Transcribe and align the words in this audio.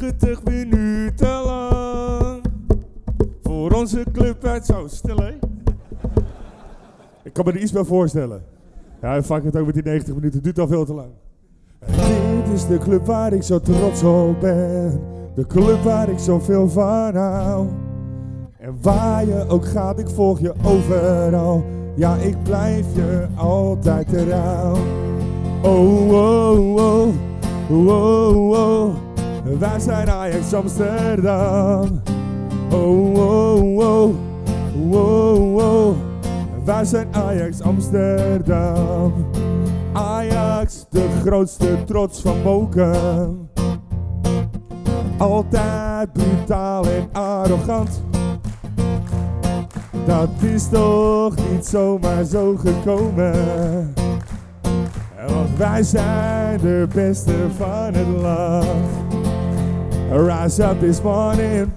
90 0.00 0.44
minuten 0.44 1.42
lang. 1.44 2.42
Voor 3.42 3.72
onze 3.72 4.04
club 4.12 4.44
uit 4.44 4.66
zo 4.66 4.86
stil 4.86 5.16
hè? 5.16 5.32
Ik 7.22 7.32
kan 7.32 7.44
me 7.44 7.52
er 7.52 7.58
iets 7.58 7.72
bij 7.72 7.84
voorstellen. 7.84 8.42
Ja, 9.00 9.22
vaak 9.22 9.44
het 9.44 9.56
ook 9.56 9.66
met 9.66 9.74
die 9.74 9.82
90 9.82 10.14
minuten, 10.14 10.42
duurt 10.42 10.58
al 10.58 10.66
veel 10.66 10.84
te 10.84 10.94
lang. 10.94 11.10
Dit 11.86 12.54
is 12.54 12.66
de 12.66 12.78
club 12.78 13.06
waar 13.06 13.32
ik 13.32 13.42
zo 13.42 13.60
trots 13.60 14.02
op 14.02 14.40
ben. 14.40 15.00
De 15.34 15.46
club 15.46 15.82
waar 15.82 16.08
ik 16.08 16.18
zoveel 16.18 16.68
van 16.68 17.16
hou. 17.16 17.68
En 18.58 18.78
waar 18.82 19.26
je 19.26 19.44
ook 19.48 19.66
gaat, 19.66 19.98
ik 19.98 20.08
volg 20.08 20.40
je 20.40 20.52
overal. 20.62 21.64
Ja, 21.96 22.16
ik 22.16 22.42
blijf 22.42 22.86
je 22.94 23.26
altijd 23.36 24.08
trouw. 24.08 24.76
Oh, 25.62 26.08
oh, 26.08 26.76
oh, 26.76 27.08
oh, 27.70 28.50
oh. 28.50 29.13
Wij 29.44 29.78
zijn 29.80 30.10
Ajax 30.10 30.54
Amsterdam. 30.54 32.02
Oh, 32.70 33.14
oh, 33.14 33.78
oh, 33.78 34.14
oh, 34.90 35.54
oh. 35.54 35.96
Wij 36.64 36.84
zijn 36.84 37.08
Ajax 37.10 37.60
Amsterdam. 37.60 39.12
Ajax, 39.92 40.86
de 40.90 41.08
grootste 41.24 41.84
trots 41.84 42.20
van 42.20 42.42
Moken. 42.42 43.48
Altijd 45.18 46.12
brutaal 46.12 46.84
en 46.84 47.08
arrogant. 47.12 48.02
Dat 50.06 50.28
is 50.40 50.68
toch 50.68 51.34
niet 51.50 51.66
zomaar 51.66 52.24
zo 52.24 52.56
gekomen. 52.56 53.94
Want 55.26 55.56
wij 55.56 55.82
zijn 55.82 56.60
de 56.60 56.88
beste 56.94 57.34
van 57.56 57.94
het 57.94 58.22
land. 58.22 59.23
Rise 60.10 60.60
up 60.60 60.80
this 60.80 61.02
morning. 61.02 61.72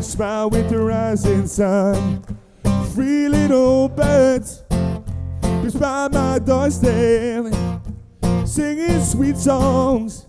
Smile 0.00 0.50
with 0.50 0.70
the 0.70 0.78
rising 0.78 1.46
sun. 1.46 2.24
Three 2.92 3.28
little 3.28 3.88
birds. 3.88 4.64
Just 5.62 5.78
by 5.78 6.08
my 6.08 6.38
doorstep. 6.38 7.52
Singing 8.44 9.00
sweet 9.00 9.36
songs. 9.36 10.24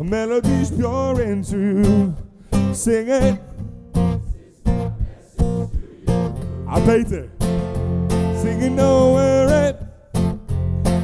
Melodies 0.00 0.70
pure 0.70 1.20
and 1.20 1.46
true. 1.46 2.14
Sing 2.72 3.08
it. 3.08 3.40
I 6.68 6.80
beter. 6.86 7.30
Singing 8.40 8.76
nowhere 8.76 9.78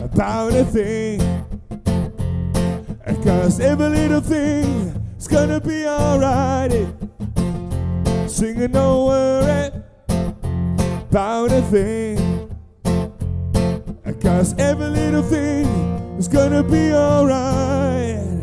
about 0.02 0.52
a 0.52 0.64
thing. 0.64 1.23
Cause 3.24 3.58
every 3.58 3.88
little 3.88 4.20
thing 4.20 4.92
is 5.16 5.26
gonna 5.26 5.58
be 5.58 5.86
alright. 5.86 6.86
Singing 8.26 8.72
nowhere 8.72 9.82
about 11.08 11.50
a 11.50 11.62
thing. 11.62 12.18
Cause 14.20 14.54
every 14.58 14.90
little 14.90 15.22
thing 15.22 15.64
is 16.18 16.28
gonna 16.28 16.62
be 16.62 16.92
alright. 16.92 18.42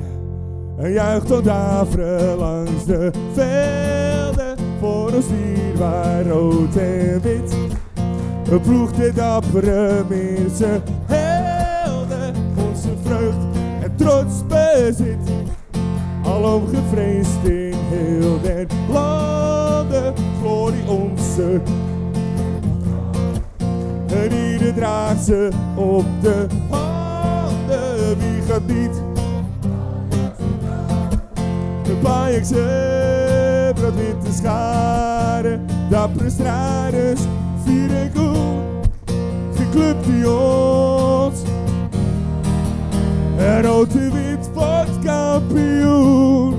En 0.79 0.91
juicht 0.91 1.27
tot 1.27 1.43
daveren 1.43 2.37
langs 2.37 2.85
de 2.85 3.11
velden 3.33 4.57
voor 4.79 5.13
ons 5.13 5.25
dierbaar 5.27 6.23
rood 6.23 6.75
en 6.75 7.21
wit. 7.21 7.55
Ploegt 8.61 8.95
dit 8.95 9.15
dappere 9.15 10.03
mensen 10.09 10.83
trots 14.01 14.43
bezit. 14.47 15.17
Alom 16.23 16.67
gevreesd 16.67 17.43
in 17.43 17.73
heel 17.89 18.41
den 18.41 18.67
landen, 18.89 20.13
glorie 20.41 20.87
onze. 20.87 21.61
En 24.07 24.31
ieder 24.31 24.73
draagt 24.73 25.23
ze 25.23 25.49
op 25.75 26.05
de 26.21 26.45
handen, 26.69 28.17
wie 28.17 28.41
gaat 28.47 28.67
niet? 28.67 29.01
De 31.83 32.07
Ajaxen, 32.07 33.75
witte 33.95 34.33
scharen, 34.33 35.65
dappere 35.89 36.29
strijders, 36.29 37.21
vier 37.63 37.95
en 37.95 38.11
koel, 38.13 38.59
de 39.55 39.69
club 39.71 40.03
die 40.03 40.29
rood 43.61 43.93
en 43.95 44.11
wit 44.11 44.49
wordt 44.53 44.99
kampioen. 45.03 46.55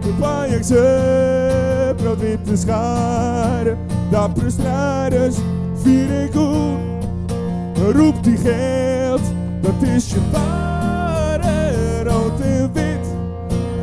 De 0.00 0.12
Ajaxen, 0.24 1.96
witte 2.18 2.56
scharen, 2.56 3.78
dappere 4.10 4.50
strijders, 4.50 5.36
vier 5.82 6.10
en 6.10 6.30
koel. 6.30 6.76
Roep 7.92 8.24
die 8.24 8.36
geld, 8.36 9.20
dat 9.60 9.82
is 9.82 10.10
je 10.10 10.20
ware, 10.32 12.02
rood 12.02 12.40
en 12.40 12.70
wit 12.72 13.06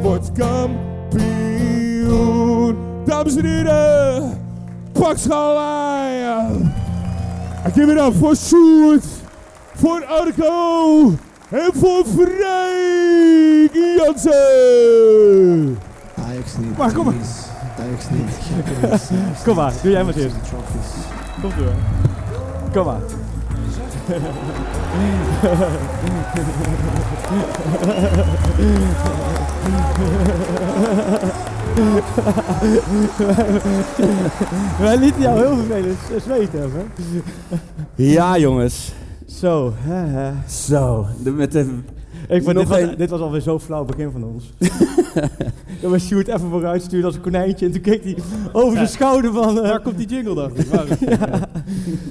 wordt 0.02 0.32
kampioen. 0.32 0.86
Dames 3.06 3.36
en 3.36 3.46
heren, 3.46 4.40
pak. 4.92 5.18
Ik 7.66 7.74
geef 7.74 7.88
het 7.88 7.98
af 7.98 8.16
voor 8.16 8.36
Sjoerd, 8.36 9.06
voor 9.76 10.06
Arco 10.06 11.14
en 11.50 11.72
voor 11.74 12.04
Freek 12.06 13.74
Jansen. 13.98 15.78
Ajax 16.28 16.58
niet. 16.58 16.78
Maar 16.78 16.94
kom 16.94 17.06
maar. 17.06 17.14
Ajax 17.80 18.10
niet. 18.10 18.38
Kom 19.46 19.56
maar, 19.56 19.74
doe 19.82 19.92
jij 19.92 20.04
maar 20.04 20.16
eerst. 20.16 20.36
Kom 21.42 21.52
door. 21.58 21.74
Kom 22.74 22.86
maar. 22.86 23.02
Wij 34.80 34.98
lieten 34.98 35.22
jou 35.22 35.40
heel 35.40 35.56
vervelend 35.56 35.98
zweten 36.26 36.60
hebben. 36.60 36.92
Ja, 37.96 38.38
jongens. 38.38 38.94
Zo, 39.26 39.74
hè, 39.76 39.94
hè. 40.20 40.32
Zo. 40.50 41.06
De, 41.24 41.32
met 41.32 41.52
de, 41.52 41.60
Ik 42.30 42.44
vond, 42.44 42.56
Nog 42.56 42.64
dit, 42.68 42.68
was, 42.68 42.80
een- 42.90 42.98
dit 42.98 43.10
was 43.10 43.20
alweer 43.20 43.42
zo 43.42 43.60
flauw 43.60 43.86
begin 43.86 44.12
van 44.12 44.24
ons. 44.24 44.54
dat 45.82 45.92
we 45.92 46.00
Sjoerd 46.00 46.28
even 46.28 46.50
vooruit 46.50 46.82
stuurde 46.84 47.06
als 47.06 47.16
een 47.16 47.22
konijntje. 47.22 47.66
En 47.66 47.72
toen 47.72 47.82
keek 47.82 48.04
hij 48.04 48.18
over 48.54 48.74
zijn 48.76 48.88
schouder 48.88 49.34
van... 49.34 49.58
eh, 49.58 49.70
Waar 49.70 49.82
komt 49.82 49.98
die 49.98 50.08
jingle 50.08 50.36
dacht 50.36 50.60
ik? 50.60 50.66
Waar 50.68 50.88
is 50.88 50.98
die? 51.00 51.10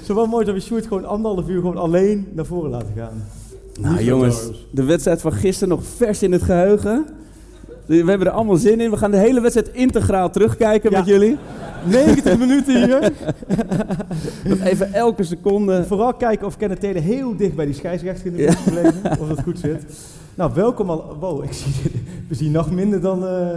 zo 0.04 0.14
wel 0.14 0.26
mooi 0.26 0.44
dat 0.44 0.54
we 0.54 0.60
Sjoerd 0.60 0.86
gewoon 0.86 1.04
anderhalf 1.04 1.48
uur 1.48 1.60
gewoon 1.60 1.76
alleen 1.76 2.26
naar 2.32 2.46
voren 2.46 2.70
laten 2.70 2.92
gaan. 2.96 3.24
nou, 3.80 3.96
Niet 3.96 4.04
jongens. 4.04 4.50
De 4.70 4.84
wedstrijd 4.84 5.20
van 5.20 5.32
gisteren 5.32 5.68
nog 5.68 5.84
vers 5.96 6.22
in 6.22 6.32
het 6.32 6.42
geheugen. 6.42 7.06
We 7.86 7.94
hebben 7.96 8.26
er 8.26 8.30
allemaal 8.32 8.56
zin 8.56 8.80
in. 8.80 8.90
We 8.90 8.96
gaan 8.96 9.10
de 9.10 9.16
hele 9.16 9.40
wedstrijd 9.40 9.68
integraal 9.72 10.30
terugkijken 10.30 10.90
Ja. 10.90 10.98
met 10.98 11.06
jullie. 11.06 11.36
90 11.86 12.38
minuten 12.44 12.84
hier. 12.84 13.12
Nog 14.44 14.60
even 14.60 14.92
elke 14.92 15.22
seconde. 15.24 15.84
Vooral 15.86 16.14
kijken 16.14 16.46
of 16.46 16.56
Kenneth 16.56 16.80
Taylor 16.80 17.02
heel 17.02 17.36
dicht 17.36 17.54
bij 17.56 17.64
die 17.64 17.74
scheidsrechter 17.74 18.26
in 18.26 18.36
de 18.36 18.52
gebleven. 18.52 19.20
Of 19.20 19.28
dat 19.28 19.40
goed 19.42 19.58
zit. 19.58 19.82
Nou, 20.34 20.50
welkom 20.54 20.90
al. 20.90 21.16
Wow, 21.20 21.44
ik 21.44 21.52
zie, 21.52 21.72
we 22.28 22.34
zien 22.34 22.52
nog 22.52 22.70
minder 22.70 23.00
dan 23.00 23.26
eh, 23.26 23.48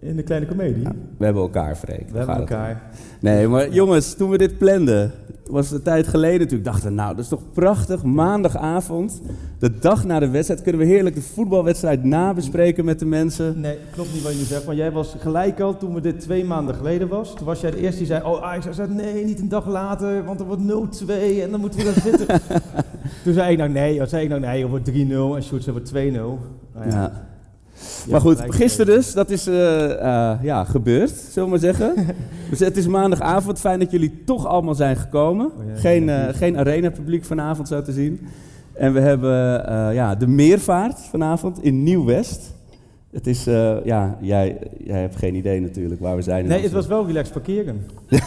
in 0.00 0.16
de 0.16 0.22
kleine 0.22 0.46
komedie. 0.46 0.82
We 1.16 1.24
hebben 1.24 1.42
elkaar, 1.42 1.76
Freek. 1.76 2.10
we 2.10 2.16
hebben 2.18 2.34
het 2.40 2.50
elkaar. 2.50 2.82
Nee, 3.20 3.48
maar 3.48 3.70
jongens, 3.70 4.14
toen 4.14 4.30
we 4.30 4.38
dit 4.38 4.58
planden, 4.58 5.12
was 5.52 5.66
het 5.70 5.78
een 5.78 5.84
tijd 5.84 6.08
geleden 6.08 6.38
natuurlijk. 6.38 6.64
Dachten 6.64 6.88
we, 6.88 6.94
nou, 6.94 7.14
dat 7.14 7.24
is 7.24 7.28
toch 7.30 7.42
prachtig. 7.52 8.02
Maandagavond, 8.02 9.20
de 9.58 9.78
dag 9.78 10.04
na 10.04 10.18
de 10.18 10.28
wedstrijd, 10.28 10.62
kunnen 10.62 10.80
we 10.80 10.86
heerlijk 10.86 11.14
de 11.14 11.22
voetbalwedstrijd 11.22 12.04
nabespreken 12.04 12.84
met 12.84 12.98
de 12.98 13.04
mensen. 13.04 13.60
Nee, 13.60 13.76
klopt 13.92 14.12
niet 14.12 14.22
wat 14.22 14.32
je 14.32 14.38
nu 14.38 14.44
zegt. 14.44 14.64
Want 14.64 14.78
jij 14.78 14.92
was 14.92 15.14
gelijk 15.18 15.60
al 15.60 15.76
toen 15.76 15.94
we 15.94 16.00
dit 16.00 16.20
twee 16.20 16.44
maanden 16.44 16.74
geleden 16.74 17.08
was. 17.08 17.34
Toen 17.34 17.46
was 17.46 17.60
jij 17.60 17.70
de 17.70 17.76
eerste 17.76 17.98
die 17.98 18.06
zei: 18.06 18.24
Oh, 18.24 18.42
Ajax 18.42 18.76
zei 18.76 18.88
nee, 18.94 19.24
niet 19.24 19.40
een 19.40 19.48
dag 19.48 19.66
later, 19.66 20.24
want 20.24 20.40
er 20.40 20.46
wordt 20.46 21.02
0-2 21.02 21.06
en 21.42 21.50
dan 21.50 21.60
moeten 21.60 21.78
we 21.78 21.84
daar 21.84 22.02
zitten. 22.12 22.40
toen 23.24 23.32
zei 23.32 23.52
ik 23.52 23.58
nou 23.58 23.70
nee, 23.70 23.98
wat 23.98 24.08
zei 24.08 24.22
ik 24.22 24.28
nou 24.28 24.40
nee, 24.40 24.62
er 24.62 24.68
wordt 24.68 24.90
3-0 24.90 24.94
en 24.94 25.42
Sjoerd 25.42 25.66
wordt 25.66 25.92
2-0. 25.92 25.94
Nou 25.94 26.38
ja, 26.74 26.88
Ja. 26.88 27.30
Maar 28.10 28.20
goed, 28.20 28.42
gisteren 28.48 28.94
dus, 28.94 29.12
dat 29.12 29.30
is 29.30 29.46
eh, 29.46 29.90
eh, 29.92 30.38
ja, 30.42 30.64
gebeurd, 30.64 31.10
zullen 31.10 31.44
we 31.44 31.50
maar 31.50 31.58
zeggen. 31.58 31.94
dus 32.50 32.58
het 32.58 32.76
is 32.76 32.86
maandagavond, 32.86 33.60
fijn 33.60 33.78
dat 33.78 33.90
jullie 33.90 34.22
toch 34.24 34.46
allemaal 34.46 34.74
zijn 34.74 34.96
gekomen. 34.96 35.46
Oh 35.46 35.66
ja, 35.74 35.80
geen 35.80 36.08
eh, 36.08 36.34
geen 36.34 36.58
arena-publiek 36.58 37.24
vanavond 37.24 37.68
zo 37.68 37.82
te 37.82 37.92
zien. 37.92 38.20
En 38.72 38.92
we 38.92 39.00
hebben 39.00 39.32
ja, 39.94 40.14
de 40.14 40.26
meervaart 40.26 40.98
vanavond 41.10 41.62
in 41.62 41.82
Nieuw-West. 41.82 42.54
Het 43.10 43.26
is, 43.26 43.44
ja, 43.84 44.16
jij, 44.20 44.58
jij 44.84 45.00
hebt 45.00 45.16
geen 45.16 45.34
idee 45.34 45.60
natuurlijk 45.60 46.00
waar 46.00 46.16
we 46.16 46.22
zijn. 46.22 46.46
Nee, 46.46 46.62
het 46.62 46.72
was 46.72 46.86
wel 46.86 47.06
relaxed 47.06 47.32
parkeren. 47.32 47.86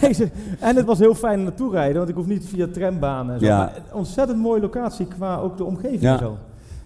Nee, 0.00 0.30
en 0.60 0.76
het 0.76 0.86
was 0.86 0.98
heel 0.98 1.14
fijn 1.14 1.42
naartoe 1.42 1.70
rijden, 1.70 1.96
want 1.96 2.08
ik 2.08 2.14
hoef 2.14 2.26
niet 2.26 2.46
via 2.46 2.66
trambanen 2.72 3.34
en 3.34 3.40
zo. 3.40 3.46
Ja. 3.46 3.58
Maar 3.58 3.76
een 3.76 3.96
ontzettend 3.98 4.38
mooie 4.38 4.60
locatie 4.60 5.06
qua 5.06 5.36
ook 5.36 5.56
de 5.56 5.64
omgeving 5.64 6.00
Ja. 6.00 6.12
en 6.12 6.18
zo. 6.18 6.36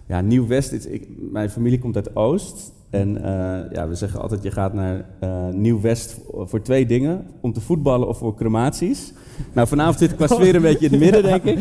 Ja, 0.09 0.21
Nieuw-West, 0.21 0.89
mijn 1.31 1.49
familie 1.49 1.79
komt 1.79 1.95
uit 1.95 2.15
Oost. 2.15 2.73
En 2.89 3.17
eh, 3.17 3.71
ja, 3.71 3.87
we 3.87 3.95
zeggen 3.95 4.21
altijd, 4.21 4.43
je 4.43 4.51
gaat 4.51 4.73
naar 4.73 5.05
eh, 5.19 5.47
Nieuw-West 5.49 6.19
voor, 6.45 6.61
twee 6.61 6.85
dingen. 6.85 7.25
Om 7.41 7.53
te 7.53 7.61
voetballen 7.61 8.07
of 8.07 8.17
voor 8.17 8.35
crematies. 8.35 9.13
Nou, 9.53 9.67
vanavond 9.67 9.97
zit 9.97 10.11
ik 10.11 10.15
qua 10.15 10.27
sfeer 10.35 10.55
een 10.55 10.61
beetje 10.61 10.85
in 10.85 10.91
het 10.91 11.01
midden, 11.01 11.23
denk 11.23 11.43
ik. 11.43 11.57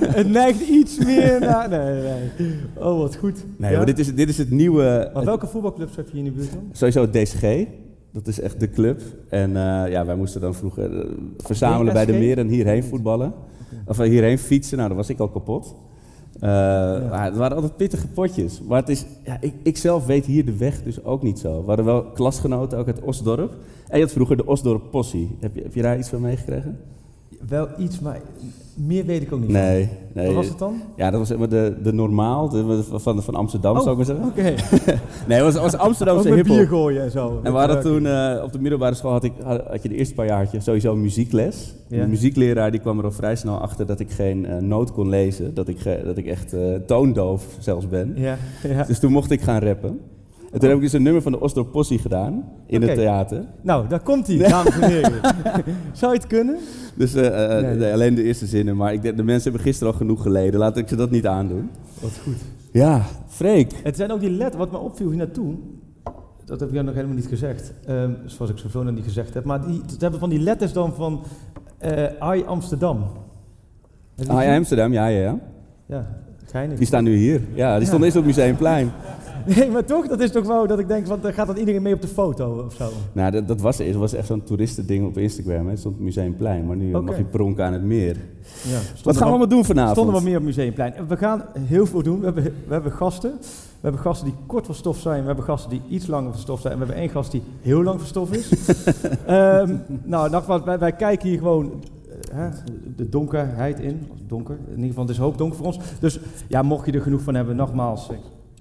het 0.00 0.28
neigt 0.28 0.60
iets 0.68 1.04
meer 1.04 1.40
naar... 1.40 1.68
Nee, 1.68 2.02
nee. 2.02 2.54
Oh, 2.74 2.98
wat 2.98 3.16
goed. 3.16 3.44
Nee, 3.56 3.70
Ja? 3.70 3.76
maar 3.76 3.86
dit 3.86 3.98
is, 3.98 4.14
dit 4.14 4.28
is 4.28 4.38
het 4.38 4.50
nieuwe... 4.50 5.10
Maar 5.14 5.24
welke 5.24 5.46
voetbalclubs 5.46 5.96
heb 5.96 6.06
je 6.06 6.16
hier 6.16 6.26
in 6.26 6.32
de 6.32 6.36
buurt 6.38 6.52
dan? 6.52 6.68
Sowieso 6.72 7.00
het 7.00 7.12
DSG. 7.12 7.66
Dat 8.12 8.26
is 8.26 8.40
echt 8.40 8.60
de 8.60 8.70
club. 8.70 9.02
En 9.28 9.56
eh, 9.56 9.90
ja, 9.90 10.04
wij 10.04 10.16
moesten 10.16 10.40
dan 10.40 10.54
vroeger 10.54 11.06
verzamelen 11.38 11.92
bij 11.92 12.06
de 12.06 12.12
meer 12.12 12.38
en 12.38 12.48
hierheen 12.48 12.84
voetballen. 12.84 13.32
Of 13.86 13.98
hierheen 13.98 14.38
fietsen. 14.38 14.76
Nou, 14.76 14.88
dan 14.88 14.96
was 14.96 15.08
ik 15.08 15.18
al 15.18 15.28
kapot. 15.28 15.74
Eh, 16.40 16.50
maar 17.10 17.24
het 17.24 17.36
waren 17.36 17.56
altijd 17.56 17.76
pittige 17.76 18.08
potjes. 18.08 18.60
Maar 18.62 18.80
het 18.80 18.88
is, 18.88 19.04
ja, 19.24 19.36
ik, 19.40 19.54
ik 19.62 19.76
zelf 19.76 20.06
weet 20.06 20.26
hier 20.26 20.44
de 20.44 20.56
weg 20.56 20.82
dus 20.82 21.04
ook 21.04 21.22
niet 21.22 21.38
zo. 21.38 21.60
We 21.60 21.66
hadden 21.66 21.84
wel 21.84 22.04
klasgenoten, 22.04 22.78
ook 22.78 22.86
uit 22.86 23.00
Osdorp. 23.00 23.54
En 23.88 23.98
je 23.98 24.04
had 24.04 24.12
vroeger 24.12 24.36
de 24.36 24.46
Osdorp 24.46 24.90
Possie. 24.90 25.36
Heb 25.40 25.54
je, 25.54 25.62
heb 25.62 25.74
je 25.74 25.82
daar 25.82 25.98
iets 25.98 26.08
van 26.08 26.20
meegekregen? 26.20 26.78
Wel 27.48 27.68
iets, 27.78 28.00
maar 28.00 28.20
meer 28.74 29.04
weet 29.04 29.22
ik 29.22 29.32
ook 29.32 29.40
niet 29.40 29.48
Nee, 29.48 29.88
nee. 30.14 30.26
Wat 30.26 30.34
was 30.34 30.48
het 30.48 30.58
dan? 30.58 30.80
Ja, 30.96 31.10
dat 31.10 31.18
was 31.18 31.28
zeg 31.28 31.38
maar 31.38 31.48
de, 31.48 31.74
de 31.82 31.92
normaal, 31.92 32.48
de, 32.48 32.82
van, 32.92 33.22
van 33.22 33.34
Amsterdam, 33.34 33.76
Oh, 33.76 33.82
zou 33.82 34.00
ik 34.00 34.06
maar 34.06 34.16
zeggen. 34.16 34.26
Oké. 34.26 34.42
Nee, 35.28 35.42
het 35.42 35.54
was, 35.54 35.62
was 35.62 35.76
Amsterdamse 35.88 36.28
met 36.28 36.38
hiphop. 36.38 36.56
bier 36.56 36.66
gooien 36.66 37.02
en 37.02 37.10
zo. 37.10 37.40
En 37.42 37.52
we 37.52 37.58
hadden 37.58 37.80
toen 37.80 38.06
eh, 38.06 38.42
op 38.44 38.52
de 38.52 38.60
middelbare 38.60 38.94
school 38.94 39.10
had, 39.12 39.24
ik, 39.24 39.32
had, 39.42 39.62
had 39.68 39.82
je 39.82 39.88
de 39.88 39.94
eerste 39.94 40.14
paar 40.14 40.26
jaar 40.26 40.42
had 40.42 40.52
je 40.52 40.60
sowieso 40.60 40.96
muziekles. 40.96 41.74
Ja. 41.88 42.02
De 42.02 42.08
muziekleraar 42.08 42.70
die 42.70 42.80
kwam 42.80 42.98
er 42.98 43.04
al 43.04 43.12
vrij 43.12 43.36
snel 43.36 43.58
achter 43.58 43.86
dat 43.86 44.00
ik 44.00 44.10
geen 44.10 44.46
eh, 44.46 44.56
noot 44.56 44.92
kon 44.92 45.08
lezen. 45.08 45.54
Dat 45.54 45.68
ik, 45.68 46.04
dat 46.04 46.16
ik 46.16 46.26
echt 46.26 46.52
eh, 46.52 46.74
toondoof 46.86 47.46
zelfs 47.58 47.88
ben. 47.88 48.12
Ja, 48.16 48.36
ja. 48.62 48.84
Dus 48.84 48.98
toen 48.98 49.12
mocht 49.12 49.30
ik 49.30 49.40
gaan 49.40 49.60
rappen. 49.60 50.00
En 50.52 50.58
toen 50.60 50.68
heb 50.68 50.78
ik 50.78 50.84
dus 50.84 50.92
een 50.92 51.02
nummer 51.02 51.22
van 51.22 51.32
de 51.32 51.40
Oslo 51.40 51.64
Possie 51.64 51.98
gedaan 51.98 52.44
in 52.66 52.82
het 52.82 52.94
theater. 52.94 53.44
Nou, 53.62 53.88
daar 53.88 54.00
komt 54.00 54.26
hij, 54.26 54.36
dames 54.38 54.78
en 54.78 54.90
heren. 54.90 55.20
Zou 55.92 56.12
je 56.12 56.18
het 56.18 56.26
kunnen? 56.26 56.56
Dus 56.94 57.14
eh, 57.14 57.56
eh, 57.58 57.62
Nee. 57.64 57.74
nee, 57.76 57.92
alleen 57.92 58.14
de 58.14 58.22
eerste 58.22 58.46
zinnen. 58.46 58.76
Maar 58.76 58.92
ik, 58.92 59.02
denk- 59.02 59.16
de 59.16 59.22
mensen 59.22 59.42
hebben 59.42 59.60
gisteren 59.60 59.92
al 59.92 59.98
genoeg 59.98 60.22
geleden. 60.22 60.60
Laat 60.60 60.76
ik 60.76 60.88
ze 60.88 60.96
dat 60.96 61.10
niet 61.10 61.26
aandoen. 61.26 61.70
Wat 62.00 62.18
goed. 62.22 62.36
Ja, 62.72 63.02
Freek. 63.28 63.72
Het 63.82 63.96
zijn 63.96 64.12
ook 64.12 64.20
die 64.20 64.30
letters, 64.30 64.56
wat 64.56 64.70
me 64.72 64.78
opviel 64.78 65.08
hier 65.08 65.16
naartoe, 65.18 65.54
dat 66.44 66.58
heb 66.60 66.68
ik 66.68 66.74
jou 66.74 66.86
nog 66.86 66.94
helemaal 66.94 67.16
niet 67.16 67.26
gezegd, 67.26 67.72
ehm, 67.86 68.10
zoals 68.24 68.50
ik 68.50 68.58
zoveel 68.58 68.82
nog 68.82 68.94
niet 68.94 69.04
gezegd 69.04 69.34
heb, 69.34 69.44
maar 69.44 69.66
die, 69.66 69.80
het 69.90 70.00
hebben 70.00 70.20
van 70.20 70.28
die 70.28 70.38
letters 70.40 70.72
dan 70.72 70.94
van 70.94 71.22
eh 71.78 72.36
I 72.36 72.44
Amsterdam. 72.46 73.04
Gezien? 74.16 74.32
Amsterdam, 74.56 74.92
ja, 74.92 75.06
ja, 75.06 75.20
ja. 75.20 75.38
Ja, 75.86 76.06
geinig. 76.44 76.78
Die 76.78 76.86
staan 76.86 77.04
nu 77.04 77.16
hier. 77.16 77.40
Ja, 77.54 77.70
die 77.72 77.80
Ja. 77.80 77.86
stonden 77.86 78.02
eerst 78.04 78.16
op 78.16 78.24
het 78.26 78.36
Museumplein. 78.36 78.90
Nee, 79.56 79.70
maar 79.70 79.84
toch, 79.84 80.08
dat 80.08 80.20
is 80.20 80.30
toch 80.30 80.46
wel 80.46 80.66
dat 80.66 80.78
ik 80.78 80.88
denk, 80.88 81.06
want 81.06 81.22
dan 81.22 81.32
gaat 81.32 81.46
dan 81.46 81.56
iedereen 81.56 81.82
mee 81.82 81.94
op 81.94 82.00
de 82.00 82.08
foto 82.08 82.64
of 82.66 82.74
zo. 82.74 82.88
Nou, 83.12 83.30
dat, 83.30 83.48
dat 83.48 83.60
was, 83.60 83.78
het 83.78 83.94
was 83.94 84.12
echt 84.14 84.26
zo'n 84.26 84.42
toeristending 84.42 85.06
op 85.06 85.18
Instagram. 85.18 85.64
Hè. 85.64 85.70
Het 85.70 85.78
stond 85.78 85.94
op 85.94 86.00
Museumplein, 86.00 86.66
maar 86.66 86.76
nu 86.76 86.94
Oké. 86.94 87.04
mag 87.04 87.16
je 87.16 87.24
pronken 87.24 87.64
aan 87.64 87.72
het 87.72 87.82
meer. 87.82 88.16
Ja, 88.62 88.78
Wat 89.02 89.14
gaan 89.16 89.24
we 89.24 89.28
allemaal 89.30 89.48
doen 89.48 89.64
vanavond? 89.64 89.92
stonden 89.92 90.14
wat 90.14 90.24
meer 90.24 90.36
op 90.38 90.42
Museumplein. 90.42 90.94
En 90.94 91.08
We 91.08 91.16
gaan 91.16 91.44
heel 91.58 91.86
veel 91.86 92.02
doen. 92.02 92.18
We 92.18 92.24
hebben, 92.24 92.42
we 92.44 92.72
hebben 92.72 92.92
gasten. 92.92 93.30
We 93.40 93.82
hebben 93.92 94.00
gasten 94.00 94.26
die 94.26 94.36
kort 94.46 94.66
van 94.66 94.74
stof 94.74 94.98
zijn. 94.98 95.20
We 95.20 95.26
hebben 95.26 95.44
gasten 95.44 95.70
die 95.70 95.82
iets 95.88 96.06
langer 96.06 96.30
van 96.30 96.40
stof 96.40 96.60
zijn. 96.60 96.72
En 96.72 96.78
we 96.78 96.84
hebben 96.84 97.02
één 97.04 97.12
gast 97.12 97.30
die 97.30 97.42
heel 97.60 97.82
lang 97.82 97.98
van 97.98 98.08
stof 98.08 98.32
is. 98.32 98.50
Ehm, 99.26 99.74
nou, 100.02 100.30
nogmaals, 100.30 100.64
wij, 100.64 100.78
wij 100.78 100.92
kijken 100.92 101.28
hier 101.28 101.38
gewoon 101.38 101.72
eh, 102.30 102.36
hè, 102.38 102.48
de 102.96 103.08
donkerheid 103.08 103.80
in. 103.80 104.06
Donker, 104.26 104.56
in 104.66 104.70
ieder 104.74 104.86
geval, 104.88 105.02
het 105.02 105.12
is 105.12 105.18
hoop 105.18 105.38
donker 105.38 105.56
voor 105.56 105.66
ons. 105.66 105.78
Dus 106.00 106.20
ja, 106.48 106.62
mocht 106.62 106.86
je 106.86 106.92
er 106.92 107.00
genoeg 107.00 107.22
van 107.22 107.34
hebben, 107.34 107.56
nogmaals, 107.56 108.10
eh, 108.10 108.16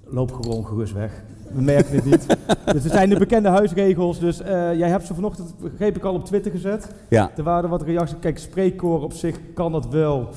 loop 0.08 0.32
gewoon 0.32 0.66
gerust 0.66 0.94
weg. 0.94 1.24
We 1.54 1.62
merken 1.62 1.96
het 1.96 2.06
niet. 2.06 2.26
dus 2.74 2.84
het 2.84 2.92
zijn 2.92 3.10
de 3.10 3.18
bekende 3.18 3.50
huisregels. 3.50 4.20
Dus 4.20 4.42
eh, 4.42 4.78
jij 4.78 4.90
hebt 4.90 5.06
ze 5.06 5.14
vanochtend, 5.14 5.54
begreep 5.60 5.96
ik 5.96 6.04
al, 6.04 6.14
op 6.14 6.26
Twitter 6.26 6.52
gezet. 6.52 6.88
Ja, 7.10 7.32
Er 7.36 7.44
waren 7.44 7.70
wat 7.70 7.82
reacties. 7.82 8.20
Kijk, 8.20 8.38
spreekkoor 8.38 9.04
op 9.04 9.14
zich 9.14 9.40
kan 9.54 9.72
dat 9.72 9.88
wel. 9.88 10.30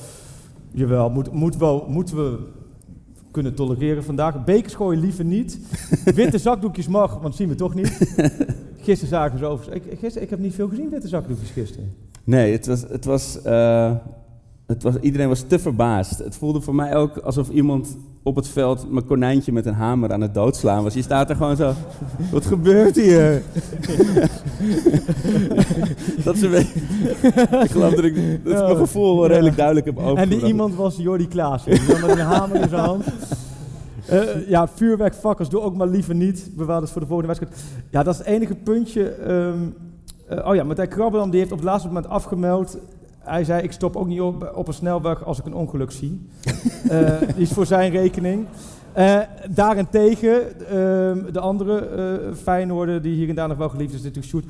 Jawel, 0.71 1.09
moet, 1.09 1.31
moet 1.31 1.57
wel, 1.57 1.85
moeten 1.87 2.15
we 2.15 2.37
kunnen 3.31 3.55
tolereren 3.55 4.03
vandaag. 4.03 4.43
Bekers 4.43 4.73
gooien 4.73 4.99
liever 4.99 5.25
niet. 5.25 5.59
Witte 6.15 6.37
zakdoekjes 6.37 6.87
mag, 6.87 7.19
want 7.19 7.35
zien 7.35 7.49
we 7.49 7.55
toch 7.55 7.75
niet. 7.75 7.87
Gisteren 8.81 9.09
zagen 9.09 9.39
ze 9.39 9.45
over. 9.45 9.73
Ik, 9.73 9.83
gisteren, 9.89 10.21
ik 10.21 10.29
heb 10.29 10.39
niet 10.39 10.55
veel 10.55 10.67
gezien, 10.67 10.89
witte 10.89 11.07
zakdoekjes 11.07 11.49
gisteren. 11.49 11.93
nee, 12.23 12.51
het 12.51 12.67
was, 12.67 12.81
het 12.81 13.05
was, 13.05 13.41
eh, 13.41 13.91
het 14.69 14.83
was, 14.83 14.95
iedereen 15.01 15.27
was 15.27 15.41
te 15.47 15.59
verbaasd. 15.59 16.17
Het 16.19 16.35
voelde 16.35 16.61
voor 16.61 16.75
mij 16.75 16.95
ook 16.95 17.17
alsof 17.17 17.49
iemand 17.49 17.97
op 18.23 18.35
het 18.35 18.47
veld 18.47 18.91
mijn 18.91 19.05
konijntje 19.05 19.51
met 19.51 19.65
een 19.65 19.73
hamer 19.73 20.13
aan 20.13 20.21
het 20.21 20.33
doodslaan 20.33 20.83
was. 20.83 20.93
Je 20.93 21.01
staat 21.01 21.29
er 21.29 21.35
gewoon 21.35 21.55
zo, 21.55 21.73
wat 22.31 22.45
gebeurt 22.45 22.95
hier? 22.95 23.41
dat 26.23 26.35
is 26.35 26.41
een 26.41 26.51
beetje, 26.51 26.79
ik 27.63 27.71
geloof 27.71 27.93
dat 27.93 28.03
ik 28.03 28.15
dat 28.43 28.53
Ja. 28.53 28.63
mijn 28.65 28.77
gevoel 28.77 29.15
wel 29.15 29.23
Ja. 29.25 29.29
redelijk 29.31 29.55
duidelijk 29.55 29.85
heb 29.85 29.97
En 29.97 30.03
overgebracht. 30.03 30.39
die 30.41 30.49
iemand 30.49 30.75
was 30.75 30.95
Jordi 30.97 31.27
Klaassen. 31.27 31.71
Die 31.71 31.81
had 31.81 32.01
met 32.07 32.09
een 32.09 32.25
hamer 32.25 32.61
in 32.61 32.69
zijn 32.69 32.81
hand. 32.81 33.03
Eh, 34.09 34.47
ja, 34.47 34.67
vuurwerkvakkers, 34.67 35.49
doe 35.49 35.61
ook 35.61 35.75
maar 35.75 35.87
liever 35.87 36.15
niet. 36.15 36.49
Bewaar 36.55 36.81
het 36.81 36.89
voor 36.89 37.01
de 37.01 37.07
volgende 37.07 37.33
wedstrijd. 37.33 37.63
Ja, 37.89 38.03
dat 38.03 38.13
is 38.13 38.19
het 38.19 38.27
enige 38.27 38.55
puntje. 38.55 39.03
ehm, 39.09 39.57
eh, 40.27 40.47
oh 40.49 40.55
ja, 40.55 40.63
Martijn 40.63 40.87
Krabbelam 40.87 41.29
die 41.29 41.39
heeft 41.39 41.51
op 41.51 41.57
het 41.57 41.67
laatste 41.67 41.87
moment 41.87 42.07
afgemeld. 42.07 42.77
Hij 43.29 43.43
zei, 43.43 43.63
ik 43.63 43.71
stop 43.71 43.95
ook 43.95 44.07
niet 44.07 44.21
op, 44.21 44.51
op 44.55 44.67
een 44.67 44.73
snelweg 44.73 45.25
als 45.25 45.39
ik 45.39 45.45
een 45.45 45.53
ongeluk 45.53 45.91
zie. 45.91 46.21
Eh, 46.89 47.19
die 47.19 47.43
is 47.43 47.51
voor 47.51 47.65
zijn 47.65 47.91
rekening. 47.91 48.45
Eh, 48.93 49.19
daarentegen, 49.49 50.59
ehm, 50.67 51.31
de 51.31 51.39
andere 51.39 51.79
eh 51.79 52.35
Feyenoorder 52.35 53.01
die 53.01 53.15
hier 53.15 53.29
en 53.29 53.35
daar 53.35 53.47
nog 53.47 53.57
wel 53.57 53.69
geliefd 53.69 53.93
is, 53.93 54.01
natuurlijk 54.01 54.27
shoot. 54.27 54.43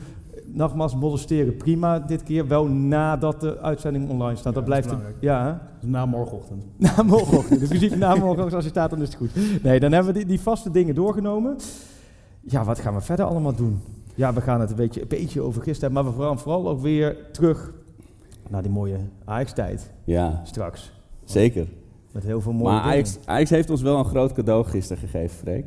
Nogmaals, 0.46 0.96
molesteren 0.96 1.58
prima 1.58 2.00
dit 2.00 2.24
keer. 2.24 2.48
Wel 2.48 2.66
nadat 2.66 3.42
de 3.42 3.60
uitzending 3.60 4.10
online 4.10 4.36
staat. 4.36 4.54
dat 4.54 4.68
Ja, 4.68 4.70
dat 4.70 4.84
is 4.84 4.86
blijft... 4.86 5.18
Ja? 5.20 5.62
Dus 5.80 5.90
na 5.90 6.06
morgenochtend. 6.06 6.64
Na 6.78 7.04
morgenochtend. 7.04 7.60
Dus 7.60 7.70
in 7.70 7.78
principe 7.78 7.96
na 7.96 8.10
morgenochtend, 8.10 8.54
als 8.54 8.64
hij 8.64 8.72
staat, 8.72 8.90
dan 8.90 9.02
is 9.02 9.08
het 9.08 9.18
goed. 9.18 9.64
Nee, 9.64 9.80
dan 9.80 9.92
hebben 9.92 10.14
we 10.14 10.20
die, 10.20 10.28
die 10.28 10.42
vaste 10.42 10.71
dingen 10.71 10.95
doorgenomen. 10.95 11.56
Ja, 12.40 12.64
wat 12.64 12.80
gaan 12.80 12.94
we 12.94 13.02
verder 13.02 13.26
allemaal 13.26 13.56
doen? 13.56 13.81
Ja, 14.16 14.33
we 14.33 14.42
gaan 14.42 14.62
het 14.62 14.69
een 14.69 14.76
beetje, 14.76 15.02
een 15.02 15.07
beetje 15.07 15.42
over 15.42 15.62
gisteren 15.62 15.94
hebben, 15.94 16.12
maar 16.12 16.21
we 16.21 16.28
gaan 16.28 16.40
vooral 16.40 16.69
ook 16.69 16.81
weer 16.81 17.18
terug 17.31 17.71
naar 18.49 18.61
die 18.61 18.71
mooie 18.71 18.97
Ajax-tijd 19.25 19.91
Ja, 20.03 20.41
straks. 20.45 20.91
zeker. 21.25 21.68
Met 22.11 22.23
heel 22.23 22.41
veel 22.41 22.51
mooie 22.53 22.71
Maar 22.73 22.81
Ajax, 22.81 23.18
Ajax 23.25 23.49
heeft 23.49 23.69
ons 23.69 23.81
wel 23.81 23.97
een 23.99 24.06
groot 24.06 24.33
cadeau 24.33 24.65
gisteren 24.65 25.01
gegeven, 25.09 25.37
Freek. 25.37 25.65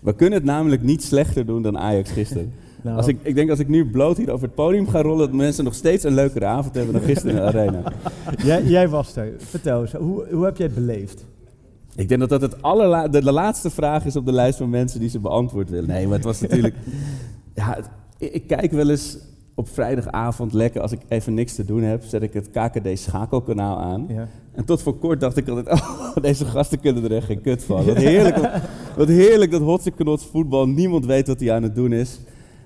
We 0.00 0.14
kunnen 0.14 0.38
het 0.38 0.46
namelijk 0.46 0.82
niet 0.82 1.02
slechter 1.02 1.46
doen 1.46 1.62
dan 1.62 1.78
Ajax 1.78 2.10
gisteren. 2.10 2.52
Nou, 2.82 2.96
Als 2.96 3.06
ik, 3.06 3.18
ik 3.22 3.34
denk 3.34 3.50
als 3.50 3.58
ik 3.58 3.68
nu 3.68 3.90
bloot 3.90 4.16
hier 4.16 4.30
over 4.30 4.46
het 4.46 4.54
podium 4.54 4.88
ga 4.88 5.02
rollen, 5.02 5.18
dat 5.26 5.32
mensen 5.36 5.64
nog 5.64 5.74
steeds 5.74 6.04
een 6.04 6.14
leukere 6.14 6.44
avond 6.44 6.74
hebben 6.74 6.92
dan 6.92 7.02
gisteren 7.02 7.30
in 7.30 7.36
de 7.36 7.46
arena. 7.46 7.82
jij, 8.44 8.64
jij 8.64 8.88
was 8.88 9.16
er. 9.16 9.32
Vertel 9.38 9.80
eens, 9.80 9.92
hoe, 9.92 10.26
hoe 10.32 10.44
heb 10.44 10.56
jij 10.56 10.66
het 10.66 10.74
beleefd? 10.74 11.24
Ik 11.96 12.08
denk 12.08 12.20
dat 12.20 12.28
dat 12.28 12.40
het 12.40 12.62
allerla 12.62 13.08
de, 13.08 13.20
de 13.24 13.32
laatste 13.32 13.70
vraag 13.70 14.04
is 14.04 14.16
op 14.16 14.26
de 14.26 14.32
lijst 14.32 14.58
van 14.58 14.70
mensen 14.70 15.00
die 15.00 15.08
ze 15.08 15.18
beantwoord 15.18 15.70
willen. 15.70 15.88
Nee, 15.88 16.04
maar 16.06 16.16
het 16.16 16.24
was 16.24 16.40
natuurlijk... 16.40 16.74
Ja, 17.54 17.74
het- 17.74 17.88
ik, 18.18 18.32
ik 18.32 18.46
kijk 18.46 18.70
wel 18.72 18.90
eens 18.90 19.18
op 19.60 19.68
vrijdagavond 19.68 20.52
lekker, 20.52 20.80
als 20.80 20.92
ik 20.92 21.00
even 21.08 21.34
niks 21.34 21.54
te 21.54 21.64
doen 21.64 21.82
heb, 21.82 22.02
zet 22.02 22.22
ik 22.22 22.32
het 22.32 22.50
KKD 22.50 22.98
schakelkanaal 22.98 23.78
aan. 23.78 24.06
Ja. 24.08 24.28
En 24.52 24.64
tot 24.64 24.82
voor 24.82 24.98
kort 24.98 25.20
dacht 25.20 25.36
ik 25.36 25.48
altijd, 25.48 25.68
oh, 25.80 26.16
deze 26.20 26.44
gasten 26.44 26.80
kunnen 26.80 27.04
er 27.04 27.12
echt 27.12 27.26
geen 27.26 27.40
kut 27.40 27.64
van. 27.64 27.84
Wat 27.84 27.96
heerlijk, 27.96 28.36
wat, 28.36 28.50
wat 28.96 29.08
heerlijk 29.08 29.50
dat 29.50 29.60
hotse 29.60 29.90
knots 29.90 30.26
voetbal, 30.26 30.68
niemand 30.68 31.06
weet 31.06 31.26
wat 31.26 31.40
hij 31.40 31.52
aan 31.52 31.62
het 31.62 31.74
doen 31.74 31.92
is. 31.92 32.20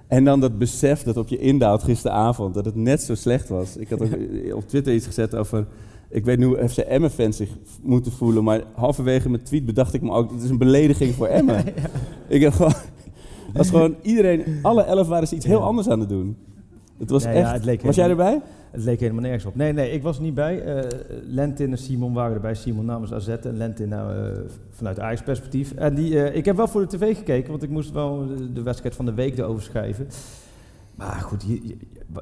En 0.07 0.25
dan 0.25 0.41
dat 0.41 0.59
besef 0.59 1.03
dat 1.03 1.17
op 1.17 1.29
je 1.29 1.39
indaalt 1.39 1.83
gisteravond, 1.83 2.55
dat 2.55 2.65
het 2.65 2.75
net 2.75 3.03
zo 3.03 3.15
slecht 3.15 3.49
was. 3.49 3.77
Ik 3.77 3.89
had 3.91 4.03
ook 4.03 4.17
op 4.55 4.69
Twitter 4.69 4.95
iets 4.95 5.07
gezet 5.07 5.35
over, 5.35 5.67
ik 6.09 6.25
weet 6.25 6.39
nu 6.39 6.45
hoe 6.45 6.69
FC 6.69 6.79
Emmen-fans 6.79 7.37
zich 7.37 7.51
moeten 7.83 8.13
voelen, 8.13 8.45
maar 8.45 8.63
halverwege 8.75 9.31
mijn 9.31 9.43
tweet 9.43 9.67
bedacht 9.67 9.95
ik 9.95 10.03
me 10.03 10.11
ook, 10.11 10.31
het 10.31 10.43
is 10.43 10.51
een 10.51 10.59
belediging 10.59 11.15
voor 11.15 11.27
Emmen. 11.27 11.65
Ik 12.29 12.41
heb 12.41 12.53
gewoon, 12.53 12.75
als 13.55 13.69
gewoon 13.69 13.95
iedereen, 14.03 14.45
alle 14.63 14.83
elf 14.83 15.09
waren 15.09 15.29
ze 15.29 15.35
iets 15.35 15.47
heel 15.47 15.63
anders 15.63 15.89
aan 15.89 16.01
het 16.01 16.09
doen. 16.09 16.37
Het 16.99 17.11
was 17.11 17.25
Nee, 17.25 17.35
ja, 17.35 17.41
echt, 17.41 17.53
het 17.53 17.65
leek 17.65 17.83
was 17.83 17.97
jij 17.97 18.09
erbij? 18.09 18.41
Het 18.71 18.85
leek 18.85 19.01
helemaal 19.01 19.23
nergens 19.23 19.45
op. 19.45 19.57
Nee, 19.57 19.73
nee, 19.73 19.91
ik 19.91 20.03
was 20.03 20.19
niet 20.19 20.35
bij. 20.35 20.61
Eh 20.61 20.99
Lentin 21.27 21.71
en 21.71 21.79
Simon 21.79 22.13
waren 22.13 22.35
erbij. 22.35 22.55
Simon 22.55 22.85
namens 22.85 23.13
AZ 23.13 23.29
en 23.29 23.57
Lentin 23.57 23.89
nou, 23.89 24.17
eh, 24.17 24.41
vanuit 24.71 25.01
Ajax 25.01 25.23
perspectief. 25.23 25.73
En 25.73 25.95
die, 25.95 26.23
eh, 26.23 26.37
ik 26.37 26.45
heb 26.45 26.57
wel 26.57 26.69
voor 26.69 26.81
de 26.81 26.97
tv 26.97 27.17
gekeken, 27.17 27.51
want 27.51 27.63
ik 27.63 27.71
moest 27.71 27.93
wel 27.93 28.27
de, 28.27 28.53
de 28.53 28.63
wedstrijd 28.63 28.95
van 28.95 29.05
de 29.05 29.15
week 29.15 29.39
erover 29.39 29.63
schrijven. 29.63 30.07
Maar 30.95 31.21
goed, 31.21 31.43
je, 31.47 31.61
je, 31.63 31.77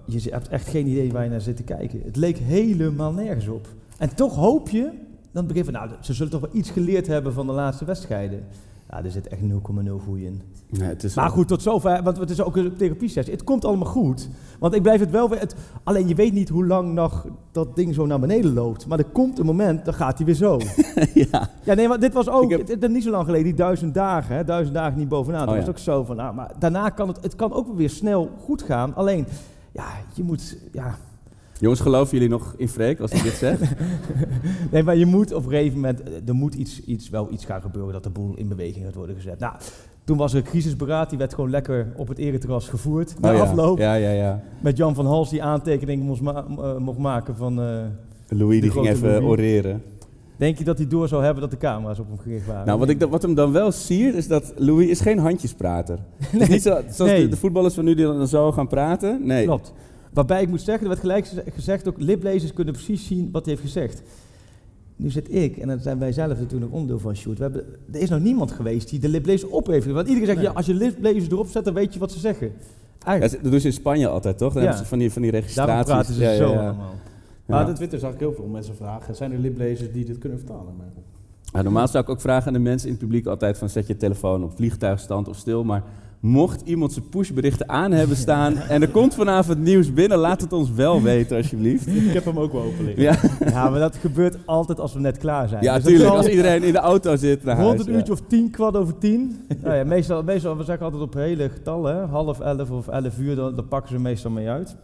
je 0.07 0.31
hebt 0.31 0.49
echt 0.49 0.69
geen 0.69 0.87
idee 0.87 1.12
waar 1.12 1.25
je 1.25 1.31
naar 1.31 1.41
zit 1.41 1.57
te 1.57 1.62
kijken. 1.62 2.00
Het 2.05 2.17
leek 2.17 2.37
helemaal 2.37 3.12
nergens 3.12 3.49
op. 3.49 3.67
En 3.99 4.14
toch 4.14 4.35
hoop 4.35 4.69
je, 4.69 4.91
dan 5.33 5.47
begin 5.47 5.64
van, 5.64 5.73
nou, 5.73 5.91
ze 6.00 6.12
zullen 6.12 6.33
toch 6.33 6.41
wel 6.41 6.50
iets 6.52 6.71
geleerd 6.71 7.07
hebben 7.07 7.33
van 7.33 7.47
de 7.47 7.52
laatste 7.52 7.85
wedstrijden. 7.85 8.45
Ja, 8.93 9.05
er 9.05 9.11
zit 9.11 9.29
echt 9.29 9.41
0,0 9.43 9.57
goeie 10.05 10.27
in. 10.27 10.43
Nee, 10.69 10.89
het 10.89 11.05
is 11.05 11.15
Maar 11.15 11.31
goed, 11.31 11.49
tot 11.49 11.63
zover, 11.63 12.03
want 12.03 12.17
het 12.17 12.31
is 12.31 12.41
ook 12.43 12.57
een 12.57 12.77
therapiesessie. 12.77 13.35
Het 13.35 13.45
komt 13.45 13.65
allemaal 13.65 13.89
goed. 13.89 14.29
Want 14.59 14.75
ik 14.75 14.83
blijf 14.83 15.01
het 15.01 15.11
wel... 15.11 15.31
Het, 15.31 15.55
alleen 15.83 16.09
je 16.09 16.15
weet 16.15 16.33
niet 16.33 16.49
hoe 16.49 16.67
lang 16.67 16.93
nog 16.93 17.27
dat 17.53 17.77
ding 17.77 17.95
zo 17.95 18.07
naar 18.07 18.21
beneden 18.21 18.53
loopt. 18.53 18.87
Maar 18.87 18.99
er 18.99 19.05
komt 19.05 19.39
een 19.39 19.47
moment, 19.47 19.85
dan 19.85 19.95
gaat 19.95 20.17
hij 20.17 20.27
weer 20.27 20.35
zo. 20.35 20.59
ja. 21.31 21.51
Ja, 21.63 21.75
nee, 21.75 21.89
maar 21.89 22.01
dit 22.01 22.13
was 22.13 22.29
ook... 22.29 22.51
Heb- 22.51 22.61
Het, 22.61 22.69
het 22.69 22.83
is 22.83 22.89
niet 22.89 23.03
zo 23.03 23.11
lang 23.11 23.25
geleden, 23.25 23.45
die 23.45 23.55
duizend 23.55 23.95
dagen. 23.95 24.37
Hè, 24.37 24.45
duizend 24.45 24.75
dagen 24.75 24.99
niet 24.99 25.09
bovenaan. 25.09 25.41
Oh, 25.41 25.47
dat 25.47 25.57
was 25.57 25.65
ja. 25.65 25.71
ook 25.71 25.79
zo 25.79 26.05
van... 26.05 26.17
Nou, 26.17 26.35
maar 26.35 26.51
daarna 26.59 26.89
kan 26.89 27.09
het... 27.09 27.23
Het 27.23 27.35
kan 27.35 27.53
ook 27.53 27.75
weer 27.75 27.91
snel 27.91 28.31
goed 28.39 28.63
gaan. 28.63 28.95
Alleen, 28.95 29.27
ja, 29.73 29.87
je 30.15 30.23
moet... 30.23 30.59
Ja, 30.73 30.95
Jongens, 31.62 31.81
geloven 31.81 32.12
jullie 32.14 32.28
nog 32.28 32.54
in 32.57 32.69
Freek 32.69 33.00
als 33.00 33.12
hij 33.12 33.23
dit 33.23 33.33
zegt? 33.33 33.61
nee, 34.73 34.83
maar 34.83 34.97
je 34.97 35.07
moet 35.07 35.33
op 35.35 35.45
een 35.45 35.50
gegeven 35.50 35.75
moment... 35.75 36.02
eh, 36.02 36.12
Er 36.26 36.35
moet 36.35 36.54
iets, 36.54 36.81
iets, 36.85 37.11
wel 37.11 37.28
iets 37.33 37.45
gaan 37.45 37.61
gebeuren 37.61 37.92
dat 37.92 38.02
de 38.02 38.11
boel 38.11 38.35
in 38.37 38.49
beweging 38.49 38.85
gaat 38.85 38.95
worden 38.95 39.16
gezet. 39.16 39.38
Nou... 39.38 39.54
Toen 40.04 40.16
was 40.16 40.33
er 40.33 40.38
een 40.38 40.45
crisisberaad, 40.45 41.09
die 41.09 41.19
werd 41.19 41.35
gewoon 41.35 41.50
lekker 41.50 41.92
op 41.97 42.09
het 42.09 42.19
ereterras 42.19 42.69
gevoerd. 42.69 43.14
Na 43.21 43.31
Oh, 43.31 43.37
ja. 43.37 43.42
afloop. 43.42 43.78
Ja, 43.78 43.95
ja, 43.95 44.11
ja. 44.11 44.42
Met 44.61 44.76
Jan 44.76 44.95
van 44.95 45.07
Hals 45.07 45.31
die 45.31 45.42
aantekeningen 45.42 46.07
moest, 46.07 46.21
ma- 46.21 46.45
eh, 46.59 46.76
mocht 46.76 46.99
maken 46.99 47.37
van... 47.37 47.61
eh, 47.61 47.78
Louis 48.28 48.61
die 48.61 48.71
ging 48.71 48.88
even 48.88 49.09
Louis. 49.11 49.25
oreren. 49.25 49.83
denk 50.37 50.59
je 50.59 50.64
dat 50.64 50.78
hij 50.78 50.87
door 50.87 51.09
zou 51.09 51.23
hebben 51.25 51.42
dat 51.42 51.50
de 51.50 51.57
camera's 51.57 51.99
op 51.99 52.09
hem 52.09 52.19
gericht 52.19 52.47
waren? 52.47 52.66
Nou, 52.66 52.78
wat, 52.78 52.88
ik, 52.88 53.00
wat 53.11 53.23
hem 53.23 53.35
dan 53.35 53.52
wel 53.52 53.73
siert, 53.73 54.14
is 54.14 54.28
dat 54.28 54.52
Louis 54.57 54.88
is 54.88 55.00
geen 55.00 55.19
handjesprater. 55.19 55.99
Is 56.38 56.49
niet 56.49 56.62
zo, 56.62 56.81
zoals 56.90 57.11
Nee. 57.11 57.23
de, 57.23 57.28
de 57.28 57.37
voetballers 57.37 57.75
van 57.75 57.85
nu 57.85 57.95
die 57.95 58.04
dan 58.04 58.28
zo 58.28 58.52
gaan 58.52 58.69
praten. 58.69 59.26
Nee. 59.26 59.45
Klopt. 59.45 59.73
Waarbij 60.12 60.42
ik 60.42 60.49
moet 60.49 60.61
zeggen, 60.61 60.83
er 60.83 60.88
werd 60.88 61.00
gelijk 61.00 61.26
geze- 61.26 61.45
gezegd, 61.54 61.88
ook 61.88 61.99
liplezers 62.00 62.52
kunnen 62.52 62.75
precies 62.75 63.07
zien 63.07 63.28
wat 63.33 63.45
hij 63.45 63.54
heeft 63.54 63.66
gezegd. 63.66 64.02
Nu 64.97 65.11
zit 65.11 65.35
ik, 65.35 65.57
en 65.57 65.69
dan 65.69 65.81
zijn 65.81 65.99
wij 65.99 66.12
zelf 66.12 66.38
natuurlijk 66.38 66.64
ook 66.64 66.73
onderdeel 66.73 66.99
van 66.99 67.16
Shoot. 67.16 67.37
We 67.37 67.42
hebben, 67.42 67.64
er 67.92 68.00
is 68.00 68.09
nog 68.09 68.21
niemand 68.21 68.50
geweest 68.50 68.88
die 68.90 68.99
de 69.00 69.09
liplezers 69.09 69.50
op 69.50 69.66
heeft. 69.66 69.87
Want 69.87 70.07
iedereen 70.07 70.26
zegt, 70.26 70.38
Nee. 70.38 70.47
ja, 70.49 70.52
als 70.52 70.66
je 70.66 70.75
liplezers 70.75 71.28
erop 71.31 71.47
zet, 71.49 71.64
dan 71.64 71.75
weet 71.75 71.92
je 71.92 71.99
wat 71.99 72.12
ze 72.12 72.19
zeggen. 72.19 72.52
Ja, 73.07 73.19
dat 73.19 73.37
doen 73.42 73.61
ze 73.61 73.66
in 73.66 73.73
Spanje 73.73 74.09
altijd, 74.09 74.38
toch? 74.38 74.52
Dan 74.52 74.62
Ja. 74.62 74.69
hebben 74.69 74.85
ze 74.85 74.90
van 74.90 74.99
die, 74.99 75.12
van 75.12 75.23
die 75.23 75.31
daarom 75.31 75.49
registraties. 75.50 75.92
praten 75.92 76.14
ze 76.14 76.21
Ja, 76.23 76.31
ja, 76.31 76.37
zo 76.37 76.52
ja. 76.52 76.59
allemaal. 76.69 76.95
Ja. 77.47 77.54
Maar 77.54 77.69
op 77.69 77.75
Twitter 77.75 77.99
zag 77.99 78.12
ik 78.12 78.19
heel 78.19 78.33
veel 78.35 78.47
mensen 78.47 78.76
vragen, 78.76 79.14
zijn 79.16 79.33
er 79.33 79.38
liplezers 79.38 79.92
die 79.92 80.04
dit 80.04 80.19
kunnen 80.19 80.38
vertalen? 80.38 80.75
Maar 80.76 80.87
Ja, 81.52 81.62
normaal 81.62 81.88
zou 81.88 82.04
ik 82.04 82.11
ook 82.11 82.21
vragen 82.21 82.47
aan 82.47 82.52
de 82.52 82.59
mensen 82.59 82.88
in 82.88 82.95
het 82.95 83.02
publiek 83.02 83.26
altijd 83.26 83.59
van 83.59 83.69
zet 83.69 83.87
je 83.87 83.97
telefoon 83.97 84.45
op 84.45 84.52
vliegtuigstand 84.57 85.28
of 85.28 85.37
stil. 85.37 85.64
Maar 85.64 85.83
mocht 86.23 86.61
iemand 86.64 86.93
zijn 86.93 87.09
pushberichten 87.09 87.69
aan 87.69 87.93
hebben 87.93 88.17
staan 88.17 88.57
en 88.57 88.83
er 88.83 88.88
komt 88.88 89.14
vanavond 89.14 89.59
nieuws 89.59 89.93
binnen, 89.93 90.19
laat 90.19 90.41
het 90.41 90.52
ons 90.52 90.71
wel 90.71 91.02
weten 91.02 91.37
alsjeblieft. 91.37 91.87
ik 91.87 92.12
heb 92.12 92.25
hem 92.25 92.38
ook 92.38 92.52
wel 92.52 92.62
open 92.62 92.85
liggen. 92.85 93.02
Ja, 93.02 93.17
Ja, 93.50 93.71
maar 93.71 93.81
dat 93.81 93.97
gebeurt 93.97 94.37
altijd 94.45 94.81
als 94.81 94.93
we 94.93 95.00
net 95.00 95.19
klaar 95.19 95.49
zijn. 95.49 95.62
ja 95.64 95.75
Dus 95.75 95.85
tuurlijk. 95.85 96.11
Als 96.11 96.29
iedereen 96.29 96.62
in 96.62 96.73
de 96.73 96.79
auto 96.79 97.17
zit 97.17 97.45
naar 97.45 97.57
Rond 97.57 97.67
huis. 97.67 97.81
het 97.81 97.88
ja. 97.88 97.95
uurtje 97.95 98.12
of 98.12 98.21
tien, 98.26 98.50
kwart 98.50 98.76
over 98.76 98.99
tien. 98.99 99.45
nou 99.62 99.76
ja, 99.76 99.85
meestal, 99.85 100.23
meestal, 100.23 100.57
we 100.57 100.64
zeggen 100.64 100.85
altijd 100.85 101.02
op 101.02 101.14
hele 101.14 101.49
getallen, 101.49 101.97
hè, 101.97 102.05
half 102.07 102.41
elf 102.41 102.71
of 102.71 102.88
elf 102.88 103.19
uur, 103.19 103.37
dan, 103.37 103.55
dan 103.55 103.69
pakken 103.69 103.91
ze 103.91 103.99
meestal 103.99 104.31
mee 104.31 104.49
uit. 104.49 104.76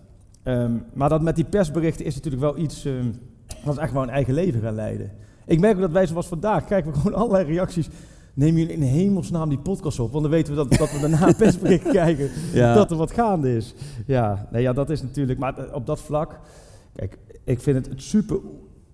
Ehm, 0.42 0.72
maar 0.92 1.08
dat 1.08 1.22
met 1.22 1.36
die 1.36 1.44
persberichten 1.44 2.04
is 2.04 2.14
natuurlijk 2.14 2.42
wel 2.42 2.58
iets 2.58 2.84
ehm, 2.84 3.06
wat 3.64 3.78
echt 3.78 3.92
wel 3.92 4.02
een 4.02 4.10
eigen 4.10 4.34
leven 4.34 4.60
gaan 4.60 4.74
leiden. 4.74 5.10
Ik 5.46 5.60
merk 5.60 5.74
ook 5.74 5.80
dat 5.80 5.90
wij 5.90 6.06
zoals 6.06 6.26
vandaag, 6.26 6.64
krijgen 6.64 6.92
we 6.92 6.98
gewoon 6.98 7.18
allerlei 7.22 7.44
reacties. 7.44 7.88
Neem 8.38 8.56
jullie 8.56 8.72
in 8.72 8.82
hemelsnaam 8.82 9.48
die 9.48 9.58
podcast 9.58 10.00
op, 10.00 10.10
want 10.10 10.22
dan 10.22 10.32
weten 10.32 10.54
we 10.54 10.58
dat, 10.68 10.78
dat 10.78 10.92
we 10.92 11.00
daarna 11.00 11.28
een 11.28 11.36
persbericht 11.36 11.88
krijgen 11.88 12.30
Ja. 12.52 12.74
dat 12.74 12.90
er 12.90 12.96
wat 12.96 13.10
gaande 13.12 13.56
is. 13.56 13.74
Ja, 14.06 14.48
nee, 14.52 14.62
ja, 14.62 14.72
dat 14.72 14.90
is 14.90 15.02
natuurlijk, 15.02 15.38
maar 15.38 15.74
op 15.74 15.86
dat 15.86 16.00
vlak, 16.00 16.38
kijk, 16.94 17.18
ik 17.44 17.60
vind 17.60 17.76
het 17.76 17.88
het 17.88 18.02
super 18.02 18.38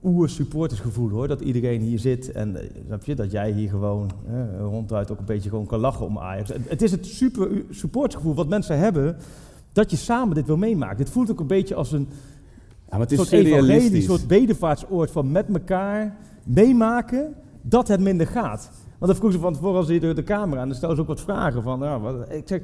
oer 0.05 0.29
supportersgevoel 0.29 1.11
hoor, 1.11 1.29
dat 1.29 1.41
iedereen 1.41 1.81
hier 1.81 1.99
zit 1.99 2.33
en 2.33 2.57
eh, 2.57 2.71
snap 2.87 3.05
je, 3.05 3.15
dat 3.15 3.31
jij 3.31 3.51
hier 3.51 3.69
gewoon 3.69 4.11
eh, 4.29 4.35
ronduit 4.61 5.11
ook 5.11 5.19
een 5.19 5.25
beetje 5.25 5.49
gewoon 5.49 5.67
kan 5.67 5.81
lachen 5.81 6.07
om 6.07 6.19
Ajax. 6.19 6.49
Het, 6.49 6.69
het 6.69 6.83
is 6.83 6.91
het 6.91 7.07
super 7.07 7.49
supportersgevoel 7.71 8.35
wat 8.35 8.49
mensen 8.49 8.79
hebben, 8.79 9.17
dat 9.73 9.91
je 9.91 9.97
samen 9.97 10.35
dit 10.35 10.47
wil 10.47 10.57
meemaken. 10.57 10.97
Dit 10.97 11.11
voelt 11.11 11.31
ook 11.31 11.41
een 11.41 11.47
beetje 11.47 11.75
als 11.75 11.93
een 11.93 12.09
Ja, 12.61 12.91
maar 12.91 13.01
het 13.01 13.13
is 13.13 13.19
soort 13.19 13.33
evangelie, 13.33 13.95
een 13.95 14.03
soort 14.03 14.27
bedevaartsoord 14.27 15.11
van 15.11 15.33
met 15.33 15.47
elkaar 15.53 16.17
meemaken 16.45 17.35
dat 17.63 17.89
het 17.89 18.01
minder 18.01 18.27
gaat. 18.27 18.71
Want 19.05 19.17
dan 19.17 19.23
vroeg 19.29 19.33
ze 19.35 19.45
van 19.45 19.53
tevoren 19.53 19.77
als 19.77 19.89
je 19.89 20.01
door 20.01 20.15
de 20.15 20.23
camera 20.23 20.61
en 20.61 20.67
dan 20.67 20.77
stelden 20.77 20.97
ze 20.97 21.03
ook 21.03 21.09
wat 21.09 21.21
vragen 21.21 21.63
van, 21.63 21.81
ja, 21.81 22.01
wat, 22.01 22.15
ik 22.31 22.43
zeg, 22.49 22.61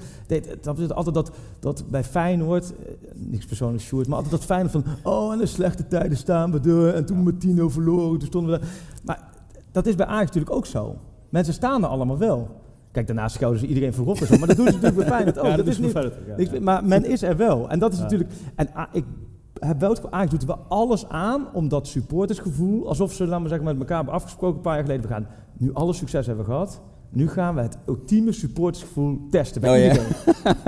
dat 0.60 0.78
is 0.78 0.90
altijd 0.92 1.14
dat, 1.14 1.30
dat 1.58 1.84
bij 1.90 2.04
Feyenoord, 2.04 2.72
eh, 2.86 2.92
niks 3.14 3.44
persoonlijk 3.46 3.82
Sjoerd, 3.82 4.06
maar 4.06 4.16
altijd 4.16 4.34
dat 4.34 4.44
Feyenoord 4.44 4.72
van, 4.72 4.84
oh 5.02 5.32
en 5.32 5.38
de 5.38 5.46
slechte 5.46 5.86
tijden 5.86 6.16
staan 6.16 6.52
we 6.52 6.60
door 6.60 6.88
en 6.88 7.04
toen 7.04 7.16
we 7.16 7.22
met 7.22 7.40
10 7.40 7.70
verloren, 7.70 8.18
toen 8.18 8.28
stonden 8.28 8.52
we 8.52 8.58
daar. 8.58 8.68
Maar 9.04 9.28
dat 9.72 9.86
is 9.86 9.94
bij 9.94 10.06
Ajax 10.06 10.26
natuurlijk 10.26 10.54
ook 10.56 10.66
zo. 10.66 10.96
Mensen 11.28 11.54
staan 11.54 11.82
er 11.82 11.88
allemaal 11.88 12.18
wel. 12.18 12.48
Kijk, 12.90 13.06
daarna 13.06 13.28
schelden 13.28 13.58
ze 13.58 13.66
iedereen 13.66 13.94
voor 13.94 14.16
zo, 14.16 14.38
maar 14.38 14.48
dat 14.48 14.56
doen 14.56 14.66
ze 14.66 14.72
natuurlijk 14.72 14.96
bij 14.96 15.06
Feyenoord 15.06 15.38
ook. 15.40 15.46
Ja, 15.46 15.56
dat 15.56 15.66
is 15.66 15.78
niet. 15.78 15.92
Ja, 15.92 16.10
ja. 16.36 16.60
Maar 16.60 16.84
men 16.84 17.04
is 17.04 17.22
er 17.22 17.36
wel. 17.36 17.68
En 17.68 17.78
dat 17.78 17.92
is 17.92 17.96
Ja. 17.98 18.02
natuurlijk. 18.02 18.30
En 18.54 18.68
A- 18.76 18.88
ik 18.92 19.04
Ajax 19.60 20.30
doet 20.30 20.40
er 20.40 20.46
wel 20.46 20.64
alles 20.68 21.08
aan 21.08 21.46
om 21.52 21.68
dat 21.68 21.86
supportersgevoel, 21.86 22.88
alsof 22.88 23.12
ze, 23.12 23.26
laten 23.26 23.42
we 23.42 23.48
zeggen, 23.48 23.66
met 23.66 23.78
elkaar 23.78 23.96
hebben 23.96 24.14
afgesproken 24.14 24.56
een 24.56 24.62
paar 24.62 24.74
jaar 24.74 24.82
geleden. 24.84 25.02
We 25.06 25.12
gaan 25.12 25.26
nu 25.58 25.70
alle 25.74 25.92
succes 25.92 26.26
hebben 26.26 26.44
gehad. 26.44 26.80
Nu 27.12 27.28
gaan 27.28 27.54
we 27.54 27.60
het 27.60 27.78
ultieme 27.86 28.32
supportersgevoel 28.32 29.18
testen 29.30 29.60
bij 29.60 29.88
Oh, 29.90 29.94
ja. 29.94 30.02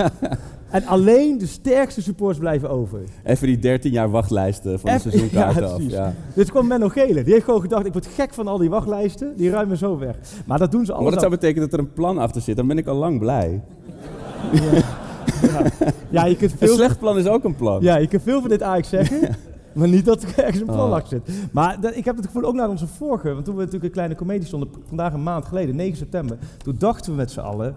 en 0.77 0.85
alleen 0.85 1.37
de 1.37 1.45
sterkste 1.47 2.01
supporters 2.01 2.39
blijven 2.39 2.69
over. 2.69 2.99
Even 3.23 3.47
die 3.47 3.59
13 3.59 3.91
jaar 3.91 4.09
wachtlijsten 4.09 4.79
van 4.79 4.89
de 4.89 4.95
Even- 4.95 5.11
seizoenkaart 5.11 5.55
ja, 5.59 5.65
af. 5.65 5.81
Ja. 5.81 6.13
Dit 6.35 6.51
kwam 6.51 6.67
Menno 6.67 6.87
Gele. 6.89 7.23
Die 7.23 7.33
heeft 7.33 7.45
gewoon 7.45 7.61
gedacht, 7.61 7.85
ik 7.85 7.93
word 7.93 8.05
gek 8.07 8.33
van 8.33 8.47
al 8.47 8.57
die 8.57 8.69
wachtlijsten. 8.69 9.33
Die 9.37 9.49
ruimen 9.49 9.77
zo 9.77 9.97
weg. 9.97 10.15
Maar 10.45 10.59
dat 10.59 10.71
doen 10.71 10.79
ze 10.79 10.85
Maar 10.85 10.95
allemaal. 10.95 11.11
dat 11.11 11.19
zou 11.29 11.31
betekenen 11.39 11.69
dat 11.69 11.79
er 11.79 11.85
een 11.85 11.93
plan 11.93 12.17
achter 12.17 12.41
zit. 12.41 12.55
Dan 12.55 12.67
ben 12.67 12.77
ik 12.77 12.87
al 12.87 12.95
lang 12.95 13.19
blij. 13.19 13.61
Ja. 15.41 15.63
ja, 16.09 16.25
je 16.25 16.35
kunt 16.35 16.51
Een 16.51 16.57
veel 16.57 16.75
slecht 16.75 16.99
plan 16.99 17.17
is 17.17 17.27
ook 17.27 17.43
een 17.43 17.55
plan. 17.55 17.81
Ja, 17.81 17.95
je 17.97 18.07
kunt 18.07 18.21
veel 18.23 18.39
van 18.41 18.49
dit 18.49 18.63
Ajax 18.63 18.89
zeggen, 18.89 19.35
maar 19.73 19.87
niet 19.87 20.05
dat 20.05 20.23
er 20.23 20.37
ergens 20.43 20.59
een 20.59 20.65
plan 20.65 20.87
Oh. 20.87 20.93
achter 20.93 21.21
zit. 21.25 21.35
Maar 21.51 21.81
dat- 21.81 21.95
ik 21.95 22.05
heb 22.05 22.15
het 22.15 22.25
gevoel 22.25 22.43
ook 22.43 22.53
naar 22.55 22.69
onze 22.69 22.87
vorige, 22.87 23.33
want 23.33 23.45
toen 23.45 23.53
we 23.53 23.59
natuurlijk 23.59 23.85
een 23.85 23.91
kleine 23.91 24.15
comedie 24.15 24.47
stonden, 24.47 24.69
vandaag 24.87 25.13
een 25.13 25.23
maand 25.23 25.45
geleden, 25.45 25.75
9 25.75 25.97
september, 25.97 26.37
toen 26.57 26.75
dachten 26.77 27.11
we 27.11 27.17
met 27.17 27.31
z'n 27.31 27.39
allen, 27.39 27.75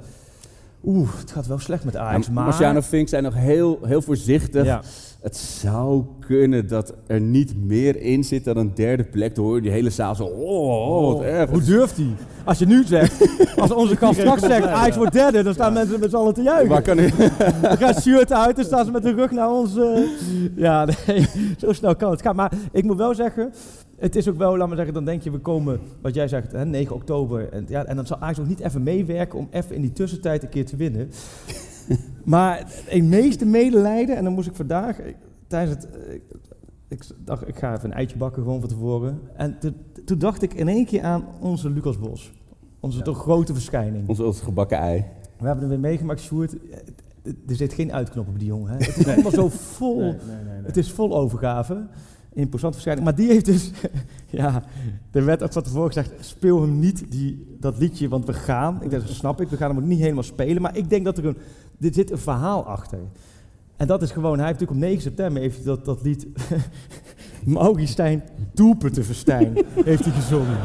oeh, 0.86 1.08
het 1.20 1.30
gaat 1.30 1.46
wel 1.46 1.58
slecht 1.58 1.84
met 1.84 1.96
Ajax, 1.96 2.26
Ja, 2.26 2.32
maar... 2.32 2.44
Marciano 2.44 2.80
Fink 2.82 3.08
zijn 3.08 3.22
nog 3.22 3.34
heel, 3.34 3.78
heel 3.82 4.02
voorzichtig. 4.02 4.64
ja. 4.64 4.82
Het 5.22 5.36
zou 5.36 6.04
kunnen 6.20 6.68
dat 6.68 6.94
er 7.06 7.20
niet 7.20 7.54
meer 7.64 8.00
in 8.00 8.24
zit 8.24 8.44
dan 8.44 8.56
een 8.56 8.74
derde 8.74 9.04
plek. 9.04 9.34
Dan 9.34 9.44
hoor 9.44 9.54
je 9.56 9.62
die 9.62 9.70
hele 9.70 9.90
zaal 9.90 10.14
zo, 10.14 10.24
oh, 10.24 10.96
oh, 10.96 11.12
wat 11.12 11.22
erg. 11.22 11.50
Hoe 11.50 11.62
durft 11.62 11.96
hij? 11.96 12.06
Als 12.44 12.58
je 12.58 12.66
nu 12.66 12.84
zegt, 12.84 13.28
als 13.60 13.72
onze 13.72 13.96
gast 13.96 14.18
straks 14.20 14.40
zegt, 14.42 14.66
Ajax 14.66 14.96
wordt 14.96 15.12
derde, 15.12 15.42
dan 15.42 15.54
staan 15.54 15.72
mensen 15.72 16.00
met 16.00 16.10
z'n 16.10 16.16
allen 16.16 16.34
te 16.34 16.42
juichen. 16.42 16.68
Waar 16.68 16.82
kan 16.82 16.98
ik... 16.98 17.16
Dan 17.62 17.76
gaat 17.76 17.96
Stuart 18.00 18.32
uit 18.32 18.58
en 18.58 18.64
staan 18.64 18.84
ze 18.84 18.90
met 18.90 19.02
de 19.02 19.12
rug 19.14 19.30
naar 19.30 19.50
ons. 19.50 19.76
eh. 19.76 19.98
Ja, 20.56 20.84
nee, 21.06 21.26
zo 21.58 21.72
snel 21.72 21.96
kan 21.96 22.10
het 22.10 22.22
gaan. 22.22 22.36
Maar 22.36 22.52
ik 22.72 22.84
moet 22.84 22.96
wel 22.96 23.14
zeggen, 23.14 23.52
het 23.98 24.16
is 24.16 24.28
ook 24.28 24.36
wel, 24.36 24.56
laat 24.56 24.66
maar 24.68 24.76
zeggen, 24.76 24.94
dan 24.94 25.04
denk 25.04 25.22
je, 25.22 25.30
we 25.30 25.38
komen, 25.38 25.80
wat 26.00 26.14
jij 26.14 26.28
zegt, 26.28 26.52
hè, 26.52 26.64
9 26.66 26.94
oktober. 26.94 27.48
En, 27.52 27.64
ja, 27.68 27.84
en 27.84 27.96
dan 27.96 28.06
zal 28.06 28.18
Ajax 28.18 28.38
ook 28.40 28.46
niet 28.48 28.60
even 28.60 28.82
meewerken 28.82 29.38
om 29.38 29.48
even 29.50 29.74
in 29.74 29.80
die 29.80 29.92
tussentijd 29.92 30.42
een 30.42 30.48
keer 30.48 30.66
te 30.66 30.76
winnen. 30.76 31.10
maar 32.24 32.64
het 32.84 33.04
meeste 33.04 33.44
medelijden, 33.46 34.16
en 34.16 34.24
dan 34.24 34.32
moest 34.32 34.48
ik 34.48 34.54
vandaag, 34.56 34.98
ik- 34.98 35.16
tijdens 35.46 35.70
het, 35.84 35.88
eh, 35.94 36.14
ik, 36.14 36.22
ik 36.88 37.02
dacht, 37.24 37.48
ik 37.48 37.56
ga 37.58 37.72
even 37.76 37.90
een 37.90 37.96
eitje 37.96 38.16
bakken 38.16 38.42
gewoon 38.42 38.60
van 38.60 38.68
tevoren. 38.68 39.20
En 39.36 39.58
te- 39.58 39.72
toen 40.04 40.18
dacht 40.18 40.42
ik 40.42 40.54
in 40.54 40.68
één 40.68 40.84
keer 40.86 41.02
aan 41.02 41.24
onze 41.40 41.70
Lucas 41.70 41.98
Bos. 41.98 42.32
Onze 42.80 43.02
toch 43.02 43.18
grote 43.18 43.52
verschijning. 43.52 44.08
Ons 44.20 44.40
gebakken 44.40 44.78
ei. 44.78 45.04
We 45.38 45.46
hebben 45.46 45.64
er 45.64 45.70
weer 45.70 45.80
meegemaakt, 45.80 46.20
Sjoerd. 46.20 46.52
Eh, 46.70 46.78
Er 47.48 47.54
zit 47.56 47.72
geen 47.72 47.92
uitknop 47.92 48.28
op 48.28 48.38
die 48.38 48.48
jongen. 48.48 48.70
Hè? 48.70 48.76
Het 48.76 48.96
is 48.96 49.06
allemaal 49.06 49.30
zo 49.30 49.48
vol. 49.78 49.98
Nee, 50.00 50.10
nee, 50.10 50.16
nee, 50.36 50.44
nee. 50.54 50.62
Het 50.66 50.76
is 50.76 50.92
vol 50.92 51.16
overgave. 51.16 51.86
Imposant 52.36 52.72
verschijning. 52.72 53.06
Maar 53.06 53.14
die 53.16 53.28
heeft 53.28 53.44
dus... 53.44 53.70
ja, 54.30 54.62
er 55.10 55.24
werd 55.24 55.42
ook 55.42 55.52
van 55.52 55.62
tevoren 55.62 55.86
gezegd... 55.92 56.10
speel 56.20 56.60
hem 56.60 56.78
niet 56.78 57.04
die, 57.10 57.56
dat 57.60 57.78
liedje, 57.78 58.08
want 58.08 58.26
we 58.26 58.32
gaan. 58.32 58.82
Ik 58.82 58.90
dacht, 58.90 59.06
dat 59.06 59.16
snap 59.16 59.40
ik. 59.40 59.48
We 59.48 59.56
gaan 59.56 59.68
hem 59.74 59.78
ook 59.78 59.88
niet 59.88 60.00
helemaal 60.00 60.22
spelen. 60.22 60.62
Maar 60.62 60.76
ik 60.76 60.90
denk 60.90 61.04
dat 61.04 61.18
er 61.18 61.26
een... 61.26 61.36
Er 61.80 61.94
zit 61.94 62.10
een 62.10 62.18
verhaal 62.18 62.64
achter. 62.66 62.98
En 63.76 63.86
dat 63.86 64.02
is 64.02 64.10
gewoon... 64.10 64.38
Hij 64.38 64.46
heeft 64.46 64.60
natuurlijk 64.60 64.80
op 64.84 64.88
9 64.90 65.02
september 65.02 65.42
heeft 65.42 65.64
dat, 65.64 65.84
dat 65.84 66.02
lied... 66.02 66.26
Stijn 67.88 68.22
doelpunten 68.54 69.04
verstijn 69.04 69.56
heeft 69.84 70.04
hij 70.04 70.12
gezongen. 70.12 70.58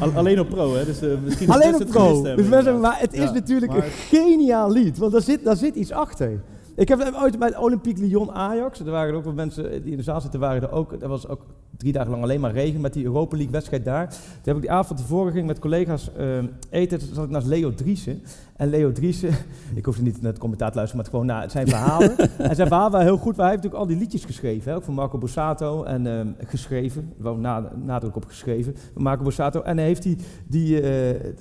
Al- 0.00 0.12
alleen 0.12 0.40
op 0.40 0.48
pro, 0.48 0.74
hè? 0.74 0.84
Dus 0.84 1.00
eh, 1.02 1.08
misschien 1.24 1.48
is 1.48 1.54
Alleen 1.54 1.74
op 1.74 1.86
pro. 1.86 2.14
hebben, 2.14 2.36
Dus 2.36 2.48
mensen, 2.48 2.80
maar 2.80 3.00
het 3.00 3.12
is 3.12 3.18
Ja, 3.22 3.32
natuurlijk 3.32 3.72
maar- 3.72 3.84
een 3.84 3.90
geniaal 3.90 4.72
lied. 4.72 4.98
Want 4.98 5.12
daar 5.12 5.22
zit, 5.22 5.44
daar 5.44 5.56
zit 5.56 5.74
iets 5.74 5.90
achter. 5.90 6.40
Ik 6.76 6.88
heb 6.88 7.14
ooit 7.22 7.38
bij 7.38 7.56
Olympique 7.56 8.02
Lyon 8.02 8.32
Ajax, 8.32 8.80
er 8.80 8.90
waren 8.90 9.14
ook 9.14 9.24
wat 9.24 9.34
mensen 9.34 9.82
die 9.82 9.90
in 9.90 9.96
de 9.96 10.02
zaal 10.02 10.20
zitten, 10.20 10.40
waren 10.40 10.62
er 10.62 10.72
ook. 10.72 10.92
Er 10.92 11.08
was 11.08 11.28
ook 11.28 11.40
drie 11.76 11.92
dagen 11.92 12.10
lang 12.10 12.22
alleen 12.22 12.40
maar 12.40 12.52
regen 12.52 12.80
met 12.80 12.92
die 12.92 13.04
Europa 13.04 13.36
League 13.36 13.52
wedstrijd 13.52 13.84
daar. 13.84 14.08
Toen 14.08 14.18
heb 14.42 14.54
ik 14.56 14.60
die 14.60 14.70
avond 14.70 14.98
tevoren 14.98 15.32
ging 15.32 15.46
met 15.46 15.58
collega's 15.58 16.10
eh, 16.16 16.26
eten, 16.70 16.98
toen 16.98 17.14
zat 17.14 17.24
ik 17.24 17.30
naast 17.30 17.46
Leo 17.46 17.74
Driessen. 17.74 18.22
En 18.56 18.68
Leo 18.68 18.92
Driessen, 18.92 19.30
ik 19.74 19.84
hoefde 19.84 20.02
niet 20.02 20.20
naar 20.22 20.30
het 20.30 20.40
commentaar 20.40 20.70
te 20.70 20.76
luisteren, 20.76 21.04
maar 21.04 21.12
het 21.12 21.20
gewoon 21.20 21.38
naar 21.38 21.50
zijn 21.50 21.68
verhalen. 21.68 22.16
en 22.38 22.56
zijn 22.56 22.68
verhaal 22.68 22.90
was 22.90 23.02
heel 23.02 23.16
goed, 23.16 23.36
maar 23.36 23.46
hij 23.46 23.54
heeft 23.54 23.62
natuurlijk 23.62 23.82
al 23.82 23.86
die 23.86 23.96
liedjes 23.96 24.24
geschreven, 24.24 24.70
hè, 24.70 24.76
ook 24.76 24.84
van 24.84 24.94
Marco 24.94 25.18
Borsato 25.18 25.82
en 25.82 26.06
ehm, 26.06 26.28
geschreven, 26.38 27.12
wel 27.16 27.36
na, 27.36 27.72
nadruk 27.82 28.16
op 28.16 28.24
geschreven, 28.24 28.74
Marco 28.94 29.22
Borsato. 29.22 29.60
En 29.60 29.76
hij 29.76 29.86
heeft 29.86 30.02
die, 30.02 30.16
die 30.46 30.80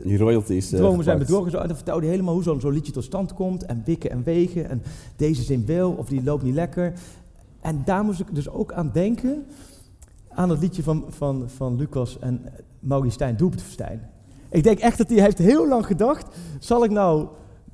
Die 0.03 0.17
royalties. 0.17 0.71
eh, 0.71 0.79
dromen 0.79 1.03
zijn 1.03 1.17
bedrogen. 1.17 1.51
Zo, 1.51 1.57
en 1.57 1.67
dan 1.67 1.75
vertelde 1.75 2.01
hij 2.01 2.09
helemaal 2.09 2.33
hoe 2.33 2.43
zo'n 2.43 2.61
zo'n 2.61 2.73
liedje 2.73 2.91
tot 2.91 3.03
stand 3.03 3.33
komt. 3.33 3.65
En 3.65 3.81
wikken 3.85 4.09
en 4.09 4.23
wegen. 4.23 4.69
En 4.69 4.81
deze 5.15 5.43
zin 5.43 5.65
wel, 5.65 5.91
of 5.91 6.07
die 6.07 6.23
loopt 6.23 6.43
niet 6.43 6.53
lekker. 6.53 6.93
En 7.61 7.81
daar 7.85 8.03
moest 8.03 8.19
ik 8.19 8.35
dus 8.35 8.49
ook 8.49 8.73
aan 8.73 8.89
denken. 8.93 9.45
Aan 10.29 10.49
het 10.49 10.59
liedje 10.59 10.83
van, 10.83 11.05
van, 11.09 11.49
van 11.49 11.75
Lucas 11.75 12.19
en 12.19 12.41
Maurice 12.79 13.13
Stijn. 13.69 14.01
Ik 14.53 14.63
denk 14.63 14.79
echt 14.79 14.97
dat 14.97 15.09
hij 15.09 15.19
heeft 15.19 15.37
heel 15.37 15.67
lang 15.67 15.85
gedacht. 15.85 16.35
Zal 16.59 16.83
ik 16.83 16.91
nou 16.91 17.27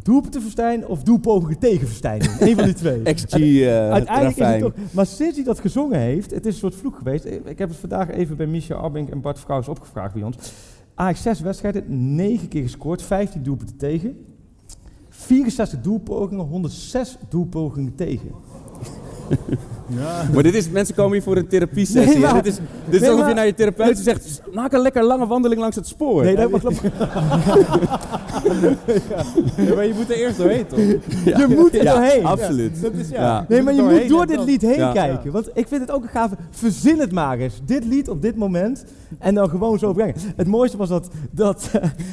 Doelpuntenverstijn 0.04 0.88
of 0.88 1.04
Doelpogingen 1.04 1.60
tegen 1.60 1.88
Verstijn 1.88 2.20
doen? 2.20 2.36
Eén 2.40 2.56
van 2.56 2.66
die 2.66 2.74
twee. 2.74 3.02
XG 3.14 3.34
eh 3.34 3.92
Uiteindelijk 3.92 4.38
is 4.38 4.64
het. 4.64 4.94
Maar 4.94 5.06
sinds 5.06 5.36
hij 5.36 5.46
dat 5.46 5.60
gezongen 5.60 6.00
heeft, 6.00 6.32
het 6.32 6.46
is 6.46 6.54
een 6.54 6.60
soort 6.60 6.76
vloek 6.76 6.96
geweest. 6.96 7.26
Ik 7.26 7.58
heb 7.58 7.70
het 7.70 7.78
vandaag 7.78 8.10
even 8.10 8.38
bij 8.38 8.48
Michel 8.48 8.78
Arbink 8.78 9.10
en 9.10 9.22
Bart 9.22 9.40
Vrouws 9.40 9.68
opgevraagd 9.68 10.14
bij 10.14 10.24
ons. 10.24 10.38
Ajax 10.96 11.22
6 11.22 11.40
wedstrijden, 11.42 12.16
9 12.16 12.48
keer 12.48 12.62
gescoord, 12.62 13.02
15 13.02 13.44
doelpunten 13.44 13.78
tegen. 13.78 14.26
64 15.10 15.82
doelpogingen, 15.82 16.46
106 16.46 17.18
doelpogingen 17.30 17.96
tegen. 17.96 18.32
Maar 20.34 20.44
dit 20.44 20.56
is, 20.56 20.70
mensen 20.70 20.96
komen 20.96 21.12
hier 21.14 21.22
voor 21.22 21.38
een 21.38 21.48
therapiesessie. 21.48 22.14
Nee, 22.18 22.26
hè? 22.26 22.34
maar- 22.34 22.44
dit 22.44 22.54
is, 22.54 22.60
dit 22.86 22.94
is 22.96 23.00
nee, 23.02 23.10
alsof 23.10 23.28
je 23.28 23.34
naar 23.34 23.46
je 23.46 23.54
therapeut 23.54 23.98
zegt, 23.98 24.42
maak 24.54 24.74
een 24.74 24.82
lekker 24.82 25.04
lange 25.04 25.28
wandeling 25.28 25.62
langs 25.62 25.76
het 25.76 25.88
spoor. 25.88 26.24
Nee, 26.24 26.36
dat 26.36 26.50
klopt. 26.60 26.82
Ja, 29.58 29.76
maar 29.76 29.86
je 29.86 29.94
moet 29.96 30.10
er 30.10 30.16
eerst 30.16 30.38
doorheen, 30.38 30.66
toch? 30.68 30.80
Je 30.80 31.46
moet 31.58 31.76
er 31.76 31.84
ja, 31.84 31.94
doorheen. 31.94 32.26
absoluut. 32.26 32.82
Dat 32.82 32.94
is 32.94 33.10
ja. 33.10 33.22
Ja. 33.22 33.46
Nee, 33.50 33.62
maar 33.62 33.74
je 33.74 33.82
moet 33.82 34.08
door 34.10 34.26
dit 34.26 34.44
lied 34.44 34.62
heen 34.62 34.78
Ja. 34.78 34.92
kijken. 34.92 35.32
Want 35.32 35.50
ik 35.54 35.68
vind 35.68 35.82
het 35.82 35.92
ook 35.92 36.04
een 36.04 36.10
gave. 36.10 36.36
Verzin 36.50 37.00
het 37.00 37.12
maar 37.12 37.38
eens. 37.38 37.62
Dit 37.66 37.86
lied 37.86 38.10
op 38.10 38.22
dit 38.22 38.36
moment. 38.36 38.86
En 39.20 39.36
dan 39.36 39.50
gewoon 39.50 39.80
zo 39.80 39.94
brengen. 39.94 40.16
Het 40.36 40.48
mooiste 40.48 40.78
was 40.78 40.90
dat, 40.90 41.10
dat 41.32 41.72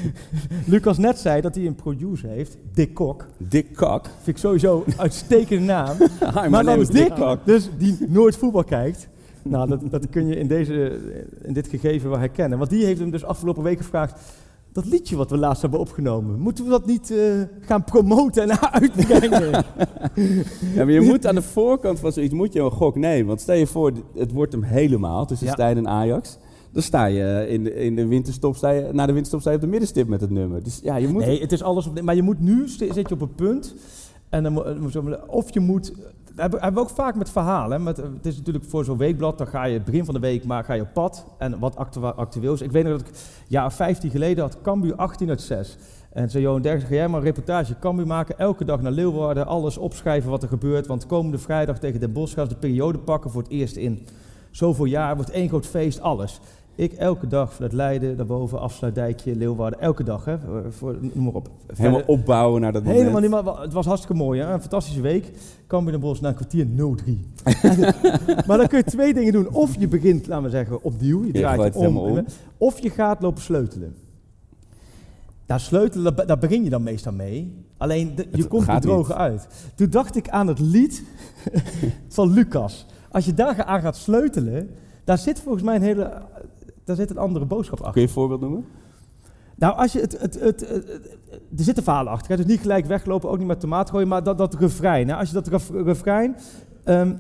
Lucas 0.66 0.98
net 0.98 1.18
zei 1.18 1.40
dat 1.40 1.54
hij 1.54 1.66
een 1.66 1.74
producer 1.74 2.28
heeft. 2.28 2.56
Dick 2.74 2.94
Kok. 2.94 3.26
Dick 3.38 3.66
Kok. 3.74 4.04
Vind 4.22 4.36
ik 4.36 4.42
sowieso 4.42 4.82
een 4.86 4.94
uitstekende 4.96 5.64
naam. 5.64 5.96
Hi, 6.42 6.48
maar 6.48 6.64
dan 6.64 6.84
Dick 6.84 7.14
Kok. 7.14 7.38
Dus 7.44 7.65
die 7.78 7.96
nooit 8.08 8.36
voetbal 8.36 8.64
kijkt. 8.64 9.08
Nou, 9.42 9.68
dat, 9.68 9.80
dat 9.90 10.08
kun 10.10 10.26
je 10.26 10.36
in, 10.36 10.46
deze, 10.46 11.00
in 11.42 11.52
dit 11.52 11.68
gegeven 11.68 12.10
wel 12.10 12.18
herkennen. 12.18 12.58
Want 12.58 12.70
die 12.70 12.84
heeft 12.84 13.00
hem 13.00 13.10
dus 13.10 13.24
afgelopen 13.24 13.62
week 13.62 13.76
gevraagd. 13.78 14.20
Dat 14.72 14.84
liedje 14.86 15.16
wat 15.16 15.30
we 15.30 15.36
laatst 15.36 15.62
hebben 15.62 15.80
opgenomen, 15.80 16.38
moeten 16.40 16.64
we 16.64 16.70
dat 16.70 16.86
niet 16.86 17.10
eh, 17.10 17.18
gaan 17.60 17.84
promoten 17.84 18.42
en 18.50 18.60
uitbrengen? 18.82 19.64
Ja, 20.74 20.84
maar 20.84 20.90
je 20.90 21.00
moet 21.00 21.26
aan 21.26 21.34
de 21.34 21.42
voorkant 21.42 22.00
van 22.00 22.12
zoiets 22.12 22.34
moet 22.34 22.52
je 22.52 22.60
een 22.60 22.70
gok 22.70 22.96
nemen. 22.96 23.26
Want 23.26 23.40
stel 23.40 23.54
je 23.54 23.66
voor, 23.66 23.92
het 24.16 24.32
wordt 24.32 24.52
hem 24.52 24.62
helemaal 24.62 25.26
tussen 25.26 25.46
Ja. 25.46 25.52
Stijn 25.52 25.76
en 25.76 25.88
Ajax. 25.88 26.38
Dan 26.72 26.82
sta 26.82 27.04
je 27.04 27.46
in 27.48 27.64
de, 27.64 27.74
in 27.74 27.96
de 27.96 28.06
winterstop, 28.06 28.56
sta 28.56 28.70
je, 28.70 28.88
na 28.92 29.06
de 29.06 29.12
winterstop 29.12 29.40
sta 29.40 29.50
je 29.50 29.56
op 29.56 29.62
de 29.62 29.68
middenstip 29.68 30.08
met 30.08 30.20
het 30.20 30.30
nummer. 30.30 30.62
Dus 30.62 30.80
ja, 30.82 30.96
je 30.96 31.08
moet... 31.08 31.24
Nee, 31.26 31.40
het 31.40 31.52
is 31.52 31.62
alles 31.62 31.86
op. 31.86 32.00
Maar 32.00 32.14
je 32.14 32.22
moet 32.22 32.40
nu 32.40 32.68
zit 32.68 32.94
je 32.94 33.10
op 33.10 33.20
een 33.20 33.34
punt. 33.34 33.74
En 34.28 34.42
dan, 34.42 34.52
je- 34.90 35.28
of 35.28 35.54
je 35.54 35.60
moet. 35.60 35.92
Hebben, 36.36 36.74
we 36.74 36.80
ook 36.80 36.90
vaak 36.90 37.14
met 37.14 37.30
verhalen. 37.30 37.82
Met, 37.82 37.96
het 37.96 38.26
is 38.26 38.36
natuurlijk 38.36 38.64
voor 38.64 38.84
zo'n 38.84 38.96
weekblad, 38.96 39.38
dan 39.38 39.46
ga 39.46 39.64
je 39.64 39.74
het 39.74 39.84
begin 39.84 40.04
van 40.04 40.14
de 40.14 40.20
week 40.20 40.44
maar 40.44 40.64
ga 40.64 40.72
je 40.72 40.82
op 40.82 40.92
pad. 40.92 41.26
En 41.38 41.58
wat 41.58 41.76
actu- 41.76 42.00
actueel 42.00 42.52
is. 42.52 42.60
Ik 42.60 42.70
weet 42.70 42.84
nog 42.84 42.98
dat 42.98 43.08
ik 43.08 43.14
ja, 43.48 43.70
15 43.70 44.10
geleden 44.10 44.44
had 44.44 44.60
Cambuur 44.62 44.94
18 44.94 45.28
uit 45.28 45.40
6. 45.40 45.76
En 46.12 46.30
zei 46.30 46.42
Johan 46.42 46.62
Derksen, 46.62 46.88
ga 46.88 46.94
jij 46.94 47.08
maar 47.08 47.18
een 47.18 47.26
reportage 47.26 47.78
Cambuur 47.78 48.06
maken. 48.06 48.38
Elke 48.38 48.64
dag 48.64 48.80
naar 48.80 48.92
Leeuwarden, 48.92 49.46
alles 49.46 49.78
opschrijven 49.78 50.30
wat 50.30 50.42
er 50.42 50.48
gebeurt. 50.48 50.86
Want 50.86 51.06
komende 51.06 51.38
vrijdag 51.38 51.78
tegen 51.78 52.00
Den 52.00 52.12
Bosch 52.12 52.34
gaan 52.34 52.46
ze 52.46 52.52
de 52.52 52.58
periode 52.58 52.98
pakken 52.98 53.30
voor 53.30 53.42
het 53.42 53.50
eerst 53.50 53.76
in 53.76 54.06
zoveel 54.50 54.84
jaar. 54.84 55.16
Wordt 55.16 55.30
één 55.30 55.48
groot 55.48 55.66
feest, 55.66 56.00
alles. 56.00 56.40
Ik 56.76 56.92
elke 56.92 57.26
dag 57.26 57.52
vanuit 57.54 57.72
Leiden, 57.72 58.16
daarboven, 58.16 58.60
Afsluitdijkje, 58.60 59.36
Leeuwarden. 59.36 59.80
Elke 59.80 60.04
dag, 60.04 60.24
hè, 60.24 60.36
voor, 60.70 60.96
noem 61.00 61.24
maar 61.24 61.32
op. 61.34 61.48
Helemaal 61.74 62.02
opbouwen 62.06 62.60
naar 62.60 62.72
dat 62.72 62.82
moment. 62.82 63.00
Helemaal 63.00 63.20
niet, 63.20 63.30
maar 63.30 63.60
het 63.60 63.72
was 63.72 63.86
hartstikke 63.86 64.16
mooi. 64.16 64.40
Hè? 64.40 64.52
Een 64.52 64.60
fantastische 64.60 65.00
week. 65.00 65.30
Cambuur 65.66 65.92
Den 65.92 66.00
Bosch 66.00 66.20
na 66.20 66.28
een 66.28 66.34
kwartier 66.34 66.66
0-3. 66.66 66.70
maar 68.46 68.58
dan 68.58 68.66
kun 68.66 68.78
je 68.78 68.84
twee 68.84 69.14
dingen 69.14 69.32
doen. 69.32 69.48
Of 69.50 69.76
je 69.78 69.88
begint, 69.88 70.26
laten 70.26 70.44
we 70.44 70.50
zeggen, 70.50 70.82
opnieuw. 70.82 71.20
Je 71.20 71.26
Je 71.26 71.32
draait 71.32 71.62
het 71.62 71.76
om. 71.76 72.24
Of 72.58 72.78
je 72.82 72.90
gaat 72.90 73.20
lopen 73.22 73.42
sleutelen. 73.42 73.94
Daar 75.46 75.60
sleutelen, 75.60 76.26
daar- 76.26 76.38
begin 76.38 76.64
je 76.64 76.70
dan 76.70 76.82
meestal 76.82 77.12
mee. 77.12 77.64
Alleen, 77.76 78.14
de- 78.14 78.26
je 78.32 78.46
komt 78.46 78.68
er 78.68 78.80
droog 78.80 79.12
uit. 79.12 79.46
Toen 79.74 79.90
dacht 79.90 80.16
ik 80.16 80.28
aan 80.28 80.46
het 80.46 80.58
lied 80.58 81.02
van 82.08 82.32
Lucas. 82.32 82.86
Als 83.10 83.24
je 83.24 83.34
daar 83.34 83.64
aan 83.64 83.80
gaat 83.80 83.96
sleutelen, 83.96 84.70
daar 85.04 85.18
zit 85.18 85.40
volgens 85.40 85.64
mij 85.64 85.74
een 85.76 85.82
hele... 85.82 86.12
Daar 86.86 86.96
zit 86.96 87.10
een 87.10 87.18
andere 87.18 87.44
boodschap 87.44 87.78
achter. 87.78 87.92
Kun 87.92 88.00
je 88.02 88.06
een 88.06 88.12
voorbeeld 88.14 88.40
noemen? 88.40 88.64
Nou, 89.56 89.76
als 89.76 89.92
je 89.92 90.00
het, 90.00 90.20
het, 90.20 90.34
het, 90.40 90.60
het- 90.60 90.68
het- 90.70 91.18
er 91.58 91.64
zit 91.64 91.76
een 91.76 91.82
verhaal 91.82 92.08
achter. 92.08 92.30
Hè? 92.30 92.36
Dus 92.36 92.46
niet 92.46 92.60
gelijk 92.60 92.86
weglopen, 92.86 93.30
ook 93.30 93.38
niet 93.38 93.46
met 93.46 93.60
tomaat 93.60 93.90
gooien, 93.90 94.08
maar 94.08 94.22
dat, 94.22 94.38
dat 94.38 94.54
refrein. 94.54 95.08
Hè? 95.08 95.16
Als 95.16 95.28
je 95.28 95.34
dat 95.34 95.46
ref, 95.46 95.70
refrein... 95.70 96.36
ehm, 96.84 97.12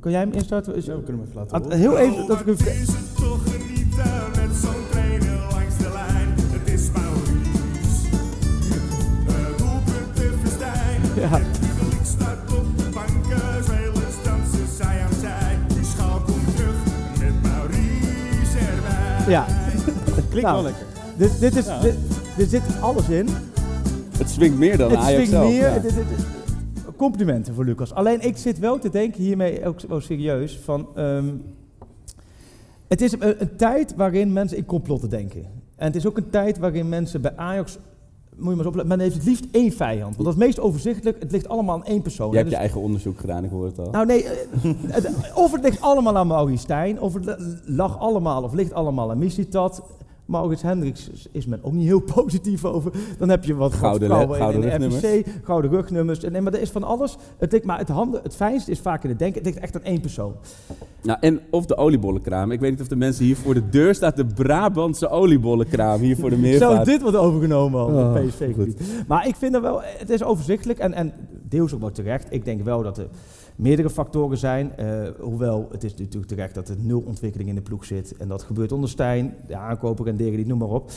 kan 0.00 0.10
jij 0.10 0.20
hem 0.20 0.32
instarten? 0.32 0.74
Is- 0.74 0.84
Ja, 0.84 0.96
we 0.96 1.02
kunnen 1.02 1.22
hem 1.22 1.30
even 1.30 1.40
laten 1.40 1.56
Ah, 1.56 1.62
horen. 1.62 1.78
heel 1.78 1.98
even 1.98 2.26
dat 2.26 2.40
refrein... 2.40 2.80
is 2.80 2.86
het 2.86 3.16
toch 3.16 3.42
genieten 3.42 4.30
met 4.46 4.56
zo'n 4.56 4.88
trainer 4.90 5.38
langs 5.50 5.76
de 5.78 5.90
lijn. 5.92 6.28
Het 6.36 6.68
is 6.72 6.90
Maurice. 6.90 8.16
Het 9.32 9.58
doelpunt 9.58 10.38
Verstijn. 10.40 11.00
Ja. 11.30 11.40
Ja. 19.28 19.46
Klinkt 20.14 20.42
Nou, 20.50 20.54
wel 20.54 20.62
lekker. 20.62 20.86
Dit, 21.16 21.40
dit 21.40 21.56
is, 21.56 21.64
dit, 21.80 21.94
dit 22.36 22.50
zit 22.50 22.62
alles 22.80 23.08
in. 23.08 23.28
Het 24.18 24.30
swingt 24.30 24.58
meer 24.58 24.76
dan 24.76 24.90
Het 24.90 24.98
Ajax 24.98 25.12
swingt 25.12 25.30
zelf. 25.30 25.50
meer. 25.50 25.60
ja. 25.68 25.78
dit- 25.78 25.94
dit- 25.94 26.08
dit- 26.08 26.26
complimenten 26.96 27.54
voor 27.54 27.64
Lucas. 27.64 27.92
Alleen 27.94 28.20
ik 28.20 28.36
zit 28.36 28.58
wel 28.58 28.78
te 28.78 28.90
denken 28.90 29.22
hiermee 29.22 29.66
ook 29.66 29.80
serieus 29.98 30.58
van... 30.64 30.88
ehm, 30.94 31.24
het 32.88 33.00
is 33.00 33.12
een, 33.12 33.40
een 33.40 33.56
tijd 33.56 33.94
waarin 33.96 34.32
mensen 34.32 34.56
in 34.56 34.64
complotten 34.64 35.10
denken. 35.10 35.40
En 35.76 35.86
het 35.86 35.96
is 35.96 36.06
ook 36.06 36.16
een 36.16 36.30
tijd 36.30 36.58
waarin 36.58 36.88
mensen 36.88 37.20
bij 37.20 37.32
Ajax... 37.36 37.78
Moet 38.36 38.48
je 38.48 38.56
maar 38.56 38.58
eens 38.58 38.66
opletten, 38.66 38.88
men 38.96 39.00
heeft 39.00 39.14
het 39.14 39.24
liefst 39.24 39.44
één 39.50 39.72
vijand. 39.72 40.02
Want 40.16 40.16
dat 40.16 40.26
is 40.26 40.34
het 40.34 40.42
meest 40.44 40.60
overzichtelijk. 40.60 41.22
Het 41.22 41.32
ligt 41.32 41.48
allemaal 41.48 41.74
aan 41.74 41.84
één 41.84 42.02
persoon. 42.02 42.30
Je 42.30 42.36
hebt 42.36 42.48
je 42.48 42.54
Dus- 42.54 42.60
eigen 42.64 42.80
onderzoek 42.80 43.20
gedaan, 43.20 43.44
ik 43.44 43.50
hoor 43.50 43.64
het 43.64 43.78
al. 43.78 43.90
nou 43.90 44.06
nee, 44.06 44.24
eh, 44.24 44.36
het- 44.86 45.10
of 45.34 45.52
het 45.52 45.62
ligt 45.62 45.80
allemaal 45.80 46.16
aan 46.16 46.26
Maurice 46.26 46.62
Stijn, 46.62 47.00
of 47.00 47.14
het 47.14 47.36
lag 47.64 47.98
allemaal, 47.98 48.42
of 48.42 48.52
ligt 48.52 48.72
allemaal 48.72 49.10
aan 49.10 49.18
Missitat. 49.18 49.82
Maurits 50.24 50.62
Hendricks 50.62 51.10
is- 51.32 51.46
men 51.46 51.58
ook 51.62 51.72
niet 51.72 51.86
heel 51.86 52.00
positief 52.22 52.64
over. 52.64 52.92
Dan 53.18 53.28
heb 53.28 53.44
je 53.44 53.54
wat 53.54 53.72
Gouden 53.74 54.08
vrouwen 54.08 54.36
in, 54.38 54.42
gouden 54.42 54.70
in 54.72 54.80
de 54.80 54.90
FVC, 54.90 55.26
gouden 55.42 55.70
rugnummers. 55.70 56.20
Nee, 56.20 56.40
maar 56.40 56.52
er 56.52 56.60
is 56.60 56.70
van 56.70 56.82
alles. 56.82 57.16
Het, 57.38 57.52
ligt, 57.52 57.64
maar 57.64 57.78
het, 57.78 57.88
handen, 57.88 58.20
het 58.22 58.34
fijnste 58.36 58.70
is 58.70 58.78
vaak 58.80 59.02
in 59.04 59.08
het 59.10 59.18
denken. 59.18 59.36
Het 59.42 59.46
ligt 59.46 59.58
echt 59.62 59.74
aan 59.76 59.82
één 59.82 60.00
persoon. 60.00 60.34
Nou, 61.02 61.18
en 61.20 61.40
of 61.50 61.66
de 61.66 61.76
oliebollenkraam. 61.76 62.50
Ik 62.50 62.60
weet 62.60 62.70
niet 62.70 62.80
of 62.80 62.88
de 62.88 62.96
mensen 62.96 63.24
hier 63.24 63.36
voor 63.36 63.54
de 63.54 63.68
deur 63.68 63.94
staat. 63.94 64.16
De 64.16 64.26
Brabantse 64.26 65.08
oliebollenkraam 65.08 66.00
hier 66.00 66.16
voor 66.16 66.30
de 66.30 66.36
Zou 66.40 66.42
meervaart. 66.48 66.84
dit 66.84 67.02
worden 67.02 67.20
overgenomen 67.20 67.80
al 67.80 67.86
Oh, 67.88 68.14
PSV-gebied? 68.26 68.80
Maar 69.08 69.26
ik 69.28 69.36
vind 69.36 69.54
er 69.54 69.62
wel, 69.62 69.80
het 69.98 70.10
is 70.10 70.22
overzichtelijk 70.22 70.78
en, 70.78 70.92
en 70.94 71.12
deels 71.48 71.74
ook 71.74 71.80
wel 71.80 71.90
terecht. 71.90 72.26
Ik 72.30 72.44
denk 72.44 72.62
wel 72.62 72.82
dat 72.82 72.98
er 72.98 73.06
meerdere 73.56 73.90
factoren 73.90 74.38
zijn. 74.38 74.76
eh, 74.76 75.08
hoewel 75.20 75.68
het 75.72 75.84
is 75.84 75.94
natuurlijk 75.94 76.26
terecht 76.26 76.54
dat 76.54 76.68
er 76.68 76.76
nul 76.78 77.02
ontwikkeling 77.06 77.48
in 77.48 77.54
de 77.54 77.60
ploeg 77.60 77.84
zit. 77.84 78.16
En 78.16 78.28
dat 78.28 78.42
gebeurt 78.42 78.72
onder 78.72 78.88
Stijn, 78.88 79.34
de 79.46 79.56
aankoper 79.56 80.06
en 80.06 80.16
Degen, 80.16 80.48
noem 80.48 80.58
maar 80.58 80.68
op. 80.68 80.90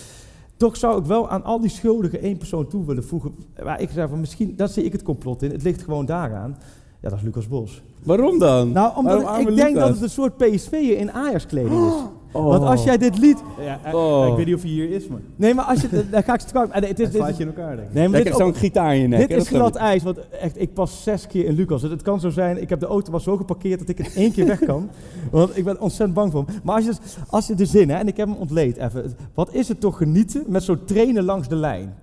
Toch 0.58 0.78
zou 0.78 1.00
ik 1.00 1.06
wel 1.06 1.30
aan 1.30 1.44
al 1.44 1.60
die 1.60 1.70
schuldigen 1.70 2.22
één 2.22 2.38
persoon 2.38 2.68
toe 2.68 2.86
willen 2.86 3.04
voegen. 3.04 3.36
Waar 3.64 3.82
ik 3.82 3.90
zeg 3.90 4.10
van 4.10 4.20
misschien, 4.20 4.54
daar 4.56 4.70
zie 4.70 4.84
ik 4.84 4.92
het 4.92 5.04
complot 5.04 5.42
in. 5.42 5.52
Het 5.52 5.64
ligt 5.64 5.82
gewoon 5.84 6.06
daaraan. 6.06 6.58
Ja, 7.00 7.10
dat 7.10 7.18
is 7.18 7.24
Lucas 7.24 7.48
Bos. 7.48 7.82
Waarom 8.04 8.40
dan? 8.40 8.72
Nou, 8.72 8.96
omdat 8.98 9.22
Waarom 9.24 9.48
ik 9.48 9.56
denk 9.56 9.68
Lucas? 9.70 9.84
dat 9.84 9.94
het 9.94 10.02
een 10.02 10.10
soort 10.10 10.38
PSV'er 10.38 10.98
in 10.98 11.12
Ajax-kleding 11.12 11.72
is. 11.88 11.94
Oh. 11.94 12.04
Want 12.32 12.64
als 12.64 12.84
jij 12.84 12.98
dit 12.98 13.18
lied... 13.18 13.44
Ja, 13.60 13.80
eh, 13.84 13.94
Oh. 13.94 14.28
Ik 14.30 14.36
weet 14.36 14.46
niet 14.46 14.56
of 14.56 14.62
hij 14.62 14.72
hier 14.72 14.92
is, 14.92 15.08
maar 15.08 15.20
Nee, 15.36 15.54
maar 15.54 15.66
als 15.66 15.82
je... 15.82 16.10
Dan 16.10 16.24
ga 16.24 16.34
ik 16.34 16.40
straks... 16.40 16.72
en 16.72 16.84
Het 16.84 17.00
is, 17.00 17.06
dit 17.10 17.16
slaat 17.16 17.30
is, 17.30 17.38
je 17.38 17.44
in 17.44 17.50
elkaar, 17.50 17.76
denk 17.76 17.88
ik. 17.88 17.94
nee, 17.94 18.08
maar 18.08 18.34
zo'n 18.34 18.56
gitaar 18.56 18.96
in 18.96 19.02
je 19.02 19.08
nek. 19.08 19.28
dit 19.30 19.42
is 19.42 19.48
glad 19.48 19.76
ijs, 19.76 20.04
want 20.04 20.30
echt, 20.30 20.62
ik 20.62 20.74
pas 20.74 21.04
zes 21.04 21.28
keer 21.28 21.46
in 21.46 21.56
Lucas. 21.56 21.82
Het 21.82 22.02
kan 22.02 22.20
zo 22.20 22.30
zijn, 22.30 22.62
ik 22.62 22.70
heb 22.70 22.80
de 22.80 22.86
auto 22.86 23.12
maar 23.12 23.22
zo 23.22 23.38
geparkeerd 23.38 23.80
dat 23.80 23.90
ik 23.90 23.98
het 23.98 24.14
één 24.16 24.32
keer 24.32 24.46
weg 24.46 24.60
kan. 24.60 24.90
Want 25.32 25.58
ik 25.58 25.64
ben 25.64 25.80
ontzettend 25.80 26.14
bang 26.14 26.32
voor 26.32 26.46
hem. 26.46 26.56
Maar 26.64 26.76
als 26.76 26.86
je, 26.86 26.90
dus- 27.02 27.18
als 27.30 27.48
je 27.48 27.56
de 27.56 27.66
zin, 27.66 27.90
hè, 27.90 27.96
en 27.96 28.08
ik 28.08 28.18
heb 28.18 28.28
hem 28.28 28.38
ontleed 28.38 28.78
even. 28.78 29.16
Wat 29.34 29.54
is 29.54 29.68
het 29.68 29.80
toch 29.80 29.98
genieten 29.98 30.44
met 30.48 30.64
zo'n 30.64 30.84
trainen 30.86 31.24
langs 31.24 31.48
de 31.48 31.56
lijn? 31.56 31.96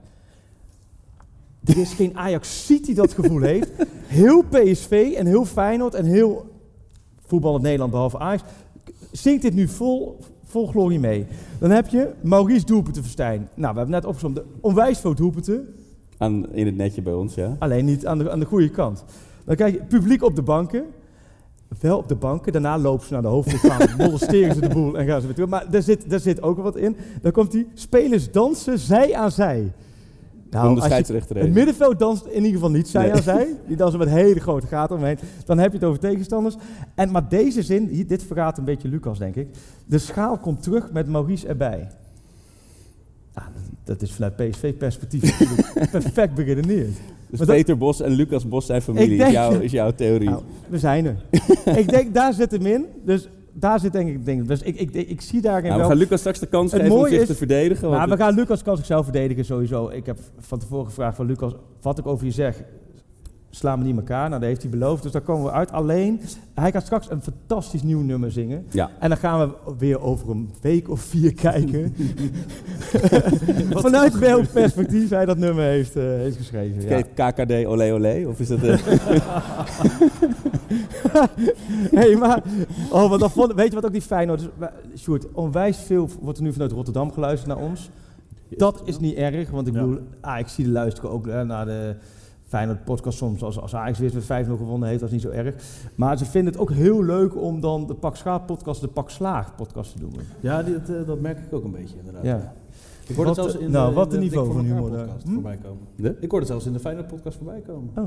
Er 1.64 1.78
is 1.78 1.92
geen 1.92 2.16
Ajax 2.18 2.66
die 2.66 2.94
dat 2.94 3.12
gevoel 3.12 3.40
heeft. 3.40 3.70
Heel 4.06 4.42
PSV 4.50 5.14
en 5.16 5.26
heel 5.26 5.44
Feyenoord 5.44 5.94
en 5.94 6.04
heel 6.04 6.46
voetbal 7.26 7.56
in 7.56 7.62
Nederland, 7.62 7.90
behalve 7.90 8.18
Ajax, 8.18 8.42
zingt 9.16 9.42
dit 9.42 9.54
nu 9.54 9.68
vol, 9.68 10.18
vol 10.44 10.66
glorie 10.66 10.98
mee. 10.98 11.26
Dan 11.58 11.70
heb 11.70 11.88
je 11.88 12.10
Maurice 12.22 12.64
Doelpuntenverstijn. 12.64 13.48
Nou, 13.54 13.72
we 13.72 13.78
hebben 13.78 13.94
net 13.94 14.04
opgezomd 14.04 14.40
onwijs 14.60 14.98
veel 14.98 15.14
doelpunten. 15.14 15.68
Aan, 16.18 16.52
in 16.52 16.66
het 16.66 16.76
netje 16.76 17.02
bij 17.02 17.12
ons, 17.12 17.34
ja. 17.34 17.56
Alleen 17.58 17.84
niet 17.84 18.06
aan 18.06 18.18
de, 18.18 18.30
aan 18.30 18.40
de 18.40 18.46
goede 18.46 18.70
kant. 18.70 19.04
Dan 19.44 19.56
krijg 19.56 19.72
je 19.72 19.82
publiek 19.82 20.22
op 20.22 20.36
de 20.36 20.42
banken. 20.42 20.84
Wel 21.80 21.98
op 21.98 22.08
de 22.08 22.14
banken. 22.14 22.52
Daarna 22.52 22.78
lopen 22.78 23.06
ze 23.06 23.12
naar 23.12 23.22
de 23.22 23.28
hoofdingang, 23.28 23.96
molesteren 24.06 24.54
ze 24.54 24.60
de 24.60 24.68
boel 24.68 24.98
en 24.98 25.06
gaan 25.06 25.20
ze 25.20 25.26
weer 25.26 25.34
terug. 25.34 25.50
Maar 25.50 25.70
daar 25.70 25.82
zit, 25.82 26.10
daar 26.10 26.20
zit 26.20 26.42
ook 26.42 26.58
wat 26.58 26.76
in. 26.76 26.96
Dan 27.22 27.32
komt 27.32 27.52
die 27.52 27.68
spelers 27.74 28.30
dansen 28.30 28.78
zij 28.78 29.14
aan 29.14 29.30
zij. 29.30 29.72
Nou, 30.50 30.68
Om 30.68 30.74
de 30.74 30.80
het 31.38 31.52
middenveld 31.52 31.98
danst 31.98 32.24
in 32.26 32.34
ieder 32.36 32.52
geval 32.52 32.70
niet 32.70 32.88
zij 32.88 33.02
Nee. 33.02 33.12
aan 33.12 33.22
zij. 33.22 33.46
Die 33.66 33.76
dansen 33.76 33.98
met 33.98 34.08
hele 34.08 34.40
grote 34.40 34.66
gaten 34.66 34.96
omheen. 34.96 35.18
Dan 35.44 35.58
heb 35.58 35.70
je 35.72 35.78
het 35.78 35.86
over 35.86 36.00
tegenstanders. 36.00 36.56
En, 36.94 37.10
maar 37.10 37.28
deze 37.28 37.62
zin, 37.62 37.86
hier, 37.88 38.06
dit 38.06 38.22
verraadt 38.22 38.58
een 38.58 38.64
beetje 38.64 38.88
Lucas, 38.88 39.18
denk 39.18 39.34
ik. 39.34 39.48
De 39.86 39.98
schaal 39.98 40.38
komt 40.38 40.62
terug 40.62 40.92
met 40.92 41.08
Maurice 41.08 41.46
erbij. 41.46 41.88
Ah, 43.34 43.44
dat- 43.84 44.02
is 44.02 44.12
vanuit 44.12 44.36
PSV-perspectief 44.36 45.38
perfect 45.90 46.34
beredeneerd. 46.34 46.88
Dus 47.28 47.38
Maar 47.38 47.46
dat- 47.46 47.56
Peter 47.56 47.78
Bos 47.78 48.00
en 48.00 48.10
Lucas 48.12 48.48
Bos 48.48 48.66
zijn 48.66 48.82
familie, 48.82 49.10
Ik 49.10 49.16
denk- 49.18 49.28
is, 49.28 49.34
jouw, 49.34 49.60
is 49.60 49.70
jouw 49.72 49.90
theorie. 49.94 50.28
Nou, 50.28 50.42
we 50.68 50.78
zijn 50.78 51.06
er. 51.06 51.16
ik 51.78 51.88
denk, 51.88 52.14
daar 52.14 52.32
zit 52.32 52.50
hem 52.50 52.66
in. 52.66 52.84
Dus 53.04 53.28
daar 53.54 53.80
zit 53.80 53.92
denk 53.92 54.08
ik, 54.08 54.26
ik- 54.26 54.48
dus 54.48 54.62
ik, 54.62 54.76
ik, 54.80 54.90
ik, 54.94 55.08
ik 55.08 55.20
zie 55.20 55.40
daarin 55.40 55.62
Nou, 55.62 55.74
we 55.74 55.80
wel... 55.80 55.88
gaan 55.88 55.98
Lucas 55.98 56.18
straks 56.18 56.38
de 56.38 56.46
kans 56.46 56.72
Het 56.72 56.80
geven 56.82 56.96
om 56.96 57.06
zich 57.06 57.20
is- 57.20 57.26
te 57.26 57.34
verdedigen. 57.34 57.88
want 57.88 57.98
Maar 57.98 58.08
we 58.18 58.22
gaan 58.24 58.34
Lucas 58.34 58.62
kan 58.62 58.76
zichzelf 58.76 59.04
verdedigen 59.04 59.44
sowieso. 59.44 59.88
Ik 59.88 60.06
heb 60.06 60.18
van 60.38 60.58
tevoren 60.58 60.86
gevraagd 60.86 61.16
van 61.16 61.26
Lucas, 61.26 61.52
wat 61.80 61.98
ik 61.98 62.06
over 62.06 62.24
je 62.26 62.32
zeg, 62.32 62.62
sla 63.50 63.76
me 63.76 63.84
niet 63.84 63.96
elkaar. 63.96 64.28
Nou, 64.28 64.40
dat 64.40 64.48
heeft 64.48 64.62
hij 64.62 64.70
beloofd, 64.70 65.02
dus 65.02 65.12
daar 65.12 65.20
komen 65.22 65.44
we 65.44 65.50
uit. 65.50 65.72
Alleen, 65.72 66.20
hij 66.54 66.70
gaat 66.72 66.82
straks 66.84 67.10
een 67.10 67.22
fantastisch 67.22 67.82
nieuw 67.82 68.00
nummer 68.00 68.32
zingen. 68.32 68.66
Ja. 68.70 68.90
En 69.00 69.08
dan 69.08 69.18
gaan 69.18 69.48
we 69.48 69.54
weer 69.78 70.00
over 70.00 70.30
een 70.30 70.50
week 70.60 70.90
of 70.90 71.00
vier 71.00 71.34
kijken. 71.50 71.94
Vanuit 73.70 74.18
welk 74.18 74.52
perspectief 74.52 75.08
hij 75.10 75.24
dat 75.24 75.38
nummer 75.38 75.64
heeft, 75.64 75.96
eh, 75.96 76.02
heeft 76.04 76.36
geschreven. 76.36 76.88
Ja. 76.88 77.02
KKD 77.30 77.66
Olé 77.66 77.92
Olé? 77.92 78.24
Of 78.28 78.40
is 78.40 78.48
dat... 78.48 78.62
eh, 78.62 78.78
hey, 81.98 82.16
maar, 82.16 82.42
oh, 82.90 83.08
want 83.08 83.20
dan 83.20 83.30
vond, 83.30 83.54
weet 83.54 83.68
je 83.68 83.74
wat 83.74 83.84
ook 83.84 83.92
niet 83.92 84.04
fijn 84.04 84.30
is? 84.30 84.48
Sjoerd, 84.96 85.32
onwijs 85.32 85.76
veel 85.78 86.08
wordt 86.20 86.38
er 86.38 86.44
nu 86.44 86.52
vanuit 86.52 86.72
Rotterdam 86.72 87.12
geluisterd 87.12 87.56
naar 87.56 87.66
ons. 87.66 87.90
Dat 88.48 88.82
is 88.84 88.98
niet 88.98 89.14
erg, 89.14 89.50
want 89.50 89.66
ik 89.66 89.72
bedoel, 89.72 89.98
ah, 90.20 90.38
ik 90.38 90.48
zie 90.48 90.64
de 90.64 90.70
luisteren 90.70 91.10
ook 91.10 91.26
naar 91.26 91.66
de 91.66 91.96
Feyenoord 92.54 92.84
podcast 92.84 93.18
soms. 93.18 93.42
Als, 93.42 93.60
als 93.60 93.74
Ajax 93.74 93.98
weer 93.98 94.12
met 94.14 94.46
5-0 94.46 94.48
gewonnen 94.48 94.88
heeft, 94.88 95.00
dat 95.00 95.08
is 95.08 95.14
niet 95.14 95.24
zo 95.32 95.38
erg. 95.38 95.54
Maar 95.94 96.18
ze 96.18 96.24
vinden 96.24 96.52
het 96.52 96.62
ook 96.62 96.70
heel 96.70 97.04
leuk 97.04 97.36
om 97.36 97.60
dan 97.60 97.86
de 97.86 97.94
Pak 97.94 98.16
Schaap 98.16 98.46
podcast 98.46 98.80
de 98.80 98.88
Pak 98.88 99.10
Slaag 99.10 99.54
podcast 99.54 99.92
te 99.92 99.98
doen. 99.98 100.12
Ja, 100.40 100.62
dit, 100.62 100.90
eh, 100.90 101.06
dat 101.06 101.20
merk 101.20 101.38
ik 101.38 101.52
ook 101.52 101.64
een 101.64 101.70
beetje 101.70 101.96
inderdaad. 101.98 102.24
Ja. 102.24 102.54
Ik 103.08 103.16
hoorde 103.16 103.30
het 103.30 103.40
zelfs 103.40 103.56
in 103.56 103.70
nou, 103.70 103.88
de, 103.88 103.94
wat 103.94 104.10
de 104.10 104.16
een 104.16 104.22
niveau 104.22 104.52
van 104.52 104.64
humor 104.64 104.90
daar. 104.90 105.04
podcast 105.04 105.24
Hm? 105.26 105.32
voorbij 105.32 105.56
komen. 105.56 105.82
de? 105.96 106.08
Ik 106.08 106.18
hoorde 106.20 106.36
het 106.38 106.46
zelfs 106.46 106.66
in 106.66 106.72
de 106.72 106.78
Feyenoord 106.80 107.06
podcast 107.06 107.36
voorbij 107.36 107.60
komen. 107.60 107.90
Oh, 107.96 108.04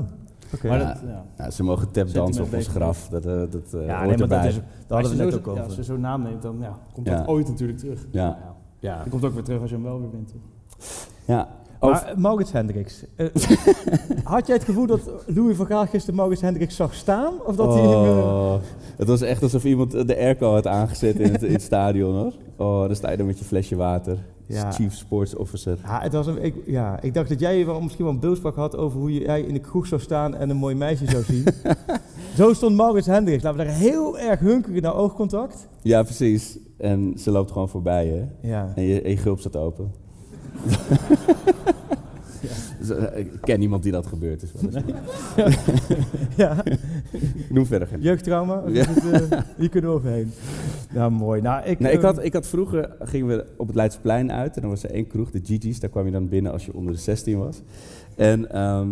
oké. 0.54 0.68
Maar 0.68 0.78
Ja. 0.78 0.86
dat, 0.92 1.02
ja. 1.06 1.24
Ja, 1.38 1.50
ze 1.50 1.62
mogen 1.62 1.90
tapdansen 1.90 2.44
op 2.44 2.54
ons 2.54 2.66
graf. 2.68 3.08
Dat, 3.08 3.26
eh, 3.26 3.32
dat 3.50 3.74
eh, 3.74 3.86
ja, 3.86 4.04
hoort 4.04 4.08
nee, 4.08 4.10
maar 4.10 4.20
erbij. 4.20 4.38
dat 4.42 4.46
is, 4.50 4.54
daar 4.86 5.00
hadden 5.02 5.18
we 5.18 5.24
net 5.24 5.34
ook 5.34 5.48
over. 5.48 5.62
als 5.62 5.76
je 5.76 5.82
zo'n 5.82 6.00
naam 6.00 6.22
neemt, 6.22 6.42
dan 6.42 6.56
ja, 6.60 6.78
komt 6.92 7.06
dat 7.06 7.26
ooit 7.26 7.48
natuurlijk 7.48 7.78
terug. 7.78 8.06
Ja. 8.10 8.38
Ja. 8.78 9.02
Die 9.02 9.10
komt 9.10 9.24
ook 9.24 9.32
weer 9.34 9.42
terug 9.42 9.60
als 9.60 9.70
je 9.70 9.76
hem 9.76 9.84
wel 9.84 10.00
weer 10.00 10.10
wint. 10.10 10.34
ja. 11.24 11.48
Maar 11.80 12.04
eh, 12.06 12.16
Maurits 12.16 12.52
Hendricks. 12.52 13.04
eh, 13.16 13.26
had 14.24 14.46
jij 14.46 14.56
het 14.56 14.64
gevoel 14.64 14.86
dat 14.86 15.10
Louis 15.26 15.56
van 15.56 15.66
Gaal 15.66 15.86
gisteren 15.86 16.14
Maurits 16.14 16.40
Hendricks 16.40 16.76
zag 16.76 16.94
staan? 16.94 17.32
Of 17.46 17.56
dat 17.56 17.74
hij 17.74 17.82
eh, 17.82 17.90
Oh, 17.90 18.54
het 18.96 19.08
was 19.08 19.20
echt 19.20 19.42
alsof 19.42 19.64
iemand 19.64 19.90
de 19.90 20.16
airco 20.16 20.52
had 20.52 20.66
aangezet 20.66 21.18
in 21.18 21.32
het, 21.32 21.42
in 21.42 21.52
het 21.52 21.62
stadion 21.62 22.14
hoor. 22.14 22.32
Oh, 22.56 22.86
dan 22.86 22.94
sta 22.96 23.10
je 23.10 23.16
er 23.16 23.24
met 23.24 23.38
je 23.38 23.44
flesje 23.44 23.76
water. 23.76 24.18
Ja. 24.48 24.72
Chief 24.72 24.94
Sports 24.94 25.34
Officer. 25.34 25.78
Ja, 25.84 26.00
het 26.00 26.12
was 26.12 26.26
een, 26.26 26.42
ik, 26.44 26.54
ja, 26.66 27.00
ik 27.00 27.14
dacht 27.14 27.28
dat 27.28 27.40
jij 27.40 27.66
wel, 27.66 27.80
misschien 27.80 28.04
wel 28.04 28.14
een 28.14 28.20
beeldspraak 28.20 28.54
had 28.54 28.76
over 28.76 29.00
hoe 29.00 29.12
jij 29.12 29.40
in 29.40 29.54
de 29.54 29.60
kroeg 29.60 29.86
zou 29.86 30.00
staan 30.00 30.34
en 30.34 30.50
een 30.50 30.56
mooi 30.56 30.74
meisje 30.74 31.10
zou 31.10 31.22
zien. 31.22 31.44
Zo 32.36 32.52
stond 32.52 32.76
Maurits 32.76 33.06
Hendricks. 33.06 33.42
Laten 33.42 33.58
we 33.58 33.64
daar 33.64 33.74
heel 33.74 34.18
erg 34.18 34.40
hunkeren 34.40 34.82
naar 34.82 34.94
oogcontact. 34.94 35.68
Ja, 35.82 36.02
precies. 36.02 36.58
En 36.78 37.18
ze 37.18 37.30
loopt 37.30 37.50
gewoon 37.50 37.68
voorbij 37.68 38.06
hè. 38.06 38.48
Ja. 38.48 38.72
En 38.74 38.82
je, 38.82 39.02
en 39.02 39.10
je 39.10 39.16
gulp 39.16 39.38
staat 39.38 39.56
open. 39.56 39.92
Dus, 42.78 42.90
eh, 42.90 43.18
Ik 43.18 43.30
ken 43.40 43.58
niemand 43.58 43.82
die 43.82 43.92
dat 43.92 44.06
gebeurd 44.06 44.42
is. 44.42 44.52
wel 44.52 44.62
eens. 44.72 44.84
ja. 46.36 46.62
Noem 47.48 47.66
verder 47.66 47.88
geen. 47.88 48.00
Jeugdtrauma? 48.00 48.62
Ja. 48.66 48.84
eh, 49.12 49.40
hier 49.56 49.68
kunnen 49.68 49.90
we 49.90 49.96
overheen. 49.96 50.30
Nou, 50.92 51.10
mooi. 51.10 51.40
Nou, 51.40 51.64
ik, 51.64 51.78
Nee, 51.78 51.92
ik, 51.92 51.98
eh, 51.98 52.04
had, 52.04 52.24
ik 52.24 52.32
had 52.32 52.46
vroeger, 52.46 52.96
gingen 53.00 53.26
we 53.26 53.46
op 53.56 53.66
het 53.66 53.76
Leidseplein 53.76 54.32
uit 54.32 54.54
en 54.54 54.60
dan 54.60 54.70
was 54.70 54.82
er 54.84 54.90
één 54.90 55.06
kroeg, 55.06 55.30
de 55.30 55.40
Gigi's. 55.44 55.80
Daar 55.80 55.90
kwam 55.90 56.04
je 56.06 56.12
dan 56.12 56.28
binnen 56.28 56.52
als 56.52 56.66
je 56.66 56.74
onder 56.74 56.92
de 56.92 57.00
16 57.00 57.38
was. 57.38 57.62
En, 58.16 58.50
ehm, 58.50 58.88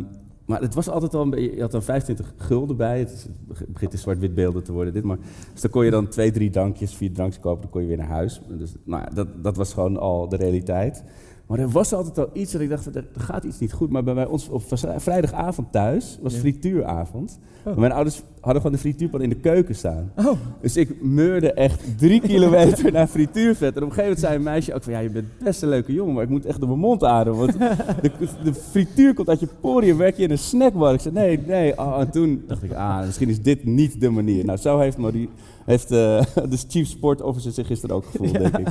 maar 0.46 0.60
het 0.60 0.74
was 0.74 0.88
altijd 0.88 1.14
al 1.14 1.22
een 1.22 1.30
beetje, 1.30 1.54
je 1.54 1.60
had 1.60 1.70
dan 1.70 1.82
25 1.82 2.34
gulden 2.36 2.76
bij. 2.76 2.98
Het, 2.98 3.28
begint 3.68 3.92
in 3.92 3.98
zwart-wit 3.98 4.34
beelden 4.34 4.62
te 4.62 4.72
worden 4.72 4.92
dit. 4.92 5.02
Maar, 5.04 5.18
dus 5.52 5.60
dan 5.60 5.70
kon 5.70 5.84
je 5.84 5.90
dan 5.90 6.08
twee, 6.08 6.30
drie 6.30 6.50
drankjes, 6.50 6.94
vier 6.94 7.12
drankjes 7.12 7.42
kopen, 7.42 7.60
dan 7.62 7.70
kon 7.70 7.80
je 7.80 7.86
weer 7.86 7.96
naar 7.96 8.06
huis. 8.06 8.40
Dus, 8.48 8.74
nou 8.84 9.04
dat, 9.14 9.28
dat 9.42 9.56
was 9.56 9.72
gewoon 9.72 9.98
al 9.98 10.28
de 10.28 10.36
realiteit. 10.36 11.04
Maar 11.46 11.58
er 11.58 11.70
was 11.70 11.92
altijd 11.92 12.18
al 12.18 12.30
iets 12.32 12.52
dat 12.52 12.60
ik 12.60 12.68
dacht, 12.68 12.96
er 12.96 13.04
gaat 13.16 13.44
iets 13.44 13.58
niet 13.58 13.72
goed. 13.72 13.90
Maar 13.90 14.04
bij 14.04 14.26
ons 14.26 14.48
op 14.48 14.62
vrijdagavond 14.96 15.72
thuis 15.72 16.18
was 16.22 16.34
frituuravond. 16.34 17.38
Oh. 17.64 17.76
Mijn 17.76 17.92
ouders 17.92 18.22
hadden 18.40 18.62
gewoon 18.62 18.76
de 18.76 18.82
frituurpan 18.82 19.20
in 19.22 19.28
de 19.28 19.36
keuken 19.36 19.74
staan. 19.74 20.12
Oh, 20.16 20.32
Dus 20.60 20.76
ik 20.76 21.02
meurde 21.02 21.52
echt 21.52 21.98
drie 21.98 22.20
kilometer 22.20 22.92
naar 22.92 23.06
frituurvet. 23.06 23.76
En 23.76 23.82
op 23.82 23.88
een 23.88 23.94
gegeven 23.94 24.02
moment 24.02 24.20
zei 24.20 24.34
een 24.34 24.42
meisje 24.42 24.74
ook 24.74 24.82
van... 24.82 24.92
Ja, 24.92 24.98
je 24.98 25.10
bent 25.10 25.26
best 25.44 25.62
een 25.62 25.68
leuke 25.68 25.92
jongen, 25.92 26.14
maar 26.14 26.22
ik 26.22 26.28
moet 26.28 26.46
echt 26.46 26.58
door 26.58 26.68
mijn 26.68 26.80
mond 26.80 27.04
ademen. 27.04 27.38
Want 27.38 27.52
de, 28.02 28.10
de 28.44 28.54
frituur 28.54 29.14
komt 29.14 29.28
uit 29.28 29.40
je 29.40 29.48
poriën, 29.60 29.96
werk 29.96 30.16
je 30.16 30.22
in 30.22 30.30
een 30.30 30.38
snackbar. 30.38 30.94
Ik 30.94 31.00
zei, 31.00 31.14
nee, 31.14 31.38
nee. 31.46 31.78
Oh, 31.78 32.00
en 32.00 32.10
toen 32.10 32.44
dacht 32.46 32.62
ik, 32.62 32.72
ah, 32.72 33.04
misschien 33.04 33.28
is 33.28 33.42
dit 33.42 33.64
niet 33.64 34.00
de 34.00 34.10
manier. 34.10 34.44
Nou, 34.44 34.58
zo 34.58 34.78
heeft, 34.78 34.96
Marie, 34.96 35.28
heeft 35.64 35.90
eh, 35.90 36.24
de 36.50 36.58
chief 36.68 36.88
sport 36.88 37.22
officer 37.22 37.52
zich 37.52 37.66
gisteren 37.66 37.96
ook 37.96 38.04
gevoeld, 38.04 38.38
denk 38.38 38.58
ik. 38.58 38.68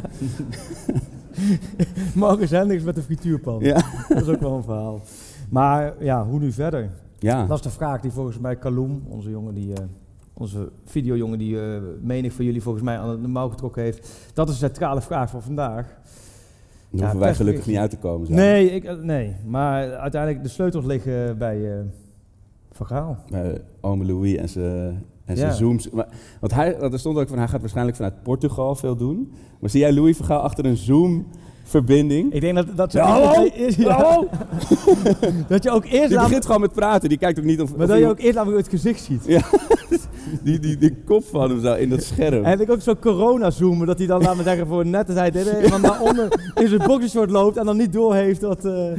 Maurits 2.15 2.51
Hendricks 2.51 2.83
met 2.83 2.95
de 2.95 3.01
frituurpan. 3.01 3.59
Ja. 3.63 3.81
Dat 4.09 4.21
is 4.21 4.27
ook 4.27 4.39
wel 4.39 4.55
een 4.55 4.63
verhaal. 4.63 5.01
Maar 5.49 5.93
ja, 6.03 6.25
hoe 6.25 6.39
nu 6.39 6.51
verder? 6.51 6.89
Ja, 7.19 7.45
Dat 7.45 7.57
is 7.57 7.63
de 7.63 7.69
vraag 7.69 8.01
die 8.01 8.11
volgens 8.11 8.39
mij 8.39 8.55
Kaloum, 8.55 9.03
onze 9.09 9.29
jongen 9.29 9.53
die, 9.53 9.73
eh, 9.73 9.83
onze 10.33 10.69
videojongen 10.85 11.37
die 11.39 11.61
eh 11.61 11.81
menig 12.01 12.33
van 12.33 12.45
jullie 12.45 12.61
volgens 12.61 12.83
mij 12.83 12.97
aan 12.97 13.21
de 13.21 13.27
mouw 13.27 13.49
getrokken 13.49 13.83
heeft. 13.83 14.09
Dat 14.33 14.49
is 14.49 14.59
de 14.59 14.65
centrale 14.65 15.01
vraag 15.01 15.29
van 15.29 15.41
vandaag. 15.41 15.85
daar 16.89 17.01
hoeven 17.01 17.19
wij 17.19 17.35
gelukkig 17.35 17.65
niet 17.65 17.77
uit 17.77 17.89
te 17.89 17.97
komen. 17.97 18.27
zo. 18.27 18.33
Nee, 18.33 18.71
ik, 18.71 18.83
eh, 18.83 18.95
nee, 18.95 19.35
maar 19.45 19.95
uiteindelijk 19.95 20.43
de 20.43 20.49
sleutels 20.49 20.85
liggen 20.85 21.37
bij 21.37 21.71
eh 21.77 21.79
Van 22.71 22.85
Gaal. 22.85 23.17
Bij 23.29 23.61
ome 23.81 24.05
Louis 24.05 24.35
en 24.35 24.49
zijn 24.49 25.03
en 25.25 25.37
zijn 25.37 25.49
Ja. 25.49 25.55
zooms. 25.55 25.89
Maar, 25.89 26.07
want 26.39 26.53
hij, 26.53 26.77
want 26.79 26.93
er 26.93 26.99
stond 26.99 27.17
ook 27.17 27.27
van, 27.27 27.37
hij 27.37 27.47
gaat 27.47 27.59
waarschijnlijk 27.59 27.95
vanuit 27.97 28.23
Portugal 28.23 28.75
veel 28.75 28.95
doen. 28.95 29.31
Maar 29.59 29.69
zie 29.69 29.79
jij 29.79 29.93
Louis 29.93 30.15
Vergaal 30.15 30.39
achter 30.41 30.65
een 30.65 30.77
Zoom-verbinding? 30.77 32.33
Ik 32.33 32.41
denk 32.41 32.55
dat, 32.55 32.67
dat, 32.75 32.91
ze- 32.91 32.97
Ja, 32.97 33.05
hallo? 33.05 33.33
dat, 33.33 33.53
je 33.53 33.53
eerst, 33.53 33.77
ja, 33.77 34.01
Hallo? 34.01 34.27
dat 35.47 35.63
je 35.63 35.69
ook 35.71 35.85
eerst 35.85 36.09
Die 36.09 36.17
begint 36.19 36.45
gewoon 36.45 36.61
met 36.61 36.73
praten. 36.73 37.09
Die 37.09 37.17
kijkt 37.17 37.39
ook 37.39 37.45
niet 37.45 37.61
of, 37.61 37.71
maar 37.75 37.81
of 37.85 37.87
dat 37.87 37.97
je 37.99 38.07
ook 38.07 38.19
eerst 38.19 38.35
laat 38.35 38.45
het 38.47 38.67
gezicht 38.69 39.01
ziet. 39.03 39.23
die, 40.43 40.59
die, 40.59 40.77
die 40.77 40.95
kop 41.05 41.23
van 41.25 41.49
hem 41.49 41.61
zo 41.61 41.73
in 41.73 41.89
dat 41.89 42.03
scherm. 42.03 42.43
En 42.43 42.59
ik 42.61 42.69
ook 42.71 42.81
zo 42.81 42.95
corona 42.95 43.51
zoomen, 43.51 43.87
dat 43.87 43.97
hij 43.97 44.07
dan, 44.07 44.21
laat 44.21 44.35
me 44.37 44.43
zeggen, 44.43 44.67
voor 44.67 44.85
net 44.85 45.07
dat 45.07 45.15
hij 45.15 45.31
dit 45.31 45.47
van 45.63 45.81
daaronder 45.81 46.39
in 46.55 46.67
zijn 46.67 46.81
boxershort 46.87 47.29
loopt 47.29 47.57
en 47.57 47.65
dan 47.65 47.77
niet 47.77 47.93
doorheeft 47.93 48.41
dat... 48.41 48.65
eh, 48.65 48.91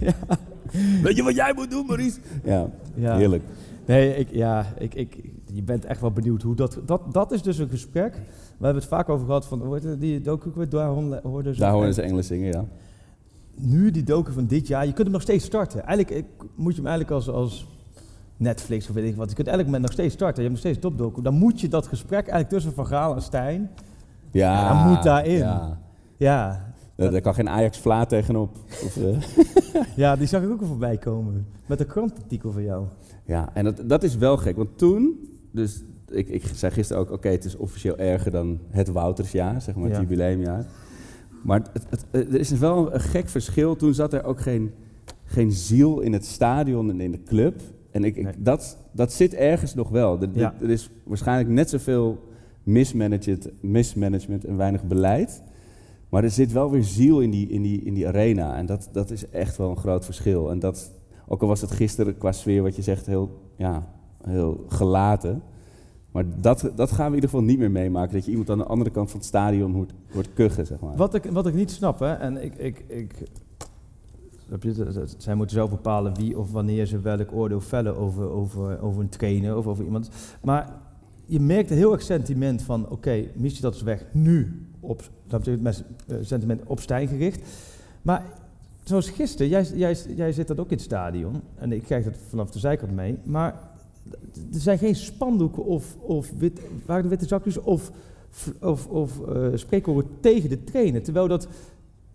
Weet 1.02 1.16
je 1.16 1.22
wat 1.22 1.34
jij 1.34 1.52
moet 1.56 1.70
doen, 1.70 1.86
Maurice? 1.86 2.18
Ja, 2.44 2.70
ja. 2.94 3.16
heerlijk. 3.16 3.42
Nee, 3.86 4.16
ik, 4.16 4.28
ja, 4.32 4.66
ik, 4.78 4.94
ik, 4.94 5.16
je 5.58 5.64
bent 5.64 5.84
echt 5.84 6.00
wel 6.00 6.10
benieuwd 6.10 6.42
hoe 6.42 6.54
dat, 6.54 6.80
dat... 6.86 7.00
Dat 7.12 7.32
is 7.32 7.42
dus 7.42 7.58
een 7.58 7.68
gesprek. 7.68 8.12
We 8.58 8.64
hebben 8.64 8.82
het 8.82 8.90
vaak 8.90 9.08
over 9.08 9.26
gehad 9.26 9.46
van, 9.46 9.80
die 9.98 10.20
docu, 10.20 10.50
weer, 10.54 10.68
daar 10.68 10.86
hoorden 10.86 11.20
hoorden 11.22 11.54
ze. 11.54 11.60
Daar 11.60 11.72
horen 11.72 11.94
ze 11.94 12.02
Engels 12.02 12.26
zingen, 12.26 12.52
ja. 12.52 12.64
Nu 13.54 13.90
die 13.90 14.02
docu 14.02 14.32
van 14.32 14.46
dit 14.46 14.66
jaar, 14.66 14.86
je 14.86 14.92
kunt 14.92 15.02
hem 15.02 15.12
nog 15.12 15.22
steeds 15.22 15.44
starten. 15.44 15.86
Eigenlijk 15.86 16.18
ik, 16.18 16.48
moet 16.54 16.74
je 16.74 16.80
hem 16.80 16.90
eigenlijk 16.90 17.10
als, 17.16 17.28
als 17.28 17.66
Netflix 18.36 18.88
of 18.88 18.94
weet 18.94 19.04
ik 19.04 19.16
wat, 19.16 19.28
je 19.28 19.34
kunt 19.34 19.46
eigenlijk 19.46 19.78
met 19.78 19.86
nog 19.86 19.98
steeds 19.98 20.14
starten. 20.14 20.42
Je 20.42 20.48
hebt 20.48 20.62
nog 20.62 20.72
steeds 20.72 20.78
topdocu. 20.78 21.22
Dan 21.22 21.34
moet 21.34 21.60
je 21.60 21.68
dat 21.68 21.86
gesprek 21.86 22.20
eigenlijk 22.20 22.48
tussen 22.48 22.72
Van 22.72 22.86
Gaal 22.86 23.14
en 23.14 23.22
Stijn, 23.22 23.70
Ja, 24.30 24.62
Ja, 24.62 24.88
moet 24.88 25.02
daarin. 25.02 25.38
Ja. 25.38 25.78
ja, 26.16 26.72
Daar, 26.94 27.10
daar 27.10 27.20
kan 27.20 27.34
geen 27.34 27.48
Ajax-vla 27.48 28.06
tegenop. 28.06 28.56
Of, 28.84 28.96
eh, 28.96 29.20
ja, 30.02 30.16
die 30.16 30.26
zag 30.26 30.42
ik 30.42 30.50
ook 30.50 30.60
al 30.60 30.66
voorbij 30.66 30.96
komen. 30.96 31.46
Met 31.66 31.80
een 31.80 31.86
krantartikel 31.86 32.52
van 32.52 32.62
jou. 32.62 32.84
ja, 33.24 33.50
en 33.54 33.64
dat, 33.64 33.82
dat 33.84 34.02
is 34.02 34.16
wel 34.16 34.36
gek. 34.36 34.56
Want 34.56 34.78
toen, 34.78 35.27
dus 35.50 35.82
ik, 36.10 36.28
ik 36.28 36.42
zei 36.54 36.72
gisteren 36.72 37.02
ook, 37.02 37.10
oké, 37.10 37.28
het 37.28 37.44
is 37.44 37.56
officieel 37.56 37.96
erger 37.96 38.30
dan 38.30 38.58
het 38.68 38.88
Woutersjaar, 38.88 39.62
zeg 39.62 39.74
maar, 39.74 39.84
het 39.84 39.94
Ja. 39.94 40.00
jubileumjaar. 40.00 40.66
Maar 41.44 41.62
het, 41.72 41.86
het, 41.90 42.06
er 42.32 42.34
is 42.40 42.50
wel 42.50 42.94
een 42.94 43.00
gek 43.00 43.28
verschil. 43.28 43.76
Toen 43.76 43.94
zat 43.94 44.12
er 44.12 44.24
ook 44.24 44.40
geen, 44.40 44.62
geen 44.62 44.72
geen 45.24 45.52
ziel 45.52 46.00
in 46.00 46.12
het 46.12 46.24
stadion 46.24 46.90
en 46.90 47.00
in 47.00 47.10
de 47.12 47.22
club. 47.22 47.60
En 47.90 48.04
ik, 48.04 48.16
ik- 48.16 48.24
Nee. 48.24 48.32
dat, 48.38 48.78
dat 48.92 49.12
zit 49.12 49.34
ergens 49.34 49.74
nog 49.74 49.88
wel. 49.88 50.20
Er, 50.20 50.28
Ja. 50.32 50.54
er 50.60 50.70
is 50.70 50.90
waarschijnlijk 51.04 51.48
net 51.48 51.70
zoveel 51.70 52.18
mismanagement, 52.62 53.48
mismanagement 53.60 54.44
en 54.44 54.56
weinig 54.56 54.84
beleid. 54.84 55.42
Maar 56.08 56.24
er 56.24 56.30
zit 56.30 56.52
wel 56.52 56.70
weer 56.70 56.84
ziel 56.84 57.20
in 57.20 57.30
die, 57.30 57.48
in 57.48 57.62
die, 57.62 57.80
in 57.82 57.94
die 57.94 58.06
arena. 58.08 58.56
En 58.56 58.66
dat, 58.66 58.88
dat 58.92 59.10
is 59.10 59.28
echt 59.28 59.56
wel 59.56 59.70
een 59.70 59.76
groot 59.76 60.04
verschil. 60.04 60.50
En 60.50 60.58
dat, 60.58 60.92
ook 61.26 61.42
al 61.42 61.48
was 61.48 61.60
het 61.60 61.70
gisteren 61.70 62.18
qua 62.18 62.32
sfeer, 62.32 62.62
wat 62.62 62.76
je 62.76 62.82
zegt, 62.82 63.06
heel, 63.06 63.40
ja, 63.56 63.86
heel 64.24 64.64
gelaten. 64.68 65.42
Maar 66.12 66.24
dat, 66.40 66.70
dat 66.76 66.90
gaan 66.90 67.04
we 67.04 67.08
in 67.08 67.14
ieder 67.14 67.30
geval 67.30 67.44
niet 67.44 67.58
meer 67.58 67.70
meemaken. 67.70 68.14
Dat 68.14 68.24
je 68.24 68.30
iemand 68.30 68.50
aan 68.50 68.58
de 68.58 68.64
andere 68.64 68.90
kant 68.90 69.10
van 69.10 69.18
het 69.18 69.28
stadion 69.28 69.72
hoort, 69.72 69.92
hoort 70.12 70.28
kuchen, 70.34 70.66
zeg 70.66 70.80
maar. 70.80 70.96
Wat 70.96 71.14
ik, 71.14 71.24
wat 71.24 71.46
ik 71.46 71.54
niet 71.54 71.70
snap, 71.70 71.98
hè, 71.98 72.12
en 72.12 72.44
ik, 72.44 72.54
ik, 72.54 72.84
ik 72.88 73.14
je, 74.60 74.72
dat- 74.72 74.94
dat- 74.94 75.14
zij 75.18 75.34
moeten 75.34 75.56
zelf 75.56 75.70
bepalen 75.70 76.14
wie 76.14 76.38
of 76.38 76.52
wanneer 76.52 76.86
ze 76.86 77.00
welk 77.00 77.32
oordeel 77.32 77.60
vellen 77.60 77.96
over, 77.96 78.28
over, 78.30 78.80
over 78.80 79.00
een 79.02 79.08
trainer 79.08 79.56
of 79.56 79.66
over 79.66 79.84
iemand. 79.84 80.10
Maar 80.42 80.72
je 81.24 81.40
merkt 81.40 81.70
heel 81.70 81.92
erg 81.92 82.02
sentiment 82.02 82.62
van, 82.62 82.88
oké, 82.90 83.24
missie 83.34 83.62
dat 83.62 83.74
is 83.74 83.82
weg, 83.82 84.04
nu 84.12 84.62
op, 84.80 85.02
snap 85.28 85.44
je, 85.44 85.56
met 85.60 85.84
eh, 86.06 86.16
sentiment 86.20 86.62
op 86.66 86.80
Stijn 86.80 87.08
gericht. 87.08 87.40
Maar 88.02 88.24
zoals 88.82 89.10
gisteren, 89.10 89.48
jij, 89.48 89.62
jij, 89.74 89.96
jij 90.16 90.32
zit 90.32 90.48
dat 90.48 90.58
ook 90.58 90.70
in 90.70 90.76
het 90.76 90.84
stadion 90.86 91.40
en 91.54 91.72
ik 91.72 91.82
krijg 91.82 92.04
dat 92.04 92.16
vanaf 92.28 92.50
de 92.50 92.58
zijkant 92.58 92.92
mee, 92.92 93.18
maar 93.24 93.67
er 94.52 94.60
zijn 94.60 94.78
geen 94.78 94.96
spandoeken 94.96 95.64
of, 95.64 95.96
of 96.00 96.30
wit, 96.38 96.60
waren 96.86 97.02
de 97.02 97.08
witte 97.08 97.26
zakjes 97.26 97.58
of 97.60 97.90
of, 98.60 98.86
of 98.86 99.28
eh, 99.28 99.46
spreekwoorden 99.54 100.10
tegen 100.20 100.48
de 100.48 100.64
trainer. 100.64 101.02
Terwijl 101.02 101.28
dat, 101.28 101.48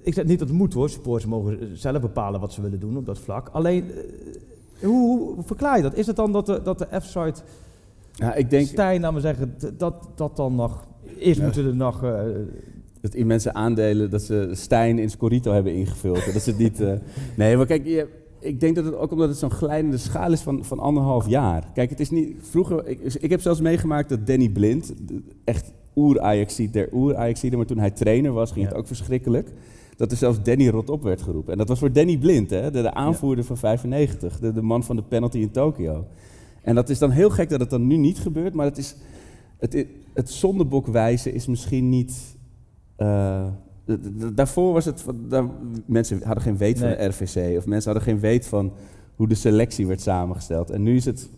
ik 0.01 0.13
zeg 0.13 0.25
niet 0.25 0.39
dat 0.39 0.47
het 0.47 0.57
moet 0.57 0.73
hoor, 0.73 0.89
supporters 0.89 1.25
mogen 1.25 1.77
zelf 1.77 2.01
bepalen 2.01 2.39
wat 2.39 2.53
ze 2.53 2.61
willen 2.61 2.79
doen 2.79 2.97
op 2.97 3.05
dat 3.05 3.19
vlak. 3.19 3.49
Alleen, 3.51 3.91
eh, 3.91 4.85
hoe, 4.85 5.33
hoe 5.35 5.43
verklaar 5.43 5.77
je 5.77 5.83
dat? 5.83 5.95
Is 5.95 6.07
het 6.07 6.15
dan 6.15 6.31
dat 6.31 6.45
de, 6.45 6.61
dat 6.63 6.77
de 6.79 6.87
F-site 7.01 7.41
Ja, 8.13 8.33
ik 8.33 8.49
denk 8.49 8.67
Stijn, 8.67 9.01
laten 9.01 9.15
we 9.15 9.21
zeggen, 9.21 9.55
dat, 9.77 10.09
dat 10.15 10.35
dan 10.35 10.55
nog... 10.55 10.87
Eerst 11.19 11.39
Ja. 11.39 11.45
moeten 11.45 11.65
er 11.65 11.75
nog... 11.75 12.03
eh, 12.03 12.21
dat 13.01 13.13
in 13.13 13.27
mensen 13.27 13.55
aandelen 13.55 14.09
dat 14.09 14.21
ze 14.21 14.49
Stijn 14.51 14.99
in 14.99 15.09
Scorito 15.09 15.51
hebben 15.51 15.73
ingevuld. 15.73 16.33
dat 16.33 16.41
ze 16.41 16.49
het 16.49 16.59
niet... 16.59 16.83
Nee, 17.37 17.57
maar 17.57 17.65
kijk, 17.65 17.85
je, 17.85 18.07
ik 18.43 18.59
denk 18.59 18.75
dat 18.75 18.85
het 18.85 18.95
ook 18.95 19.11
omdat 19.11 19.29
het 19.29 19.37
zo'n 19.37 19.51
glijdende 19.51 19.97
schaal 19.97 20.31
is 20.31 20.41
van, 20.41 20.63
van 20.63 20.79
anderhalf 20.79 21.27
jaar. 21.27 21.71
Kijk, 21.73 21.89
het 21.89 21.99
is 21.99 22.09
niet... 22.09 22.35
Vroeger... 22.41 22.87
Ik, 22.87 23.13
ik 23.13 23.29
heb 23.29 23.41
zelfs 23.41 23.61
meegemaakt 23.61 24.09
dat 24.09 24.27
Danny 24.27 24.49
Blind, 24.49 24.93
echt 25.43 25.71
oer-Ajaxiet 25.95 26.73
der 26.73 26.89
oer-Ajaxiden, 26.91 27.57
maar 27.57 27.67
toen 27.67 27.77
hij 27.77 27.91
trainer 27.91 28.31
was, 28.31 28.51
ging 28.51 28.65
het 28.65 28.75
ook 28.75 28.87
verschrikkelijk. 28.87 29.53
Dat 29.95 30.11
er 30.11 30.17
zelfs 30.17 30.43
Danny 30.43 30.69
rotop 30.69 31.03
werd 31.03 31.21
geroepen. 31.21 31.51
En 31.51 31.57
dat 31.57 31.67
was 31.67 31.79
voor 31.79 31.91
Danny 31.91 32.17
Blind, 32.17 32.49
hè, 32.49 32.71
de, 32.71 32.81
de 32.81 32.93
aanvoerder 32.93 33.45
van 33.45 33.57
95. 33.57 34.39
De, 34.39 34.53
de 34.53 34.61
man 34.61 34.83
van 34.83 34.95
de 34.95 35.03
penalty 35.03 35.37
in 35.37 35.51
Tokio. 35.51 36.05
En 36.61 36.75
dat 36.75 36.89
is 36.89 36.99
dan 36.99 37.09
heel 37.09 37.29
gek 37.29 37.49
dat 37.49 37.59
het 37.59 37.69
dan 37.69 37.87
nu 37.87 37.97
niet 37.97 38.19
gebeurt, 38.19 38.53
maar 38.53 38.65
het 38.65 38.77
is... 38.77 38.95
Het, 39.57 39.85
het 40.13 40.29
zondebokwijzen 40.29 41.33
is 41.33 41.47
misschien 41.47 41.89
niet... 41.89 42.37
eh, 42.95 43.45
daarvoor 44.33 44.73
was 44.73 44.85
het... 44.85 45.05
Daar, 45.29 45.45
mensen 45.85 46.21
hadden 46.23 46.43
geen 46.43 46.57
weet 46.57 46.79
Nee. 46.79 46.95
van 46.95 46.99
de 47.03 47.05
RVC. 47.07 47.57
Of 47.57 47.65
mensen 47.65 47.91
hadden 47.91 48.09
geen 48.13 48.19
weet 48.21 48.45
van 48.47 48.73
hoe 49.15 49.27
de 49.27 49.35
selectie 49.35 49.87
werd 49.87 50.01
samengesteld. 50.01 50.69
En 50.69 50.83
nu 50.83 50.95
is 50.95 51.05
het... 51.05 51.29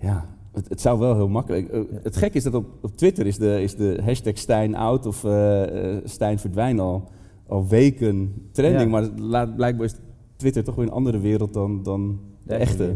Ja, 0.00 0.26
het, 0.52 0.68
het 0.68 0.80
zou 0.80 0.98
wel 0.98 1.14
heel 1.14 1.28
makkelijk... 1.28 1.68
eh, 1.68 1.80
Het 2.02 2.16
gek 2.16 2.34
is 2.34 2.42
dat 2.42 2.54
op, 2.54 2.66
op 2.80 2.96
Twitter 2.96 3.26
is 3.26 3.38
de, 3.38 3.62
is 3.62 3.76
de 3.76 4.00
hashtag 4.04 4.38
Stijn 4.38 4.74
out 4.74 5.06
of 5.06 5.24
eh, 5.24 5.96
Stijn 6.04 6.38
verdwijn 6.38 6.80
al, 6.80 7.08
al 7.46 7.66
weken 7.68 8.32
trending. 8.52 8.92
Ja. 8.92 9.00
Maar 9.00 9.48
blijkbaar 9.54 9.84
is 9.86 9.94
Twitter 10.36 10.64
toch 10.64 10.74
weer 10.74 10.84
een 10.86 10.92
andere 10.92 11.18
wereld 11.18 11.52
dan, 11.54 11.82
dan 11.82 12.20
de 12.42 12.54
echte. 12.54 12.94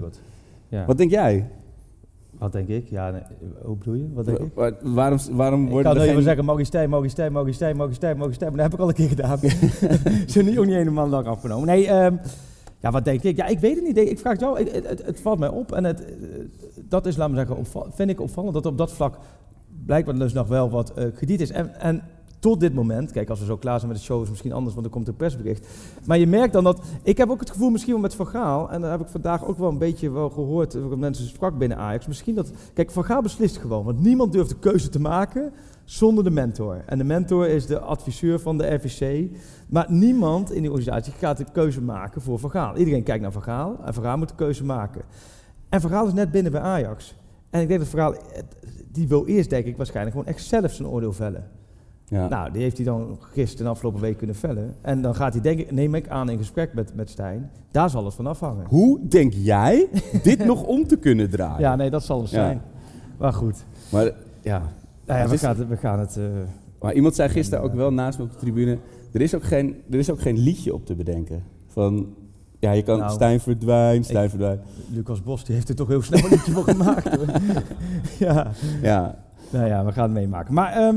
Ja. 0.69 0.87
Wat 0.87 0.99
denk 0.99 1.11
jij? 1.11 1.51
Wat 2.39 2.53
denk 2.53 2.69
ik? 2.69 2.89
Ja, 2.91 3.11
nee, 3.11 3.23
hoe 3.65 3.77
bedoel 3.77 3.95
je? 3.95 4.09
Wat 4.13 4.25
denk 4.25 4.39
ik? 4.39 4.51
Wa- 4.55 4.73
Waarom, 4.83 5.19
waarom 5.33 5.65
Ik 5.65 5.71
worden 5.71 5.93
kan 5.93 6.01
nu 6.07 6.09
geen... 6.13 6.23
zeggen, 6.23 6.45
Maurice 6.45 6.67
Stijn, 6.69 6.91
Maurice 6.91 7.11
Stijn, 7.15 7.33
Maurice 7.33 7.57
Stijn, 7.57 7.77
Maurice 7.77 7.97
Stijn, 7.99 8.17
Maurice 8.17 8.35
Stijn. 8.41 8.53
Maar 8.53 8.63
dat 8.63 8.71
heb 8.71 8.81
ik 8.81 8.85
al 8.85 8.89
een 8.89 8.95
keer 8.95 9.09
gedaan. 9.09 9.39
Ze 10.33 10.43
niet 10.43 10.59
ook 10.59 10.65
niet 10.67 10.75
helemaal 10.75 11.09
lang 11.09 11.27
afgenomen. 11.27 11.67
Nee, 11.67 11.87
ehm, 11.87 12.17
ja, 12.81 12.91
wat 12.91 13.05
denk 13.05 13.23
ik? 13.23 13.37
Ja, 13.37 13.47
ik 13.47 13.59
weet 13.59 13.75
het 13.77 13.85
niet. 13.85 13.97
Ik 13.97 14.19
vraag 14.19 14.33
het 14.33 14.41
jou. 14.41 14.59
Het, 14.59 14.87
het, 14.89 15.07
het 15.07 15.21
valt 15.21 15.39
mij 15.39 15.49
op. 15.49 15.73
En 15.73 15.85
het, 15.85 16.05
dat 16.89 17.07
is, 17.07 17.17
laat 17.17 17.31
me 17.31 17.37
zeggen, 17.37 17.57
vind 17.95 18.11
ik 18.11 18.21
opvallend 18.21 18.55
dat 18.55 18.67
op 18.67 18.79
dat 18.79 18.93
vlak 18.93 19.19
blijkbaar 19.87 20.15
dus 20.19 20.33
nog 20.33 20.49
wel 20.49 20.71
wat 20.71 20.93
eh 20.95 21.05
krediet 21.15 21.41
is. 21.41 21.51
En, 21.51 21.81
en 21.81 22.03
tot 22.39 22.61
dit 22.61 22.75
moment, 22.75 23.11
kijk, 23.11 23.31
als 23.31 23.41
we 23.41 23.45
zo 23.45 23.57
klaar 23.57 23.79
zijn 23.79 23.91
met 23.91 24.01
de 24.01 24.05
show 24.05 24.17
is 24.17 24.23
het 24.23 24.31
misschien 24.31 24.53
anders, 24.53 24.75
want 24.75 24.87
er 24.87 24.93
komt 24.93 25.09
een 25.09 25.17
persbericht. 25.17 25.67
Maar 26.05 26.19
je 26.19 26.27
merkt 26.27 26.53
dan 26.53 26.65
dat, 26.65 26.81
ik 27.03 27.17
heb 27.17 27.31
ook 27.31 27.41
het 27.41 27.51
gevoel 27.51 27.71
misschien 27.71 27.93
wel 27.93 28.03
met 28.03 28.15
Van 28.15 28.27
Gaal, 28.27 28.71
en 28.71 28.81
daar 28.81 28.91
heb 28.91 29.01
ik 29.01 29.09
vandaag 29.09 29.45
ook 29.45 29.59
wel 29.59 29.69
een 29.69 29.79
beetje 29.79 30.11
wel 30.11 30.31
gehoord, 30.31 30.75
eh, 30.75 30.83
wat 30.83 30.99
mensen 30.99 31.27
sprak 31.27 31.59
binnen 31.59 31.79
Ajax, 31.79 32.07
misschien 32.07 32.35
dat, 32.35 32.51
kijk, 32.75 32.91
Van 32.91 33.05
Gaal 33.05 33.23
beslist 33.23 33.57
gewoon, 33.57 33.85
want 33.85 34.01
niemand 34.01 34.33
durft 34.33 34.51
de 34.51 34.59
keuze 34.59 34.89
te 34.89 35.01
maken 35.01 35.53
zonder 35.85 36.25
de 36.25 36.31
mentor. 36.31 36.83
En 36.87 36.99
de 36.99 37.05
mentor 37.05 37.49
is 37.49 37.67
de 37.67 37.79
adviseur 37.79 38.41
van 38.41 38.59
de 38.59 38.75
RVC, 38.75 39.31
maar 39.69 39.87
niemand 39.89 40.53
in 40.53 40.61
die 40.61 40.71
organisatie 40.71 41.13
gaat 41.13 41.37
de 41.37 41.47
keuze 41.53 41.83
maken 41.83 42.23
voor 42.23 42.39
Van 42.39 42.51
Gaal. 42.51 42.77
Iedereen 42.77 43.03
kijkt 43.03 43.23
naar 43.23 43.33
Van 43.33 43.43
Gaal 43.43 43.79
en 43.85 43.95
Van 43.95 44.03
Gaal 44.03 44.19
moet 44.19 44.29
de 44.29 44.35
keuze 44.35 44.65
maken. 44.65 45.03
En 45.69 45.81
Van 45.81 45.91
Gaal 45.91 46.07
is 46.07 46.13
net 46.13 46.31
binnen 46.31 46.53
bij 46.53 46.61
Ajax. 46.61 47.15
En 47.51 47.61
ik 47.61 47.69
denk 47.69 47.81
dat 47.81 47.89
Van 47.89 47.99
Gaal, 47.99 48.15
eh, 48.15 48.43
die 48.93 49.09
wil 49.09 49.27
eerst 49.27 49.51
denk 49.51 49.67
ik 49.67 49.77
waarschijnlijk 49.77 50.17
gewoon 50.17 50.33
echt 50.33 50.45
zelf 50.45 50.73
zijn 50.73 50.89
oordeel 50.89 51.13
vellen. 51.13 51.58
Ja. 52.09 52.29
Nou, 52.29 52.53
die 52.53 52.63
heeft 52.63 52.77
hij 52.77 52.87
dan 52.87 53.19
gisteren 53.33 53.67
en 53.67 53.73
afgelopen 53.73 54.01
week 54.01 54.17
kunnen 54.17 54.37
vellen. 54.37 54.75
En 54.81 55.03
dan 55.03 55.15
gaat 55.15 55.33
hij, 55.33 55.43
denk 55.43 55.59
ik, 55.59 55.71
neem 55.71 55.95
ik 55.95 56.09
aan, 56.09 56.29
in 56.31 56.39
gesprek 56.39 56.75
met, 56.75 56.95
met 56.95 57.11
Stijn. 57.11 57.51
Daar 57.71 57.91
zal 57.91 58.05
het 58.05 58.15
van 58.15 58.27
afhangen. 58.27 58.67
Hoe 58.69 59.01
denk 59.09 59.33
jij 59.33 59.89
dit 60.23 60.45
nog 60.45 60.63
om 60.63 60.87
te 60.87 60.97
kunnen 60.97 61.31
draaien? 61.31 61.61
Ja, 61.61 61.77
nee, 61.77 61.91
dat 61.91 62.05
zal 62.05 62.21
het 62.21 62.31
Ja. 62.31 62.37
zijn. 62.37 62.61
Maar 63.19 63.33
goed. 63.33 63.65
Maar, 63.93 64.11
ja. 64.43 64.63
Nou 65.07 65.21
ja, 65.21 65.29
we, 65.29 65.35
is- 65.35 65.41
gaan 65.41 65.57
het, 65.59 65.69
we 65.69 65.77
gaan 65.77 65.99
het... 65.99 66.17
eh, 66.17 66.25
maar 66.81 66.95
iemand 66.95 67.15
zei 67.15 67.29
gisteren 67.29 67.65
ook 67.65 67.75
wel 67.75 67.93
naast 67.93 68.19
me 68.19 68.25
op 68.25 68.31
de 68.33 68.37
tribune... 68.39 68.79
Er 69.13 69.21
is 69.21 69.35
ook 69.35 69.45
geen, 69.45 69.77
er 69.91 69.99
is 69.99 70.11
ook 70.11 70.21
geen 70.21 70.39
liedje 70.39 70.75
op 70.75 70.87
te 70.87 70.95
bedenken. 70.95 71.43
Van, 71.67 72.15
ja, 72.59 72.71
je 72.73 72.83
kan 72.83 72.99
Nou, 72.99 73.13
Stijn 73.13 73.41
verdwijn, 73.41 74.05
Stijn 74.05 74.25
ik- 74.25 74.31
verdwijn. 74.31 74.61
Lucas 74.91 75.23
Bos 75.23 75.45
die 75.45 75.55
heeft 75.55 75.69
er 75.69 75.75
toch 75.75 75.89
heel 75.89 76.03
snel 76.03 76.25
een 76.25 76.31
liedje 76.31 76.53
voor 76.53 76.65
gemaakt. 76.75 77.17
Hoor. 77.17 77.27
ja, 78.29 78.47
Ja, 78.83 79.19
nou 79.51 79.67
ja, 79.67 79.85
we 79.85 79.93
gaan 79.93 80.05
het 80.05 80.13
meemaken. 80.13 80.55
Maar 80.55 80.73
ehm, 80.73 80.97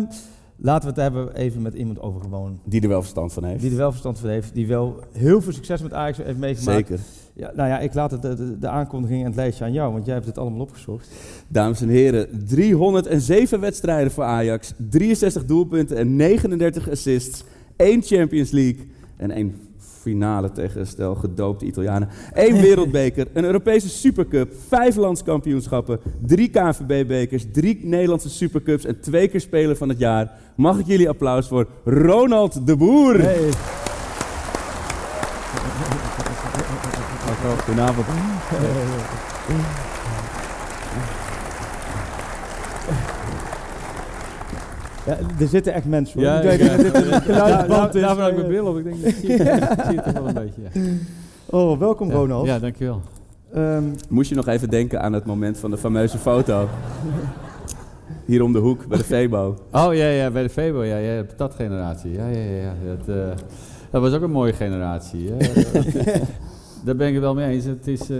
laten 0.62 0.94
we 0.94 1.02
het 1.02 1.14
hebben 1.14 1.36
even 1.36 1.62
met 1.62 1.74
iemand 1.74 2.00
over 2.00 2.22
gewoon... 2.22 2.60
die 2.64 2.82
er 2.82 2.88
wel 2.88 3.02
verstand 3.02 3.34
van 3.34 3.44
heeft. 3.44 3.62
Die 3.62 3.72
er 3.72 3.78
wel 3.78 3.92
verstand 3.92 4.20
van 4.20 4.30
heeft. 4.30 4.54
Die 4.54 4.68
wel 4.68 5.04
heel 5.12 5.42
veel 5.42 5.54
succes 5.54 5.82
met 5.82 5.94
Ajax 5.94 6.18
heeft 6.18 6.38
meegemaakt. 6.38 6.88
Zeker. 6.88 7.04
Ja, 7.34 7.52
nou 7.56 7.70
ja, 7.70 7.80
ik 7.80 7.94
laat 7.94 8.12
het, 8.12 8.22
de, 8.22 8.36
de, 8.36 8.58
de 8.58 8.68
aankondiging 8.68 9.20
en 9.20 9.26
het 9.26 9.36
lijstje 9.36 9.64
aan 9.64 9.74
jou, 9.74 9.94
want 9.94 10.06
jij 10.06 10.14
hebt 10.14 10.26
het 10.26 10.38
allemaal 10.38 10.60
opgezocht. 10.60 11.12
Dames 11.48 11.82
en 11.82 11.90
heren, 11.90 12.46
307 12.48 13.60
wedstrijden 13.60 14.12
voor 14.12 14.24
Ajax, 14.24 14.74
63 14.90 15.46
doelpunten 15.46 15.98
en 15.98 16.16
39 16.16 16.90
assists, 16.90 17.44
1 17.76 18.02
Champions 18.02 18.52
League 18.52 18.88
en 19.18 19.32
één 19.32 19.56
finale 20.02 20.52
tegen 20.52 20.88
stel 20.88 21.16
gedoopte 21.16 21.66
Italianen, 21.66 22.10
één 22.34 22.62
wereldbeker, 22.68 23.28
een 23.34 23.44
Europese 23.44 23.90
Supercup, 23.90 24.54
vijf 24.68 24.96
landskampioenschappen, 24.96 26.00
drie 26.26 26.50
KNVB-bekers, 26.50 27.46
drie 27.52 27.80
Nederlandse 27.84 28.30
Supercups 28.30 28.86
en 28.86 29.02
twee 29.02 29.28
keer 29.28 29.42
Speler 29.42 29.76
van 29.76 29.90
het 29.90 30.00
jaar. 30.00 30.32
Mag 30.56 30.80
ik 30.80 30.86
jullie 30.86 31.10
applaus 31.10 31.48
voor 31.48 31.68
Ronald 31.84 32.68
de 32.68 32.76
Boer? 32.76 33.22
Hey. 33.22 33.50
Goedenavond. 37.66 38.06
Ja, 45.06 45.18
er 45.40 45.48
zitten 45.48 45.74
echt 45.74 45.86
mensen 45.86 46.20
hoor. 46.20 46.30
Ja, 46.30 46.42
Ik 46.42 46.58
denk 46.60 46.72
ja. 46.72 46.78
dat 46.78 46.94
dit 46.94 46.96
een 47.12 47.22
geluidsband 47.22 47.96
is. 47.96 48.02
Daarvoor 48.02 48.24
heb 48.24 48.32
ik 48.32 48.38
mijn 48.38 48.48
bril 48.48 48.66
op. 48.66 48.78
Ik 48.78 48.84
denk, 48.84 49.04
dat 49.04 49.14
zie 49.14 49.30
je, 49.30 49.36
ik 49.78 49.84
zie 49.88 49.96
het 49.96 50.04
toch 50.04 50.14
wel 50.14 50.28
een 50.28 50.34
beetje. 50.34 50.62
Oh, 51.50 51.80
welkom 51.80 52.08
Ja. 52.08 52.14
Ronald. 52.14 52.46
Ja, 52.46 52.60
dankjewel. 52.60 53.02
Ehm, 53.54 53.84
Moest 54.10 54.30
je 54.30 54.36
nog 54.36 54.48
even 54.48 54.70
denken 54.70 55.02
aan 55.02 55.14
het 55.14 55.26
moment 55.26 55.58
van 55.58 55.72
de 55.72 55.78
fameuze 55.78 56.18
foto? 56.18 56.68
Hier 58.26 58.44
om 58.44 58.54
de 58.54 58.60
hoek 58.60 58.88
bij 58.88 58.98
de 58.98 59.04
Febo. 59.04 59.56
Oh 59.72 59.94
ja, 59.94 60.08
ja, 60.08 60.32
bij 60.32 60.44
de 60.44 60.50
Febo, 60.50 60.84
ja, 60.84 60.98
ja, 60.98 61.24
dat 61.38 61.56
generatie. 61.56 62.12
Ja, 62.12 62.28
ja, 62.28 62.40
ja. 62.40 62.62
ja. 62.62 62.74
Dat, 62.98 63.16
eh, 63.16 63.38
dat 63.90 64.02
was 64.02 64.14
ook 64.14 64.22
een 64.22 64.32
mooie 64.32 64.54
generatie. 64.54 65.30
Daar 66.86 66.96
ben 66.96 67.08
ik 67.08 67.14
het 67.14 67.24
wel 67.24 67.34
mee 67.34 67.54
eens. 67.54 67.66
Het 67.66 67.88
is 67.88 68.10
eh, 68.10 68.18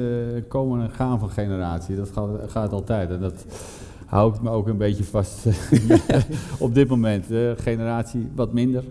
komen 0.48 0.82
en 0.82 0.90
gaan 0.90 1.20
van 1.20 1.30
generatie. 1.30 1.96
Dat 1.96 2.10
gaat, 2.14 2.30
gaat 2.48 2.72
altijd. 2.72 3.10
En 3.10 3.20
dat 3.20 3.46
hou 4.12 4.34
ik 4.36 4.42
me 4.42 4.50
ook 4.50 4.68
een 4.68 4.78
beetje 4.78 5.04
vast 5.04 5.46
op 6.60 6.74
dit 6.76 6.88
moment. 6.88 7.32
Eh, 7.32 7.52
generatie 7.56 8.30
wat 8.36 8.54
minder. 8.54 8.84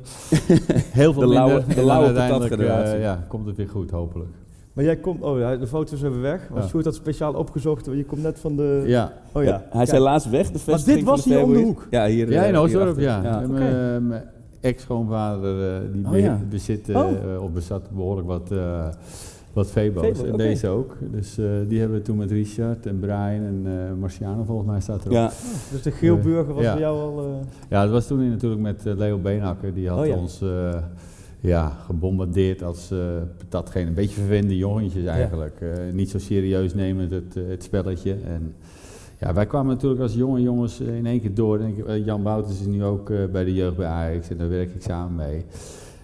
Heel 1.00 1.12
veel 1.12 1.22
De 1.22 1.28
lauwe- 1.28 1.52
minder. 1.54 1.68
de 1.68 1.70
En 1.70 1.76
dan 1.76 1.85
lauwe 1.87 2.06
uiteindelijk, 2.06 2.52
eh, 2.62 3.00
ja, 3.02 3.24
komt 3.28 3.46
het 3.46 3.56
weer 3.56 3.68
goed, 3.68 3.90
hopelijk. 3.90 4.30
maar 4.72 4.85
jij 4.85 4.96
komt, 4.96 5.22
oh 5.22 5.38
ja, 5.38 5.56
de 5.56 5.66
foto's 5.66 6.00
hebben 6.00 6.20
we 6.20 6.28
weg. 6.28 6.48
Want 6.48 6.62
Ja. 6.62 6.68
Sjoerd 6.68 6.85
had 6.85 6.94
speciaal 6.94 7.35
opgezocht, 7.35 7.87
want 7.87 7.98
je 7.98 8.04
komt 8.04 8.22
net 8.22 8.38
van 8.40 8.56
de... 8.56 8.83
Ja, 8.87 9.12
Oh 9.33 9.42
ja. 9.44 9.64
Hij 9.70 9.83
is 9.83 9.90
helaas 9.90 10.26
weg, 10.28 10.50
de 10.50 10.59
vestiging 10.59 10.96
dit 10.96 11.04
was 11.06 11.24
de 11.24 11.30
hier 11.35 11.42
om 11.42 11.52
de 11.52 11.59
hoek? 11.61 11.87
Ja, 11.90 12.06
hier. 12.06 12.30
Ja, 12.30 12.42
eh, 12.42 12.48
in 12.48 12.56
Oostdorp, 12.56 12.98
ja. 12.98 13.22
ja. 13.22 13.40
Mijn, 13.46 14.22
ex-schoonvader, 14.61 15.74
eh, 15.74 15.80
die 15.92 16.06
Oh, 16.06 16.18
ja. 16.18 16.40
bezit, 16.50 16.88
eh, 16.88 16.96
Oh. 16.96 17.11
eh, 17.35 17.42
of 17.42 17.50
bezat 17.52 17.90
behoorlijk 17.90 18.26
wat, 18.26 18.50
eh, 18.50 18.87
Wat 19.52 19.70
Febo's. 19.70 20.18
Febo, 20.18 20.24
en 20.30 20.36
deze 20.36 20.68
ook. 20.68 20.96
Dus 21.12 21.38
eh, 21.38 21.46
die 21.68 21.78
hebben 21.80 21.96
we 21.98 22.02
toen 22.04 22.16
met 22.16 22.30
Richard 22.30 22.86
en 22.86 22.98
Brian 22.98 23.44
en 23.44 23.62
eh 23.66 23.92
Marciano 24.00 24.42
volgens 24.44 24.68
mij 24.68 24.80
staat 24.80 25.00
erop. 25.00 25.12
Ja, 25.12 25.30
Dus 25.72 25.82
de 25.82 25.90
Geelburger 25.90 26.54
was 26.54 26.62
Ja. 26.62 26.70
voor 26.72 26.80
jou 26.80 26.98
al... 27.00 27.24
eh, 27.24 27.46
Ja, 27.68 27.82
dat 27.82 27.92
was 27.92 28.06
toen 28.06 28.28
natuurlijk 28.30 28.60
met 28.62 28.82
Leo 28.84 29.18
Beenhakker. 29.18 29.74
Die 29.74 29.88
had 29.88 29.98
Oh 29.98 30.06
ja. 30.06 30.16
ons 30.16 30.42
ja, 31.40 31.68
gebombardeerd 31.68 32.62
als 32.62 32.90
eh 32.90 32.98
datgene. 33.48 33.86
Een 33.86 33.94
beetje 33.94 34.20
verwende 34.20 34.56
jongetjes 34.56 35.04
eigenlijk. 35.04 35.60
Eh, 35.60 35.68
niet 35.92 36.10
zo 36.10 36.18
serieus 36.18 36.74
nemen 36.74 37.10
het, 37.10 37.34
het 37.48 37.62
spelletje. 37.62 38.16
En 38.26 38.54
ja, 39.18 39.34
wij 39.34 39.46
kwamen 39.46 39.72
natuurlijk 39.74 40.00
als 40.02 40.14
jonge 40.14 40.42
jongens 40.42 40.80
in 40.80 41.06
één 41.06 41.20
keer 41.20 41.34
door. 41.34 41.58
En 41.60 41.66
ik, 41.76 42.04
Jan 42.04 42.22
Wouters 42.22 42.60
is 42.60 42.66
nu 42.66 42.84
ook 42.84 43.10
eh, 43.10 43.18
bij 43.32 43.44
de 43.44 43.54
jeugd 43.54 43.76
bij 43.76 43.86
Ajax 43.86 44.28
en 44.30 44.36
daar 44.36 44.48
werk 44.48 44.74
ik 44.74 44.82
samen 44.82 45.14
mee. 45.16 45.44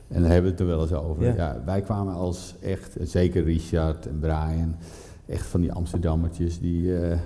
En 0.08 0.22
daar 0.22 0.30
hebben 0.32 0.50
we 0.50 0.56
het 0.56 0.60
er 0.60 0.66
wel 0.76 0.82
eens 0.82 0.92
over. 0.92 1.24
Ja. 1.24 1.34
Ja. 1.34 1.62
wij 1.64 1.80
kwamen 1.80 2.14
als 2.14 2.54
echt, 2.62 2.96
zeker 3.00 3.44
Richard 3.44 4.06
en 4.06 4.18
Brian, 4.18 4.74
echt 5.26 5.46
van 5.46 5.60
die 5.60 5.72
Amsterdammertjes 5.72 6.60
die... 6.60 6.98
eh, 6.98 7.18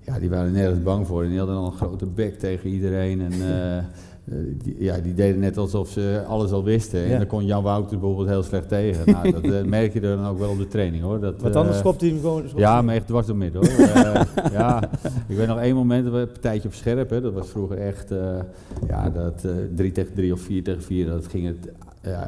ja, 0.00 0.18
die 0.18 0.30
waren 0.30 0.52
nergens 0.52 0.82
bang 0.82 1.06
voor. 1.06 1.22
En 1.22 1.28
die 1.28 1.38
hadden 1.38 1.56
al 1.56 1.66
een 1.66 1.72
grote 1.72 2.06
bek 2.06 2.38
tegen 2.38 2.70
iedereen. 2.70 3.20
En 3.20 3.32
die, 4.24 4.74
ja, 4.78 4.98
die 4.98 5.14
deden 5.14 5.40
net 5.40 5.56
alsof 5.56 5.88
ze 5.88 6.24
alles 6.26 6.50
al 6.50 6.64
wisten. 6.64 7.00
Ja. 7.00 7.06
En 7.06 7.18
dan 7.18 7.26
kon 7.26 7.44
Jan 7.44 7.62
Wouter 7.62 7.98
bijvoorbeeld 7.98 8.28
heel 8.28 8.42
slecht 8.42 8.68
tegen. 8.68 9.12
Nou, 9.12 9.30
dat 9.30 9.42
eh, 9.42 9.62
merk 9.78 9.92
je 9.92 10.00
dan 10.00 10.26
ook 10.26 10.38
wel 10.38 10.50
op 10.50 10.58
de 10.58 10.68
training 10.68 11.02
hoor. 11.02 11.20
Dat, 11.20 11.40
Want 11.40 11.56
anders 11.56 11.76
eh, 11.76 11.82
schopt 11.82 12.00
hij 12.00 12.10
hem 12.10 12.20
gewoon... 12.20 12.44
ja, 12.56 12.82
maar 12.82 12.94
echt 12.94 13.06
dwars 13.06 13.26
door 13.26 13.36
midden 13.36 13.66
hoor. 13.66 13.78
Eh, 13.90 14.52
ja, 14.52 14.90
ik 15.28 15.36
weet 15.36 15.46
nog 15.46 15.58
één 15.58 15.74
moment, 15.74 16.04
dat 16.04 16.12
we 16.12 16.18
een 16.18 16.26
partijtje 16.26 16.68
op 16.68 16.74
scherp, 16.74 17.10
hè, 17.10 17.20
dat 17.20 17.32
was 17.32 17.48
vroeger 17.48 17.78
echt, 17.78 18.14
ja, 18.88 19.10
dat 19.10 19.46
3 19.74 19.92
tegen 19.92 20.14
3 20.14 20.32
of 20.32 20.40
4 20.40 20.62
tegen 20.62 20.82
4, 20.82 21.06
dat 21.06 21.26
ging 21.26 21.46
het 21.46 21.72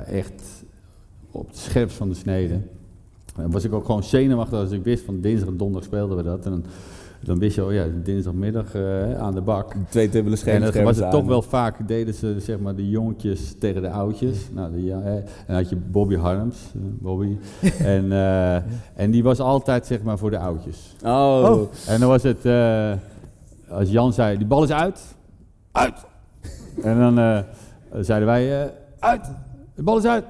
echt 0.06 0.64
op 1.30 1.46
het 1.46 1.56
scherpst 1.56 1.96
van 1.96 2.08
de 2.08 2.14
snede. 2.14 2.60
Dan 3.36 3.50
was 3.50 3.64
ik 3.64 3.72
ook 3.72 3.84
gewoon 3.84 4.02
zenuwachtig 4.02 4.58
als 4.58 4.70
ik 4.70 4.84
wist 4.84 5.04
van 5.04 5.20
dinsdag 5.20 5.48
en 5.48 5.56
donderdag 5.56 5.88
speelden 5.88 6.16
we 6.16 6.22
dat. 6.22 6.44
En 6.44 6.50
dan, 6.50 6.64
dan 7.22 7.38
wist 7.38 7.54
je, 7.54 7.64
oh 7.64 7.72
ja, 7.72 7.84
dinsdagmiddag 8.02 8.74
eh, 8.74 9.18
aan 9.20 9.34
de 9.34 9.40
bak. 9.40 9.74
twee 9.88 10.08
dubbele 10.08 10.36
schermen. 10.36 10.68
En 10.68 10.72
dan 10.72 10.84
was 10.84 10.96
het 10.96 11.10
toch 11.10 11.24
wel 11.24 11.42
vaak, 11.42 11.88
deden 11.88 12.14
ze 12.14 12.36
zeg 12.38 12.58
maar 12.58 12.74
de 12.74 12.88
jongetjes 12.88 13.54
tegen 13.58 13.82
de 13.82 13.90
oudjes. 13.90 14.48
Nou, 14.52 14.72
die, 14.72 14.84
ja, 14.84 15.00
hè. 15.00 15.16
en 15.16 15.24
dan 15.46 15.56
had 15.56 15.68
je 15.68 15.76
Bobby 15.76 16.16
Harms, 16.16 16.56
eh, 16.74 16.80
Bobby. 16.82 17.36
en, 17.78 18.12
eh, 18.12 18.54
en 18.94 19.10
die 19.10 19.22
was 19.22 19.40
altijd 19.40 19.86
zeg 19.86 20.02
maar 20.02 20.18
voor 20.18 20.30
de 20.30 20.38
oudjes. 20.38 20.96
Oh, 21.04 21.40
Oh. 21.42 21.68
En 21.86 22.00
dan 22.00 22.08
was 22.08 22.22
het, 22.22 22.44
eh, 22.44 22.92
als 23.68 23.90
Jan 23.90 24.12
zei, 24.12 24.36
die 24.38 24.46
bal 24.46 24.62
is 24.62 24.70
uit, 24.72 25.14
uit. 25.72 26.04
En 26.82 26.98
dan 26.98 27.18
eh, 27.18 27.38
zeiden 28.00 28.28
wij, 28.28 28.62
eh, 28.62 28.70
uit, 28.98 29.30
de 29.74 29.82
bal 29.82 29.98
is 29.98 30.04
uit. 30.04 30.24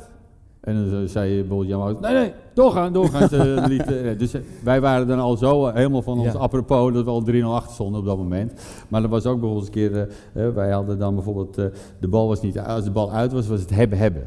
En 0.63 0.91
dan 0.91 1.09
zei 1.09 1.39
bijvoorbeeld 1.39 1.69
Jan 1.69 1.97
nee, 2.01 2.13
nee, 2.13 2.33
doorgaan, 2.55 2.93
doorgaan. 2.93 3.29
Ze 3.29 4.15
dus 4.19 4.35
eh, 4.35 4.41
wij 4.65 4.81
waren 4.81 5.07
dan 5.07 5.19
al 5.19 5.37
zo 5.37 5.67
eh, 5.67 5.75
helemaal 5.75 6.03
van 6.03 6.19
ons 6.19 6.33
Ja. 6.33 6.39
apropos 6.39 6.93
dat 6.93 7.05
we 7.05 7.11
al 7.11 7.25
3-0 7.31 7.45
achter 7.45 7.73
stonden 7.73 8.01
op 8.01 8.07
dat 8.07 8.17
moment. 8.17 8.53
Maar 8.89 9.03
er 9.03 9.09
was 9.09 9.27
ook 9.27 9.41
bijvoorbeeld 9.41 9.67
een 9.67 9.73
keer, 9.73 10.09
eh, 10.33 10.49
wij 10.55 10.71
hadden 10.71 10.99
dan 10.99 11.15
bijvoorbeeld, 11.15 11.55
de 12.01 12.09
bal 12.09 12.29
was 12.29 12.41
niet, 12.41 12.59
als 12.61 12.85
de 12.85 12.91
bal 12.91 13.13
uit 13.13 13.33
was, 13.33 13.47
was 13.47 13.61
het 13.61 13.71
hebben-hebben. 13.71 14.27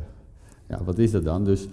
Ja, 0.69 0.79
wat 0.85 0.97
is 0.97 1.11
dat 1.11 1.23
dan? 1.23 1.43
Dus 1.43 1.67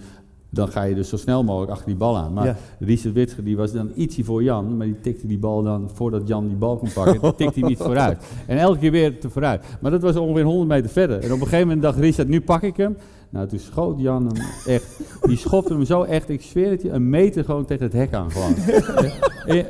dan 0.51 0.69
ga 0.69 0.83
je 0.83 0.95
dus 0.95 1.09
zo 1.09 1.17
snel 1.17 1.45
mogelijk 1.45 1.71
achter 1.71 1.87
die 1.87 1.97
bal 1.97 2.17
aan. 2.17 2.33
Maar 2.33 2.47
Ja. 2.47 2.57
Richard 2.79 3.15
Witsche 3.15 3.43
die 3.43 3.57
was 3.57 3.73
dan 3.73 3.91
ietsje 3.95 4.25
voor 4.25 4.43
Jan, 4.43 4.77
maar 4.77 4.87
die 4.87 5.01
tikte 5.01 5.27
die 5.27 5.39
bal 5.39 5.63
dan 5.63 5.91
voordat 5.93 6.29
Jan 6.29 6.47
die 6.47 6.57
bal 6.57 6.77
kon 6.77 6.89
pakken, 6.95 7.21
tikte 7.37 7.61
hij 7.61 7.69
niet 7.69 7.79
vooruit. 7.79 8.25
En 8.47 8.59
elke 8.59 8.79
keer 8.79 8.91
weer 8.91 9.21
te 9.21 9.31
vooruit. 9.31 9.65
Maar 9.81 9.91
dat 9.91 10.03
was 10.03 10.17
ongeveer 10.17 10.45
100 10.45 10.69
meter 10.69 10.91
verder. 10.91 11.17
En 11.19 11.33
op 11.33 11.41
een 11.41 11.47
gegeven 11.47 11.67
moment 11.67 11.83
dacht 11.83 11.99
Richard, 11.99 12.29
nu 12.29 12.41
pak 12.41 12.63
ik 12.63 12.77
hem. 12.77 12.97
Nou, 13.33 13.47
toen 13.49 13.59
schoot 13.59 14.01
Jan 14.01 14.27
hem 14.27 14.45
echt, 14.67 15.01
die 15.23 15.37
schopte 15.37 15.73
hem 15.73 15.85
zo 15.85 16.03
echt, 16.03 16.29
ik 16.29 16.43
zweer 16.43 16.71
het 16.71 16.83
je, 16.83 16.91
een 16.91 17.11
meter 17.11 17.45
gewoon 17.45 17.65
tegen 17.65 17.85
het 17.85 17.93
hek 17.93 18.15
aan 18.15 18.31
gewoon. 18.31 18.55
Eh, 19.47 19.65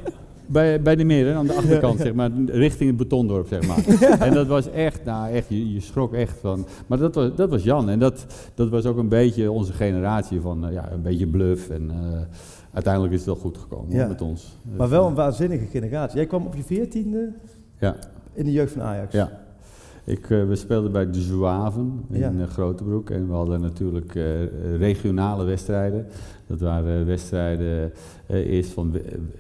bij, 0.47 0.83
bij 0.83 0.97
de 0.97 1.05
meer, 1.05 1.27
hè, 1.27 1.35
aan 1.35 1.47
de 1.47 1.53
achterkant, 1.55 2.01
zeg 2.01 2.15
maar, 2.15 2.31
richting 2.47 2.89
het 2.89 2.99
betondorp, 2.99 3.47
zeg 3.49 3.67
maar. 3.67 4.19
En 4.21 4.35
dat 4.35 4.47
was 4.47 4.71
echt, 4.71 5.05
nou 5.05 5.33
echt, 5.33 5.49
je, 5.49 5.73
je 5.73 5.81
schrok 5.81 6.13
echt 6.15 6.39
van. 6.41 6.67
Maar 6.87 6.99
dat 6.99 7.15
was, 7.15 7.31
dat 7.37 7.51
was 7.51 7.63
Jan. 7.63 7.89
En 7.89 7.99
dat, 7.99 8.27
dat 8.55 8.69
was 8.69 8.87
ook 8.87 8.97
een 8.97 9.09
beetje 9.09 9.51
onze 9.51 9.73
generatie 9.73 10.41
van, 10.41 10.67
eh, 10.67 10.73
ja, 10.73 10.93
een 10.93 11.03
beetje 11.03 11.27
bluff. 11.27 11.69
En 11.69 11.91
eh, 11.91 12.19
uiteindelijk 12.73 13.13
is 13.13 13.19
het 13.19 13.29
wel 13.29 13.39
goed 13.39 13.59
gekomen 13.59 13.97
Ja. 13.97 14.07
met 14.07 14.21
ons. 14.21 14.57
Maar 14.77 14.89
wel 14.89 15.03
eh, 15.03 15.09
een 15.09 15.15
waanzinnige 15.15 15.67
generatie. 15.67 16.17
Jij 16.17 16.27
kwam 16.27 16.47
op 16.47 16.55
je 16.55 16.63
veertiende 16.63 17.33
Ja. 17.79 17.97
in 18.33 18.45
de 18.45 18.53
jeugd 18.53 18.73
van 18.73 18.83
Ajax. 18.83 19.13
Ja. 19.15 19.42
Ik, 20.05 20.31
eh, 20.31 20.47
we 20.49 20.57
speelden 20.57 20.93
bij 20.93 21.11
de 21.11 21.21
Zouaven 21.21 22.05
in 22.11 22.19
Ja. 22.19 22.33
eh, 22.39 22.47
Grotebroek 22.47 23.11
en 23.11 23.27
we 23.27 23.33
hadden 23.33 23.61
natuurlijk 23.61 24.15
eh, 24.15 24.25
regionale 24.79 25.45
wedstrijden. 25.45 26.07
Dat 26.47 26.61
waren 26.61 27.07
wedstrijden 27.07 27.93
eerst 28.29 28.71
van 28.71 28.95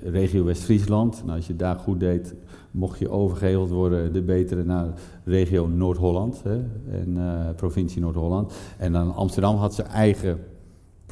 regio 0.04 0.44
West-Friesland. 0.44 1.22
Nou, 1.24 1.36
als 1.36 1.46
je 1.46 1.56
daar 1.56 1.76
goed 1.76 2.00
deed, 2.00 2.34
mocht 2.70 2.98
je 2.98 3.10
overgeheveld 3.10 3.70
worden, 3.70 4.12
de 4.12 4.22
betere, 4.22 4.64
naar 4.64 4.86
regio 5.24 5.66
Noord-Holland 5.66 6.42
en 6.90 7.18
provincie 7.56 8.00
Noord-Holland. 8.00 8.52
En 8.78 8.92
dan 8.92 9.14
Amsterdam 9.14 9.56
had 9.56 9.74
zijn 9.74 9.86
eigen 9.86 10.38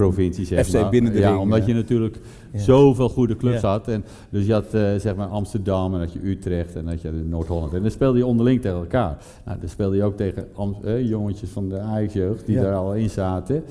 provincie, 0.04 0.44
zeg 0.46 0.66
FC 0.66 0.72
maar. 0.72 0.90
binnen 0.90 1.12
de 1.12 1.18
ja, 1.18 1.28
ring, 1.28 1.40
omdat 1.40 1.58
ja. 1.60 1.66
je 1.66 1.74
natuurlijk 1.74 2.18
Ja. 2.52 2.58
zoveel 2.60 3.08
goede 3.08 3.36
clubs 3.36 3.62
had. 3.62 3.88
En, 3.88 4.04
dus 4.30 4.46
je 4.46 4.52
had 4.52 4.74
eh, 4.74 4.94
zeg 4.96 5.16
maar 5.16 5.26
Amsterdam 5.26 5.94
en 5.94 6.00
dat 6.00 6.12
je 6.12 6.26
Utrecht 6.28 6.76
en 6.76 6.84
dat 6.84 7.00
je 7.02 7.10
Noord-Holland. 7.28 7.72
En 7.74 7.82
dan 7.82 7.90
speelde 7.90 8.18
je 8.18 8.26
onderling 8.26 8.60
tegen 8.60 8.76
elkaar. 8.78 9.18
Nou, 9.44 9.58
dan 9.60 9.68
speelde 9.68 9.96
je 9.96 10.02
ook 10.04 10.16
tegen 10.16 10.44
Am- 10.54 10.76
eh, 10.84 11.08
jongetjes 11.08 11.50
van 11.50 11.68
de 11.68 11.78
Ajax-jeugd 11.78 12.46
die 12.46 12.56
daar 12.56 12.74
al 12.74 12.94
in 12.94 13.10
zaten. 13.10 13.62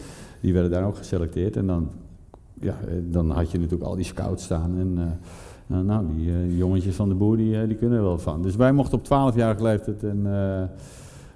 Die 0.42 0.54
werden 0.54 0.72
daar 0.72 0.86
ook 0.86 0.98
geselecteerd. 0.98 1.56
En 1.58 1.68
dan, 1.68 1.90
ja, 2.62 2.78
eh, 2.88 2.94
dan 3.04 3.30
had 3.30 3.52
je 3.52 3.58
natuurlijk 3.60 3.90
al 3.90 3.96
die 3.96 4.06
scouts 4.06 4.44
staan. 4.44 4.76
En 4.80 4.94
eh, 4.98 5.04
nou, 5.68 5.84
nou, 5.84 6.06
die 6.16 6.30
eh, 6.32 6.58
jongetjes 6.58 6.96
van 6.96 7.10
de 7.10 7.16
boer, 7.16 7.38
die, 7.38 7.62
eh, 7.62 7.68
die 7.68 7.78
kunnen 7.78 7.98
er 7.98 8.04
wel 8.04 8.18
van. 8.20 8.42
Dus 8.42 8.56
wij 8.56 8.72
mochten 8.72 8.98
op 8.98 9.04
12-jarige 9.06 9.64
leeftijd 9.64 10.04
een, 10.04 10.26
eh, 10.26 10.62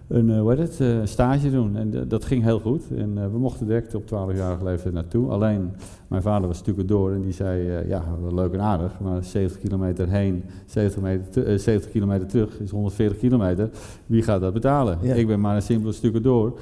een 0.07 0.29
eh, 0.29 0.39
hoe 0.39 0.49
heet 0.49 0.59
het, 0.59 0.79
eh, 0.79 0.97
stage 1.03 1.51
doen. 1.51 1.75
En 1.75 2.07
dat 2.07 2.25
ging 2.25 2.43
heel 2.43 2.59
goed. 2.59 2.83
En 2.97 3.17
eh, 3.17 3.31
we 3.31 3.37
mochten 3.39 3.67
direct 3.67 3.95
op 3.95 4.03
12-jarige 4.05 4.63
leeftijd 4.63 4.93
naartoe. 4.93 5.29
Alleen, 5.29 5.71
mijn 6.07 6.21
vader 6.21 6.47
was 6.47 6.57
stukken 6.57 6.87
door 6.87 7.11
en 7.11 7.21
die 7.21 7.31
zei, 7.33 7.87
ja, 7.87 8.03
leuk 8.33 8.53
en 8.53 8.61
aardig, 8.61 8.99
maar 8.99 9.23
70 9.23 9.59
kilometer 9.59 10.09
heen, 10.09 10.43
70, 10.65 11.01
meter 11.01 11.29
te- 11.29 11.43
eh, 11.43 11.57
70 11.57 11.91
kilometer 11.91 12.27
terug 12.27 12.59
is 12.59 12.69
140 12.71 13.17
kilometer. 13.17 13.69
Wie 14.05 14.21
gaat 14.21 14.41
dat 14.41 14.53
betalen? 14.53 14.97
Ja. 15.01 15.13
Ik 15.13 15.27
ben 15.27 15.39
maar 15.39 15.55
een 15.55 15.61
simpele 15.61 15.91
stukken 15.93 16.23
door. 16.23 16.53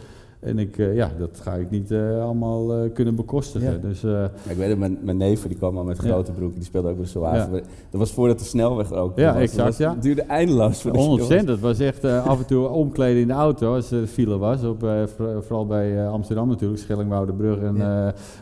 En 0.41 0.60
ik, 0.60 0.77
eh, 0.77 0.95
ja, 0.95 1.12
dat 1.17 1.39
ga 1.41 1.54
ik 1.54 1.69
niet 1.69 1.91
eh, 1.91 2.23
allemaal 2.23 2.73
eh, 2.73 2.93
kunnen 2.93 3.15
bekostigen. 3.15 3.71
Ja. 3.71 3.77
Dus 3.88 4.04
ik 4.49 4.58
weet 4.58 4.69
het, 4.69 4.77
mijn, 4.77 4.97
mijn 5.01 5.17
neef 5.17 5.47
die 5.47 5.58
kwam 5.58 5.77
al 5.77 5.84
met 5.84 5.97
grote 5.97 6.32
broeken, 6.32 6.56
die 6.58 6.65
speelde 6.65 6.89
ook 6.89 6.97
bij 6.97 7.06
de. 7.06 7.47
Maar 7.49 7.49
Dat 7.89 7.99
was 7.99 8.12
voordat 8.12 8.39
de 8.39 8.45
snelweg 8.45 8.89
er 8.91 8.97
ook 8.97 9.17
Ja, 9.17 9.34
was. 9.34 9.41
exact, 9.41 9.58
Dat 9.58 9.65
was- 9.67 9.77
ja. 9.77 9.93
Het 9.93 10.01
duurde 10.01 10.21
eindeloos. 10.21 10.82
je 10.84 10.89
100 10.89 11.47
Dat 11.47 11.60
was 11.60 11.80
echt 11.80 12.06
af 12.06 12.39
en 12.39 12.45
toe 12.45 12.67
omkleden 12.67 13.21
in 13.21 13.27
de 13.27 13.34
auto 13.34 13.73
als 13.75 13.91
er 13.91 14.08
file 14.08 14.38
was. 14.38 14.63
Op, 14.63 14.80
voor- 15.15 15.43
vooral 15.43 15.65
bij 15.65 16.08
Amsterdam 16.08 16.47
natuurlijk, 16.47 16.82
Schellingwoudebrug. 16.82 17.60
En, 17.60 17.75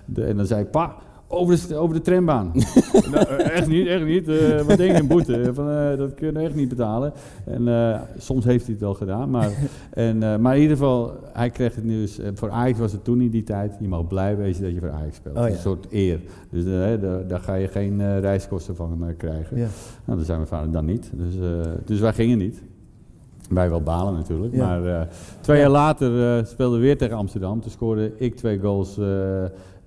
de, 0.06 0.24
en 0.24 0.38
dan 0.38 0.46
zei 0.46 0.62
ik, 0.62 0.72
pa, 0.72 0.96
over 1.32 1.68
de, 1.68 1.76
over 1.76 1.96
de 1.96 2.02
trambaan. 2.02 2.52
nou, 3.12 3.26
eh, 3.26 3.58
echt 3.58 3.68
niet, 3.68 3.88
echt 3.88 4.06
niet. 4.06 4.28
Eh, 4.28 4.62
wat 4.62 4.78
denk 4.78 4.92
je, 4.92 5.00
een 5.00 5.08
boete? 5.08 5.54
Van, 5.54 5.70
eh, 5.70 5.98
dat 5.98 6.14
kun 6.14 6.34
je 6.34 6.40
echt 6.40 6.56
niet 6.56 6.70
betalen. 6.70 7.14
En 7.46 7.64
soms 8.18 8.46
heeft 8.46 8.64
hij 8.64 8.74
het 8.74 8.84
wel 8.84 8.94
gedaan. 8.94 9.30
Maar, 9.30 9.52
en, 9.94 10.42
maar 10.42 10.56
in 10.56 10.62
ieder 10.62 10.78
geval, 10.78 11.14
hij 11.34 11.50
kreeg 11.50 11.76
het 11.76 11.84
nieuws. 11.84 12.20
voor 12.34 12.50
Ajax 12.50 12.80
was 12.80 12.92
het 12.92 13.04
toen 13.04 13.22
in 13.22 13.30
die 13.30 13.44
tijd. 13.44 13.78
Je 13.80 13.88
mag 13.88 14.08
blij 14.08 14.38
wezen 14.38 14.64
dat 14.64 14.74
je 14.74 14.80
voor 14.80 14.92
Ajax 14.92 15.16
speelt. 15.16 15.38
Oh, 15.38 15.44
ja. 15.44 15.50
Een 15.50 15.58
soort 15.58 15.88
eer. 15.90 16.20
Dus 16.50 16.66
daar, 16.66 17.28
daar 17.28 17.40
ga 17.40 17.54
je 17.54 17.68
geen 17.68 18.20
reiskosten 18.20 18.76
van 18.76 19.14
krijgen. 19.18 19.58
Ja. 19.58 19.68
Nou, 20.06 20.18
dan 20.18 20.26
zijn 20.26 20.38
mijn 20.38 20.50
vader 20.50 20.72
dan 20.72 20.86
niet. 20.86 21.12
Dus, 21.14 21.34
dus 21.86 22.00
wij 22.00 22.14
gingen 22.14 22.38
niet. 22.38 22.62
Wij 23.50 23.70
wel 23.70 23.82
balen 23.82 24.14
natuurlijk. 24.14 24.54
Ja. 24.54 24.80
Maar 24.80 25.08
twee 25.42 25.60
jaar 25.60 25.70
later 25.70 26.46
speelden 26.46 26.80
we 26.80 26.86
weer 26.86 26.98
tegen 26.98 27.18
Amsterdam. 27.18 27.62
Toen 27.62 27.72
scoorde 27.72 28.12
ik 28.18 28.36
twee 28.36 28.60
goals 28.60 29.00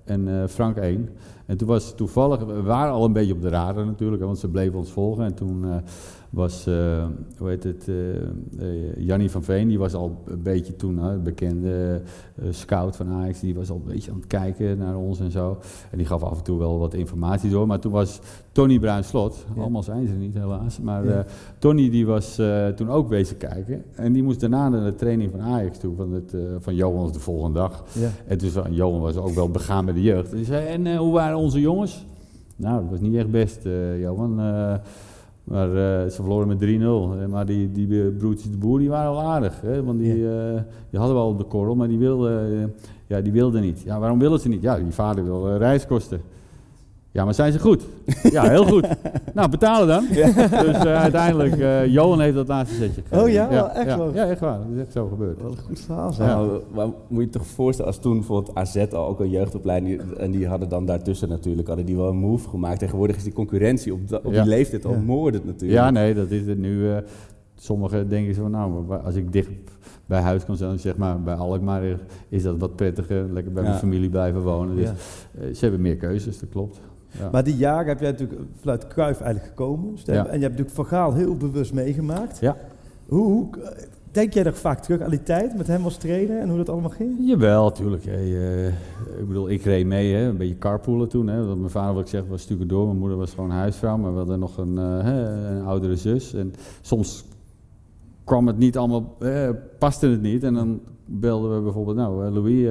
en 0.05 0.49
Frank 0.49 0.77
één. 0.77 1.09
En 1.45 1.57
toen 1.57 1.67
was 1.67 1.95
toevallig, 1.95 2.39
we 2.39 2.61
waren 2.61 2.93
al 2.93 3.05
een 3.05 3.13
beetje 3.13 3.33
op 3.33 3.41
de 3.41 3.49
radar 3.49 3.85
natuurlijk, 3.85 4.23
want 4.23 4.39
ze 4.39 4.47
bleven 4.47 4.79
ons 4.79 4.91
volgen. 4.91 5.25
En 5.25 5.33
toen 5.33 5.65
eh, 5.65 5.75
was, 6.33 6.67
eh, 6.67 7.05
hoe 7.37 7.49
heet 7.49 7.63
het, 7.63 7.87
eh 7.87 8.15
eh, 8.15 8.97
Jannie 8.97 9.31
van 9.31 9.43
Veen, 9.43 9.67
die 9.67 9.79
was 9.79 9.93
al 9.93 10.21
een 10.25 10.41
beetje 10.41 10.75
toen, 10.75 10.97
hè, 10.97 11.17
bekende 11.17 12.01
scout 12.49 12.95
van 12.95 13.07
Ajax, 13.07 13.39
die 13.39 13.55
was 13.55 13.69
al 13.69 13.75
een 13.75 13.91
beetje 13.93 14.11
aan 14.11 14.17
het 14.17 14.27
kijken 14.27 14.77
naar 14.77 14.95
ons 14.97 15.19
en 15.19 15.31
zo. 15.31 15.57
En 15.91 15.97
die 15.97 16.07
gaf 16.07 16.23
af 16.23 16.37
en 16.37 16.43
toe 16.43 16.59
wel 16.59 16.79
wat 16.79 16.93
informatie 16.93 17.49
door. 17.49 17.67
Maar 17.67 17.79
toen 17.79 17.91
was 17.91 18.19
Tony 18.51 18.79
Bruin-Slot, 18.79 19.45
Ja. 19.55 19.61
allemaal 19.61 19.83
zijn 19.83 20.07
ze 20.07 20.13
niet 20.13 20.33
helaas, 20.33 20.79
maar 20.79 21.05
Ja. 21.05 21.25
Tony 21.59 21.89
die 21.89 22.05
was 22.05 22.41
toen 22.75 22.89
ook 22.89 23.09
bezig 23.09 23.37
kijken. 23.37 23.83
En 23.95 24.13
die 24.13 24.23
moest 24.23 24.39
daarna 24.39 24.69
naar 24.69 24.83
de 24.83 24.95
training 24.95 25.31
van 25.31 25.41
Ajax 25.41 25.77
toe, 25.77 25.95
van, 25.95 26.11
het, 26.13 26.35
van 26.59 26.75
Johan 26.75 27.11
de 27.11 27.19
volgende 27.19 27.59
dag. 27.59 27.83
Ja. 27.99 28.09
En 28.27 28.37
dus 28.37 28.53
Johan 28.69 29.01
was 29.01 29.15
ook 29.15 29.33
wel 29.33 29.49
begaan 29.49 29.85
met 29.85 29.95
de 29.95 30.01
jeugd. 30.01 30.33
En 30.33 30.45
zei, 30.45 30.65
en 30.67 30.97
hoe 30.97 31.13
waren 31.13 31.37
onze 31.37 31.59
jongens? 31.59 32.05
Nou, 32.55 32.81
dat 32.81 32.89
was 32.89 32.99
niet 32.99 33.15
echt 33.15 33.31
best, 33.31 33.63
Johan. 33.99 34.39
Maar 35.43 35.67
eh, 35.69 36.09
ze 36.09 36.15
verloren 36.15 36.47
met 36.47 36.59
3-0. 36.61 36.63
Eh, 37.21 37.27
Maar 37.29 37.45
die, 37.45 37.71
die 37.71 38.11
broertjes 38.11 38.51
de 38.51 38.57
boer, 38.57 38.79
die 38.79 38.89
waren 38.89 39.11
wel 39.11 39.21
aardig. 39.21 39.61
Hè? 39.61 39.83
Want 39.83 39.99
die, 39.99 40.11
eh, 40.29 40.61
die 40.89 40.99
hadden 40.99 41.17
wel 41.17 41.27
op 41.27 41.37
de 41.37 41.43
korrel, 41.43 41.75
maar 41.75 41.87
die 41.87 41.97
wilden, 41.97 42.73
ja, 43.07 43.21
die 43.21 43.31
wilden 43.31 43.61
niet. 43.61 43.81
Ja, 43.81 43.99
waarom 43.99 44.19
willen 44.19 44.39
ze 44.39 44.49
niet? 44.49 44.61
Ja, 44.61 44.77
die 44.77 44.91
vader 44.91 45.23
wil 45.23 45.55
reiskosten. 45.57 46.21
Ja, 47.13 47.23
maar 47.25 47.33
zijn 47.33 47.51
ze 47.51 47.59
goed? 47.59 47.85
Ja, 48.31 48.49
heel 48.49 48.65
goed. 48.65 48.87
Nou, 49.33 49.49
betalen 49.49 49.87
dan. 49.87 50.05
Dus 50.09 50.75
eh, 50.75 51.01
uiteindelijk, 51.01 51.57
eh, 51.59 51.85
Johan 51.87 52.19
heeft 52.21 52.35
dat 52.35 52.47
laatste 52.47 52.75
setje 52.75 53.01
gegeven. 53.01 53.23
Oh 53.23 53.29
ja? 53.31 53.49
Wel, 53.49 53.69
echt 53.69 53.87
ja. 53.89 53.97
waar? 53.97 54.13
Ja, 54.13 54.25
echt 54.29 54.39
waar. 54.39 54.57
Dat 54.57 54.67
is 54.75 54.81
echt 54.81 54.91
zo 54.91 55.07
gebeurd. 55.07 55.41
Wat 55.41 55.51
een 55.51 55.57
goed 55.57 55.79
verhaal. 55.79 56.13
Ja. 56.17 56.25
Nou, 56.25 56.61
maar 56.73 56.85
moet 56.87 57.19
je 57.19 57.25
je 57.25 57.29
toch 57.29 57.45
voorstellen, 57.45 57.91
als 57.91 58.01
toen 58.01 58.17
bijvoorbeeld 58.17 58.55
AZ 58.57 58.75
al 58.91 59.07
ook 59.07 59.19
een 59.19 59.29
jeugdopleiding, 59.29 60.01
en 60.17 60.31
die 60.31 60.47
hadden 60.47 60.69
dan 60.69 60.85
daartussen 60.85 61.29
natuurlijk, 61.29 61.67
hadden 61.67 61.85
die 61.85 61.95
wel 61.95 62.09
een 62.09 62.17
move 62.17 62.49
gemaakt. 62.49 62.79
Tegenwoordig 62.79 63.15
is 63.15 63.23
die 63.23 63.33
concurrentie 63.33 63.93
op, 63.93 64.07
da- 64.09 64.19
op 64.23 64.33
Ja. 64.33 64.41
die 64.41 64.49
leeftijd 64.49 64.85
al 64.85 64.91
Ja. 64.93 64.99
moordend 64.99 65.45
natuurlijk. 65.45 65.79
Ja, 65.81 65.89
nee, 65.89 66.13
dat 66.13 66.31
is 66.31 66.47
het 66.47 66.57
nu. 66.57 66.89
eh, 66.91 66.97
sommigen 67.55 68.09
denken 68.09 68.33
zo 68.33 68.41
van, 68.41 68.51
nou, 68.51 68.83
maar 68.87 68.99
als 68.99 69.15
ik 69.15 69.31
dicht 69.33 69.49
bij 70.05 70.21
huis 70.21 70.45
kan 70.45 70.55
zijn, 70.57 70.79
zeg 70.79 70.97
maar 70.97 71.21
bij 71.21 71.33
Alkmaar, 71.35 71.81
is 72.29 72.43
dat 72.43 72.57
wat 72.57 72.75
prettiger. 72.75 73.25
Lekker 73.33 73.51
bij 73.51 73.61
mijn 73.63 73.73
Ja. 73.75 73.79
familie 73.81 74.09
blijven 74.09 74.41
wonen. 74.41 74.75
Dus 74.75 74.89
Ja. 75.39 75.53
ze 75.53 75.59
hebben 75.59 75.81
meer 75.81 75.97
keuzes, 75.97 76.39
dat 76.39 76.49
klopt. 76.49 76.79
Ja. 77.19 77.29
Maar 77.31 77.43
die 77.43 77.55
jaren 77.55 77.87
heb 77.87 77.99
jij 77.99 78.11
natuurlijk 78.11 78.41
vanuit 78.59 78.87
Cruijff 78.87 79.21
eigenlijk 79.21 79.49
gekomen. 79.55 79.97
Stem- 79.97 80.15
Ja. 80.15 80.19
En 80.25 80.35
je 80.39 80.45
hebt 80.45 80.57
natuurlijk 80.57 80.75
Van 80.75 80.85
Gaal 80.85 81.13
heel 81.13 81.37
bewust 81.37 81.73
meegemaakt. 81.73 82.39
Ja. 82.39 82.57
Hoe, 83.07 83.23
hoe, 83.31 83.47
denk 84.11 84.33
jij 84.33 84.43
nog 84.43 84.57
vaak 84.57 84.79
terug 84.79 85.01
aan 85.01 85.09
die 85.09 85.23
tijd 85.23 85.57
met 85.57 85.67
hem 85.67 85.83
als 85.83 85.97
trainer 85.97 86.39
en 86.39 86.47
hoe 86.49 86.57
dat 86.57 86.69
allemaal 86.69 86.89
ging? 86.89 87.15
Jawel, 87.19 87.71
tuurlijk. 87.71 88.05
Hey, 88.05 88.23
eh, 88.23 88.67
ik 89.19 89.27
bedoel, 89.27 89.49
ik 89.49 89.63
reed 89.63 89.85
mee, 89.85 90.13
hè, 90.13 90.27
een 90.27 90.37
beetje 90.37 90.57
carpoolen 90.57 91.09
toen. 91.09 91.27
Hè, 91.27 91.45
want 91.45 91.59
mijn 91.59 91.71
vader, 91.71 91.93
wat 91.93 92.03
ik 92.03 92.09
zeg, 92.09 92.23
was 92.29 92.41
stukken 92.41 92.67
door. 92.67 92.85
Mijn 92.85 92.97
moeder 92.97 93.17
was 93.17 93.33
gewoon 93.33 93.49
huisvrouw, 93.49 93.97
maar 93.97 94.11
we 94.11 94.17
hadden 94.17 94.39
nog 94.39 94.57
een, 94.57 94.77
eh, 94.77 95.55
een 95.55 95.63
oudere 95.65 95.95
zus. 95.95 96.33
En 96.33 96.53
soms 96.81 97.25
kwam 98.23 98.47
het 98.47 98.57
niet 98.57 98.77
allemaal, 98.77 99.15
eh, 99.19 99.49
paste 99.77 100.07
het 100.07 100.21
niet. 100.21 100.43
En 100.43 100.53
dan 100.53 100.79
belden 101.05 101.55
we 101.55 101.61
bijvoorbeeld, 101.61 101.97
nou, 101.97 102.29
Louis, 102.31 102.69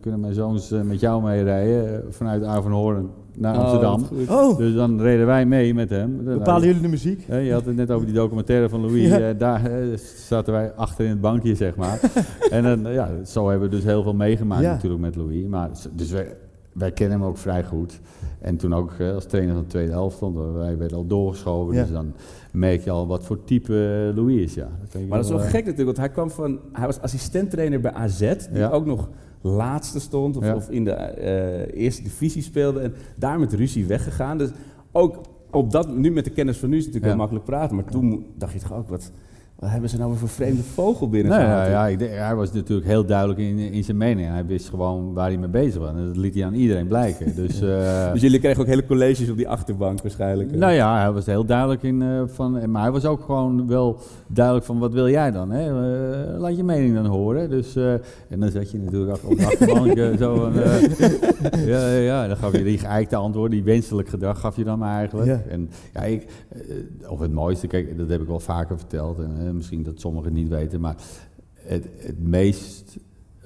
kunnen 0.00 0.20
mijn 0.20 0.34
zoons 0.34 0.70
met 0.70 1.00
jou 1.00 1.22
meerijden 1.22 1.94
eh, 1.94 2.00
vanuit 2.10 2.42
Avanhoorn 2.44 3.08
naar 3.38 3.54
Oh, 3.56 3.60
Amsterdam. 3.60 4.06
Oh, 4.28 4.56
Dus 4.58 4.74
dan 4.74 5.00
reden 5.00 5.26
wij 5.26 5.46
mee 5.46 5.74
met 5.74 5.90
hem. 5.90 6.24
Dan 6.24 6.38
bepalen 6.38 6.66
jullie 6.66 6.82
de 6.82 6.88
muziek? 6.88 7.24
Hè, 7.26 7.36
je 7.38 7.52
had 7.52 7.64
het 7.66 7.76
net 7.76 7.90
over 7.90 8.06
die 8.06 8.14
documentaire 8.14 8.68
van 8.68 8.80
Louis. 8.80 9.08
Ja. 9.08 9.18
eh, 9.18 9.38
daar 9.38 9.64
eh, 9.64 9.96
zaten 10.16 10.52
wij 10.52 10.72
achter 10.72 11.04
in 11.04 11.10
het 11.10 11.20
bankje, 11.20 11.54
zeg 11.54 11.76
maar. 11.76 12.00
en 12.50 12.62
dan, 12.62 12.92
ja, 12.92 13.10
zo 13.24 13.48
hebben 13.48 13.68
we 13.70 13.74
dus 13.76 13.84
heel 13.84 14.02
veel 14.02 14.14
meegemaakt 14.14 14.62
Ja. 14.62 14.72
natuurlijk 14.72 15.02
met 15.02 15.16
Louis. 15.16 15.46
Maar, 15.46 15.70
dus 15.92 16.10
wij, 16.10 16.32
wij 16.72 16.92
kennen 16.92 17.18
hem 17.18 17.28
ook 17.28 17.38
vrij 17.38 17.64
goed. 17.64 18.00
En 18.40 18.56
toen 18.56 18.74
ook 18.74 18.92
eh, 18.98 19.14
als 19.14 19.24
trainer 19.26 19.54
van 19.54 19.62
de 19.62 19.68
tweede 19.68 19.92
helft 19.92 20.16
stond, 20.16 20.36
wij 20.54 20.78
werden 20.78 20.96
al 20.96 21.06
doorgeschoven. 21.06 21.74
Ja. 21.74 21.82
Dus 21.82 21.92
dan 21.92 22.12
merk 22.52 22.84
je 22.84 22.90
al 22.90 23.06
wat 23.06 23.24
voor 23.24 23.44
type 23.44 23.72
eh, 24.10 24.16
Louis 24.16 24.42
is, 24.42 24.54
ja. 24.54 24.68
Dat 24.92 25.00
Maar 25.08 25.16
dat 25.18 25.24
is 25.26 25.30
wel 25.32 25.40
eh, 25.40 25.44
gek 25.46 25.64
natuurlijk, 25.66 25.84
want 25.84 25.96
hij 25.96 26.08
kwam 26.08 26.30
van, 26.30 26.58
hij 26.72 26.86
was 26.86 27.00
assistenttrainer 27.00 27.80
bij 27.80 27.92
AZ, 27.92 28.18
die 28.18 28.58
Ja. 28.58 28.70
ook 28.70 28.86
nog 28.86 29.08
laatste 29.46 30.00
stond 30.00 30.36
of, 30.36 30.44
Ja. 30.44 30.54
of 30.54 30.70
in 30.70 30.84
de 30.84 30.90
eh, 30.92 31.82
eerste 31.82 32.02
divisie 32.02 32.42
speelde 32.42 32.80
en 32.80 32.94
daar 33.16 33.38
met 33.40 33.52
ruzie 33.52 33.86
weggegaan. 33.86 34.38
Dus 34.38 34.50
ook 34.92 35.20
op 35.50 35.70
dat, 35.70 35.96
nu 35.96 36.10
met 36.10 36.24
de 36.24 36.30
kennis 36.30 36.56
van 36.56 36.68
nu 36.70 36.76
is 36.76 36.84
het 36.84 36.94
natuurlijk 36.94 37.12
Ja. 37.20 37.26
heel 37.28 37.30
makkelijk 37.30 37.58
praten, 37.58 37.76
maar 37.76 37.84
toen 37.84 38.26
dacht 38.38 38.52
je 38.52 38.58
toch 38.58 38.72
ook, 38.72 38.88
wat, 38.88 39.10
wat 39.64 39.72
hebben 39.72 39.90
ze 39.90 39.96
nou 39.96 40.10
weer 40.10 40.18
voor 40.18 40.28
vreemde 40.28 40.62
vogel 40.62 41.08
binnen 41.08 41.32
Nou 41.32 41.44
ja, 41.44 41.66
ja 41.66 41.86
ik 41.86 41.98
denk- 41.98 42.12
hij 42.14 42.34
was 42.34 42.52
natuurlijk 42.52 42.86
heel 42.88 43.04
duidelijk 43.04 43.38
in, 43.38 43.58
in 43.58 43.84
zijn 43.84 43.96
mening. 43.96 44.28
Hij 44.28 44.46
wist 44.46 44.68
gewoon 44.68 45.12
waar 45.12 45.28
hij 45.28 45.36
mee 45.36 45.48
bezig 45.48 45.80
was. 45.80 45.90
En 45.90 46.06
dat 46.06 46.16
liet 46.16 46.34
hij 46.34 46.44
aan 46.44 46.54
iedereen 46.54 46.86
blijken. 46.86 47.34
Dus, 47.44 47.60
eh, 47.60 48.12
Dus 48.12 48.20
jullie 48.20 48.38
kregen 48.38 48.60
ook 48.60 48.66
hele 48.66 48.86
colleges 48.86 49.30
op 49.30 49.36
die 49.36 49.48
achterbank 49.48 50.02
waarschijnlijk. 50.02 50.54
Nou 50.56 50.72
ja, 50.72 51.00
hij 51.00 51.12
was 51.12 51.26
heel 51.26 51.44
duidelijk 51.44 51.82
in 51.82 52.02
eh, 52.02 52.22
van, 52.26 52.70
maar 52.70 52.82
hij 52.82 52.90
was 52.90 53.04
ook 53.04 53.22
gewoon 53.24 53.66
wel 53.66 53.98
duidelijk 54.26 54.66
van 54.66 54.78
wat 54.78 54.92
wil 54.92 55.08
jij 55.08 55.30
dan? 55.30 55.50
Hè? 55.50 55.62
Eh, 55.62 56.38
laat 56.40 56.56
je 56.56 56.64
mening 56.64 56.94
dan 56.94 57.06
horen. 57.06 57.50
Dus, 57.50 57.76
en 58.28 58.40
dan 58.40 58.50
zat 58.50 58.70
je 58.70 58.78
natuurlijk 58.78 59.24
op 59.24 59.38
de 59.38 59.46
achterbank 59.46 60.18
zo 60.18 60.50
ja, 61.72 61.88
ja, 61.90 62.26
dan 62.26 62.36
gaf 62.36 62.52
je 62.52 62.64
die 62.64 62.78
geëikte 62.78 63.16
antwoorden, 63.16 63.50
die 63.50 63.64
wenselijk 63.64 64.08
gedrag 64.08 64.40
gaf 64.40 64.56
je 64.56 64.64
dan 64.64 64.78
maar 64.78 64.98
eigenlijk. 64.98 65.28
Ja. 65.28 65.42
En 65.48 65.70
ja, 65.94 66.02
ik, 66.02 66.26
of 67.08 67.18
het 67.20 67.32
mooiste, 67.32 67.66
kijk, 67.66 67.98
dat 67.98 68.08
heb 68.08 68.20
ik 68.20 68.26
wel 68.26 68.40
vaker 68.40 68.78
verteld 68.78 69.18
en 69.18 69.53
misschien 69.54 69.82
dat 69.82 70.00
sommigen 70.00 70.32
niet 70.32 70.48
weten, 70.48 70.80
maar 70.80 70.96
het, 71.54 71.88
het 71.96 72.22
meest 72.22 72.96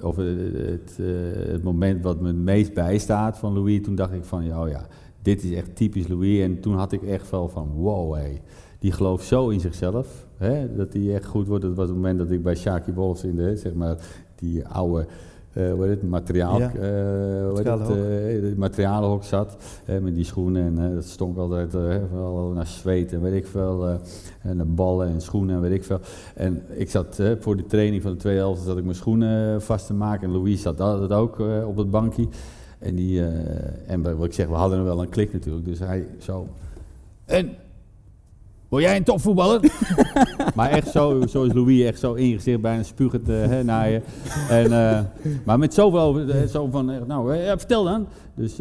of 0.01 0.15
het, 0.15 0.97
eh, 0.99 1.51
het 1.51 1.63
moment 1.63 2.03
wat 2.03 2.21
me 2.21 2.27
het 2.27 2.35
meest 2.35 2.73
bijstaat 2.73 3.37
van 3.37 3.53
Louis, 3.53 3.81
toen 3.83 3.95
dacht 3.95 4.13
ik 4.13 4.23
van, 4.23 4.45
ja, 4.45 4.61
oh 4.61 4.69
ja, 4.69 4.87
dit 5.21 5.43
is 5.43 5.51
echt 5.51 5.75
typisch 5.75 6.07
Louis. 6.07 6.41
En 6.41 6.59
toen 6.59 6.75
had 6.75 6.91
ik 6.91 7.03
echt 7.03 7.29
wel 7.29 7.49
van, 7.49 7.71
wow, 7.71 8.15
hé, 8.15 8.41
die 8.79 8.91
gelooft 8.91 9.25
zo 9.25 9.49
in 9.49 9.59
zichzelf, 9.59 10.27
hè, 10.37 10.75
dat 10.75 10.93
hij 10.93 11.13
echt 11.13 11.25
goed 11.25 11.47
wordt. 11.47 11.63
Dat 11.63 11.75
was 11.75 11.87
het 11.87 11.95
moment 11.95 12.17
dat 12.17 12.31
ik 12.31 12.43
bij 12.43 12.55
Shaki 12.55 12.93
Wolfs 12.93 13.23
in 13.23 13.35
de, 13.35 13.55
zeg 13.55 13.73
maar, 13.73 13.97
die 14.35 14.67
oude, 14.67 15.07
eh 15.53 15.71
hoe 15.71 15.81
heet 15.85 16.01
het, 16.01 16.09
materiaal, 16.09 16.59
Ja. 16.59 16.67
heet 16.69 16.81
het, 16.81 17.53
Materialenhok. 17.53 17.95
eh, 17.95 18.41
de 18.41 18.53
materialenhok 18.57 19.23
zat, 19.23 19.57
met 20.01 20.15
die 20.15 20.23
schoenen. 20.23 20.63
En 20.79 20.95
dat 20.95 21.05
stonk 21.05 21.37
altijd 21.37 21.71
wel 22.11 22.51
naar 22.55 22.67
zweet 22.67 23.13
en 23.13 23.21
weet 23.21 23.33
ik 23.33 23.47
veel, 23.47 23.99
en 24.41 24.57
naar 24.57 24.67
ballen 24.67 25.07
en 25.07 25.21
schoenen 25.21 25.55
en 25.55 25.61
weet 25.61 25.71
ik 25.71 25.83
veel. 25.83 25.99
En 26.35 26.61
ik 26.69 26.89
zat 26.89 27.21
voor 27.39 27.57
de 27.57 27.65
training 27.65 28.01
van 28.01 28.11
de 28.11 28.17
tweede 28.17 28.39
helft, 28.39 28.61
zat 28.61 28.77
ik 28.77 28.83
mijn 28.83 28.95
schoenen 28.95 29.61
vast 29.61 29.85
te 29.87 29.93
maken. 29.93 30.27
En 30.27 30.33
Louis 30.33 30.61
zat 30.61 30.81
altijd 30.81 31.11
ook 31.11 31.39
op 31.65 31.77
het 31.77 31.91
bankje. 31.91 32.27
En, 32.79 32.95
die, 32.95 33.23
en 33.87 34.01
wat 34.17 34.25
ik 34.25 34.33
zeg, 34.33 34.47
we 34.47 34.53
hadden 34.53 34.77
er 34.77 34.83
wel 34.83 35.01
een 35.01 35.09
klik 35.09 35.33
natuurlijk. 35.33 35.65
Dus 35.65 35.79
hij 35.79 36.07
zo. 36.17 36.47
En? 37.25 37.49
Word 38.69 38.83
jij 38.83 38.95
een 38.95 39.03
topvoetballer? 39.03 39.61
maar 40.55 40.69
echt 40.69 40.87
zo, 40.87 41.21
zo 41.29 41.43
is 41.43 41.53
Louis 41.53 41.81
echt 41.81 41.99
zo 41.99 42.13
ingezicht 42.13 42.61
bijna 42.61 42.83
spuugend 42.83 43.27
hè, 43.27 43.63
naar 43.63 43.89
je. 43.89 44.01
En, 44.49 44.71
eh, 44.71 44.99
maar 45.45 45.59
met 45.59 45.73
zoveel 45.73 46.19
eh, 46.19 46.47
zo 46.47 46.67
van, 46.71 47.05
nou, 47.07 47.37
vertel 47.57 47.83
dan. 47.83 48.07
Dus, 48.35 48.57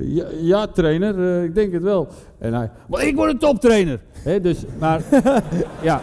ja, 0.00 0.24
ja, 0.40 0.66
trainer, 0.66 1.44
ik 1.44 1.54
denk 1.54 1.72
het 1.72 1.82
wel. 1.82 2.08
En 2.38 2.54
hij, 2.54 2.70
maar 2.88 3.06
ik 3.06 3.16
word 3.16 3.30
een 3.30 3.38
toptrainer. 3.38 4.00
Hè, 4.24 4.40
dus, 4.40 4.64
maar, 4.78 5.00
ja. 5.82 6.00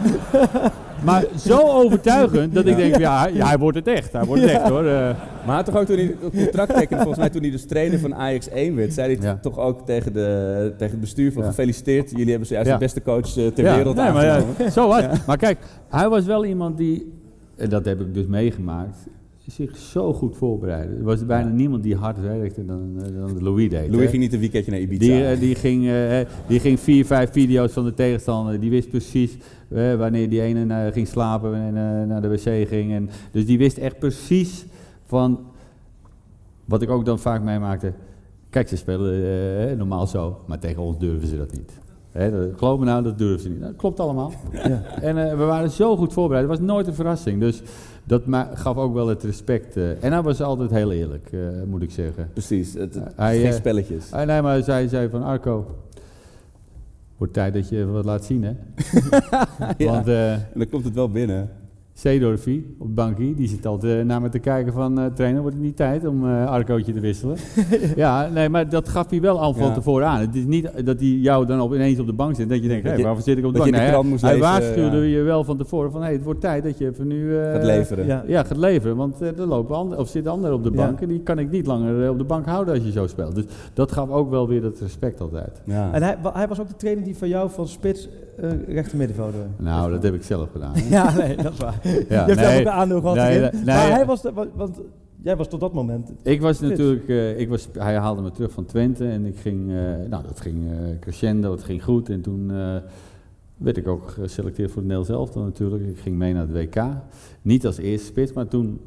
Maar 1.04 1.24
zo 1.36 1.58
overtuigend 1.58 2.54
dat 2.54 2.66
ik 2.66 2.76
denk, 2.76 2.96
ja, 2.98 3.20
hij- 3.20 3.32
ja, 3.32 3.46
hij 3.46 3.58
wordt 3.58 3.76
het 3.76 3.86
echt. 3.86 4.12
Hij 4.12 4.24
wordt 4.24 4.42
het 4.42 4.50
echt 4.50 4.68
hoor. 4.68 4.86
Eh, 4.86 5.10
Maar 5.46 5.64
toch 5.64 5.76
ook 5.76 5.86
toen 5.86 5.96
hij 5.96 6.14
het 6.20 6.34
contract 6.36 6.74
tekende, 6.74 6.96
volgens 6.96 7.18
mij 7.18 7.30
toen 7.30 7.42
hij 7.42 7.50
dus 7.50 7.66
trainer 7.66 7.98
van 7.98 8.14
Ajax 8.14 8.48
1 8.48 8.74
werd, 8.76 8.92
zei 8.92 9.14
hij 9.16 9.24
Ja. 9.28 9.38
toch 9.42 9.58
ook 9.58 9.86
tegen, 9.86 10.12
de, 10.12 10.72
tegen 10.76 10.92
het 10.92 11.00
bestuur 11.00 11.32
van 11.32 11.42
Ja. 11.42 11.48
gefeliciteerd, 11.48 12.10
jullie 12.10 12.28
hebben 12.30 12.46
zojuist 12.46 12.70
Ja. 12.70 12.76
de 12.76 12.84
beste 12.84 13.02
coach 13.02 13.36
eh, 13.36 13.46
ter 13.46 13.64
ja, 13.64 13.74
wereld 13.76 13.96
nee, 13.96 14.12
maar, 14.12 14.24
ja, 14.24 14.34
aangenomen. 14.34 14.72
zo 14.72 14.88
was. 14.88 15.04
Maar 15.26 15.36
kijk, 15.36 15.58
hij 15.88 16.08
was 16.08 16.24
wel 16.24 16.44
iemand 16.44 16.76
die, 16.78 17.12
en 17.56 17.68
dat 17.68 17.84
heb 17.84 18.00
ik 18.00 18.14
dus 18.14 18.26
meegemaakt, 18.26 18.96
zich 19.52 19.76
zo 19.76 20.12
goed 20.12 20.36
voorbereidde. 20.36 20.96
Er 20.96 21.04
was 21.04 21.26
bijna 21.26 21.48
niemand 21.48 21.82
die 21.82 21.96
hard 21.96 22.20
werkte 22.20 22.64
dan, 22.64 22.94
eh, 22.96 23.20
dan 23.20 23.42
Louis 23.42 23.70
deed. 23.70 23.88
Louis 23.88 24.04
hè. 24.04 24.10
ging 24.10 24.22
niet 24.22 24.32
een 24.32 24.40
weekendje 24.40 24.70
naar 24.70 24.80
Ibiza. 24.80 25.04
Die, 25.04 25.24
eh, 25.24 25.40
die, 25.40 25.54
ging, 25.54 25.88
eh, 25.88 26.18
die 26.46 26.60
ging 26.60 26.80
vier, 26.80 27.06
vijf 27.06 27.32
video's 27.32 27.72
van 27.72 27.84
de 27.84 27.94
tegenstander. 27.94 28.60
Die 28.60 28.70
wist 28.70 28.88
precies 28.88 29.36
wanneer 29.98 30.28
die 30.28 30.42
ene 30.42 30.90
ging 30.92 31.08
slapen 31.08 31.54
en 31.54 31.74
naar 32.08 32.22
de 32.22 32.28
wc 32.28 32.68
ging. 32.68 32.92
En, 32.92 33.10
dus 33.32 33.46
die 33.46 33.58
wist 33.58 33.78
echt 33.78 33.98
precies 33.98 34.66
van 35.06 35.40
wat 36.64 36.82
ik 36.82 36.90
ook 36.90 37.04
dan 37.04 37.18
vaak 37.18 37.42
meemaakte. 37.42 37.92
Kijk, 38.50 38.68
ze 38.68 38.76
spelen 38.76 39.78
normaal 39.78 40.06
zo, 40.06 40.38
maar 40.46 40.58
tegen 40.58 40.82
ons 40.82 40.98
durven 40.98 41.28
ze 41.28 41.36
dat 41.36 41.52
niet. 41.52 41.72
Hè, 42.12 42.30
dat, 42.30 42.58
geloof 42.58 42.78
me 42.78 42.84
nou, 42.84 43.02
dat 43.02 43.18
durven 43.18 43.40
ze 43.40 43.48
niet. 43.48 43.60
Dat 43.60 43.76
klopt 43.76 44.00
allemaal. 44.00 44.32
En 45.00 45.30
eh, 45.30 45.36
we 45.36 45.44
waren 45.44 45.70
zo 45.70 45.96
goed 45.96 46.12
voorbereid. 46.12 46.48
Het 46.48 46.58
was 46.58 46.66
nooit 46.66 46.86
een 46.86 46.94
verrassing. 46.94 47.40
Dus 47.40 47.62
dat 48.08 48.22
gaf 48.54 48.76
ook 48.76 48.94
wel 48.94 49.08
het 49.08 49.22
respect. 49.22 49.76
eh. 49.76 50.04
en 50.04 50.12
hij 50.12 50.22
was 50.22 50.40
altijd 50.40 50.70
heel 50.70 50.92
eerlijk, 50.92 51.28
eh, 51.32 51.40
moet 51.66 51.82
ik 51.82 51.90
zeggen. 51.90 52.30
Precies, 52.32 52.74
het, 52.74 52.94
het 52.94 53.12
Hij, 53.16 53.36
geen 53.38 53.46
eh, 53.46 53.52
spelletjes. 53.52 54.10
Nee, 54.10 54.42
maar 54.42 54.62
zij 54.62 54.88
zei 54.88 55.08
van 55.08 55.22
Arco, 55.22 55.76
wordt 57.16 57.32
tijd 57.32 57.54
dat 57.54 57.68
je 57.68 57.86
wat 57.86 58.04
laat 58.04 58.24
zien, 58.24 58.42
hè? 58.42 58.52
Ja. 59.76 59.90
Want 59.90 60.08
En 60.08 60.48
dan 60.54 60.68
komt 60.68 60.84
het 60.84 60.94
wel 60.94 61.10
binnen. 61.10 61.50
Seedorfie 62.02 62.74
op 62.78 62.86
het 62.86 62.94
bankje, 62.94 63.34
die 63.34 63.48
zit 63.48 63.66
altijd 63.66 63.98
eh, 64.00 64.04
naar 64.04 64.20
me 64.20 64.28
te 64.28 64.38
kijken 64.38 64.72
van... 64.72 64.98
eh, 65.00 65.06
trainer, 65.06 65.40
wordt 65.40 65.56
het 65.56 65.64
niet 65.64 65.76
tijd 65.76 66.06
om 66.06 66.24
eh 66.28 66.46
Arcootje 66.46 66.92
te 66.92 67.00
wisselen? 67.00 67.36
ja, 67.96 68.28
nee, 68.28 68.48
maar 68.48 68.68
dat 68.68 68.88
gaf 68.88 69.10
hij 69.10 69.20
wel 69.20 69.40
al 69.40 69.54
van 69.54 69.66
Ja. 69.68 69.72
tevoren 69.74 70.06
aan. 70.06 70.20
Het 70.20 70.34
is 70.34 70.44
niet 70.44 70.70
dat 70.84 70.98
hij 71.00 71.08
jou 71.08 71.46
dan 71.46 71.60
op, 71.60 71.74
ineens 71.74 71.98
op 71.98 72.06
de 72.06 72.12
bank 72.12 72.34
zit, 72.36 72.48
dat 72.48 72.62
je 72.62 72.68
denkt, 72.68 72.88
hé, 72.88 73.02
waarvoor 73.02 73.22
zit 73.22 73.38
ik 73.38 73.44
op 73.44 73.52
de 73.52 73.58
bank? 73.58 73.70
de 73.72 73.78
Nee, 73.78 73.86
hij 73.90 74.02
lezen, 74.20 74.38
waarschuwde 74.40 74.96
ja. 74.96 75.16
je 75.16 75.22
wel 75.22 75.44
van 75.44 75.56
tevoren 75.56 75.90
van, 75.90 76.02
hé, 76.02 76.12
het 76.12 76.22
wordt 76.22 76.40
tijd 76.40 76.62
dat 76.64 76.78
je 76.78 76.86
even 76.88 77.06
nu... 77.06 77.38
eh, 77.38 77.52
Gaat 77.52 77.64
leveren. 77.64 78.06
Ja. 78.06 78.24
Ja, 78.26 78.42
gaat 78.44 78.56
leveren, 78.58 78.96
want 78.96 79.20
eh, 79.20 79.38
er 79.38 79.46
lopen 79.46 79.76
ander, 79.76 79.98
of 79.98 80.08
zitten 80.08 80.32
anderen 80.32 80.56
op 80.56 80.62
de 80.64 80.70
Ja. 80.70 80.76
bank 80.76 81.00
en 81.00 81.08
die 81.08 81.20
kan 81.20 81.38
ik 81.38 81.50
niet 81.50 81.66
langer 81.66 82.10
op 82.10 82.18
de 82.18 82.24
bank 82.24 82.46
houden 82.46 82.74
als 82.74 82.84
je 82.84 82.90
zo 82.92 83.06
speelt. 83.06 83.34
Dus 83.34 83.44
dat 83.72 83.92
gaf 83.92 84.10
ook 84.10 84.30
wel 84.30 84.48
weer 84.48 84.60
dat 84.60 84.80
respect 84.80 85.20
altijd. 85.20 85.62
Ja. 85.64 85.92
En 85.92 86.02
hij, 86.02 86.16
hij 86.32 86.48
was 86.48 86.60
ook 86.60 86.68
de 86.68 86.76
trainer 86.76 87.04
die 87.04 87.16
van 87.16 87.28
jou 87.28 87.50
van 87.50 87.68
spits 87.68 88.08
uh, 88.44 88.50
rechter 88.74 88.98
middenvelder. 88.98 89.40
Nou, 89.56 89.90
dat 89.90 90.02
heb 90.02 90.14
ik 90.14 90.22
zelf 90.22 90.50
gedaan. 90.52 90.72
Ja, 90.90 91.14
nee, 91.16 91.36
dat 91.36 91.52
is 91.52 91.58
waar. 91.58 91.80
Ja, 91.82 91.90
je 91.92 92.14
hebt 92.14 92.38
zelf 92.38 92.50
nee. 92.50 92.58
ook 92.60 92.66
een 92.66 92.72
aandeel 92.72 93.00
gehad 93.00 93.16
Nee, 93.16 93.36
erin. 93.38 93.50
nee, 93.54 93.64
maar 93.64 93.90
hij 93.90 94.06
was, 94.06 94.22
de, 94.22 94.32
wa- 94.32 94.46
want 94.54 94.80
jij 95.22 95.36
was 95.36 95.48
tot 95.48 95.60
dat 95.60 95.72
moment... 95.72 96.12
Ik 96.22 96.40
was 96.40 96.60
natuurlijk, 96.60 97.08
eh, 97.08 97.38
ik 97.40 97.48
was, 97.48 97.68
hij 97.78 97.94
haalde 97.96 98.22
me 98.22 98.30
terug 98.30 98.52
van 98.52 98.64
Twente 98.64 99.08
en 99.08 99.24
ik 99.24 99.36
ging, 99.38 99.70
eh, 99.70 99.76
nou 100.10 100.22
dat 100.26 100.40
ging 100.40 100.56
eh, 100.70 100.98
crescendo, 101.00 101.50
het 101.52 101.62
ging 101.62 101.84
goed. 101.84 102.08
En 102.08 102.20
toen 102.20 102.50
eh, 102.50 102.76
werd 103.56 103.76
ik 103.76 103.86
ook 103.88 104.08
geselecteerd 104.08 104.70
voor 104.70 104.82
het 104.82 104.90
Nederlands 104.90 105.10
elftal 105.20 105.42
natuurlijk. 105.42 105.86
Ik 105.86 105.98
ging 105.98 106.16
mee 106.16 106.32
naar 106.32 106.46
het 106.48 106.52
WK. 106.74 106.82
Niet 107.42 107.66
als 107.66 107.78
eerste 107.78 108.06
spits, 108.06 108.32
maar 108.32 108.48
toen 108.48 108.80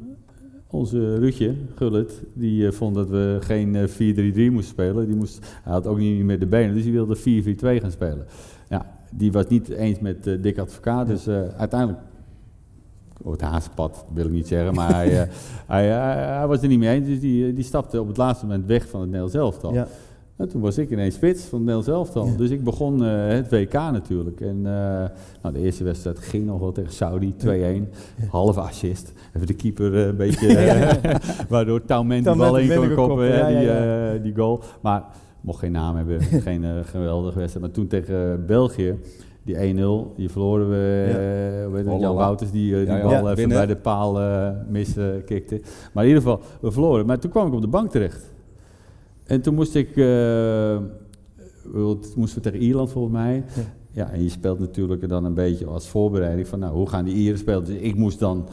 onze 0.70 1.18
Ruudje, 1.18 1.54
Gullit, 1.74 2.22
die 2.32 2.66
eh, 2.66 2.72
vond 2.72 2.94
dat 2.94 3.08
we 3.08 3.36
geen 3.40 3.74
eh, 3.76 3.88
4-3-3 3.88 4.52
moesten 4.52 4.62
spelen. 4.72 5.06
Die 5.06 5.16
moest, 5.16 5.46
hij 5.62 5.72
had 5.72 5.86
ook 5.86 5.98
niet 5.98 6.24
meer 6.24 6.38
de 6.38 6.46
benen, 6.46 6.74
dus 6.74 6.82
die 6.82 6.92
wilde 6.92 7.16
4-4-2 7.16 7.20
gaan 7.80 7.90
spelen. 7.90 8.24
Ja, 9.12 9.18
die 9.18 9.32
was 9.32 9.46
niet 9.46 9.68
eens 9.68 9.98
met 9.98 10.26
eh 10.26 10.42
Dick 10.42 10.58
Advocaat, 10.58 11.06
dus 11.06 11.26
eh, 11.26 11.42
uiteindelijk... 11.56 12.00
Op 13.24 13.32
het 13.32 13.40
haaspad 13.40 14.04
wil 14.14 14.24
ik 14.24 14.30
niet 14.30 14.46
zeggen, 14.46 14.74
maar 14.74 14.94
hij, 14.94 15.20
eh, 15.20 15.28
hij, 15.66 15.86
hij, 15.86 16.36
hij 16.36 16.46
was 16.46 16.62
er 16.62 16.68
niet 16.68 16.78
mee 16.78 16.94
eens. 16.94 17.06
Dus 17.06 17.20
die, 17.20 17.52
die 17.52 17.64
stapte 17.64 18.00
op 18.00 18.08
het 18.08 18.16
laatste 18.16 18.46
moment 18.46 18.66
weg 18.66 18.88
van 18.88 19.00
het 19.00 19.10
Nederlands 19.10 19.36
elftal. 19.36 19.72
Ja. 19.72 19.86
En 20.36 20.48
toen 20.48 20.60
was 20.60 20.78
ik 20.78 20.90
ineens 20.90 21.14
spits 21.14 21.44
van 21.44 21.58
het 21.58 21.68
Nederlands 21.68 21.88
elftal. 21.88 22.26
Ja. 22.26 22.36
Dus 22.36 22.50
ik 22.50 22.64
begon 22.64 23.00
het 23.00 23.50
WK 23.50 23.72
natuurlijk. 23.72 24.40
En 24.40 24.62
nou, 24.62 25.52
de 25.52 25.58
eerste 25.58 25.84
wedstrijd 25.84 26.18
ging 26.18 26.46
nog 26.46 26.60
wel 26.60 26.72
tegen 26.72 26.92
Saudi, 26.92 27.34
2-1. 27.46 27.48
Halve 28.30 28.60
assist. 28.60 29.12
Even 29.34 29.46
de 29.46 29.54
keeper 29.54 29.94
een 29.94 30.16
beetje... 30.26 30.88
waardoor 31.48 31.84
Taument 31.84 32.24
die 32.24 32.36
bal 32.36 32.58
in 32.58 32.76
kon 32.78 32.94
koppen, 32.94 33.26
ja, 33.26 33.46
die, 33.46 33.58
ja, 33.58 34.16
die 34.16 34.34
goal. 34.34 34.62
Maar 34.80 35.04
mocht 35.42 35.58
geen 35.58 35.72
naam 35.72 35.96
hebben, 35.96 36.20
geen 36.48 36.64
eh, 36.64 36.70
geweldige 36.82 37.38
wedstrijd. 37.38 37.66
Maar 37.66 37.74
toen 37.74 37.86
tegen 37.86 38.46
België... 38.46 38.98
Die 39.44 39.54
1-0, 39.56 40.16
die 40.16 40.28
verloren 40.28 40.68
we. 40.70 41.06
Ja. 41.08 41.14
eh, 41.68 41.74
heet 41.76 41.92
het, 41.92 42.00
Jan. 42.00 42.14
Wouters 42.14 42.50
die, 42.50 42.72
eh, 42.72 42.78
die 42.78 42.96
Ja, 42.96 43.02
bal 43.20 43.30
even 43.30 43.48
bij 43.48 43.66
de 43.66 43.76
paal 43.76 44.20
eh 44.20 44.50
miskikte. 44.68 45.60
maar 45.92 46.04
in 46.04 46.08
ieder 46.08 46.22
geval, 46.22 46.40
we 46.60 46.72
verloren. 46.72 47.06
Maar 47.06 47.18
toen 47.18 47.30
kwam 47.30 47.46
ik 47.46 47.52
op 47.54 47.60
de 47.60 47.66
bank 47.68 47.90
terecht. 47.90 48.34
En 49.24 49.40
toen 49.40 49.54
moest 49.54 49.74
ik, 49.74 49.96
eh, 49.96 50.78
moesten 52.16 52.42
we 52.42 52.50
tegen 52.50 52.58
Ierland 52.58 52.90
volgens 52.90 53.14
mij. 53.14 53.34
Ja. 53.54 53.62
Ja. 53.90 54.10
en 54.10 54.22
je 54.22 54.28
speelt 54.28 54.58
natuurlijk 54.58 55.08
dan 55.08 55.24
een 55.24 55.34
beetje 55.34 55.66
als 55.66 55.88
voorbereiding 55.88 56.48
van, 56.48 56.58
nou, 56.58 56.74
hoe 56.74 56.88
gaan 56.88 57.04
die 57.04 57.14
Ieren 57.14 57.38
spelen? 57.38 57.64
Dus 57.64 57.74
ik 57.76 57.96
moest 57.96 58.18
dan 58.18 58.48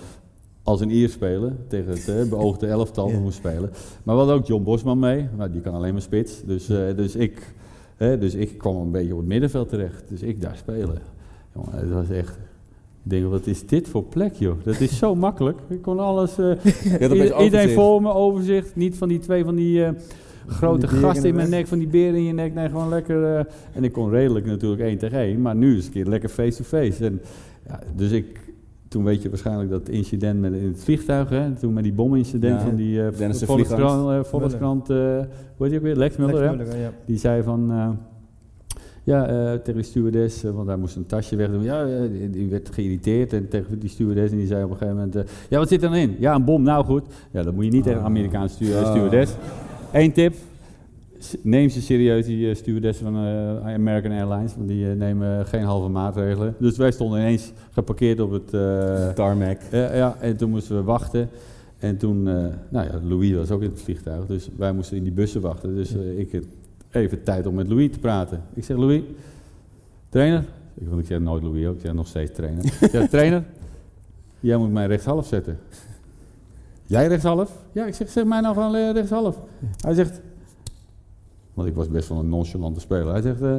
als 0.64 0.82
een 0.82 0.89
Ier 0.91 1.10
spelen, 1.10 1.57
tegen 1.68 1.91
het 1.91 2.07
eh, 2.07 2.30
beoogde 2.30 2.68
elftal 2.78 3.10
Ja. 3.10 3.20
moest 3.20 3.38
spelen. 3.38 3.70
Maar 4.03 4.16
we 4.16 4.22
hadden 4.22 4.36
ook 4.36 4.47
John 4.47 4.64
Bosman 4.64 4.99
mee, 4.99 5.28
maar 5.38 5.51
die 5.51 5.62
kan 5.62 5.74
alleen 5.74 5.93
maar 5.93 6.01
spits. 6.01 6.43
Dus, 6.45 6.70
eh, 6.70 6.95
dus, 6.95 7.16
ik, 7.16 7.53
hè, 7.97 8.18
dus 8.18 8.34
ik 8.36 8.57
kwam 8.57 8.76
een 8.76 8.91
beetje 8.91 9.12
op 9.14 9.20
het 9.20 9.28
middenveld 9.28 9.70
terecht, 9.70 10.03
dus 10.07 10.22
ik 10.22 10.41
daar 10.41 10.57
spelen. 10.57 10.97
Jongen, 11.55 11.72
het 11.80 11.91
was 11.91 12.10
echt... 12.10 12.38
Ik 13.03 13.10
denk, 13.16 13.30
wat 13.30 13.47
is 13.47 13.66
dit 13.66 13.88
voor 13.88 14.03
plek, 14.03 14.34
joh? 14.34 14.55
Dat 14.64 14.80
is 14.80 14.97
zo 14.97 15.16
makkelijk. 15.28 15.60
Ik 15.70 15.82
kon 15.82 15.99
alles... 15.99 16.38
eh, 16.38 16.51
Iedereen 17.01 17.34
overzicht. 17.34 17.74
voor 17.74 18.01
me, 18.01 18.14
overzicht. 18.14 18.76
Niet 18.76 18.97
van 18.97 19.07
die 19.07 19.20
twee 19.20 19.43
van 19.43 19.55
die 19.55 19.86
grote 20.47 20.88
gasten 20.88 21.30
in 21.30 21.36
mijn 21.36 21.49
nek, 21.49 21.68
van 21.68 21.78
die 21.80 21.88
beren 21.88 22.16
in 22.16 22.24
je 22.24 22.34
nek. 22.34 22.53
Nee, 22.53 22.70
gewoon 22.70 22.89
lekker. 22.89 23.47
en 23.74 23.84
ik 23.84 23.91
kon 23.91 24.10
redelijk 24.10 24.45
natuurlijk 24.45 24.82
één 24.82 24.97
tegen 24.97 25.18
één. 25.20 25.41
Maar 25.41 25.55
nu 25.55 25.72
is 25.72 25.78
het 25.78 25.86
een 25.86 25.91
keer 25.91 26.05
lekker 26.05 26.30
face-to-face. 26.30 27.05
En, 27.05 27.22
ja, 27.68 27.80
dus 27.95 28.12
ik, 28.12 28.39
toen 28.89 29.03
weet 29.03 29.21
je 29.21 29.29
waarschijnlijk 29.29 29.69
dat 29.69 29.89
incident 29.89 30.39
met, 30.39 30.53
in 30.53 30.67
het 30.67 30.83
vliegtuig. 30.83 31.29
Hè, 31.29 31.51
toen 31.55 31.73
met 31.73 31.83
die 31.83 31.93
bomincident 31.93 32.59
Ja, 32.61 32.65
van 32.67 32.75
die 32.75 32.95
de 32.95 33.33
Volkskrant, 33.45 34.09
eh, 34.09 34.23
Volkskrant, 34.23 34.87
hoe 34.87 35.27
heet 35.57 35.69
die 35.69 35.77
ook 35.77 35.83
weer? 35.83 35.95
Lex 35.95 36.17
Muller, 36.17 36.33
Lex 36.35 36.45
hè? 36.49 36.55
Muller, 36.55 36.77
ja. 36.77 36.91
Die 37.05 37.17
zei 37.17 37.43
van, 37.43 37.71
ja, 39.03 39.27
eh, 39.27 39.51
tegen 39.53 39.73
die 39.73 39.83
stewardess, 39.83 40.43
want 40.43 40.67
hij 40.67 40.77
moest 40.77 40.95
een 40.95 41.05
tasje 41.05 41.35
wegdoen. 41.35 41.63
Ja, 41.63 41.85
die, 42.07 42.29
die 42.29 42.49
werd 42.49 42.69
geïrriteerd 42.73 43.33
en 43.33 43.47
tegen 43.49 43.79
die 43.79 43.89
stewardess 43.89 44.31
en 44.31 44.37
die 44.37 44.47
zei 44.47 44.63
op 44.63 44.69
een 44.71 44.77
gegeven 44.77 44.95
moment, 44.99 45.29
ja, 45.49 45.57
wat 45.57 45.67
zit 45.67 45.83
er 45.83 45.89
dan 45.89 45.97
in? 45.97 46.15
Ja, 46.19 46.35
een 46.35 46.43
bom, 46.45 46.63
nou 46.63 46.85
goed. 46.85 47.03
Ja, 47.31 47.43
dat 47.43 47.53
moet 47.53 47.65
je 47.65 47.71
niet 47.71 47.83
tegen 47.83 47.99
een 47.99 48.05
Amerikaanse 48.05 48.55
stu- 48.55 48.73
Ah. 48.75 48.89
stewardess. 48.89 49.33
Eén 49.91 50.11
tip, 50.11 50.33
neem 51.41 51.70
ze 51.70 51.82
serieus, 51.82 52.26
die 52.26 52.49
eh, 52.49 52.55
stewardess 52.55 52.99
van 52.99 53.15
eh, 53.15 53.74
American 53.74 54.11
Airlines, 54.11 54.55
want 54.55 54.67
die 54.67 54.89
eh, 54.89 54.95
nemen 54.95 55.45
geen 55.45 55.63
halve 55.63 55.89
maatregelen. 55.89 56.55
Dus 56.59 56.78
wij 56.78 56.91
stonden 56.91 57.20
ineens 57.20 57.51
geparkeerd 57.72 58.20
op 58.20 58.32
het... 58.32 58.49
Tarmac. 59.15 59.57
ja, 59.72 60.17
en 60.20 60.38
toen 60.38 60.49
moesten 60.49 60.76
we 60.76 60.84
wachten. 60.84 61.30
En 61.80 61.97
toen, 61.97 62.24
nou 62.70 62.88
ja, 62.88 62.99
Louis 63.03 63.34
was 63.34 63.51
ook 63.51 63.61
in 63.61 63.70
het 63.70 63.82
vliegtuig, 63.82 64.26
dus 64.26 64.49
wij 64.57 64.72
moesten 64.72 64.97
in 64.97 65.03
die 65.03 65.11
bussen 65.11 65.41
wachten. 65.41 65.76
Dus 65.76 65.91
ik 65.93 66.32
had 66.32 66.43
even 66.91 67.24
tijd 67.24 67.45
om 67.45 67.55
met 67.55 67.67
Louis 67.67 67.91
te 67.91 67.99
praten. 67.99 68.41
Ik 68.53 68.63
zeg, 68.63 68.78
Louis, 68.78 69.01
trainer? 70.09 70.43
Ik, 70.74 70.88
want 70.88 71.01
ik 71.01 71.07
zeg 71.07 71.20
nooit 71.20 71.43
Louis 71.43 71.65
ook, 71.65 71.76
ik 71.76 71.82
zeg 71.82 71.93
nog 71.93 72.07
steeds 72.07 72.32
trainer. 72.32 72.65
ik 72.82 72.89
zeg, 72.91 73.09
trainer, 73.09 73.43
jij 74.39 74.57
moet 74.57 74.72
mij 74.72 74.88
rechtshalf 74.88 75.28
zetten. 75.28 75.59
Jij 76.86 77.07
rechtshalf? 77.07 77.51
Ja, 77.72 77.86
ik 77.86 77.93
zeg, 77.93 78.09
zeg 78.09 78.26
mij 78.26 78.41
nou 78.41 78.53
gewoon 78.53 78.91
rechtshalf. 78.91 79.39
Hij 79.78 79.93
zegt, 79.93 80.22
want 81.60 81.70
ik 81.72 81.76
was 81.78 81.89
best 81.89 82.10
wel 82.10 82.20
een 82.20 82.30
nonchalante 82.30 82.80
speler. 82.80 83.12
Hij 83.12 83.22
zegt, 83.22 83.41
eh, 83.41 83.55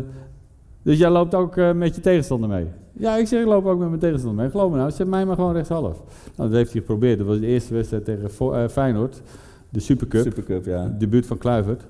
dus 0.82 0.98
jij 0.98 1.10
loopt 1.10 1.34
ook 1.34 1.56
eh, 1.56 1.72
met 1.72 1.94
je 1.94 2.00
tegenstander 2.00 2.48
mee? 2.48 2.66
Ja, 2.92 3.16
ik 3.16 3.26
zeg, 3.26 3.40
ik 3.40 3.46
loop 3.46 3.66
ook 3.66 3.78
met 3.78 3.88
mijn 3.88 4.00
tegenstander 4.00 4.42
mee. 4.42 4.50
Geloof 4.50 4.70
me 4.70 4.76
nou, 4.76 4.90
zet 4.90 5.06
mij 5.06 5.26
maar 5.26 5.34
gewoon 5.36 5.52
rechtshalf. 5.52 6.02
Nou, 6.36 6.48
dat 6.48 6.58
heeft 6.58 6.72
hij 6.72 6.80
geprobeerd. 6.80 7.18
Dat 7.18 7.26
was 7.26 7.38
de 7.38 7.46
eerste 7.46 7.74
wedstrijd 7.74 8.04
tegen 8.04 8.30
Vo- 8.30 8.52
eh, 8.52 8.68
Feyenoord. 8.68 9.22
De 9.68 9.80
Supercup. 9.80 10.22
Supercup, 10.22 10.64
ja. 10.64 10.94
Debuut 10.98 11.26
van 11.26 11.38
Kluivert. 11.38 11.86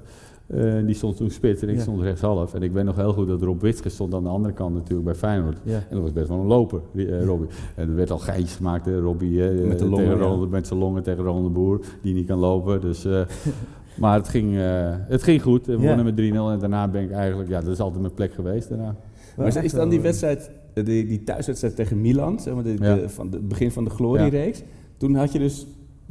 Die 0.87 0.95
stond 0.95 1.17
toen 1.17 1.31
spits 1.31 1.63
en 1.63 1.69
ik 1.69 1.75
Ja. 1.77 1.81
stond 1.81 2.01
rechtshalf. 2.01 2.55
En 2.55 2.63
ik 2.63 2.73
weet 2.73 2.85
nog 2.85 2.97
heel 2.97 3.13
goed 3.13 3.27
dat 3.27 3.43
Rob 3.43 3.61
Witske 3.63 3.89
stond 3.89 4.15
aan 4.15 4.23
de 4.23 4.29
andere 4.29 4.55
kant 4.55 4.75
natuurlijk 4.75 5.05
bij 5.05 5.15
Feyenoord. 5.15 5.57
Ja. 5.63 5.75
En 5.75 5.85
dat 5.91 6.01
was 6.03 6.13
best 6.13 6.29
wel 6.29 6.39
een 6.39 6.47
loper, 6.47 6.81
die, 6.93 7.25
Robbie. 7.25 7.49
En 7.77 7.89
er 7.89 7.95
werd 7.95 8.11
al 8.11 8.19
geintjes 8.19 8.57
gemaakt, 8.57 8.87
hè, 8.87 9.01
Robbie, 9.01 9.43
Met 9.43 9.79
de 9.79 9.85
longen, 9.85 10.05
tegen 10.05 10.19
ja. 10.19 10.25
Ronald, 10.25 10.51
met 10.51 10.67
zijn 10.67 10.79
longen 10.79 11.03
tegen 11.03 11.25
Ronald 11.25 11.45
de 11.45 11.51
Boer, 11.51 11.81
die 12.03 12.15
niet 12.15 12.27
kan 12.27 12.39
lopen. 12.39 12.81
Dus, 12.81 13.07
maar 13.99 14.14
het 14.16 14.28
ging, 14.28 14.57
eh, 14.59 14.95
het 15.09 15.22
ging 15.22 15.43
goed. 15.43 15.66
We 15.66 15.76
wonnen 15.78 16.05
met 16.05 16.16
3-0 16.16 16.51
en 16.51 16.59
daarna 16.59 16.88
ben 16.88 17.03
ik 17.03 17.11
eigenlijk, 17.11 17.49
ja, 17.49 17.61
dat 17.61 17.70
is 17.72 17.80
altijd 17.80 18.01
mijn 18.01 18.14
plek 18.14 18.32
geweest 18.34 18.68
daarna. 18.68 18.97
Maar 19.36 19.64
is, 19.64 19.72
dan 19.72 19.88
die 19.88 20.01
wedstrijd, 20.01 20.51
eh, 20.74 20.84
die, 20.84 21.07
die 21.07 21.22
thuiswedstrijd 21.24 21.76
tegen 21.76 22.01
Milan, 22.01 22.41
zeg 22.41 22.55
maar, 22.55 22.62
de, 22.62 22.74
de- 22.74 23.09
van 23.09 23.30
het 23.30 23.49
begin 23.49 23.70
van 23.70 23.84
de 23.84 23.91
gloriereeks, 23.91 24.62
toen 24.97 25.14
had 25.14 25.32
je 25.32 25.38
dus 25.38 25.66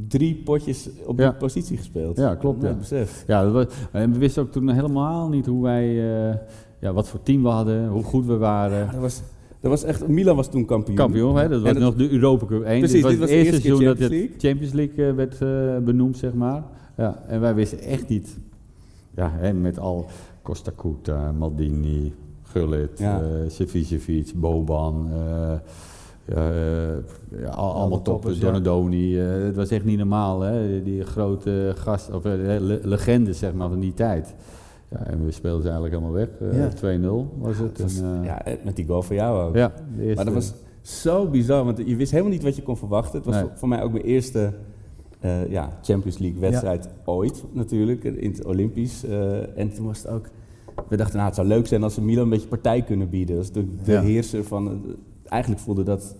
drie 0.07 0.35
potjes 0.35 0.89
op 1.05 1.17
die 1.17 1.25
Ja. 1.25 1.31
positie 1.31 1.77
gespeeld. 1.77 2.17
Ja, 2.17 2.35
klopt, 2.35 2.61
ja. 2.63 2.73
besef. 2.73 3.23
Ja, 3.27 3.43
dat 3.43 3.51
was, 3.51 3.65
en 3.91 4.11
we 4.13 4.17
wisten 4.19 4.41
ook 4.43 4.51
toen 4.51 4.69
helemaal 4.69 5.29
niet 5.29 5.45
hoe 5.45 5.63
wij, 5.63 5.87
eh, 6.29 6.35
ja, 6.79 6.93
wat 6.93 7.07
voor 7.09 7.21
team 7.23 7.43
we 7.43 7.49
hadden, 7.49 7.87
hoe 7.87 8.03
goed 8.03 8.25
we 8.25 8.37
waren. 8.37 8.91
Dat 8.91 9.01
was, 9.01 9.21
dat 9.61 9.71
was 9.71 9.83
echt, 9.83 10.07
Milan 10.07 10.35
was 10.35 10.49
toen 10.49 10.65
kampioen. 10.65 10.95
Kampioen, 10.95 11.35
hè? 11.37 11.47
dat 11.49 11.61
was 11.61 11.71
En 11.71 11.79
nog 11.81 11.95
de 11.95 12.09
Europa 12.11 12.45
Cup 12.45 12.63
1. 12.63 12.79
Precies, 12.79 12.91
dit 12.91 13.01
was 13.03 13.11
dit 13.11 13.19
het 13.19 13.19
was 13.19 13.29
de 13.29 13.35
eerste 13.35 13.61
seizoen 13.61 13.85
dat 13.85 13.97
het 13.99 14.29
Champions 14.37 14.73
League 14.73 15.13
werd 15.13 15.39
benoemd, 15.85 16.17
zeg 16.17 16.33
maar. 16.33 16.63
Ja, 16.99 17.19
en 17.27 17.39
wij 17.41 17.55
wisten 17.55 17.79
echt 17.79 18.07
niet, 18.07 18.37
ja, 19.15 19.31
hè, 19.33 19.53
met 19.53 19.79
al 19.79 20.05
Costa 20.41 20.71
Curta, 20.77 21.31
Maldini, 21.31 22.13
Gullit, 22.43 22.99
Ja. 22.99 23.21
eh 23.21 23.49
Boban, 24.35 25.07
eh, 25.11 25.51
eh, 26.25 26.97
ja, 27.41 27.49
al- 27.49 27.73
allemaal 27.73 28.01
top, 28.01 28.05
toppers, 28.05 28.37
ja. 28.37 28.45
Donadoni. 28.45 29.15
het 29.17 29.55
was 29.55 29.69
echt 29.69 29.85
niet 29.85 29.97
normaal, 29.97 30.41
hè? 30.41 30.83
die 30.83 31.03
grote 31.03 31.73
gast, 31.75 32.11
of 32.11 32.23
le- 32.23 32.79
legendes 32.83 33.39
zeg 33.39 33.53
maar, 33.53 33.69
van 33.69 33.79
die 33.79 33.93
tijd. 33.93 34.35
Ja, 34.91 35.05
en 35.05 35.25
we 35.25 35.31
speelden 35.31 35.61
ze 35.61 35.69
eigenlijk 35.69 36.01
helemaal 36.01 36.17
weg. 36.19 36.29
Eh, 36.51 36.57
Ja. 36.57 36.67
2-0 36.67 37.33
was 37.37 37.57
het. 37.57 37.67
Het 37.67 37.81
was- 37.81 37.99
en, 38.01 38.23
ja, 38.23 38.41
met 38.63 38.75
die 38.75 38.85
goal 38.85 39.01
voor 39.01 39.15
jou 39.15 39.47
ook. 39.47 39.55
ja, 39.55 39.71
Maar 40.15 40.25
dat 40.25 40.33
was 40.33 40.53
zo 40.81 41.27
bizar, 41.27 41.65
want 41.65 41.77
je 41.85 41.95
wist 41.95 42.11
helemaal 42.11 42.31
niet 42.31 42.43
wat 42.43 42.55
je 42.55 42.61
kon 42.63 42.77
verwachten. 42.77 43.15
Het 43.17 43.25
was 43.25 43.35
Nee. 43.35 43.43
voor, 43.43 43.51
voor 43.57 43.67
mij 43.67 43.83
ook 43.83 43.91
mijn 43.91 44.03
eerste 44.03 44.53
eh, 45.19 45.49
ja, 45.49 45.77
Champions 45.81 46.17
League 46.17 46.39
wedstrijd 46.39 46.89
ooit 47.05 47.43
natuurlijk, 47.51 48.03
in 48.03 48.31
het 48.31 48.45
Olympisch. 48.45 49.03
eh, 49.03 49.57
en 49.57 49.73
toen 49.73 49.85
was 49.85 49.97
het 49.97 50.07
ook, 50.07 50.29
we 50.87 50.97
dachten 50.97 51.15
nou 51.15 51.27
het 51.27 51.35
zou 51.35 51.47
leuk 51.47 51.67
zijn 51.67 51.83
als 51.83 51.93
ze 51.93 52.01
Milan 52.01 52.23
een 52.23 52.29
beetje 52.29 52.47
partij 52.47 52.81
kunnen 52.81 53.09
bieden. 53.09 53.35
Dat 53.35 53.43
is 53.45 53.51
de, 53.51 53.65
de 53.83 53.91
Ja. 53.91 54.01
heerser 54.01 54.43
van, 54.43 54.81
eigenlijk 55.25 55.61
voelde 55.61 55.83
dat 55.83 56.15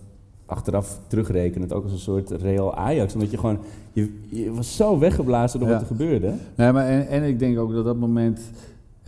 achteraf 0.45 0.99
terugrekenend 1.07 1.73
ook 1.73 1.83
als 1.83 1.91
een 1.91 1.97
soort 1.99 2.31
Real 2.31 2.75
Ajax. 2.75 3.13
Omdat 3.13 3.31
je 3.31 3.37
gewoon, 3.37 3.57
je, 3.91 4.13
je 4.29 4.53
was 4.53 4.75
zo 4.75 4.99
weggeblazen 4.99 5.59
door 5.59 5.67
Ja. 5.69 5.73
wat 5.73 5.81
er 5.83 5.87
gebeurde. 5.95 6.33
Nee, 6.55 6.71
maar 6.71 6.85
en, 6.87 7.07
en 7.07 7.23
ik 7.23 7.39
denk 7.39 7.57
ook 7.59 7.71
dat 7.73 7.85
dat 7.85 7.97
moment 7.97 8.41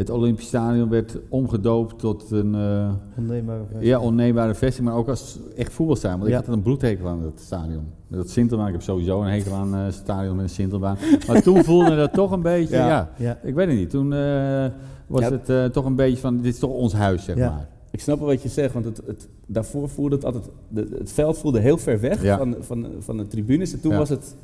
het 0.01 0.09
Olympisch 0.09 0.47
Stadion 0.47 0.89
werd 0.89 1.17
omgedoopt 1.29 1.99
tot 1.99 2.31
een 2.31 2.55
eh, 2.55 2.89
Onneembare 3.17 3.63
versie. 3.71 3.87
ja, 3.87 3.99
onneembare 3.99 4.53
vesting, 4.55 4.87
maar 4.87 4.95
ook 4.97 5.07
als 5.07 5.39
echt 5.55 5.73
voetbalstadion. 5.73 6.19
Want 6.19 6.31
Ja. 6.31 6.39
ik 6.39 6.45
had 6.45 6.55
een 6.55 6.61
bloedhekel 6.61 7.07
aan 7.07 7.23
het 7.23 7.39
stadion. 7.39 7.83
Met 8.07 8.19
dat 8.19 8.29
Sintelbaan, 8.29 8.67
ik 8.67 8.73
heb 8.73 8.81
sowieso 8.81 9.21
een 9.21 9.27
hekel 9.31 9.53
aan 9.53 9.75
eh, 9.75 9.83
het 9.83 9.93
stadion 9.93 10.35
met 10.35 10.43
een 10.43 10.49
Sintelbaan. 10.49 10.97
Maar 11.27 11.41
toen 11.41 11.63
voelde 11.69 11.95
dat 11.95 12.13
toch 12.13 12.31
een 12.31 12.41
beetje, 12.41 12.75
Ja. 12.75 12.87
ja, 12.87 13.09
Ja. 13.17 13.37
ik 13.43 13.53
weet 13.55 13.67
het 13.67 13.77
niet. 13.77 13.89
Toen 13.89 14.13
eh, 14.13 14.65
was 15.07 15.21
Ja. 15.21 15.31
het 15.31 15.49
eh, 15.49 15.65
toch 15.65 15.85
een 15.85 15.95
beetje 15.95 16.17
van, 16.17 16.37
dit 16.41 16.53
is 16.53 16.59
toch 16.59 16.71
ons 16.71 16.93
huis, 16.93 17.23
zeg 17.23 17.35
Ja. 17.37 17.49
maar. 17.49 17.67
Ik 17.91 17.99
snap 18.01 18.19
wel 18.19 18.27
wat 18.27 18.41
je 18.41 18.49
zegt, 18.49 18.73
want 18.73 18.85
het, 18.85 19.01
het, 19.05 19.27
daarvoor 19.45 19.89
voelde 19.89 20.15
het 20.15 20.25
altijd, 20.25 20.49
de, 20.67 20.87
het 20.97 21.11
veld 21.11 21.37
voelde 21.37 21.59
heel 21.59 21.77
ver 21.77 21.99
weg 21.99 22.23
Ja. 22.23 22.37
van, 22.37 22.55
van, 22.59 22.87
van 22.99 23.17
de 23.17 23.27
tribunes. 23.27 23.73
En 23.73 23.81
toen 23.81 23.91
Ja. 23.91 23.97
was 23.97 24.09
het 24.09 24.35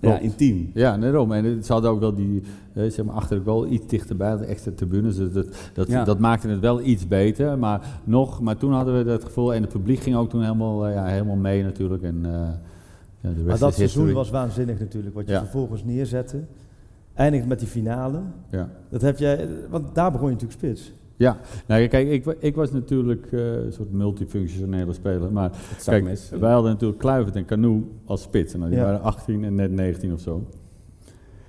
ja, 0.00 0.18
intiem. 0.18 0.70
Ja, 0.74 0.98
daarom. 0.98 1.32
En 1.32 1.44
het- 1.44 1.66
ze 1.66 1.72
hadden 1.72 1.90
ook 1.90 2.00
wel 2.00 2.14
die, 2.14 2.42
eh, 2.72 2.90
zeg 2.90 3.04
maar, 3.04 3.14
achter 3.14 3.38
de 3.38 3.44
goal 3.44 3.66
iets 3.66 3.86
dichterbij, 3.86 4.36
de 4.36 4.44
extra 4.44 4.72
tribunes. 4.74 5.16
Dus 5.16 5.32
dat, 5.32 5.46
dat, 5.74 5.88
Ja. 5.88 6.04
dat 6.04 6.18
maakte 6.18 6.48
het 6.48 6.60
wel 6.60 6.80
iets 6.80 7.06
beter. 7.08 7.58
Maar, 7.58 8.00
nog, 8.04 8.40
maar 8.40 8.56
toen 8.56 8.72
hadden 8.72 8.98
we 8.98 9.04
dat 9.04 9.24
gevoel, 9.24 9.54
en 9.54 9.62
het 9.62 9.70
publiek 9.72 9.98
ging 10.00 10.16
ook 10.16 10.30
toen 10.30 10.42
helemaal, 10.42 10.86
eh, 10.86 10.94
ja, 10.94 11.04
helemaal 11.06 11.36
mee 11.36 11.62
natuurlijk. 11.62 12.02
En, 12.02 12.18
eh, 12.24 12.30
ja, 12.30 12.48
de 13.20 13.28
rest 13.34 13.46
Maar 13.46 13.58
dat 13.58 13.74
seizoen 13.74 14.12
was 14.12 14.30
waanzinnig 14.30 14.78
natuurlijk, 14.78 15.14
wat 15.14 15.26
je 15.26 15.32
Ja. 15.32 15.38
vervolgens 15.38 15.84
neerzette. 15.84 16.40
Eindigt 17.14 17.46
met 17.46 17.58
die 17.58 17.68
finale. 17.68 18.20
Ja. 18.50 18.68
Dat 18.88 19.00
heb 19.02 19.18
jij, 19.18 19.48
want 19.70 19.94
daar 19.94 20.12
begon 20.12 20.26
je 20.28 20.32
natuurlijk 20.34 20.60
spits. 20.60 20.92
Ja, 21.16 21.36
nou 21.66 21.86
kijk, 21.86 22.08
ik, 22.08 22.36
ik 22.38 22.54
was 22.54 22.72
natuurlijk 22.72 23.32
eh, 23.32 23.52
een 23.52 23.72
soort 23.72 23.92
multifunctionele 23.92 24.92
speler. 24.92 25.32
Maar 25.32 25.50
kijk, 25.50 25.80
zakmes. 25.80 26.30
wij 26.40 26.52
hadden 26.52 26.72
natuurlijk 26.72 27.00
Kluivert 27.00 27.36
en 27.36 27.44
Canoe 27.44 27.82
als 28.04 28.22
spitsen. 28.22 28.58
Nou, 28.58 28.70
die 28.70 28.80
Ja. 28.80 28.84
waren 28.86 29.02
18 29.02 29.44
en 29.44 29.54
net 29.54 29.70
19 29.72 30.12
of 30.12 30.20
zo. 30.20 30.42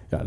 Ja, 0.10 0.24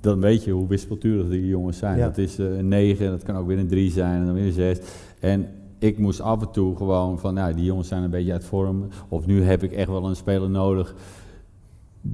dan 0.00 0.20
weet 0.20 0.44
je 0.44 0.50
hoe 0.50 0.68
wispelturig 0.68 1.28
die 1.28 1.46
jongens 1.46 1.78
zijn. 1.78 1.98
Ja. 1.98 2.04
Dat 2.06 2.18
is 2.18 2.38
eh, 2.38 2.56
een 2.58 2.68
9, 2.68 3.10
dat 3.10 3.22
kan 3.22 3.36
ook 3.36 3.46
weer 3.46 3.58
een 3.58 3.68
3 3.68 3.90
zijn 3.90 4.20
en 4.20 4.24
dan 4.26 4.34
weer 4.34 4.46
een 4.46 4.52
6. 4.52 4.78
En 5.20 5.46
ik 5.78 5.98
moest 5.98 6.20
af 6.20 6.40
en 6.40 6.50
toe 6.50 6.76
gewoon 6.76 7.18
van, 7.18 7.34
nou, 7.34 7.54
die 7.54 7.64
jongens 7.64 7.88
zijn 7.88 8.02
een 8.02 8.10
beetje 8.10 8.32
uit 8.32 8.44
vorm. 8.44 8.88
Of 9.08 9.26
nu 9.26 9.42
heb 9.42 9.62
ik 9.62 9.72
echt 9.72 9.88
wel 9.88 10.04
een 10.08 10.16
speler 10.16 10.50
nodig 10.50 10.94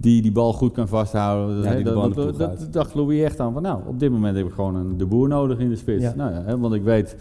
die 0.01 0.23
die 0.23 0.33
bal 0.33 0.53
goed 0.53 0.73
kan 0.73 0.89
vasthouden. 0.89 1.57
Dat, 1.57 1.65
Ja, 1.65 1.75
die 1.75 1.85
de 1.85 2.55
de 2.59 2.69
dacht 2.71 2.95
Louis 2.95 3.23
echt 3.23 3.41
aan 3.41 3.53
van, 3.53 3.63
nou, 3.63 3.81
op 3.87 3.99
dit 3.99 4.11
moment 4.11 4.37
heb 4.37 4.47
ik 4.47 4.53
gewoon 4.53 4.75
een 4.75 4.97
de 4.97 5.07
boer 5.07 5.29
nodig 5.29 5.59
in 5.59 5.69
de 5.69 5.77
spits. 5.77 6.03
Ja. 6.03 6.15
Nou 6.17 6.33
ja, 6.33 6.43
hè, 6.45 6.59
want 6.59 6.75
ik 6.75 6.83
weet, 6.83 7.17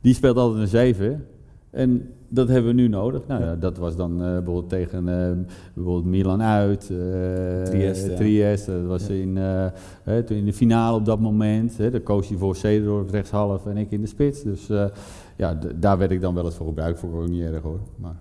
die 0.00 0.14
speelt 0.14 0.36
altijd 0.36 0.62
een 0.62 0.68
7. 0.68 1.26
En 1.70 2.08
dat 2.28 2.48
hebben 2.48 2.74
we 2.74 2.80
nu 2.80 2.88
nodig. 2.88 3.26
Nou 3.26 3.42
ja, 3.42 3.56
dat 3.56 3.78
was 3.78 3.96
dan 3.96 4.12
eh, 4.12 4.18
bijvoorbeeld 4.18 4.68
tegen 4.68 4.98
eh, 5.08 5.32
bijvoorbeeld 5.74 6.04
Milan 6.04 6.42
uit, 6.42 6.90
eh 6.90 7.62
Trieste. 7.62 8.14
Trieste. 8.14 8.72
Dat 8.72 8.86
was 8.86 9.08
in, 9.08 9.38
in 10.28 10.44
de 10.44 10.52
finale 10.52 10.96
op 10.96 11.04
dat 11.04 11.20
moment. 11.20 11.76
Hè, 11.76 11.90
daar 11.90 12.00
koos 12.00 12.28
hij 12.28 12.38
voor 12.38 12.56
Cederdorp 12.56 13.10
rechtshalf 13.10 13.66
en 13.66 13.76
ik 13.76 13.90
in 13.90 14.00
de 14.00 14.06
spits. 14.06 14.42
Dus 14.42 14.66
ja, 15.36 15.58
daar 15.74 15.98
werd 15.98 16.10
ik 16.10 16.20
dan 16.20 16.34
wel 16.34 16.44
eens 16.44 16.54
voor 16.54 16.66
gebruikt. 16.66 16.98
Vond 16.98 17.12
ik 17.12 17.20
ook 17.20 17.28
niet 17.28 17.42
erg 17.42 17.62
hoor. 17.62 17.80
Maar, 17.96 18.16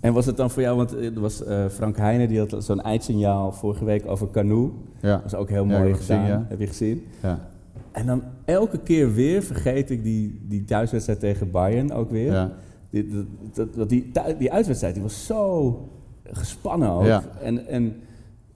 En 0.00 0.12
was 0.12 0.26
het 0.26 0.36
dan 0.36 0.50
voor 0.50 0.62
jou, 0.62 0.76
want 0.76 0.92
er 0.92 1.20
was 1.20 1.44
eh, 1.44 1.64
Frank 1.68 1.96
Heijnen, 1.96 2.28
die 2.28 2.38
had 2.38 2.56
zo'n 2.58 2.80
eindsignaal 2.82 3.52
vorige 3.52 3.84
week 3.84 4.06
over 4.06 4.30
Canoe. 4.30 4.70
ja, 5.00 5.16
Dat 5.16 5.24
is 5.26 5.34
ook 5.34 5.48
heel 5.48 5.64
mooi 5.64 5.94
gedaan. 5.94 5.96
gezien, 5.96 6.26
ja. 6.26 6.46
Heb 6.48 6.60
je 6.60 6.66
gezien? 6.66 7.02
ja, 7.22 7.48
En 7.92 8.06
dan 8.06 8.22
elke 8.44 8.78
keer 8.78 9.12
weer 9.14 9.42
vergeet 9.42 9.90
ik 9.90 10.02
die, 10.02 10.40
die 10.48 10.64
thuiswedstrijd 10.64 11.20
tegen 11.20 11.50
Bayern 11.50 11.92
ook 11.92 12.10
weer. 12.10 12.32
ja. 12.32 12.52
Die, 12.90 13.26
dat, 13.52 13.74
dat, 13.74 13.88
die, 13.88 14.10
die 14.38 14.52
uitwedstrijd 14.52 14.94
die 14.94 15.02
was 15.02 15.26
zo 15.26 15.78
gespannen 16.24 16.90
ook. 16.90 17.04
Ja. 17.04 17.22
En, 17.42 17.66
en 17.66 17.96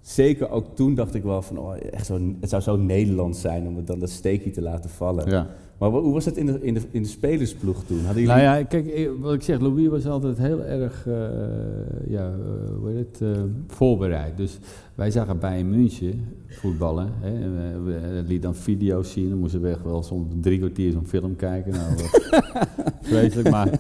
zeker 0.00 0.50
ook 0.50 0.76
toen 0.76 0.94
dacht 0.94 1.14
ik 1.14 1.22
wel 1.22 1.42
van, 1.42 1.58
oh, 1.58 1.74
echt 1.92 2.06
zo, 2.06 2.20
het 2.40 2.50
zou 2.50 2.62
zo 2.62 2.76
Nederlands 2.76 3.40
zijn 3.40 3.66
om 3.66 3.76
het 3.76 3.86
dan 3.86 3.98
dat 3.98 4.10
steekje 4.10 4.50
te 4.50 4.62
laten 4.62 4.90
vallen. 4.90 5.30
ja. 5.30 5.46
Maar 5.78 5.90
hoe 5.90 6.12
was 6.12 6.24
het 6.24 6.36
in 6.36 6.46
de, 6.46 6.58
in, 6.60 6.74
de, 6.74 6.82
in 6.90 7.02
de 7.02 7.08
spelersploeg 7.08 7.84
toen? 7.84 8.04
Hadden 8.04 8.22
jullie... 8.22 8.42
Nou 8.42 8.58
ja, 8.58 8.62
kijk, 8.62 8.86
eh, 8.86 9.08
wat 9.18 9.34
ik 9.34 9.42
zeg, 9.42 9.60
Louis 9.60 9.88
was 9.88 10.06
altijd 10.06 10.38
heel 10.38 10.64
erg 10.64 11.06
eh, 11.06 11.14
ja, 12.06 12.30
eh, 12.30 12.76
hoe 12.78 12.90
heet 12.90 13.18
het, 13.18 13.38
voorbereid. 13.66 14.36
Dus 14.36 14.58
wij 14.94 15.10
zagen 15.10 15.38
bij 15.38 15.64
München 15.64 16.24
voetballen. 16.46 17.12
Hè, 17.20 17.28
en 17.28 17.54
we, 17.84 17.98
we 18.00 18.22
liet 18.26 18.42
dan 18.42 18.54
video's 18.54 19.12
zien, 19.12 19.28
dan 19.28 19.38
moesten 19.38 19.60
we 19.60 19.68
echt 19.68 19.82
wel 19.82 20.02
soms 20.02 20.34
drie 20.40 20.58
kwartier 20.58 20.92
zo'n 20.92 21.06
film 21.06 21.36
kijken. 21.36 21.72
Nou, 21.72 21.92
vreselijk, 23.02 23.50
maar... 23.50 23.78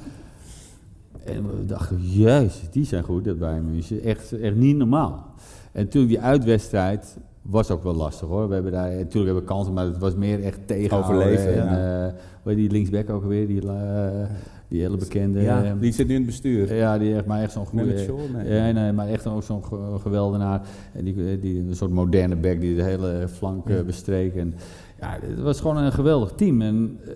En 1.24 1.46
we 1.46 1.64
dachten, 1.64 2.00
juist, 2.00 2.72
die 2.72 2.84
zijn 2.84 3.02
goed, 3.02 3.24
dat 3.24 3.38
bij 3.38 3.60
München. 3.60 4.02
Echt, 4.02 4.32
echt 4.32 4.54
niet 4.54 4.76
normaal. 4.76 5.34
En 5.72 5.88
toen 5.88 6.06
die 6.06 6.20
uitwedstrijd 6.20 7.16
was 7.50 7.70
ook 7.70 7.82
wel 7.82 7.94
lastig 7.94 8.28
hoor. 8.28 8.48
We 8.48 8.54
hebben 8.54 8.72
daar, 8.72 8.88
natuurlijk 8.88 9.14
hebben 9.14 9.34
we 9.42 9.44
kansen, 9.44 9.72
maar 9.72 9.84
het 9.84 9.98
was 9.98 10.14
meer 10.14 10.42
echt 10.44 10.58
tegenhouden. 10.66 11.16
Overleven, 11.16 11.54
En, 11.54 11.64
ja. 11.78 12.06
eh, 12.06 12.12
hoe 12.42 12.52
heet 12.52 12.56
die 12.56 12.70
linksback 12.70 13.10
ook 13.10 13.24
weer, 13.24 13.46
die, 13.46 13.68
eh, 13.68 14.08
die 14.68 14.80
hele 14.80 14.96
bekende. 14.96 15.40
ja, 15.40 15.64
eh, 15.64 15.72
die 15.80 15.92
zit 15.92 16.06
nu 16.06 16.12
in 16.14 16.20
het 16.20 16.26
bestuur. 16.30 16.74
ja, 16.74 16.98
die 16.98 17.12
heeft 17.12 17.26
maar 17.26 17.42
echt 17.42 17.52
zo'n 17.52 17.66
goede... 17.66 17.84
Nee. 18.32 18.54
Ja, 18.54 18.70
nee, 18.70 18.92
maar 18.92 19.08
echt 19.08 19.26
ook 19.26 19.42
zo'n 19.42 19.64
ge- 19.64 19.96
geweldenaar. 20.00 20.60
En 20.92 21.04
die, 21.04 21.38
die, 21.40 21.58
een 21.68 21.76
soort 21.76 21.90
moderne 21.90 22.36
back 22.36 22.60
die 22.60 22.76
de 22.76 22.82
hele 22.82 23.28
flank 23.28 23.68
eh, 23.68 23.80
bestreek. 23.80 24.34
En, 24.34 24.54
ja, 25.00 25.18
het 25.22 25.40
was 25.40 25.60
gewoon 25.60 25.76
een 25.76 25.92
geweldig 25.92 26.32
team. 26.32 26.60
En, 26.62 26.98
eh, 27.04 27.10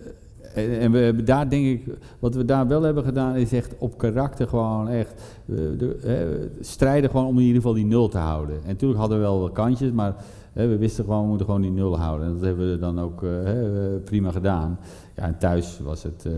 en, 0.54 0.78
en 0.78 0.92
we 0.92 1.22
daar 1.24 1.48
denk 1.48 1.66
ik... 1.66 1.94
Wat 2.18 2.34
we 2.34 2.44
daar 2.44 2.66
wel 2.66 2.82
hebben 2.82 3.04
gedaan 3.04 3.36
is 3.36 3.52
echt 3.52 3.74
op 3.78 3.98
karakter 3.98 4.48
gewoon 4.48 4.88
echt... 4.88 5.22
eh, 5.48 6.20
eh, 6.20 6.28
strijden 6.60 7.10
gewoon 7.10 7.26
om 7.26 7.38
in 7.38 7.44
ieder 7.44 7.56
geval 7.56 7.74
die 7.74 7.86
nul 7.86 8.08
te 8.08 8.18
houden. 8.18 8.56
En 8.62 8.68
natuurlijk 8.68 9.00
hadden 9.00 9.18
we 9.18 9.24
wel 9.24 9.40
wat 9.40 9.52
kantjes, 9.52 9.92
maar... 9.92 10.14
we 10.52 10.76
wisten 10.78 11.04
gewoon, 11.04 11.22
we 11.22 11.28
moeten 11.28 11.46
gewoon 11.46 11.62
die 11.62 11.70
nul 11.70 11.98
houden. 11.98 12.26
En 12.26 12.32
dat 12.32 12.42
hebben 12.42 12.70
we 12.70 12.78
dan 12.78 13.00
ook 13.00 13.22
eh, 13.22 13.94
eh, 13.94 14.02
prima 14.04 14.30
gedaan. 14.30 14.78
Ja, 15.16 15.22
en 15.22 15.38
thuis 15.38 15.80
was 15.82 16.02
het... 16.02 16.24
eh, 16.24 16.32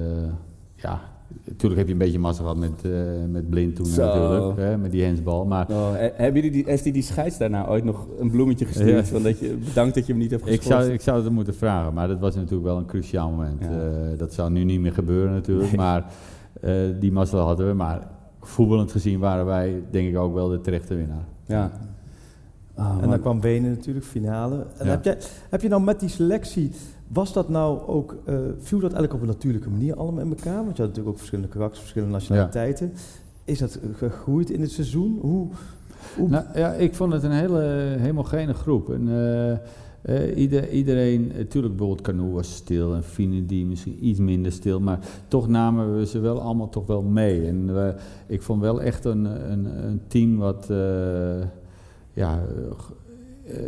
ja, 0.74 1.00
natuurlijk 1.44 1.76
heb 1.76 1.86
je 1.86 1.92
een 1.92 1.98
beetje 1.98 2.18
massa 2.18 2.42
gehad 2.42 2.56
met, 2.56 2.70
eh, 2.84 2.90
met 3.28 3.50
Blind 3.50 3.76
toen 3.76 3.86
Zo. 3.86 4.04
natuurlijk. 4.04 4.58
Hè, 4.58 4.78
met 4.78 4.90
die 4.90 5.02
hensbal. 5.02 5.44
Maar 5.44 5.66
Oh, 5.70 5.92
he- 5.92 6.10
hebben 6.14 6.34
jullie 6.34 6.50
die, 6.50 6.64
heeft 6.70 6.82
hij 6.84 6.92
die 6.92 7.02
scheids 7.02 7.38
daarna 7.38 7.68
ooit 7.68 7.84
nog 7.84 8.06
een 8.18 8.30
bloemetje 8.30 8.64
gestuurd? 8.66 9.06
Ja. 9.08 9.12
Van 9.12 9.22
dat 9.22 9.38
je, 9.38 9.56
bedankt 9.64 9.94
dat 9.94 10.06
je 10.06 10.12
hem 10.12 10.20
niet 10.20 10.30
hebt 10.30 10.46
ik 10.46 10.56
geschorst? 10.56 10.82
zou, 10.82 10.92
ik 10.94 11.00
zou 11.00 11.22
het 11.24 11.32
moeten 11.32 11.54
vragen. 11.54 11.94
Maar 11.94 12.08
dat 12.08 12.18
was 12.20 12.34
natuurlijk 12.34 12.64
wel 12.64 12.76
een 12.76 12.86
cruciaal 12.86 13.30
moment. 13.30 13.60
Ja. 13.60 13.70
Eh, 13.70 14.18
dat 14.18 14.32
zou 14.32 14.50
nu 14.50 14.64
niet 14.64 14.80
meer 14.80 14.92
gebeuren 14.92 15.32
natuurlijk. 15.32 15.76
Maar 15.76 16.04
eh, 16.60 16.72
die 17.00 17.12
massa 17.12 17.38
hadden 17.38 17.66
we. 17.66 17.72
Maar 17.74 18.08
voetballend 18.40 18.92
gezien 18.92 19.18
waren 19.18 19.46
wij 19.46 19.82
denk 19.90 20.08
ik 20.08 20.16
ook 20.16 20.34
wel 20.34 20.48
de 20.48 20.60
terechte 20.60 20.94
winnaar. 20.94 21.24
Ja. 21.46 21.70
Oh, 22.78 22.98
En 23.02 23.08
dan 23.10 23.20
kwam 23.20 23.40
Wenen 23.40 23.70
natuurlijk, 23.70 24.04
finale. 24.06 24.66
En 24.78 24.84
Ja. 24.86 24.90
heb, 24.90 25.04
jij, 25.04 25.16
heb 25.50 25.62
je 25.62 25.68
nou 25.68 25.82
met 25.82 26.00
die 26.00 26.08
selectie, 26.08 26.70
was 27.14 27.32
dat 27.32 27.48
nou 27.48 27.86
ook, 27.86 28.16
eh, 28.24 28.34
viel 28.58 28.78
dat 28.78 28.92
eigenlijk 28.92 29.14
op 29.14 29.20
een 29.20 29.34
natuurlijke 29.34 29.70
manier 29.70 29.96
allemaal 29.96 30.24
in 30.24 30.28
elkaar? 30.28 30.64
Want 30.64 30.76
je 30.76 30.82
had 30.82 30.90
natuurlijk 30.90 31.08
ook 31.08 31.18
verschillende 31.18 31.50
karakters, 31.50 31.80
verschillende 31.80 32.14
nationaliteiten. 32.14 32.92
Is 33.44 33.58
dat 33.58 33.78
gegroeid 33.92 34.50
in 34.50 34.60
het 34.60 34.70
seizoen? 34.70 35.18
Hoe, 35.20 35.48
hoe 36.16 36.28
Nou 36.28 36.44
ja, 36.54 36.72
ik 36.72 36.94
vond 36.94 37.12
het 37.12 37.22
een 37.22 37.30
hele 37.30 37.96
homogene 38.02 38.54
groep. 38.54 38.90
En, 38.90 39.08
eh, 39.08 39.52
eh, 40.02 40.36
ieder, 40.36 40.70
iedereen, 40.70 41.32
natuurlijk 41.36 41.76
bijvoorbeeld 41.76 42.06
Canoe 42.06 42.32
was 42.32 42.54
stil 42.54 42.94
en 42.94 43.02
Fine 43.02 43.46
die 43.46 43.66
misschien 43.66 44.06
iets 44.06 44.18
minder 44.18 44.52
stil, 44.52 44.80
maar 44.80 44.98
toch 45.28 45.48
namen 45.48 45.96
we 45.96 46.06
ze 46.06 46.18
wel 46.18 46.40
allemaal 46.40 46.68
toch 46.68 46.86
wel 46.86 47.02
mee. 47.02 47.46
En 47.46 47.70
ik 48.26 48.42
vond 48.42 48.60
wel 48.60 48.82
echt 48.82 49.04
een, 49.04 49.24
een, 49.52 49.64
een 49.86 50.00
team 50.06 50.36
wat, 50.36 50.66
ja, 52.12 52.42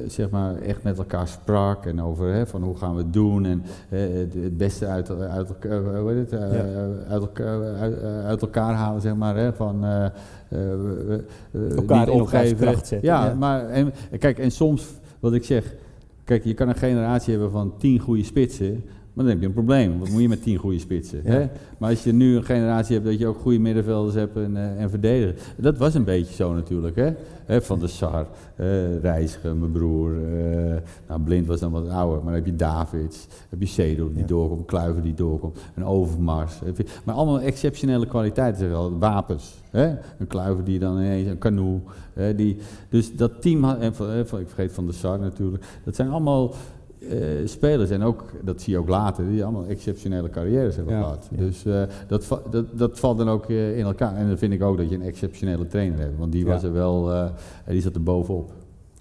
zeg 0.07 0.31
maar 0.31 0.57
echt 0.57 0.83
met 0.83 0.99
elkaar 0.99 1.29
sprak 1.29 1.87
en 1.87 2.03
over 2.03 2.33
hè, 2.33 2.47
van 2.47 2.63
hoe 2.63 2.77
gaan 2.77 2.95
we 2.97 3.03
het 3.03 3.13
doen 3.13 3.45
en 3.45 3.63
eh, 3.89 4.01
het, 4.01 4.35
het 4.35 4.57
beste 4.57 4.87
uit, 4.87 5.11
uit, 5.11 5.49
elkaar, 5.49 5.95
eh, 5.95 6.07
het, 6.17 6.33
eh, 6.33 6.39
Ja. 6.41 6.65
uit, 7.09 7.21
elkaar, 7.21 7.63
uit, 7.75 8.03
uit 8.03 8.43
elkaar 8.43 8.75
halen, 8.75 9.01
zeg 9.01 9.15
maar, 9.17 9.37
hè, 9.37 9.53
van 9.53 9.85
eh, 9.85 10.05
eh, 10.05 10.11
we- 10.49 11.25
we- 11.51 11.75
Elkaar 11.75 12.09
in 12.09 12.57
kracht 12.57 12.87
zetten. 12.87 13.09
Ja, 13.09 13.27
Ja. 13.27 13.35
maar 13.35 13.67
en, 13.69 13.93
kijk, 14.19 14.39
en 14.39 14.51
soms, 14.51 14.87
wat 15.21 15.33
ik 15.33 15.45
zeg, 15.45 15.75
kijk, 16.25 16.45
je 16.45 16.55
kan 16.55 16.69
een 16.69 16.75
generatie 16.75 17.33
hebben 17.33 17.51
van 17.51 17.75
tien 17.79 17.99
goede 17.99 18.25
spitsen, 18.25 18.85
maar 19.17 19.25
dan 19.25 19.33
heb 19.35 19.41
je 19.41 19.47
een 19.47 19.53
probleem. 19.53 19.99
Wat 19.99 20.09
moet 20.09 20.21
je 20.23 20.29
met 20.29 20.43
tien 20.43 20.57
goede 20.57 20.79
spitsen? 20.79 21.21
Ja. 21.25 21.31
Hè? 21.31 21.47
Maar 21.79 21.91
als 21.91 22.05
je 22.05 22.13
nu 22.13 22.37
een 22.37 22.45
generatie 22.45 22.95
hebt 22.95 23.07
dat 23.07 23.19
je 23.19 23.27
ook 23.27 23.39
goede 23.39 23.59
middenvelders 23.59 24.15
hebt 24.15 24.37
en, 24.37 24.57
eh, 24.57 24.83
en 24.83 24.91
verdedigers. 24.91 25.43
Dat 25.57 25.79
was 25.79 25.95
een 25.95 26.05
beetje 26.05 26.35
zo 26.35 26.55
natuurlijk. 26.55 26.97
Hè? 26.97 27.11
Hè, 27.45 27.63
van 27.63 27.79
de 27.79 27.87
Sar, 27.87 28.27
eh 28.57 28.99
Reiziger, 29.01 29.57
mijn 29.57 29.73
broer. 29.73 30.11
eh, 30.17 30.75
nou, 31.09 31.21
Blind 31.21 31.47
was 31.47 31.61
dan 31.61 31.73
wat 31.73 31.89
ouder, 31.89 32.17
maar 32.17 32.25
dan 32.25 32.35
heb 32.35 32.47
je 32.47 32.57
Davids. 32.57 33.27
heb 33.49 33.61
je 33.61 33.67
Sedo 33.67 34.09
die 34.09 34.19
Ja. 34.19 34.27
doorkomt, 34.27 34.67
Kluiver 34.67 35.03
die 35.03 35.15
doorkomt. 35.15 35.59
Een 35.75 35.85
Overmars. 35.85 36.59
Je, 36.77 36.85
maar 37.05 37.15
allemaal 37.15 37.41
exceptionele 37.41 38.07
kwaliteiten, 38.07 38.61
zeg 38.61 38.69
wel. 38.71 38.99
Wapens. 38.99 39.55
Hè? 39.71 39.87
Een 40.19 40.27
Kluiver 40.27 40.65
die 40.65 40.79
dan 40.79 40.97
ineens, 40.97 41.29
een 41.29 41.39
Canoe. 41.39 41.81
Hè? 42.15 42.35
Die, 42.35 42.57
dus 42.89 43.17
dat 43.17 43.43
team, 43.43 43.65
en 43.65 43.89
ik 44.41 44.49
vergeet 44.49 44.73
van 44.73 44.87
de 44.87 44.93
Sar 44.93 45.19
natuurlijk. 45.19 45.65
Dat 45.85 45.95
zijn 45.97 46.11
allemaal 46.11 46.55
eh, 47.11 47.47
spelers 47.47 47.91
en 47.91 48.03
ook, 48.03 48.25
dat 48.43 48.61
zie 48.63 48.73
je 48.73 48.79
ook 48.79 48.89
later, 48.89 49.29
die 49.29 49.43
allemaal 49.45 49.65
exceptionele 49.67 50.29
carrières 50.31 50.77
hebben 50.77 50.95
Ja, 50.95 51.03
gehad. 51.03 51.29
ja. 51.31 51.37
Dus 51.37 51.65
eh, 51.65 51.83
dat, 52.09 52.25
va- 52.25 52.43
dat, 52.51 52.65
dat 52.79 52.99
valt 52.99 53.19
dan 53.19 53.29
ook 53.29 53.49
eh, 53.51 53.79
in 53.79 53.85
elkaar. 53.85 54.17
En 54.17 54.29
dan 54.29 54.39
vind 54.39 54.53
ik 54.53 54.63
ook 54.63 54.77
dat 54.77 54.89
je 54.89 54.95
een 54.95 55.03
exceptionele 55.03 55.67
trainer 55.67 55.99
hebt, 55.99 56.19
want 56.19 56.33
die 56.33 56.45
Ja. 56.45 56.51
was 56.53 56.63
er 56.63 56.73
wel, 56.73 57.11
die 57.69 57.81
zat 57.81 57.95
er 57.95 58.03
bovenop. 58.03 58.53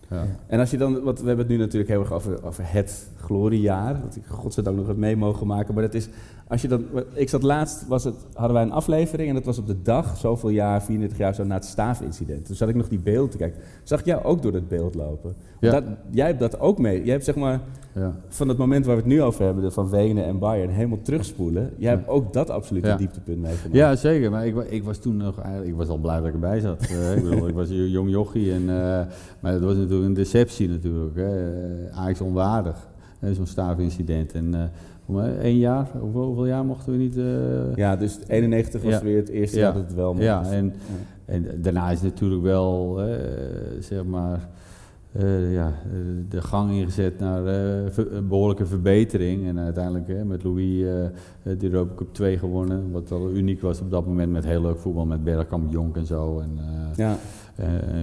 Ja. 0.09 0.25
En 0.47 0.59
als 0.59 0.71
je 0.71 0.77
dan, 0.77 1.01
want 1.03 1.19
we 1.19 1.27
hebben 1.27 1.45
het 1.45 1.53
nu 1.55 1.59
natuurlijk 1.61 1.89
heel 1.91 1.99
erg 1.99 2.13
over, 2.13 2.43
over 2.45 2.63
het 2.71 3.09
gloriejaar, 3.17 4.01
wat 4.01 4.15
ik 4.15 4.23
godzijdank 4.27 4.77
nog 4.77 4.87
heb 4.87 4.97
mee 4.97 5.17
mogen 5.17 5.47
maken, 5.47 5.73
maar 5.73 5.83
dat 5.83 5.93
is, 5.93 6.09
als 6.47 6.61
je 6.61 6.67
dan, 6.67 6.85
ik 7.13 7.29
zat 7.29 7.43
laatst, 7.43 7.87
was 7.87 8.03
het, 8.03 8.15
hadden 8.33 8.53
wij 8.53 8.63
een 8.63 8.71
aflevering 8.71 9.29
en 9.29 9.35
dat 9.35 9.45
was 9.45 9.57
op 9.57 9.67
de 9.67 9.81
dag, 9.81 10.17
zoveel 10.17 10.49
jaar, 10.49 10.83
34 10.83 11.17
jaar, 11.17 11.35
zo 11.35 11.43
na 11.43 11.55
het 11.55 11.65
staafincident. 11.65 12.45
Toen 12.45 12.55
zat 12.55 12.69
ik 12.69 12.75
nog 12.75 12.87
die 12.87 12.99
beeld 12.99 13.31
te 13.31 13.37
kijken. 13.37 13.61
Zag 13.83 13.99
ik 13.99 14.05
jou 14.05 14.23
ook 14.23 14.41
door 14.41 14.51
dat 14.51 14.67
beeld 14.67 14.95
lopen? 14.95 15.33
Ja. 15.59 15.71
Dat, 15.71 15.83
jij 16.11 16.25
hebt 16.27 16.39
dat 16.39 16.59
ook 16.59 16.77
mee. 16.77 17.03
Jij 17.03 17.11
hebt 17.11 17.23
zeg 17.25 17.35
maar, 17.35 17.61
Ja. 17.93 18.15
van 18.27 18.47
het 18.47 18.57
moment 18.57 18.85
waar 18.85 18.95
we 18.95 19.01
het 19.01 19.11
nu 19.11 19.21
over 19.21 19.45
hebben, 19.45 19.71
van 19.71 19.89
Wenen 19.89 20.25
en 20.25 20.39
Bayern, 20.39 20.69
helemaal 20.69 21.01
terugspoelen. 21.01 21.71
Jij 21.77 21.89
hebt 21.89 22.07
ook 22.07 22.33
dat 22.33 22.49
absoluut 22.49 22.85
een 22.85 22.97
dieptepunt 22.97 23.41
meegemaakt. 23.41 23.75
Ja, 23.75 23.95
zeker. 23.95 24.31
Maar 24.31 24.45
ik, 24.47 24.55
ik 24.69 24.83
was 24.83 24.97
toen 24.97 25.17
nog 25.17 25.39
eigenlijk, 25.39 25.69
ik 25.71 25.75
was 25.75 25.87
al 25.87 25.97
blij 25.97 26.17
dat 26.17 26.25
ik 26.27 26.33
erbij 26.33 26.59
zat. 26.59 26.81
Eh, 26.81 27.15
ik 27.15 27.23
bedoel, 27.23 27.47
ik 27.47 27.55
was 27.55 27.69
een 27.69 27.89
jong 27.89 28.09
jochie. 28.09 28.51
En, 28.53 28.61
eh, 28.61 29.05
maar 29.39 29.51
het 29.51 29.61
was 29.61 29.75
natuurlijk 29.75 30.05
een 30.05 30.13
deceptie 30.13 30.69
natuurlijk. 30.69 31.15
Hè. 31.15 31.53
Eh, 31.87 31.97
Ajax 31.97 32.21
onwaardig. 32.21 32.87
Zo'n 33.31 33.45
staafincident. 33.45 34.31
En 34.33 34.71
één 35.41 35.57
jaar, 35.57 35.87
hoeveel, 35.99 36.23
hoeveel 36.25 36.45
jaar 36.45 36.65
mochten 36.65 36.91
we 36.91 36.97
niet... 36.97 37.17
eh, 37.17 37.75
Ja, 37.75 37.95
dus 37.95 38.19
91 38.27 38.81
was 38.81 38.91
Ja. 38.93 39.01
weer 39.03 39.17
het 39.17 39.29
eerste 39.29 39.57
Ja. 39.57 39.63
jaar 39.63 39.73
dat 39.73 39.83
het 39.83 39.93
wel 39.93 40.13
mocht. 40.13 40.25
Ja, 40.25 40.43
en, 40.51 40.73
en 41.25 41.45
daarna 41.61 41.89
is 41.89 42.01
het 42.01 42.13
natuurlijk 42.13 42.41
wel, 42.43 43.01
eh, 43.01 43.07
zeg 43.79 44.03
maar, 44.03 44.49
eh, 45.15 45.53
ja, 45.53 45.67
eh, 45.67 45.97
de 46.29 46.41
gang 46.41 46.71
ingezet 46.71 47.19
naar 47.19 47.45
eh, 47.45 47.91
ver- 47.91 48.13
een 48.13 48.27
behoorlijke 48.27 48.65
verbetering. 48.65 49.47
En 49.47 49.59
uiteindelijk 49.59 50.25
met 50.25 50.43
Louis 50.43 50.81
eh, 50.83 51.57
de 51.59 51.69
Europa 51.69 51.93
Cup 51.95 52.13
2 52.13 52.37
gewonnen. 52.37 52.91
Wat 52.91 53.09
wel 53.09 53.29
uniek 53.31 53.61
was 53.61 53.81
op 53.81 53.91
dat 53.91 54.05
moment 54.05 54.31
met 54.31 54.45
heel 54.45 54.61
leuk 54.61 54.79
voetbal 54.79 55.05
met 55.05 55.23
Bergkamp, 55.23 55.71
Jonk 55.71 55.95
en 55.97 56.05
zo. 56.05 56.39
En, 56.39 56.59
Ja. 56.95 57.15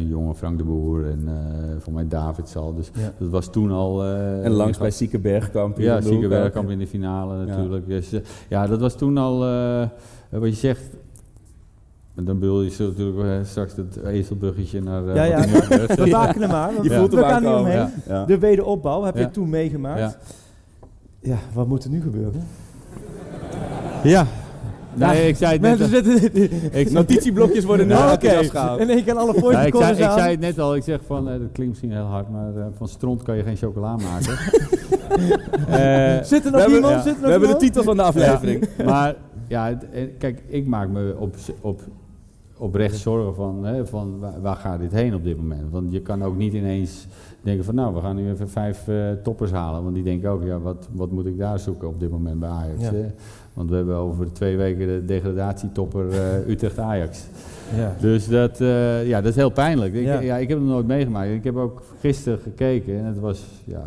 jonge 0.09 0.35
Frank 0.35 0.59
de 0.59 0.65
Boer 0.65 1.05
en 1.07 1.23
eh 1.27 1.35
voor 1.79 1.93
mij 1.93 2.09
David 2.09 2.57
al. 2.57 2.75
Dus 2.75 2.91
Ja. 2.95 3.13
dat 3.19 3.29
was 3.29 3.51
toen 3.51 3.71
al... 3.71 4.05
En 4.43 4.51
langs 4.51 4.79
bij 4.79 4.91
Sieke 4.91 5.19
Bergkamp. 5.19 5.77
hier 5.77 5.87
ja, 5.87 5.95
om 5.95 6.01
de 6.01 6.09
hoek 6.09 6.13
Zieke 6.21 6.35
ook. 6.35 6.41
Bergkamp 6.43 6.71
in 6.71 6.79
de 6.79 6.87
finale 6.87 7.45
natuurlijk. 7.47 7.87
Dus, 7.87 8.13
eh, 8.13 8.21
ja, 8.49 8.67
dat 8.67 8.81
was 8.81 8.97
toen 8.97 9.19
al, 9.19 9.39
wat 10.31 10.49
je 10.49 10.53
zegt, 10.53 10.83
en 12.15 12.25
dan 12.25 12.39
bedoel 12.39 12.63
je 12.63 12.71
zo 12.71 12.87
natuurlijk 12.87 13.19
eh, 13.29 13.45
straks 13.45 13.77
het 13.77 14.05
ezelbruggetje 14.05 14.81
naar... 14.83 15.07
eh, 15.09 15.15
Ja, 15.15 15.25
ja. 15.25 15.43
gebeurt. 15.43 15.95
We 16.05 16.07
maken 16.11 16.41
hem 16.41 16.51
maar. 16.51 16.71
Je 16.83 16.89
we- 16.89 16.95
voelt 16.97 17.15
we 17.15 17.21
gaan 17.23 17.43
niet 17.43 17.53
omheen. 17.53 17.77
Ja. 17.77 17.91
Ja. 18.09 18.25
De 18.25 18.39
wederopbouw 18.39 19.03
heb 19.03 19.17
je 19.17 19.31
toen 19.31 19.49
meegemaakt. 19.49 19.99
Ja. 19.99 20.15
Ja. 21.21 21.37
wat 21.53 21.67
moet 21.69 21.85
er 21.85 21.91
nu 21.91 22.01
gebeuren? 22.03 22.43
Ja. 24.03 24.27
Nee, 24.95 25.29
ik 25.29 25.37
zei 25.37 25.53
het 25.53 25.61
net 25.61 25.79
Mensen 25.79 26.05
al. 26.05 26.19
zitten... 26.19 26.79
Ik, 26.81 26.91
Notitieblokjes 26.91 27.65
worden 27.65 27.87
nu 27.87 27.93
uit 27.95 28.21
de 28.21 28.29
gehaald. 28.29 28.81
en 28.81 28.91
ik 28.91 29.05
kan 29.07 29.17
alle 29.17 29.51
ja, 29.53 29.63
ik, 29.63 29.75
zei, 29.75 29.91
ik 29.93 30.11
zei 30.11 30.31
het 30.31 30.41
net 30.41 30.59
al, 30.59 30.75
ik 30.77 30.83
zeg 30.83 31.01
van, 31.07 31.27
eh, 31.29 31.33
dat 31.33 31.49
klinkt 31.53 31.69
misschien 31.69 31.93
heel 31.93 32.05
hard, 32.05 32.29
maar 32.31 32.57
eh, 32.57 32.65
van 32.77 32.89
stront 32.89 33.23
kan 33.23 33.37
je 33.37 33.43
geen 33.43 33.57
chocola 33.57 33.97
maken. 33.97 34.37
Eh, 35.69 36.23
Zit 36.23 36.45
er 36.45 36.51
We 36.51 36.51
nog 36.51 36.61
hebben- 36.61 36.75
iemand? 36.75 36.95
ja. 36.95 37.03
Zit 37.03 37.15
er 37.17 37.23
We 37.23 37.31
hebben 37.31 37.49
de 37.49 37.57
titel 37.57 37.83
van 37.83 37.97
de 37.97 38.03
aflevering. 38.03 38.69
maar 38.85 39.15
ja, 39.49 39.79
kijk, 40.19 40.43
ik 40.47 40.67
maak 40.67 40.89
me 40.89 41.15
op, 41.19 41.35
op, 41.61 41.81
oprecht 42.63 42.97
zorgen 42.97 43.35
van, 43.35 43.65
hè, 43.65 43.87
van 43.87 44.19
waar, 44.19 44.41
waar 44.41 44.57
gaat 44.57 44.81
dit 44.81 44.93
heen 44.93 45.15
op 45.15 45.25
dit 45.25 45.37
moment. 45.37 45.71
Want 45.71 45.93
je 45.93 46.01
kan 46.01 46.25
ook 46.25 46.37
niet 46.37 46.53
ineens 46.53 47.07
denken 47.41 47.65
van 47.65 47.75
nou, 47.75 47.95
we 47.95 48.01
gaan 48.01 48.17
nu 48.17 48.31
even 48.31 48.49
vijf 48.49 48.89
eh, 48.89 49.11
toppers 49.23 49.51
halen. 49.51 49.83
Want 49.83 49.95
die 49.95 50.05
denken 50.05 50.31
ook, 50.31 50.45
ja, 50.45 50.59
wat, 50.59 50.89
wat 50.93 51.11
moet 51.11 51.27
ik 51.27 51.39
daar 51.39 51.59
zoeken 51.59 51.89
op 51.89 52.01
dit 52.01 52.11
moment 52.11 52.41
bij 52.41 52.49
Ajax. 52.49 52.83
Ja. 52.83 52.91
Want 53.53 53.71
we 53.71 53.77
hebben 53.77 53.97
over 53.97 54.33
twee 54.33 54.57
weken 54.57 54.87
de 54.87 55.05
degradatietopper 55.05 56.09
eh, 56.11 56.49
Utrecht-Ajax. 56.53 57.25
Ja. 57.77 57.97
Dus 58.01 58.29
dat, 58.29 58.61
eh, 58.61 59.09
ja, 59.09 59.21
dat 59.21 59.31
is 59.31 59.37
heel 59.37 59.51
pijnlijk. 59.51 59.95
Ik, 59.95 60.05
Ja. 60.05 60.21
ja. 60.21 60.37
ik 60.37 60.49
heb 60.49 60.59
het 60.59 60.67
nooit 60.67 60.87
meegemaakt. 60.87 61.31
Ik 61.31 61.45
heb 61.45 61.57
ook 61.57 61.83
gisteren 62.01 62.39
gekeken 62.39 62.99
en 62.99 63.05
het 63.05 63.19
was 63.19 63.45
ja, 63.65 63.85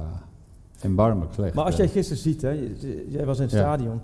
erbarmelijk 0.82 1.34
slecht. 1.34 1.54
Maar 1.54 1.66
als 1.66 1.76
jij 1.76 1.88
gisteren 1.88 2.22
ziet, 2.22 2.42
hè, 2.42 2.70
jij 3.08 3.26
was 3.26 3.38
in 3.38 3.44
het 3.44 3.52
stadion. 3.52 4.00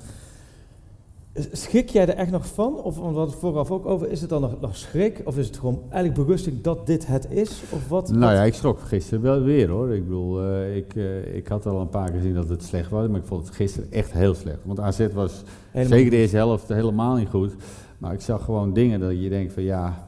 Schrik 1.52 1.90
jij 1.90 2.08
er 2.08 2.16
echt 2.16 2.32
nog 2.32 2.48
van? 2.48 2.76
Of 2.76 2.84
want 2.84 2.96
we 2.96 3.02
hadden 3.18 3.26
het 3.26 3.36
vooraf 3.36 3.72
ook 3.72 3.86
over, 3.86 4.10
is 4.12 4.22
het 4.22 4.30
dan 4.30 4.42
nog, 4.42 4.62
nog 4.62 4.76
schrik? 4.76 5.22
Of 5.26 5.38
is 5.38 5.48
het 5.48 5.58
gewoon 5.58 5.80
eigenlijk 5.90 6.14
berusting 6.26 6.62
dat 6.62 6.86
dit 6.88 7.08
het 7.08 7.28
is? 7.32 7.62
Of 7.70 7.88
wat? 7.88 8.10
Nou 8.10 8.20
wat- 8.22 8.30
ja, 8.32 8.44
ik 8.44 8.54
schrok 8.54 8.80
gisteren 8.80 9.22
wel 9.22 9.42
weer 9.42 9.70
hoor. 9.70 9.94
Ik 9.94 10.04
bedoel, 10.04 10.42
eh, 10.44 10.76
ik, 10.76 10.96
eh, 10.96 11.36
ik 11.36 11.48
had 11.48 11.66
al 11.66 11.82
een 11.82 11.90
paar 11.90 12.10
keer 12.12 12.20
gezien 12.20 12.34
dat 12.34 12.50
het 12.50 12.64
slecht 12.64 12.90
was, 12.90 13.08
maar 13.08 13.20
ik 13.20 13.26
vond 13.26 13.46
het 13.46 13.56
gisteren 13.56 13.92
echt 13.92 14.12
heel 14.12 14.34
slecht. 14.34 14.58
Want 14.66 14.80
AZ 14.80 15.08
was 15.14 15.44
Helemaal 15.72 15.98
zeker 15.98 16.12
de 16.12 16.18
eerste 16.18 16.36
helft 16.36 16.68
helemaal 16.68 17.16
niet 17.16 17.30
goed. 17.30 17.56
Maar 17.98 18.14
ik 18.14 18.22
zag 18.22 18.44
gewoon 18.44 18.74
dingen 18.74 19.00
dat 19.00 19.22
je 19.22 19.30
denkt 19.30 19.54
van 19.54 19.64
ja, 19.64 20.08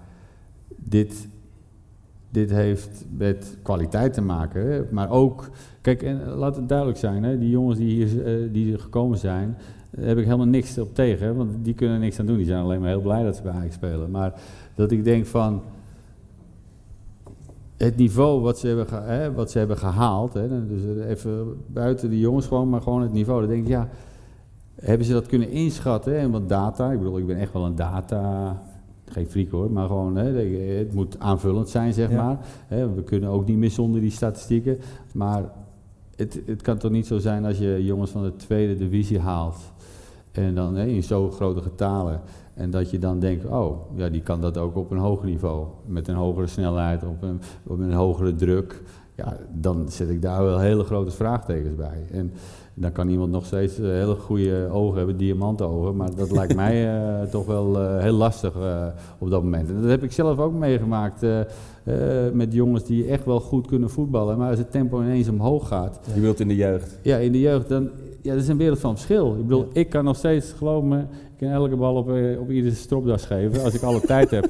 dit, 0.76 1.28
dit 2.30 2.50
heeft 2.50 3.06
met 3.18 3.58
kwaliteit 3.62 4.14
te 4.14 4.22
maken. 4.22 4.72
Hè. 4.72 4.82
Maar 4.92 5.10
ook, 5.10 5.50
kijk, 5.82 6.04
en 6.04 6.28
laat 6.30 6.56
het 6.56 6.70
duidelijk 6.70 6.98
zijn, 7.00 7.24
hè, 7.24 7.38
die 7.38 7.50
jongens 7.50 7.78
die 7.80 7.90
hier 8.06 8.26
eh, 8.26 8.54
die 8.54 8.78
gekomen 8.78 9.18
zijn, 9.18 9.58
daar 9.96 10.06
heb 10.06 10.18
ik 10.18 10.24
helemaal 10.26 10.46
niks 10.46 10.78
op 10.78 10.96
tegen. 10.96 11.26
hè, 11.28 11.34
Want 11.34 11.50
die 11.62 11.74
kunnen 11.74 12.00
niks 12.00 12.20
aan 12.20 12.26
doen. 12.26 12.38
Die 12.38 12.46
zijn 12.46 12.64
alleen 12.64 12.80
maar 12.80 12.90
heel 12.90 13.02
blij 13.02 13.24
dat 13.24 13.36
ze 13.36 13.42
bij 13.42 13.52
Ajax 13.52 13.74
spelen. 13.76 14.12
Maar 14.12 14.42
dat 14.76 14.92
ik 14.92 15.04
denk 15.04 15.26
van, 15.26 15.62
het 17.78 17.96
niveau 17.96 18.42
wat 18.42 18.60
ze 18.60 18.68
hebben, 18.68 18.88
ge- 18.88 18.96
hè, 18.96 19.34
wat 19.34 19.52
ze 19.52 19.58
hebben 19.58 19.78
gehaald, 19.78 20.34
hè, 20.34 20.68
dus 20.68 21.06
even 21.06 21.58
buiten 21.68 22.10
de 22.10 22.20
jongens 22.20 22.46
gewoon, 22.48 22.70
maar 22.70 22.82
gewoon 22.82 23.02
het 23.02 23.14
niveau. 23.14 23.40
Dan 23.40 23.50
denk 23.50 23.62
ik, 23.62 23.68
ja, 23.68 23.90
hebben 24.76 25.08
ze 25.08 25.14
dat 25.14 25.28
kunnen 25.28 25.50
inschatten? 25.50 26.18
En 26.18 26.32
wat 26.32 26.50
data, 26.50 26.92
ik 26.92 26.98
bedoel, 26.98 27.18
ik 27.18 27.28
ben 27.28 27.38
echt 27.38 27.54
wel 27.54 27.66
een 27.66 27.76
data, 27.76 28.62
geen 29.06 29.28
freak 29.30 29.50
hoor, 29.50 29.72
maar 29.72 29.88
gewoon, 29.88 30.16
hè, 30.16 30.32
het 30.78 30.94
moet 30.94 31.20
aanvullend 31.20 31.70
zijn, 31.70 31.94
zeg 31.94 32.10
Ja. 32.12 32.24
maar. 32.26 32.38
Hè, 32.68 32.94
we 32.94 33.04
kunnen 33.04 33.30
ook 33.30 33.46
niet 33.48 33.58
meer 33.58 33.72
zonder 33.72 34.02
die 34.02 34.12
statistieken, 34.12 34.78
maar 35.14 35.44
het, 36.16 36.42
het 36.46 36.62
kan 36.62 36.78
toch 36.78 36.92
niet 36.92 37.08
zo 37.08 37.18
zijn 37.18 37.46
als 37.46 37.58
je 37.58 37.84
jongens 37.84 38.12
van 38.12 38.24
de 38.24 38.36
tweede 38.36 38.76
divisie 38.78 39.20
haalt 39.20 39.56
en 40.42 40.56
dan 40.56 40.76
hè, 40.76 40.86
in 40.86 41.04
zo 41.04 41.32
grote 41.32 41.62
getalen. 41.62 42.22
En 42.54 42.72
dat 42.72 42.90
je 42.90 43.00
dan 43.00 43.20
denkt, 43.20 43.46
oh, 43.46 43.98
ja, 43.98 44.10
die 44.10 44.22
kan 44.22 44.42
dat 44.42 44.58
ook 44.58 44.76
op 44.76 44.92
een 44.92 44.98
hoger 44.98 45.26
niveau. 45.26 45.68
Met 45.86 46.08
een 46.08 46.16
hogere 46.16 46.48
snelheid, 46.48 47.04
op 47.04 47.22
een, 47.22 47.42
op 47.68 47.80
een 47.80 47.94
hogere 47.94 48.36
druk. 48.36 48.82
Ja, 49.16 49.38
dan 49.52 49.86
zet 49.90 50.10
ik 50.10 50.22
daar 50.22 50.44
wel 50.44 50.60
hele 50.60 50.84
grote 50.84 51.12
vraagtekens 51.12 51.76
bij. 51.76 52.08
En 52.12 52.32
dan 52.74 52.92
kan 52.92 53.10
iemand 53.10 53.32
nog 53.32 53.46
steeds 53.46 53.80
eh, 53.80 53.86
hele 53.86 54.16
goede 54.16 54.70
ogen 54.72 54.98
hebben, 54.98 55.18
diamantogen. 55.18 55.96
Maar 55.96 56.16
dat 56.16 56.32
lijkt 56.32 56.56
mij 56.56 56.86
eh, 56.88 57.30
toch 57.30 57.46
wel 57.46 57.80
eh, 57.80 58.02
heel 58.02 58.14
lastig 58.14 58.54
op 59.18 59.30
dat 59.30 59.44
moment. 59.44 59.70
En 59.70 59.82
dat 59.82 59.90
heb 59.90 60.04
ik 60.04 60.12
zelf 60.12 60.40
ook 60.40 60.54
meegemaakt 60.54 61.26
met 62.34 62.54
jongens 62.54 62.84
die 62.84 63.08
echt 63.08 63.26
wel 63.26 63.40
goed 63.40 63.68
kunnen 63.68 63.90
voetballen. 63.90 64.38
Maar 64.38 64.50
als 64.50 64.58
het 64.58 64.72
tempo 64.72 65.02
ineens 65.02 65.30
omhoog 65.30 65.68
gaat, 65.68 66.00
Je 66.14 66.22
wilt 66.22 66.40
in 66.40 66.48
de 66.48 66.56
jeugd. 66.56 67.00
ja, 67.02 67.18
in 67.18 67.32
de 67.32 67.40
jeugd, 67.40 67.70
dan, 67.70 67.90
ja, 68.24 68.34
dat 68.34 68.42
is 68.42 68.48
een 68.48 68.58
wereld 68.58 68.80
van 68.80 68.94
verschil. 68.94 69.32
Ik 69.32 69.42
bedoel, 69.42 69.68
ik 69.74 69.90
kan 69.90 70.04
nog 70.04 70.18
steeds, 70.18 70.52
geloof 70.52 70.84
me, 70.84 71.00
ik 71.00 71.38
kan 71.38 71.48
elke 71.48 71.76
bal 71.76 71.96
op, 71.96 72.12
eh, 72.12 72.40
op 72.40 72.50
iedere 72.50 72.76
stropdas 72.76 73.26
geven, 73.26 73.64
als 73.64 73.74
ik 73.74 73.82
alle 73.82 74.02
tijd 74.16 74.32
heb. 74.32 74.50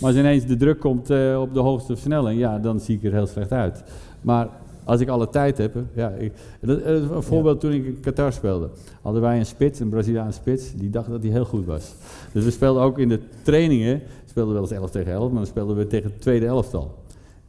Maar 0.00 0.10
als 0.10 0.18
ineens 0.18 0.46
de 0.46 0.56
druk 0.56 0.80
komt 0.80 1.10
eh, 1.10 1.40
op 1.40 1.54
de 1.54 1.60
hoogste 1.60 1.92
versnelling, 1.92 2.40
ja, 2.40 2.58
dan 2.58 2.80
zie 2.80 2.96
ik 2.96 3.04
er 3.04 3.12
heel 3.12 3.26
slecht 3.26 3.52
uit. 3.52 3.84
Maar 4.20 4.48
als 4.84 5.00
ik 5.00 5.08
alle 5.08 5.28
tijd 5.28 5.58
heb, 5.58 5.74
ja, 5.94 6.08
ik, 6.08 6.32
dat, 6.60 6.80
eh, 6.80 6.92
een 6.94 7.22
voorbeeld 7.22 7.60
toen 7.60 7.72
ik 7.72 7.86
in 7.86 8.00
Qatar 8.00 8.32
speelde, 8.32 8.68
hadden 9.02 9.22
wij 9.22 9.38
een 9.38 9.46
spits, 9.46 9.80
een 9.80 9.88
Braziliaanse 9.88 10.38
spits, 10.38 10.74
die 10.74 10.90
dacht 10.90 11.10
dat 11.10 11.22
hij 11.22 11.32
heel 11.32 11.44
goed 11.44 11.66
was. 11.66 11.94
Dus 12.32 12.44
we 12.44 12.50
speelden 12.50 12.82
ook 12.82 12.98
in 12.98 13.08
de 13.08 13.20
trainingen, 13.42 13.98
we 13.98 14.28
speelden 14.28 14.52
wel 14.52 14.62
eens 14.62 14.72
11 14.72 14.90
tegen 14.90 15.12
11, 15.12 15.26
maar 15.26 15.36
dan 15.36 15.46
speelden 15.46 15.76
we 15.76 15.86
tegen 15.86 16.10
het 16.10 16.20
tweede 16.20 16.46
elftal. 16.46 16.94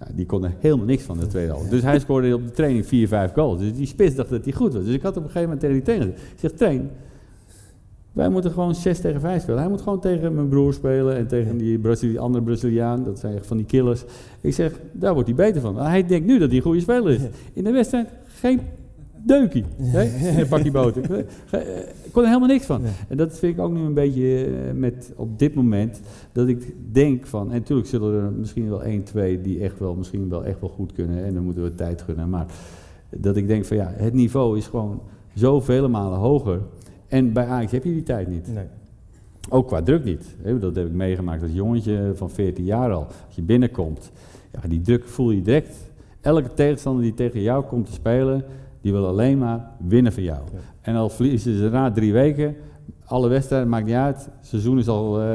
Ja, 0.08 0.14
die 0.16 0.26
kon 0.26 0.43
er 0.43 0.54
helemaal 0.60 0.86
niks 0.86 1.04
van 1.04 1.20
de 1.20 1.28
tweede 1.28 1.51
helft. 1.51 1.70
Dus 1.70 1.82
hij 1.82 1.99
scoorde 1.99 2.36
op 2.36 2.45
de 2.45 2.51
training 2.51 2.86
4, 2.86 3.08
5 3.08 3.34
goals. 3.34 3.60
Dus 3.60 3.74
die 3.74 3.86
spits 3.86 4.16
dacht 4.16 4.30
dat 4.30 4.43
hij 4.43 4.54
goed 4.54 4.74
was. 4.74 4.84
Dus 4.84 4.93
ik 4.93 5.01
had 5.01 5.18
op 5.18 5.24
een 5.24 5.30
gegeven 5.30 5.43
moment 5.43 5.60
tegen 5.60 5.76
die 5.76 5.84
trainer 5.84 6.08
gezegd, 6.08 6.34
ik 6.34 6.39
zeg, 6.39 6.51
train, 6.51 6.89
wij 8.12 8.30
moeten 8.30 8.51
gewoon 8.51 8.76
6 8.76 8.99
tegen 8.99 9.22
5 9.22 9.41
spelen. 9.41 9.60
Hij 9.60 9.70
moet 9.70 9.82
gewoon 9.82 9.99
tegen 9.99 10.36
mijn 10.36 10.49
broer 10.49 10.74
spelen 10.74 11.16
en 11.16 11.28
tegen 11.28 11.58
die, 11.58 11.80
Brazili 11.80 12.18
andere 12.18 12.43
Braziliaan. 12.43 13.04
Dat 13.04 13.20
zijn 13.20 13.36
echt 13.36 13.45
van 13.45 13.58
die 13.58 13.66
killers. 13.66 14.04
Ik 14.41 14.54
zeg, 14.54 14.80
daar 14.91 15.14
wordt 15.14 15.28
hij 15.28 15.38
beter 15.38 15.62
van. 15.62 15.74
Maar 15.74 15.89
hij 15.89 16.06
denkt 16.06 16.26
nu 16.26 16.39
dat 16.39 16.47
hij 16.47 16.58
een 16.58 16.64
goede 16.64 16.80
speler 16.80 17.12
is. 17.12 17.22
In 17.54 17.64
de 17.64 17.72
wedstrijd 17.72 18.10
geen 18.28 18.62
deukie. 19.26 19.63
hè, 19.82 20.03
In 20.30 20.39
een 20.39 20.47
pakje 20.47 20.71
boter. 20.71 21.19
Ik 22.03 22.11
kon 22.11 22.21
er 22.21 22.28
helemaal 22.28 22.47
niks 22.47 22.65
van. 22.65 22.82
Nee. 22.82 22.91
En 23.07 23.17
dat 23.17 23.39
vind 23.39 23.57
ik 23.57 23.63
ook 23.63 23.71
nu 23.71 23.80
een 23.80 23.93
beetje 23.93 24.45
eh, 24.45 24.74
met 24.74 25.13
op 25.15 25.39
dit 25.39 25.53
moment. 25.53 26.01
Dat 26.32 26.47
ik 26.47 26.76
denk 26.91 27.26
van, 27.26 27.51
en 27.51 27.57
natuurlijk 27.57 27.88
zullen 27.88 28.24
er 28.24 28.32
misschien 28.32 28.69
wel 28.69 28.84
één, 28.84 29.03
twee 29.03 29.41
die 29.41 29.59
echt 29.59 29.80
wel, 29.80 29.95
misschien 29.95 30.30
wel 30.30 30.45
echt 30.45 30.59
wel 30.59 30.69
goed 30.69 30.91
kunnen. 30.91 31.24
En 31.24 31.34
dan 31.34 31.43
moeten 31.43 31.63
we 31.63 31.76
tijd 31.76 32.01
gunnen. 32.01 32.30
Maar 32.30 32.45
dat 33.09 33.38
ik 33.38 33.47
denk 33.47 33.65
van 33.65 33.78
ja, 33.78 33.93
het 33.95 34.13
niveau 34.13 34.57
is 34.57 34.67
gewoon 34.67 35.01
zo 35.36 35.61
vele 35.61 35.88
malen 35.88 36.19
hoger. 36.19 36.59
En 37.07 37.34
bij 37.34 37.45
Ajax 37.45 37.71
heb 37.71 37.84
je 37.84 37.91
die 37.91 38.03
tijd 38.03 38.28
niet. 38.28 38.53
Nee. 38.53 38.65
Ook 39.49 39.67
qua 39.67 39.82
druk 39.82 40.03
niet. 40.03 40.36
Dat 40.59 40.76
heb 40.76 40.86
ik 40.86 40.93
meegemaakt 40.93 41.41
als 41.41 41.51
jongetje 41.51 42.11
van 42.15 42.30
14 42.30 42.65
jaar 42.65 42.91
al. 42.91 43.05
Als 43.26 43.36
je 43.36 43.41
binnenkomt, 43.41 44.11
ja, 44.51 44.67
die 44.67 44.82
druk 44.82 45.07
voel 45.07 45.32
je 45.32 45.41
direct. 45.41 45.91
Elke 46.21 46.53
tegenstander 46.53 47.03
die 47.03 47.13
tegen 47.13 47.41
jou 47.41 47.63
komt 47.65 47.86
te 47.86 47.91
spelen, 47.91 48.43
die 48.84 48.91
wil 48.91 49.07
alleen 49.07 49.38
maar 49.38 49.71
winnen 49.79 50.11
van 50.13 50.23
jou. 50.23 50.39
Ja. 50.53 50.59
En 50.81 50.95
al 50.95 51.09
verliezen 51.09 51.57
ze 51.57 51.69
na 51.69 51.91
drie 51.91 52.13
weken, 52.13 52.55
alle 53.05 53.27
wedstrijden, 53.29 53.69
maakt 53.69 53.86
niet 53.86 53.95
uit. 53.95 54.15
Het 54.25 54.47
seizoen 54.47 54.77
is 54.79 54.88
al 54.88 55.21
eh, 55.21 55.27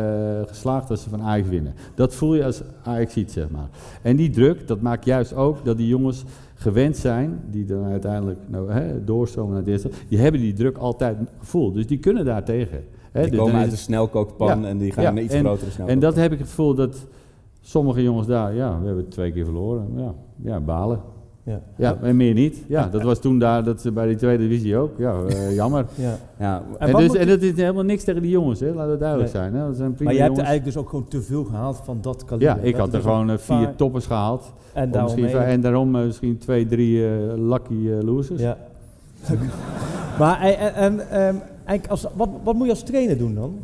geslaagd 0.46 0.90
als 0.90 1.02
ze 1.02 1.08
van 1.10 1.22
Ajax 1.22 1.48
winnen. 1.48 1.74
Dat 1.94 2.14
voel 2.14 2.34
je 2.34 2.44
als 2.44 2.62
Ajax 2.82 3.12
ziet, 3.12 3.32
zeg 3.32 3.50
maar. 3.50 3.68
En 4.02 4.16
die 4.16 4.30
druk, 4.30 4.66
dat 4.68 4.80
maakt 4.80 5.04
juist 5.04 5.34
ook 5.34 5.64
dat 5.64 5.76
die 5.76 5.88
jongens 5.88 6.24
gewend 6.54 6.96
zijn, 6.96 7.40
die 7.50 7.64
dan 7.64 7.84
uiteindelijk 7.84 8.38
nou, 8.46 8.72
hè, 8.72 9.04
doorstromen 9.04 9.54
naar 9.54 9.64
eerste, 9.64 9.90
die 10.08 10.18
hebben 10.18 10.40
die 10.40 10.52
druk 10.52 10.76
altijd 10.76 11.16
gevoeld. 11.38 11.74
Dus 11.74 11.86
die 11.86 11.98
kunnen 11.98 12.24
daar 12.24 12.44
tegen. 12.44 12.84
Hè, 13.12 13.20
Die 13.22 13.30
dus 13.30 13.40
komen 13.40 13.54
uit 13.54 13.70
de 13.70 13.76
snelkookpan 13.76 14.60
Ja. 14.60 14.66
en 14.68 14.78
die 14.78 14.92
gaan 14.92 15.04
Ja, 15.04 15.10
naar 15.10 15.22
iets 15.22 15.34
en- 15.34 15.40
grotere 15.44 15.70
snelkookpan. 15.70 15.94
en 15.94 16.00
dat 16.00 16.16
heb 16.16 16.32
ik 16.32 16.38
het 16.38 16.48
gevoel 16.48 16.74
dat 16.74 17.06
sommige 17.60 18.02
jongens 18.02 18.26
daar, 18.26 18.54
ja, 18.54 18.80
we 18.80 18.86
hebben 18.86 19.08
twee 19.08 19.32
keer 19.32 19.44
verloren. 19.44 19.86
Ja, 19.96 20.14
ja 20.42 20.60
balen. 20.60 21.00
Ja. 21.48 21.60
Ja, 21.76 21.98
en 22.02 22.16
meer 22.16 22.34
niet. 22.34 22.62
Ja, 22.66 22.88
dat 22.88 23.02
was 23.02 23.18
toen 23.18 23.38
daar, 23.38 23.64
dat 23.64 23.90
bij 23.94 24.06
die 24.06 24.16
tweede 24.16 24.48
divisie 24.48 24.76
ook. 24.76 24.98
Ja, 24.98 25.14
eh, 25.28 25.54
jammer. 25.60 25.86
Ja. 25.94 26.18
Ja, 26.38 26.62
En 26.78 26.96
dus, 26.96 27.14
en 27.14 27.26
dat 27.28 27.42
is 27.42 27.56
helemaal 27.56 27.82
niks 27.82 28.04
tegen 28.04 28.22
die 28.22 28.30
jongens, 28.30 28.60
hè? 28.60 28.72
laat 28.72 28.88
het 28.88 28.98
duidelijk 28.98 29.32
Nee. 29.32 29.42
zijn. 29.42 29.54
Hè? 29.54 29.66
Dat 29.66 29.76
zijn 29.76 29.94
prima 29.94 30.04
Maar 30.10 30.14
je 30.14 30.20
hebt 30.20 30.30
er 30.30 30.36
jongens. 30.36 30.48
eigenlijk 30.48 30.64
dus 30.64 30.76
ook 30.76 30.88
gewoon 30.88 31.08
te 31.08 31.22
veel 31.22 31.44
gehaald 31.44 31.80
van 31.84 31.98
dat 32.00 32.24
kaliber. 32.24 32.56
Ja, 32.56 32.62
ik 32.62 32.76
had 32.76 32.94
er 32.94 33.00
gewoon 33.00 33.30
eh, 33.30 33.38
vier 33.38 33.74
toppers 33.76 34.06
gehaald. 34.06 34.52
En 34.72 34.90
daarom 34.90 35.20
misschien, 35.20 35.40
en 35.40 35.60
daarom 35.60 35.96
eh, 35.96 36.04
misschien 36.04 36.38
twee, 36.38 36.66
drie 36.66 37.02
lucky 37.36 37.88
losers. 38.02 38.40
Ja. 38.40 38.56
maar 40.18 40.40
en, 40.40 40.58
en, 40.58 40.74
en, 40.74 41.10
ehm, 41.10 41.36
eigenlijk 41.64 41.86
als, 41.90 42.06
wat, 42.16 42.28
wat 42.42 42.54
moet 42.54 42.66
je 42.66 42.72
als 42.72 42.82
trainer 42.82 43.18
doen 43.18 43.34
dan? 43.34 43.58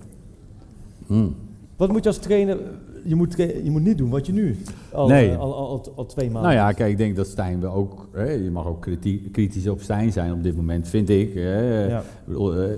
Hmm. 1.07 1.35
Wat 1.77 1.89
moet 1.93 2.03
je 2.03 2.09
als 2.09 2.19
trainer... 2.19 2.59
je, 3.05 3.15
moet, 3.15 3.35
je 3.37 3.71
moet 3.71 3.83
niet 3.83 3.99
doen 3.99 4.11
wat 4.11 4.27
je 4.27 4.33
nu 4.33 4.57
al, 4.93 5.09
Nee. 5.09 5.31
eh, 5.31 5.39
al, 5.39 5.55
al, 5.55 5.69
al, 5.69 5.93
al 5.97 6.07
twee 6.07 6.31
maanden 6.31 6.43
Nou 6.53 6.55
ja, 6.67 6.73
kijk, 6.73 6.91
ik 6.91 6.97
denk 6.97 7.17
dat 7.17 7.27
Stijn 7.27 7.61
wel 7.61 7.73
ook... 7.73 8.09
Hè, 8.13 8.31
je 8.31 8.51
mag 8.51 8.67
ook 8.67 8.81
kriti- 8.81 9.29
kritisch 9.33 9.69
op 9.69 9.81
Stijn 9.81 10.13
zijn 10.13 10.33
op 10.33 10.43
dit 10.43 10.57
moment, 10.57 10.89
vind 10.89 11.09
ik. 11.11 11.35
Hè. 11.35 11.85
Ja. 11.87 11.99
Ik 11.99 12.05
bedoel, 12.25 12.55
eh, 12.55 12.71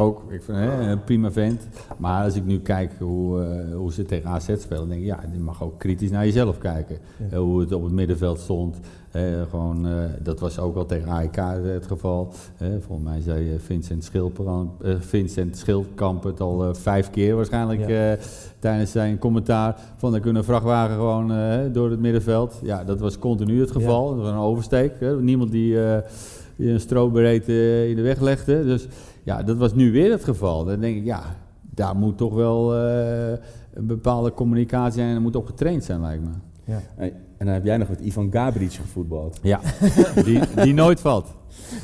ook, 0.00 0.32
ik 0.32 0.42
vind 0.42 0.58
hè, 0.58 0.90
een 0.90 1.04
prima 1.04 1.30
vent. 1.32 1.66
Maar 1.96 2.24
als 2.24 2.34
ik 2.34 2.44
nu 2.44 2.60
kijk 2.60 2.92
hoe, 2.98 3.42
eh, 3.42 3.76
hoe 3.76 3.92
ze 3.92 4.04
tegen 4.04 4.30
AZ 4.30 4.44
spelen, 4.44 4.78
dan 4.78 4.88
denk 4.88 5.00
ik, 5.00 5.06
ja, 5.06 5.20
je 5.32 5.38
mag 5.38 5.62
ook 5.62 5.78
kritisch 5.78 6.10
naar 6.10 6.24
jezelf 6.24 6.58
kijken. 6.58 6.98
Ja. 7.16 7.24
Eh, 7.30 7.38
hoe 7.38 7.60
het 7.60 7.72
op 7.72 7.82
het 7.82 7.92
middenveld 7.92 8.38
stond. 8.38 8.76
Gewoon, 9.50 9.86
eh, 9.86 9.92
dat 10.22 10.40
was 10.40 10.58
ook 10.58 10.76
al 10.76 10.86
tegen 10.86 11.08
AEK 11.08 11.36
het 11.62 11.86
geval. 11.86 12.32
Volgens 12.58 13.08
mij 13.08 13.20
zei 13.20 13.58
Vincent, 13.58 14.04
Schilperan, 14.04 14.72
eh, 14.82 14.94
Vincent 14.98 15.56
Schildkamp 15.56 16.22
het 16.22 16.40
al 16.40 16.74
vijf 16.74 17.10
keer 17.10 17.36
waarschijnlijk 17.36 17.88
Ja. 17.88 18.16
tijdens 18.58 18.90
zijn 18.90 19.18
commentaar. 19.18 19.76
Van 19.96 20.12
dan 20.12 20.20
kunnen 20.20 20.44
vrachtwagen 20.44 20.94
gewoon 20.94 21.32
door 21.72 21.90
het 21.90 22.00
middenveld. 22.00 22.60
Ja, 22.62 22.84
dat 22.84 23.00
was 23.00 23.18
continu 23.18 23.60
het 23.60 23.70
geval. 23.70 24.08
Dat 24.08 24.18
was 24.18 24.28
een 24.28 24.38
oversteek. 24.38 24.92
Niemand 25.20 25.50
die, 25.50 25.76
die 26.60 26.70
een 26.70 26.80
strobreed 26.80 27.48
eh, 27.48 27.88
in 27.88 27.96
de 27.96 28.02
weg 28.02 28.20
legde. 28.20 28.64
Dus 28.64 28.86
ja, 29.24 29.42
dat 29.42 29.56
was 29.56 29.74
nu 29.74 29.92
weer 29.92 30.10
het 30.10 30.24
geval. 30.24 30.64
Dan 30.64 30.80
denk 30.80 30.96
ik, 30.96 31.04
ja, 31.04 31.22
daar 31.60 31.96
moet 31.96 32.18
toch 32.18 32.34
wel 32.34 32.76
eh, 32.76 33.30
een 33.74 33.86
bepaalde 33.86 34.32
communicatie 34.32 34.92
zijn 34.92 35.08
en 35.08 35.14
er 35.14 35.20
moet 35.20 35.36
op 35.36 35.46
getraind 35.46 35.84
zijn, 35.84 36.00
lijkt 36.00 36.22
me. 36.22 36.30
Hey, 36.96 37.14
En 37.36 37.46
dan 37.46 37.54
heb 37.54 37.64
jij 37.64 37.76
nog 37.76 37.88
met 37.88 38.00
Ivan 38.00 38.32
Gabric 38.32 38.72
gevoetbald. 38.72 39.38
Ja, 39.42 39.60
die, 40.24 40.40
die 40.62 40.74
nooit 40.74 41.00
valt. 41.00 41.26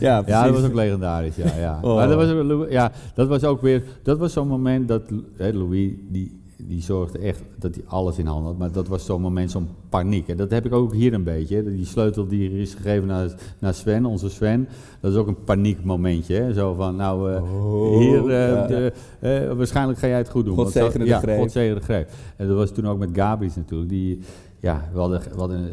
Ja, 0.00 0.22
Ja, 0.26 0.44
dat 0.44 0.54
was 0.54 0.64
ook 0.64 0.74
legendarisch, 0.74 1.36
ja. 1.36 1.56
ja. 1.56 1.78
Oh. 1.82 1.94
Maar 1.94 2.08
dat 2.08 2.16
was, 2.16 2.50
ook 2.50 2.70
ja, 2.70 2.92
dat 3.14 3.28
was 3.28 3.44
ook 3.44 3.60
weer, 3.60 3.82
dat 4.02 4.18
was 4.18 4.32
zo'n 4.32 4.48
moment 4.48 4.88
dat 4.88 5.02
hè, 5.36 5.52
Louis, 5.52 5.92
die, 6.08 6.44
die 6.56 6.82
zorgde 6.82 7.18
echt 7.18 7.42
dat 7.58 7.74
hij 7.74 7.84
alles 7.86 8.18
in 8.18 8.26
handen 8.26 8.46
had. 8.46 8.58
Maar 8.58 8.72
dat 8.72 8.88
was 8.88 9.04
zo'n 9.04 9.20
moment, 9.20 9.50
zo'n 9.50 9.68
paniek. 9.88 10.28
En 10.28 10.36
dat 10.36 10.50
heb 10.50 10.66
ik 10.66 10.72
ook 10.72 10.92
hier 10.94 11.12
een 11.14 11.24
beetje. 11.24 11.56
hè. 11.56 11.74
Die 11.74 11.84
sleutel 11.84 12.26
die 12.26 12.50
er 12.50 12.58
is 12.60 12.74
gegeven 12.74 13.06
naar, 13.06 13.34
naar 13.58 13.74
Sven, 13.74 14.04
onze 14.04 14.28
Sven, 14.30 14.68
dat 15.00 15.12
is 15.12 15.18
ook 15.18 15.26
een 15.26 15.44
paniekmomentje. 15.44 16.34
Hè. 16.34 16.52
Zo 16.52 16.74
van, 16.74 16.96
nou, 16.96 17.32
eh, 17.32 17.42
Oh, 17.64 17.98
hier, 17.98 18.20
eh, 18.28 18.48
ja. 18.48 18.66
de, 18.66 18.92
eh, 19.20 19.52
waarschijnlijk 19.52 19.98
ga 19.98 20.06
jij 20.06 20.18
het 20.18 20.28
goed 20.30 20.44
doen. 20.44 20.54
God 20.54 20.70
zegene 20.72 21.04
de 21.04 21.10
ja, 21.10 21.18
greep. 21.18 21.38
God 21.38 21.52
zegene 21.52 21.74
de 21.74 21.80
greep. 21.80 22.10
En 22.36 22.46
dat 22.46 22.56
was 22.56 22.70
toen 22.70 22.86
ook 22.88 22.98
met 22.98 23.10
Gabri's 23.12 23.56
natuurlijk. 23.56 23.90
Die, 23.90 24.20
ja, 24.60 24.88
we 24.92 24.98
hadden, 24.98 25.20
we 25.20 25.38
hadden 25.38 25.58
een, 25.58 25.70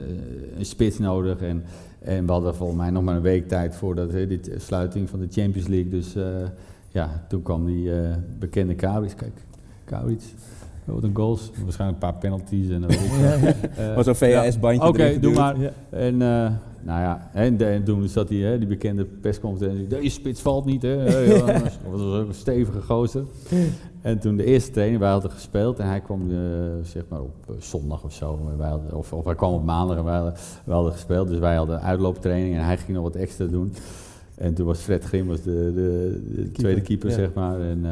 een 0.57 0.65
spits 0.65 0.99
nodig 0.99 1.41
en, 1.41 1.63
en 1.99 2.25
we 2.25 2.31
hadden 2.31 2.55
volgens 2.55 2.79
mij 2.79 2.89
nog 2.89 3.03
maar 3.03 3.15
een 3.15 3.21
week 3.21 3.47
tijd 3.47 3.75
voordat 3.75 4.11
hè, 4.11 4.25
eh, 4.27 4.39
sluiting 4.57 5.09
van 5.09 5.19
de 5.19 5.27
Champions 5.29 5.67
League. 5.67 5.89
Dus 5.91 6.15
ja, 6.89 7.25
toen 7.29 7.41
kwam 7.41 7.65
die 7.65 7.91
bekende 8.39 8.73
Gabri's. 8.77 9.15
Kijk, 9.15 9.33
Gabri's. 9.85 10.33
Wat 10.85 11.03
een 11.03 11.15
goals. 11.15 11.51
Waarschijnlijk 11.63 12.03
een 12.03 12.09
paar 12.09 12.19
penalties 12.19 12.69
en 12.69 12.81
dat. 12.81 12.95
Eh, 13.77 13.95
was 13.95 14.05
zo'n 14.05 14.15
VHS-bandje 14.15 14.87
Oké, 14.87 15.19
doe 15.19 15.33
maar. 15.33 15.55
En, 15.89 16.21
eh, 16.21 16.51
nou 16.83 17.01
ja, 17.01 17.29
en, 17.33 17.83
toen 17.83 18.07
zat 18.07 18.29
hij, 18.29 18.37
hè, 18.37 18.57
die 18.57 18.67
bekende 18.67 19.05
persconferentie. 19.05 19.87
Deze 19.87 20.09
spits 20.09 20.41
valt 20.41 20.65
niet, 20.65 20.81
hè. 20.81 21.03
Ja, 21.35 21.45
dat 21.45 21.79
was 21.91 22.01
ook 22.01 22.27
een 22.27 22.33
stevige 22.33 22.81
gozer. 22.81 23.23
En 24.01 24.19
toen 24.19 24.37
de 24.37 24.43
eerste 24.43 24.71
training, 24.71 24.99
wij 24.99 25.09
hadden 25.09 25.31
gespeeld 25.31 25.79
en 25.79 25.87
hij 25.87 26.01
kwam 26.01 26.31
eh, 26.31 26.37
zeg 26.81 27.03
maar 27.07 27.21
op 27.21 27.35
eh, 27.47 27.55
zondag 27.59 28.03
of 28.03 28.13
zo. 28.13 28.39
Wij 28.57 28.69
hadden, 28.69 28.95
of, 28.95 29.13
of 29.13 29.25
hij 29.25 29.35
kwam 29.35 29.53
op 29.53 29.63
maandag 29.63 29.97
en 29.97 30.03
wij 30.03 30.15
hadden, 30.15 30.33
wij 30.63 30.75
hadden 30.75 30.93
gespeeld. 30.93 31.27
Dus 31.27 31.39
wij 31.39 31.55
hadden 31.55 31.81
uitlooptraining 31.81 32.55
en 32.55 32.63
hij 32.63 32.77
ging 32.77 32.97
nog 32.97 33.03
wat 33.03 33.15
extra 33.15 33.45
doen. 33.45 33.73
En 34.35 34.53
toen 34.53 34.65
was 34.65 34.79
Fred 34.79 35.03
Grim 35.03 35.27
was 35.27 35.41
de, 35.41 35.71
de, 35.75 36.21
de 36.35 36.51
tweede 36.51 36.81
keeper, 36.81 37.09
ja. 37.09 37.15
zeg 37.15 37.33
maar. 37.33 37.61
En, 37.61 37.85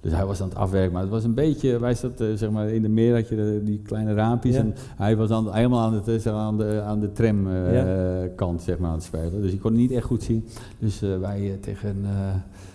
dus 0.00 0.12
hij 0.12 0.24
was 0.26 0.40
aan 0.42 0.48
het 0.48 0.56
afwerken, 0.58 0.92
maar 0.92 1.02
het 1.02 1.10
was 1.10 1.24
een 1.24 1.34
beetje, 1.34 1.78
wij 1.78 1.94
zaten 1.94 2.38
zeg 2.38 2.50
maar 2.50 2.68
in 2.68 2.82
de 2.82 2.88
meer, 2.88 3.14
had 3.14 3.28
je 3.28 3.36
de- 3.36 3.60
die 3.64 3.80
kleine 3.84 4.14
raampjes. 4.14 4.54
Ja. 4.54 4.60
En 4.60 4.74
hij 4.96 5.16
was 5.16 5.30
aan, 5.30 5.54
helemaal 5.54 5.80
aan, 5.80 5.94
het, 5.94 6.08
eh, 6.08 6.14
zeg 6.18 6.32
maar, 6.32 6.42
aan 6.42 6.56
de, 6.58 6.82
aan 6.86 7.00
de 7.00 7.12
tramkant 7.12 7.72
Ja. 7.72 8.26
kant 8.36 8.62
zeg 8.62 8.78
maar, 8.78 8.88
aan 8.88 8.94
het 8.96 9.04
spelen. 9.04 9.42
Dus 9.42 9.52
ik 9.52 9.60
kon 9.60 9.70
het 9.70 9.80
niet 9.80 9.90
echt 9.92 10.04
goed 10.06 10.22
zien. 10.22 10.46
Dus 10.78 11.02
eh, 11.02 11.08
wij 11.20 11.38
eh, 11.40 11.52
tegen, 11.60 11.96
eh, 12.04 12.10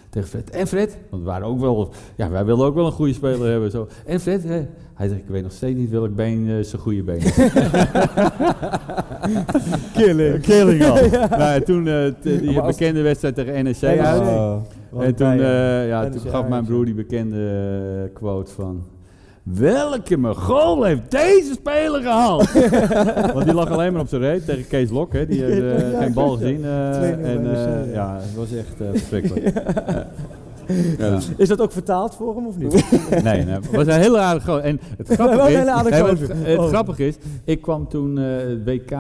tegen 0.10 0.30
Fred. 0.30 0.50
En 0.50 0.68
Fred, 0.68 0.98
want 1.10 1.24
we 1.24 1.30
waren 1.30 1.48
ook 1.48 1.60
wel, 1.60 1.90
ja, 2.16 2.30
wij 2.30 2.46
wilden 2.46 2.66
ook 2.66 2.76
wel 2.76 2.86
een 2.86 2.92
goede 2.92 3.14
speler 3.14 3.50
hebben. 3.52 3.72
Zo. 3.72 3.88
En 4.06 4.20
Fred, 4.20 4.44
hè? 4.44 4.66
hij 4.94 5.08
zegt, 5.08 5.20
ik 5.22 5.28
weet 5.28 5.44
nog 5.44 5.52
steeds 5.52 5.78
niet 5.80 5.90
welk 5.90 6.16
been 6.16 6.48
eh, 6.50 6.64
zijn 6.64 6.82
goede 6.82 7.04
been 7.04 7.18
is. 7.20 7.34
Killing. 9.94 10.42
Killing 10.42 10.84
al. 10.84 10.96
Nou, 11.30 11.42
ja, 11.42 11.60
toen 11.60 11.88
eh, 11.88 12.06
t- 12.08 12.24
die 12.24 12.62
bekende 12.62 13.02
wedstrijd 13.02 13.36
tegen 13.36 13.64
NEC 13.64 13.82
NEC. 13.82 14.00
uit. 14.00 14.22
Oh. 14.22 14.58
En 15.00 15.16
toen, 15.16 15.32
eh, 15.32 15.88
ja, 15.88 16.02
NEC 16.02 16.12
toen 16.12 16.32
gaf 16.32 16.48
mijn 16.48 16.62
ja. 16.62 16.68
broer 16.68 16.86
die 16.86 16.94
bekende 16.94 17.38
eh, 18.06 18.14
quote 18.14 18.52
van... 18.52 18.84
Welke 19.44 20.18
goal 20.36 20.84
heeft 20.84 21.12
deze 21.12 21.54
speler 21.54 22.02
gehaald? 22.02 22.52
Want 23.34 23.46
die 23.46 23.54
lag 23.54 23.70
alleen 23.72 23.92
maar 23.94 24.02
op 24.02 24.08
zijn 24.08 24.22
reet 24.22 24.46
tegen 24.46 24.68
Kees 24.68 24.90
Lok. 24.90 25.14
Hè. 25.14 25.26
Die 25.26 25.44
heeft 25.44 25.62
eh, 25.82 25.92
Ja, 25.92 26.00
geen 26.02 26.14
bal 26.14 26.32
ja. 26.32 26.38
gezien. 26.38 26.64
eh, 26.66 27.12
2-0 27.20 27.24
en 27.24 27.54
eh, 27.56 27.94
ja. 27.94 27.94
ja, 27.94 28.16
het 28.22 28.36
was 28.36 28.54
echt 28.54 28.82
eh, 28.82 28.88
verschrikkelijk. 28.92 29.54
Ja, 30.98 31.20
Is 31.38 31.48
dat 31.48 31.62
ook 31.62 31.72
vertaald 31.72 32.16
voor 32.16 32.36
hem 32.36 32.48
of 32.48 32.58
niet? 32.58 32.86
Nee, 33.24 33.44
nee, 33.44 33.54
het 33.54 33.72
was 33.72 33.86
een 33.88 34.02
hele 34.02 34.18
aardige. 34.18 34.60
En 34.60 34.80
het 34.98 35.08
grappige 35.10 35.48
is... 35.52 35.54
nee, 35.66 36.06
het, 36.06 36.48
het 36.48 36.58
Oh. 36.60 36.68
grappige 36.68 37.08
is, 37.08 37.16
ik 37.44 37.62
kwam 37.62 37.88
toen 37.88 38.18
eh, 38.18 38.24
het 38.38 38.64
WK... 38.66 38.92
eh, 38.92 39.00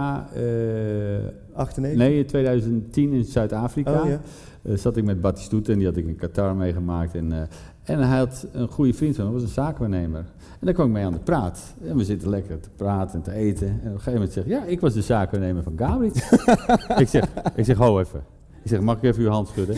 98? 1.53 1.95
nee, 2.07 2.17
in 2.17 2.25
2010 2.25 3.13
in 3.13 3.23
Zuid-Afrika. 3.23 4.01
Oh, 4.01 4.09
ja. 4.09 4.19
Eh, 4.65 4.77
zat 4.77 4.97
ik 4.97 5.03
met 5.03 5.21
Batistuta 5.21 5.71
en 5.71 5.77
die 5.77 5.87
had 5.87 5.97
ik 5.97 6.07
in 6.07 6.15
Qatar 6.15 6.55
meegemaakt. 6.55 7.15
En, 7.15 7.31
eh, 7.31 7.39
en 7.83 8.07
hij 8.07 8.17
had 8.17 8.47
een 8.51 8.67
goede 8.67 8.93
vriend 8.93 9.15
van 9.15 9.23
hem, 9.23 9.33
dat 9.33 9.41
was 9.41 9.49
een 9.49 9.63
zaakwaarnemer. 9.63 10.19
En 10.59 10.65
daar 10.65 10.73
kwam 10.73 10.87
ik 10.87 10.93
mee 10.93 11.05
aan 11.05 11.11
de 11.11 11.19
praat. 11.19 11.73
En 11.87 11.97
we 11.97 12.03
zitten 12.03 12.29
lekker 12.29 12.59
te 12.59 12.69
praten 12.75 13.15
en 13.15 13.21
te 13.21 13.31
eten. 13.31 13.67
En 13.67 13.73
op 13.73 13.83
een 13.83 13.89
gegeven 13.89 14.13
moment 14.13 14.31
zeg 14.31 14.43
ik, 14.43 14.49
ja, 14.49 14.63
ik 14.63 14.79
was 14.79 14.93
de 14.93 15.01
zaakwaarnemer 15.01 15.63
van 15.63 15.73
Gabriel. 15.77 16.11
ik, 17.03 17.07
zeg, 17.07 17.27
ik 17.55 17.65
zeg, 17.65 17.77
ho 17.77 17.99
even. 17.99 18.23
Ik 18.63 18.69
zeg, 18.69 18.79
mag 18.79 18.97
ik 18.97 19.03
even 19.03 19.23
uw 19.23 19.29
hand 19.29 19.47
schudden? 19.47 19.77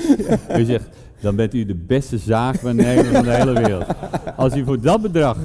U 0.58 0.64
zegt, 0.64 0.88
dan 1.20 1.36
bent 1.36 1.54
u 1.54 1.66
de 1.66 1.76
beste 1.76 2.18
zaakwaarnemer 2.18 3.06
van 3.06 3.24
de 3.24 3.32
hele 3.32 3.54
wereld. 3.54 3.86
Als 4.36 4.56
u 4.56 4.64
voor 4.64 4.82
dat 4.82 5.02
bedrag 5.02 5.38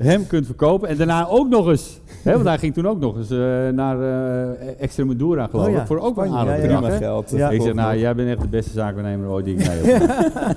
hem 0.00 0.26
kunt 0.26 0.46
verkopen 0.46 0.88
en 0.88 0.96
daarna 0.96 1.26
ook 1.28 1.48
nog 1.48 1.68
eens... 1.68 2.00
Hè, 2.22 2.32
want 2.32 2.44
hij 2.44 2.58
ging 2.58 2.74
toen 2.74 2.86
ook 2.86 2.98
nog 3.00 3.16
eens 3.16 3.30
eh, 3.30 3.38
naar 3.68 4.00
eh 4.00 4.80
Extremadura 4.80 5.46
geloof 5.46 5.64
Oh 5.66 5.72
ik. 5.72 5.76
ja, 5.78 5.86
Voor 5.86 5.98
ook 5.98 6.16
een 6.16 6.26
Spanje, 6.26 6.50
aardig 6.50 6.70
ja, 6.70 6.80
ja. 6.88 6.96
geld. 6.96 7.30
Ja. 7.30 7.50
ik 7.50 7.62
zeg, 7.62 7.74
nou, 7.74 7.98
jij 7.98 8.14
bent 8.14 8.28
echt 8.28 8.40
de 8.40 8.48
beste 8.48 8.70
zaakwaarnemer 8.72 9.28
ooit 9.28 9.44
die 9.44 9.56
ik 9.56 9.66
mee 9.66 9.92
heb. 9.92 10.02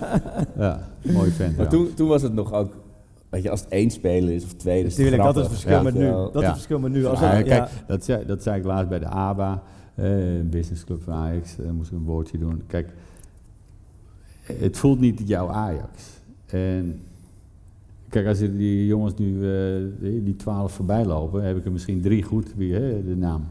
ja, 0.64 0.80
mooi 1.02 1.32
vent. 1.32 1.58
Maar 1.58 1.68
toen, 1.68 1.94
toen 1.94 2.08
was 2.08 2.22
het 2.22 2.34
nog 2.34 2.54
ook, 2.54 2.74
weet 3.30 3.44
je, 3.44 3.50
als 3.50 3.60
het 3.60 3.70
één 3.70 3.90
speler 3.90 4.34
is 4.34 4.44
of 4.44 4.54
twee, 4.54 4.82
dat 4.84 4.92
is 4.92 4.98
het 4.98 5.06
Natuurlijk, 5.06 5.34
dat 5.34 5.36
is 5.36 5.42
het 5.42 5.52
verschil 5.52 5.78
Ja. 5.78 5.82
met 5.84 5.94
nu. 5.94 6.06
Ja. 6.06 6.12
Dat 6.12 6.36
is 6.36 6.42
het 6.42 6.52
verschil 6.52 6.80
met 6.80 6.92
nu. 6.92 7.06
Als 7.06 7.20
Ja, 7.20 7.32
dat- 7.36 7.44
kijk, 7.44 7.68
ja. 7.70 7.70
dat, 7.88 8.06
zei, 8.06 8.26
dat 8.26 8.44
zei 8.44 8.60
ik 8.60 8.66
laatst 8.66 8.90
bij 8.90 9.00
de 9.00 9.08
ABA, 9.08 9.64
eh, 9.96 10.38
een 10.38 10.50
businessclub 10.50 11.04
van 11.04 11.14
Ajax. 11.14 11.56
Moest 11.72 11.92
ik 11.92 11.98
een 11.98 12.04
woordje 12.04 12.38
doen. 12.38 12.62
Kijk, 12.68 12.90
het 14.42 14.78
voelt 14.78 15.00
niet 15.00 15.22
jouw 15.26 15.50
Ajax. 15.50 16.04
En 16.46 17.00
kijk, 18.10 18.28
als 18.28 18.40
die 18.40 18.86
jongens 18.86 19.14
nu 19.18 19.52
eh, 19.52 20.12
die 20.24 20.36
twaalf 20.36 20.72
voorbij 20.72 21.06
lopen, 21.06 21.44
heb 21.44 21.58
ik 21.58 21.66
er 21.66 21.72
misschien 21.72 22.02
drie 22.02 22.24
goed, 22.24 22.54
wie, 22.56 22.74
hè, 22.74 23.04
de 23.04 23.16
naam. 23.16 23.44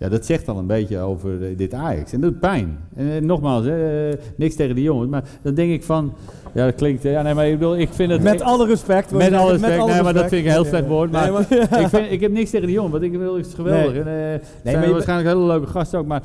Ja, 0.00 0.08
dat 0.08 0.26
zegt 0.26 0.48
al 0.48 0.58
een 0.58 0.66
beetje 0.66 0.98
over 0.98 1.42
eh, 1.42 1.56
dit 1.56 1.74
Ajax. 1.74 2.12
En 2.12 2.20
dat 2.20 2.30
doet 2.30 2.40
pijn. 2.40 2.78
En 2.94 3.10
eh, 3.10 3.20
nogmaals, 3.20 3.64
hè, 3.64 4.10
niks 4.36 4.54
tegen 4.54 4.74
die 4.74 4.84
jongens. 4.84 5.10
Maar 5.10 5.24
dan 5.42 5.54
denk 5.54 5.72
ik 5.72 5.84
van, 5.84 6.12
ja 6.54 6.64
dat 6.64 6.74
klinkt, 6.74 7.02
ja 7.02 7.22
nee, 7.22 7.34
maar 7.34 7.46
ik 7.46 7.58
bedoel, 7.58 7.78
ik 7.78 7.88
vind 7.92 8.10
het... 8.10 8.22
Met 8.22 8.40
alle 8.40 8.66
respect. 8.66 9.10
Met 9.10 9.32
alle 9.32 9.50
respect, 9.52 9.86
nee, 9.86 10.02
maar 10.02 10.14
dat 10.14 10.28
vind 10.28 10.40
ik 10.40 10.44
een 10.44 10.52
heel 10.52 10.64
slecht 10.64 10.86
woord. 10.86 11.10
Maar, 11.10 11.40
ik, 11.40 11.88
vind, 11.88 12.10
ik 12.10 12.20
heb 12.20 12.32
niks 12.32 12.50
tegen 12.50 12.66
die 12.66 12.74
jongen, 12.74 12.90
want 12.90 13.02
ik 13.02 13.12
wil 13.12 13.36
het 13.36 13.46
is 13.46 13.54
geweldig. 13.54 13.92
Nee. 13.92 14.02
En, 14.02 14.06
eh, 14.06 14.40
Nee, 14.62 14.74
zijn 14.74 14.78
maar 14.78 14.90
waarschijnlijk 14.90 15.28
hele 15.28 15.46
leuke 15.46 15.66
gasten 15.66 15.98
ook, 15.98 16.06
maar 16.06 16.22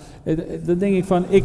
dan 0.66 0.78
denk 0.78 0.96
ik 0.96 1.06
van, 1.06 1.26
ik, 1.30 1.44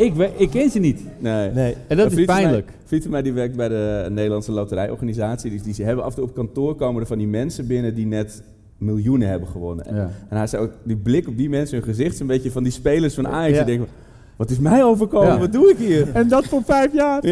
ik, 0.00 0.14
we- 0.14 0.30
ik 0.36 0.50
ken 0.50 0.70
ze 0.70 0.78
niet. 0.78 1.00
Nee. 1.18 1.50
Nee. 1.50 1.76
En 1.86 1.96
dat 1.96 2.12
is 2.12 2.24
pijnlijk. 2.24 2.68
Een 2.68 2.74
vriend 2.88 3.02
van 3.02 3.10
mij 3.12 3.22
die 3.22 3.32
werkt 3.32 3.56
bij 3.56 3.68
de 3.68 4.06
Nederlandse 4.10 4.52
loterijorganisatie. 4.52 5.50
Die, 5.50 5.62
die 5.62 5.74
ze 5.74 5.82
hebben 5.82 6.04
af 6.04 6.10
en 6.10 6.16
toe 6.16 6.24
op 6.28 6.34
kantoor 6.34 6.74
komen 6.74 7.00
er 7.00 7.06
van 7.06 7.18
die 7.18 7.28
mensen 7.28 7.66
binnen 7.66 7.94
die 7.94 8.06
net 8.06 8.42
miljoenen 8.78 9.28
hebben 9.28 9.48
gewonnen. 9.48 9.86
En, 9.86 9.94
Ja. 9.96 10.10
en 10.28 10.36
hij 10.36 10.46
zei 10.46 10.62
ook, 10.62 10.70
die 10.82 10.96
blik 10.96 11.28
op 11.28 11.36
die 11.36 11.48
mensen, 11.48 11.76
hun 11.76 11.86
gezicht 11.86 12.12
is 12.14 12.20
een 12.20 12.26
beetje 12.26 12.50
van 12.50 12.62
die 12.62 12.72
spelers 12.72 13.14
van 13.14 13.28
Ajax. 13.28 13.56
Ja. 13.58 13.64
Die 13.64 13.76
denken, 13.76 13.94
wat 14.36 14.50
is 14.50 14.58
mij 14.58 14.84
overkomen? 14.84 15.28
Ja. 15.32 15.38
Wat 15.38 15.52
doe 15.52 15.70
ik 15.70 15.76
hier? 15.76 16.08
En 16.12 16.28
dat 16.28 16.44
voor 16.44 16.62
vijf 16.64 16.92
jaar. 16.92 17.22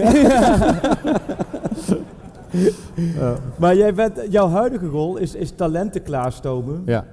Maar 3.59 3.77
jij 3.77 3.95
bent, 3.95 4.13
jouw 4.31 4.49
huidige 4.49 4.87
rol 4.87 5.17
is, 5.17 5.35
is 5.35 5.51
talenten 5.51 6.03
klaarstomen. 6.03 6.83
Ja. 6.87 7.05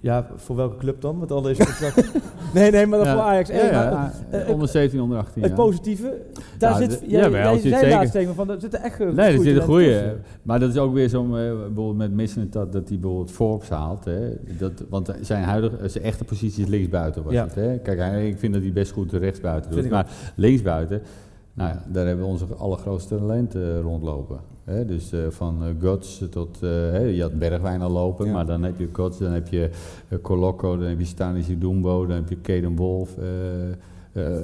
Ja, 0.00 0.26
voor 0.36 0.56
welke 0.56 0.76
club 0.76 1.00
dan? 1.00 1.18
Met 1.18 1.32
alle 1.32 1.50
is 1.50 1.58
Nee, 2.54 2.70
nee, 2.70 2.86
maar 2.86 2.98
dan 2.98 3.06
Ja. 3.08 3.14
voor 3.14 3.22
Ajax. 3.22 3.48
Ja, 3.48 3.54
Eh, 3.54 3.70
ja, 3.70 3.90
maar, 3.90 4.12
ja, 4.30 4.38
eh, 4.38 4.50
onder 4.50 4.68
17, 4.68 5.00
onder 5.00 5.18
18 5.18 5.42
Het 5.42 5.50
ja. 5.50 5.56
positieve, 5.56 6.16
daar 6.58 6.70
Ja, 6.70 6.76
zit, 6.90 7.02
jij, 7.06 7.58
zit 7.58 7.72
zei 7.72 7.90
laatst 7.90 8.12
tegen 8.12 8.34
van, 8.34 8.50
er 8.50 8.60
zitten 8.60 8.82
echt 8.82 9.00
eh, 9.00 9.06
Nee, 9.06 9.26
er 9.26 9.34
goede 9.34 9.50
zit 9.50 9.58
een 9.60 9.66
talenten 9.66 9.66
goeie. 9.74 9.88
tussen. 9.88 10.22
Maar 10.42 10.60
dat 10.60 10.68
is 10.70 10.76
ook 10.76 10.94
weer 10.94 11.08
zo'n, 11.08 11.26
eh, 11.38 11.42
bijvoorbeeld 11.48 11.96
met 11.96 12.12
Missing 12.12 12.50
dat, 12.50 12.72
dat 12.72 12.88
hij 12.88 12.98
bijvoorbeeld 12.98 13.30
Forbes 13.30 13.68
haalt. 13.68 14.04
Hè. 14.04 14.30
Dat, 14.58 14.72
want 14.88 15.14
zijn 15.20 15.44
huidige, 15.44 15.88
zijn 15.88 16.04
echte 16.04 16.24
positie 16.24 16.62
is 16.64 16.68
linksbuiten 16.70 17.22
was 17.22 17.32
Ja. 17.32 17.44
het. 17.44 17.54
Hè. 17.54 17.78
Kijk, 17.78 17.98
hij, 17.98 18.28
ik 18.28 18.38
vind 18.38 18.52
dat 18.52 18.62
hij 18.62 18.72
best 18.72 18.92
goed 18.92 19.12
rechtsbuiten 19.12 19.70
doet. 19.70 19.90
Maar 19.90 20.06
linksbuiten, 20.36 21.02
Nou 21.54 21.70
ja, 21.70 21.82
daar 21.88 22.06
hebben 22.06 22.24
we 22.24 22.30
onze 22.30 22.44
allergrootste 22.58 23.16
talenten 23.16 23.80
rondlopen. 23.80 24.38
Dus 24.86 25.12
eh, 25.12 25.20
van 25.28 25.56
eh, 25.64 25.68
Guts 25.80 26.22
tot, 26.30 26.62
eh, 26.62 27.14
je 27.16 27.22
had 27.22 27.38
Bergwijn 27.38 27.82
al 27.82 27.90
lopen, 27.90 28.26
Ja. 28.26 28.32
maar 28.32 28.46
dan 28.46 28.62
heb 28.62 28.78
je 28.78 28.88
Guts, 28.92 29.18
dan 29.18 29.32
heb 29.32 29.48
je 29.48 29.70
eh, 30.08 30.18
Coloco, 30.22 30.76
dan 30.76 30.86
heb 30.88 30.98
je 30.98 31.04
Stanisy 31.04 31.58
Dumbo, 31.58 32.06
dan 32.06 32.16
heb 32.16 32.28
je 32.28 32.36
Kaden 32.36 32.76
Wolf, 32.76 33.10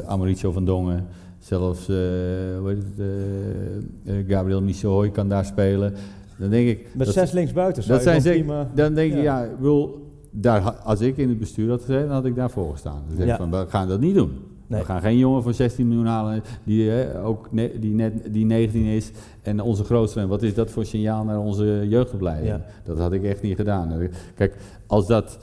Amaricio 0.06 0.52
van 0.52 0.64
Dongen. 0.64 1.06
Zelfs 1.38 1.86
hoe 1.86 2.62
heet 2.64 2.82
het, 2.96 4.24
Gabriel 4.28 4.62
Misoy 4.62 5.10
kan 5.10 5.28
daar 5.28 5.44
spelen. 5.44 5.94
Dan 6.38 6.50
denk 6.50 6.68
ik, 6.68 6.86
Met 6.94 7.06
dat- 7.06 7.14
zes 7.14 7.32
linksbuiten 7.32 7.88
dat 7.88 8.02
zijn 8.02 8.20
zeker, 8.20 8.38
prima... 8.44 8.68
dan 8.74 8.94
denk 8.94 9.12
je, 9.12 9.16
Ja. 9.18 9.22
ja, 9.40 9.44
ik 9.44 9.58
wil, 9.60 10.02
daar, 10.30 10.60
als 10.72 11.00
ik 11.00 11.16
in 11.16 11.28
het 11.28 11.38
bestuur 11.38 11.70
had 11.70 11.80
gezeten, 11.80 12.06
dan 12.06 12.14
had 12.14 12.24
ik 12.24 12.34
daarvoor 12.34 12.70
gestaan. 12.72 13.02
Ik 13.18 13.26
Ja. 13.26 13.36
van, 13.36 13.50
we 13.50 13.64
gaan 13.68 13.88
dat 13.88 14.00
niet 14.00 14.14
doen. 14.14 14.32
Nee. 14.74 14.80
We 14.86 14.92
gaan 14.92 15.00
geen 15.00 15.18
jongen 15.18 15.42
voor 15.42 15.54
16 15.54 15.88
miljoen 15.88 16.06
halen 16.06 16.42
die, 16.64 17.02
eh, 17.02 17.26
ook 17.26 17.52
ne- 17.52 17.78
die, 17.80 17.94
net, 17.94 18.12
die 18.32 18.44
19 18.44 18.84
is 18.84 19.10
en 19.42 19.60
onze 19.60 19.84
grootste. 19.84 20.26
Wat 20.26 20.42
is 20.42 20.54
dat 20.54 20.70
voor 20.70 20.84
signaal 20.84 21.24
naar 21.24 21.38
onze 21.38 21.86
jeugdopleiding? 21.88 22.48
Ja. 22.48 22.60
Dat 22.84 22.98
had 22.98 23.12
ik 23.12 23.24
echt 23.24 23.42
niet 23.42 23.56
gedaan. 23.56 24.08
Kijk, 24.34 24.56
als 24.86 25.06
dat, 25.06 25.38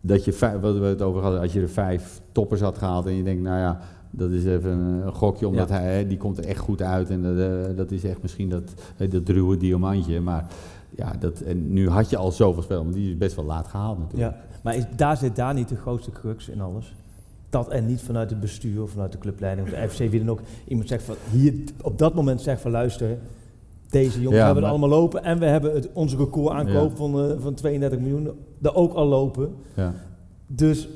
dat 0.00 0.24
je, 0.24 0.32
vijf, 0.32 0.60
wat 0.60 0.78
we 0.78 0.84
het 0.84 1.02
over 1.02 1.22
hadden, 1.22 1.40
als 1.40 1.52
je 1.52 1.60
er 1.60 1.68
vijf 1.68 2.20
toppers 2.32 2.60
had 2.60 2.78
gehaald 2.78 3.06
en 3.06 3.12
je 3.14 3.22
denkt, 3.22 3.42
nou 3.42 3.58
ja, 3.58 3.80
dat 4.10 4.30
is 4.30 4.44
even 4.44 4.70
een 4.70 5.12
gokje, 5.12 5.48
omdat 5.48 5.68
Ja. 5.68 5.74
hij, 5.74 5.96
hè, 5.96 6.06
die 6.06 6.16
komt 6.18 6.38
er 6.38 6.44
echt 6.44 6.58
goed 6.60 6.82
uit 6.82 7.10
en 7.10 7.22
dat, 7.22 7.38
eh, 7.38 7.76
dat 7.76 7.90
is 7.90 8.04
echt 8.04 8.22
misschien 8.22 8.48
dat, 8.48 8.74
dat 9.10 9.28
ruwe 9.28 9.56
diamantje. 9.56 10.20
Maar 10.20 10.46
ja, 10.96 11.12
dat, 11.18 11.40
en 11.40 11.72
nu 11.72 11.88
had 11.88 12.10
je 12.10 12.16
al 12.16 12.32
zoveel 12.32 12.62
spelers, 12.62 12.84
maar 12.84 12.94
die 12.94 13.10
is 13.10 13.16
best 13.16 13.36
wel 13.36 13.44
laat 13.44 13.68
gehaald 13.68 13.98
natuurlijk. 13.98 14.34
Ja, 14.36 14.42
maar 14.62 14.76
is, 14.76 14.84
daar 14.96 15.16
zit 15.16 15.36
daar 15.36 15.54
niet 15.54 15.68
de 15.68 15.76
grootste 15.76 16.10
crux 16.10 16.48
in 16.48 16.60
alles? 16.60 16.94
Dat 17.50 17.68
en 17.68 17.86
niet 17.86 18.00
vanuit 18.00 18.30
het 18.30 18.40
bestuur 18.40 18.82
of 18.82 18.90
vanuit 18.90 19.12
de 19.12 19.18
clubleiding 19.18 19.68
of 19.68 19.74
de 19.74 19.88
FC, 19.88 19.98
wie 19.98 20.18
dan 20.24 20.30
ook, 20.30 20.40
iemand 20.68 20.88
zegt 20.88 21.02
van, 21.02 21.14
hier 21.30 21.54
op 21.82 21.98
dat 21.98 22.14
moment 22.14 22.40
zegt 22.40 22.60
van 22.60 22.70
luister, 22.70 23.18
deze 23.90 24.20
jongens 24.20 24.38
Ja, 24.40 24.44
hebben 24.44 24.62
het 24.62 24.72
allemaal 24.72 24.88
lopen 24.98 25.22
en 25.24 25.38
we 25.38 25.44
hebben 25.46 25.72
het, 25.74 25.88
onze 25.92 26.16
record 26.16 26.54
aankoop 26.54 26.90
Ja. 26.90 26.96
van, 26.96 27.20
eh, 27.30 27.34
van 27.38 27.54
32 27.54 27.98
miljoen 27.98 28.30
er 28.62 28.74
ook 28.74 28.92
al 28.92 29.06
lopen. 29.06 29.54
Ja. 29.74 29.94
Dus 30.46 30.88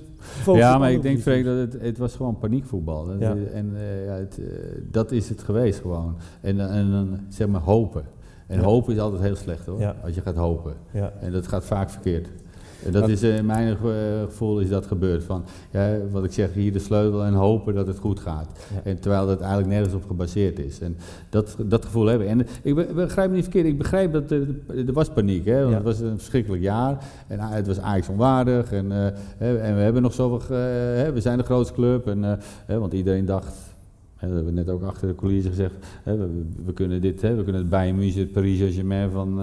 Ja, 0.46 0.78
maar 0.78 0.92
ik 0.92 1.02
denk 1.02 1.18
Freek, 1.20 1.44
posities. 1.44 1.64
dat 1.64 1.72
het, 1.72 1.82
het 1.82 1.98
was 1.98 2.14
gewoon 2.16 2.38
paniekvoetbal. 2.38 3.06
Dat- 3.06 3.20
Ja. 3.20 3.36
En 3.52 3.72
eh, 3.76 4.04
ja, 4.04 4.12
het, 4.12 4.38
eh, 4.38 4.44
dat 4.90 5.12
is 5.12 5.28
het 5.28 5.42
geweest 5.42 5.80
gewoon. 5.80 6.16
En, 6.40 6.60
en 6.70 6.90
dan 6.90 7.18
zeg 7.28 7.48
maar 7.48 7.60
hopen. 7.60 8.02
En 8.46 8.58
Ja. 8.60 8.64
hopen 8.64 8.94
is 8.94 9.00
altijd 9.00 9.22
heel 9.22 9.36
slecht 9.36 9.66
hoor, 9.66 9.94
als 10.04 10.14
je 10.14 10.20
gaat 10.20 10.36
hopen. 10.36 10.74
En 11.20 11.32
dat 11.32 11.46
gaat 11.46 11.64
vaak 11.64 11.90
verkeerd. 11.90 12.28
En 12.84 12.92
dat 12.92 13.08
is 13.08 13.22
eh, 13.22 13.36
in 13.36 13.46
mijn 13.46 13.76
ge- 13.76 14.24
gevoel 14.28 14.60
is 14.60 14.68
dat 14.68 14.86
gebeurd. 14.86 15.24
Van, 15.24 15.44
ja, 15.70 15.96
wat 16.10 16.24
ik 16.24 16.32
zeg, 16.32 16.52
hier 16.52 16.72
de 16.72 16.78
sleutel 16.78 17.24
en 17.24 17.32
hopen 17.32 17.74
dat 17.74 17.86
het 17.86 17.98
goed 17.98 18.20
gaat. 18.20 18.46
Ja. 18.74 18.80
En 18.90 19.00
terwijl 19.00 19.26
dat 19.26 19.38
eigenlijk 19.40 19.70
nergens 19.70 19.94
op 19.94 20.04
gebaseerd 20.06 20.58
is. 20.58 20.80
En 20.80 20.96
dat, 21.30 21.56
dat 21.64 21.84
gevoel 21.84 22.06
hebben. 22.06 22.28
En 22.28 22.46
ik 22.62 22.74
be- 22.74 22.88
begrijp 22.94 23.28
me 23.30 23.34
niet 23.34 23.44
verkeerd, 23.44 23.66
ik 23.66 23.78
begrijp 23.78 24.12
dat 24.12 24.30
er, 24.30 24.46
er 24.86 24.92
was 24.92 25.08
paniek. 25.08 25.44
Hè, 25.44 25.58
want 25.58 25.68
Ja. 25.70 25.74
Het 25.74 25.84
was 25.84 26.00
een 26.00 26.16
verschrikkelijk 26.18 26.62
jaar. 26.62 27.04
En 27.26 27.38
ah, 27.38 27.50
het 27.50 27.66
was 27.66 27.80
Ajax 27.80 28.08
onwaardig. 28.08 28.72
En, 28.72 28.92
eh, 28.92 28.98
hè, 29.36 29.58
en 29.58 29.74
we 29.74 29.80
hebben 29.80 30.02
nog 30.02 30.14
zoveel, 30.14 30.56
eh, 30.56 30.62
hè, 31.02 31.12
we 31.12 31.20
zijn 31.20 31.38
de 31.38 31.44
grootste 31.44 31.74
club. 31.74 32.06
En, 32.06 32.24
eh, 32.24 32.32
hè, 32.66 32.78
want 32.78 32.92
iedereen 32.92 33.24
dacht, 33.24 33.52
dat 34.26 34.36
hebben 34.36 34.54
we 34.54 34.60
net 34.60 34.68
ook 34.68 34.82
achter 34.82 35.08
de 35.08 35.14
coulissen 35.14 35.50
gezegd. 35.50 35.74
Hè, 36.02 36.16
we, 36.16 36.44
we 36.64 36.72
kunnen 36.72 37.00
dit, 37.00 37.22
hè, 37.22 37.34
we 37.34 37.42
kunnen 37.42 37.60
het 37.60 37.70
Bayern 37.70 37.96
München, 37.96 38.20
het 38.20 38.32
Paris 38.32 38.58
Saint-Germain 38.58 39.10
van, 39.10 39.40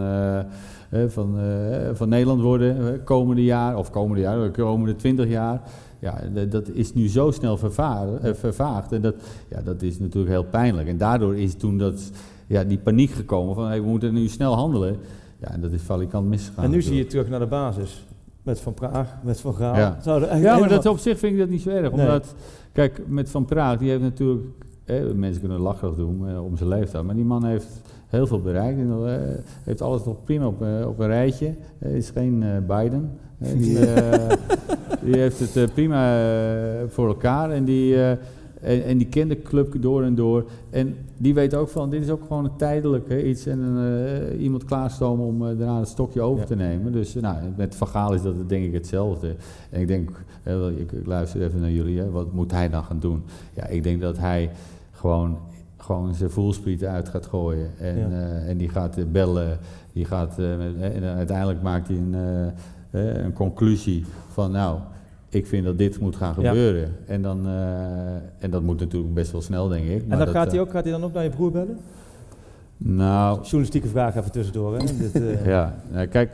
eh, 0.90 1.04
van, 1.08 1.40
eh, 1.40 1.90
van 1.94 2.10
Nederland 2.10 2.42
worden. 2.42 3.04
komende 3.04 3.44
jaar, 3.44 3.78
of 3.78 3.90
komende 3.90 4.22
jaar, 4.22 4.44
de 4.44 4.52
komende 4.52 4.96
twintig 4.96 5.30
jaar. 5.30 5.62
Ja, 6.00 6.22
dat 6.50 6.70
is 6.70 6.94
nu 6.94 7.08
zo 7.08 7.32
snel 7.32 7.54
eh, 7.54 8.34
vervaagd. 8.34 8.92
En 8.92 9.02
dat, 9.02 9.16
ja, 9.50 9.62
dat 9.62 9.82
is 9.82 10.00
natuurlijk 10.00 10.32
heel 10.32 10.44
pijnlijk. 10.44 10.88
En 10.88 10.98
daardoor 10.98 11.38
is 11.38 11.56
toen 11.56 11.78
dat, 11.78 12.12
ja, 12.48 12.64
die 12.64 12.78
paniek 12.78 13.12
gekomen 13.12 13.56
van 13.56 13.68
hey, 13.68 13.82
we 13.82 13.88
moeten 13.88 14.14
nu 14.14 14.28
snel 14.28 14.56
handelen. 14.56 14.98
Ja, 15.40 15.52
en 15.52 15.62
dat 15.62 15.72
is 15.72 15.82
valikant 15.82 16.28
misgegaan. 16.28 16.64
En 16.64 16.70
nu 16.70 16.82
zie 16.82 16.96
je 16.96 17.06
terug 17.06 17.30
naar 17.30 17.40
de 17.40 17.46
basis. 17.46 18.06
Met 18.44 18.60
Van 18.60 18.74
Praag, 18.74 19.16
met 19.24 19.40
Van 19.40 19.56
Gaal. 19.56 19.76
Ja. 19.76 19.98
Ja, 20.36 20.58
maar 20.58 20.70
dat 20.70 20.86
op 20.86 20.98
zich 20.98 21.20
vind 21.20 21.34
ik 21.34 21.40
dat 21.40 21.50
niet 21.50 21.62
zo 21.62 21.70
erg. 21.70 21.92
Nee. 21.92 22.06
Omdat, 22.06 22.36
kijk, 22.72 23.02
met 23.08 23.30
Van 23.30 23.46
Praag, 23.46 23.78
die 23.78 23.90
heeft 23.90 24.02
natuurlijk, 24.02 24.46
mensen 25.16 25.40
kunnen 25.42 25.60
lachig 25.60 25.96
doen 25.96 26.30
eh, 26.30 26.44
om 26.46 26.58
zijn 26.58 26.70
leeftijd, 26.70 27.04
maar 27.04 27.16
die 27.16 27.26
man 27.26 27.46
heeft 27.46 27.82
heel 28.08 28.28
veel 28.28 28.42
bereikt. 28.42 28.80
En, 28.80 28.90
eh, 29.06 29.14
heeft 29.64 29.82
alles 29.82 30.04
nog 30.04 30.24
prima 30.24 30.48
op, 30.48 30.62
eh, 30.62 30.88
op 30.88 31.00
een 31.00 31.08
rijtje. 31.08 31.54
Hij 31.78 31.92
is 31.92 32.10
geen 32.10 32.44
eh, 32.44 32.78
Biden. 32.78 33.12
die, 33.38 33.80
eh, 33.86 34.30
die 35.04 35.18
heeft 35.18 35.54
het 35.54 35.74
prima 35.74 36.26
voor 36.88 37.08
elkaar 37.08 37.52
en 37.52 37.64
die, 37.66 37.96
eh, 37.96 38.12
en, 38.62 38.84
en 38.84 38.98
die 38.98 39.08
kent 39.08 39.30
de 39.30 39.42
club 39.42 39.82
door 39.82 40.04
en 40.04 40.16
door. 40.16 40.46
En 40.70 40.96
die 41.18 41.34
weet 41.34 41.56
ook 41.56 41.70
van, 41.70 41.90
dit 41.90 42.02
is 42.02 42.10
ook 42.10 42.22
gewoon 42.28 42.46
een 42.46 42.56
tijdelijk 42.58 43.10
hè, 43.10 43.22
iets 43.24 43.46
en 43.46 43.78
eh, 43.78 44.42
iemand 44.42 44.64
klaarstomen 44.64 45.26
om 45.26 45.42
eh, 45.48 45.58
daarna 45.58 45.80
het 45.80 45.88
stokje 45.88 46.22
over 46.22 46.40
Ja. 46.40 46.46
te 46.46 46.56
nemen. 46.56 46.92
Dus 46.92 47.14
nou, 47.14 47.38
met 47.58 47.76
Van 47.76 48.14
is 48.14 48.22
dat 48.22 48.50
denk 48.50 48.66
ik 48.66 48.74
hetzelfde. 48.74 49.36
En 49.70 49.82
ik 49.82 49.88
denk, 49.88 50.10
ik, 50.78 50.92
ik 50.92 51.06
luister 51.06 51.42
even 51.42 51.62
naar 51.62 51.72
jullie, 51.72 52.00
hè, 52.00 52.10
wat 52.10 52.34
moet 52.34 52.52
hij 52.52 52.70
dan 52.70 52.84
gaan 52.84 53.00
doen? 53.00 53.24
Ja, 53.54 53.68
ik 53.68 53.84
denk 53.84 54.02
dat 54.02 54.18
hij 54.18 54.50
gewoon, 54.98 55.38
gewoon 55.78 56.14
zijn 56.16 56.30
voelsprieten 56.30 56.90
uit 56.90 57.10
gaat 57.10 57.26
gooien. 57.26 57.70
En, 57.80 57.98
Ja. 57.98 58.10
eh, 58.10 58.50
en 58.50 58.58
die 58.58 58.70
gaat 58.70 58.98
eh, 58.98 59.04
bellen, 59.12 59.58
die 59.94 60.06
gaat, 60.06 60.40
eh, 60.40 60.96
en 60.96 61.04
uiteindelijk 61.04 61.62
maakt 61.62 61.88
hij 61.88 61.98
een, 61.98 62.16
een 63.26 63.34
conclusie 63.34 64.06
van, 64.32 64.52
nou, 64.52 64.80
ik 65.30 65.48
vind 65.48 65.66
dat 65.66 65.78
dit 65.78 66.00
moet 66.00 66.16
gaan 66.16 66.36
Ja. 66.40 66.48
gebeuren. 66.50 66.96
En, 67.06 67.22
dan, 67.22 67.48
en 68.40 68.50
dat 68.50 68.62
moet 68.62 68.80
natuurlijk 68.80 69.14
best 69.14 69.32
wel 69.32 69.42
snel, 69.42 69.68
denk 69.68 69.86
ik. 69.86 70.02
En 70.02 70.08
maar 70.08 70.18
dan 70.18 70.26
dat, 70.26 70.36
gaat 70.36 70.52
hij 70.52 70.60
ook, 70.60 70.72
gaat 70.72 70.84
hij 70.84 70.92
dan 70.92 71.04
ook 71.04 71.14
naar 71.14 71.24
je 71.24 71.30
broer 71.30 71.52
bellen? 71.52 71.78
Nou, 72.78 73.42
Journalistieke 73.42 73.88
vraag 73.88 74.16
even 74.16 74.32
tussendoor. 74.32 74.78
Hè? 74.78 74.86
Dit, 75.12 75.22
ja, 75.46 75.76
nou, 75.92 76.08
kijk, 76.08 76.32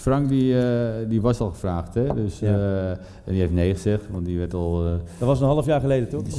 Frank 0.00 0.28
die, 0.28 0.58
eh, 0.58 0.88
die 1.08 1.20
was 1.20 1.40
al 1.40 1.50
gevraagd, 1.50 1.94
hè? 1.94 2.14
Dus, 2.14 2.38
Ja. 2.38 2.46
eh, 2.54 2.90
en 2.90 2.98
die 3.32 3.40
heeft 3.40 3.52
nee 3.52 3.72
gezegd, 3.74 4.02
want 4.10 4.24
die 4.24 4.38
werd 4.38 4.54
al... 4.54 4.84
eh 4.86 4.92
Dat 5.18 5.28
was 5.28 5.40
een 5.40 5.46
half 5.46 5.66
jaar 5.66 5.80
geleden, 5.80 6.08
toch? 6.08 6.22
die 6.22 6.32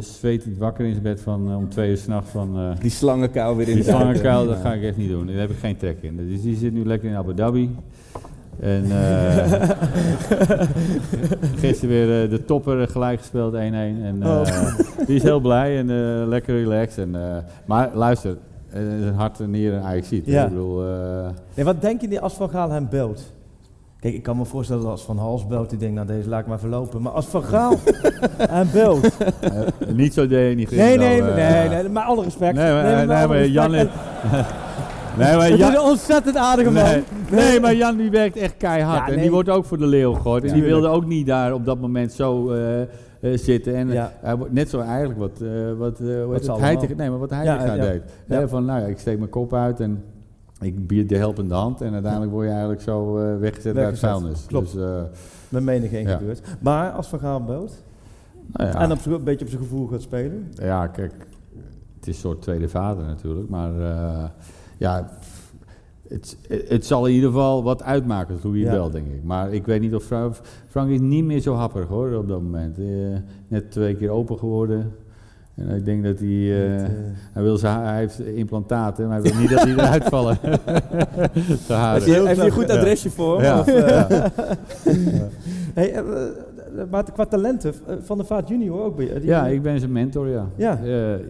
zweet, 0.00 0.58
wakker 0.58 0.84
in 0.84 0.90
zijn 0.90 1.02
bed 1.02 1.20
van, 1.20 1.56
om 1.56 1.68
twee 1.68 1.90
uur 1.90 1.96
s'nachts 1.96 2.30
van... 2.30 2.58
eh, 2.58 2.70
Die 2.80 2.90
slangenkuil 2.90 3.56
weer 3.56 3.68
in 3.68 3.74
die 3.74 3.84
slangenkuil, 3.84 4.46
dat 4.46 4.56
ga 4.56 4.72
ik 4.72 4.82
echt 4.82 4.96
niet 4.96 5.10
doen. 5.10 5.26
Daar 5.26 5.36
heb 5.36 5.50
ik 5.50 5.56
geen 5.58 5.76
trek 5.76 5.96
in. 6.00 6.16
Dus 6.16 6.42
die 6.42 6.56
zit 6.56 6.72
nu 6.72 6.84
lekker 6.84 7.08
in 7.10 7.16
Abu 7.16 7.34
Dhabi. 7.34 7.70
En 8.60 8.84
eh 8.90 9.70
gisteren 11.62 11.88
weer 12.06 12.30
de 12.30 12.44
topper 12.44 12.88
gelijk 12.88 13.18
gespeeld 13.18 13.54
1-1. 13.54 13.56
En 13.56 14.16
eh, 14.20 14.28
Oh. 14.28 14.44
die 15.06 15.16
is 15.16 15.22
heel 15.22 15.40
blij 15.40 15.78
en 15.78 15.90
eh, 15.90 16.26
lekker 16.28 16.54
relaxed. 16.58 17.04
En, 17.04 17.14
eh, 17.14 17.36
maar 17.66 17.90
luister, 17.94 18.36
een 18.72 19.14
hart 19.14 19.40
en 19.40 19.50
nieren 19.50 19.82
Ajax 19.82 20.08
ziet. 20.08 20.26
Ja. 20.26 20.42
Ik 20.44 20.48
bedoel, 20.48 20.84
eh, 20.84 21.28
Nee, 21.54 21.64
wat 21.64 21.80
denk 21.80 22.00
je 22.00 22.20
als 22.20 22.34
Van 22.34 22.50
Gaal 22.50 22.70
hem 22.70 22.86
belt? 22.90 23.32
Kijk, 24.00 24.14
ik 24.14 24.22
kan 24.22 24.36
me 24.36 24.44
voorstellen 24.44 24.82
dat 24.82 24.90
als 24.90 25.02
Van 25.02 25.18
Hals 25.18 25.46
belt, 25.46 25.70
die 25.70 25.78
denkt, 25.78 25.94
nou 25.94 26.06
deze 26.06 26.28
laat 26.28 26.40
ik 26.40 26.46
maar 26.46 26.58
verlopen. 26.58 27.02
Maar 27.02 27.12
als 27.12 27.26
Van 27.26 27.42
Gaal 27.42 27.74
hem 28.38 28.68
belt... 28.72 29.16
eh, 29.40 29.50
niet 29.92 30.14
zo 30.14 30.26
denigrerend. 30.26 30.88
Nee, 30.88 31.08
nee, 31.08 31.22
wel, 31.22 31.34
nee, 31.34 31.44
eh, 31.44 31.70
nee, 31.70 31.88
maar 31.88 32.04
alle 32.04 32.22
respect. 32.22 32.54
Nee, 32.54 32.72
maar, 32.72 32.82
Nee, 32.84 33.06
nee, 33.06 33.26
maar 33.26 33.46
Jan... 33.46 33.70
respect. 33.70 33.94
nee, 35.18 35.36
maar 35.36 35.48
Jan... 35.56 35.70
is 35.70 35.76
een 35.76 35.80
ontzettend 35.82 36.36
aardige 36.36 36.70
man. 36.70 36.84
Nee, 36.84 37.02
nee, 37.30 37.60
maar 37.60 37.74
Jan 37.74 37.96
die 37.96 38.10
werkt 38.10 38.36
echt 38.36 38.54
keihard. 38.56 38.98
Ja, 38.98 39.06
En 39.06 39.12
nee. 39.12 39.22
die 39.22 39.30
wordt 39.30 39.48
ook 39.48 39.64
voor 39.64 39.78
de 39.78 39.86
leeuw 39.86 40.12
gegooid. 40.12 40.44
En 40.44 40.54
die 40.54 40.62
wilde 40.62 40.88
ook 40.88 41.06
niet 41.06 41.26
daar 41.26 41.52
op 41.52 41.64
dat 41.64 41.80
moment 41.80 42.12
zo 42.12 42.50
eh, 42.50 42.80
eh, 42.82 42.88
zitten. 43.20 43.74
En 43.74 43.88
Ja. 43.88 44.12
hij 44.20 44.36
wordt 44.36 44.52
net 44.52 44.68
zo 44.70 44.80
eigenlijk 44.80 45.18
wat, 45.18 45.40
eh 45.40 45.72
wat, 45.72 46.00
eh, 46.00 46.06
het? 46.08 46.48
allemaal. 46.48 46.58
Heitinga- 46.60 46.94
nee, 46.94 47.10
maar 47.10 47.18
wat 47.18 47.30
hij 47.30 47.44
ja. 47.44 47.76
deed. 47.76 48.48
Van, 48.50 48.64
nou 48.64 48.80
ja, 48.80 48.86
ik 48.86 48.98
steek 48.98 49.18
mijn 49.18 49.30
kop 49.30 49.54
uit 49.54 49.80
en 49.80 50.04
ik 50.60 50.86
bied 50.86 51.08
de 51.08 51.16
helpende 51.16 51.54
hand. 51.54 51.80
En 51.80 51.92
uiteindelijk 51.92 52.32
word 52.32 52.44
je 52.44 52.50
eigenlijk 52.50 52.80
zo 52.82 53.18
eh, 53.18 53.38
weggezet 53.38 53.76
uit 53.76 53.86
het 53.90 54.00
Weggezet. 54.00 54.10
vuilnis. 54.10 54.46
Klopt. 54.46 54.72
Dus, 54.72 54.82
eh, 54.82 55.00
Met 55.48 55.62
menig 55.62 55.92
één 55.92 56.08
Ja. 56.08 56.16
gebeurd. 56.16 56.40
Maar 56.60 56.90
als 56.90 57.08
Van 57.08 57.18
Gaal 57.18 57.44
belt 57.44 57.82
nou 58.52 58.68
ja. 58.70 58.80
en 58.80 58.92
op, 58.92 59.06
een 59.06 59.24
beetje 59.24 59.44
op 59.44 59.50
zijn 59.50 59.62
gevoel 59.62 59.86
gaat 59.86 60.02
spelen. 60.02 60.48
Ja, 60.54 60.86
kijk, 60.86 61.12
het 61.96 62.06
is 62.06 62.14
een 62.14 62.20
soort 62.20 62.42
tweede 62.42 62.68
vader 62.68 63.04
natuurlijk, 63.06 63.48
maar 63.48 63.80
eh, 63.80 64.24
ja, 64.76 65.10
het, 66.08 66.36
het 66.68 66.86
zal 66.86 67.06
in 67.06 67.14
ieder 67.14 67.28
geval 67.30 67.62
wat 67.62 67.82
uitmaken, 67.82 68.38
je 68.52 68.58
Ja. 68.58 68.72
wel, 68.72 68.90
denk 68.90 69.06
ik. 69.06 69.24
Maar 69.24 69.52
ik 69.52 69.66
weet 69.66 69.80
niet 69.80 69.94
of 69.94 70.04
Frank, 70.04 70.34
Frank 70.68 70.90
is 70.90 71.00
niet 71.00 71.24
meer 71.24 71.40
zo 71.40 71.54
happerig 71.54 71.88
hoor, 71.88 72.12
op 72.14 72.28
dat 72.28 72.42
moment. 72.42 72.78
Eh, 72.78 72.84
net 73.48 73.70
twee 73.70 73.94
keer 73.96 74.10
open 74.10 74.38
geworden. 74.38 74.92
En 75.54 75.68
ik 75.76 75.84
denk 75.84 76.04
dat 76.04 76.18
hij, 76.18 76.28
Met, 76.28 76.82
eh, 76.82 76.94
hij, 77.32 77.42
wil 77.42 77.56
zijn, 77.56 77.80
hij 77.82 77.96
heeft 77.98 78.20
implantaten, 78.20 79.08
maar 79.08 79.20
hij 79.20 79.30
wil 79.30 79.40
niet 79.40 79.50
dat 79.50 79.62
die 79.62 79.72
eruit 79.74 80.04
vallen. 80.14 80.38
Zijn 81.66 81.92
Heb 81.92 82.02
je, 82.02 82.12
heb 82.12 82.36
je 82.36 82.42
een 82.42 82.50
goed 82.50 82.70
adresje 82.70 83.10
voor? 83.10 83.42
Ja, 83.42 83.60
Of, 83.60 83.66
hey, 85.74 86.02
maar 86.90 87.12
qua 87.12 87.24
talenten, 87.24 87.74
Van 88.02 88.16
der 88.16 88.26
Vaart 88.26 88.48
junior 88.48 88.82
ook 88.84 88.96
bij 88.96 89.20
ja, 89.22 89.46
ik 89.46 89.62
ben 89.62 89.78
zijn 89.78 89.92
mentor, 89.92 90.28
ja. 90.28 90.46
Ja. 90.56 90.78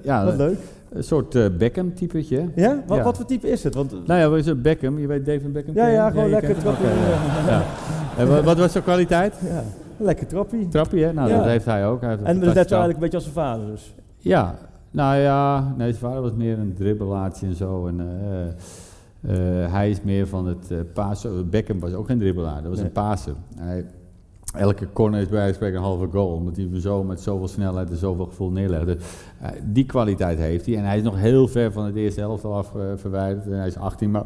Ja 0.03 0.25
Wat 0.25 0.37
leuk. 0.37 0.59
Een 0.91 1.05
soort 1.05 1.35
eh, 1.35 1.45
Beckham-typetje. 1.59 2.49
Ja? 2.55 2.83
Wat, 2.87 2.97
Ja. 2.99 3.05
wat 3.05 3.17
voor 3.17 3.27
type 3.27 3.51
is 3.51 3.65
het? 3.65 3.75
Want, 3.75 4.07
Nou 4.07 4.21
ja, 4.21 4.29
wat 4.29 4.39
is 4.39 4.47
het? 4.47 4.63
Beckham? 4.63 4.99
Je 4.99 5.07
weet 5.07 5.27
David 5.27 5.53
Beckham? 5.53 5.75
ja, 5.75 5.87
ja, 5.89 6.11
gewoon 6.11 6.31
lekker 6.31 6.57
trappie. 6.59 6.87
En 8.17 8.29
wat, 8.29 8.45
wat 8.45 8.59
was 8.59 8.73
zijn 8.73 8.85
kwaliteit? 8.85 9.35
Ja, 9.45 9.63
lekker 9.97 10.27
trappie. 10.27 10.69
Trappie, 10.69 11.05
hè? 11.05 11.13
Nou, 11.13 11.31
dat 11.31 11.45
heeft 11.45 11.65
hij 11.65 11.87
ook. 11.87 12.01
Hij 12.01 12.11
heeft 12.11 12.23
En 12.23 12.39
dat 12.41 12.49
is 12.49 12.55
net 12.55 12.69
zo 12.69 12.75
fantastische 12.75 12.77
eigenlijk 12.77 12.95
een 12.95 13.01
beetje 13.11 13.17
als 13.17 13.25
zijn 13.25 13.47
vader 13.47 13.67
dus. 13.67 13.95
Ja, 14.19 14.55
nou 14.91 15.17
ja, 15.17 15.75
nee, 15.77 15.89
zijn 15.93 16.05
vader 16.05 16.23
was 16.23 16.35
meer 16.35 16.59
een 16.59 16.75
dribbelaartje 16.75 17.47
en 17.47 17.55
zo. 17.55 17.87
En, 17.87 18.01
eh, 18.01 18.47
eh, 19.65 19.73
hij 19.73 19.91
is 19.91 20.03
meer 20.03 20.27
van 20.27 20.47
het 20.47 20.71
eh 20.71 20.79
pasen. 20.93 21.51
Beckham 21.51 21.81
was 21.81 21.93
ook 21.93 22.07
geen 22.07 22.19
dribbelaar, 22.19 22.61
dat 22.63 22.69
was 22.71 22.77
Nee. 22.77 22.87
een 22.87 22.93
paser. 22.93 23.33
Hij, 23.57 23.85
elke 24.55 24.93
corner 24.93 25.21
is 25.21 25.29
bij 25.29 25.53
spreken 25.53 25.77
een 25.77 25.83
halve 25.83 26.09
goal, 26.13 26.29
omdat 26.35 26.57
hij 26.57 26.65
hem 26.65 26.81
zo 26.81 27.05
met 27.05 27.21
zoveel 27.21 27.49
snelheid 27.49 27.91
en 27.91 27.97
zoveel 27.97 28.27
gevoel 28.27 28.51
neerlegt. 28.51 29.05
Eh, 29.41 29.49
die 29.65 29.85
kwaliteit 29.85 30.39
heeft 30.39 30.67
hij. 30.67 30.77
En 30.77 30.85
hij 30.85 30.97
is 30.97 31.03
nog 31.03 31.17
heel 31.17 31.49
ver 31.49 31.73
van 31.73 31.85
het 31.85 31.95
eerste 31.95 32.21
elftal 32.21 32.55
af 32.55 32.75
eh, 32.75 32.83
verwijderd. 32.97 33.47
En 33.47 33.53
hij 33.59 33.67
is 33.67 33.77
18, 33.77 34.11
maar 34.11 34.25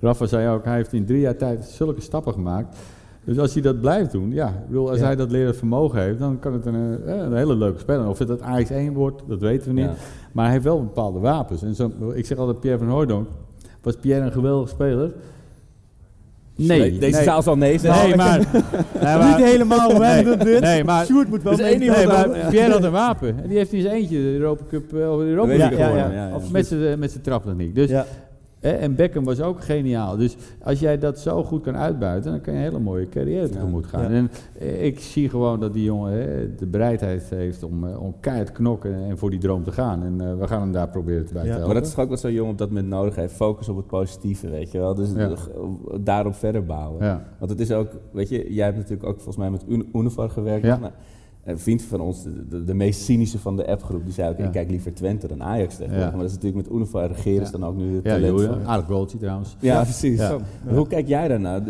Rafa 0.00 0.26
zei 0.26 0.48
ook, 0.48 0.64
hij 0.64 0.74
heeft 0.74 0.92
in 0.92 1.04
drie 1.06 1.20
jaar 1.20 1.36
tijd 1.36 1.64
zulke 1.64 2.00
stappen 2.00 2.32
gemaakt. 2.32 2.76
Dus 3.24 3.38
als 3.38 3.52
hij 3.52 3.62
dat 3.62 3.80
blijft 3.80 4.12
doen, 4.12 4.30
ja, 4.32 4.48
ik 4.48 4.66
bedoel, 4.66 4.90
als 4.90 4.98
Ja. 4.98 5.04
hij 5.04 5.16
dat 5.16 5.30
leren 5.30 5.54
vermogen 5.56 6.00
heeft, 6.00 6.18
dan 6.18 6.38
kan 6.38 6.52
het 6.52 6.66
een, 6.66 7.04
eh, 7.06 7.16
een 7.16 7.36
hele 7.36 7.56
leuke 7.56 7.78
speler. 7.78 8.08
Of 8.08 8.18
het 8.18 8.28
dat 8.28 8.40
Ajax 8.40 8.70
1 8.70 8.92
wordt, 8.92 9.22
dat 9.28 9.40
weten 9.40 9.68
we 9.68 9.80
niet. 9.80 9.90
Ja. 9.90 9.94
Maar 10.32 10.44
hij 10.44 10.52
heeft 10.52 10.64
wel 10.64 10.82
bepaalde 10.82 11.18
wapens. 11.18 11.62
En 11.62 11.74
zo, 11.74 11.90
ik 12.14 12.26
zeg 12.26 12.38
altijd 12.38 12.60
Pierre 12.60 12.78
van 12.78 12.88
Hooydonk. 12.88 13.28
Was 13.82 13.96
Pierre 13.96 14.24
een 14.24 14.32
geweldige 14.32 14.68
speler? 14.68 15.12
Nee. 16.56 16.98
Deze 16.98 17.16
nee. 17.16 17.24
zaal 17.24 17.42
zal 17.42 17.56
nee 17.56 17.78
zeggen. 17.78 18.06
Nee, 18.08 18.16
maar... 18.16 18.38
nee, 18.38 19.16
maar- 19.16 19.26
Niet 19.38 19.46
helemaal 19.46 19.90
hoe 19.90 19.98
wij 19.98 20.22
Nee, 20.22 20.60
nee, 20.60 20.84
maar- 20.84 21.04
Sjoerd 21.06 21.28
moet 21.28 21.42
wel 21.42 21.58
één 21.58 21.78
mee- 21.78 21.88
Nee, 21.90 22.06
dan- 22.06 22.28
maar 22.28 22.38
ja. 22.38 22.48
Pierre 22.48 22.72
had 22.72 22.84
een 22.84 22.90
wapen. 22.90 23.28
En 23.42 23.48
die 23.48 23.56
heeft 23.56 23.72
in 23.72 23.80
zijn 23.80 23.94
eentje 23.94 24.16
de 24.16 24.32
Europa 24.38 24.62
Cup 24.68 24.94
eh, 24.94 25.10
of 25.12 25.18
de 25.18 25.24
Europa 25.24 25.56
League 25.56 25.78
ja, 25.78 25.84
gewonnen. 25.84 26.12
ja, 26.12 26.22
ja, 26.22 26.28
ja. 26.28 26.34
Of 26.34 26.50
met 26.50 26.66
zijn, 26.66 26.98
met 26.98 27.10
zijn 27.10 27.22
traptechniek. 27.22 27.74
Dus, 27.74 27.90
en 28.72 28.94
Beckham 28.94 29.24
was 29.24 29.40
ook 29.40 29.60
geniaal. 29.64 30.16
Dus 30.16 30.36
als 30.62 30.80
jij 30.80 30.98
dat 30.98 31.18
zo 31.18 31.44
goed 31.44 31.62
kan 31.62 31.76
uitbuiten, 31.76 32.30
dan 32.30 32.40
kan 32.40 32.52
je 32.52 32.58
een 32.58 32.64
hele 32.64 32.78
mooie 32.78 33.08
carrière 33.08 33.48
tegemoet 33.48 33.86
gaan. 33.86 34.10
En 34.10 34.30
eh, 34.58 34.84
ik 34.84 35.00
zie 35.00 35.28
gewoon 35.28 35.60
dat 35.60 35.72
die 35.74 35.84
jongen 35.84 36.12
de 36.56 36.66
bereidheid 36.66 37.30
heeft 37.30 37.62
om, 37.62 37.88
eh, 37.88 38.02
om 38.02 38.14
keihard 38.20 38.52
knokken 38.52 38.94
en 39.04 39.18
voor 39.18 39.30
die 39.30 39.38
droom 39.40 39.62
te 39.64 39.72
gaan. 39.72 40.02
En 40.02 40.20
eh, 40.20 40.38
we 40.38 40.46
gaan 40.46 40.60
hem 40.60 40.72
daar 40.72 40.88
proberen 40.88 41.24
bij 41.32 41.32
te 41.32 41.38
Ja. 41.38 41.44
helpen. 41.44 41.64
Maar 41.66 41.74
dat 41.74 41.84
is 41.86 41.90
toch 41.94 42.04
ook 42.04 42.10
wat 42.10 42.20
zo'n 42.20 42.32
jongen 42.32 42.52
op 42.52 42.58
dat 42.58 42.68
moment 42.68 42.88
nodig 42.88 43.14
heeft. 43.14 43.34
Focus 43.34 43.68
op 43.68 43.76
het 43.76 43.86
positieve, 43.86 44.50
weet 44.50 44.70
je 44.70 44.78
wel. 44.78 44.94
Dus 44.94 45.08
daarop 46.00 46.34
verder 46.34 46.64
bouwen. 46.64 47.22
Want 47.38 47.50
het 47.50 47.60
is 47.60 47.72
ook, 47.72 47.88
weet 48.12 48.28
je, 48.28 48.54
jij 48.54 48.64
hebt 48.64 48.76
natuurlijk 48.76 49.08
ook 49.08 49.14
volgens 49.14 49.36
mij 49.36 49.50
met 49.50 49.64
Un- 49.68 49.88
Univar 49.92 50.30
gewerkt. 50.30 50.64
Ja. 50.66 50.76
Nou, 50.78 50.92
een 51.44 51.58
vriend 51.58 51.82
van 51.82 52.00
ons, 52.00 52.22
de, 52.22 52.46
de, 52.48 52.64
de 52.64 52.74
meest 52.74 53.00
cynische 53.00 53.38
van 53.38 53.56
de 53.56 53.66
appgroep, 53.66 54.04
die 54.04 54.12
zei 54.12 54.30
ook, 54.30 54.38
Ja. 54.38 54.44
ik 54.44 54.52
kijk 54.52 54.70
liever 54.70 54.94
Twente 54.94 55.26
dan 55.28 55.42
Ajax 55.42 55.76
tegenwoordig. 55.76 56.04
Ja. 56.10 56.10
Maar 56.16 56.20
dat 56.26 56.28
is 56.28 56.34
natuurlijk 56.42 56.68
met 56.68 56.72
is 57.24 57.50
Ja. 57.50 57.50
dan 57.50 57.64
ook 57.64 57.76
nu 57.76 57.94
het 57.94 58.04
Ja, 58.04 58.10
talent 58.10 58.40
van. 58.40 58.66
aardig 58.66 58.86
goaltje 58.86 59.18
trouwens. 59.18 59.56
Ja, 59.60 59.82
precies. 59.82 60.18
Ja. 60.18 60.38
Hoe 60.68 60.86
kijk 60.86 61.08
jij 61.08 61.28
daarnaar? 61.28 61.62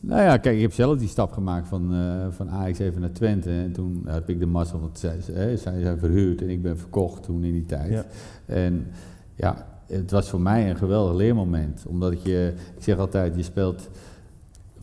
Nou 0.00 0.22
ja, 0.22 0.36
kijk, 0.36 0.54
ik 0.56 0.62
heb 0.62 0.72
zelf 0.72 0.98
die 0.98 1.08
stap 1.08 1.32
gemaakt 1.32 1.68
van, 1.68 1.94
eh, 1.94 2.26
van 2.30 2.50
Ajax 2.50 2.78
even 2.78 3.00
naar 3.00 3.12
Twente. 3.12 3.50
En 3.50 3.72
toen 3.72 4.02
heb 4.06 4.28
ik 4.28 4.38
de 4.40 4.46
massa, 4.46 4.78
want 4.78 4.98
zij, 4.98 5.16
zij 5.20 5.56
zij 5.56 5.80
zijn 5.80 5.98
verhuurd 5.98 6.42
en 6.42 6.48
ik 6.48 6.62
ben 6.62 6.78
verkocht 6.78 7.22
toen 7.22 7.44
in 7.44 7.52
die 7.52 7.66
tijd. 7.66 7.92
Ja. 7.92 8.04
En 8.46 8.86
ja, 9.34 9.66
het 9.86 10.10
was 10.10 10.28
voor 10.30 10.40
mij 10.40 10.70
een 10.70 10.76
geweldig 10.76 11.14
leermoment. 11.14 11.84
Omdat 11.88 12.22
je, 12.22 12.52
ik 12.76 12.82
zeg 12.82 12.98
altijd, 12.98 13.36
je 13.36 13.42
speelt 13.42 13.88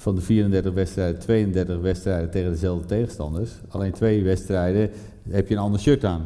van 0.03 0.15
de 0.15 0.21
34 0.21 0.73
wedstrijden 0.73 1.19
32 1.19 1.79
wedstrijden 1.81 2.29
tegen 2.29 2.51
dezelfde 2.51 2.85
tegenstanders. 2.85 3.51
Alleen 3.67 3.91
twee 3.91 4.23
wedstrijden 4.23 4.89
heb 5.29 5.47
je 5.47 5.55
een 5.55 5.61
ander 5.61 5.79
shirt 5.79 6.05
aan. 6.05 6.25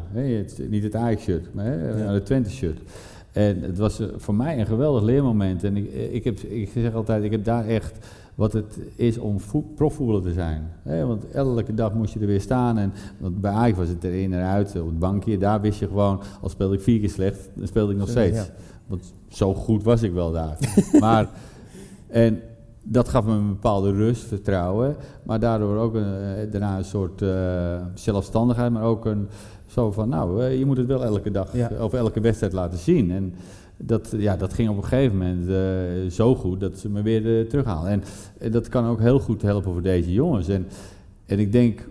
Niet 0.68 0.82
het 0.82 0.94
Ajax-shirt, 0.94 1.54
maar 1.54 1.66
Ja. 1.98 2.12
het 2.12 2.26
Twente-shirt. 2.26 2.78
En 3.32 3.62
het 3.62 3.78
was 3.78 4.00
eh, 4.00 4.06
voor 4.16 4.34
mij 4.34 4.58
een 4.60 4.66
geweldig 4.66 5.02
leermoment. 5.02 5.64
En 5.64 5.76
ik, 5.76 5.92
ik, 5.92 6.24
heb, 6.24 6.38
ik 6.38 6.70
zeg 6.74 6.94
altijd, 6.94 7.24
ik 7.24 7.30
heb 7.30 7.44
daar 7.44 7.66
echt 7.66 8.06
wat 8.34 8.52
het 8.52 8.78
is 8.94 9.18
om 9.18 9.40
voet- 9.40 9.74
profvoetballer 9.74 10.22
te 10.22 10.32
zijn. 10.32 10.62
Want 11.06 11.30
elke 11.30 11.74
dag 11.74 11.94
moest 11.94 12.12
je 12.14 12.20
er 12.20 12.26
weer 12.26 12.40
staan. 12.40 12.78
En, 12.78 12.92
want 13.18 13.40
bij 13.40 13.50
Ajax 13.52 13.78
was 13.78 13.88
het 13.88 14.04
er 14.04 14.14
in 14.14 14.32
en 14.32 14.42
uit, 14.44 14.80
op 14.80 14.86
het 14.86 14.98
bankje. 14.98 15.38
Daar 15.38 15.60
wist 15.60 15.78
je 15.78 15.86
gewoon, 15.86 16.20
al 16.40 16.48
speelde 16.48 16.74
ik 16.74 16.80
vier 16.80 17.00
keer 17.00 17.10
slecht, 17.10 17.48
dan 17.54 17.66
speelde 17.66 17.92
ik 17.92 17.98
nog 17.98 18.06
Ja. 18.06 18.12
steeds. 18.12 18.50
Want 18.86 19.12
zo 19.28 19.54
goed 19.54 19.82
was 19.82 20.02
ik 20.02 20.12
wel 20.12 20.32
daar. 20.32 20.58
maar, 21.00 21.28
en 22.06 22.40
dat 22.90 23.08
gaf 23.08 23.24
me 23.24 23.32
een 23.32 23.48
bepaalde 23.48 23.92
rust, 23.92 24.24
vertrouwen. 24.24 24.96
Maar 25.22 25.40
daardoor 25.40 25.76
ook 25.76 25.94
een, 25.94 26.14
eh, 26.14 26.50
daarna 26.50 26.78
een 26.78 26.84
soort 26.84 27.22
eh, 27.22 27.30
zelfstandigheid. 27.94 28.72
Maar 28.72 28.82
ook 28.82 29.04
een 29.04 29.28
zo 29.66 29.92
van, 29.92 30.08
nou, 30.08 30.42
eh, 30.42 30.58
je 30.58 30.66
moet 30.66 30.76
het 30.76 30.86
wel 30.86 31.04
elke 31.04 31.30
dag 31.30 31.56
Ja. 31.56 31.70
of 31.80 31.92
elke 31.92 32.20
wedstrijd 32.20 32.52
laten 32.52 32.78
zien. 32.78 33.10
En 33.10 33.34
dat, 33.76 34.14
ja, 34.16 34.36
dat 34.36 34.52
ging 34.52 34.68
op 34.68 34.76
een 34.76 34.84
gegeven 34.84 35.18
moment 35.18 36.12
zo 36.12 36.34
goed 36.34 36.60
dat 36.60 36.78
ze 36.78 36.88
me 36.88 37.02
weer 37.02 37.48
terughalen. 37.48 38.02
En 38.38 38.52
dat 38.52 38.68
kan 38.68 38.86
ook 38.86 39.00
heel 39.00 39.18
goed 39.18 39.42
helpen 39.42 39.72
voor 39.72 39.82
deze 39.82 40.12
jongens. 40.12 40.48
En, 40.48 40.66
en 41.26 41.38
ik 41.38 41.52
denk, 41.52 41.88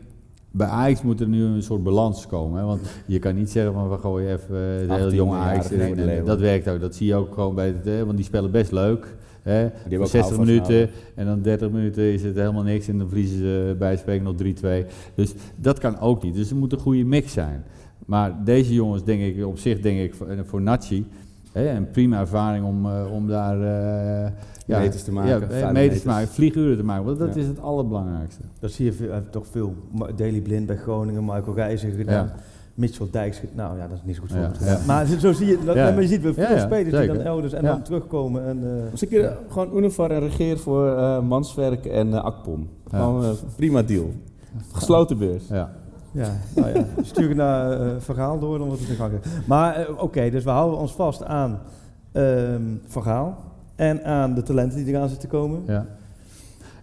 bij 0.51 0.67
Ajax 0.67 1.01
moet 1.01 1.21
er 1.21 1.27
nu 1.27 1.43
een 1.43 1.63
soort 1.63 1.83
balans 1.83 2.27
komen. 2.27 2.59
Hè? 2.59 2.65
Want 2.65 2.81
je 3.05 3.19
kan 3.19 3.35
niet 3.35 3.49
zeggen 3.49 3.73
van 3.73 3.89
we 3.89 3.97
gooien 3.97 4.31
even 4.31 4.47
de 4.49 4.77
hele 4.79 4.93
18 4.93 5.15
jonge 5.15 5.37
Ajax 5.37 5.69
erin. 5.69 6.25
Dat 6.25 6.39
werkt 6.39 6.69
ook. 6.69 6.79
Dat 6.79 6.95
zie 6.95 7.07
je 7.07 7.15
ook 7.15 7.33
gewoon 7.33 7.55
bij 7.55 7.67
het, 7.67 7.87
eh, 7.87 8.01
want 8.01 8.15
die 8.15 8.25
spelen 8.25 8.51
best 8.51 8.71
leuk. 8.71 9.15
Hè? 9.47 9.53
hebben 9.53 9.99
ook 9.99 10.07
60 10.07 10.21
houvast 10.21 10.39
minuten 10.39 10.89
en 11.15 11.25
dan 11.25 11.41
30 11.41 11.69
minuten 11.69 12.03
is 12.03 12.23
het 12.23 12.35
helemaal 12.35 12.63
niks 12.63 12.87
en 12.87 12.97
dan 12.97 13.07
verliezen 13.07 13.37
ze 13.37 13.75
bij 13.79 13.97
spreken 13.97 14.23
nog 14.23 14.35
3-2. 14.35 14.85
Dus 15.15 15.33
dat 15.55 15.79
kan 15.79 15.99
ook 15.99 16.23
niet. 16.23 16.35
Dus 16.35 16.49
er 16.49 16.55
moet 16.55 16.71
een 16.71 16.79
goede 16.79 17.03
mix 17.03 17.31
zijn. 17.33 17.63
Maar 18.05 18.43
deze 18.43 18.73
jongens, 18.73 19.03
denk 19.03 19.21
ik, 19.21 19.45
op 19.45 19.57
zich 19.57 19.79
denk 19.79 19.99
ik 19.99 20.13
voor, 20.13 20.27
voor 20.45 20.61
Nachi, 20.61 21.07
hè, 21.51 21.69
een 21.69 21.91
prima 21.91 22.19
ervaring 22.19 22.65
om, 22.65 22.85
eh, 22.85 23.11
om 23.13 23.27
daar 23.27 23.55
eh, 23.55 24.31
ja, 24.65 24.79
Meters 24.79 25.03
te 25.03 25.11
maken, 25.11 25.29
ja, 25.29 25.35
eh, 25.35 25.49
meters 25.49 25.71
meters. 25.73 26.01
te 26.01 26.07
maken, 26.07 26.27
vlieguren 26.27 26.77
te 26.77 26.83
maken. 26.83 27.05
Want 27.05 27.19
dat 27.19 27.35
Ja. 27.35 27.41
is 27.41 27.47
het 27.47 27.61
allerbelangrijkste. 27.61 28.41
Dat 28.59 28.71
zie 28.71 28.85
je 28.85 28.93
veel, 28.93 29.09
toch 29.29 29.47
veel. 29.47 29.75
Daily 30.15 30.41
Blind 30.41 30.65
bij 30.65 30.75
Groningen, 30.75 31.25
Michael 31.25 31.53
Gijzer 31.53 31.91
gedaan. 31.91 32.25
Ja. 32.25 32.35
Mitchell 32.77 33.07
Dijks, 33.11 33.37
ge- 33.37 33.47
nou 33.53 33.77
ja, 33.77 33.87
dat 33.87 33.97
is 33.97 34.03
niet 34.03 34.15
zo 34.15 34.21
goed 34.21 34.31
voor 34.31 34.67
Ja. 34.67 34.79
Maar 34.87 35.05
zo 35.05 35.31
zie 35.33 35.47
je, 35.47 35.57
dat, 35.65 35.75
Ja. 35.75 35.91
maar 35.91 36.01
je 36.01 36.07
ziet 36.07 36.21
wel 36.21 36.33
veel 36.33 36.43
Ja, 36.43 36.51
ja, 36.51 36.59
spelers 36.59 36.97
die 36.97 37.07
dan 37.07 37.19
elders 37.25 37.53
en 37.53 37.63
Ja. 37.63 37.71
dan 37.71 37.81
terugkomen. 37.81 38.45
En, 38.45 38.59
eh, 38.63 38.91
Als 38.91 39.01
ik 39.01 39.09
hier 39.09 39.37
gewoon 39.49 39.77
Univar 39.77 40.11
en 40.11 40.19
regeer 40.19 40.59
voor 40.59 40.87
eh, 40.97 41.19
Manswerk 41.19 41.85
en 41.85 42.13
eh, 42.13 42.23
Akpom. 42.23 42.69
Ja. 42.91 42.97
Gewoon 42.97 43.23
eh, 43.23 43.29
prima 43.55 43.81
deal. 43.81 44.11
Gesloten 44.71 45.17
beurs. 45.17 45.47
Ja. 45.47 45.69
ja, 46.11 46.29
nou 46.55 46.69
ja, 46.73 46.85
stuur 47.01 47.27
het 47.27 47.37
naar 47.37 47.71
eh, 47.71 47.87
verhaal 47.99 48.39
door, 48.39 48.57
dan 48.57 48.67
wordt 48.67 48.81
het 48.81 48.89
in 48.91 48.95
gang. 48.95 49.11
Maar 49.47 49.75
eh, 49.75 50.03
oké, 50.03 50.29
dus 50.29 50.43
we 50.43 50.49
houden 50.49 50.79
ons 50.79 50.91
vast 50.93 51.23
aan 51.23 51.59
ehm 52.11 52.61
verhaal 52.87 53.37
en 53.75 54.03
aan 54.03 54.33
de 54.33 54.41
talenten 54.43 54.83
die 54.85 54.93
eraan 54.95 55.09
zitten 55.09 55.29
komen. 55.29 55.59
Ja. 55.67 55.85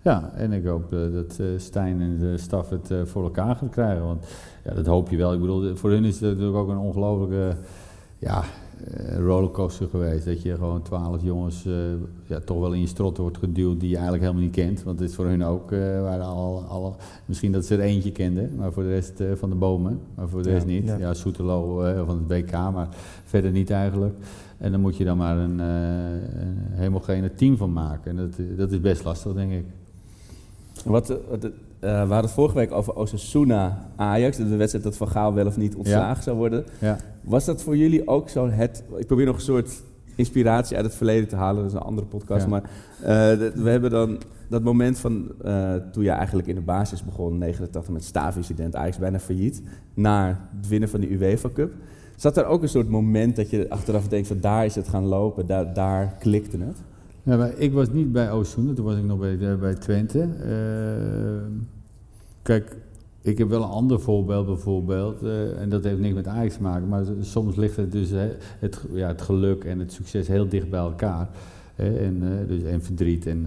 Ja, 0.05 0.31
en 0.35 0.53
ik 0.53 0.65
hoop 0.65 0.93
eh, 0.93 0.99
dat 1.13 1.39
eh, 1.41 1.47
Stijn 1.57 2.01
en 2.01 2.19
de 2.19 2.37
staf 2.39 2.69
het 2.71 2.91
eh, 2.91 3.05
voor 3.05 3.23
elkaar 3.23 3.57
gaat 3.57 3.71
krijgen. 3.71 4.05
Want 4.05 4.27
ja, 4.65 4.75
dat 4.75 4.87
hoop 4.87 5.09
je 5.11 5.17
wel. 5.17 5.33
Ik 5.33 5.41
bedoel, 5.41 5.77
voor 5.77 5.91
hun 5.91 6.05
is 6.05 6.21
het 6.21 6.31
natuurlijk 6.31 6.57
ook 6.57 6.69
een 6.69 6.79
ongelofelijke 6.79 7.57
ja, 8.19 8.43
rollercoaster 9.19 9.89
geweest. 9.89 10.25
Dat 10.25 10.43
je 10.43 10.55
gewoon 10.55 10.83
twaalf 10.83 11.23
jongens 11.23 11.67
ja, 12.25 12.41
toch 12.41 12.59
wel 12.61 12.73
in 12.73 12.81
je 12.81 12.87
strot 12.87 13.17
wordt 13.17 13.39
geduwd 13.39 13.81
die 13.81 13.89
je 13.89 13.95
eigenlijk 13.95 14.25
helemaal 14.25 14.45
niet 14.45 14.55
kent. 14.55 14.83
Want 14.83 15.01
het 15.01 15.09
is 15.09 15.15
voor 15.15 15.27
hun 15.27 15.45
ook, 15.45 15.73
eh, 15.73 15.79
waren 16.03 16.25
al, 16.25 16.65
alle, 16.69 16.93
misschien 17.25 17.53
dat 17.53 17.65
ze 17.65 17.75
er 17.75 17.81
eentje 17.81 18.13
kenden, 18.13 18.55
maar 18.57 18.73
voor 18.73 18.83
de 18.83 18.89
rest 18.89 19.23
van 19.35 19.49
de 19.51 19.57
bomen. 19.57 20.01
Maar 20.15 20.29
voor 20.29 20.43
de 20.43 20.49
Ja. 20.49 20.55
rest 20.55 20.67
niet. 20.67 20.85
Ja. 20.87 20.97
Ja, 20.97 21.15
Soetelo 21.15 21.77
van 22.07 22.25
het 22.29 22.29
WK, 22.29 22.53
maar 22.53 22.89
verder 23.25 23.51
niet 23.51 23.71
eigenlijk. 23.71 24.15
En 24.59 24.71
dan 24.71 24.81
moet 24.81 24.97
je 24.97 25.05
dan 25.05 25.17
maar 25.17 25.39
een, 25.39 25.59
een 25.59 26.79
homogene 26.79 27.35
team 27.35 27.57
van 27.57 27.73
maken. 27.73 28.11
En 28.11 28.17
dat, 28.17 28.57
dat 28.57 28.73
is 28.73 28.81
best 28.81 29.05
lastig, 29.05 29.33
denk 29.33 29.53
ik. 29.53 29.65
Wat, 30.85 31.11
eh, 31.11 31.17
wat, 31.29 31.45
eh, 31.45 31.51
we 31.81 31.89
hadden 31.89 32.17
het 32.17 32.31
vorige 32.31 32.55
week 32.55 32.73
over 32.73 32.95
Osasuna 32.95 33.89
Ajax, 33.97 34.37
de 34.37 34.57
wedstrijd 34.57 34.85
dat 34.85 34.97
Van 34.97 35.09
Gaal 35.09 35.35
wel 35.35 35.47
of 35.47 35.57
niet 35.57 35.75
ontslagen 35.75 36.23
zou 36.23 36.37
worden. 36.37 36.65
Ja. 36.79 36.99
Was 37.21 37.45
dat 37.45 37.63
voor 37.63 37.77
jullie 37.77 38.09
ook 38.09 38.29
zo 38.29 38.49
het... 38.51 38.85
Ik 38.97 39.07
probeer 39.07 39.27
nog 39.27 39.37
een 39.37 39.43
soort 39.43 39.83
inspiratie 40.15 40.77
uit 40.77 40.85
het 40.85 40.95
verleden 40.95 41.29
te 41.29 41.37
halen, 41.37 41.63
dat 41.63 41.73
is 41.73 41.79
een 41.79 41.85
andere 41.85 42.07
podcast. 42.07 42.43
Ja. 42.43 42.49
Maar 42.49 42.63
eh, 43.01 43.09
we 43.55 43.71
hebben 43.71 43.91
dan 43.91 44.19
dat 44.49 44.63
moment 44.63 44.99
van 44.99 45.33
toen 45.93 46.05
je 46.05 46.11
eigenlijk 46.11 46.49
in 46.49 46.55
de 46.55 46.61
basis 46.61 47.05
begon, 47.05 47.39
89 47.39 47.93
met 47.93 48.05
staafincident, 48.05 48.77
Ajax 48.77 48.99
bijna 48.99 49.19
failliet, 49.19 49.63
naar 49.95 50.49
het 50.57 50.69
winnen 50.69 50.89
van 50.89 51.01
de 51.01 51.11
UEFA 51.11 51.49
Cup. 51.55 51.73
Zat 52.17 52.37
er 52.37 52.47
ook 52.47 52.63
een 52.63 52.69
soort 52.69 52.89
moment 52.89 53.37
dat 53.37 53.51
je 53.51 53.71
achteraf 53.71 54.09
denkt 54.09 54.29
van 54.29 54.41
daar 54.41 54.65
is 54.65 54.75
het 54.75 54.89
gaan 54.89 55.05
lopen, 55.05 55.47
daar, 55.47 55.75
daar 55.75 56.15
klikte 56.19 56.59
het? 56.59 56.77
Maar 57.25 57.59
ik 57.59 57.73
was 57.73 57.93
niet 57.93 58.13
bij 58.13 58.31
Ooszoende, 58.31 58.73
toen 58.73 58.85
was 58.85 58.97
ik 58.97 59.05
nog 59.05 59.19
bij, 59.19 59.39
eh, 59.39 59.59
bij 59.59 59.75
Twente. 59.75 60.21
Eh, 60.21 61.47
kijk, 62.43 62.77
ik 63.21 63.39
heb 63.39 63.49
wel 63.49 63.63
een 63.63 63.69
ander 63.69 64.01
voorbeeld 64.01 64.47
bijvoorbeeld, 64.47 65.23
eh, 65.23 65.61
en 65.61 65.69
dat 65.69 65.85
heeft 65.85 65.99
niks 65.99 66.15
met 66.15 66.27
Ajax 66.27 66.55
te 66.55 66.63
maken, 66.63 66.89
maar 66.89 67.05
soms 67.21 67.57
ligt 67.57 67.77
het 67.77 67.93
dus 67.93 68.11
het, 68.59 68.85
ja, 68.93 69.09
het 69.09 69.23
geluk 69.23 69.65
en 69.65 69.79
het 69.79 69.93
succes 69.93 70.29
heel 70.29 70.49
dicht 70.49 70.71
bij 70.71 70.81
elkaar. 70.81 71.29
En, 71.77 72.23
dus, 72.49 72.63
en 72.63 72.83
verdriet 72.83 73.27
en, 73.27 73.47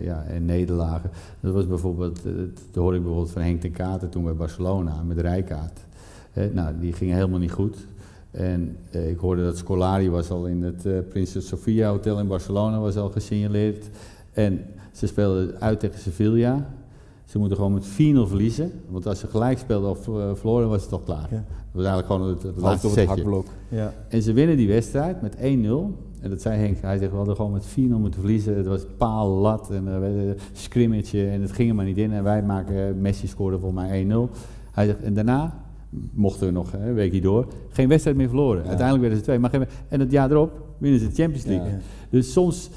ja, 0.00 0.24
en 0.24 0.44
nederlagen. 0.44 1.10
Dat 1.40 1.52
was 1.52 1.66
bijvoorbeeld, 1.66 2.22
dat 2.24 2.82
hoorde 2.82 2.96
ik 2.96 3.02
bijvoorbeeld 3.02 3.32
van 3.32 3.42
Henk 3.42 3.60
ten 3.60 3.70
Katen 3.70 4.08
toen 4.08 4.24
bij 4.24 4.34
Barcelona 4.34 5.02
met 5.02 5.20
Rijkaard. 5.20 5.80
Nou, 6.52 6.74
die 6.80 6.92
ging 6.92 7.12
helemaal 7.12 7.38
niet 7.38 7.52
goed. 7.52 7.86
En 8.36 8.76
eh, 8.90 9.10
ik 9.10 9.18
hoorde 9.18 9.44
dat 9.44 9.56
Scolari 9.56 10.10
was 10.10 10.30
al 10.30 10.46
in 10.46 10.62
het 10.62 10.86
eh 10.86 10.92
Prinses 11.08 11.46
Sofia 11.46 11.88
Hotel 11.90 12.18
in 12.18 12.26
Barcelona 12.26 12.78
was 12.78 12.96
al 12.96 13.10
gesignaleerd. 13.10 13.88
En 14.32 14.64
ze 14.92 15.06
speelden 15.06 15.60
uit 15.60 15.80
tegen 15.80 15.98
Sevilla. 16.00 16.66
Ze 17.24 17.38
moeten 17.38 17.56
gewoon 17.56 17.72
met 17.72 17.86
4-0 17.86 17.92
verliezen. 18.28 18.72
Want 18.88 19.06
als 19.06 19.18
ze 19.18 19.26
gelijk 19.26 19.58
speelden 19.58 19.90
of 19.90 20.08
eh, 20.08 20.30
verloren, 20.34 20.68
was 20.68 20.80
het 20.80 20.90
toch 20.90 21.04
klaar. 21.04 21.28
Ja. 21.30 21.44
Dat 21.46 21.84
was 21.84 21.84
eigenlijk 21.84 22.06
gewoon 22.06 22.28
het, 22.28 22.42
het 22.42 22.56
laatste 22.56 22.86
op 22.86 22.94
het 22.94 23.08
setje. 23.08 23.42
Ja. 23.68 23.92
En 24.08 24.22
ze 24.22 24.32
winnen 24.32 24.56
die 24.56 24.68
wedstrijd 24.68 25.22
met 25.22 25.36
1-0. 25.36 25.40
En 26.20 26.30
dat 26.30 26.40
zei 26.40 26.58
Henk, 26.58 26.80
hij 26.80 26.98
zegt, 26.98 27.10
we 27.10 27.16
hadden 27.16 27.36
gewoon 27.36 27.52
met 27.52 27.66
4-0 27.66 27.72
moeten 27.74 28.20
verliezen. 28.20 28.56
Het 28.56 28.66
was 28.66 28.82
paal, 28.96 29.28
lat 29.28 29.70
en 29.70 29.86
uh, 29.86 29.94
een 29.94 30.36
scrimmage 30.52 31.28
en 31.28 31.40
het 31.40 31.52
ging 31.52 31.68
er 31.68 31.74
maar 31.74 31.84
niet 31.84 31.98
in. 31.98 32.12
En 32.12 32.22
wij 32.22 32.42
maken, 32.42 33.00
Messi 33.00 33.26
scoorde 33.26 33.58
volgens 33.58 33.82
mij 33.82 34.04
1-0. 34.04 34.08
Hij 34.72 34.86
zegt, 34.86 35.02
en 35.02 35.14
daarna 35.14 35.65
mochten 36.12 36.46
we 36.46 36.52
nog 36.52 36.72
hè, 36.72 36.88
een 36.88 36.94
weekje 36.94 37.20
door, 37.20 37.46
geen 37.68 37.88
wedstrijd 37.88 38.16
meer 38.16 38.28
verloren. 38.28 38.58
Uiteindelijk 38.58 39.00
werden 39.00 39.18
ze 39.18 39.24
twee, 39.24 39.38
maar 39.38 39.50
geen, 39.50 39.64
en 39.88 40.00
het 40.00 40.10
jaar 40.10 40.30
erop 40.30 40.60
winnen 40.78 41.00
ze 41.00 41.08
de 41.08 41.14
Champions 41.14 41.44
League. 41.46 41.68
Ja. 41.70 41.76
Dus 42.10 42.32
soms, 42.32 42.70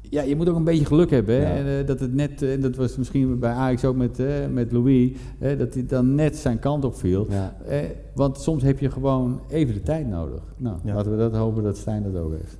ja, 0.00 0.22
je 0.22 0.36
moet 0.36 0.48
ook 0.48 0.56
een 0.56 0.64
beetje 0.64 0.84
geluk 0.84 1.10
hebben. 1.10 1.34
Hè? 1.34 1.40
Ja. 1.42 1.54
En, 1.64 1.78
eh, 1.80 1.86
dat 1.86 2.00
het 2.00 2.14
net, 2.14 2.42
eh, 2.42 2.52
en 2.52 2.60
dat 2.60 2.76
was 2.76 2.96
misschien 2.96 3.38
bij 3.38 3.50
Ajax 3.52 3.84
ook 3.84 3.96
met, 3.96 4.18
eh, 4.18 4.26
met 4.52 4.72
Louis, 4.72 5.10
hè, 5.38 5.56
dat 5.56 5.74
hij 5.74 5.86
dan 5.86 6.14
net 6.14 6.36
zijn 6.36 6.58
kant 6.58 6.84
op 6.84 6.96
viel. 6.96 7.26
Ja. 7.30 7.56
Eh, 7.68 7.78
want 8.14 8.38
soms 8.38 8.62
heb 8.62 8.78
je 8.78 8.90
gewoon 8.90 9.40
even 9.48 9.74
de 9.74 9.82
tijd 9.82 10.06
nodig. 10.08 10.40
Nou, 10.56 10.76
Ja. 10.84 10.94
laten 10.94 11.10
we 11.10 11.16
dat 11.16 11.34
hopen 11.34 11.62
dat 11.62 11.76
Stijn 11.76 12.02
dat 12.12 12.22
ook 12.22 12.32
heeft. 12.32 12.58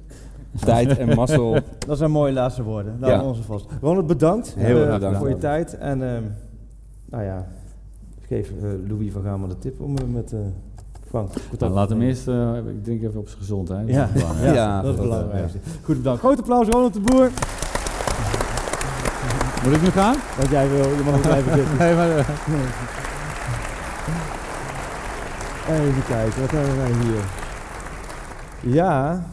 Tijd 0.64 0.98
en 0.98 1.14
mazzel. 1.16 1.56
Dat 1.86 1.98
zijn 1.98 2.10
mooie 2.10 2.32
laatste 2.32 2.62
woorden. 2.62 2.96
Daar 3.00 3.24
onze 3.24 3.42
vast. 3.42 3.66
Ronald, 3.80 4.06
bedankt, 4.06 4.54
Heel 4.58 4.76
erg 4.76 4.92
bedankt. 4.94 5.18
voor 5.18 5.28
je 5.28 5.38
tijd. 5.38 5.78
En 5.78 6.02
ehm, 6.14 6.22
nou 7.10 7.24
ja, 7.24 7.48
geef 8.30 8.48
eh, 8.62 8.68
Louis 8.88 9.12
van 9.12 9.22
Gamer 9.22 9.48
de 9.48 9.58
tip 9.58 9.80
om 9.80 9.96
eh, 9.98 10.04
met 10.06 10.32
eh, 10.32 10.38
Frank 11.08 11.32
Nou, 11.58 11.72
laat 11.72 11.88
hem 11.88 12.00
eerst, 12.02 12.28
eh, 12.28 12.56
ik 12.56 12.84
denk 12.84 13.02
even 13.02 13.20
op 13.20 13.26
zijn 13.26 13.38
gezondheid. 13.38 13.88
Ja, 13.88 14.00
Dat 14.06 14.14
is 14.14 14.20
belangrijk. 14.22 14.54
ja, 14.54 14.62
Ja, 14.62 14.82
dat 14.82 14.84
is 14.84 14.88
het 14.88 14.96
dat, 14.96 15.06
belangrijkste. 15.18 15.58
Goed 15.82 15.96
bedankt. 15.96 16.20
Groot 16.20 16.38
applaus, 16.38 16.68
Ronald 16.68 16.92
de 16.94 17.00
Boer. 17.00 17.30
Moet 19.64 19.74
ik 19.74 19.82
nu 19.82 19.88
gaan? 19.88 20.14
Wat 20.38 20.48
jij 20.48 20.68
wil, 20.68 20.88
je 20.88 21.02
mag 21.04 21.14
ook 21.14 21.20
blijven 21.22 21.54
zitten. 21.58 21.76
Nee, 21.78 21.94
maar, 21.94 22.08
Even 25.70 26.04
kijken, 26.08 26.40
wat 26.40 26.50
hebben 26.50 26.76
wij 26.76 26.90
hier? 27.02 27.24
Ja, 28.74 29.26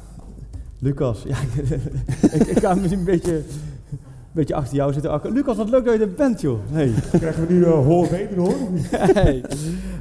Lucas. 0.79 1.23
Ja, 1.23 1.37
ik, 2.37 2.43
ik 2.47 2.59
ga 2.59 2.73
misschien 2.73 2.99
een 2.99 3.05
beetje, 3.05 3.41
beetje 4.37 4.55
achter 4.55 4.75
jou 4.75 4.93
zitten. 4.93 5.11
Akker. 5.11 5.31
Lucas, 5.31 5.57
wat 5.57 5.69
leuk 5.69 5.85
dat 5.85 5.93
je 5.93 5.99
er 5.99 6.11
bent, 6.11 6.41
joh. 6.41 6.59
Hey. 6.71 6.93
Krijgen 7.19 7.47
we 7.47 7.53
nu 7.53 7.59
uh, 7.59 7.69
hoor 7.71 8.07
beter 8.09 8.37
hoor? 8.37 8.55
hey. 9.23 9.43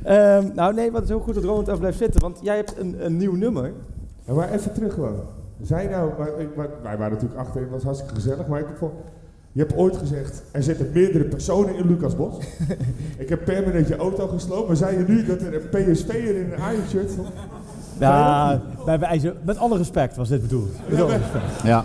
Ehm, 0.02 0.48
nou 0.54 0.74
nee, 0.74 0.90
wat 0.92 1.02
is 1.02 1.08
heel 1.08 1.20
goed 1.20 1.34
dat 1.34 1.44
Ronald 1.44 1.66
even 1.66 1.78
blijft 1.78 1.98
zitten, 1.98 2.20
want 2.20 2.38
jij 2.42 2.56
hebt 2.56 2.74
een, 2.78 2.96
een 3.04 3.16
nieuw 3.16 3.34
nummer. 3.34 3.72
Ja, 4.24 4.32
maar 4.32 4.50
even 4.52 4.72
terug 4.72 4.94
gewoon. 4.94 5.14
Zij 5.62 5.86
nou, 5.86 6.10
maar, 6.18 6.28
ik- 6.40 6.56
maar, 6.56 6.68
wij 6.82 6.96
waren 6.96 7.12
natuurlijk 7.12 7.40
achter, 7.40 7.60
het 7.60 7.70
was 7.70 7.82
hartstikke 7.82 8.14
gezellig, 8.14 8.46
maar 8.46 8.60
ik 8.60 8.66
vond, 8.78 8.92
je 9.52 9.60
hebt 9.60 9.76
ooit 9.76 9.96
gezegd, 9.96 10.42
er 10.50 10.62
zitten 10.62 10.90
meerdere 10.94 11.24
personen 11.24 11.76
in 11.76 11.86
Lucas 11.86 12.16
Bos. 12.16 12.34
ik 13.18 13.28
heb 13.28 13.44
permanent 13.44 13.88
je 13.88 13.96
auto 13.96 14.26
gesloopt, 14.26 14.66
maar 14.66 14.76
zei 14.76 14.98
je 14.98 15.04
nu 15.06 15.24
dat 15.24 15.40
er 15.40 15.54
een 15.54 15.92
PSV'er 15.92 16.36
in 16.36 16.52
een 16.52 16.58
Ajax-shirt 16.60 17.10
stond? 17.10 17.28
Ja, 18.00 18.60
bij 18.84 18.98
wijze, 18.98 19.34
met 19.44 19.58
alle 19.58 19.76
respect 19.76 20.16
was 20.16 20.28
dit 20.28 20.42
bedoeld. 20.42 20.70
Met 20.88 21.00
alle 21.00 21.16
respect. 21.16 21.60
ja, 21.62 21.84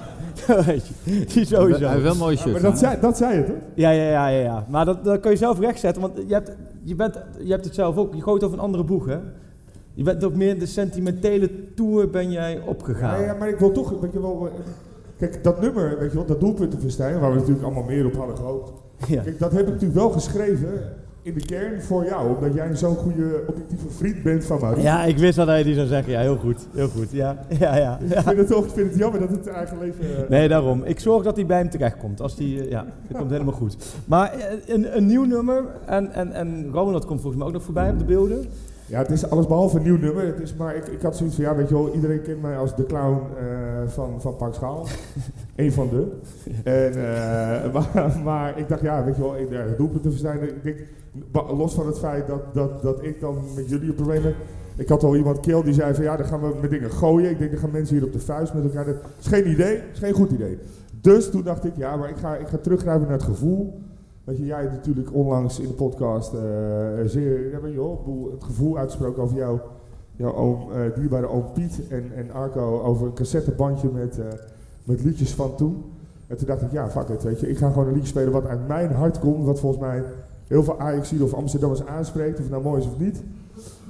Weet 0.66 0.88
je, 0.88 0.94
die 1.04 1.26
hij 1.34 1.46
sowieso. 1.46 1.88
heeft 1.88 2.02
wel 2.02 2.12
een 2.12 2.18
mooie 2.18 2.38
shirt. 2.38 2.52
maar 2.52 2.62
dat 2.62 2.80
zei, 2.80 3.00
dat 3.02 3.18
zei 3.18 3.38
het, 3.38 3.48
hè? 3.48 3.54
Ja, 3.74 3.90
ja, 3.90 4.04
ja, 4.04 4.28
ja, 4.28 4.42
ja. 4.42 4.66
Maar 4.70 4.86
dat, 4.86 5.04
dat 5.04 5.20
kun 5.20 5.32
je 5.32 5.38
zelf 5.38 5.60
rechtzetten, 5.60 6.02
want 6.02 6.14
je 6.28 6.34
hebt, 6.34 6.52
je, 6.84 6.96
bent, 6.96 7.20
je 7.44 7.52
hebt 7.52 7.66
het 7.66 7.76
zelf 7.76 7.98
ook. 7.98 8.14
Je 8.14 8.22
gooit 8.22 8.44
over 8.44 8.58
een 8.58 8.64
andere 8.64 8.84
boeg, 8.84 9.06
hè? 9.06 9.18
Je 9.94 10.04
bent 10.04 10.24
ook 10.24 10.36
meer 10.36 10.50
in 10.50 10.60
de 10.60 10.66
sentimentele 10.66 11.74
tour 11.76 12.10
ben 12.10 12.32
jij 12.32 12.62
opgegaan. 12.66 13.20
Ja, 13.20 13.26
ja, 13.26 13.34
maar 13.34 13.50
ik 13.50 13.58
wil 13.58 13.72
toch, 13.72 14.00
weet 14.00 14.14
je 14.14 14.22
wel, 14.22 14.50
kijk, 15.18 15.44
dat 15.44 15.62
nummer, 15.62 16.00
weet 16.00 16.12
je 16.12 16.18
wel, 16.18 16.26
dat 16.26 16.40
doelpuntenfestijn, 16.40 17.20
waar 17.20 17.32
we 17.32 17.38
natuurlijk 17.38 17.66
allemaal 17.66 17.84
meer 17.84 18.06
op 18.06 18.16
hadden 18.16 18.38
gehoopt. 18.38 18.72
Ja. 19.08 19.22
Kijk, 19.22 19.40
dat 19.40 19.52
heb 19.52 19.62
ik 19.62 19.68
natuurlijk 19.68 20.00
wel 20.00 20.10
geschreven 20.10 20.70
in 21.24 21.34
de 21.34 21.46
kern 21.46 21.82
voor 21.82 22.06
jou, 22.06 22.36
omdat 22.36 22.54
jij 22.54 22.76
zo'n 22.76 22.96
goede 22.96 23.44
objectieve 23.48 23.90
vriend 23.90 24.24
bent 24.24 24.46
van 24.46 24.60
mij. 24.62 24.82
Ja, 24.82 25.04
ik 25.04 25.18
wist 25.18 25.36
dat 25.36 25.48
hij 25.48 25.64
die 25.64 25.74
zou 25.76 25.88
zeggen. 25.88 26.14
Ja, 26.14 26.20
heel 26.20 26.38
goed. 26.38 26.68
Heel 26.74 26.88
goed. 26.88 27.12
Ja, 27.12 27.46
ja, 27.60 27.76
ja. 27.76 28.00
Ik 28.00 28.08
vind 28.22 28.38
het 28.38 28.48
toch, 28.48 28.66
ik 28.66 28.72
vind 28.72 28.90
het 28.90 28.98
jammer 29.00 29.20
dat 29.20 29.30
het 29.30 29.48
eigen 29.48 29.78
leven... 29.80 30.24
eh, 30.24 30.30
Nee, 30.30 30.48
daarom. 30.48 30.84
Ik 30.84 31.00
zorg 31.00 31.24
dat 31.24 31.36
hij 31.36 31.46
bij 31.46 31.58
hem 31.58 31.70
terechtkomt. 31.70 32.22
Als 32.22 32.36
die, 32.36 32.62
eh, 32.64 32.70
ja, 32.70 32.86
dat 33.08 33.18
komt 33.18 33.32
helemaal 33.32 33.54
goed. 33.54 33.78
Maar 34.06 34.34
eh, 34.34 34.44
een, 34.66 34.98
een 34.98 35.06
nieuw 35.06 35.24
nummer. 35.26 35.64
En, 35.86 36.14
en, 36.14 36.32
en 36.34 36.70
Ronald 36.72 37.06
komt 37.06 37.20
volgens 37.22 37.38
mij 37.38 37.48
ook 37.48 37.54
nog 37.54 37.64
voorbij 37.64 37.90
op 37.92 38.00
de 38.00 38.06
beelden. 38.06 38.46
Ja, 38.92 38.98
het 38.98 39.12
is 39.12 39.30
alles 39.30 39.48
behalve 39.48 39.78
een 39.78 39.84
nieuw 39.84 39.98
nummer. 39.98 40.26
Het 40.26 40.40
is 40.40 40.56
maar, 40.56 40.76
ik, 40.76 40.88
ik 40.88 41.02
had 41.02 41.18
zoiets 41.18 41.36
van, 41.36 41.46
ja, 41.46 41.56
weet 41.56 41.70
je 41.70 41.74
wel, 41.74 41.94
iedereen 41.94 42.22
kent 42.22 42.42
mij 42.42 42.58
als 42.58 42.76
de 42.76 42.86
clown 42.86 43.22
eh, 43.38 43.88
van, 43.88 44.22
van 44.22 44.36
Pak 44.36 44.54
Schaal. 44.54 44.88
Eén 45.56 45.72
van 45.72 45.90
de. 45.90 46.08
En, 46.64 46.94
eh, 46.94 47.74
maar, 47.74 48.20
maar 48.24 48.58
ik 48.58 48.68
dacht, 48.68 48.82
ja, 48.82 49.04
weet 49.04 49.16
je 49.16 49.22
wel, 49.22 49.38
ik, 49.38 49.50
ja, 49.50 49.66
doelpunten 49.78 50.12
verstaan. 50.12 50.42
Ik 50.42 50.64
denk, 50.64 50.78
los 51.58 51.74
van 51.74 51.88
het 51.88 52.00
feit 52.00 52.28
dat, 52.28 52.54
dat, 52.54 52.82
dat 52.82 53.04
ik 53.04 53.20
dan 53.20 53.38
met 53.56 53.70
jullie 53.70 53.90
een 53.90 53.96
probleem 53.96 54.24
heb. 54.24 54.36
Ik 54.76 54.90
had 54.90 55.04
al 55.04 55.16
iemand 55.16 55.40
kill 55.40 55.64
die 55.64 55.74
zei 55.74 55.94
van, 55.94 56.04
ja, 56.04 56.18
dan 56.18 56.26
gaan 56.26 56.42
we 56.42 56.56
met 56.62 56.70
dingen 56.70 56.92
gooien. 56.92 57.30
Ik 57.30 57.40
denk, 57.40 57.52
dan 57.52 57.60
gaan 57.60 57.72
mensen 57.72 57.96
hier 57.96 58.06
op 58.06 58.14
de 58.14 58.20
vuist 58.20 58.54
met 58.54 58.64
elkaar. 58.64 58.86
Dat 58.86 58.96
is 59.20 59.28
geen 59.28 59.50
idee, 59.50 59.76
dat 59.76 59.94
is 59.94 60.00
geen 60.00 60.14
goed 60.14 60.32
idee. 60.32 60.58
Dus 61.02 61.30
toen 61.30 61.44
dacht 61.44 61.66
ik, 61.66 61.76
ja, 61.76 61.96
maar 61.96 62.10
ik 62.10 62.18
ga, 62.18 62.36
ik 62.36 62.48
ga 62.48 62.58
teruggrijpen 62.58 63.08
naar 63.08 63.18
het 63.18 63.24
gevoel. 63.24 63.82
Weet 64.24 64.38
je, 64.38 64.46
jij 64.46 64.64
natuurlijk 64.64 65.14
onlangs 65.14 65.60
in 65.60 65.68
de 65.68 65.74
podcast 65.74 66.34
eh, 66.34 66.42
zeer, 67.06 67.50
ja, 67.52 67.62
weet 67.62 67.74
je 67.74 67.98
het 68.32 68.44
gevoel 68.44 68.78
uitgesproken 68.78 69.24
over 69.24 69.38
jou, 69.38 69.60
jouw 70.16 70.34
oom, 70.34 70.72
eh, 70.72 70.96
dierbare 70.96 71.28
oom 71.28 71.52
Piet 71.54 71.88
en, 71.90 72.12
en 72.16 72.32
Arco 72.32 72.82
over 72.82 73.08
een 73.08 73.14
cassettebandje 73.14 73.90
met, 73.94 74.20
eh, 74.20 74.26
met 74.84 75.04
liedjes 75.04 75.34
van 75.34 75.56
toen. 75.56 75.84
En 76.28 76.38
toen 76.38 76.48
dacht 76.48 76.62
ik, 76.62 76.72
ja, 76.72 76.90
fuck 76.90 77.08
it, 77.10 77.24
weet 77.24 77.40
je, 77.40 77.50
ik 77.50 77.58
ga 77.58 77.70
gewoon 77.70 77.88
een 77.88 77.94
liedje 77.94 78.08
spelen 78.08 78.32
wat 78.32 78.46
uit 78.46 78.68
mijn 78.68 78.92
hart 78.92 79.20
komt, 79.20 79.46
wat 79.46 79.60
volgens 79.60 79.82
mij 79.82 80.04
heel 80.48 80.64
veel 80.64 80.80
Ajax 80.80 81.20
of 81.22 81.34
Amsterdammers 81.34 81.86
aanspreekt, 81.86 82.38
of 82.38 82.44
het 82.44 82.52
nou 82.52 82.64
mooi 82.64 82.82
is 82.82 82.88
of 82.88 83.00
niet. 83.00 83.24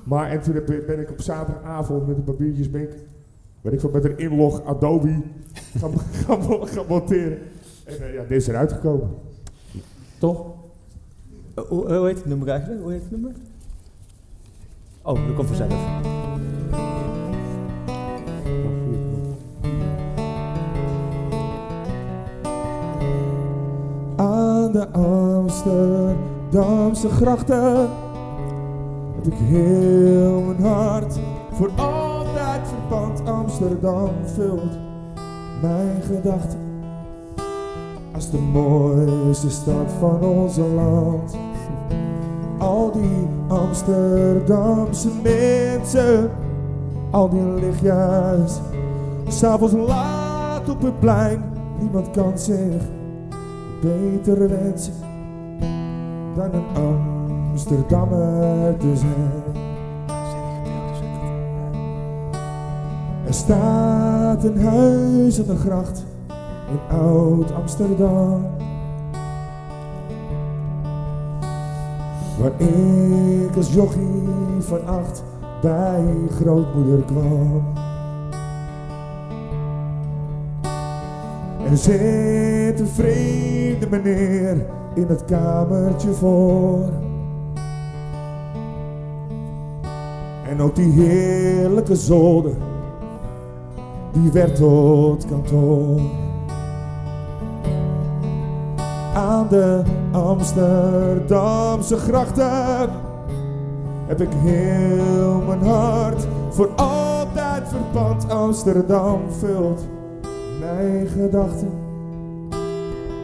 Maar 0.03 0.29
en 0.29 0.41
toen 0.41 0.63
ben 0.65 0.99
ik 0.99 1.11
op 1.11 1.21
zaterdagavond 1.21 2.07
met 2.07 2.17
een 2.17 2.23
papiertjes, 2.23 2.69
ben 2.69 2.81
ik, 2.81 2.95
weet 3.61 3.73
ik 3.73 3.79
veel, 3.79 3.89
met 3.89 4.05
een 4.05 4.17
inlog 4.17 4.63
Adobe 4.65 5.21
gaan, 5.79 5.99
gaan, 6.67 6.85
monteren. 6.87 7.37
En 7.85 8.01
eh, 8.01 8.13
ja, 8.13 8.21
dit 8.21 8.41
is 8.41 8.47
eruit 8.47 8.71
gekomen. 8.71 9.09
Toch? 10.21 10.45
Eh, 11.55 11.63
hoe, 11.63 11.93
hoe 11.93 12.07
heet 12.07 12.17
het 12.17 12.25
nummer 12.25 12.47
eigenlijk? 12.47 12.81
Hoe 12.81 12.91
heet 12.91 13.01
het 13.01 13.11
nummer? 13.11 13.31
Oh, 15.01 15.27
dat 15.27 15.35
komt 15.35 15.47
vanzelf. 15.47 15.73
Aan 24.15 24.71
de 24.71 24.91
Amsterdamse 24.91 27.09
grachten 27.09 27.89
heb 29.15 29.25
ik 29.25 29.33
heel 29.33 30.41
mijn 30.41 30.61
hart 30.61 31.19
voor 31.51 31.71
altijd 31.75 32.67
verband. 32.67 33.27
Amsterdam 33.27 34.09
vult 34.25 34.77
mijn 35.61 36.01
gedachten 36.01 36.50
de 38.31 38.37
mooiste 38.37 39.49
stad 39.49 39.91
van 39.99 40.21
onze 40.21 40.61
land. 40.61 41.35
Al 42.57 42.91
die 42.91 43.27
Amsterdamse 43.47 45.09
mensen, 45.23 46.29
al 47.09 47.29
die 47.29 47.41
lichtjes, 47.41 48.59
s'avonds 49.27 49.73
laat 49.73 50.69
op 50.69 50.81
het 50.81 50.99
plein. 50.99 51.43
Niemand 51.79 52.09
kan 52.09 52.37
zich 52.37 52.81
beter 53.81 54.49
wensen 54.49 54.93
dan 56.35 56.49
een 56.53 56.83
Amsterdammer 57.51 58.77
te 58.77 58.95
zijn. 58.95 59.59
Er 63.25 63.33
staat 63.33 64.43
een 64.43 64.61
huis 64.61 65.39
aan 65.39 65.45
de 65.45 65.55
gracht 65.55 66.05
in 66.71 66.97
oud 66.97 67.51
Amsterdam. 67.51 68.45
Waar 72.39 72.61
ik 72.61 73.55
als 73.55 73.73
jochie 73.73 74.59
van 74.59 74.85
acht 74.85 75.23
bij 75.61 76.03
grootmoeder 76.39 77.01
kwam. 77.05 77.63
Er 81.69 81.77
zit 81.77 82.79
een 82.79 82.87
vreemde 82.87 83.87
meneer 83.89 84.65
in 84.93 85.05
het 85.07 85.25
kamertje 85.25 86.11
voor. 86.11 86.89
En 90.49 90.61
ook 90.61 90.75
die 90.75 90.91
heerlijke 90.91 91.95
zolder, 91.95 92.55
die 94.11 94.31
werd 94.31 94.55
tot 94.55 95.25
kantoor. 95.25 95.99
Aan 99.13 99.47
de 99.49 99.81
Amsterdamse 100.11 101.97
grachten 101.97 102.89
heb 104.07 104.21
ik 104.21 104.29
heel 104.33 105.41
mijn 105.47 105.63
hart 105.63 106.27
voor 106.49 106.69
altijd 106.75 107.67
verpand. 107.67 108.29
Amsterdam 108.29 109.19
vult 109.39 109.81
mijn 110.59 111.07
gedachten 111.07 111.69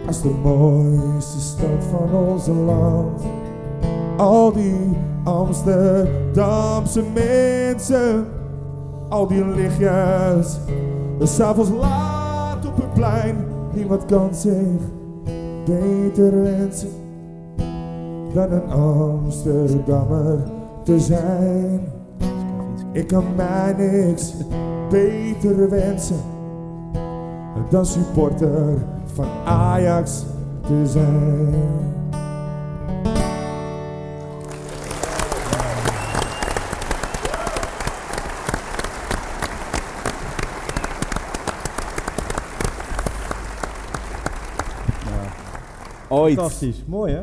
als 0.07 0.21
de 0.21 0.35
mooiste 0.43 1.39
stad 1.39 1.83
van 1.89 2.13
onze 2.27 2.51
land. 2.51 3.21
Al 4.17 4.51
die 4.51 4.97
Amsterdamse 5.23 7.03
mensen, 7.13 8.25
al 9.09 9.27
die 9.27 9.45
lichtjes, 9.45 10.59
s'avonds 11.19 11.69
laat 11.69 12.65
op 12.65 12.75
het 12.75 12.93
plein. 12.93 13.45
Niemand 13.73 14.05
kan 14.05 14.35
zich 14.35 14.95
beter 15.67 16.43
wensen 16.43 16.89
dan 18.33 18.51
een 18.51 18.69
Amsterdammer 18.69 20.39
te 20.83 20.99
zijn. 20.99 21.79
Ik 22.91 23.07
kan 23.07 23.23
mij 23.35 23.73
niks 23.77 24.33
beter 24.89 25.69
wensen 25.69 26.19
dan 27.69 27.85
supporter 27.85 28.77
van 29.13 29.27
Ajax 29.45 30.25
te 30.67 30.81
zijn. 30.85 31.96
Ooit, 46.27 46.37
Fantastisch, 46.39 46.83
mooi 46.85 47.13
hè? 47.13 47.21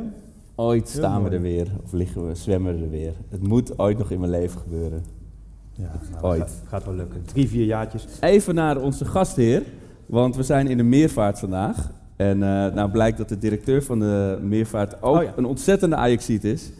ooit 0.54 0.88
staan 0.88 1.22
we 1.22 1.30
er 1.30 1.40
weer, 1.40 1.66
of 1.84 1.92
liggen 1.92 2.28
we, 2.28 2.34
zwemmen 2.34 2.76
we 2.76 2.82
er 2.84 2.90
weer. 2.90 3.12
Het 3.28 3.42
moet 3.46 3.78
ooit 3.78 3.98
nog 3.98 4.10
in 4.10 4.18
mijn 4.20 4.30
leven 4.30 4.60
gebeuren. 4.60 5.04
Ja, 5.72 5.90
Ooit. 6.22 6.40
Gaat, 6.40 6.62
gaat 6.66 6.84
wel 6.84 6.94
lukken. 6.94 7.22
Drie, 7.24 7.48
vier 7.48 7.64
jaartjes. 7.64 8.06
Even 8.20 8.54
naar 8.54 8.76
onze 8.80 9.04
gastheer, 9.04 9.62
want 10.06 10.36
we 10.36 10.42
zijn 10.42 10.66
in 10.66 10.76
de 10.76 10.82
meervaart 10.82 11.38
vandaag. 11.38 11.90
En 12.16 12.42
eh, 12.42 12.74
nou 12.74 12.90
blijkt 12.90 13.18
dat 13.18 13.28
de 13.28 13.38
directeur 13.38 13.82
van 13.82 13.98
de 13.98 14.38
meervaart 14.42 15.02
ook 15.02 15.16
Oh 15.16 15.22
ja. 15.22 15.32
een 15.36 15.44
ontzettende 15.44 15.96
Ajaxiet 15.96 16.44
is. 16.44 16.70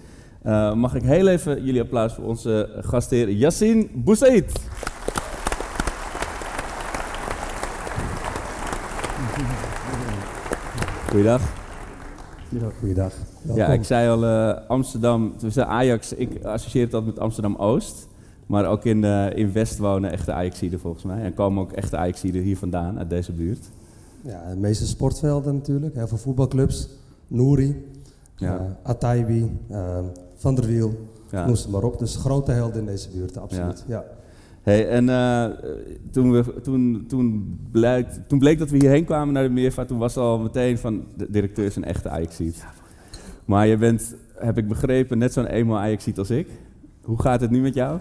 Eh, 0.43 0.75
mag 0.75 0.95
ik 0.95 1.03
heel 1.03 1.27
even 1.27 1.65
jullie 1.65 1.81
applaus 1.81 2.13
voor 2.13 2.25
onze 2.25 2.69
gastheer 2.81 3.31
Yassine 3.31 3.87
Boussaid. 3.95 4.53
Goeiedag. 11.11 11.41
Goeiedag. 12.63 13.13
Ja, 13.55 13.67
ik 13.67 13.85
zei 13.85 14.09
al, 14.09 14.25
eh, 14.25 14.69
Amsterdam, 14.69 15.33
we 15.41 15.51
zijn 15.51 15.67
Ajax, 15.67 16.13
ik 16.13 16.45
associeer 16.45 16.85
altijd 16.85 17.05
met 17.05 17.19
Amsterdam-Oost. 17.19 18.09
Maar 18.47 18.67
ook 18.67 18.85
in, 18.85 19.05
eh, 19.05 19.37
in 19.37 19.53
West 19.53 19.79
wonen 19.79 20.11
echte 20.11 20.33
Ajaxiden 20.33 20.81
volgens 20.81 21.05
mij. 21.05 21.23
En 21.23 21.35
komen 21.35 21.63
ook 21.63 21.73
echte 21.73 21.97
Ajaxiden 21.97 22.43
hier 22.43 22.57
vandaan, 22.57 22.99
uit 22.99 23.11
deze 23.11 23.33
buurt. 23.33 23.67
Ja, 24.23 24.51
de 24.51 24.57
meeste 24.57 24.87
sportvelden 24.87 25.55
natuurlijk. 25.55 25.95
Heel 25.95 26.09
veel 26.09 26.19
voetbalclubs. 26.19 26.89
Nouri, 27.27 27.85
Ja. 28.37 28.57
eh, 28.57 28.91
Ataibi, 28.91 29.51
Van 30.35 30.55
der 30.55 30.67
Wiel, 30.67 30.93
Ja. 31.31 31.47
noem 31.47 31.55
ze 31.57 31.71
maar 31.71 31.83
op. 31.83 31.99
Dus 31.99 32.17
grote 32.17 32.53
helden 32.53 32.81
in 32.81 32.87
deze 32.87 33.09
buurt, 33.11 33.37
absoluut. 33.37 33.85
Ja. 33.87 34.05
Hey, 34.65 34.89
en 34.89 35.09
eh, 35.09 35.45
toen, 36.11 36.33
we, 36.33 36.61
toen, 36.63 37.05
toen, 37.09 37.59
bleek, 37.71 38.07
toen 38.29 38.39
bleek 38.39 38.59
dat 38.59 38.71
we 38.71 38.77
hierheen 38.77 39.05
kwamen 39.05 39.35
naar 39.35 39.43
de 39.43 39.49
meervaart, 39.49 39.89
toen 39.89 39.99
was 39.99 40.17
al 40.17 40.39
meteen 40.39 40.79
van, 40.79 41.05
de 41.17 41.31
directeur 41.31 41.65
is 41.65 41.77
een 41.77 41.85
echte 41.85 42.09
Ajaxiet. 42.09 42.65
Maar 43.45 43.67
je 43.67 43.77
bent, 43.77 44.15
heb 44.35 44.59
ik 44.59 44.69
begrepen, 44.69 45.19
net 45.19 45.33
zo'n 45.33 45.47
emo 45.47 45.77
Ajaxiet 45.77 46.19
als 46.19 46.31
ik. 46.31 46.49
Hoe 47.03 47.21
gaat 47.21 47.41
het 47.41 47.51
nu 47.51 47.61
met 47.61 47.75
jou? 47.75 47.99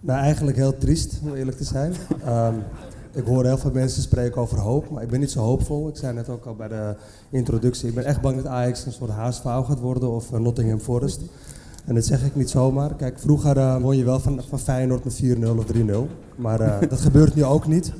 Nou, 0.00 0.20
eigenlijk 0.20 0.56
heel 0.56 0.76
triest, 0.76 1.20
om 1.22 1.34
eerlijk 1.34 1.56
te 1.56 1.64
zijn. 1.64 1.92
Ehm, 2.24 2.54
ik 3.12 3.24
hoor 3.24 3.44
heel 3.44 3.58
veel 3.58 3.72
mensen 3.72 4.02
spreken 4.02 4.40
over 4.40 4.58
hoop, 4.58 4.90
maar 4.90 5.02
ik 5.02 5.08
ben 5.08 5.20
niet 5.20 5.30
zo 5.30 5.40
hoopvol. 5.40 5.88
Ik 5.88 5.96
zei 5.96 6.14
net 6.14 6.28
ook 6.28 6.44
al 6.44 6.54
bij 6.54 6.68
de 6.68 6.94
introductie, 7.30 7.88
ik 7.88 7.94
ben 7.94 8.04
echt 8.04 8.20
bang 8.20 8.36
dat 8.36 8.46
Ajax 8.46 8.86
een 8.86 8.92
soort 8.92 9.10
HSV 9.10 9.42
gaat 9.42 9.80
worden 9.80 10.10
of 10.10 10.30
Nottingham 10.30 10.78
Forest. 10.78 11.20
En 11.90 11.96
dat 11.96 12.04
zeg 12.04 12.24
ik 12.24 12.36
niet 12.36 12.50
zomaar. 12.50 12.94
Kijk, 12.94 13.18
vroeger 13.18 13.56
eh, 13.56 13.76
won 13.76 13.96
je 13.96 14.04
wel 14.04 14.20
van, 14.20 14.40
van 14.48 14.58
Feyenoord 14.58 15.04
met 15.04 15.22
4-0 15.22 15.58
of 15.58 15.64
3-0. 15.64 15.80
Maar 16.36 16.60
eh, 16.60 16.88
dat 16.88 17.00
gebeurt 17.00 17.34
nu 17.34 17.44
ook 17.44 17.66
niet. 17.66 17.92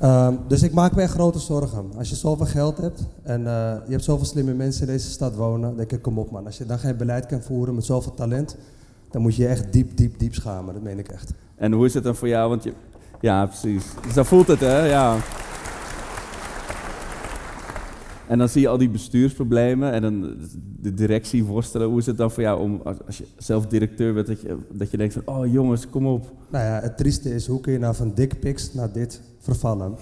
Ehm, 0.00 0.34
dus 0.48 0.62
ik 0.62 0.72
maak 0.72 0.94
me 0.94 1.02
echt 1.02 1.12
grote 1.12 1.38
zorgen. 1.38 1.90
Als 1.96 2.08
je 2.08 2.14
zoveel 2.16 2.46
geld 2.46 2.76
hebt 2.76 3.06
en 3.22 3.46
eh, 3.46 3.74
je 3.84 3.90
hebt 3.90 4.04
zoveel 4.04 4.26
slimme 4.26 4.54
mensen 4.54 4.86
in 4.86 4.92
deze 4.92 5.10
stad 5.10 5.34
wonen, 5.34 5.76
denk 5.76 5.92
ik, 5.92 6.02
kom 6.02 6.18
op 6.18 6.30
man. 6.30 6.46
Als 6.46 6.58
je 6.58 6.66
dan 6.66 6.78
geen 6.78 6.96
beleid 6.96 7.26
kan 7.26 7.42
voeren 7.42 7.74
met 7.74 7.84
zoveel 7.84 8.14
talent, 8.14 8.56
dan 9.10 9.22
moet 9.22 9.36
je 9.36 9.42
je 9.42 9.48
echt 9.48 9.72
diep, 9.72 9.96
diep, 9.96 10.18
diep 10.18 10.34
schamen. 10.34 10.74
Dat 10.74 10.82
meen 10.82 10.98
ik 10.98 11.08
echt. 11.08 11.32
En 11.56 11.72
hoe 11.72 11.86
is 11.86 11.94
het 11.94 12.04
dan 12.04 12.16
voor 12.16 12.28
jou? 12.28 12.48
Want 12.48 12.62
je, 12.62 12.72
ja, 13.20 13.46
precies. 13.46 13.84
Zo 14.14 14.22
voelt 14.22 14.46
het, 14.46 14.60
hè? 14.60 14.84
Ja. 14.84 15.16
En 18.30 18.38
dan 18.38 18.48
zie 18.48 18.60
je 18.60 18.68
al 18.68 18.78
die 18.78 18.90
bestuursproblemen 18.90 19.92
en 19.92 20.02
dan 20.02 20.36
de 20.80 20.94
directie 20.94 21.44
worstelen. 21.44 21.88
Hoe 21.88 21.98
is 21.98 22.06
het 22.06 22.16
dan 22.16 22.30
voor 22.30 22.42
jou 22.42 22.60
om, 22.60 22.80
als, 23.06 23.18
je 23.18 23.24
zelf 23.38 23.66
directeur 23.66 24.14
bent, 24.14 24.26
dat 24.26 24.40
je, 24.40 24.56
dat 24.72 24.90
je 24.90 24.96
denkt 24.96 25.14
van, 25.14 25.22
oh 25.24 25.52
jongens, 25.52 25.88
kom 25.88 26.06
op. 26.06 26.32
Nou 26.50 26.64
ja, 26.64 26.80
het 26.80 26.96
trieste 26.96 27.34
is, 27.34 27.46
hoe 27.46 27.60
kun 27.60 27.72
je 27.72 27.78
nou 27.78 27.94
van 27.94 28.12
dickpics 28.14 28.74
naar 28.74 28.92
dit 28.92 29.20
vervallen? 29.38 29.94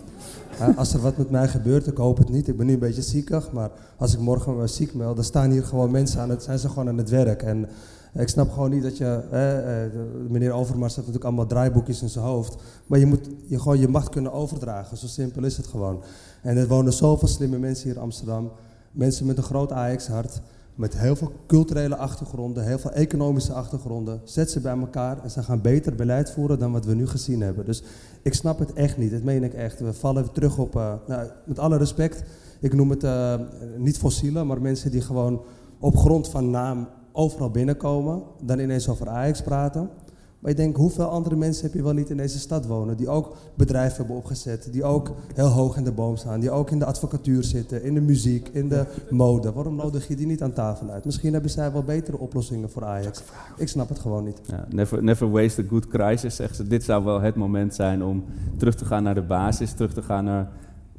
Als 0.76 0.94
er 0.94 1.00
wat 1.00 1.16
met 1.16 1.30
mij 1.30 1.48
gebeurt, 1.48 1.86
ik 1.86 1.96
hoop 1.96 2.18
het 2.18 2.28
niet, 2.28 2.48
ik 2.48 2.56
ben 2.56 2.66
nu 2.66 2.72
een 2.72 2.78
beetje 2.78 3.02
ziekig, 3.02 3.52
maar 3.52 3.70
als 3.96 4.14
ik 4.14 4.20
morgen 4.20 4.56
me 4.56 4.66
ziek 4.66 4.94
meld, 4.94 5.16
dan 5.16 5.24
staan 5.24 5.50
hier 5.50 5.64
gewoon 5.64 5.90
mensen 5.90 6.20
aan 6.20 6.30
het, 6.30 6.42
zijn 6.42 6.59
ze 6.59 6.68
gewoon 6.68 6.88
aan 6.88 6.98
het 6.98 7.10
werk. 7.10 7.42
En 7.42 7.68
ik 8.12 8.28
snap 8.28 8.51
gewoon 8.51 8.70
niet 8.70 8.82
dat 8.82 8.97
je, 8.97 9.22
eh, 9.30 10.30
meneer 10.30 10.52
Overmars 10.52 10.97
heeft 10.97 11.06
natuurlijk 11.06 11.24
allemaal 11.24 11.47
draaiboekjes 11.47 12.02
in 12.02 12.09
zijn 12.09 12.24
hoofd, 12.24 12.56
maar 12.86 12.98
je 12.98 13.06
moet 13.06 13.30
je 13.47 13.60
gewoon 13.60 13.78
je 13.78 13.89
macht 13.89 14.09
kunnen 14.09 14.32
overdragen, 14.32 14.97
zo 14.97 15.06
simpel 15.06 15.44
is 15.44 15.56
het 15.56 15.66
gewoon. 15.66 16.02
En 16.43 16.56
er 16.56 16.68
wonen 16.68 16.93
zoveel 16.93 17.28
slimme 17.28 17.59
mensen 17.59 17.85
hier 17.85 17.97
in 17.97 18.02
Amsterdam, 18.02 18.52
mensen 18.93 19.26
met 19.26 19.36
een 19.36 19.43
groot 19.43 19.72
Ajax-hart, 19.72 20.40
met 20.78 20.98
heel 20.98 21.16
veel 21.16 21.32
culturele 21.47 21.97
achtergronden, 21.97 22.64
heel 22.64 22.78
veel 22.78 22.90
economische 22.90 23.52
achtergronden. 23.52 24.20
Zet 24.24 24.51
ze 24.51 24.60
bij 24.60 24.78
elkaar 24.78 25.22
en 25.22 25.30
ze 25.30 25.43
gaan 25.43 25.60
beter 25.60 25.94
beleid 25.94 26.30
voeren 26.30 26.59
dan 26.59 26.72
wat 26.72 26.85
we 26.85 26.94
nu 26.94 27.06
gezien 27.06 27.40
hebben. 27.40 27.64
Dus 27.64 27.82
ik 28.22 28.35
snap 28.35 28.59
het 28.59 28.72
echt 28.72 28.98
niet, 28.98 29.10
dat 29.10 29.22
meen 29.22 29.44
ik 29.44 29.55
echt. 29.55 29.80
We 29.80 29.93
vallen 29.93 30.32
terug 30.32 30.59
op, 30.59 30.76
eh, 30.76 30.93
nou, 31.06 31.28
met 31.44 31.59
alle 31.59 31.76
respect, 31.76 32.22
ik 32.60 32.74
noem 32.74 32.90
het 32.90 33.05
eh, 33.05 33.35
niet 33.76 33.98
fossielen, 33.98 34.47
maar 34.47 34.60
mensen 34.60 34.90
die 34.90 35.01
gewoon 35.01 35.43
op 35.80 35.97
grond 35.97 36.28
van 36.28 36.51
naam 36.51 36.89
overal 37.18 37.50
binnenkomen, 37.50 38.22
dan 38.42 38.58
ineens 38.58 38.88
over 38.88 39.08
Ajax 39.08 39.42
praten. 39.42 39.90
Maar 40.38 40.50
ik 40.50 40.56
denk, 40.56 40.76
hoeveel 40.76 41.04
andere 41.04 41.36
mensen 41.36 41.64
heb 41.64 41.74
je 41.74 41.82
wel 41.82 41.92
niet 41.92 42.10
in 42.10 42.16
deze 42.16 42.38
stad 42.38 42.66
wonen, 42.66 42.96
die 42.96 43.08
ook 43.08 43.36
bedrijven 43.54 43.96
hebben 43.96 44.16
opgezet, 44.16 44.68
die 44.72 44.84
ook 44.84 45.12
heel 45.34 45.46
hoog 45.48 45.76
in 45.76 45.84
de 45.84 45.92
boom 45.92 46.16
staan, 46.16 46.40
die 46.40 46.50
ook 46.50 46.70
in 46.70 46.78
de 46.78 46.84
advocatuur 46.84 47.44
zitten, 47.44 47.82
in 47.82 47.94
de 47.94 48.00
muziek, 48.00 48.48
in 48.48 48.68
de 48.68 48.84
mode. 49.10 49.52
Waarom 49.52 49.74
nodig 49.74 50.08
je 50.08 50.16
die 50.16 50.26
niet 50.26 50.42
aan 50.42 50.52
tafel 50.52 50.90
uit? 50.90 51.04
Misschien 51.04 51.32
hebben 51.32 51.50
zij 51.50 51.72
wel 51.72 51.82
betere 51.82 52.18
oplossingen 52.18 52.70
voor 52.70 52.84
Ajax. 52.84 53.22
Ik 53.56 53.68
snap 53.68 53.88
het 53.88 53.98
gewoon 53.98 54.24
niet. 54.24 54.40
Ja, 54.46 54.66
never, 54.70 55.02
never 55.02 55.30
waste 55.30 55.62
a 55.62 55.64
good 55.68 55.86
crisis, 55.88 56.36
zegt 56.36 56.56
ze. 56.56 56.66
Dit 56.66 56.84
zou 56.84 57.04
wel 57.04 57.20
het 57.20 57.34
moment 57.34 57.74
zijn 57.74 58.04
om 58.04 58.24
terug 58.56 58.74
te 58.74 58.84
gaan 58.84 59.02
naar 59.02 59.14
de 59.14 59.22
basis, 59.22 59.72
terug 59.72 59.92
te 59.92 60.02
gaan 60.02 60.24
naar 60.24 60.50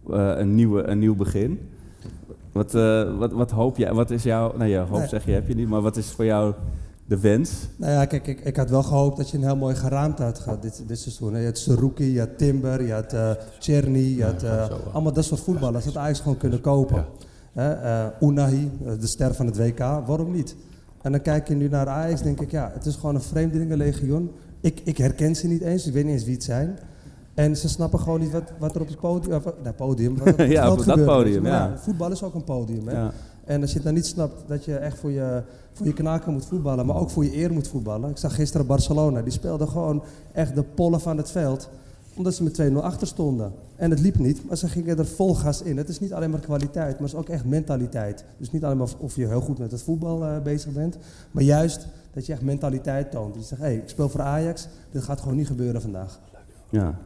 eh, 0.10 0.32
een, 0.38 0.56
nieuwe, 0.56 0.84
een 0.84 1.00
nieuw 1.00 1.16
begin. 1.16 1.60
Wat, 2.52 2.76
eh, 2.76 3.18
wat, 3.18 3.32
wat 3.32 3.52
hoop 3.52 3.78
jij, 3.78 3.94
wat 3.94 4.12
is 4.12 4.24
jouw, 4.24 4.58
nou 4.58 4.70
ja, 4.70 4.86
hoop 4.86 5.00
Nee. 5.00 5.08
zeg 5.08 5.26
je 5.26 5.32
heb 5.32 5.48
je 5.48 5.56
niet, 5.56 5.68
maar 5.68 5.82
wat 5.82 5.98
is 5.98 6.12
voor 6.12 6.26
jou 6.26 6.54
de 7.06 7.20
wens? 7.20 7.52
Nou 7.76 7.92
ja, 7.92 8.06
kijk, 8.06 8.28
ik, 8.28 8.40
ik 8.40 8.56
had 8.56 8.70
wel 8.70 8.84
gehoopt 8.84 9.18
dat 9.18 9.30
je 9.30 9.38
een 9.38 9.44
heel 9.44 9.56
mooi 9.56 9.76
geraamte 9.76 10.24
had 10.24 10.40
gehad 10.40 10.62
dit, 10.62 10.84
dit 10.88 11.00
seizoen. 11.00 11.40
Je 11.40 11.46
had 11.46 11.58
Saruki, 11.58 12.14
je 12.14 12.20
had 12.20 12.38
Timber, 12.38 12.84
je 12.84 12.94
had 12.94 13.14
eh 13.14 13.32
Cherny, 13.60 14.16
je 14.18 14.24
had 14.24 14.44
eh, 14.44 14.68
allemaal 14.92 15.14
dat 15.14 15.26
soort 15.26 15.40
voetballers. 15.40 15.86
Dat 15.86 15.98
Ajax 15.98 16.20
gewoon 16.20 16.38
kunnen 16.38 16.62
kopen. 16.62 17.06
Hè, 17.54 17.72
eh, 17.72 18.06
Unahi, 18.22 18.72
de 19.00 19.08
ster 19.08 19.34
van 19.34 19.46
het 19.46 19.58
WK, 19.58 19.80
waarom 19.80 20.32
niet? 20.32 20.56
En 21.02 21.12
dan 21.12 21.22
kijk 21.22 21.48
je 21.48 21.56
nu 21.56 21.70
naar 21.70 21.88
Ajax, 21.88 22.22
denk 22.22 22.42
ik, 22.42 22.52
ja, 22.52 22.72
het 22.74 22.86
is 22.86 22.96
gewoon 22.96 23.16
een 23.16 23.22
vreemdelingenlegioen. 23.22 24.32
Ik, 24.62 24.82
ik 24.84 24.98
herken 24.98 25.36
ze 25.36 25.48
niet 25.48 25.62
eens, 25.62 25.88
ik 25.88 25.94
weet 25.94 26.04
niet 26.04 26.14
eens 26.14 26.24
wie 26.24 26.34
het 26.34 26.44
zijn. 26.44 26.80
En 27.40 27.58
ze 27.58 27.70
snappen 27.70 28.00
gewoon 28.00 28.20
niet 28.20 28.32
wat, 28.32 28.52
wat 28.60 28.76
er 28.76 28.82
op 28.82 28.88
het 28.88 29.00
podium, 29.00 29.36
of, 29.36 29.44
nee, 29.64 29.74
podium 29.74 30.18
wat 30.18 30.36
Ja, 30.58 30.72
op 30.72 30.78
dat 30.78 30.86
gebeurt, 30.88 31.08
podium, 31.08 31.42
Maar 31.42 31.52
ja. 31.52 31.78
Voetbal 31.78 32.12
is 32.12 32.24
ook 32.24 32.34
een 32.34 32.44
podium, 32.44 32.88
hè. 32.88 32.94
Ja. 32.94 33.12
En 33.46 33.62
als 33.62 33.70
je 33.70 33.76
het 33.76 33.86
dan 33.86 33.94
niet 33.94 34.06
snapt 34.06 34.44
dat 34.48 34.66
je 34.66 34.76
echt 34.76 34.98
voor 34.98 35.12
je, 35.12 35.42
voor 35.74 35.86
je 35.86 35.94
knaken 35.94 36.34
moet 36.34 36.46
voetballen, 36.46 36.86
maar 36.86 36.96
ook 36.96 37.10
voor 37.10 37.24
je 37.24 37.38
eer 37.38 37.54
moet 37.54 37.68
voetballen. 37.68 38.10
Ik 38.10 38.18
zag 38.18 38.36
gisteren 38.36 38.66
Barcelona, 38.68 39.22
die 39.22 39.32
speelde 39.32 39.68
gewoon 39.68 40.04
echt 40.32 40.56
de 40.56 40.64
pollen 40.64 41.02
van 41.02 41.18
het 41.18 41.32
veld. 41.32 41.70
Omdat 42.16 42.34
ze 42.34 42.44
met 42.44 42.62
2-0 42.62 42.74
achter 42.74 43.08
stonden. 43.08 43.52
En 43.76 43.90
het 43.90 44.00
liep 44.00 44.18
niet, 44.18 44.48
maar 44.48 44.58
ze 44.58 44.68
gingen 44.68 44.98
er 44.98 45.06
vol 45.06 45.36
gas 45.36 45.62
in. 45.62 45.78
Het 45.78 45.90
is 45.90 46.00
niet 46.00 46.14
alleen 46.14 46.30
maar 46.30 46.40
kwaliteit, 46.40 46.92
maar 46.92 47.10
het 47.10 47.14
is 47.14 47.20
ook 47.20 47.30
echt 47.30 47.46
mentaliteit. 47.46 48.26
Dus 48.38 48.52
niet 48.52 48.64
alleen 48.64 48.78
maar 48.78 48.88
of 48.98 49.16
je 49.16 49.28
heel 49.28 49.42
goed 49.42 49.60
met 49.60 49.72
het 49.72 49.84
voetbal 49.84 50.24
eh, 50.24 50.42
bezig 50.42 50.74
bent, 50.74 50.98
maar 51.32 51.44
juist 51.44 51.88
dat 52.14 52.26
je 52.26 52.34
echt 52.34 52.42
mentaliteit 52.42 53.12
toont. 53.12 53.34
Dat 53.34 53.42
je 53.42 53.48
zegt, 53.48 53.62
hé, 53.62 53.68
hey, 53.68 53.78
ik 53.78 53.90
speel 53.90 54.10
voor 54.10 54.22
Ajax, 54.22 54.68
dit 54.92 55.04
gaat 55.04 55.22
gewoon 55.22 55.38
niet 55.38 55.48
gebeuren 55.48 55.82
vandaag. 55.82 56.20
Ja. 56.70 56.98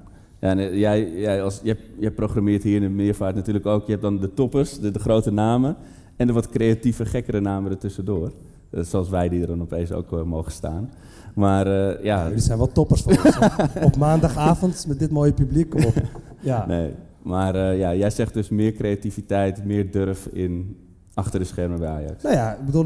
Ja, 0.43 0.49
en 0.49 0.77
jij, 0.77 1.11
jij, 1.11 1.43
als, 1.43 1.59
jij, 1.63 1.77
jij 1.99 2.11
programmeert 2.11 2.63
hier 2.63 2.75
in 2.75 2.81
de 2.81 2.89
meervaart 2.89 3.35
natuurlijk 3.35 3.65
ook. 3.65 3.85
Je 3.85 3.91
hebt 3.91 4.03
dan 4.03 4.19
de 4.19 4.33
toppers, 4.33 4.79
de, 4.79 4.91
de 4.91 4.99
grote 4.99 5.31
namen. 5.31 5.75
En 6.15 6.27
de 6.27 6.33
wat 6.33 6.49
creatieve, 6.49 7.05
gekkere 7.05 7.39
namen 7.39 7.71
ertussendoor. 7.71 8.31
Eh, 8.69 8.83
zoals 8.83 9.09
wij 9.09 9.29
die 9.29 9.41
er 9.41 9.47
dan 9.47 9.61
opeens 9.61 9.91
ook 9.91 10.13
eh, 10.13 10.23
mogen 10.23 10.51
staan. 10.51 10.91
Maar 11.35 11.67
eh, 11.67 12.03
ja, 12.03 12.27
Jullie 12.27 12.41
zijn 12.41 12.57
wel 12.57 12.71
toppers 12.71 13.01
voor 13.01 13.11
ons. 13.11 13.37
Op 13.87 13.97
maandagavond 13.97 14.85
met 14.87 14.99
dit 14.99 15.11
mooie 15.11 15.33
publiek, 15.33 15.75
op. 15.75 15.93
Ja. 16.39 16.65
nee. 16.67 16.91
Maar 17.21 17.75
ja, 17.75 17.95
jij 17.95 18.09
zegt 18.09 18.33
dus 18.33 18.49
meer 18.49 18.71
creativiteit, 18.71 19.65
meer 19.65 19.91
durf 19.91 20.25
in 20.25 20.77
achter 21.13 21.39
de 21.39 21.45
schermen 21.45 21.79
bij 21.79 21.89
Ajax. 21.89 22.23
Nou 22.23 22.35
ja, 22.35 22.53
ik 22.53 22.65
bedoel, 22.65 22.83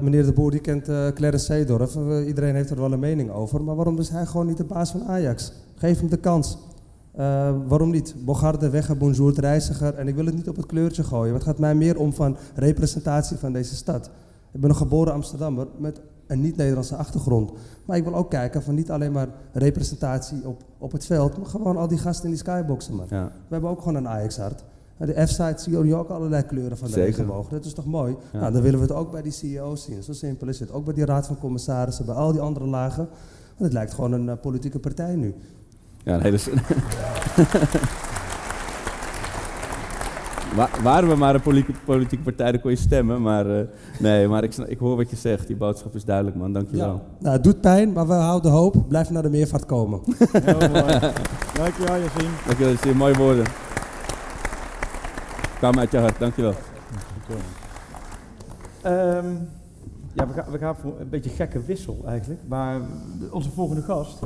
meneer 0.00 0.24
De 0.24 0.32
Boer 0.32 0.50
die 0.50 0.60
kent 0.60 0.84
Clarence 1.14 1.44
Seedorf. 1.44 1.96
Iedereen 2.26 2.54
heeft 2.54 2.70
er 2.70 2.80
wel 2.80 2.92
een 2.92 2.98
mening 2.98 3.30
over. 3.30 3.62
Maar 3.62 3.74
waarom 3.76 3.98
is 3.98 4.08
hij 4.08 4.26
gewoon 4.26 4.46
niet 4.46 4.56
de 4.56 4.64
baas 4.64 4.90
van 4.90 5.04
Ajax? 5.04 5.52
Geef 5.80 6.00
hem 6.00 6.08
de 6.08 6.16
kans. 6.16 6.58
Eh, 7.12 7.54
waarom 7.66 7.90
niet? 7.90 8.14
Bogarde, 8.24 8.70
Wegge, 8.70 8.94
Bonjour, 8.94 9.40
Reiziger. 9.40 9.94
En 9.94 10.08
ik 10.08 10.14
wil 10.14 10.26
het 10.26 10.34
niet 10.34 10.48
op 10.48 10.56
het 10.56 10.66
kleurtje 10.66 11.04
gooien. 11.04 11.34
Het 11.34 11.42
gaat 11.42 11.58
mij 11.58 11.74
meer 11.74 11.98
om 11.98 12.12
van 12.12 12.36
representatie 12.54 13.36
van 13.36 13.52
deze 13.52 13.76
stad. 13.76 14.10
Ik 14.52 14.60
ben 14.60 14.70
een 14.70 14.76
geboren 14.76 15.12
Amsterdammer 15.12 15.66
met 15.78 16.00
een 16.26 16.40
niet-Nederlandse 16.40 16.96
achtergrond. 16.96 17.52
Maar 17.84 17.96
ik 17.96 18.04
wil 18.04 18.14
ook 18.14 18.30
kijken 18.30 18.62
van 18.62 18.74
niet 18.74 18.90
alleen 18.90 19.12
maar 19.12 19.28
representatie 19.52 20.46
op, 20.48 20.62
op 20.78 20.92
het 20.92 21.06
veld, 21.06 21.36
maar 21.38 21.46
gewoon 21.46 21.76
al 21.76 21.88
die 21.88 21.98
gasten 21.98 22.24
in 22.24 22.30
die 22.30 22.38
skyboxen, 22.38 22.94
man. 22.94 23.06
Ja. 23.10 23.24
We 23.24 23.52
hebben 23.52 23.70
ook 23.70 23.78
gewoon 23.78 23.94
een 23.94 24.08
Ajax-hart. 24.08 24.64
En 24.96 25.06
De 25.06 25.26
F-site 25.26 25.62
zie 25.62 25.86
je 25.86 25.94
ook 25.94 26.08
allerlei 26.08 26.42
kleuren 26.42 26.78
van 26.78 26.90
de 26.90 26.94
regenboog. 26.94 27.48
Dat 27.48 27.64
is 27.64 27.72
toch 27.72 27.86
mooi? 27.86 28.16
Ja. 28.32 28.40
Nou, 28.40 28.52
dan 28.52 28.62
willen 28.62 28.80
we 28.80 28.86
het 28.86 28.94
ook 28.94 29.10
bij 29.10 29.22
die 29.22 29.32
CEO's 29.32 29.84
zien. 29.84 30.02
Zo 30.02 30.12
simpel 30.12 30.48
is 30.48 30.60
het. 30.60 30.72
Ook 30.72 30.84
bij 30.84 30.94
die 30.94 31.04
raad 31.04 31.26
van 31.26 31.38
commissarissen, 31.38 32.06
bij 32.06 32.14
al 32.14 32.32
die 32.32 32.40
andere 32.40 32.66
lagen. 32.66 33.08
Want 33.60 33.72
het 33.72 33.72
lijkt 33.72 33.94
gewoon 33.94 34.12
een 34.12 34.28
eh, 34.28 34.40
politieke 34.40 34.78
partij 34.78 35.16
nu. 35.16 35.34
Ja, 36.04 36.14
een 36.14 36.22
hele... 36.22 36.38
Wa- 40.54 40.68
waren 40.82 41.08
we 41.08 41.14
maar 41.14 41.34
een 41.34 41.40
politieke, 41.40 41.80
politieke 41.84 42.24
partij, 42.24 42.52
dan 42.52 42.60
kon 42.60 42.70
je 42.70 42.76
stemmen. 42.76 43.22
Maar 43.22 43.58
eh, 43.58 43.66
nee, 43.98 44.28
maar 44.28 44.44
ik, 44.44 44.56
ik 44.56 44.78
hoor 44.78 44.96
wat 44.96 45.10
je 45.10 45.16
zegt. 45.16 45.46
Die 45.46 45.56
boodschap 45.56 45.94
is 45.94 46.04
duidelijk, 46.04 46.36
man. 46.36 46.52
Dankjewel. 46.52 47.02
Nou, 47.18 47.34
het 47.34 47.44
doet 47.44 47.60
pijn, 47.60 47.92
maar 47.92 48.06
we 48.06 48.12
houden 48.12 48.50
hoop. 48.50 48.88
Blijf 48.88 49.10
naar 49.10 49.22
de 49.22 49.30
meervaart 49.30 49.66
komen. 49.66 50.00
Heel 50.44 50.58
mooi. 50.68 50.98
Dankjewel. 51.54 51.98
Dankjewel, 52.46 52.72
dat 52.72 52.82
zijn 52.82 52.96
mooie 52.96 53.14
woorden. 53.16 53.44
Kwam 55.58 55.78
uit 55.78 55.90
je 55.90 55.98
hart, 55.98 56.18
dankjewel. 56.18 56.54
Ehm, 58.82 59.26
ja, 60.12 60.26
we 60.26 60.32
gaan, 60.32 60.50
we 60.50 60.58
gaan 60.58 60.76
voor 60.76 61.00
een 61.00 61.08
beetje 61.08 61.30
gekke 61.30 61.62
wissel 61.64 62.02
eigenlijk. 62.06 62.40
Maar 62.48 62.80
onze 63.30 63.50
volgende 63.50 63.82
gast, 63.82 64.18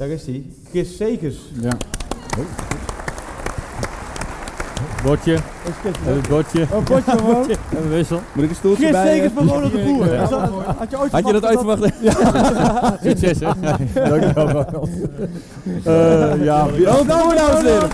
daar 0.00 0.08
is 0.08 0.26
hij. 0.26 0.42
Chris 0.70 0.96
Segers. 0.96 1.36
Ja. 1.60 1.70
Bordje, 5.04 5.36
Chris 5.80 5.94
even 6.06 6.16
het 6.16 6.28
bordje, 6.28 6.66
Oh, 6.72 6.84
potje 6.84 7.10
gewoon. 7.18 7.48
even 7.50 7.90
wissel. 7.90 8.20
Moet 8.32 8.44
ik 8.44 8.50
een 8.50 8.56
stoeltje 8.56 8.82
Chris 8.82 8.96
bij? 8.96 9.14
Segers 9.14 9.30
eh? 9.32 9.36
van 9.36 9.48
Ronald 9.48 9.72
de 9.72 9.78
Boer. 9.78 10.12
Ja. 10.12 10.22
Is 10.22 10.28
dat- 10.28 10.50
Had 10.78 10.90
je 10.90 10.98
ooit 10.98 11.12
Had 11.12 11.26
je 11.26 11.32
dat 11.32 11.44
ooit 11.46 11.58
verwacht 11.58 11.82
verwacht? 11.84 13.02
Succes 13.04 13.38
hè. 13.40 13.46
Dankjewel, 14.08 14.50
Ronald. 14.50 14.88
Eh, 15.84 16.44
ja, 16.44 16.66
Oh, 16.66 17.06
nou, 17.06 17.06
dames 17.34 17.58
en 17.58 17.64
heren. 17.64 17.88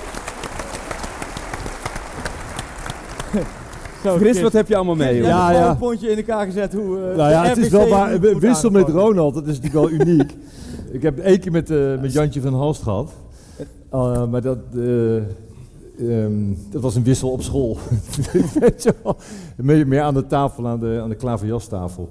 Zo, 4.02 4.16
Chris, 4.16 4.40
wat 4.40 4.52
heb 4.52 4.68
je 4.68 4.76
allemaal 4.76 4.94
mee, 4.94 5.16
joh? 5.16 5.26
Ja, 5.26 5.50
Ja, 5.50 5.58
ja. 5.58 5.70
een 5.70 5.76
pontje 5.76 6.10
in 6.10 6.16
elkaar 6.16 6.44
gezet 6.46 6.72
hoe 6.72 6.96
eh, 7.10 7.16
nou 7.16 7.30
ja, 7.30 7.44
het 7.44 7.56
is 7.56 7.68
wel 7.68 7.92
een 7.92 8.20
moet 8.20 8.38
Wissel 8.42 8.70
met. 8.70 8.88
Ronald, 8.88 9.34
dat 9.34 9.46
is 9.46 9.60
natuurlijk 9.60 9.74
wel 9.74 9.90
uniek. 10.06 10.32
Ik 10.96 11.02
heb 11.02 11.18
één 11.18 11.40
keer 11.40 11.52
met, 11.52 11.70
eh, 11.70 12.00
met 12.00 12.12
Jantje 12.12 12.40
van 12.40 12.54
Halst 12.54 12.82
gehad. 12.82 13.12
Eh, 13.90 14.26
maar 14.26 14.42
dat, 14.42 14.58
eh, 14.74 15.16
ehm, 15.16 16.54
dat 16.70 16.82
was 16.82 16.94
een 16.94 17.02
wissel 17.04 17.30
op 17.30 17.42
school. 17.42 17.76
Weet 18.60 18.82
je 18.82 18.94
wel. 19.02 19.16
meer, 19.56 19.86
meer 19.88 20.00
aan 20.00 20.14
de 20.14 20.26
tafel, 20.26 20.66
aan 20.68 20.80
de, 20.80 20.98
aan 21.02 21.08
de 21.08 21.14
klaverjastafel. 21.14 22.08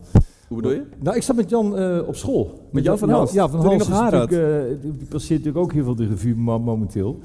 Hoe 0.47 0.57
bedoel 0.57 0.71
je? 0.71 0.83
Nou, 0.99 1.15
ik 1.15 1.23
zat 1.23 1.35
met 1.35 1.49
Jan 1.49 1.77
eh, 1.77 2.07
op 2.07 2.15
school. 2.15 2.67
Met 2.71 2.83
Jan 2.83 2.97
van 2.97 3.09
Halst? 3.09 3.33
Ja, 3.33 3.49
van 3.49 3.59
Toen 3.59 3.69
hij 3.69 3.77
Halst 3.77 3.89
nog 3.89 3.97
is 3.97 4.03
haar 4.03 4.13
had? 4.19 4.29
natuurlijk, 4.29 4.71
eh, 4.83 4.91
die 4.97 5.07
passeert 5.09 5.39
natuurlijk 5.39 5.65
ook 5.65 5.73
heel 5.73 5.83
veel 5.83 5.95
de 5.95 6.07
revue 6.07 6.35
mo- 6.35 6.59
momenteel. 6.59 7.19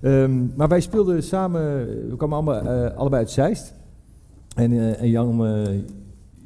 Ehm, 0.00 0.56
maar 0.56 0.68
wij 0.68 0.80
speelden 0.80 1.22
samen, 1.22 1.62
we 2.08 2.14
kwamen 2.16 2.36
allemaal, 2.36 2.60
eh, 2.60 2.96
allebei 2.96 3.22
uit 3.22 3.30
Zeist. 3.30 3.72
En, 4.54 4.72
eh, 4.72 5.00
en 5.02 5.08
Jan, 5.10 5.46
eh, 5.46 5.62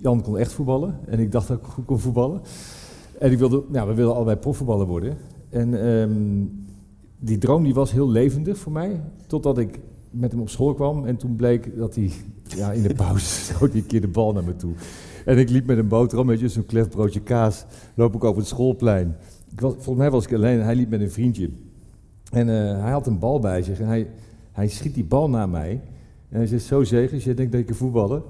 Jan 0.00 0.22
kon 0.22 0.38
echt 0.38 0.52
voetballen. 0.52 0.98
En 1.06 1.18
ik 1.18 1.32
dacht 1.32 1.48
dat 1.48 1.56
ik 1.58 1.64
goed 1.64 1.84
kon 1.84 1.98
voetballen. 1.98 2.40
En 3.18 3.32
ik 3.32 3.38
nou, 3.68 3.88
we 3.88 3.94
wilden 3.94 4.14
allebei 4.14 4.36
profvoetballer 4.36 4.86
worden. 4.86 5.16
En 5.48 5.82
ehm, 5.82 6.44
die 7.18 7.38
droom 7.38 7.62
die 7.62 7.74
was 7.74 7.92
heel 7.92 8.08
levendig 8.08 8.58
voor 8.58 8.72
mij. 8.72 9.00
Totdat 9.26 9.58
ik 9.58 9.78
met 10.10 10.32
hem 10.32 10.40
op 10.40 10.48
school 10.48 10.74
kwam. 10.74 11.06
En 11.06 11.16
toen 11.16 11.36
bleek 11.36 11.76
dat 11.76 11.94
hij 11.94 12.10
ja, 12.56 12.72
in 12.72 12.82
de 12.82 12.94
pauze 12.94 13.24
schoot 13.52 13.74
een 13.74 13.86
keer 13.86 14.00
de 14.00 14.08
bal 14.08 14.32
naar 14.32 14.44
me 14.44 14.56
toe. 14.56 14.72
En 15.24 15.38
ik 15.38 15.50
liep 15.50 15.66
met 15.66 15.78
een 15.78 15.88
boterham, 15.88 16.26
weet 16.26 16.40
je, 16.40 16.48
zo'n 16.48 16.66
klef 16.66 16.88
broodje 16.88 17.20
kaas. 17.20 17.64
Loop 17.94 18.14
ik 18.14 18.24
over 18.24 18.38
het 18.38 18.48
schoolplein. 18.48 19.16
Ik 19.50 19.60
was, 19.60 19.72
volgens 19.72 19.96
mij 19.96 20.10
was 20.10 20.24
ik 20.24 20.32
alleen 20.32 20.58
en 20.58 20.64
hij 20.64 20.74
liep 20.74 20.90
met 20.90 21.00
een 21.00 21.10
vriendje. 21.10 21.50
En 22.30 22.48
eh, 22.48 22.82
hij 22.82 22.90
had 22.90 23.06
een 23.06 23.18
bal 23.18 23.40
bij 23.40 23.62
zich 23.62 23.80
en 23.80 23.86
hij, 23.86 24.10
hij 24.52 24.68
schiet 24.68 24.94
die 24.94 25.04
bal 25.04 25.30
naar 25.30 25.48
mij. 25.48 25.80
En 26.28 26.36
hij 26.36 26.46
zegt, 26.46 26.64
zo 26.64 26.84
Zegers, 26.84 27.24
jij 27.24 27.34
denkt 27.34 27.52
dat 27.52 27.60
ik 27.60 27.66
kan 27.66 27.76
voetballen? 27.76 28.22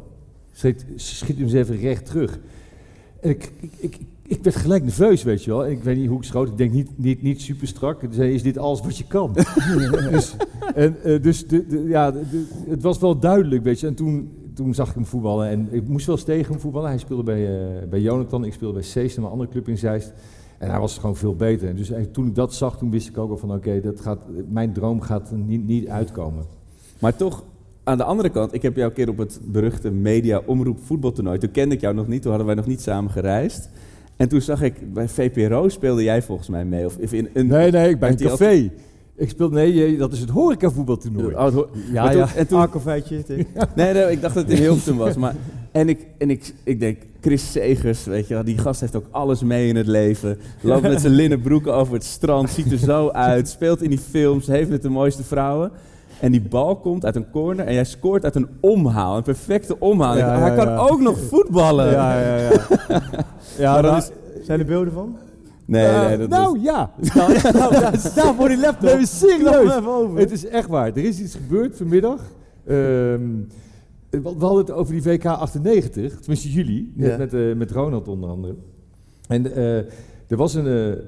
Schiet, 0.53 0.85
schiet 0.95 1.37
hem 1.37 1.45
eens 1.45 1.53
even 1.53 1.77
recht 1.77 2.07
terug. 2.07 2.39
En 3.21 3.31
ik, 3.31 3.53
ik, 3.61 3.73
ik, 3.77 3.99
ik 4.29 4.43
werd 4.43 4.57
gelijk 4.57 4.83
nerveus, 4.83 5.23
weet 5.23 5.45
je 5.45 5.51
wel. 5.51 5.67
Ik 5.67 5.83
weet 5.83 5.97
niet 5.97 6.09
hoe 6.09 6.19
ik 6.19 6.25
schoot. 6.25 6.49
Ik 6.49 6.57
denk 6.57 6.73
niet, 6.73 6.91
niet, 6.97 7.23
niet 7.23 7.41
super 7.41 7.67
strak. 7.67 8.03
Is 8.03 8.43
dit 8.43 8.59
alles 8.59 8.81
wat 8.81 8.99
je 8.99 9.05
kan? 9.07 9.33
dus 10.11 10.37
en, 10.75 11.03
eh, 11.03 11.23
dus 11.23 11.47
de, 11.47 11.67
de- 11.67 11.85
ja, 11.87 12.11
de- 12.11 12.47
het 12.69 12.83
was 12.83 12.99
wel 12.99 13.19
duidelijk, 13.19 13.63
weet 13.65 13.81
je. 13.81 13.87
En 13.87 13.95
toen, 13.95 14.31
toen 14.55 14.75
zag 14.75 14.89
ik 14.89 14.95
hem 14.95 15.07
voetballen. 15.07 15.49
En 15.49 15.69
ik 15.71 15.89
moest 15.89 16.07
wel 16.07 16.15
eens 16.17 16.25
tegen 16.25 16.53
hem 16.53 16.61
voetballen. 16.61 16.89
Hij 16.89 16.99
speelde 16.99 17.23
bij, 17.23 17.47
eh, 17.47 17.89
bij 17.89 18.01
Jonathan. 18.01 18.45
Ik 18.45 18.53
speelde 18.53 18.75
bij 18.75 18.83
Seesen, 18.83 19.23
een 19.23 19.29
andere 19.31 19.51
club 19.51 19.69
in 19.69 19.79
Zeist. 19.79 20.13
En 20.59 20.71
hij 20.71 20.81
was 20.81 20.99
gewoon 20.99 21.17
veel 21.17 21.35
beter. 21.37 21.69
En 21.69 21.77
dus 21.77 21.91
toen 22.13 22.27
ik 22.27 22.35
dat 22.35 22.55
zag, 22.55 22.79
toen 22.79 22.91
wist 22.91 23.09
ik 23.09 23.19
ook 23.19 23.29
wel 23.29 23.37
van... 23.37 23.53
Oké, 23.53 23.81
dat 23.81 24.01
gaat 24.01 24.19
mijn 24.49 24.73
droom 24.73 25.01
gaat 25.01 25.33
niet, 25.47 25.67
niet 25.67 25.89
uitkomen. 25.89 26.45
Maar 27.01 27.17
toch, 27.17 27.45
aan 27.85 27.97
de 27.97 28.05
andere 28.05 28.29
kant, 28.31 28.55
ik 28.55 28.63
heb 28.63 28.77
jou 28.77 28.89
een 28.89 28.95
keer 28.95 29.09
op 29.09 29.19
het 29.19 29.41
beruchte 29.45 29.91
media 29.91 30.43
omroep 30.47 30.79
voetbaltoernooi. 30.83 31.39
Toen 31.39 31.51
kende 31.51 31.75
ik 31.75 31.81
jou 31.81 31.95
nog 31.95 32.07
niet, 32.09 32.21
toen 32.23 32.31
hadden 32.31 32.47
wij 32.47 32.57
nog 32.57 32.67
niet 32.67 32.81
samen 32.81 33.11
gereisd. 33.11 33.71
En 34.19 34.29
toen 34.29 34.41
zag 34.41 34.63
ik, 34.63 34.93
bij 34.93 35.09
VPRO 35.09 35.69
speelde 35.69 36.03
jij 36.03 36.23
volgens 36.23 36.49
mij 36.49 36.65
mee. 36.65 36.85
Of 36.87 36.97
in 36.99 37.29
een, 37.33 37.47
Nee, 37.47 37.71
nee, 37.71 37.89
ik 37.91 37.99
bij 37.99 38.09
een 38.11 38.17
café. 38.17 38.71
Ik 39.17 39.29
speelde... 39.29 39.55
Nee, 39.57 39.97
dat 39.97 40.13
is 40.13 40.21
het 40.21 40.31
horecavoetbaltoernooi. 40.31 41.35
Oh, 41.35 41.53
ho- 41.55 41.69
Ja, 41.93 42.03
maar 42.03 42.13
toen- 42.13 42.21
ja. 42.21 42.35
En 42.37 42.47
toen, 42.47 42.59
nee, 43.77 43.93
nee, 43.93 44.11
ik 44.11 44.21
dacht 44.21 44.35
dat 44.35 44.43
het 44.49 44.53
in 44.53 44.59
Hilversum 44.63 44.97
was. 44.97 45.17
Maar, 45.17 45.35
en 45.73 45.89
ik, 45.89 46.07
en 46.19 46.31
ik, 46.31 46.53
ik 46.65 46.81
denk, 46.81 46.99
Chris 47.21 47.53
Segers, 47.53 48.05
weet 48.05 48.29
je 48.29 48.35
wel, 48.35 48.45
die 48.45 48.59
gast 48.59 48.81
heeft 48.81 48.97
ook 48.97 49.07
alles 49.11 49.43
mee 49.43 49.69
in 49.69 49.77
het 49.77 49.87
leven. 49.87 50.39
Loopt 50.61 50.83
met 50.83 51.01
zijn 51.01 51.13
linnen 51.13 51.41
broeken 51.41 51.75
over 51.75 51.95
het 51.95 52.05
strand, 52.05 52.51
ziet 52.51 52.73
er 52.73 52.79
zo 52.79 53.11
uit, 53.29 53.49
speelt 53.49 53.83
in 53.83 53.91
die 53.91 53.99
films, 53.99 54.47
heeft 54.47 54.71
met 54.71 54.83
de 54.83 54.89
mooiste 54.89 55.23
vrouwen. 55.25 55.71
En 56.21 56.33
die 56.33 56.41
bal 56.41 56.77
komt 56.77 57.05
uit 57.05 57.17
een 57.17 57.31
corner 57.31 57.67
en 57.67 57.75
jij 57.75 57.85
scoort 57.85 58.25
uit 58.25 58.35
een 58.35 58.49
omhaal, 58.61 59.17
een 59.17 59.23
perfecte 59.23 59.79
omhaal. 59.81 60.17
Ja, 60.17 60.39
Hij 60.39 60.55
kan 60.57 60.69
ook 60.77 61.01
nog 61.01 61.19
voetballen. 61.19 61.91
Ja, 61.91 62.21
ja, 62.21 62.37
ja. 62.37 62.51
ja 63.59 63.75
dat 63.81 63.91
nou- 63.91 63.97
is- 63.97 64.47
Zijn 64.47 64.61
er 64.61 64.67
beelden 64.67 64.93
van? 64.93 65.17
Nee, 65.65 65.87
Eh, 65.87 66.07
nee, 66.07 66.17
dat 66.19 66.29
nou 66.29 66.57
is... 66.59 66.63
ja. 66.65 66.91
Nou, 67.15 67.33
ja, 67.33 67.51
nou, 67.53 67.73
ja, 67.75 67.97
sta 68.11 68.35
voor 68.35 68.49
die 68.49 68.59
laptop. 68.61 68.93
Nee, 68.95 69.07
serieus. 69.07 69.77
even 69.77 69.87
over. 69.89 70.19
Het 70.19 70.31
is 70.31 70.47
echt 70.47 70.69
waar. 70.69 70.87
Er 70.87 70.97
is 71.05 71.21
iets 71.21 71.35
gebeurd 71.35 71.77
vanmiddag. 71.77 72.21
Ehm, 72.67 73.21
we 74.11 74.21
hadden 74.39 74.57
het 74.59 74.71
over 74.71 74.93
die 74.93 75.03
VK 75.03 75.25
98, 75.25 76.19
tenminste 76.21 76.53
jullie, 76.53 76.93
met, 76.97 77.09
Ja. 77.11 77.17
met, 77.17 77.35
eh, 77.35 77.55
met 77.55 77.71
Ronald 77.71 78.09
onder 78.09 78.31
andere. 78.31 78.55
En 79.29 79.53
eh, 79.55 79.77
er 80.29 80.37
was 80.37 80.55
een. 80.55 80.99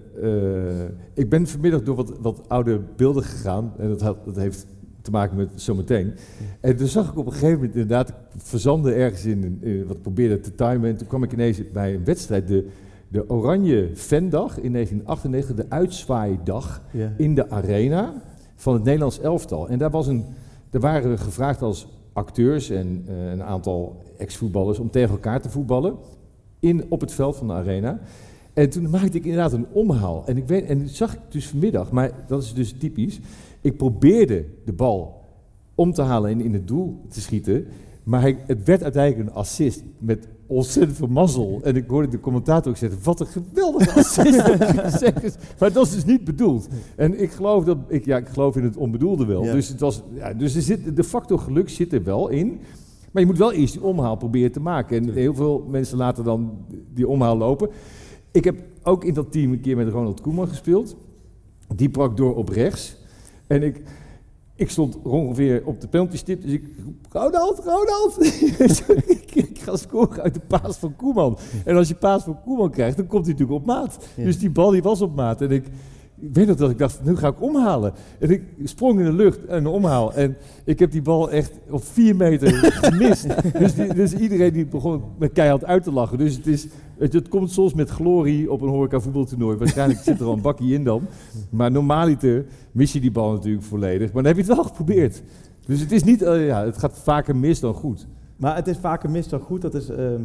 ik 1.15 1.29
ben 1.29 1.47
vanmiddag 1.47 1.83
door 1.83 1.97
wat, 1.97 2.13
wat 2.21 2.41
oude 2.49 2.81
beelden 2.97 3.23
gegaan. 3.23 3.73
En 3.79 3.89
dat, 3.89 4.01
had, 4.01 4.17
dat 4.25 4.37
heeft 4.37 4.67
te 5.03 5.11
maken 5.11 5.37
met 5.37 5.49
zometeen. 5.55 6.13
En 6.61 6.77
toen 6.77 6.87
zag 6.87 7.11
ik 7.11 7.19
op 7.19 7.27
een 7.27 7.33
gegeven 7.33 7.55
moment 7.55 7.73
inderdaad, 7.75 8.09
ik 8.09 8.15
verzande 8.37 8.93
ergens 8.93 9.25
in, 9.25 9.85
wat 9.87 10.03
probeerde 10.03 10.41
te 10.41 10.55
timen. 10.55 10.91
En 10.91 10.97
toen 10.97 11.07
kwam 11.07 11.23
ik 11.23 11.33
ineens 11.33 11.61
bij 11.73 11.95
een 11.95 12.05
wedstrijd, 12.05 12.49
de, 12.49 12.67
de 13.09 13.31
Oranje 13.31 13.91
Fandag 13.95 14.61
in 14.61 14.73
1998, 14.73 15.57
de 15.57 15.67
uitzwaaidag 15.69 16.83
Ja. 16.91 17.13
in 17.17 17.35
de 17.35 17.51
arena 17.51 18.13
van 18.57 18.75
het 18.75 18.85
Nederlands 18.85 19.21
elftal. 19.21 19.69
En 19.69 19.79
daar, 19.79 19.91
was 19.91 20.07
een, 20.07 20.25
daar 20.71 20.81
waren 20.81 21.11
we 21.11 21.17
gevraagd 21.17 21.63
als 21.63 21.87
acteurs 22.13 22.71
en 22.71 23.05
eh, 23.09 23.31
een 23.31 23.43
aantal 23.43 24.03
ex-voetballers 24.19 24.79
om 24.79 24.91
tegen 24.91 25.11
elkaar 25.11 25.41
te 25.41 25.51
voetballen 25.51 25.95
in, 26.59 26.85
op 26.89 27.01
het 27.01 27.13
veld 27.13 27.37
van 27.37 27.47
de 27.47 27.53
arena. 27.53 28.01
En 28.53 28.71
toen 28.71 28.91
maakte 28.91 29.17
ik 29.17 29.25
inderdaad 29.25 29.53
een 29.53 29.67
omhaal. 29.73 30.23
En, 30.27 30.37
ik 30.37 30.47
weet, 30.47 30.65
en 30.65 30.79
dat 30.79 30.89
zag 30.91 31.13
ik 31.15 31.21
dus 31.29 31.47
vanmiddag, 31.49 31.91
maar 31.91 32.11
dat 32.29 32.43
is 32.43 32.55
dus 32.55 32.73
typisch. 32.79 33.21
Ik 33.61 33.77
probeerde 33.77 34.45
de 34.65 34.73
bal 34.73 35.25
om 35.75 35.93
te 35.93 36.03
halen 36.03 36.31
en 36.31 36.41
in 36.41 36.53
het 36.53 36.69
doel 36.69 37.01
te 37.09 37.21
schieten. 37.21 37.67
Maar 38.05 38.21
hij, 38.21 38.39
het 38.47 38.65
werd 38.65 38.83
uiteindelijk 38.83 39.29
een 39.29 39.35
assist 39.35 39.83
met 39.99 40.29
ontzettend 40.47 40.97
veel 40.97 41.07
mazzel. 41.07 41.61
En 41.63 41.77
ik 41.77 41.89
hoorde 41.89 42.09
de 42.09 42.21
commentator 42.21 42.71
ook 42.71 42.79
zeggen, 42.79 42.99
wat 43.03 43.21
een 43.21 43.27
geweldige 43.27 43.93
assist. 44.85 45.39
maar 45.59 45.73
dat 45.73 45.87
is 45.87 45.93
dus 45.93 46.05
niet 46.05 46.25
bedoeld. 46.25 46.69
En 46.97 47.21
ik 47.21 47.31
geloof, 47.31 47.65
dat, 47.65 47.79
ik, 47.89 48.05
ja, 48.05 48.17
ik 48.17 48.29
geloof 48.29 48.57
in 48.57 48.65
het 48.65 48.77
onbedoelde 48.77 49.27
wel. 49.27 49.45
Ja. 49.45 49.53
Dus, 49.53 49.69
het 49.69 49.81
was, 49.81 50.03
ja, 50.15 50.35
dus 50.35 50.55
er 50.55 50.63
zit, 50.63 50.97
de 50.97 51.05
factor 51.05 51.39
geluk 51.39 51.69
zit 51.69 51.93
er 51.93 52.05
wel 52.05 52.29
in. 52.29 52.61
Maar 53.11 53.23
je 53.23 53.29
moet 53.29 53.39
wel 53.39 53.53
eerst 53.53 53.73
die 53.73 53.83
omhaal 53.83 54.17
proberen 54.17 54.53
te 54.53 54.61
maken. 54.61 54.97
En 54.97 55.13
heel 55.13 55.35
veel 55.35 55.67
mensen 55.69 55.97
laten 55.97 56.25
dan 56.25 56.51
die 56.95 57.09
omhaal 57.09 57.37
lopen. 57.37 57.69
Ik 58.31 58.45
heb 58.45 58.57
ook 58.83 59.05
in 59.05 59.15
dat 59.15 59.33
team 59.33 59.53
een 59.53 59.61
keer 59.61 59.77
met 59.77 59.89
Ronald 59.89 60.21
Koeman 60.21 60.49
gespeeld. 60.49 60.97
Die 61.75 61.89
brak 61.89 62.17
door 62.17 62.35
op 62.35 62.49
rechts. 62.49 62.97
En 63.51 63.63
ik, 63.63 63.83
ik 64.55 64.71
stond 64.71 64.99
ongeveer 65.03 65.63
op 65.65 65.81
de 65.81 65.89
penaltystip, 65.89 66.43
dus 66.43 66.51
ik 66.53 66.65
roep, 66.85 66.95
Ronald, 67.09 67.59
Ronald! 67.65 68.17
Ik, 69.21 69.35
ik 69.35 69.59
ga 69.59 69.77
scoren 69.77 70.23
uit 70.23 70.35
de 70.35 70.41
paas 70.47 70.77
van 70.77 70.97
Koeman. 70.97 71.39
En 71.65 71.77
als 71.77 71.89
je 71.89 71.95
paas 71.95 72.23
van 72.25 72.41
Koeman 72.45 72.71
krijgt, 72.71 72.97
dan 72.97 73.07
komt 73.07 73.25
hij 73.25 73.33
natuurlijk 73.33 73.61
op 73.61 73.67
maat. 73.67 74.07
Ja. 74.17 74.25
Dus 74.25 74.39
die 74.39 74.51
bal 74.51 74.71
die 74.71 74.83
was 74.83 75.01
op 75.01 75.15
maat. 75.15 75.43
En 75.43 75.51
ik, 75.51 75.65
ik 76.21 76.29
weet 76.35 76.47
nog 76.47 76.57
dat 76.57 76.71
ik 76.71 76.79
dacht, 76.79 77.05
nu 77.05 77.17
ga 77.17 77.29
ik 77.29 77.43
omhalen. 77.43 77.93
En 78.19 78.31
ik 78.31 78.43
sprong 78.65 78.99
in 78.99 79.05
de 79.05 79.13
lucht 79.13 79.45
en 79.47 79.67
omhaal. 79.67 80.15
En 80.15 80.37
ik 80.65 80.79
heb 80.79 80.91
die 80.91 81.03
bal 81.03 81.31
echt 81.31 81.53
op 81.71 81.85
vier 81.85 82.17
meter 82.17 82.49
gemist. 82.55 83.27
dus, 83.59 83.75
die- 83.75 83.95
dus 83.95 84.13
iedereen 84.15 84.53
die 84.53 84.67
begon 84.67 85.03
met 85.19 85.33
keihard 85.33 85.65
uit 85.65 85.83
te 85.83 85.93
lachen. 85.93 86.19
Dus 86.19 86.37
het, 86.37 86.47
is, 86.47 86.67
het, 87.01 87.13
het 87.13 87.29
komt 87.29 87.51
soms 87.51 87.75
met 87.75 87.91
glorie 87.91 88.53
op 88.53 88.61
een 88.61 88.69
horeca 88.69 89.01
voetbaltoernooi. 89.01 89.57
Waarschijnlijk 89.57 90.01
zit 90.01 90.21
er 90.21 90.27
al 90.27 90.33
een 90.33 90.41
bakje 90.41 90.75
in 90.75 90.85
dan. 90.85 91.03
Maar 91.51 91.71
normaliter 91.71 92.47
mis 92.73 92.93
je 92.93 93.01
die 93.01 93.11
bal 93.11 93.33
natuurlijk 93.33 93.65
volledig. 93.65 94.13
Maar 94.13 94.23
dan 94.23 94.33
heb 94.33 94.35
je 94.35 94.43
het 94.43 94.55
wel 94.55 94.65
geprobeerd. 94.65 95.23
Dus 95.67 95.81
het 95.81 95.93
is 95.93 96.05
niet, 96.05 96.23
eh, 96.23 96.47
ja, 96.47 96.65
het 96.65 96.79
gaat 96.79 96.99
vaker 96.99 97.37
mis 97.37 97.61
dan 97.61 97.75
goed. 97.75 98.07
Maar 98.37 98.57
het 98.57 98.69
is 98.69 98.77
vaker 98.77 99.11
mis 99.11 99.29
dan 99.29 99.41
goed. 99.41 99.63
Dat 99.63 99.75
is 99.75 99.89
ehm, 99.89 100.23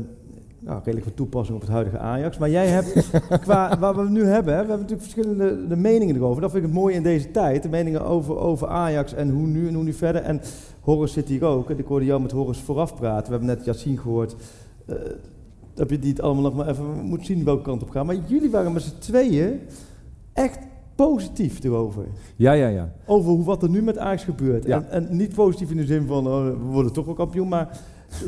nou, 0.60 0.78
redelijk 0.78 1.04
van 1.04 1.14
toepassing 1.14 1.56
op 1.56 1.64
het 1.64 1.72
huidige 1.72 1.98
Ajax. 1.98 2.38
Maar 2.38 2.50
jij 2.50 2.68
hebt, 2.68 3.10
qua 3.42 3.80
wat 3.80 3.96
we 3.96 4.10
nu 4.10 4.24
hebben, 4.24 4.54
hè, 4.54 4.62
we 4.64 4.70
hebben 4.70 4.88
natuurlijk 4.88 5.02
verschillende 5.02 5.68
de 5.68 5.76
meningen 5.76 6.16
erover. 6.16 6.42
Dat 6.42 6.52
vind 6.52 6.64
ik 6.64 6.70
het 6.70 6.80
mooie 6.80 6.96
in 6.96 7.04
deze 7.04 7.32
tijd. 7.32 7.64
De 7.64 7.70
meningen 7.70 8.06
over, 8.06 8.38
over 8.38 8.68
Ajax 8.68 9.14
en 9.14 9.30
hoe 9.30 9.48
nu 9.48 9.68
en 9.68 9.74
hoe 9.74 9.84
nu 9.84 9.94
verder. 9.94 10.22
En 10.22 10.42
Horus 10.82 11.14
zit 11.14 11.28
hier 11.28 11.44
ook. 11.44 11.70
En 11.70 11.80
ik 11.80 11.86
hoorde 11.86 12.06
jou 12.06 12.22
met 12.22 12.32
Horus 12.32 12.60
vooraf 12.60 12.96
praten. 12.96 13.26
We 13.26 13.38
hebben 13.38 13.56
net 13.56 13.66
Yassine 13.66 13.98
gehoord. 13.98 14.36
Eh, 14.86 14.96
heb 15.76 15.90
je 15.90 16.00
die 16.00 16.10
het 16.10 16.22
allemaal 16.22 16.44
nog 16.44 16.56
maar 16.56 16.68
even 16.70 16.86
moeten 17.04 17.26
zien 17.26 17.44
welke 17.44 17.64
kant 17.64 17.82
op 17.84 17.90
gaan. 17.90 18.06
Maar 18.06 18.16
jullie 18.28 18.50
waren 18.52 18.74
met 18.74 18.82
z'n 18.82 19.00
tweeën 19.00 19.60
echt 20.34 20.60
positief 20.96 21.64
erover. 21.64 22.06
Ja, 22.36 22.52
ja, 22.52 22.68
ja. 22.68 22.92
Over 23.06 23.30
hoe, 23.32 23.44
wat 23.44 23.64
er 23.64 23.70
nu 23.70 23.82
met 23.82 23.98
Ajax 23.98 24.24
gebeurt. 24.24 24.66
Ja. 24.66 24.84
En, 24.90 24.90
en 25.10 25.18
niet 25.18 25.34
positief 25.34 25.72
in 25.72 25.78
de 25.78 25.86
zin 25.86 26.06
van 26.08 26.28
oh, 26.28 26.46
we 26.46 26.54
worden 26.58 26.94
toch 26.94 27.06
wel 27.06 27.14
kampioen. 27.16 27.48
Maar 27.48 27.80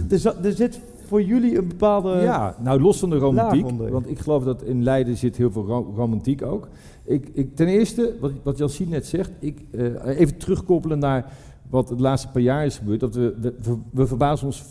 er, 0.09 0.45
er 0.45 0.51
zit 0.53 0.79
voor 1.05 1.21
jullie 1.21 1.57
een 1.57 1.67
bepaalde... 1.67 2.09
Ja, 2.09 2.55
nou 2.59 2.81
los 2.81 2.99
van 2.99 3.09
de 3.09 3.15
romantiek, 3.17 3.65
want 3.89 4.09
ik 4.09 4.19
geloof 4.19 4.43
dat 4.43 4.63
in 4.63 4.83
Leiden 4.83 5.17
zit 5.17 5.37
heel 5.37 5.51
veel 5.51 5.65
ro- 5.65 5.93
romantiek 5.95 6.41
ook. 6.41 6.67
Ik, 7.03 7.29
ik, 7.33 7.55
ten 7.55 7.67
eerste, 7.67 8.15
wat, 8.19 8.31
wat 8.43 8.79
net 8.87 9.05
zegt, 9.05 9.31
ik, 9.39 9.61
eh, 9.71 10.19
even 10.19 10.37
terugkoppelen 10.37 10.99
naar 10.99 11.31
wat 11.69 11.89
het 11.89 11.99
laatste 11.99 12.27
paar 12.27 12.41
jaar 12.41 12.65
is 12.65 12.77
gebeurd. 12.77 12.99
Dat 12.99 13.15
we, 13.15 13.35
we, 13.41 13.53
we- 13.61 13.77
we 13.91 14.07
verbazen 14.07 14.45
ons 14.47 14.63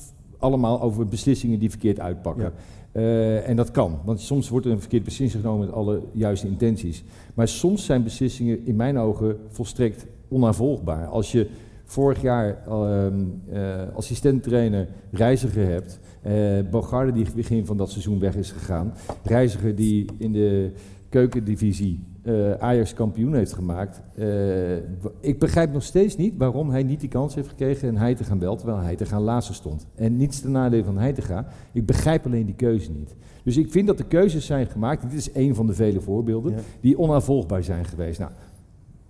allemaal 0.46 0.82
over 0.82 1.06
beslissingen 1.06 1.58
die 1.58 1.70
verkeerd 1.70 2.00
uitpakken. 2.00 2.44
Ja. 2.44 2.52
Eh, 2.92 3.48
en 3.48 3.56
dat 3.56 3.70
kan, 3.70 3.98
want 4.04 4.20
soms 4.20 4.48
wordt 4.48 4.66
er 4.66 4.72
een 4.72 4.80
verkeerde 4.80 5.04
beslissing 5.04 5.42
genomen 5.42 5.66
met 5.66 5.74
alle 5.74 6.02
juiste 6.12 6.46
intenties. 6.46 7.04
Maar 7.34 7.48
soms 7.48 7.84
zijn 7.84 8.02
beslissingen 8.02 8.66
in 8.66 8.76
mijn 8.76 8.98
ogen 8.98 9.36
volstrekt 9.48 10.06
onaanvolgbaar. 10.28 11.06
Als 11.06 11.32
je 11.32 11.48
vorig 11.84 12.22
jaar 12.22 12.62
eh, 12.66 13.82
assistenttrainer 13.94 14.88
Reiziger 15.10 15.66
hebt, 15.66 16.00
eh 16.22 16.32
Bogarde 16.70 17.12
die 17.12 17.26
begin 17.34 17.66
van 17.66 17.76
dat 17.76 17.90
seizoen 17.90 18.18
weg 18.18 18.36
is 18.36 18.50
gegaan, 18.50 18.94
Reiziger 19.22 19.74
die 19.74 20.06
in 20.18 20.32
de 20.32 20.72
keukendivisie 21.08 22.00
Ajax 22.58 22.94
kampioen 22.94 23.34
heeft 23.34 23.52
gemaakt. 23.52 24.02
Eh, 24.14 24.76
ik 25.20 25.38
begrijp 25.38 25.72
nog 25.72 25.82
steeds 25.82 26.16
niet 26.16 26.34
waarom 26.36 26.70
hij 26.70 26.82
niet 26.82 27.00
die 27.00 27.08
kans 27.08 27.34
heeft 27.34 27.48
gekregen 27.48 27.88
en 27.88 27.96
hij 27.96 28.14
te 28.14 28.24
gaan 28.24 28.38
wel, 28.38 28.56
terwijl 28.56 28.78
hij 28.78 28.96
te 28.96 29.06
gaan 29.06 29.22
laatste 29.22 29.54
stond. 29.54 29.86
En 29.94 30.16
niets 30.16 30.40
ten 30.40 30.50
nadele 30.50 30.84
van 30.84 30.98
hij 30.98 31.12
te 31.12 31.22
gaan. 31.22 31.46
Ik 31.72 31.86
begrijp 31.86 32.26
alleen 32.26 32.46
die 32.46 32.54
keuze 32.54 32.90
niet. 32.90 33.14
Dus 33.44 33.56
ik 33.56 33.70
vind 33.70 33.86
dat 33.86 33.98
de 33.98 34.04
keuzes 34.04 34.46
zijn 34.46 34.66
gemaakt, 34.66 35.02
dit 35.02 35.12
is 35.12 35.32
één 35.32 35.54
van 35.54 35.66
de 35.66 35.74
vele 35.74 36.00
voorbeelden, 36.00 36.52
Ja. 36.52 36.58
die 36.80 36.98
onaanvolgbaar 36.98 37.64
zijn 37.64 37.84
geweest. 37.84 38.18
Nou, 38.18 38.30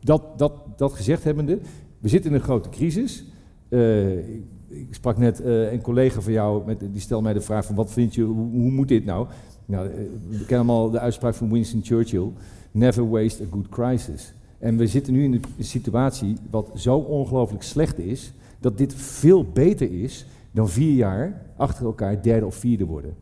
dat, 0.00 0.38
dat, 0.38 0.52
dat 0.76 0.92
gezegd 0.92 1.24
hebbende, 1.24 1.58
we 1.98 2.08
zitten 2.08 2.30
in 2.30 2.36
een 2.36 2.42
grote 2.42 2.68
crisis. 2.68 3.24
Eh, 3.68 4.18
ik, 4.18 4.42
ik 4.68 4.94
sprak 4.94 5.18
net 5.18 5.40
een 5.44 5.80
collega 5.82 6.20
van 6.20 6.32
jou, 6.32 6.66
met, 6.66 6.80
die 6.92 7.00
stelde 7.00 7.24
mij 7.24 7.32
de 7.32 7.40
vraag 7.40 7.64
van 7.66 7.74
wat 7.74 7.92
vind 7.92 8.14
je, 8.14 8.22
hoe, 8.22 8.50
hoe 8.50 8.70
moet 8.70 8.88
dit 8.88 9.04
nou? 9.04 9.26
Nou, 9.66 9.88
we 10.28 10.36
kennen 10.38 10.56
allemaal 10.68 10.90
de 10.90 10.98
uitspraak 11.00 11.34
van 11.34 11.52
Winston 11.52 11.80
Churchill, 11.84 12.28
never 12.76 13.08
waste 13.08 13.42
a 13.42 13.46
good 13.50 13.68
crisis. 13.68 14.34
En 14.58 14.76
we 14.76 14.86
zitten 14.86 15.12
nu 15.12 15.24
in 15.24 15.32
een 15.32 15.64
situatie 15.64 16.36
wat 16.50 16.70
zo 16.74 16.96
ongelooflijk 16.96 17.62
slecht 17.62 17.98
is, 17.98 18.32
dat 18.60 18.78
dit 18.78 18.94
veel 18.94 19.44
beter 19.52 20.02
is 20.02 20.26
dan 20.50 20.68
vier 20.68 20.92
jaar 20.94 21.42
achter 21.56 21.84
elkaar 21.84 22.22
derde 22.22 22.46
of 22.46 22.54
vierde 22.54 22.84
worden. 22.84 23.14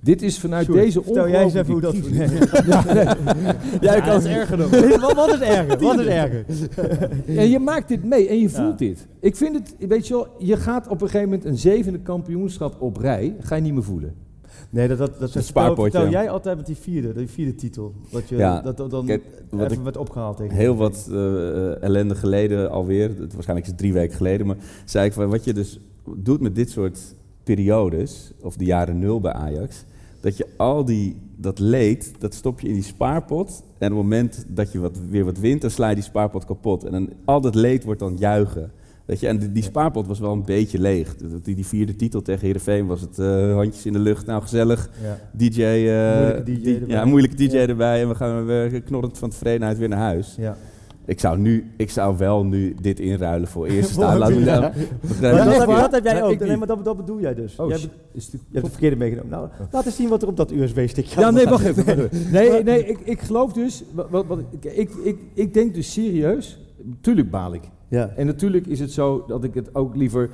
Dit 0.00 0.22
is 0.22 0.38
vanuit 0.38 0.64
Sjoerd, 0.64 0.78
deze 0.80 1.02
Vertel 1.02 1.28
jij 1.28 1.42
eens 1.42 1.54
even 1.54 1.72
hoe 1.72 1.80
dat... 1.80 1.92
crisis- 2.00 2.18
Jij 3.80 4.00
kan 4.06 4.14
het 4.14 4.24
erger 4.24 4.56
doen. 4.56 5.00
wat, 5.00 5.12
wat 5.14 5.32
is 5.34 5.40
erger? 5.40 5.78
Wat 5.78 5.98
is 6.00 6.06
erger? 6.06 6.44
En 7.38 7.48
je 7.50 7.58
maakt 7.58 7.88
dit 7.88 8.04
mee 8.04 8.28
en 8.28 8.36
je 8.38 8.42
Ja. 8.42 8.48
voelt 8.48 8.78
dit. 8.78 9.06
Ik 9.20 9.36
vind 9.36 9.54
het, 9.54 9.88
weet 9.88 10.06
je 10.06 10.14
wel, 10.14 10.26
je 10.38 10.56
gaat 10.56 10.88
op 10.88 11.00
een 11.02 11.08
gegeven 11.08 11.28
moment 11.28 11.44
een 11.48 11.58
zevende 11.58 11.98
kampioenschap 11.98 12.80
op 12.80 12.96
rij, 12.96 13.36
ga 13.40 13.54
je 13.54 13.62
niet 13.62 13.72
meer 13.74 13.82
voelen. 13.82 14.14
Nee, 14.70 14.88
dat, 14.88 14.98
dat, 14.98 15.10
dat 15.10 15.18
vertel, 15.18 15.42
spaarpotje. 15.42 16.08
jij 16.08 16.30
altijd 16.30 16.56
met 16.56 16.66
die 16.66 16.76
vierde, 16.76 17.12
die 17.12 17.28
vierde 17.28 17.54
titel. 17.54 17.94
Dat 18.10 18.28
je 18.28 18.36
Ja, 18.36 18.60
dat, 18.60 18.76
dat 18.76 18.90
dan 18.90 19.06
kijk, 19.06 19.22
wat 19.50 19.70
even 19.70 19.84
werd 19.84 19.96
opgehaald 19.96 20.36
tegen 20.36 20.56
heel 20.56 20.76
wat 20.76 21.08
eh, 21.10 21.82
ellende 21.82 22.14
geleden 22.14 22.70
alweer, 22.70 23.08
het, 23.08 23.32
waarschijnlijk 23.32 23.66
is 23.66 23.72
het 23.72 23.78
drie 23.78 23.92
weken 23.92 24.16
geleden, 24.16 24.46
maar 24.46 24.56
zei 24.84 25.06
ik 25.06 25.12
van 25.12 25.28
wat 25.28 25.44
je 25.44 25.54
dus 25.54 25.80
doet 26.16 26.40
met 26.40 26.54
dit 26.54 26.70
soort 26.70 26.98
periodes, 27.42 28.32
of 28.40 28.56
de 28.56 28.64
jaren 28.64 28.98
nul 28.98 29.20
bij 29.20 29.32
Ajax, 29.32 29.84
dat 30.20 30.36
je 30.36 30.46
al 30.56 30.84
die, 30.84 31.16
dat 31.36 31.58
leed, 31.58 32.12
dat 32.18 32.34
stop 32.34 32.60
je 32.60 32.68
in 32.68 32.74
die 32.74 32.82
spaarpot 32.82 33.62
en 33.78 33.92
op 33.92 33.96
het 33.96 34.02
moment 34.02 34.44
dat 34.48 34.72
je 34.72 34.80
wat, 34.80 34.98
weer 35.10 35.24
wat 35.24 35.38
wint, 35.38 35.60
dan 35.60 35.70
sla 35.70 35.88
je 35.88 35.94
die 35.94 36.04
spaarpot 36.04 36.44
kapot. 36.44 36.84
En 36.84 36.92
dan, 36.92 37.08
al 37.24 37.40
dat 37.40 37.54
leed 37.54 37.84
wordt 37.84 38.00
dan 38.00 38.16
juichen. 38.18 38.70
Weet 39.06 39.20
je, 39.20 39.26
en 39.26 39.38
die, 39.38 39.52
die 39.52 39.62
spaarpot 39.62 40.06
was 40.06 40.18
wel 40.18 40.32
een 40.32 40.44
beetje 40.44 40.78
leeg. 40.78 41.16
Die, 41.42 41.54
die 41.54 41.66
vierde 41.66 41.96
titel 41.96 42.22
tegen 42.22 42.40
Heerenveen 42.46 42.86
was 42.86 43.00
het 43.00 43.18
eh, 43.18 43.54
handjes 43.54 43.86
in 43.86 43.92
de 43.92 43.98
lucht, 43.98 44.26
nou 44.26 44.42
gezellig. 44.42 44.90
Ja. 45.02 45.18
DJ, 45.32 45.62
eh, 45.62 45.64
Moeilijke 46.18 46.44
DJ 46.44 46.70
erbij. 46.74 46.96
Ja, 46.96 47.04
moeilijke 47.04 47.36
DJ 47.36 47.56
Ja. 47.56 47.66
erbij 47.66 48.02
en 48.02 48.08
we 48.08 48.14
gaan 48.14 48.44
weer 48.46 48.80
knorrend 48.82 49.18
van 49.18 49.30
tevredenheid 49.30 49.78
weer 49.78 49.88
naar 49.88 49.98
huis. 49.98 50.34
Ja. 50.38 50.56
Ik 51.04 51.20
zou, 51.20 51.38
nu, 51.38 51.70
ik 51.76 51.90
zou 51.90 52.16
wel 52.16 52.44
nu 52.44 52.74
dit 52.80 53.00
inruilen 53.00 53.48
voor 53.48 53.66
eerste 53.66 53.92
staan. 54.02 54.18
Laat 54.18 54.30
me 54.30 54.44
ja. 54.44 54.58
nou, 54.60 54.72
dat, 55.20 55.66
dat 55.66 55.92
heb 55.92 56.04
jij 56.04 56.12
Nee, 56.12 56.22
ook. 56.22 56.38
Nee, 56.38 56.56
maar 56.56 56.66
dat, 56.66 56.84
dat 56.84 56.96
bedoel 56.96 57.20
jij 57.20 57.34
dus. 57.34 57.56
Oh, 57.56 57.68
jij, 57.68 57.78
hebt- 57.80 57.92
is 58.12 58.26
je 58.32 58.38
hebt 58.52 58.62
het 58.62 58.70
verkeerde 58.70 58.96
meegenomen. 58.96 59.30
Nou, 59.30 59.48
laat 59.70 59.86
eens 59.86 59.96
zien 59.96 60.08
wat 60.08 60.22
er 60.22 60.28
op 60.28 60.36
dat 60.36 60.50
USB-stickje 60.50 61.20
Ja, 61.20 61.30
nee, 61.30 61.46
wacht 61.54 61.64
even. 61.64 62.08
Nee, 62.32 62.62
nee 62.62 62.86
ik, 62.86 62.98
ik 63.04 63.20
geloof 63.20 63.52
dus, 63.52 63.84
wat, 63.92 64.06
wat, 64.10 64.26
wat- 64.26 64.38
ik, 64.60 64.64
ik, 64.64 64.90
ik, 65.04 65.16
ik 65.34 65.54
denk 65.54 65.74
dus 65.74 65.92
serieus, 65.92 66.58
tuurlijk 67.00 67.30
baal 67.30 67.54
ik. 67.54 67.62
Ja. 67.88 68.08
En 68.16 68.26
natuurlijk 68.26 68.66
is 68.66 68.80
het 68.80 68.92
zo 68.92 69.24
dat 69.26 69.44
ik 69.44 69.54
het 69.54 69.74
ook 69.74 69.96
liever 69.96 70.30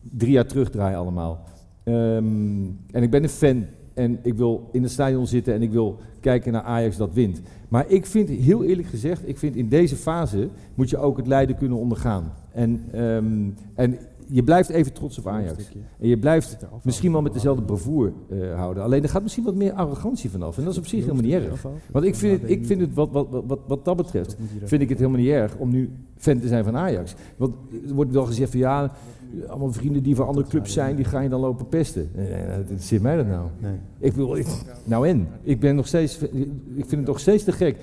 drie 0.00 0.32
jaar 0.32 0.46
terugdraai 0.46 0.96
allemaal. 0.96 1.44
Ehm, 1.84 2.64
en 2.90 3.02
ik 3.02 3.10
ben 3.10 3.22
een 3.22 3.28
fan 3.28 3.66
en 3.94 4.18
ik 4.22 4.34
wil 4.34 4.68
in 4.72 4.82
het 4.82 4.92
stadion 4.92 5.26
zitten 5.26 5.54
en 5.54 5.62
ik 5.62 5.70
wil 5.70 5.98
kijken 6.20 6.52
naar 6.52 6.62
Ajax 6.62 6.96
dat 6.96 7.12
wint. 7.12 7.40
Maar 7.68 7.88
ik 7.88 8.06
vind, 8.06 8.28
heel 8.28 8.64
eerlijk 8.64 8.88
gezegd, 8.88 9.28
ik 9.28 9.38
vind 9.38 9.56
in 9.56 9.68
deze 9.68 9.96
fase 9.96 10.48
moet 10.74 10.90
je 10.90 10.98
ook 10.98 11.16
het 11.16 11.26
lijden 11.26 11.56
kunnen 11.56 11.78
ondergaan. 11.78 12.32
En, 12.52 12.84
ehm, 12.92 13.50
en 13.74 13.98
je 14.32 14.42
blijft 14.42 14.68
even 14.68 14.92
trots 14.92 15.18
op 15.18 15.26
Ajax. 15.26 15.68
En 15.98 16.08
je 16.08 16.18
blijft 16.18 16.56
misschien 16.82 17.12
wel 17.12 17.22
met 17.22 17.32
dezelfde 17.32 17.62
bravoure 17.62 18.12
eh, 18.30 18.54
houden. 18.54 18.82
Alleen 18.82 19.02
er 19.02 19.08
gaat 19.08 19.22
misschien 19.22 19.44
wat 19.44 19.54
meer 19.54 19.72
arrogantie 19.72 20.30
vanaf. 20.30 20.56
En 20.56 20.64
dat 20.64 20.72
is 20.72 20.78
op 20.78 20.86
zich 20.86 21.00
helemaal 21.00 21.22
niet 21.22 21.32
erg. 21.32 21.66
Want 21.90 22.04
ik 22.04 22.14
vind 22.14 22.40
het, 22.40 22.50
ik 22.50 22.66
vind 22.66 22.80
het 22.80 22.94
wat, 22.94 23.10
wat, 23.10 23.26
wat, 23.30 23.58
wat, 23.66 23.84
dat 23.84 23.96
betreft, 23.96 24.36
vind 24.64 24.82
ik 24.82 24.88
het 24.88 24.98
helemaal 24.98 25.20
niet 25.20 25.30
erg 25.30 25.56
om 25.56 25.70
nu 25.70 25.90
fan 26.16 26.40
te 26.40 26.48
zijn 26.48 26.64
van 26.64 26.76
Ajax. 26.76 27.14
Want 27.36 27.54
er 27.88 27.94
wordt 27.94 28.12
wel 28.12 28.24
gezegd 28.24 28.50
van 28.50 28.60
ja, 28.60 28.92
allemaal 29.48 29.72
vrienden 29.72 30.02
die 30.02 30.14
voor 30.14 30.26
andere 30.26 30.46
clubs 30.46 30.72
zijn, 30.72 30.96
die 30.96 31.04
ga 31.04 31.20
je 31.20 31.28
dan 31.28 31.40
lopen 31.40 31.68
pesten. 31.68 32.10
Dat 32.68 32.82
zit 32.82 33.02
mij 33.02 33.16
dat 33.16 33.26
nou. 33.26 33.48
Ik 33.98 34.12
wil, 34.12 34.36
nou 34.84 35.08
en? 35.08 35.28
Ik 35.42 35.60
ben 35.60 35.74
nog 35.74 35.86
steeds, 35.86 36.18
ik 36.18 36.86
vind 36.86 36.90
het 36.90 37.06
nog 37.06 37.20
steeds 37.20 37.44
te 37.44 37.52
gek. 37.52 37.76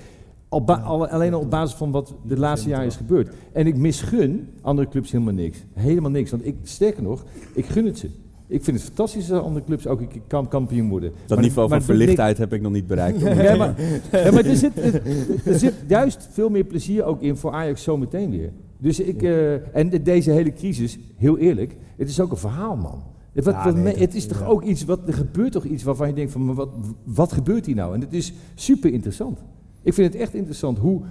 Al 0.49 0.63
ba- 0.63 0.73
al- 0.81 1.07
alleen 1.07 1.33
al 1.33 1.39
op 1.39 1.49
basis 1.49 1.75
van 1.77 1.91
wat 1.91 2.15
de 2.27 2.37
laatste 2.37 2.69
jaren 2.69 2.85
is 2.85 2.95
gebeurd. 2.95 3.33
En 3.53 3.67
ik 3.67 3.77
misgun 3.77 4.47
andere 4.61 4.87
clubs 4.87 5.11
helemaal 5.11 5.33
niks. 5.33 5.57
Helemaal 5.73 6.11
niks. 6.11 6.31
Want 6.31 6.45
ik, 6.45 6.55
sterker 6.63 7.03
nog, 7.03 7.25
ik 7.53 7.65
gun 7.65 7.85
het 7.85 7.97
ze. 7.97 8.09
Ik 8.47 8.63
vind 8.63 8.77
het 8.77 8.85
fantastisch 8.85 9.31
als 9.31 9.43
andere 9.43 9.65
clubs 9.65 9.87
ook 9.87 10.01
een 10.01 10.47
kampioen 10.47 10.89
worden. 10.89 11.11
Dat 11.25 11.37
Maar- 11.37 11.47
niveau 11.47 11.69
maar 11.69 11.77
van 11.81 11.95
verlichtheid 11.95 12.37
heb 12.37 12.53
ik 12.53 12.61
nog 12.61 12.71
niet 12.71 12.87
bereikt. 12.87 13.19
Ja, 13.19 13.55
maar, 13.55 13.75
ja, 14.11 14.31
maar 14.31 14.45
er, 14.45 14.55
zit, 14.55 14.77
er, 14.77 15.01
er 15.45 15.59
zit 15.59 15.73
juist 15.87 16.27
veel 16.31 16.49
meer 16.49 16.63
plezier 16.63 17.03
ook 17.03 17.21
in 17.21 17.37
voor 17.37 17.51
Ajax 17.51 17.83
zometeen 17.83 18.29
weer. 18.31 18.51
Dus 18.77 18.99
ik, 18.99 19.21
eh, 19.23 19.75
en 19.75 19.89
de- 19.89 20.01
deze 20.01 20.31
hele 20.31 20.53
crisis, 20.53 20.99
heel 21.17 21.37
eerlijk, 21.37 21.75
het 21.97 22.09
is 22.09 22.19
ook 22.19 22.31
een 22.31 22.37
verhaal, 22.37 22.75
man. 22.75 23.03
Het, 23.33 23.45
wat, 23.45 23.53
Ja, 23.53 23.63
wat 23.63 23.73
nee, 23.73 23.83
me- 23.83 23.89
dat- 23.91 23.99
het 23.99 24.15
is 24.15 24.27
toch 24.27 24.39
ja. 24.39 24.45
ook 24.45 24.63
iets, 24.63 24.85
wat, 24.85 24.99
er 25.07 25.13
gebeurt 25.13 25.51
toch 25.51 25.63
iets 25.65 25.83
waarvan 25.83 26.07
je 26.07 26.13
denkt 26.13 26.31
van, 26.31 26.45
maar 26.45 26.55
wat, 26.55 26.69
wat 27.03 27.31
gebeurt 27.31 27.65
hier 27.65 27.75
nou? 27.75 27.93
En 27.93 28.01
het 28.01 28.13
is 28.13 28.33
super 28.55 28.93
interessant. 28.93 29.39
Ik 29.81 29.93
vind 29.93 30.13
het 30.13 30.21
echt 30.21 30.33
interessant 30.33 30.77
hoe 30.77 31.01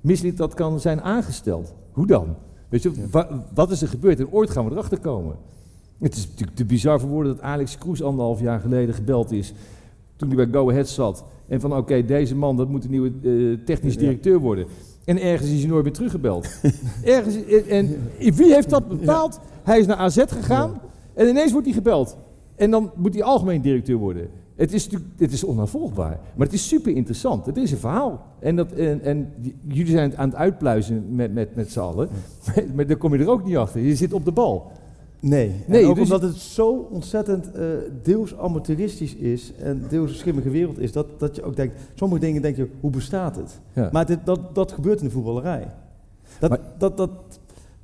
misleid 0.00 0.36
dat 0.36 0.54
kan 0.54 0.80
zijn 0.80 1.00
aangesteld. 1.02 1.74
Hoe 1.92 2.06
dan? 2.06 2.34
Weet 2.68 2.82
je, 2.82 2.92
wa- 3.10 3.44
wat 3.54 3.70
is 3.70 3.82
er 3.82 3.88
gebeurd? 3.88 4.18
En 4.20 4.30
ooit 4.32 4.50
gaan 4.50 4.64
we 4.64 4.70
erachter 4.70 4.98
komen. 4.98 5.36
Het 5.98 6.16
is 6.16 6.28
natuurlijk 6.28 6.56
te 6.56 6.64
bizar 6.64 7.00
voor 7.00 7.08
woorden 7.08 7.34
dat 7.34 7.42
Alex 7.44 7.78
Kroes 7.78 8.02
anderhalf 8.02 8.40
jaar 8.40 8.60
geleden 8.60 8.94
gebeld 8.94 9.32
is. 9.32 9.52
Toen 10.16 10.28
hij 10.28 10.36
bij 10.36 10.60
Go 10.60 10.70
Ahead 10.70 10.88
zat. 10.88 11.24
En 11.48 11.60
van 11.60 11.76
oké, 11.76 12.04
deze 12.04 12.34
man, 12.36 12.56
dat 12.56 12.68
moet 12.68 12.84
een 12.84 12.90
nieuwe 12.90 13.12
eh, 13.22 13.64
technisch 13.64 13.96
directeur 13.96 14.38
worden. 14.38 14.66
En 15.04 15.20
ergens 15.22 15.50
is 15.50 15.60
hij 15.60 15.68
nooit 15.70 15.84
meer 15.84 15.92
teruggebeld. 15.92 16.48
ergens, 17.04 17.44
en, 17.44 17.66
en 17.68 17.96
wie 18.34 18.54
heeft 18.54 18.70
dat 18.70 18.88
bepaald? 18.88 19.40
Hij 19.62 19.78
is 19.78 19.86
naar 19.86 19.96
AZ 19.96 20.22
gegaan 20.26 20.80
en 21.14 21.28
ineens 21.28 21.52
wordt 21.52 21.66
hij 21.66 21.74
gebeld. 21.74 22.16
En 22.56 22.70
dan 22.70 22.90
moet 22.96 23.14
hij 23.14 23.22
algemeen 23.22 23.60
directeur 23.60 23.96
worden. 23.96 24.28
Het 24.56 24.72
is, 24.72 24.88
het 25.16 25.32
is 25.32 25.44
onafvolgbaar, 25.44 26.18
maar 26.34 26.46
het 26.46 26.54
is 26.54 26.68
super 26.68 26.96
interessant. 26.96 27.46
Het 27.46 27.56
is 27.56 27.70
een 27.70 27.78
verhaal. 27.78 28.26
En, 28.38 28.56
dat, 28.56 28.72
en, 28.72 29.32
jullie 29.68 29.92
zijn 29.92 30.10
het 30.10 30.18
aan 30.18 30.28
het 30.28 30.38
uitpluizen 30.38 31.14
met, 31.14 31.34
met, 31.34 31.54
met 31.54 31.72
z'n 31.72 31.80
allen. 31.80 32.08
Maar 32.74 32.86
daar 32.86 32.96
kom 32.96 33.14
je 33.14 33.18
er 33.20 33.30
ook 33.30 33.44
niet 33.44 33.56
achter. 33.56 33.80
Je 33.80 33.96
zit 33.96 34.12
op 34.12 34.24
de 34.24 34.32
bal. 34.32 34.70
Nee, 35.20 35.52
Nee, 35.66 35.82
en 35.82 35.88
ook 35.88 35.94
dus- 35.94 36.10
omdat 36.10 36.22
het 36.22 36.36
zo 36.40 36.88
ontzettend 36.90 37.52
eh, 37.52 37.64
deels 38.02 38.36
amateuristisch 38.36 39.14
is 39.14 39.52
en 39.58 39.84
deels 39.88 40.10
een 40.10 40.16
schimmige 40.16 40.50
wereld 40.50 40.78
is, 40.78 40.92
dat, 40.92 41.20
dat 41.20 41.36
je 41.36 41.42
ook 41.42 41.56
denkt, 41.56 41.74
sommige 41.94 42.20
dingen 42.20 42.42
denk 42.42 42.56
je, 42.56 42.68
hoe 42.80 42.90
bestaat 42.90 43.36
het? 43.36 43.60
Ja. 43.72 43.88
Maar 43.92 44.06
dit, 44.06 44.18
dat, 44.24 44.54
dat 44.54 44.72
gebeurt 44.72 44.98
in 45.00 45.06
de 45.06 45.12
voetballerij. 45.12 45.66
Dat, 46.38 46.50
Maar- 46.50 46.60
dat, 46.78 46.96
dat, 46.96 47.10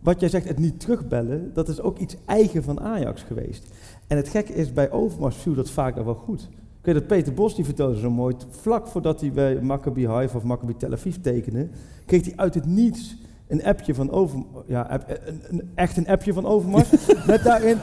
wat 0.00 0.20
jij 0.20 0.28
zegt, 0.28 0.48
het 0.48 0.58
niet 0.58 0.80
terugbellen, 0.80 1.50
dat 1.54 1.68
is 1.68 1.80
ook 1.80 1.98
iets 1.98 2.16
eigen 2.24 2.62
van 2.62 2.80
Ajax 2.80 3.22
geweest. 3.22 3.66
En 4.06 4.16
het 4.16 4.28
gekke 4.28 4.52
is, 4.54 4.72
bij 4.72 4.90
Overmars 4.90 5.36
viel 5.36 5.54
dat 5.54 5.70
vaak 5.70 5.94
nog 5.96 6.04
wel 6.04 6.14
goed. 6.14 6.48
Ik 6.82 6.88
weet 6.88 6.94
dat 6.94 7.06
Peter 7.06 7.32
Bos, 7.34 7.54
die 7.54 7.64
vertelde 7.64 7.98
zo 7.98 8.10
mooi, 8.10 8.34
vlak 8.50 8.86
voordat 8.86 9.20
hij 9.20 9.32
bij 9.32 9.60
Maccabi 9.60 10.06
Haifa 10.06 10.36
of 10.36 10.42
Maccabi 10.42 10.76
Tel 10.76 10.92
Aviv 10.92 11.14
tekende, 11.16 11.68
kreeg 12.06 12.24
hij 12.24 12.32
uit 12.36 12.54
het 12.54 12.66
niets 12.66 13.16
een 13.48 13.64
appje 13.64 13.94
van 13.94 14.10
Overmars, 14.10 14.64
ja, 14.66 14.92
een, 15.08 15.18
een- 15.50 15.70
echt 15.74 15.96
een 15.96 16.08
appje 16.08 16.32
van 16.32 16.46
Overmars, 16.46 16.88
met 17.26 17.42
daarin, 17.42 17.76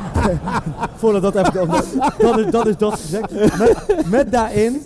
voordat 1.00 1.22
dat 1.22 1.34
even, 1.36 1.52
dan 2.18 2.38
is, 2.44 2.50
dan 2.50 2.68
is 2.68 2.76
dat 2.76 2.92
gezegd, 3.00 3.32
met, 3.58 4.04
met 4.10 4.32
daarin, 4.32 4.80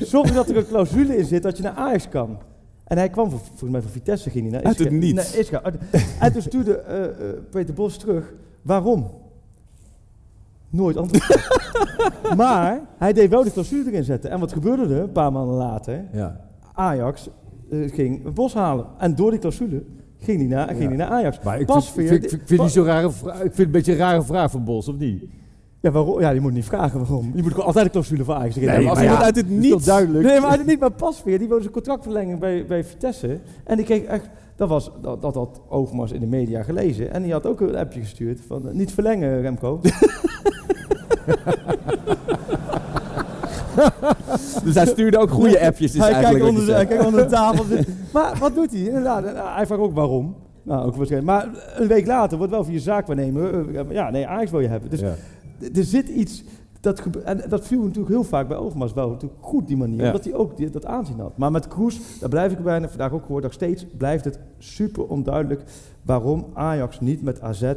zorg 0.00 0.32
dat 0.32 0.48
er 0.48 0.56
een 0.56 0.66
clausule 0.66 1.16
in 1.16 1.24
zit 1.24 1.42
dat 1.42 1.56
je 1.56 1.62
naar 1.62 1.74
Ajax 1.74 2.08
kan. 2.08 2.38
En 2.84 2.96
hij 2.98 3.08
kwam, 3.10 3.30
volgens 3.30 3.70
mij 3.70 3.82
van 3.82 3.90
Vitesse, 3.90 4.30
ging 4.30 4.44
hij 4.44 4.52
naar 4.52 4.64
Uit 4.64 4.78
het 4.78 4.90
niets. 4.90 5.34
naar 5.34 5.34
En 6.20 6.32
toen 6.32 6.42
stuurde 6.42 6.76
eh, 6.78 7.04
eh, 7.04 7.10
Peter 7.50 7.74
Bos 7.74 7.98
terug, 7.98 8.32
waarom? 8.62 9.06
Nooit 10.76 10.96
antwoord. 10.96 11.48
maar 12.36 12.80
hij 12.98 13.12
deed 13.12 13.30
wel 13.30 13.44
de 13.44 13.52
clausule 13.52 13.90
erin 13.90 14.04
zetten. 14.04 14.30
En 14.30 14.40
wat 14.40 14.52
gebeurde 14.52 14.94
er 14.94 15.02
een 15.02 15.12
paar 15.12 15.32
maanden 15.32 15.54
later? 15.54 16.04
Ja. 16.12 16.40
Ajax 16.74 17.28
eh, 17.70 17.92
ging 17.92 18.32
Bos 18.34 18.54
halen. 18.54 18.86
En 18.98 19.14
door 19.14 19.30
die 19.30 19.40
clausule 19.40 19.82
ging 20.18 20.38
hij 20.38 20.46
naar, 20.48 20.68
ging 20.68 20.90
Ja. 20.90 20.96
naar 20.96 21.08
Ajax. 21.08 21.38
Maar 21.44 21.60
ik 21.60 21.66
Pas 21.66 21.90
vind, 21.92 22.08
vind, 22.08 22.26
vind, 22.26 22.42
vind 22.44 22.60
die 22.60 22.70
zo'n 22.70 22.84
rare. 22.84 23.06
Ik 23.08 23.12
vind 23.22 23.42
het 23.42 23.58
een 23.58 23.70
beetje 23.70 23.92
een 23.92 23.98
rare 23.98 24.22
vraag 24.22 24.50
van 24.50 24.64
Bos, 24.64 24.88
of 24.88 24.96
niet? 24.98 25.24
Ja, 25.80 25.90
waarom? 25.90 26.20
ja, 26.20 26.30
je 26.30 26.40
moet 26.40 26.52
niet 26.52 26.64
vragen 26.64 26.98
waarom. 26.98 27.30
Je 27.34 27.42
moet 27.42 27.50
gewoon 27.50 27.66
altijd 27.66 27.84
een 27.84 27.90
clausule 27.90 28.24
voor 28.24 28.34
Ajax 28.34 28.54
Nee, 28.56 28.68
als 28.68 28.76
maar 28.76 29.02
iemand 29.02 29.18
ja, 29.18 29.24
uit 29.24 29.36
het 29.36 29.48
niets... 29.50 29.84
duidelijk. 29.84 30.24
Nee, 30.24 30.40
maar 30.40 30.64
niet 30.66 30.80
maar 30.80 30.92
pas 30.92 31.22
weer. 31.24 31.38
Die 31.38 31.46
wilde 31.46 31.62
zijn 31.62 31.74
contractverlenging 31.74 32.38
bij, 32.38 32.66
bij 32.66 32.84
Vitesse. 32.84 33.38
En 33.64 33.76
die 33.76 33.84
kreeg 33.84 34.02
echt... 34.02 34.28
Dat, 34.56 34.68
was, 34.68 34.90
dat, 35.02 35.22
dat 35.22 35.34
had 35.34 35.60
Overmars 35.68 36.12
in 36.12 36.20
de 36.20 36.26
media 36.26 36.62
gelezen. 36.62 37.12
En 37.12 37.22
die 37.22 37.32
had 37.32 37.46
ook 37.46 37.60
een 37.60 37.76
appje 37.76 38.00
gestuurd 38.00 38.40
van... 38.46 38.68
eh, 38.68 38.74
niet 38.74 38.92
verlengen, 38.92 39.40
Remco. 39.40 39.80
Dus 44.64 44.74
hij 44.74 44.86
stuurde 44.86 45.18
ook 45.18 45.30
goede 45.30 45.60
appjes. 45.66 45.94
Is 45.94 46.00
hij, 46.00 46.12
eigenlijk 46.12 46.44
kijkt 46.44 46.48
onder 46.48 46.62
je 46.62 46.66
de, 46.68 46.72
hij 46.72 46.80
zegt. 46.86 46.88
kijkt 46.94 47.06
onder 47.06 47.22
de 47.24 47.30
tafel. 47.30 47.64
maar 48.14 48.36
wat 48.38 48.54
doet 48.54 48.70
hij? 48.70 48.80
Inderdaad, 48.80 49.24
eh, 49.24 49.54
hij 49.56 49.66
vraagt 49.66 49.82
ook 49.82 49.94
waarom. 49.94 50.34
Nou, 50.62 50.86
ook 50.86 50.96
waarschijnlijk. 50.96 51.32
Maar 51.32 51.48
een 51.76 51.86
week 51.88 52.06
later 52.06 52.36
wordt 52.38 52.52
wel 52.52 52.64
voor 52.64 52.72
je 52.72 52.80
zaakwaarnemer... 52.80 53.76
eh, 53.76 53.90
Ja, 53.90 54.10
nee, 54.10 54.26
Ajax 54.26 54.50
wil 54.50 54.60
je 54.60 54.68
hebben. 54.68 54.90
Dus 54.90 55.00
Ja. 55.00 55.14
er 55.74 55.84
zit 55.84 56.08
iets... 56.08 56.44
Dat, 56.86 57.02
en 57.24 57.42
dat 57.48 57.66
viel 57.66 57.82
natuurlijk 57.82 58.08
heel 58.08 58.24
vaak 58.24 58.48
bij 58.48 58.56
Overmars 58.56 58.92
wel 58.92 59.10
natuurlijk 59.10 59.44
goed, 59.44 59.66
die 59.66 59.76
manier. 59.76 60.00
Ja. 60.00 60.06
Omdat 60.06 60.24
hij 60.24 60.34
ook 60.34 60.56
die, 60.56 60.70
dat 60.70 60.86
aanzien 60.86 61.18
had. 61.18 61.38
Maar 61.38 61.50
met 61.50 61.68
Kroes, 61.68 62.18
daar 62.20 62.28
blijf 62.28 62.52
ik 62.52 62.62
bij. 62.62 62.76
En 62.76 62.88
vandaag 62.88 63.12
ook 63.12 63.24
gehoord, 63.24 63.42
nog 63.42 63.52
steeds 63.52 63.86
blijft 63.96 64.24
het 64.24 64.38
super 64.58 65.06
onduidelijk... 65.06 65.62
waarom 66.02 66.46
Ajax 66.54 67.00
niet 67.00 67.22
met 67.22 67.40
AZ 67.40 67.72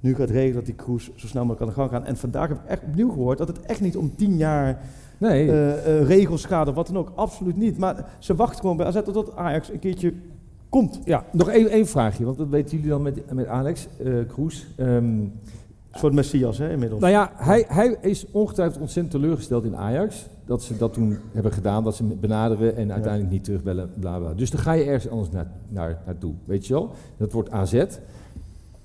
nu 0.00 0.14
gaat 0.14 0.30
regelen 0.30 0.54
dat 0.54 0.64
die 0.64 0.74
Kroes 0.74 1.10
zo 1.14 1.26
snel 1.26 1.44
mogelijk 1.44 1.62
aan 1.62 1.68
de 1.68 1.80
gang 1.80 1.90
gaan. 1.90 2.04
En 2.04 2.16
vandaag 2.16 2.48
heb 2.48 2.58
ik 2.58 2.70
echt 2.70 2.82
opnieuw 2.82 3.10
gehoord 3.10 3.38
dat 3.38 3.48
het 3.48 3.60
echt 3.60 3.80
niet 3.80 3.96
om 3.96 4.16
tien 4.16 4.36
jaar 4.36 4.80
Nee. 5.18 5.50
eh, 5.50 6.00
eh, 6.00 6.06
regels 6.06 6.44
gaat 6.44 6.68
of 6.68 6.74
wat 6.74 6.86
dan 6.86 6.98
ook. 6.98 7.12
Absoluut 7.14 7.56
niet. 7.56 7.78
Maar 7.78 8.16
ze 8.18 8.34
wachten 8.34 8.60
gewoon 8.60 8.76
bij 8.76 8.86
AZ 8.86 9.02
totdat 9.04 9.36
Ajax 9.36 9.72
een 9.72 9.78
keertje 9.78 10.12
komt. 10.68 11.00
ja, 11.04 11.24
nog 11.32 11.48
één, 11.48 11.68
één 11.68 11.86
vraagje, 11.86 12.24
want 12.24 12.36
dat 12.36 12.48
weten 12.48 12.70
jullie 12.76 12.90
dan 12.90 13.02
met, 13.02 13.34
met 13.34 13.46
Alex 13.46 13.88
eh 14.04 14.12
Kroes. 14.28 14.66
Ehm, 14.76 15.20
Een 15.92 15.98
soort 15.98 16.12
Messias, 16.12 16.58
hè, 16.58 16.70
inmiddels. 16.70 17.00
nou 17.00 17.12
ja, 17.12 17.30
hij, 17.34 17.64
hij 17.68 17.96
is 18.00 18.26
ongetwijfeld 18.30 18.80
ontzettend 18.80 19.10
teleurgesteld 19.14 19.64
in 19.64 19.76
Ajax. 19.76 20.26
Dat 20.44 20.62
ze 20.62 20.76
dat 20.76 20.92
toen 20.92 21.18
hebben 21.32 21.52
gedaan, 21.52 21.84
dat 21.84 21.96
ze 21.96 22.04
hem 22.04 22.20
benaderen 22.20 22.76
en 22.76 22.92
uiteindelijk 22.92 23.32
niet 23.32 23.44
terugbellen, 23.44 23.90
bla 24.00 24.18
bla. 24.18 24.34
Dus 24.34 24.50
dan 24.50 24.60
ga 24.60 24.72
je 24.72 24.84
ergens 24.84 25.12
anders 25.12 25.30
naar, 25.30 25.46
naar, 25.68 25.98
naartoe, 26.06 26.34
weet 26.44 26.66
je 26.66 26.72
wel. 26.74 26.90
Dat 27.16 27.32
wordt 27.32 27.50
AZ. 27.50 27.84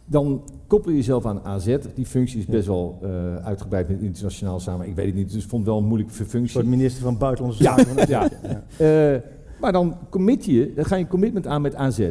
Dan 0.06 0.44
koppel 0.68 0.92
je 0.92 0.98
jezelf 0.98 1.26
aan 1.26 1.44
AZ. 1.44 1.78
Die 1.96 2.06
functie 2.06 2.40
is 2.40 2.46
best 2.46 2.68
wel 2.68 3.00
eh, 3.02 3.36
uitgebreid 3.36 3.88
met 3.88 4.02
internationaal 4.02 4.60
samen. 4.60 4.88
Ik 4.88 4.96
weet 4.96 5.06
het 5.06 5.16
niet, 5.16 5.32
dus 5.32 5.44
ik 5.44 5.50
vond 5.50 5.62
het 5.62 5.72
wel 5.72 5.82
een 5.82 5.88
moeilijke 5.88 6.14
functie. 6.14 6.48
soort 6.50 6.66
minister 6.66 7.04
van 7.04 7.18
Buitenlandse 7.18 7.64
Ja, 7.64 7.78
Zaken. 7.78 8.08
ja. 8.14 8.22
AZ. 8.24 8.32
Eh, 8.78 9.30
maar 9.62 9.72
dan 9.72 9.98
commit 10.10 10.46
je, 10.46 10.74
dan 10.76 10.86
ga 10.86 10.96
je 10.96 11.04
een 11.04 11.10
commitment 11.10 11.48
aan 11.48 11.62
met 11.62 11.76
AZ. 11.76 12.10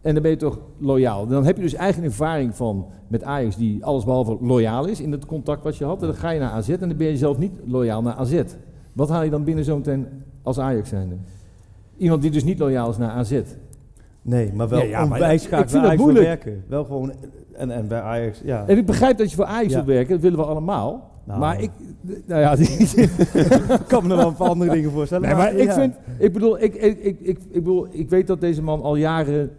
En 0.00 0.12
dan 0.14 0.22
ben 0.22 0.30
je 0.30 0.36
toch 0.36 0.58
loyaal. 0.78 1.26
Dan 1.26 1.44
heb 1.44 1.56
je 1.56 1.62
dus 1.62 1.74
eigen 1.74 2.02
ervaring 2.02 2.56
van 2.56 2.86
met 3.08 3.22
Ajax 3.22 3.56
die 3.56 3.84
allesbehalve 3.84 4.36
loyaal 4.40 4.86
is 4.86 5.00
in 5.00 5.12
het 5.12 5.26
contact 5.26 5.62
wat 5.64 5.76
je 5.76 5.84
had. 5.84 6.00
En 6.00 6.06
dan 6.06 6.16
ga 6.16 6.30
je 6.30 6.40
naar 6.40 6.50
AZ 6.50 6.68
en 6.68 6.88
dan 6.88 6.96
ben 6.96 7.06
je 7.06 7.16
zelf 7.16 7.38
niet 7.38 7.52
loyaal 7.66 8.02
naar 8.02 8.14
AZ. 8.14 8.42
Wat 8.92 9.08
haal 9.08 9.22
je 9.22 9.30
dan 9.30 9.44
binnen 9.44 9.64
zometeen 9.64 10.06
als 10.42 10.58
Ajax 10.58 10.88
zijnde? 10.88 11.16
Iemand 11.96 12.22
die 12.22 12.30
dus 12.30 12.44
niet 12.44 12.58
loyaal 12.58 12.90
is 12.90 12.96
naar 12.96 13.10
AZ. 13.10 13.40
Nee, 14.22 14.52
maar 14.52 14.68
wel 14.68 14.78
Ja, 14.78 14.84
ja, 14.84 15.04
onwijs 15.04 15.42
ik 15.42 15.48
graag 15.48 15.70
vind 15.70 15.72
bij 15.72 15.80
dat 15.80 15.90
Ajax 15.90 16.04
wil 16.04 16.22
werken. 16.22 16.64
Wel 16.68 16.84
gewoon, 16.84 17.12
en, 17.52 17.70
en 17.70 17.88
bij 17.88 18.00
Ajax, 18.00 18.40
ja. 18.44 18.64
En 18.66 18.78
ik 18.78 18.86
begrijp 18.86 19.18
dat 19.18 19.30
je 19.30 19.36
voor 19.36 19.44
Ajax 19.44 19.72
Ja. 19.72 19.84
wil 19.84 19.94
werken, 19.94 20.12
dat 20.12 20.20
willen 20.20 20.38
we 20.38 20.44
allemaal. 20.44 21.10
Nou. 21.24 21.40
Maar 21.40 21.62
ik, 21.62 21.70
nou 22.26 22.40
ja, 22.40 22.56
die, 22.56 22.68
ik 22.68 23.84
kan 23.86 24.02
me 24.06 24.10
er 24.10 24.16
wel 24.16 24.26
een 24.28 24.34
paar 24.34 24.48
andere 24.48 24.70
dingen 24.72 24.90
voorstellen. 24.90 25.28
Nee, 25.28 25.36
maar 25.36 25.54
ik 25.54 25.66
ja. 25.66 25.74
vind, 25.74 25.94
ik 26.18 26.32
bedoel, 26.32 26.62
ik, 26.62 26.74
ik, 26.74 26.98
ik, 26.98 27.20
ik, 27.20 27.38
ik 27.50 27.52
bedoel, 27.52 27.86
ik 27.90 28.08
weet 28.10 28.26
dat 28.26 28.40
deze 28.40 28.62
man 28.62 28.82
al 28.82 28.96
jaren 28.96 29.50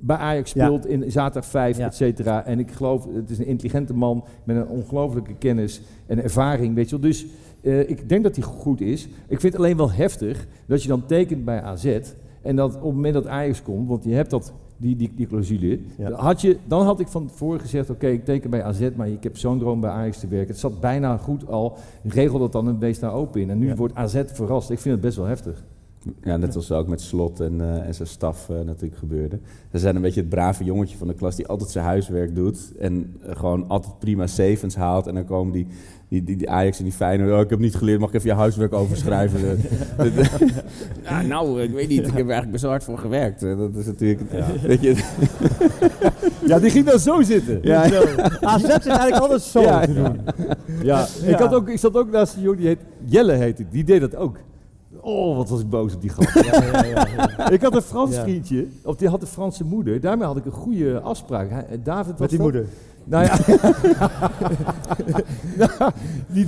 bij 0.00 0.16
Ajax 0.16 0.52
Ja. 0.52 0.64
speelt 0.66 0.86
in 0.86 1.10
zaterdag 1.12 1.50
5, 1.50 1.76
Ja. 1.78 1.86
et 1.86 1.94
cetera. 1.94 2.44
En 2.44 2.58
ik 2.58 2.70
geloof, 2.70 3.06
het 3.14 3.30
is 3.30 3.38
een 3.38 3.46
intelligente 3.46 3.94
man 3.94 4.24
met 4.44 4.56
een 4.56 4.66
ongelooflijke 4.68 5.34
kennis 5.34 5.80
en 6.06 6.22
ervaring, 6.22 6.74
weet 6.74 6.84
je 6.90 6.98
wel. 7.00 7.10
Dus 7.10 7.26
eh, 7.60 7.88
ik 7.90 8.08
denk 8.08 8.22
dat 8.22 8.36
hij 8.36 8.44
goed 8.44 8.80
is. 8.80 9.04
Ik 9.28 9.40
vind 9.40 9.52
het 9.52 9.56
alleen 9.62 9.76
wel 9.76 9.92
heftig 9.92 10.46
dat 10.66 10.82
je 10.82 10.88
dan 10.88 11.06
tekent 11.06 11.44
bij 11.44 11.62
AZ 11.62 11.98
en 12.42 12.56
dat 12.56 12.68
op 12.76 12.82
het 12.82 12.94
moment 12.94 13.14
dat 13.14 13.26
Ajax 13.26 13.62
komt, 13.62 13.88
want 13.88 14.04
je 14.04 14.14
hebt 14.14 14.30
dat, 14.30 14.52
die, 14.76 14.96
die, 14.96 15.12
die 15.16 15.26
clausule, 15.26 15.78
Ja. 15.98 16.10
had 16.12 16.40
je, 16.40 16.56
dan 16.66 16.84
had 16.84 17.00
ik 17.00 17.08
van 17.08 17.26
tevoren 17.26 17.60
gezegd, 17.60 17.90
oké, 17.90 18.06
ik 18.06 18.24
teken 18.24 18.50
bij 18.50 18.62
AZ, 18.62 18.88
maar 18.96 19.08
ik 19.08 19.22
heb 19.22 19.36
zo'n 19.36 19.58
droom 19.58 19.80
bij 19.80 19.90
Ajax 19.90 20.18
te 20.18 20.26
werken. 20.28 20.48
Het 20.48 20.58
zat 20.58 20.80
bijna 20.80 21.16
goed 21.16 21.46
al, 21.48 21.76
regel 22.02 22.38
dat 22.38 22.52
dan 22.52 22.68
en 22.68 22.78
wees 22.78 22.98
daar 22.98 23.12
open 23.12 23.40
in. 23.40 23.50
En 23.50 23.58
nu 23.58 23.66
Ja. 23.66 23.74
wordt 23.74 23.94
AZ 23.94 24.22
verrast. 24.26 24.70
Ik 24.70 24.78
vind 24.78 24.94
het 24.94 25.04
best 25.04 25.16
wel 25.16 25.26
heftig. 25.26 25.64
Ja, 26.22 26.36
net 26.36 26.52
zoals 26.52 26.72
ook 26.72 26.88
met 26.88 27.00
Slot 27.00 27.40
en, 27.40 27.60
eh, 27.60 27.86
en 27.86 27.94
zijn 27.94 28.08
staf 28.08 28.48
eh, 28.50 28.60
natuurlijk 28.60 28.98
gebeurde. 28.98 29.38
Ze 29.72 29.78
zijn 29.78 29.96
een 29.96 30.02
beetje 30.02 30.20
het 30.20 30.28
brave 30.28 30.64
jongetje 30.64 30.96
van 30.96 31.06
de 31.06 31.14
klas 31.14 31.36
die 31.36 31.46
altijd 31.46 31.70
zijn 31.70 31.84
huiswerk 31.84 32.34
doet. 32.34 32.72
En 32.78 33.16
eh, 33.22 33.36
gewoon 33.36 33.68
altijd 33.68 33.98
prima 33.98 34.26
sevens 34.26 34.76
haalt. 34.76 35.06
En 35.06 35.14
dan 35.14 35.24
komen 35.24 35.52
die, 35.52 35.66
die, 36.08 36.24
die, 36.24 36.36
die 36.36 36.50
Ajax 36.50 36.78
en 36.78 36.84
die 36.84 36.92
Feyenoord. 36.92 37.32
Oh, 37.32 37.40
ik 37.40 37.50
heb 37.50 37.58
niet 37.58 37.74
geleerd, 37.74 38.00
mag 38.00 38.08
ik 38.08 38.14
even 38.14 38.28
je 38.28 38.34
huiswerk 38.36 38.72
overschrijven? 38.72 39.58
Ja, 41.02 41.22
nou, 41.22 41.62
ik 41.62 41.70
weet 41.70 41.88
niet. 41.88 41.98
Ik 41.98 42.04
heb 42.04 42.14
er 42.14 42.20
eigenlijk 42.20 42.50
best 42.50 42.62
wel 42.62 42.70
hard 42.70 42.84
voor 42.84 42.98
gewerkt. 42.98 43.40
Dat 43.40 43.74
is 43.74 43.86
natuurlijk... 43.86 44.20
Weet 44.62 44.80
je, 44.82 44.94
Ja, 46.46 46.58
die 46.58 46.70
ging 46.70 46.86
dan 46.86 46.98
zo 46.98 47.22
zitten. 47.22 47.58
ja, 47.62 47.82
AZ 48.40 48.62
is 48.62 48.68
eigenlijk 48.70 49.16
altijd 49.16 49.42
zo 49.42 49.60
Ja, 49.60 49.80
te 49.86 49.94
doen. 49.94 50.20
Ja, 50.82 51.06
Ik, 51.26 51.34
had 51.34 51.54
ook, 51.54 51.68
ik 51.68 51.78
zat 51.78 51.96
ook 51.96 52.10
naast 52.10 52.36
een 52.36 52.42
jongen 52.42 52.58
die 52.58 52.66
heet 52.66 52.80
Jelle 53.04 53.32
heette. 53.32 53.64
Die 53.70 53.84
deed 53.84 54.00
dat 54.00 54.16
ook. 54.16 54.36
Oh, 55.08 55.36
wat 55.36 55.48
was 55.48 55.60
ik 55.60 55.68
boos 55.70 55.94
op 55.94 56.00
die 56.00 56.10
gast. 56.10 56.36
ik 57.56 57.62
had 57.62 57.74
een 57.74 57.82
Frans 57.82 58.14
Ja. 58.14 58.22
vriendje, 58.22 58.66
of 58.84 58.96
die 58.96 59.08
had 59.08 59.20
een 59.22 59.28
Franse 59.28 59.64
moeder. 59.64 60.00
Daarmee 60.00 60.26
had 60.26 60.36
ik 60.36 60.44
een 60.44 60.52
goede 60.52 61.00
afspraak. 61.00 61.50
Hij, 61.50 61.80
David 61.82 62.10
was 62.18 62.20
Met 62.20 62.28
die 62.28 62.38
dat? 62.38 62.46
moeder. 62.46 62.66
Nou 63.04 63.24
ja. 63.24 63.38
Nou, 65.78 65.92
die 66.32 66.46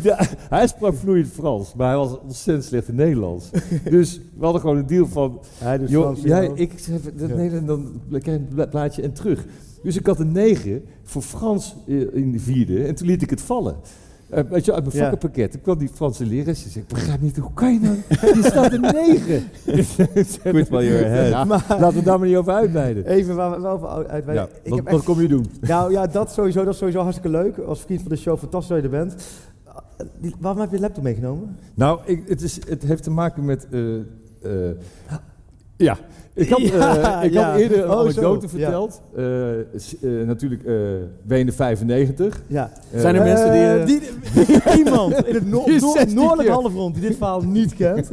hij 0.48 0.66
sprak 0.66 0.94
vloeiend 0.94 1.28
Frans, 1.28 1.74
maar 1.74 1.88
hij 1.88 1.96
was 1.96 2.18
ontzettend 2.22 2.64
slecht 2.66 2.88
in 2.88 2.94
Nederlands. 2.94 3.50
Dus 3.90 4.20
we 4.38 4.44
hadden 4.44 4.60
gewoon 4.60 4.76
een 4.76 4.86
deal 4.86 5.06
van, 5.06 5.40
Hij 5.58 5.78
doet 5.78 5.88
Joh, 5.90 6.02
Frans, 6.02 6.20
jij, 6.22 6.50
ik 6.54 6.72
zeg 6.78 7.00
dat 7.14 7.28
Ja. 7.28 7.34
Nederland, 7.36 7.66
dan 8.08 8.20
krijg 8.20 8.40
je 8.40 8.60
een 8.62 8.68
plaatje 8.68 9.02
en 9.02 9.12
terug. 9.12 9.44
Dus 9.82 9.96
ik 9.96 10.06
had 10.06 10.18
een 10.20 10.32
9 10.32 10.84
voor 11.02 11.22
Frans 11.22 11.76
eh, 11.86 12.14
in 12.14 12.32
de 12.32 12.38
vierde 12.38 12.84
en 12.84 12.94
toen 12.94 13.06
liet 13.06 13.22
ik 13.22 13.30
het 13.30 13.40
vallen. 13.40 13.76
Eh, 14.30 14.44
weet 14.50 14.64
je, 14.64 14.72
uit 14.74 14.84
mijn 14.84 14.96
vakkenpakket. 14.96 15.50
Toen 15.52 15.60
kwam 15.60 15.78
die 15.78 15.88
Franse 15.88 16.26
leraar. 16.26 16.54
Ze 16.54 16.68
zei, 16.68 16.84
ik 16.84 16.90
begrijp 16.94 17.20
niet, 17.20 17.36
hoe 17.36 17.52
kan 17.54 17.72
je 17.72 17.80
nou? 17.80 17.96
Die 18.34 18.44
staat 18.44 18.72
een 18.72 18.80
9. 18.80 19.50
Quit 20.42 20.68
while 20.68 20.84
you're 20.84 21.04
ahead. 21.04 21.28
Ja, 21.30 21.44
Maar- 21.44 21.64
laten 21.68 21.98
we 21.98 22.02
daar 22.02 22.18
maar 22.18 22.28
niet 22.28 22.36
over 22.36 22.52
uitweiden. 22.52 23.06
Even 23.06 23.34
waar 23.36 23.50
we 23.50 23.60
wel 23.60 23.72
over 23.72 23.88
uitweiden. 23.88 24.34
Ja, 24.34 24.58
ik 24.62 24.70
wat, 24.70 24.78
heb 24.78 24.90
wat 24.90 25.02
kom 25.04 25.20
je 25.20 25.28
doen? 25.28 25.46
nou 25.60 25.92
ja, 25.92 26.06
dat 26.06 26.32
sowieso, 26.32 26.64
dat 26.64 26.72
is 26.72 26.78
sowieso 26.78 27.00
hartstikke 27.00 27.36
leuk. 27.36 27.58
Als 27.58 27.80
vriend 27.80 28.00
van 28.00 28.10
de 28.10 28.16
show, 28.16 28.38
fantastisch 28.38 28.68
dat 28.68 28.78
je 28.78 28.84
er 28.84 29.04
bent. 29.04 29.14
Die- 30.20 30.34
waarom 30.38 30.60
heb 30.60 30.70
je 30.70 30.76
de 30.76 30.82
laptop 30.82 31.02
meegenomen? 31.02 31.56
Nou, 31.74 32.00
ik, 32.04 32.22
het, 32.28 32.42
is, 32.42 32.58
het 32.68 32.82
heeft 32.82 33.02
te 33.02 33.10
maken 33.10 33.44
met... 33.44 33.66
eh, 33.70 33.94
eh, 34.42 34.70
ja, 35.76 35.98
ik 36.40 36.48
had, 36.48 36.60
eh, 36.70 36.70
Ja, 36.70 37.22
ik 37.22 37.32
ja. 37.32 37.50
had 37.50 37.60
eerder 37.60 37.78
een 37.84 37.90
Oh, 37.90 37.98
anekdote 38.00 38.46
ja. 38.46 38.48
verteld. 38.48 39.02
Eh, 39.16 39.58
eh, 39.60 40.26
natuurlijk 40.26 40.62
eh 40.64 40.74
WN 41.26 41.50
95. 41.50 42.42
Ja. 42.46 42.70
Zijn 42.94 43.14
er 43.14 43.22
mensen 43.22 43.86
die, 43.86 44.00
die, 44.34 44.76
iemand 44.84 45.26
in 45.26 45.34
het 45.34 45.46
no 45.46 45.64
Die 45.70 45.80
noor- 45.80 45.92
16 45.96 46.14
noordelijke 46.16 46.52
keer. 46.52 46.60
halfrond 46.62 46.94
die 46.94 47.02
dit 47.08 47.16
verhaal 47.16 47.40
niet 47.42 47.74
kent. 47.74 48.08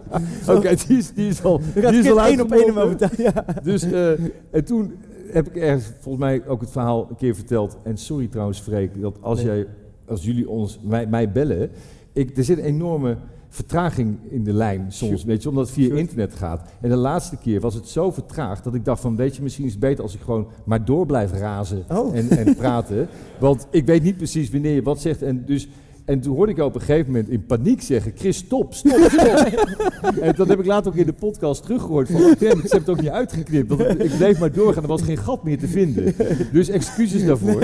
Oké, 0.48 0.74
die, 0.86 0.96
is, 0.98 1.12
die 1.14 1.28
is 1.28 1.42
al, 1.44 1.60
die 1.74 1.82
is 1.98 2.10
al 2.10 2.20
één 2.22 2.40
op 2.40 2.52
één. 2.52 2.74
Ja. 3.16 3.44
Dus, 3.62 3.82
eh, 3.82 4.10
en 4.50 4.64
toen 4.64 4.92
heb 5.30 5.46
ik 5.46 5.56
ergens 5.56 5.84
volgens 6.00 6.24
mij 6.24 6.42
ook 6.46 6.60
het 6.60 6.70
verhaal 6.70 7.06
een 7.10 7.16
keer 7.16 7.34
verteld. 7.34 7.76
En 7.82 7.96
sorry 7.96 8.26
trouwens, 8.26 8.60
Freek, 8.60 9.00
dat 9.00 9.16
als, 9.20 9.38
Nee. 9.42 9.46
jij, 9.54 9.66
als 10.06 10.24
jullie 10.24 10.48
ons, 10.48 10.78
mij, 10.82 11.06
mij 11.06 11.30
bellen. 11.32 11.70
Ik, 12.12 12.36
er 12.36 12.44
zit 12.44 12.58
een 12.58 12.64
enorme 12.64 13.16
vertraging 13.54 14.16
in 14.28 14.44
de 14.44 14.52
lijn 14.52 14.80
soms, 14.88 15.10
Sure. 15.20 15.26
weet 15.26 15.42
je, 15.42 15.48
omdat 15.48 15.64
het 15.64 15.74
via 15.74 15.84
Sure. 15.86 15.98
internet 15.98 16.34
gaat. 16.34 16.70
En 16.80 16.88
de 16.90 16.96
laatste 16.96 17.36
keer 17.36 17.60
was 17.60 17.74
het 17.74 17.88
zo 17.88 18.10
vertraagd 18.10 18.64
dat 18.64 18.74
ik 18.74 18.84
dacht 18.84 19.00
van, 19.00 19.16
weet 19.16 19.36
je, 19.36 19.42
misschien 19.42 19.64
is 19.64 19.70
het 19.70 19.80
beter 19.80 20.02
als 20.02 20.14
ik 20.14 20.20
gewoon 20.20 20.46
maar 20.64 20.84
door 20.84 21.06
blijf 21.06 21.32
razen 21.32 21.84
Oh. 21.88 22.16
en, 22.16 22.30
en 22.30 22.56
praten. 22.56 23.08
Want 23.40 23.66
ik 23.70 23.86
weet 23.86 24.02
niet 24.02 24.16
precies 24.16 24.50
wanneer 24.50 24.74
je 24.74 24.82
wat 24.82 25.00
zegt. 25.00 25.22
En, 25.22 25.44
dus, 25.44 25.68
en 26.04 26.20
toen 26.20 26.34
hoorde 26.34 26.50
ik 26.50 26.56
jou 26.56 26.68
op 26.68 26.74
een 26.74 26.80
gegeven 26.80 27.12
moment 27.12 27.28
in 27.30 27.46
paniek 27.46 27.82
zeggen, 27.82 28.12
Chris, 28.14 28.36
stop, 28.36 28.74
stop, 28.74 28.98
stop. 29.08 29.36
en 30.20 30.34
dat 30.36 30.48
heb 30.48 30.58
ik 30.58 30.66
later 30.66 30.92
ook 30.92 30.98
in 30.98 31.06
de 31.06 31.12
podcast 31.12 31.62
teruggehoord. 31.62 32.10
Van, 32.10 32.20
oh, 32.20 32.22
damn, 32.22 32.36
ze 32.38 32.46
hebben 32.46 32.78
het 32.78 32.88
ook 32.88 33.00
niet 33.00 33.10
uitgeknipt. 33.10 33.68
Want 33.68 34.04
ik 34.04 34.16
bleef 34.16 34.38
maar 34.38 34.52
doorgaan, 34.52 34.82
er 34.82 34.88
was 34.88 35.02
geen 35.02 35.16
gat 35.16 35.44
meer 35.44 35.58
te 35.58 35.68
vinden. 35.68 36.14
Dus 36.52 36.68
excuses 36.68 37.24
daarvoor. 37.24 37.60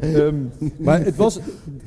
Ehm, 0.00 0.34
maar 0.76 1.04
het 1.04 1.16
was, 1.16 1.38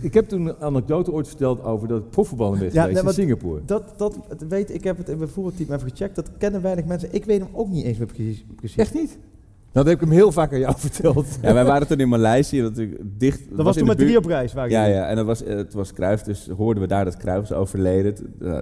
ik 0.01 0.13
heb 0.13 0.27
toen 0.27 0.45
een 0.45 0.59
anekdote 0.59 1.11
ooit 1.11 1.27
verteld 1.27 1.63
over 1.63 1.87
dat 1.87 1.99
ik 1.99 2.09
profvoetballer 2.09 2.59
ben 2.59 2.69
Ja, 2.73 2.81
geweest 2.81 3.01
nee, 3.01 3.11
in 3.11 3.13
Singapore. 3.13 3.61
Dat, 3.65 3.93
dat 3.97 4.17
dat 4.27 4.49
weet 4.49 4.73
ik, 4.73 4.83
heb 4.83 4.97
het 4.97 5.09
in 5.09 5.17
mijn 5.17 5.29
voetbalteam 5.29 5.71
even 5.73 5.89
gecheckt. 5.89 6.15
Dat 6.15 6.29
kennen 6.37 6.61
weinig 6.61 6.85
mensen. 6.85 7.09
Ik 7.11 7.25
weet 7.25 7.39
hem 7.39 7.49
ook 7.51 7.69
niet 7.69 7.85
eens 7.85 7.97
meer 7.97 8.07
precies. 8.07 8.45
precies. 8.55 8.77
Echt 8.77 8.93
niet? 8.93 9.17
Nou, 9.73 9.85
dat 9.85 9.93
heb 9.93 10.01
ik 10.01 10.09
hem 10.09 10.17
heel 10.17 10.31
vaak 10.31 10.53
aan 10.53 10.59
jou 10.59 10.75
verteld. 10.87 11.27
Ja, 11.41 11.53
wij 11.53 11.65
waren 11.65 11.87
toen 11.87 11.99
in 11.99 12.09
Maleisië, 12.09 12.61
natuurlijk 12.61 13.01
dicht. 13.03 13.41
Dat 13.49 13.65
was 13.65 13.75
toen 13.75 13.83
de 13.83 13.89
met 13.89 13.97
drie 13.97 14.17
op 14.17 14.25
reis. 14.25 14.53
Waren 14.53 14.71
Ja, 14.71 14.85
ja, 14.85 15.07
en 15.07 15.15
dat 15.15 15.25
was, 15.25 15.43
eh, 15.43 15.55
het 15.55 15.73
was 15.73 15.93
Cruijff, 15.93 16.23
dus 16.23 16.49
hoorden 16.57 16.83
we 16.83 16.89
daar 16.89 17.05
dat 17.05 17.17
Cruijff 17.17 17.49
was 17.49 17.57
overleden. 17.57 18.15
Eh, 18.41 18.57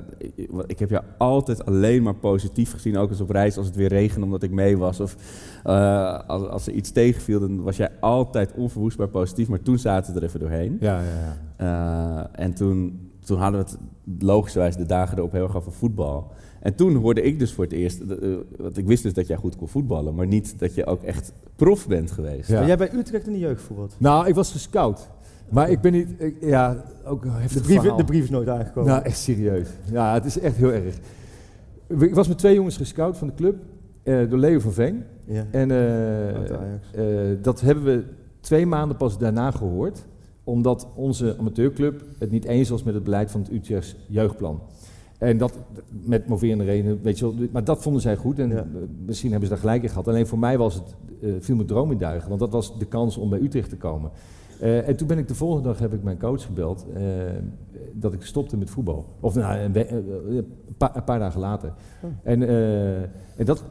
ik, 0.66 0.80
heb 0.80 0.90
jou 0.90 1.04
altijd 1.18 1.66
alleen 1.66 2.04
maar 2.04 2.16
positief 2.16 2.72
gezien, 2.72 2.98
ook 2.98 3.10
als 3.10 3.22
op 3.22 3.30
reis, 3.30 3.58
als 3.58 3.66
het 3.66 3.76
weer 3.76 3.88
regende 3.88 4.26
omdat 4.26 4.44
ik 4.44 4.52
mee 4.52 4.78
was. 4.78 5.00
Of 5.00 5.16
eh, 5.64 6.20
als, 6.28 6.48
als 6.48 6.68
er 6.68 6.74
iets 6.74 6.92
tegenviel, 6.92 7.40
dan 7.40 7.62
was 7.62 7.78
jij 7.78 7.90
altijd 8.00 8.54
onverwoestbaar 8.56 9.08
positief. 9.08 9.48
Maar 9.48 9.62
toen 9.62 9.80
zaten 9.80 10.14
we 10.14 10.20
er 10.20 10.26
even 10.26 10.40
doorheen. 10.40 10.78
Ja, 10.80 11.00
ja, 11.00 11.36
ja. 11.58 12.30
Eh, 12.36 12.44
en 12.44 12.54
toen, 12.54 13.10
toen 13.26 13.38
hadden 13.40 13.66
we 13.66 13.72
het 13.72 13.78
logischerwijs 14.24 14.76
de 14.76 14.86
dagen 14.86 15.18
erop 15.18 15.32
heel 15.32 15.44
erg 15.44 15.56
over 15.56 15.72
voetbal. 15.72 16.32
En 16.62 16.76
toen 16.76 16.96
hoorde 16.96 17.22
ik 17.22 17.40
dus 17.40 17.54
voor 17.54 17.64
het 17.64 17.74
eerst, 17.74 18.02
eh, 18.02 18.36
want 18.58 18.78
ik 18.78 18.86
wist 18.88 19.04
dus 19.04 19.14
dat 19.14 19.28
jij 19.28 19.38
goed 19.38 19.56
kon 19.56 19.68
voetballen, 19.68 20.16
maar 20.16 20.28
niet 20.28 20.60
dat 20.60 20.76
je 20.76 20.86
ook 20.86 21.04
echt 21.04 21.34
prof 21.56 21.88
bent 21.88 22.12
geweest. 22.12 22.50
Ja. 22.50 22.66
Jij 22.66 22.78
bij 22.78 22.94
Utrecht 22.94 23.28
in 23.28 23.34
de 23.34 23.40
jeugd 23.40 23.62
voetbald. 23.62 23.96
Nou, 23.98 24.28
ik 24.28 24.36
was 24.36 24.52
gescout. 24.52 25.10
Maar 25.50 25.70
ik 25.70 25.82
ben 25.82 25.92
niet, 25.92 26.08
ik- 26.18 26.38
ja, 26.42 26.84
ook 27.06 27.22
De 27.24 27.30
brief, 27.62 27.80
verhaal. 27.80 27.98
de 27.98 28.04
brief 28.04 28.24
is 28.24 28.30
nooit 28.30 28.48
aangekomen. 28.50 28.90
Nou, 28.92 29.04
echt 29.04 29.18
serieus. 29.18 29.68
Ja, 29.92 30.14
het 30.14 30.26
is 30.26 30.40
echt 30.40 30.56
heel 30.56 30.72
erg. 30.72 30.96
Ik 31.88 32.16
was 32.16 32.28
met 32.28 32.38
twee 32.38 32.56
jongens 32.56 32.78
gescout 32.78 33.18
van 33.18 33.28
de 33.28 33.34
club, 33.34 33.56
eh, 34.04 34.30
door 34.30 34.40
Leo 34.40 34.60
van 34.60 34.72
Veen. 34.74 35.04
ja. 35.26 35.46
En 35.52 35.72
eh, 35.72 36.30
eh, 37.32 37.38
dat 37.42 37.62
hebben 37.62 37.84
we 37.84 38.04
twee 38.40 38.66
maanden 38.66 38.98
pas 38.98 39.18
daarna 39.18 39.52
gehoord, 39.52 40.06
omdat 40.44 40.88
onze 40.96 41.36
amateurclub 41.40 42.04
het 42.20 42.32
niet 42.32 42.46
eens 42.46 42.70
was 42.70 42.84
met 42.84 42.94
het 42.94 43.04
beleid 43.04 43.32
van 43.32 43.42
het 43.42 43.52
Utrechts 43.52 43.96
jeugdplan. 44.08 44.62
En 45.20 45.38
dat 45.38 45.54
met 45.90 46.28
moverende 46.28 46.64
redenen, 46.64 47.00
weet 47.02 47.20
je 47.20 47.26
wel, 47.36 47.48
maar 47.52 47.64
dat 47.64 47.82
vonden 47.82 48.02
zij 48.02 48.16
goed 48.16 48.40
en 48.40 48.50
Ja. 48.50 48.56
eh, 48.58 48.64
misschien 49.06 49.30
hebben 49.32 49.48
ze 49.48 49.54
daar 49.54 49.64
gelijk 49.64 49.84
in 49.84 49.90
gehad. 49.90 50.08
Alleen 50.08 50.28
voor 50.28 50.40
mij 50.40 50.58
was 50.58 50.74
het, 50.76 50.96
eh 51.22 51.30
viel 51.40 51.56
mijn 51.56 51.68
droom 51.68 51.92
in 51.92 51.98
duigen, 51.98 52.28
want 52.28 52.40
dat 52.42 52.52
was 52.52 52.80
de 52.80 52.86
kans 52.86 53.18
om 53.18 53.30
bij 53.30 53.40
Utrecht 53.40 53.70
te 53.70 53.78
komen. 53.78 54.12
Eh, 54.60 54.88
en 54.88 54.96
toen 54.96 55.08
ben 55.08 55.18
ik 55.18 55.28
de 55.28 55.36
volgende 55.36 55.68
dag 55.68 55.80
heb 55.80 55.94
ik 55.94 56.04
mijn 56.04 56.20
coach 56.20 56.46
gebeld 56.46 56.86
dat 57.94 58.14
ik 58.14 58.22
stopte 58.24 58.58
met 58.58 58.70
voetbal. 58.70 59.06
Of 59.20 59.36
nou, 59.36 59.60
een, 59.60 60.46
paar, 60.78 60.96
een 60.96 61.04
paar 61.04 61.20
dagen 61.20 61.40
later. 61.40 61.74
Oh. 62.04 62.10
En, 62.24 62.48
en, 63.38 63.46
dat, 63.46 63.64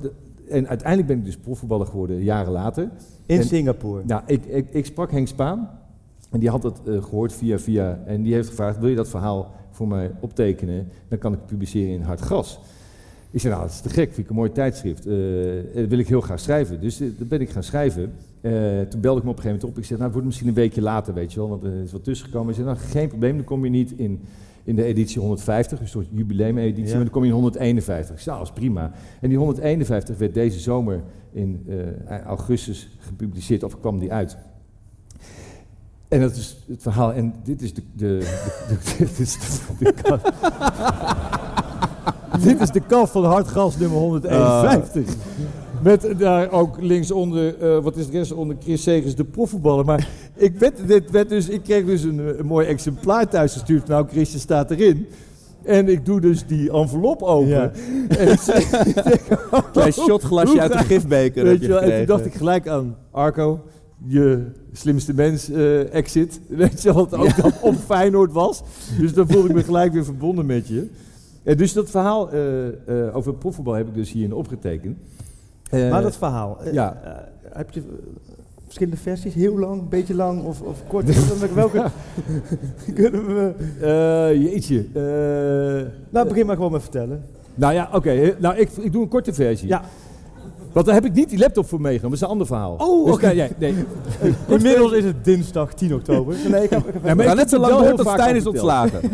en 0.48 0.68
uiteindelijk 0.68 1.08
ben 1.08 1.18
ik 1.18 1.24
dus 1.24 1.36
profvoetballer 1.36 1.86
geworden, 1.86 2.22
jaren 2.22 2.52
later. 2.52 2.90
In 3.26 3.38
en- 3.38 3.44
Singapore. 3.44 4.02
Nou, 4.06 4.22
ik, 4.26 4.44
ik, 4.44 4.66
ik 4.70 4.86
sprak 4.86 5.10
Henk 5.10 5.28
Spaan 5.28 5.70
en 6.30 6.40
die 6.40 6.50
had 6.50 6.62
het 6.62 6.80
eh, 6.86 7.02
gehoord 7.02 7.32
via 7.32 7.58
via. 7.58 7.98
En 8.06 8.22
die 8.22 8.34
heeft 8.34 8.48
gevraagd, 8.48 8.78
wil 8.78 8.88
je 8.88 8.96
dat 8.96 9.08
verhaal 9.08 9.50
voor 9.78 9.88
mij 9.88 10.10
optekenen? 10.20 10.88
Dan 11.08 11.18
kan 11.18 11.32
ik 11.32 11.38
het 11.38 11.48
publiceren 11.48 11.92
in 11.92 12.02
Hard 12.02 12.20
Gras. 12.20 12.60
Ik 13.30 13.40
zei, 13.40 13.52
nou, 13.54 13.66
dat 13.66 13.74
is 13.74 13.80
te 13.80 13.88
gek, 13.88 14.06
vind 14.12 14.18
ik 14.18 14.28
een 14.28 14.36
mooi 14.36 14.52
tijdschrift. 14.52 15.06
Eh, 15.06 15.14
dat 15.74 15.88
wil 15.88 15.98
ik 15.98 16.08
heel 16.08 16.20
graag 16.20 16.40
schrijven. 16.40 16.80
Dus 16.80 17.00
eh, 17.00 17.08
dat 17.18 17.28
ben 17.28 17.40
ik 17.40 17.50
gaan 17.50 17.62
schrijven. 17.62 18.12
Eh, 18.40 18.52
toen 18.88 19.00
belde 19.00 19.18
ik 19.18 19.24
me 19.24 19.30
op 19.30 19.36
een 19.36 19.42
gegeven 19.42 19.48
moment 19.50 19.64
op. 19.64 19.78
Ik 19.78 19.84
zei, 19.84 19.88
nou, 19.98 20.02
het 20.02 20.12
wordt 20.12 20.26
misschien 20.26 20.48
een 20.48 20.54
weekje 20.54 20.82
later, 20.82 21.14
weet 21.14 21.32
je 21.32 21.38
wel, 21.38 21.48
want 21.48 21.64
er 21.64 21.82
is 21.82 21.92
wat 21.92 22.04
tussengekomen. 22.04 22.48
Ik 22.48 22.54
zei, 22.54 22.66
nou, 22.66 22.78
geen 22.78 23.08
probleem, 23.08 23.36
dan 23.36 23.44
kom 23.44 23.64
je 23.64 23.70
niet 23.70 23.92
in, 23.96 24.20
in 24.64 24.76
de 24.76 24.84
editie 24.84 25.20
150, 25.20 25.80
een 25.80 25.88
soort 25.88 26.06
jubileumeditie, 26.10 26.84
Ja. 26.84 26.94
maar 26.94 27.02
dan 27.02 27.10
kom 27.12 27.22
je 27.22 27.28
in 27.28 27.34
151. 27.34 28.14
Ik 28.14 28.20
zei, 28.20 28.36
nou, 28.36 28.46
dat 28.46 28.56
is 28.56 28.60
prima. 28.62 28.92
En 29.20 29.28
die 29.28 29.38
151 29.38 30.18
werd 30.18 30.34
deze 30.34 30.58
zomer 30.58 31.00
in 31.32 31.66
eh, 32.06 32.20
augustus 32.20 32.88
gepubliceerd, 32.98 33.62
of 33.62 33.80
kwam 33.80 33.98
die 33.98 34.12
uit. 34.12 34.36
En 36.08 36.20
dat 36.20 36.36
is 36.36 36.56
het 36.68 36.82
verhaal. 36.82 37.12
En 37.12 37.34
dit 37.44 37.62
is 37.62 37.74
de. 37.74 37.82
de, 37.96 38.18
dit 38.98 39.18
is 39.18 39.32
de, 39.32 39.74
de 39.78 40.18
dit 42.44 42.60
is 42.60 42.70
de 42.70 42.80
kaf 42.86 43.10
van 43.10 43.24
Hartgas 43.24 43.78
nummer 43.78 43.98
151. 43.98 45.14
Met 45.82 46.14
daar 46.18 46.50
ook 46.50 46.80
linksonder, 46.80 47.58
eh 47.58 47.82
wat 47.82 47.96
is 47.96 48.06
de 48.06 48.12
rest 48.18 48.32
onder 48.32 48.56
Chris 48.60 48.82
Segers, 48.82 49.14
de 49.14 49.24
profvoetballer. 49.24 49.84
Maar 49.84 50.08
ik, 50.34 50.58
werd, 50.58 50.86
dit 50.86 51.10
werd 51.10 51.28
dus, 51.28 51.48
ik 51.48 51.62
kreeg 51.62 51.84
dus 51.84 52.02
een, 52.02 52.20
eh, 52.20 52.38
een 52.38 52.46
mooi 52.46 52.66
exemplaar 52.66 53.28
thuis 53.28 53.52
gestuurd. 53.52 53.86
Nou, 53.86 54.06
Chrisje 54.08 54.38
staat 54.38 54.70
erin. 54.70 55.06
En 55.62 55.88
ik 55.88 56.06
doe 56.06 56.20
dus 56.20 56.46
die 56.46 56.72
envelop 56.72 57.22
open. 57.22 57.48
Ja. 57.48 57.70
En 58.18 58.28
ik 58.28 58.38
Klein 59.72 59.92
shotglasje 59.92 60.60
uit 60.60 60.72
de 60.72 60.78
gifbeker 60.78 61.44
Weet 61.44 61.60
je 61.60 61.68
wel, 61.68 61.80
en 61.80 61.96
toen 61.96 62.06
dacht 62.06 62.26
ik 62.26 62.34
gelijk 62.34 62.68
aan 62.68 62.96
Arco, 63.10 63.60
je 64.06 64.44
slimste 64.72 65.14
mens 65.14 65.50
eh, 65.50 65.94
exit. 65.94 66.40
Weet 66.48 66.82
je 66.82 66.92
wat 66.92 67.14
ook 67.14 67.36
dat 67.42 67.60
op 67.60 67.74
Feyenoord 67.74 68.32
was. 68.32 68.62
Dus 69.00 69.12
dan 69.14 69.28
voelde 69.28 69.48
ik 69.48 69.54
me 69.54 69.62
gelijk 69.64 69.92
weer 69.92 70.04
verbonden 70.04 70.46
met 70.46 70.68
je. 70.68 70.86
En 71.42 71.56
dus 71.56 71.72
dat 71.72 71.90
verhaal 71.90 72.30
eh, 72.32 72.66
eh, 72.68 73.16
over 73.16 73.34
profvoetbal 73.34 73.74
heb 73.74 73.88
ik 73.88 73.94
dus 73.94 74.12
hierin 74.12 74.32
opgetekend. 74.32 74.98
Eh, 75.70 75.90
maar 75.90 76.02
dat 76.02 76.16
verhaal. 76.16 76.58
eh, 76.62 76.72
ja. 76.72 77.00
eh, 77.04 77.56
heb 77.56 77.70
je 77.70 77.80
eh, 77.80 77.86
verschillende 78.64 78.96
versies? 78.98 79.34
Heel 79.34 79.58
lang, 79.58 79.88
beetje 79.88 80.14
lang 80.14 80.42
of, 80.44 80.60
of 80.60 80.82
kort? 80.86 81.52
Welke 81.54 81.84
kunnen 82.94 83.26
we... 83.26 83.52
eh, 83.80 84.42
jeetje. 84.42 84.78
eh, 84.94 85.92
Nou, 86.10 86.28
begin 86.28 86.46
maar 86.46 86.56
gewoon 86.56 86.72
met 86.72 86.82
vertellen. 86.82 87.24
nou 87.54 87.74
ja, 87.74 87.88
oké. 87.92 88.10
eh, 88.10 88.34
nou, 88.38 88.56
ik, 88.56 88.70
ik 88.70 88.92
doe 88.92 89.02
een 89.02 89.08
korte 89.08 89.32
versie. 89.32 89.68
Ja. 89.68 89.82
Want 90.72 90.86
daar 90.86 90.94
heb 90.94 91.04
ik 91.04 91.12
niet 91.14 91.28
die 91.28 91.38
laptop 91.38 91.68
voor 91.68 91.80
meegenomen. 91.80 92.10
Dat 92.10 92.18
is 92.18 92.24
een 92.24 92.32
ander 92.32 92.46
verhaal. 92.46 92.74
Oh, 92.78 93.06
Dus 93.06 93.14
oké. 93.14 93.26
nee, 93.26 93.48
nee, 93.58 93.72
nee. 94.22 94.34
Inmiddels 94.48 94.92
is 94.92 95.04
het 95.04 95.24
dinsdag 95.24 95.74
10 95.74 95.94
oktober. 95.94 96.36
Nee, 96.48 96.62
ik 96.62 96.70
heb, 96.70 96.86
ik 96.86 96.92
heb 96.92 97.04
Ja, 97.04 97.14
maar 97.14 97.26
ik 97.26 97.34
net 97.34 97.50
zo 97.50 97.58
lang 97.58 97.88
tot 97.88 98.02
vaak 98.02 98.18
Stijn 98.20 98.36
is 98.36 98.46
ontslagen. 98.46 99.00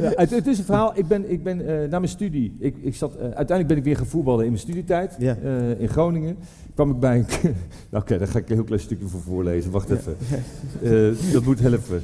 Ja, 0.00 0.12
het, 0.14 0.30
het 0.30 0.46
is 0.46 0.58
een 0.58 0.64
verhaal. 0.64 0.92
Ik 0.94 1.06
ben, 1.08 1.30
ik 1.30 1.42
ben 1.42 1.66
eh, 1.66 1.88
na 1.88 1.98
mijn 1.98 2.08
studie. 2.08 2.56
Ik, 2.58 2.76
ik 2.80 2.94
zat, 2.94 3.14
eh, 3.14 3.20
uiteindelijk 3.22 3.66
ben 3.68 3.76
ik 3.76 3.84
weer 3.84 3.96
gaan 3.96 4.06
voetballen 4.06 4.44
in 4.44 4.50
mijn 4.50 4.62
studietijd. 4.62 5.16
Eh, 5.18 5.80
in 5.80 5.88
Groningen. 5.88 6.36
Kwam 6.78 6.90
ik 6.90 7.00
bij 7.00 7.18
een. 7.18 7.54
Oké, 8.00 8.18
daar 8.18 8.28
ga 8.28 8.38
ik 8.38 8.48
een 8.48 8.54
heel 8.54 8.64
klein 8.64 8.80
stukje 8.80 9.06
voor 9.06 9.20
voorlezen. 9.20 9.70
Wacht 9.70 9.90
even. 9.90 10.16
Eh, 10.82 11.32
dat 11.32 11.44
moet 11.44 11.60
helpen. 11.60 12.02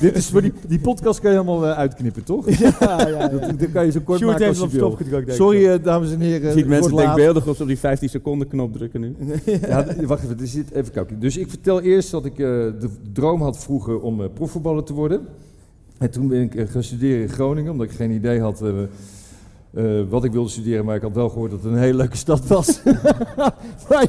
Dit 0.00 0.16
is 0.16 0.26
voor 0.28 0.42
die, 0.42 0.52
die 0.68 0.78
podcast 0.78 1.20
kan 1.20 1.30
je 1.30 1.36
helemaal 1.36 1.66
eh, 1.66 1.78
uitknippen, 1.78 2.24
toch? 2.24 2.50
Ja, 2.58 2.76
ja, 2.80 3.08
ja. 3.08 3.28
Dat, 3.28 3.58
dat 3.58 3.72
kan 3.72 3.84
je 3.84 3.90
zo 3.90 4.00
kort 4.04 4.20
maken 4.20 4.46
als 4.46 4.58
je 4.58 4.68
wil. 4.68 4.90
gedrukt. 4.90 5.34
Sorry, 5.34 5.66
eh, 5.66 5.82
dames 5.82 6.12
en 6.12 6.20
heren. 6.20 6.52
Ziet 6.52 6.66
mensen 6.66 6.90
wordt 6.90 7.06
laat. 7.06 7.16
denkbeeldig 7.16 7.60
op 7.60 7.66
die 7.66 7.78
15 7.78 8.08
seconden 8.08 8.48
knop 8.48 8.72
drukken 8.72 9.00
nu. 9.00 9.16
Ja, 9.68 9.86
wacht 10.06 10.24
even, 10.24 10.40
er 10.40 10.46
zit, 10.46 10.70
even 10.70 10.92
kijken. 10.92 11.20
Dus 11.20 11.36
ik 11.36 11.48
vertel 11.48 11.80
eerst 11.80 12.10
dat 12.10 12.24
ik 12.24 12.36
de 12.36 12.88
droom 13.12 13.42
had 13.42 13.58
vroeger 13.58 14.00
om 14.00 14.32
profvoetballer 14.32 14.84
te 14.84 14.92
worden. 14.92 15.20
En 15.98 16.10
toen 16.10 16.28
ben 16.28 16.42
ik 16.42 16.70
gaan 16.70 16.82
studeren 16.82 17.22
in 17.22 17.28
Groningen, 17.28 17.72
omdat 17.72 17.86
ik 17.86 17.92
geen 17.92 18.10
idee 18.10 18.40
had 18.40 18.62
eh, 19.74 20.00
wat 20.08 20.24
ik 20.24 20.32
wilde 20.32 20.48
studeren. 20.48 20.84
Maar 20.84 20.96
ik 20.96 21.02
had 21.02 21.14
wel 21.14 21.28
gehoord 21.28 21.50
dat 21.50 21.62
het 21.62 21.72
een 21.72 21.78
hele 21.78 21.96
leuke 21.96 22.16
stad 22.16 22.46
was. 22.46 22.82
waar, 23.88 24.08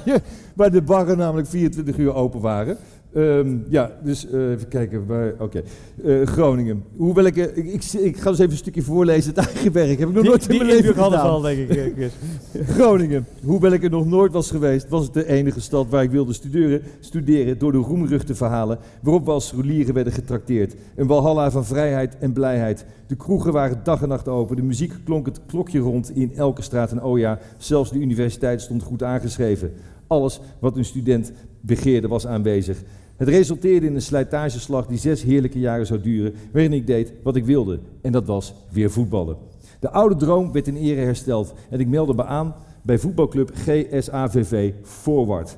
waar 0.55 0.71
de 0.71 0.81
barren 0.81 1.17
namelijk 1.17 1.47
24 1.47 1.97
uur 1.97 2.13
open 2.13 2.41
waren. 2.41 2.77
Ehm, 3.17 3.57
ja, 3.69 3.91
dus 4.03 4.29
eh, 4.29 4.51
even 4.51 4.67
kijken. 4.67 5.05
waar- 5.05 5.33
Oké. 5.39 5.61
Eh, 6.03 6.21
Groningen. 6.25 6.83
Hoewel 6.95 7.25
ik, 7.25 7.37
eh, 7.37 7.57
ik, 7.57 7.65
ik, 7.73 7.83
ik 7.93 8.17
ga 8.17 8.29
eens 8.29 8.39
even 8.39 8.51
een 8.51 8.57
stukje 8.57 8.81
voorlezen. 8.81 9.33
Het 9.35 9.45
eigen 9.45 9.71
werk 9.71 9.99
heb 9.99 10.07
ik 10.09 10.13
nog 10.13 10.21
Die, 10.21 10.29
nooit 10.31 10.43
in 10.43 10.49
die 10.49 10.57
mijn 10.63 10.71
leven 10.71 10.93
gedaan. 11.03 11.29
al, 11.29 11.41
denk 11.41 11.69
ik. 11.69 12.11
Groningen. 12.77 13.25
Hoewel 13.43 13.71
ik 13.71 13.83
er 13.83 13.89
nog 13.89 14.05
nooit 14.05 14.31
was 14.31 14.51
geweest, 14.51 14.89
was 14.89 15.03
het 15.03 15.13
de 15.13 15.27
enige 15.27 15.61
stad 15.61 15.89
waar 15.89 16.03
ik 16.03 16.09
wilde 16.11 16.33
studeren, 16.33 16.81
studeren 16.99 17.57
door 17.57 17.71
de 17.71 17.77
roemruchte 17.77 18.35
verhalen 18.35 18.77
waarop 19.01 19.25
we 19.25 19.31
als 19.31 19.47
scholieren 19.47 19.93
werden 19.93 20.13
getrakteerd. 20.13 20.75
Een 20.95 21.07
walhalla 21.07 21.51
van 21.51 21.65
vrijheid 21.65 22.17
en 22.19 22.33
blijheid. 22.33 22.85
De 23.07 23.15
kroegen 23.15 23.51
waren 23.53 23.79
dag 23.83 24.01
en 24.01 24.07
nacht 24.09 24.27
open, 24.27 24.55
de 24.55 24.61
muziek 24.61 24.93
klonk 25.03 25.25
het 25.25 25.39
klokje 25.47 25.79
rond 25.79 26.15
in 26.15 26.31
elke 26.35 26.61
straat 26.61 26.91
en 26.91 27.03
oh 27.03 27.17
ja, 27.19 27.39
zelfs 27.57 27.91
de 27.91 27.99
universiteit 27.99 28.61
stond 28.61 28.83
goed 28.83 29.03
aangeschreven. 29.03 29.71
Alles 30.07 30.39
wat 30.59 30.77
een 30.77 30.85
student 30.85 31.31
begeerde 31.61 32.07
was 32.07 32.27
aanwezig. 32.27 32.77
Het 33.17 33.27
resulteerde 33.27 33.87
in 33.87 33.95
een 33.95 34.01
slijtageslag 34.01 34.87
die 34.87 34.97
zes 34.97 35.23
heerlijke 35.23 35.59
jaren 35.59 35.85
zou 35.85 36.01
duren, 36.01 36.33
waarin 36.51 36.73
ik 36.73 36.87
deed 36.87 37.13
wat 37.23 37.35
ik 37.35 37.45
wilde. 37.45 37.79
En 38.01 38.11
dat 38.11 38.25
was 38.25 38.53
weer 38.71 38.91
voetballen. 38.91 39.37
De 39.79 39.89
oude 39.89 40.15
droom 40.15 40.51
werd 40.51 40.67
in 40.67 40.75
ere 40.75 41.01
hersteld 41.01 41.53
en 41.69 41.79
ik 41.79 41.87
meldde 41.87 42.13
me 42.13 42.23
aan 42.23 42.55
bij 42.81 42.99
voetbalclub 42.99 43.51
GSAVV 43.53 44.73
Forward. 44.83 45.57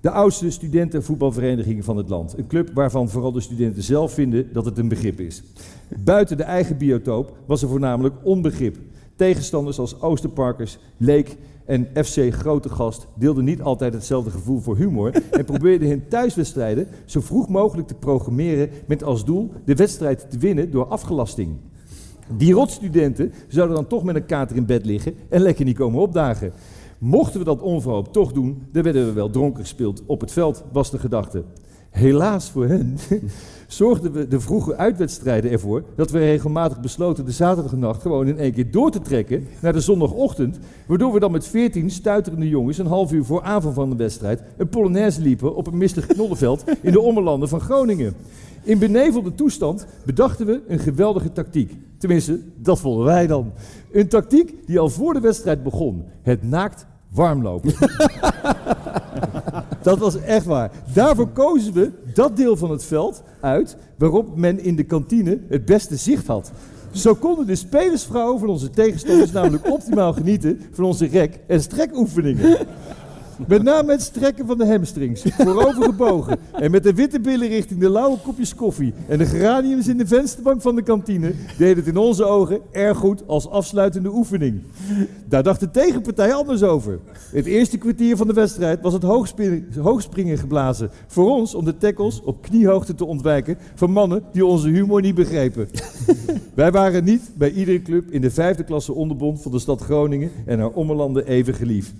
De 0.00 0.10
oudste 0.10 0.50
studentenvoetbalvereniging 0.50 1.84
van 1.84 1.96
het 1.96 2.08
land. 2.08 2.38
Een 2.38 2.46
club 2.46 2.70
waarvan 2.74 3.08
vooral 3.08 3.32
de 3.32 3.40
studenten 3.40 3.82
zelf 3.82 4.12
vinden 4.12 4.52
dat 4.52 4.64
het 4.64 4.78
een 4.78 4.88
begrip 4.88 5.20
is. 5.20 5.42
Buiten 6.04 6.36
de 6.36 6.42
eigen 6.42 6.76
biotoop 6.76 7.36
was 7.46 7.62
er 7.62 7.68
voornamelijk 7.68 8.14
onbegrip. 8.22 8.76
Tegenstanders 9.16 9.78
als 9.78 10.00
Oosterparkers, 10.00 10.78
Leek 10.96 11.36
en 11.64 11.88
FC 12.04 12.32
Grote 12.32 12.68
Gast 12.68 13.06
deelden 13.14 13.44
niet 13.44 13.62
altijd 13.62 13.92
hetzelfde 13.92 14.30
gevoel 14.30 14.60
voor 14.60 14.76
humor 14.76 15.12
en 15.30 15.44
probeerden 15.44 15.88
hun 15.88 16.08
thuiswedstrijden 16.08 16.88
zo 17.04 17.20
vroeg 17.20 17.48
mogelijk 17.48 17.88
te 17.88 17.94
programmeren 17.94 18.70
met 18.86 19.04
als 19.04 19.24
doel 19.24 19.52
de 19.64 19.74
wedstrijd 19.74 20.30
te 20.30 20.38
winnen 20.38 20.70
door 20.70 20.86
afgelasting. 20.86 21.56
Die 22.36 22.54
rotstudenten 22.54 23.32
zouden 23.48 23.76
dan 23.76 23.86
toch 23.86 24.04
met 24.04 24.16
een 24.16 24.26
kater 24.26 24.56
in 24.56 24.66
bed 24.66 24.84
liggen 24.84 25.14
en 25.28 25.40
lekker 25.40 25.64
niet 25.64 25.76
komen 25.76 26.00
opdagen. 26.00 26.52
Mochten 26.98 27.38
we 27.38 27.44
dat 27.44 27.62
onverhoopt 27.62 28.12
toch 28.12 28.32
doen, 28.32 28.62
dan 28.72 28.82
werden 28.82 29.06
we 29.06 29.12
wel 29.12 29.30
dronken 29.30 29.60
gespeeld 29.60 30.02
op 30.06 30.20
het 30.20 30.32
veld, 30.32 30.64
was 30.72 30.90
de 30.90 30.98
gedachte. 30.98 31.44
Helaas 31.90 32.50
voor 32.50 32.66
hen 32.66 32.96
zorgden 33.74 34.12
we 34.12 34.28
de 34.28 34.40
vroege 34.40 34.76
uitwedstrijden 34.76 35.50
ervoor 35.50 35.84
dat 35.96 36.10
we 36.10 36.18
regelmatig 36.18 36.80
besloten 36.80 37.24
de 37.24 37.30
zaterdagnacht 37.30 38.02
gewoon 38.02 38.26
in 38.26 38.38
één 38.38 38.52
keer 38.52 38.70
door 38.70 38.90
te 38.90 39.00
trekken 39.00 39.46
naar 39.60 39.72
de 39.72 39.80
zondagochtend, 39.80 40.58
waardoor 40.86 41.12
we 41.12 41.20
dan 41.20 41.32
met 41.32 41.46
veertien 41.46 41.90
stuiterende 41.90 42.48
jongens 42.48 42.78
een 42.78 42.86
half 42.86 43.12
uur 43.12 43.24
voor 43.24 43.42
aanvang 43.42 43.74
van 43.74 43.90
de 43.90 43.96
wedstrijd 43.96 44.42
een 44.56 44.68
polonaise 44.68 45.20
liepen 45.20 45.54
op 45.54 45.66
een 45.66 45.76
mistig 45.76 46.06
knollenveld 46.06 46.64
in 46.80 46.92
de 46.92 47.00
ommelanden 47.00 47.48
van 47.48 47.60
Groningen. 47.60 48.14
In 48.62 48.78
benevelde 48.78 49.34
toestand 49.34 49.86
bedachten 50.04 50.46
we 50.46 50.60
een 50.68 50.78
geweldige 50.78 51.32
tactiek. 51.32 51.76
Tenminste, 51.98 52.40
dat 52.56 52.80
vonden 52.80 53.04
wij 53.04 53.26
dan. 53.26 53.52
Een 53.92 54.08
tactiek 54.08 54.66
die 54.66 54.78
al 54.78 54.90
voor 54.90 55.12
de 55.12 55.20
wedstrijd 55.20 55.62
begon. 55.62 56.04
Het 56.22 56.42
naakt 56.42 56.86
warmlopen. 57.08 57.74
dat 59.84 59.98
was 59.98 60.20
echt 60.20 60.46
waar. 60.46 60.70
Daarvoor 60.92 61.28
kozen 61.28 61.72
we 61.72 61.90
dat 62.14 62.36
deel 62.36 62.56
van 62.56 62.70
het 62.70 62.84
veld 62.84 63.22
uit 63.40 63.76
waarop 63.98 64.36
men 64.36 64.60
in 64.60 64.76
de 64.76 64.84
kantine 64.84 65.38
het 65.48 65.64
beste 65.64 65.96
zicht 65.96 66.26
had. 66.26 66.50
Zo 66.90 67.14
konden 67.14 67.46
de 67.46 67.54
spelersvrouwen 67.54 68.38
van 68.38 68.48
onze 68.48 68.70
tegenstanders 68.70 69.32
namelijk 69.32 69.70
optimaal 69.70 70.12
genieten 70.12 70.60
van 70.72 70.84
onze 70.84 71.06
rek- 71.06 71.38
en 71.46 71.60
strekoefeningen. 71.62 72.56
Met 73.48 73.62
name 73.62 73.92
het 73.92 74.02
strekken 74.02 74.46
van 74.46 74.58
de 74.58 74.66
hamstrings, 74.66 75.22
voorover 75.22 75.82
gebogen 75.82 76.38
en 76.52 76.70
met 76.70 76.82
de 76.82 76.94
witte 76.94 77.20
billen 77.20 77.48
richting 77.48 77.80
de 77.80 77.90
lauwe 77.90 78.18
kopjes 78.18 78.54
koffie 78.54 78.92
en 79.08 79.18
de 79.18 79.26
geraniums 79.26 79.88
in 79.88 79.96
de 79.96 80.06
vensterbank 80.06 80.62
van 80.62 80.74
de 80.74 80.82
kantine 80.82 81.34
deed 81.58 81.76
het 81.76 81.86
in 81.86 81.96
onze 81.96 82.24
ogen 82.24 82.60
erg 82.70 82.98
goed 82.98 83.22
als 83.26 83.48
afsluitende 83.48 84.08
oefening. 84.08 84.62
Daar 85.28 85.42
dacht 85.42 85.60
de 85.60 85.70
tegenpartij 85.70 86.34
anders 86.34 86.62
over. 86.62 86.98
Het 87.32 87.46
eerste 87.46 87.78
kwartier 87.78 88.16
van 88.16 88.26
de 88.26 88.32
wedstrijd 88.32 88.80
was 88.80 88.92
het 88.92 89.02
hoogspringen, 89.76 90.38
geblazen. 90.38 90.90
Voor 91.06 91.30
ons 91.30 91.54
om 91.54 91.64
de 91.64 91.76
tackles 91.76 92.22
op 92.22 92.42
kniehoogte 92.42 92.94
te 92.94 93.04
ontwijken 93.04 93.58
van 93.74 93.90
mannen 93.90 94.22
die 94.32 94.46
onze 94.46 94.68
humor 94.68 95.00
niet 95.00 95.14
begrepen. 95.14 95.68
Wij 96.54 96.72
waren 96.72 97.04
niet 97.04 97.30
bij 97.34 97.52
iedere 97.52 97.82
club 97.82 98.10
in 98.10 98.20
de 98.20 98.30
vijfde 98.30 98.64
klasse 98.64 98.92
onderbond 98.92 99.42
van 99.42 99.52
de 99.52 99.58
stad 99.58 99.80
Groningen 99.80 100.30
en 100.46 100.58
haar 100.58 100.70
ommelanden 100.70 101.26
even 101.26 101.54
geliefd. 101.54 101.94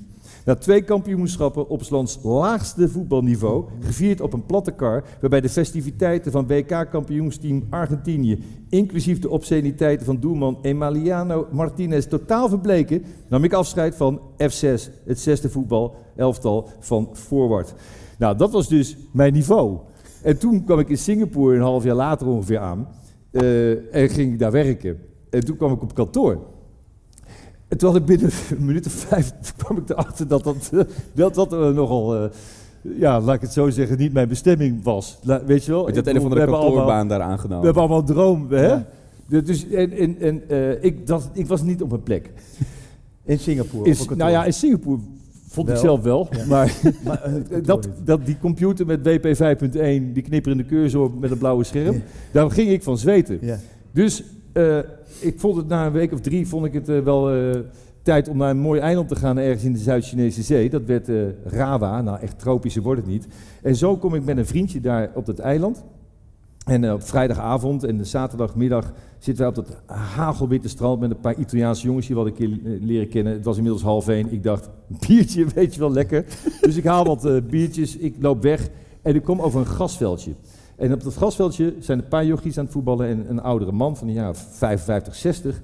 Na 0.44 0.54
twee 0.54 0.82
kampioenschappen 0.82 1.68
op 1.68 1.90
lands 1.90 2.18
laagste 2.22 2.88
voetbalniveau, 2.88 3.64
gevierd 3.80 4.20
op 4.20 4.32
een 4.32 4.46
platte 4.46 4.70
kar, 4.70 5.04
waarbij 5.20 5.40
de 5.40 5.48
festiviteiten 5.48 6.32
van 6.32 6.46
WK-kampioensteam 6.46 7.66
Argentinië, 7.70 8.44
inclusief 8.68 9.18
de 9.18 9.30
obsceniteiten 9.30 10.06
van 10.06 10.20
doelman 10.20 10.58
Emiliano 10.62 11.46
Martinez, 11.52 12.06
totaal 12.06 12.48
verbleken, 12.48 13.04
nam 13.28 13.44
ik 13.44 13.52
afscheid 13.52 13.94
van 13.94 14.20
F6, 14.20 15.04
het 15.04 15.20
zesde 15.20 15.50
voetbal-elftal 15.50 16.68
van 16.80 17.08
Forward. 17.12 17.74
Nou, 18.18 18.36
dat 18.36 18.52
was 18.52 18.68
dus 18.68 18.96
mijn 19.12 19.32
niveau. 19.32 19.78
En 20.22 20.38
toen 20.38 20.64
kwam 20.64 20.78
ik 20.78 20.88
in 20.88 20.98
Singapore 20.98 21.56
een 21.56 21.62
half 21.62 21.84
jaar 21.84 21.94
later 21.94 22.26
ongeveer 22.26 22.58
aan 22.58 22.88
eh, 23.30 23.94
en 23.94 24.08
ging 24.08 24.32
ik 24.32 24.38
daar 24.38 24.52
werken. 24.52 24.98
En 25.30 25.44
toen 25.44 25.56
kwam 25.56 25.72
ik 25.72 25.82
op 25.82 25.94
kantoor. 25.94 26.38
En 27.74 27.80
toen 27.80 27.90
had 27.92 27.98
ik 28.00 28.06
binnen 28.06 28.30
een 28.58 28.64
minuut 28.64 28.86
of 28.86 28.92
vijf 28.92 29.32
kwam 29.56 29.76
ik 29.78 29.88
erachter 29.90 30.28
dat 30.28 30.44
dat, 30.44 30.70
eh, 30.72 30.80
dat, 31.14 31.34
dat 31.34 31.52
eh, 31.52 31.68
nogal, 31.68 32.14
eh, 32.16 32.24
ja, 32.98 33.20
laat 33.20 33.34
ik 33.34 33.40
het 33.40 33.52
zo 33.52 33.70
zeggen, 33.70 33.98
niet 33.98 34.12
mijn 34.12 34.28
bestemming 34.28 34.82
was. 34.82 35.18
La- 35.22 35.44
weet 35.44 35.64
je 35.64 35.70
wel? 35.70 35.88
Je 35.88 35.94
had 35.94 36.06
Ik 36.06 36.06
een 36.12 36.16
of 36.18 36.22
andere 36.22 36.34
we 36.34 36.38
hebben 36.40 36.56
allemaal- 36.56 36.74
kantoorbaan 36.76 37.08
daar 37.08 37.18
We 37.18 37.24
aangenomen. 37.24 37.64
hebben 37.64 37.82
allemaal 37.82 37.98
een 38.00 38.06
droom, 38.06 38.46
hè? 38.50 38.66
Ja. 38.66 38.86
De- 39.26 39.42
Dus, 39.42 39.68
en 39.68 39.92
en, 39.92 40.16
en 40.20 40.42
eh, 40.48 40.84
ik, 40.84 41.06
dat, 41.06 41.30
ik 41.32 41.46
was 41.46 41.62
niet 41.62 41.82
op 41.82 41.88
mijn 41.90 42.02
plek. 42.02 42.30
In 43.24 43.38
Singapore. 43.38 43.90
In, 43.90 43.96
nou 44.16 44.30
ja, 44.30 44.44
in 44.44 44.52
Singapore 44.52 44.98
vond 45.48 45.68
ik 45.68 45.76
zelf 45.76 46.02
wel, 46.02 46.28
Ja. 46.30 46.44
maar 46.46 46.74
dat, 47.62 47.88
dat, 48.04 48.26
die 48.26 48.38
computer 48.38 48.86
met 48.86 49.06
WP 49.06 49.26
5.1, 49.26 50.12
die 50.12 50.22
knipperende 50.22 50.66
cursor 50.66 51.10
met 51.20 51.30
een 51.30 51.38
blauwe 51.38 51.64
scherm, 51.64 51.94
Ja. 51.94 52.00
daar 52.32 52.50
ging 52.50 52.70
ik 52.70 52.82
van 52.82 52.98
zweten. 52.98 53.38
Ja. 53.40 53.58
Dus 53.92 54.22
eh, 54.54 54.78
ik 55.20 55.40
vond 55.40 55.56
het 55.56 55.68
na 55.68 55.86
een 55.86 55.92
week 55.92 56.12
of 56.12 56.20
drie 56.20 56.48
vond 56.48 56.66
ik 56.66 56.72
het 56.72 56.88
eh, 56.88 56.98
wel 56.98 57.30
eh, 57.30 57.60
tijd 58.02 58.28
om 58.28 58.36
naar 58.36 58.50
een 58.50 58.58
mooi 58.58 58.80
eiland 58.80 59.08
te 59.08 59.16
gaan 59.16 59.38
ergens 59.38 59.64
in 59.64 59.72
de 59.72 59.78
Zuid-Chinese 59.78 60.42
zee. 60.42 60.70
Dat 60.70 60.84
werd 60.84 61.08
Rawa, 61.44 62.00
nou 62.02 62.20
echt 62.20 62.38
tropische 62.38 62.82
wordt 62.82 63.00
het 63.00 63.10
niet. 63.10 63.26
En 63.62 63.76
zo 63.76 63.96
kom 63.96 64.14
ik 64.14 64.24
met 64.24 64.36
een 64.36 64.46
vriendje 64.46 64.80
daar 64.80 65.10
op 65.14 65.26
dat 65.26 65.38
eiland. 65.38 65.84
En 66.64 66.92
op 66.92 67.02
vrijdagavond 67.02 67.84
en 67.84 67.96
de 67.96 68.04
zaterdagmiddag 68.04 68.92
zitten 69.18 69.44
wij 69.44 69.56
op 69.56 69.66
dat 69.66 69.82
hagelwitte 69.96 70.68
strand 70.68 71.00
met 71.00 71.10
een 71.10 71.20
paar 71.20 71.38
Italiaanse 71.38 71.86
jongens 71.86 72.06
die 72.06 72.16
we 72.16 72.22
hadden 72.22 72.60
leren 72.80 73.08
kennen. 73.08 73.32
Het 73.32 73.44
was 73.44 73.56
inmiddels 73.56 73.82
half 73.82 74.08
één. 74.08 74.32
Ik 74.32 74.42
dacht, 74.42 74.70
biertje, 75.06 75.46
weet 75.54 75.74
je 75.74 75.80
wel, 75.80 75.92
lekker. 75.92 76.24
Dus 76.60 76.76
ik 76.76 76.84
haal 76.84 77.04
wat 77.04 77.48
biertjes, 77.48 77.96
ik 77.96 78.14
loop 78.20 78.42
weg 78.42 78.68
en 79.02 79.14
ik 79.14 79.22
kom 79.22 79.40
over 79.40 79.60
een 79.60 79.66
gasveldje. 79.66 80.32
En 80.76 80.92
op 80.92 81.02
dat 81.02 81.16
gasveldje 81.16 81.74
zijn 81.78 81.98
een 81.98 82.08
paar 82.08 82.26
jochies 82.26 82.58
aan 82.58 82.64
het 82.64 82.72
voetballen 82.72 83.08
en 83.08 83.30
een 83.30 83.40
oudere 83.40 83.72
man 83.72 83.96
van 83.96 84.08
een 84.08 84.14
jaar 84.14 84.28
of 84.28 84.46
55, 84.50 85.14
60. 85.14 85.60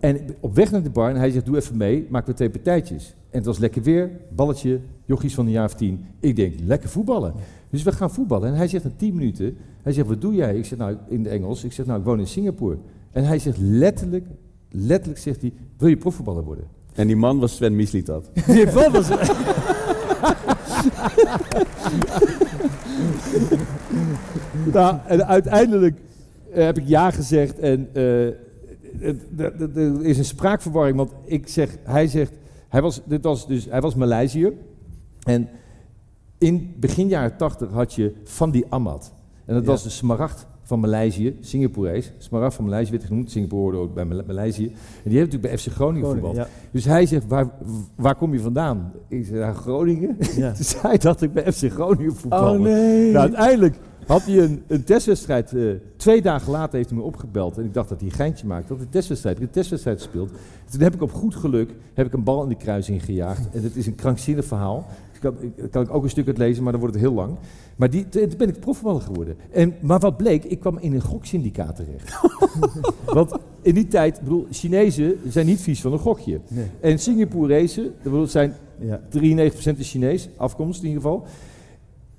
En 0.00 0.18
op 0.40 0.54
weg 0.54 0.70
naar 0.70 0.82
de 0.82 0.90
bar 0.90 1.10
en 1.10 1.16
hij 1.16 1.30
zegt, 1.30 1.44
doe 1.44 1.56
even 1.56 1.76
mee, 1.76 2.06
maken 2.10 2.28
we 2.28 2.34
twee 2.34 2.50
partijtjes. 2.50 3.08
En 3.08 3.36
het 3.36 3.44
was 3.44 3.58
lekker 3.58 3.82
weer, 3.82 4.10
balletje, 4.34 4.80
jochies 5.04 5.34
van 5.34 5.46
een 5.46 5.52
jaar 5.52 5.64
of 5.64 5.74
tien. 5.74 6.04
Ik 6.20 6.36
denk, 6.36 6.54
lekker 6.64 6.88
voetballen. 6.88 7.34
Dus 7.70 7.82
we 7.82 7.92
gaan 7.92 8.10
voetballen. 8.10 8.48
En 8.48 8.54
hij 8.54 8.68
zegt 8.68 8.84
na 8.84 8.90
tien 8.96 9.14
minuten, 9.14 9.56
hij 9.82 9.92
zegt, 9.92 10.08
wat 10.08 10.20
doe 10.20 10.34
jij? 10.34 10.56
Ik 10.56 10.64
zeg, 10.64 10.78
nou, 10.78 10.96
in 11.08 11.24
het 11.24 11.32
Engels, 11.32 11.64
ik 11.64 11.72
zeg, 11.72 11.86
nou, 11.86 11.98
ik 11.98 12.04
woon 12.04 12.18
in 12.18 12.26
Singapore. 12.26 12.76
En 13.10 13.24
hij 13.24 13.38
zegt 13.38 13.58
letterlijk, 13.58 14.26
letterlijk 14.70 15.20
zegt 15.20 15.40
hij, 15.40 15.52
wil 15.76 15.88
je 15.88 15.96
profvoetballer 15.96 16.44
worden? 16.44 16.64
En 16.94 17.06
die 17.06 17.16
man 17.16 17.38
was 17.38 17.56
Sven 17.56 17.76
Mislitat. 17.76 18.30
Die 18.46 18.72
bal 18.72 18.90
was... 18.90 19.08
nou, 24.72 24.96
en 25.06 25.26
uiteindelijk 25.26 25.98
eh, 26.52 26.64
heb 26.64 26.78
ik 26.78 26.86
ja 26.86 27.10
gezegd 27.10 27.58
en 27.58 27.88
eh, 27.92 28.26
er 29.00 30.04
is 30.04 30.18
een 30.18 30.24
spraakverwarring, 30.24 30.96
want 30.96 31.12
ik 31.24 31.48
zeg, 31.48 31.76
hij 31.82 32.06
zegt, 32.06 32.32
hij 32.68 32.82
was, 32.82 33.00
dit 33.04 33.24
was 33.24 33.46
dus, 33.46 33.66
hij 33.70 33.80
was 33.80 33.94
Maleisiër 33.94 34.52
en 35.22 35.48
in 36.38 36.74
begin 36.76 37.08
jaren 37.08 37.36
80 37.36 37.70
had 37.70 37.94
je 37.94 38.12
Van 38.24 38.50
die 38.50 38.64
Ahmad 38.68 39.12
en 39.44 39.54
dat 39.54 39.62
Ja. 39.64 39.70
was 39.70 39.82
de 39.82 39.88
smaragd 39.90 40.46
van 40.62 40.80
Maleisië, 40.80 41.36
Singaporees. 41.40 42.12
Smaragd 42.18 42.54
van 42.54 42.64
Maleisië 42.64 42.90
werd 42.90 43.04
genoemd, 43.04 43.30
Singapore 43.30 43.62
hoorde 43.62 43.78
ook 43.78 43.94
bij 43.94 44.04
Male- 44.04 44.24
Maleisië. 44.26 44.64
En 44.66 44.72
die 45.10 45.18
heeft 45.18 45.32
natuurlijk 45.32 45.42
bij 45.42 45.58
FC 45.58 45.66
Groningen 45.66 46.04
Groningen, 46.08 46.28
voetbal. 46.28 46.44
ja. 46.44 46.50
Dus 46.70 46.84
hij 46.84 47.06
zegt, 47.06 47.26
waar, 47.26 47.48
waar 47.96 48.14
kom 48.14 48.32
je 48.32 48.40
vandaan? 48.40 48.92
Ik 49.08 49.26
zeg, 49.26 49.36
"Ja, 49.38 49.52
Groningen. 49.52 50.16
Ja. 50.36 50.52
Dus 50.58 50.82
hij 50.82 50.98
dacht 50.98 51.22
ik 51.22 51.32
bij 51.32 51.52
FC 51.52 51.70
Groningen 51.70 52.16
voetballen. 52.16 52.60
Oh 52.60 52.66
nee. 52.66 53.04
Nou, 53.12 53.16
uiteindelijk 53.24 53.76
had 54.10 54.22
hij 54.24 54.38
een, 54.38 54.62
een 54.66 54.84
testwedstrijd. 54.84 55.52
eh, 55.52 55.62
twee 55.96 56.22
dagen 56.22 56.52
later 56.52 56.76
heeft 56.76 56.88
hij 56.90 56.98
me 56.98 57.04
opgebeld. 57.04 57.58
En 57.58 57.64
ik 57.64 57.74
dacht 57.74 57.88
dat 57.88 58.00
hij 58.00 58.08
een 58.08 58.14
geintje 58.14 58.46
maakte. 58.46 58.68
Dat 58.68 58.76
hij 58.76 58.86
een 58.86 58.92
testwedstrijd. 58.92 59.40
Een 59.40 59.50
testwedstrijd 59.50 60.02
gespeeld. 60.02 60.30
Toen 60.70 60.80
heb 60.80 60.94
ik 60.94 61.02
op 61.02 61.12
goed 61.12 61.34
geluk 61.34 61.70
heb 61.94 62.06
ik 62.06 62.12
een 62.12 62.24
bal 62.24 62.42
in 62.42 62.48
de 62.48 62.54
kruising 62.54 63.04
gejaagd. 63.04 63.48
En 63.52 63.62
het 63.62 63.76
is 63.76 63.86
een 63.86 63.94
krankzinnig 63.94 64.44
verhaal. 64.44 64.86
kan, 65.20 65.34
ik- 65.40 65.70
kan 65.70 65.82
ik 65.82 65.94
ook 65.94 66.02
een 66.02 66.10
stuk 66.10 66.26
uit 66.26 66.38
lezen, 66.38 66.62
maar 66.62 66.72
dan 66.72 66.80
wordt 66.80 66.96
het 66.96 67.04
heel 67.04 67.14
lang. 67.14 67.36
Maar 67.76 67.90
die, 67.90 68.08
toen 68.08 68.32
ben 68.38 68.48
ik 68.48 68.60
profvoetballer 68.60 69.02
geworden. 69.02 69.36
En, 69.50 69.74
maar 69.80 69.98
wat 69.98 70.16
bleek, 70.16 70.44
ik 70.44 70.60
kwam 70.60 70.78
in 70.78 70.94
een 70.94 71.00
goksyndicaat 71.00 71.76
terecht. 71.76 72.20
Want 73.14 73.32
in 73.62 73.74
die 73.74 73.86
tijd, 73.88 74.16
ik 74.16 74.22
bedoel, 74.22 74.46
Chinezen 74.50 75.14
zijn 75.28 75.46
niet 75.46 75.60
vies 75.60 75.80
van 75.80 75.92
een 75.92 75.98
gokje. 75.98 76.40
Nee. 76.48 76.66
En 76.80 76.98
Singaporezen, 76.98 77.92
het 78.02 78.30
zijn 78.30 78.54
Ja. 78.78 79.00
93% 79.08 79.78
is 79.78 79.90
Chinees, 79.90 80.28
afkomst 80.36 80.82
in 80.82 80.88
ieder 80.88 81.02
geval. 81.02 81.24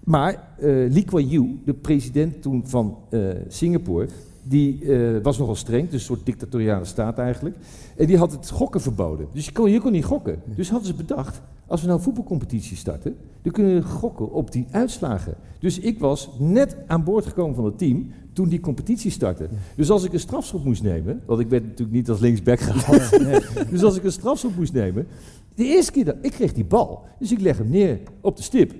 Maar 0.03 0.34
eh 0.57 0.68
Lee 0.68 1.03
Kuan 1.03 1.28
Yew, 1.28 1.45
de 1.65 1.73
president 1.73 2.41
toen 2.41 2.64
van 2.65 2.98
eh, 3.10 3.22
Singapore, 3.48 4.07
die 4.44 4.86
eh, 4.86 5.23
was 5.23 5.38
nogal 5.38 5.56
streng, 5.56 5.84
dus 5.84 5.94
een 5.94 5.99
soort 5.99 6.26
dictatoriale 6.26 6.86
staat 6.86 7.18
eigenlijk. 7.18 7.56
En 7.98 8.07
die 8.07 8.18
had 8.18 8.32
het 8.32 8.49
gokken 8.49 8.82
verboden. 8.82 9.28
Dus 9.34 9.45
je 9.45 9.52
kon, 9.52 9.72
je 9.72 9.80
kon 9.80 9.91
niet 9.91 10.06
gokken. 10.06 10.41
Dus 10.45 10.69
hadden 10.69 10.88
ze 10.88 10.94
bedacht, 10.94 11.41
als 11.68 11.82
we 11.82 11.88
nou 11.88 11.98
een 11.98 12.06
voetbalcompetitie 12.06 12.78
starten, 12.78 13.15
dan 13.41 13.52
kunnen 13.52 13.76
we 13.76 13.82
gokken 13.82 14.32
op 14.32 14.52
die 14.52 14.68
uitslagen. 14.72 15.36
Dus 15.60 15.80
ik 15.80 15.99
was 15.99 16.30
net 16.40 16.78
aan 16.88 17.03
boord 17.03 17.26
gekomen 17.26 17.56
van 17.56 17.65
het 17.65 17.78
team 17.78 18.11
toen 18.34 18.49
die 18.49 18.60
competitie 18.60 19.11
startte. 19.11 19.49
Dus 19.76 19.90
als 19.90 20.03
ik 20.03 20.14
een 20.14 20.19
strafschop 20.19 20.64
moest 20.64 20.84
nemen, 20.84 21.22
want 21.26 21.40
ik 21.40 21.49
werd 21.49 21.64
natuurlijk 21.64 21.91
niet 21.91 22.10
als 22.10 22.19
linksback 22.19 22.60
gehaald. 22.69 23.69
dus 23.69 23.84
als 23.84 23.98
ik 23.98 24.03
een 24.03 24.11
strafschop 24.11 24.56
moest 24.56 24.73
nemen, 24.73 25.07
de 25.56 25.65
eerste 25.65 25.91
keer 25.91 26.06
dat 26.06 26.15
ik 26.22 26.32
kreeg 26.32 26.53
die 26.53 26.65
bal, 26.65 27.03
dus 27.19 27.32
ik 27.32 27.40
leg 27.40 27.57
hem 27.57 27.69
neer 27.69 27.99
op 28.22 28.38
de 28.38 28.44
stip. 28.44 28.73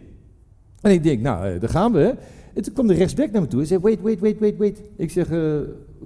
En 0.82 0.92
ik 0.92 1.04
denk, 1.04 1.22
nou, 1.22 1.48
eh, 1.54 1.60
daar 1.60 1.70
gaan 1.70 1.92
we. 1.92 2.16
En 2.54 2.64
toen 2.64 2.74
kwam 2.74 2.88
de 2.88 2.94
rechtsback 2.94 3.32
naar 3.32 3.42
me 3.42 3.48
toe 3.48 3.60
en 3.62 3.68
zei, 3.68 3.80
wait, 3.80 4.02
wait, 4.02 4.20
wait, 4.20 4.40
wait, 4.40 4.58
wait. 4.58 4.82
Ik 4.96 5.12
zeg, 5.12 5.30
eh, 5.30 5.40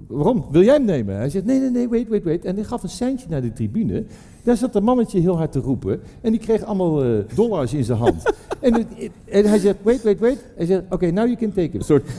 waarom? 0.08 0.46
Wil 0.52 0.64
jij 0.64 0.74
hem 0.74 0.86
nemen? 0.86 1.16
Hij 1.16 1.30
zegt, 1.30 1.46
nee, 1.46 1.60
nee, 1.60 1.70
nee, 1.70 1.90
wait, 1.90 2.08
wait, 2.10 2.24
wait. 2.24 2.46
En 2.46 2.56
hij 2.56 2.64
gaf 2.64 2.84
een 2.84 2.90
seintje 2.90 3.28
naar 3.30 3.42
de 3.42 3.54
tribune. 3.54 4.04
Daar 4.44 4.58
zat 4.58 4.76
een 4.76 4.84
mannetje 4.84 5.20
heel 5.20 5.38
hard 5.38 5.52
te 5.52 5.60
roepen. 5.60 6.00
En 6.22 6.32
die 6.32 6.40
kreeg 6.40 6.64
allemaal 6.64 7.04
eh, 7.04 7.10
dollars 7.36 7.74
in 7.74 7.84
zijn 7.84 7.98
hand. 7.98 8.34
en, 8.62 8.74
het- 8.74 9.10
en 9.26 9.46
hij 9.46 9.60
zegt, 9.60 9.78
wait, 9.82 10.04
wait, 10.04 10.20
wait. 10.20 10.46
Hij 10.56 10.66
zegt, 10.66 10.82
oké, 10.90 11.06
now 11.12 11.26
you 11.26 11.36
can 11.36 11.50
take 11.50 11.62
it. 11.68 11.74
Een 11.74 11.82
soort 11.82 12.04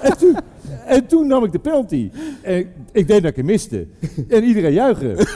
En 0.00 0.18
toen, 0.18 0.36
en 0.86 1.06
toen 1.06 1.26
nam 1.26 1.44
ik 1.44 1.52
de 1.52 1.58
penalty. 1.58 2.10
En 2.42 2.58
ik, 2.58 2.68
ik 2.92 3.06
deed 3.08 3.22
dat 3.22 3.30
ik 3.30 3.36
hem 3.36 3.44
miste. 3.46 3.86
En 4.28 4.44
iedereen 4.44 4.72
juichen. 4.72 5.16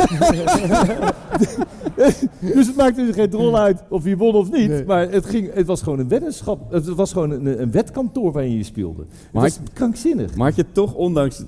dus 2.54 2.66
het 2.66 2.76
maakte 2.76 3.02
er 3.02 3.14
geen 3.14 3.30
drol 3.30 3.58
uit 3.58 3.82
of 3.88 4.04
je 4.04 4.16
won 4.16 4.34
of 4.34 4.50
niet. 4.50 4.68
Nee. 4.68 4.84
Maar 4.84 5.10
het, 5.10 5.26
ging, 5.26 5.54
het 5.54 5.66
was 5.66 5.82
gewoon 5.82 5.98
een 5.98 6.08
weddenschap. 6.08 6.72
Het 6.72 6.86
was 6.86 7.12
gewoon 7.12 7.30
een, 7.30 7.62
een 7.62 7.70
wetkantoor 7.70 8.32
waarin 8.32 8.56
je 8.56 8.62
speelde. 8.62 9.04
Maar 9.32 9.44
het 9.44 9.58
was 9.58 9.72
krankzinnig. 9.72 10.34
Maar 10.34 10.46
had 10.46 10.56
je 10.56 10.64
toch, 10.72 10.94
ondanks 10.94 11.44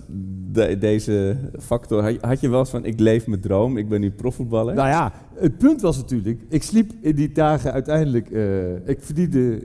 de- 0.52 0.78
deze 0.78 1.36
factor, 1.58 2.02
had 2.02 2.12
je, 2.12 2.18
had 2.20 2.40
je 2.40 2.48
wel 2.48 2.58
eens 2.58 2.70
van, 2.70 2.84
ik 2.84 3.00
leef 3.00 3.26
mijn 3.26 3.40
droom, 3.40 3.76
ik 3.76 3.88
ben 3.88 4.00
nu 4.00 4.10
profvoetballer? 4.10 4.74
Nou 4.74 4.88
ja, 4.88 5.12
het 5.34 5.58
punt 5.58 5.80
was 5.80 5.96
natuurlijk, 5.96 6.40
ik 6.48 6.62
sliep 6.62 6.92
in 7.00 7.14
die 7.14 7.32
dagen 7.32 7.72
uiteindelijk, 7.72 8.30
eh, 8.30 8.88
ik 8.88 8.98
verdiende, 9.00 9.62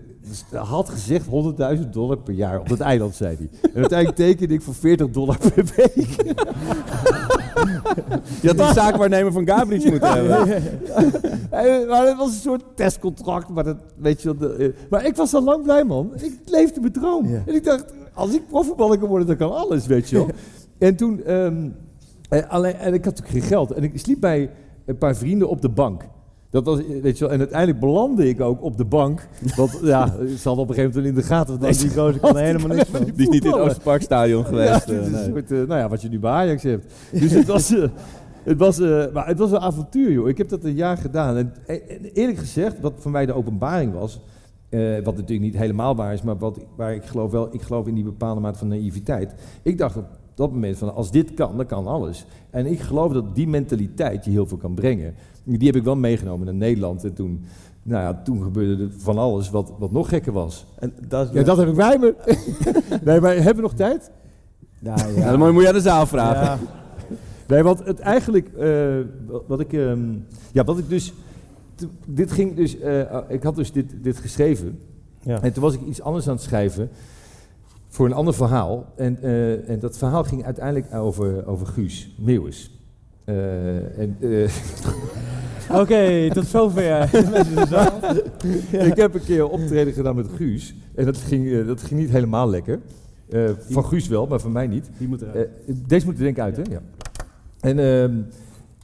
had 0.52 0.90
gezegd 0.90 1.26
100.000 1.26 1.90
dollar 1.92 2.18
per 2.18 2.34
jaar 2.34 2.60
op 2.60 2.70
dat 2.70 2.80
eiland, 2.80 3.16
zei 3.16 3.38
hij. 3.38 3.50
En 3.62 3.80
uiteindelijk 3.80 4.18
tekende 4.18 4.54
ik 4.54 4.62
voor 4.62 4.74
40 4.74 5.10
dollar 5.10 5.38
per 5.38 5.66
week. 5.76 6.22
Je 8.42 8.48
had 8.48 8.58
die 8.58 8.74
zaakwaarnemer 8.74 9.32
van 9.32 9.48
Gabriels 9.48 9.86
moeten 9.86 10.14
hebben. 10.14 10.64
Maar 11.88 12.08
het 12.08 12.18
was 12.18 12.28
een 12.28 12.42
soort 12.42 12.64
testcontract, 12.76 13.50
maar 13.50 13.64
dat, 13.64 13.78
weet 13.96 14.22
je 14.22 14.56
eh, 14.58 14.90
maar 14.90 15.06
ik 15.06 15.16
was 15.16 15.34
al 15.34 15.44
lang 15.44 15.64
blij, 15.64 15.84
man. 15.84 16.12
Ik 16.16 16.40
leefde 16.46 16.80
mijn 16.80 16.94
droom. 16.94 17.28
Ja. 17.28 17.44
En 17.46 17.56
ik 17.56 17.64
dacht, 17.64 17.94
als 18.14 18.34
ik 18.34 18.48
profvoetballer 18.48 18.98
kan 18.98 19.08
worden, 19.08 19.28
dan 19.28 19.38
kan 19.38 19.56
alles, 19.56 19.86
weet 19.86 20.10
je 20.10 20.16
wel. 20.16 20.28
en 20.78 20.96
toen, 20.96 21.24
ehm, 21.24 21.70
eh, 22.30 22.50
alleen, 22.50 22.74
en 22.74 22.94
ik 22.94 23.06
had 23.06 23.16
natuurlijk 23.16 23.44
geen 23.44 23.58
geld. 23.58 23.72
En 23.72 23.84
ik 23.84 24.00
sliep 24.00 24.20
bij 24.20 24.50
een 24.86 24.98
paar 24.98 25.16
vrienden 25.16 25.50
op 25.50 25.62
de 25.62 25.70
bank. 25.70 26.04
Dat 26.50 26.66
was, 26.66 26.80
eh, 26.80 27.02
weet 27.02 27.18
je 27.18 27.24
wel, 27.24 27.34
en 27.34 27.40
uiteindelijk 27.40 27.80
belandde 27.80 28.30
ik 28.30 28.42
ook 28.42 28.62
op 28.64 28.78
de 28.78 28.86
bank. 28.86 29.28
Want 29.56 29.80
ja, 29.84 30.08
ze 30.08 30.40
hadden 30.44 30.64
op 30.64 30.70
een 30.70 30.76
gegeven 30.76 30.96
moment 30.96 31.16
in 31.16 31.22
de 31.22 31.28
gaten. 31.28 31.60
dat 31.60 31.74
Die 31.74 31.90
gozer 31.90 32.20
kan 32.30 32.38
helemaal 32.38 32.76
niks 32.78 32.90
van. 32.90 33.04
Die 33.04 33.12
is 33.12 33.18
niet 33.18 33.28
in 33.28 33.34
het 33.34 33.44
voetballen. 33.44 33.66
Oosterparkstadion 33.68 34.46
geweest. 34.46 34.88
Ja, 34.88 34.94
eh, 34.94 35.02
is 35.02 35.10
nee. 35.10 35.24
een 35.24 35.32
soort, 35.34 35.52
eh, 35.52 35.58
nou 35.58 35.80
ja, 35.80 35.90
wat 35.90 36.02
je 36.02 36.10
nu 36.10 36.20
bij 36.20 36.32
Ajax 36.32 36.64
hebt. 36.64 36.94
Dus 37.12 37.32
het 37.32 37.48
was, 37.48 37.76
eh, 37.76 37.84
het, 38.44 38.58
was, 38.58 38.80
eh, 38.80 39.06
maar 39.14 39.28
het 39.28 39.38
was 39.40 39.52
een 39.52 39.60
avontuur, 39.60 40.12
joh. 40.12 40.30
Ik 40.30 40.38
heb 40.38 40.50
dat 40.50 40.64
een 40.64 40.76
jaar 40.76 40.98
gedaan. 40.98 41.36
En, 41.38 41.54
en 41.68 42.04
eerlijk 42.14 42.38
gezegd, 42.38 42.80
wat 42.80 42.94
voor 42.98 43.12
mij 43.12 43.26
de 43.26 43.34
openbaring 43.34 43.94
was... 43.94 44.20
eh, 44.70 44.96
wat 45.04 45.16
natuurlijk 45.16 45.42
niet 45.42 45.58
helemaal 45.58 45.96
waar 45.96 46.14
is, 46.14 46.22
maar 46.22 46.38
wat, 46.38 46.60
waar 46.76 46.94
ik 46.94 47.04
geloof 47.04 47.32
wel... 47.32 47.54
Ik 47.54 47.62
geloof 47.62 47.88
in 47.88 47.94
die 47.96 48.04
bepaalde 48.04 48.42
mate 48.42 48.60
van 48.60 48.68
naïviteit. 48.68 49.34
Ik 49.64 49.78
dacht 49.78 49.98
op 49.98 50.06
dat 50.34 50.52
moment 50.52 50.78
van, 50.78 50.94
als 50.96 51.12
dit 51.12 51.34
kan, 51.34 51.58
dan 51.58 51.66
kan 51.66 51.88
alles. 51.88 52.26
En 52.50 52.66
ik 52.66 52.80
geloof 52.80 53.14
dat 53.14 53.36
die 53.36 53.48
mentaliteit 53.48 54.26
je 54.26 54.32
heel 54.32 54.48
veel 54.48 54.58
kan 54.58 54.74
brengen. 54.74 55.14
Die 55.48 55.68
heb 55.68 55.76
ik 55.76 55.84
wel 55.84 55.96
meegenomen 55.96 56.46
naar 56.46 56.56
Nederland. 56.56 57.04
En 57.04 57.14
toen, 57.14 57.44
nou 57.84 58.02
ja, 58.04 58.22
toen 58.24 58.44
gebeurde 58.44 58.84
er 58.84 58.90
van 58.98 59.18
alles 59.18 59.50
wat, 59.50 59.74
wat 59.80 59.92
nog 59.92 60.10
gekker 60.10 60.32
was. 60.34 60.66
En 60.80 60.94
dat 61.08 61.30
Ja, 61.34 61.44
dat 61.44 61.58
heb 61.58 61.68
ik 61.68 61.76
bij 61.76 61.98
me. 62.00 62.16
nee, 63.06 63.20
maar 63.22 63.34
hebben 63.36 63.56
we 63.56 63.62
nog 63.62 63.74
tijd? 63.74 64.12
Nou, 64.80 65.14
Ja, 65.20 65.38
dan 65.38 65.54
moet 65.54 65.62
je 65.62 65.68
aan 65.68 65.74
de 65.74 65.82
zaal 65.82 66.06
vragen. 66.06 66.44
Ja. 66.44 66.58
Nee, 67.48 67.64
want 67.64 67.86
het 67.86 68.00
eigenlijk, 68.00 68.48
eh, 68.58 68.96
wat- 69.48 69.60
ik, 69.60 69.74
ehm, 69.74 70.00
ja, 70.52 70.64
wat 70.64 70.78
ik 70.78 70.90
dus, 70.90 71.14
dit 72.06 72.32
ging 72.32 72.56
dus, 72.56 72.80
eh, 72.80 73.18
ik 73.28 73.44
had 73.44 73.56
dus 73.56 73.72
dit, 73.72 73.94
dit 74.04 74.18
geschreven 74.18 74.80
Ja. 75.22 75.42
en 75.42 75.54
toen 75.54 75.64
was 75.64 75.74
ik 75.74 75.82
iets 75.82 76.02
anders 76.02 76.28
aan 76.28 76.34
het 76.36 76.44
schrijven 76.44 76.90
voor 77.88 78.06
een 78.06 78.14
ander 78.14 78.34
verhaal 78.34 78.86
en, 78.96 79.22
eh, 79.22 79.70
en 79.70 79.80
dat 79.80 79.98
verhaal 79.98 80.24
ging 80.24 80.44
uiteindelijk 80.46 80.94
over, 80.94 81.48
over 81.48 81.68
Guus 81.68 82.16
Meeuwis. 82.18 82.77
Eh, 83.28 84.44
eh, 84.44 84.52
Oké, 85.82 86.30
tot 86.34 86.46
zover. 86.46 87.04
Ik 88.88 88.96
heb 88.96 89.14
een 89.14 89.24
keer 89.26 89.48
optreden 89.50 89.94
gedaan 89.94 90.16
met 90.16 90.28
Guus 90.36 90.76
en 90.96 91.06
dat 91.06 91.18
ging, 91.18 91.52
eh, 91.52 91.68
dat 91.68 91.82
ging 91.82 92.00
niet 92.00 92.10
helemaal 92.10 92.50
lekker. 92.50 92.80
Van 93.70 93.86
Guus 93.86 94.08
wel, 94.08 94.28
maar 94.28 94.40
van 94.40 94.52
mij 94.52 94.68
niet. 94.68 94.90
Die 94.98 95.08
moet 95.08 95.22
eruit. 95.22 95.50
Deze 95.88 96.06
moet 96.06 96.16
er 96.18 96.24
denk 96.24 96.38
ik 96.38 96.44
uit, 96.44 96.58
hè? 96.58 96.64
Ja. 96.70 96.82
En, 97.60 97.80
ehm, 97.80 98.16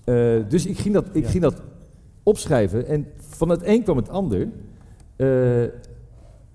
eh, 0.03 0.49
dus 0.49 0.65
ik 0.65 0.78
ging, 0.78 0.94
dat, 0.94 1.06
ik 1.11 1.24
Ja. 1.24 1.30
ging 1.30 1.44
dat 1.44 1.61
opschrijven 2.24 2.88
en 2.88 3.06
van 3.18 3.49
het 3.49 3.61
een 3.64 3.84
kwam 3.84 3.98
het 3.98 4.10
ander. 4.10 4.48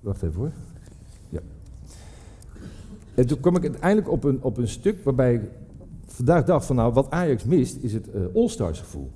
Wacht 0.01 0.23
even 0.23 0.35
hoor. 0.37 0.53
Ja. 1.29 1.41
En 3.15 3.27
toen 3.27 3.41
kwam 3.41 3.57
ik 3.57 3.63
uiteindelijk 3.63 4.11
op 4.11 4.25
een, 4.25 4.39
op 4.43 4.57
een 4.57 4.69
stuk 4.69 5.05
waarbij 5.05 5.41
vandaag 6.19 6.45
dacht 6.45 6.67
van 6.67 6.77
nou, 6.77 6.93
wat 6.93 7.11
Ajax 7.11 7.45
mist 7.45 7.77
is 7.83 7.93
het 7.93 8.11
eh, 8.11 8.21
All-Stars 8.35 8.79
gevoel. 8.81 9.11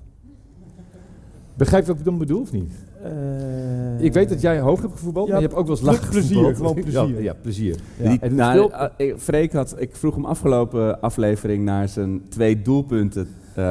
Begrijp 1.54 1.82
je 1.84 1.90
wat 1.90 1.98
ik 1.98 2.04
dan 2.04 2.18
bedoel 2.18 2.40
of 2.40 2.52
niet? 2.52 2.72
Eh, 3.02 4.00
ik 4.04 4.12
weet 4.12 4.28
dat 4.28 4.40
jij 4.40 4.60
hoog 4.60 4.80
hebt 4.80 4.92
gevoetbald, 4.92 5.26
Ja, 5.26 5.32
maar 5.32 5.42
je 5.42 5.48
hebt 5.48 5.58
ook 5.60 5.66
wel 5.66 5.76
eens 5.76 5.84
laag 5.84 6.10
plezier, 6.10 6.36
gevoetbald. 6.36 6.56
gewoon 6.56 6.74
plezier. 6.84 7.16
Ja, 7.16 7.22
ja, 7.22 7.34
plezier. 7.42 7.76
Ja. 7.96 8.08
Die- 8.08 8.18
En 8.20 8.34
nou, 8.34 8.52
speel- 8.56 8.72
eh, 8.72 9.06
ik- 9.08 9.18
Freek 9.18 9.52
had, 9.52 9.74
ik 9.78 9.96
vroeg 9.96 10.14
hem 10.14 10.24
afgelopen 10.24 11.00
aflevering 11.00 11.64
naar 11.64 11.88
zijn 11.88 12.22
twee 12.28 12.62
doelpunten. 12.62 13.28
eh, 13.54 13.64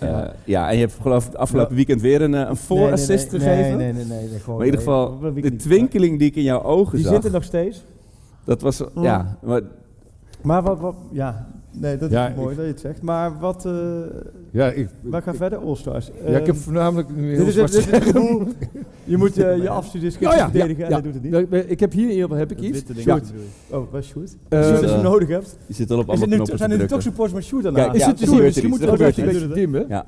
ja. 0.00 0.34
ja, 0.44 0.68
en 0.68 0.74
je 0.74 0.80
hebt 0.80 0.98
geloof 1.00 1.26
ik 1.26 1.34
afgelopen 1.34 1.74
weekend 1.76 2.00
weer 2.00 2.22
een, 2.22 2.32
een 2.32 2.56
voorassist 2.56 3.32
nee, 3.32 3.40
nee, 3.40 3.48
gegeven. 3.48 3.78
Nee, 3.78 3.92
nee, 3.92 4.04
nee. 4.04 4.28
nee, 4.28 4.38
gewoon, 4.38 4.58
Maar 4.58 4.66
in 4.66 4.72
ieder 4.72 4.86
nee, 4.86 5.06
geval, 5.08 5.32
de 5.42 5.56
twinkeling 5.56 6.18
die 6.18 6.28
ik 6.28 6.36
in 6.36 6.42
jouw 6.42 6.62
ogen 6.62 6.96
Die 6.96 7.04
zag, 7.04 7.14
zit 7.14 7.24
er 7.24 7.30
nog 7.30 7.44
steeds. 7.44 7.84
dat 8.44 8.60
was, 8.60 8.82
ja, 8.94 9.38
maar, 9.42 9.60
Maar 10.42 10.62
wat, 10.62 10.80
wat 10.80 10.94
ja, 11.10 11.48
nee, 11.72 11.96
dat 11.96 12.10
Ja, 12.10 12.28
is 12.28 12.36
mooi 12.36 12.56
dat 12.56 12.64
je 12.64 12.70
het 12.70 12.80
zegt. 12.80 13.02
Maar 13.02 13.38
wat, 13.38 13.66
eh 13.66 13.72
Ja, 14.50 14.66
ik, 14.70 14.88
waar 15.00 15.22
gaan 15.22 15.34
verder? 15.34 15.58
All-Stars. 15.58 16.10
ja, 16.26 16.38
ik 16.38 16.46
heb 16.46 16.54
Ehm, 16.54 16.64
voornamelijk 16.64 17.08
nu 17.16 17.28
heel 17.34 17.38
dit 17.44 17.46
is, 17.46 17.54
dit 17.54 17.74
is 17.74 17.84
het 17.84 18.02
gevoel, 18.12 18.42
je 19.04 19.16
moet 19.16 19.34
je 19.34 19.68
afstudeerscriptie 19.68 20.38
Oh 20.40 20.44
ja, 20.44 20.50
verdedigen 20.50 20.78
ja, 20.78 20.84
en 20.84 20.90
ja. 20.90 20.94
hij 20.94 21.02
doet 21.12 21.14
het 21.14 21.22
niet. 21.22 21.50
Nee, 21.50 21.66
Ik 21.66 21.80
heb 21.80 21.92
hier 21.92 22.02
in 22.02 22.08
ieder 22.08 22.22
geval 22.22 22.38
heb 22.38 22.50
ik 22.50 22.56
Dat 22.56 22.66
iets. 22.66 23.04
je. 23.30 23.74
Oh, 23.76 23.92
wat 23.92 24.02
is 24.02 24.12
goed? 24.12 24.36
Eh, 24.48 24.58
Precies 24.58 24.70
als 24.70 24.80
je 24.80 24.86
eh, 24.86 24.92
hem 24.92 25.02
nodig 25.02 25.28
hebt. 25.28 25.56
je 25.66 25.74
zit 25.74 25.90
al 25.90 25.98
op 25.98 26.06
nu, 26.28 26.34
knoppen 26.34 26.58
zijn 26.58 26.70
er 26.70 26.86
toch 26.86 27.02
supporters 27.02 27.34
met 27.34 27.44
Sjoerd 27.44 27.62
daarna? 27.62 27.82
Kijk, 27.82 27.94
Is 27.94 28.04
het 28.04 28.16
te 28.16 28.24
zien? 28.24 28.34
gebeurt 28.34 28.54
Je 28.54 28.68
moet 28.68 28.78
wel 28.78 28.88
er 28.88 28.96
gebeurt 28.96 29.18
even 29.18 29.44
iets. 29.46 29.54
dimmen. 29.54 29.84
Ja, 29.88 30.06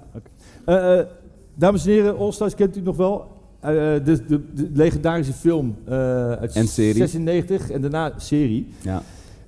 dames 1.54 1.86
en 1.86 1.90
heren, 1.92 2.16
All-Stars 2.18 2.54
kent 2.54 2.76
u 2.76 2.80
nog 2.80 2.96
wel. 2.96 3.32
Eh, 3.60 3.70
de, 3.70 4.02
de, 4.04 4.40
de 4.54 4.68
legendarische 4.72 5.32
film 5.32 5.76
eh, 5.84 5.94
uit 6.30 6.54
En 6.54 6.66
serie. 6.68 6.94
96 6.94 7.70
en 7.70 7.80
daarna 7.80 8.12
serie. 8.16 8.66
ja. 8.80 9.02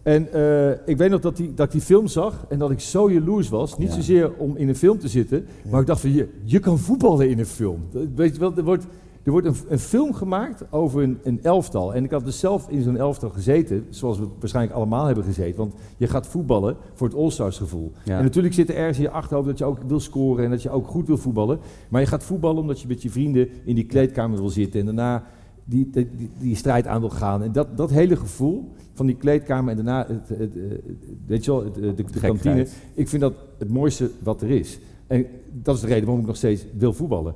En 0.07 0.33
eh, 0.33 0.71
ik 0.85 0.97
weet 0.97 1.11
nog 1.11 1.21
dat, 1.21 1.37
die, 1.37 1.55
dat 1.55 1.67
ik 1.67 1.73
die 1.73 1.81
film 1.81 2.07
zag 2.07 2.45
en 2.49 2.59
dat 2.59 2.71
ik 2.71 2.81
zo 2.81 3.11
jaloers 3.11 3.49
was. 3.49 3.79
Niet 3.79 3.89
Ja. 3.89 3.95
zozeer 3.95 4.33
om 4.37 4.57
in 4.57 4.69
een 4.69 4.77
film 4.77 4.99
te 4.99 5.09
zitten, 5.09 5.47
maar 5.71 5.81
ik 5.81 5.87
dacht 5.87 6.01
van 6.01 6.13
je, 6.13 6.29
je 6.45 6.59
kan 6.59 6.79
voetballen 6.79 7.29
in 7.31 7.39
een 7.39 7.47
film. 7.47 7.81
Weet 8.15 8.35
je 8.35 8.41
wel, 8.41 8.53
er 8.57 8.65
wordt, 8.65 8.87
er 9.23 9.31
wordt 9.31 9.47
een, 9.47 9.55
een 9.69 9.79
film 9.79 10.15
gemaakt 10.15 10.65
over 10.73 11.03
een, 11.03 11.19
een 11.23 11.39
elftal. 11.43 11.95
En 11.95 12.05
ik 12.05 12.11
had 12.11 12.25
dus 12.25 12.39
zelf 12.39 12.69
in 12.69 12.83
zo'n 12.83 12.97
elftal 12.97 13.31
gezeten, 13.31 13.87
zoals 13.91 14.19
we 14.19 14.27
waarschijnlijk 14.39 14.77
allemaal 14.77 15.07
hebben 15.07 15.25
gezeten. 15.25 15.57
Want 15.57 15.75
je 15.97 16.07
gaat 16.07 16.27
voetballen 16.27 16.77
voor 16.95 17.07
het 17.09 17.17
All-Stars 17.17 17.59
gevoel. 17.59 17.93
Ja. 18.05 18.17
En 18.19 18.23
natuurlijk 18.25 18.55
zit 18.55 18.69
er 18.69 18.77
ergens 18.77 18.97
in 18.97 19.03
je 19.03 19.11
achterhoofd 19.11 19.49
dat 19.49 19.59
je 19.59 19.65
ook 19.65 19.79
wil 19.87 20.01
scoren 20.01 20.45
en 20.45 20.51
dat 20.51 20.63
je 20.63 20.71
ook 20.71 20.87
goed 20.87 21.07
wil 21.07 21.19
voetballen. 21.19 21.59
Maar 21.89 22.01
je 22.01 22.07
gaat 22.07 22.25
voetballen 22.25 22.61
omdat 22.61 22.81
je 22.81 22.89
met 22.89 23.03
je 23.03 23.11
vrienden 23.11 23.49
in 23.65 23.75
die 23.75 23.87
kleedkamer 23.87 24.39
wil 24.39 24.49
zitten 24.51 24.81
en 24.81 24.87
daarna 24.87 25.25
die, 25.69 25.91
die, 26.39 26.57
strijd 26.57 26.87
aan 26.87 27.01
wil 27.01 27.11
gaan. 27.11 27.43
En 27.43 27.53
dat, 27.53 27.77
dat 27.77 27.91
hele 27.91 28.17
gevoel 28.17 28.73
van 28.93 29.07
die 29.07 29.17
kleedkamer 29.17 29.71
en 29.71 29.77
daarna 29.77 30.07
het, 30.09 30.29
het, 30.29 30.39
het, 30.39 30.55
het- 30.55 30.83
weet 31.27 31.45
je 31.45 31.51
wel, 31.51 31.65
het, 31.65 31.97
de, 31.97 32.21
kantine. 32.21 32.67
Ik 32.95 33.09
vind 33.09 33.23
dat 33.23 33.35
het 33.59 33.69
mooiste 33.69 34.11
wat 34.23 34.43
er 34.43 34.51
is. 34.51 34.79
En 35.07 35.27
dat 35.53 35.75
is 35.75 35.81
de 35.81 35.87
reden 35.87 36.05
waarom 36.05 36.21
ik 36.21 36.27
nog 36.27 36.37
steeds 36.37 36.67
wil 36.77 36.93
voetballen. 36.93 37.35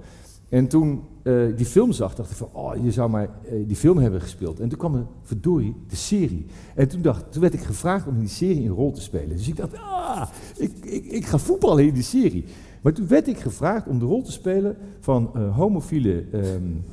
En 0.48 0.68
toen 0.68 1.00
eh, 1.22 1.34
die 1.56 1.66
film 1.66 1.92
zag, 1.92 2.14
dacht 2.14 2.30
ik 2.30 2.36
van, 2.36 2.48
oh, 2.52 2.84
je 2.84 2.92
zou 2.92 3.10
maar 3.10 3.28
eh, 3.48 3.52
die 3.66 3.76
film 3.76 3.98
hebben 3.98 4.20
gespeeld. 4.20 4.60
En 4.60 4.68
toen 4.68 4.78
kwam 4.78 4.94
er, 4.94 5.06
verdorie, 5.22 5.74
de 5.88 5.96
serie. 5.96 6.46
En 6.74 6.88
toen, 6.88 7.02
dacht, 7.02 7.32
toen 7.32 7.40
werd 7.40 7.54
ik 7.54 7.60
gevraagd 7.60 8.06
om 8.06 8.14
in 8.14 8.20
die 8.20 8.28
serie 8.28 8.64
een 8.64 8.74
rol 8.74 8.92
te 8.92 9.00
spelen. 9.00 9.36
Dus 9.36 9.48
ik 9.48 9.56
dacht, 9.56 9.74
ah, 9.74 10.28
ik, 10.56 10.72
ik, 10.84 11.04
ik 11.04 11.26
ga 11.26 11.38
voetballen 11.38 11.86
in 11.86 11.94
die 11.94 12.02
serie. 12.02 12.44
Maar 12.80 12.92
toen 12.92 13.08
werd 13.08 13.28
ik 13.28 13.38
gevraagd 13.38 13.88
om 13.88 13.98
de 13.98 14.04
rol 14.04 14.22
te 14.22 14.32
spelen 14.32 14.76
van 15.00 15.30
een 15.32 15.48
homofiele 15.50 16.24
ehm, 16.32 16.44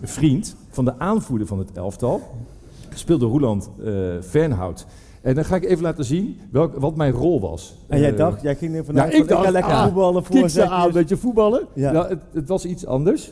vriend 0.02 0.56
van 0.70 0.86
de 0.86 1.00
aanvoerder 1.00 1.48
van 1.48 1.60
het 1.60 1.72
elftal. 1.74 2.22
Gespeeld 2.90 3.20
door 3.20 3.32
Roland 3.32 3.70
eh 3.86 3.94
Fernhout. 4.22 4.86
En 5.22 5.36
dan 5.36 5.46
ga 5.46 5.56
ik 5.56 5.66
even 5.66 5.84
laten 5.84 6.06
zien 6.06 6.40
welk, 6.52 6.76
wat 6.76 6.96
mijn 6.96 7.12
rol 7.12 7.40
was. 7.40 7.76
En 7.88 8.00
jij 8.00 8.12
Eh, 8.12 8.18
dacht, 8.18 8.42
jij 8.42 8.56
ging 8.56 8.76
er 8.76 8.94
nou, 8.94 9.10
ik 9.10 9.28
dacht, 9.28 9.46
ga 9.46 9.52
lekker 9.52 9.74
ah, 9.74 9.84
voetballen 9.84 10.24
voor 10.24 10.50
ze 10.50 10.68
aan, 10.68 10.92
weet 10.92 11.10
je, 11.10 11.18
voetballen. 11.18 11.68
Ja. 11.74 11.92
Nou, 11.92 12.08
het, 12.08 12.20
het 12.34 12.48
was 12.48 12.66
iets 12.66 12.86
anders. 12.86 13.32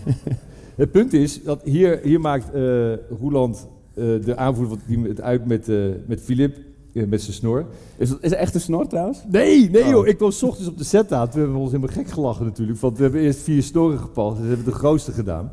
het 0.76 0.90
punt 0.90 1.12
is 1.12 1.42
dat 1.42 1.62
hier, 1.62 2.00
hier 2.02 2.20
maakt 2.20 2.52
eh 2.52 2.92
Roeland, 3.20 3.68
eh, 3.94 4.04
de 4.24 4.36
aanvoerder 4.36 4.78
van 4.88 5.04
het 5.04 5.20
uit 5.20 5.46
met, 5.46 5.68
eh 5.68 5.76
met 6.06 6.20
Filip, 6.20 6.56
eh, 6.56 6.62
met 7.08 7.22
zijn 7.22 7.34
snor. 7.36 7.66
Is 7.96 8.08
dat 8.08 8.18
is 8.20 8.32
echt 8.32 8.54
een 8.54 8.60
snor 8.60 8.86
trouwens? 8.86 9.18
Nee, 9.28 9.70
nee 9.70 9.82
Oh. 9.84 9.90
joh, 9.90 10.06
ik 10.06 10.16
kwam 10.16 10.30
's 10.30 10.42
ochtends 10.42 10.68
op 10.68 10.78
de 10.78 10.84
set 10.84 11.12
aan. 11.12 11.28
Toen 11.28 11.40
hebben 11.40 11.56
we 11.56 11.62
ons 11.62 11.72
helemaal 11.72 11.94
gek 11.94 12.08
gelachen 12.10 12.44
natuurlijk. 12.44 12.80
Want 12.80 12.96
we 12.96 13.02
hebben 13.02 13.20
eerst 13.20 13.38
vier 13.38 13.62
snoren 13.62 13.98
gepast 13.98 14.36
en 14.36 14.42
we 14.42 14.48
hebben 14.48 14.66
de 14.66 14.72
grootste 14.72 15.12
gedaan. 15.12 15.52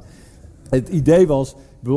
Het 0.69 0.89
idee 0.89 1.27
was, 1.27 1.55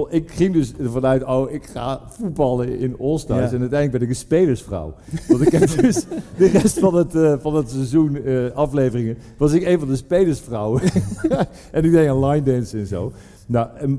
ik 0.09 0.31
ging 0.31 0.53
dus 0.53 0.73
ervan 0.79 1.07
uit, 1.07 1.25
oh, 1.25 1.51
ik 1.51 1.67
ga 1.67 2.01
voetballen 2.09 2.79
in 2.79 2.97
All-Stars. 3.01 3.51
Ja. 3.51 3.55
En 3.55 3.61
uiteindelijk 3.61 3.93
ben 3.93 4.03
ik 4.03 4.09
een 4.09 4.15
spelersvrouw. 4.15 4.95
Want 5.29 5.41
ik 5.41 5.53
heb 5.53 5.77
dus 5.81 6.05
de 6.37 6.47
rest 6.47 6.79
van 6.79 6.95
het, 6.95 7.15
eh, 7.15 7.35
van 7.41 7.55
het 7.55 7.71
seizoen 7.71 8.17
eh, 8.25 8.51
afleveringen, 8.55 9.17
was 9.37 9.53
ik 9.53 9.67
een 9.67 9.79
van 9.79 9.89
de 9.89 9.97
spelersvrouwen. 9.97 10.83
en 11.73 11.85
ik 11.85 11.91
deed 11.93 12.09
een 12.09 12.25
line 12.25 12.43
dance 12.43 12.79
en 12.79 12.87
zo. 12.87 13.13
Nou, 13.51 13.69
ehm, 13.79 13.97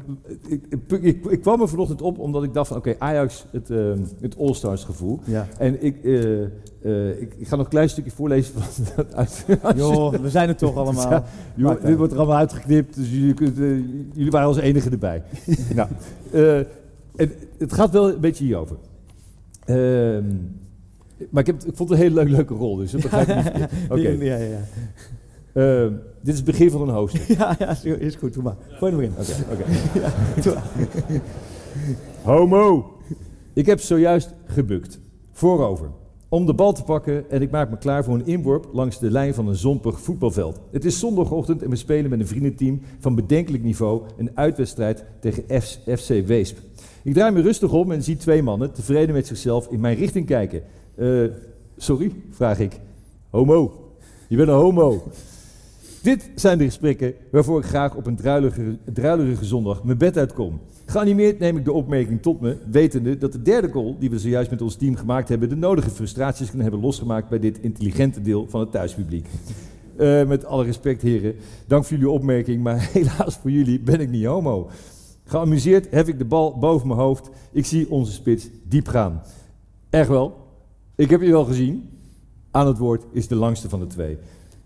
ik, 1.01 1.25
ik, 1.25 1.41
kwam 1.41 1.61
er 1.61 1.69
vanochtend 1.69 2.01
op 2.01 2.19
omdat 2.19 2.43
ik 2.43 2.53
dacht 2.53 2.67
van, 2.67 2.77
oké, 2.77 2.95
Ajax, 2.97 3.45
het, 3.51 3.69
ehm, 3.69 3.99
het 4.21 4.37
All-Stars 4.37 4.83
gevoel. 4.83 5.19
Ja. 5.23 5.47
En 5.57 5.83
ik, 5.83 6.03
eh, 6.03 6.43
eh, 6.43 7.21
ik, 7.21 7.33
ik 7.37 7.47
ga 7.47 7.55
nog 7.55 7.65
een 7.65 7.71
klein 7.71 7.89
stukje 7.89 8.11
voorlezen 8.11 8.53
van 8.53 8.85
dat 8.95 9.15
uit. 9.15 9.45
Joh, 9.75 10.13
we 10.13 10.29
zijn 10.29 10.49
er 10.49 10.55
toch 10.55 10.75
allemaal. 10.75 11.09
Ja, 11.09 11.23
Joh, 11.55 11.83
dit 11.83 11.97
wordt 11.97 12.11
er 12.11 12.17
allemaal 12.17 12.37
uitgeknipt, 12.37 12.95
dus 12.95 13.09
jullie, 13.09 13.33
kunt, 13.33 13.59
eh, 13.59 13.77
jullie 14.13 14.31
waren 14.31 14.47
als 14.47 14.57
enige 14.57 14.89
erbij. 14.89 15.23
nou, 15.75 15.89
het, 17.15 17.35
het 17.57 17.73
gaat 17.73 17.91
wel 17.91 18.13
een 18.13 18.19
beetje 18.19 18.43
hierover. 18.43 18.77
Ehm, 19.65 20.25
maar 21.29 21.41
ik, 21.41 21.47
heb, 21.47 21.63
ik 21.63 21.75
vond 21.75 21.89
het 21.89 21.99
een 21.99 22.05
hele 22.05 22.15
leuke, 22.15 22.31
leuke 22.31 22.53
rol, 22.53 22.75
dus 22.75 22.91
dat 22.91 23.01
begrijp 23.01 23.27
ik 23.27 23.53
niet. 23.53 23.67
Oké, 23.89 24.09
Ja, 24.09 24.35
ja, 24.35 24.45
ja. 24.45 24.59
Ehm, 25.53 25.93
dit 26.21 26.33
is 26.33 26.35
het 26.35 26.45
begin 26.45 26.71
van 26.71 26.81
een 26.81 26.89
hoofdstuk. 26.95 27.27
Ja, 27.37 27.55
ja, 27.59 27.75
is- 27.99 28.15
goed, 28.15 28.33
doe 28.33 28.43
maar. 28.43 28.55
Gooi 28.69 28.91
hem 28.91 29.01
erin. 29.01 29.13
Oké, 29.51 29.63
oké. 30.41 30.61
Homo! 32.31 32.91
Ik 33.53 33.65
heb 33.65 33.79
zojuist 33.79 34.33
gebukt. 34.45 34.99
Voorover. 35.31 35.89
Om 36.29 36.45
de 36.45 36.53
bal 36.53 36.73
te 36.73 36.83
pakken 36.83 37.29
en 37.29 37.41
ik 37.41 37.51
maak 37.51 37.69
me 37.69 37.77
klaar 37.77 38.03
voor 38.03 38.13
een 38.15 38.25
inworp 38.25 38.67
langs 38.73 38.99
de 38.99 39.11
lijn 39.11 39.33
van 39.33 39.47
een 39.47 39.55
zompig 39.55 39.99
voetbalveld. 39.99 40.59
Het 40.71 40.85
is 40.85 40.99
zondagochtend 40.99 41.63
en 41.63 41.69
we 41.69 41.75
spelen 41.75 42.09
met 42.09 42.19
een 42.19 42.27
vriendenteam 42.27 42.81
van 42.99 43.15
bedenkelijk 43.15 43.63
niveau 43.63 44.01
een 44.17 44.31
uitwedstrijd 44.33 45.03
tegen 45.19 45.43
F- 45.61 45.79
FC 45.99 46.07
Weesp. 46.25 46.57
Ik 47.03 47.13
draai 47.13 47.31
me 47.33 47.41
rustig 47.41 47.73
om 47.73 47.91
en 47.91 48.03
zie 48.03 48.17
twee 48.17 48.43
mannen, 48.43 48.71
tevreden 48.73 49.15
met 49.15 49.27
zichzelf, 49.27 49.67
in 49.67 49.79
mijn 49.79 49.97
richting 49.97 50.25
kijken. 50.25 50.61
Eh, 50.95 51.23
sorry, 51.77 52.11
vraag 52.29 52.59
ik. 52.59 52.79
Homo. 53.29 53.73
Je 54.27 54.35
bent 54.35 54.49
een 54.49 54.55
homo. 54.55 55.03
Dit 56.01 56.31
zijn 56.35 56.57
de 56.57 56.63
gesprekken 56.63 57.13
waarvoor 57.31 57.59
ik 57.59 57.65
graag 57.65 57.95
op 57.95 58.05
een 58.05 58.15
druilige, 58.93 59.45
zondag 59.45 59.83
mijn 59.83 59.97
bed 59.97 60.17
uitkom. 60.17 60.59
Geanimeerd 60.85 61.39
neem 61.39 61.57
ik 61.57 61.65
de 61.65 61.71
opmerking 61.71 62.21
tot 62.21 62.41
me, 62.41 62.57
wetende 62.71 63.17
dat 63.17 63.31
de 63.31 63.41
derde 63.41 63.69
goal 63.69 63.95
die 63.99 64.09
we 64.09 64.19
zojuist 64.19 64.49
met 64.49 64.61
ons 64.61 64.75
team 64.75 64.95
gemaakt 64.95 65.29
hebben, 65.29 65.49
de 65.49 65.55
nodige 65.55 65.89
frustraties 65.89 66.51
kan 66.51 66.59
hebben 66.59 66.79
losgemaakt 66.79 67.29
bij 67.29 67.39
dit 67.39 67.59
intelligente 67.59 68.21
deel 68.21 68.47
van 68.49 68.59
het 68.59 68.71
thuispubliek. 68.71 69.27
Eh, 69.97 70.27
met 70.27 70.45
alle 70.45 70.63
respect, 70.63 71.01
heren, 71.01 71.35
dank 71.67 71.85
voor 71.85 71.97
jullie 71.97 72.11
opmerking, 72.13 72.63
maar 72.63 72.89
helaas 72.93 73.37
voor 73.37 73.51
jullie 73.51 73.79
ben 73.79 73.99
ik 73.99 74.09
niet 74.09 74.25
homo. 74.25 74.69
Geamuseerd 75.23 75.91
hef 75.91 76.07
ik 76.07 76.17
de 76.17 76.25
bal 76.25 76.57
boven 76.57 76.87
mijn 76.87 76.99
hoofd. 76.99 77.29
Ik 77.51 77.65
zie 77.65 77.89
onze 77.89 78.11
spits 78.11 78.49
diep 78.63 78.87
gaan. 78.87 79.21
Echt 79.89 80.07
wel. 80.07 80.37
Ik 80.95 81.09
heb 81.09 81.21
je 81.21 81.31
wel 81.31 81.45
gezien. 81.45 81.89
Aan 82.51 82.67
het 82.67 82.77
woord 82.77 83.05
is 83.11 83.27
de 83.27 83.35
langste 83.35 83.69
van 83.69 83.79
de 83.79 83.87
twee. 83.87 84.17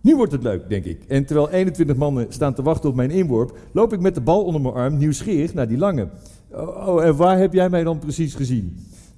Nu 0.06 0.16
wordt 0.16 0.32
het 0.32 0.44
leuk, 0.44 0.70
denk 0.70 0.86
ik. 0.86 1.04
En 1.08 1.26
terwijl 1.26 1.50
21 1.50 1.96
mannen 1.96 2.26
staan 2.30 2.54
te 2.54 2.62
wachten 2.62 2.90
op 2.90 2.96
mijn 2.96 3.12
inworp, 3.12 3.58
loop 3.72 3.94
ik 3.94 4.00
met 4.00 4.16
de 4.16 4.22
bal 4.22 4.44
onder 4.44 4.62
mijn 4.62 4.74
arm 4.74 4.98
nieuwsgierig 4.98 5.54
naar 5.54 5.68
die 5.68 5.78
lange. 5.78 6.08
Oh, 6.52 6.88
oh, 6.88 7.04
en 7.04 7.16
waar 7.16 7.38
heb 7.38 7.54
jij 7.54 7.70
mij 7.70 7.84
dan 7.84 8.00
precies 8.00 8.36
gezien? 8.36 8.78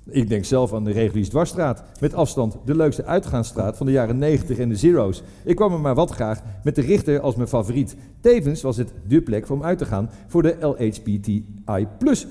Ik 0.10 0.30
denk 0.30 0.46
zelf 0.46 0.74
aan 0.74 0.84
de 0.84 0.92
Regulies 0.92 1.30
Dwarsstraat. 1.30 1.84
Met 2.00 2.14
afstand 2.14 2.58
de 2.66 2.76
leukste 2.76 3.06
uitgaansstraat 3.06 3.78
van 3.78 3.86
de 3.86 3.92
jaren 3.92 4.18
90 4.18 4.58
en 4.58 4.70
de 4.70 4.76
zero's. 4.76 5.24
Ik 5.44 5.56
kwam 5.56 5.74
er 5.74 5.80
maar 5.80 5.96
wat 5.96 6.12
graag 6.12 6.42
met 6.64 6.76
de 6.76 6.82
richter 6.82 7.20
als 7.20 7.36
mijn 7.36 7.48
favoriet. 7.48 7.96
Tevens 8.22 8.62
was 8.62 8.78
het 8.78 8.94
dé 9.08 9.22
plek 9.22 9.50
om 9.50 9.64
uit 9.64 9.78
te 9.78 9.86
gaan 9.86 10.10
voor 10.28 10.44
de 10.44 10.58
LHBTI 10.60 11.46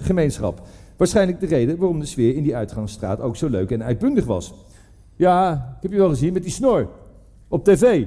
gemeenschap. 0.00 0.66
Waarschijnlijk 0.96 1.40
de 1.40 1.46
reden 1.46 1.78
waarom 1.78 2.00
de 2.00 2.06
sfeer 2.06 2.34
in 2.36 2.42
die 2.42 2.56
uitgaansstraat 2.56 3.20
ook 3.20 3.36
zo 3.36 3.48
leuk 3.48 3.70
en 3.70 3.84
uitbundig 3.84 4.24
was. 4.24 4.54
Ja, 5.16 5.52
ik 5.76 5.82
heb 5.82 5.90
je 5.90 5.98
wel 5.98 6.08
gezien 6.08 6.32
met 6.32 6.42
die 6.42 6.52
snor. 6.52 6.88
Op 7.48 7.64
tv. 7.64 8.06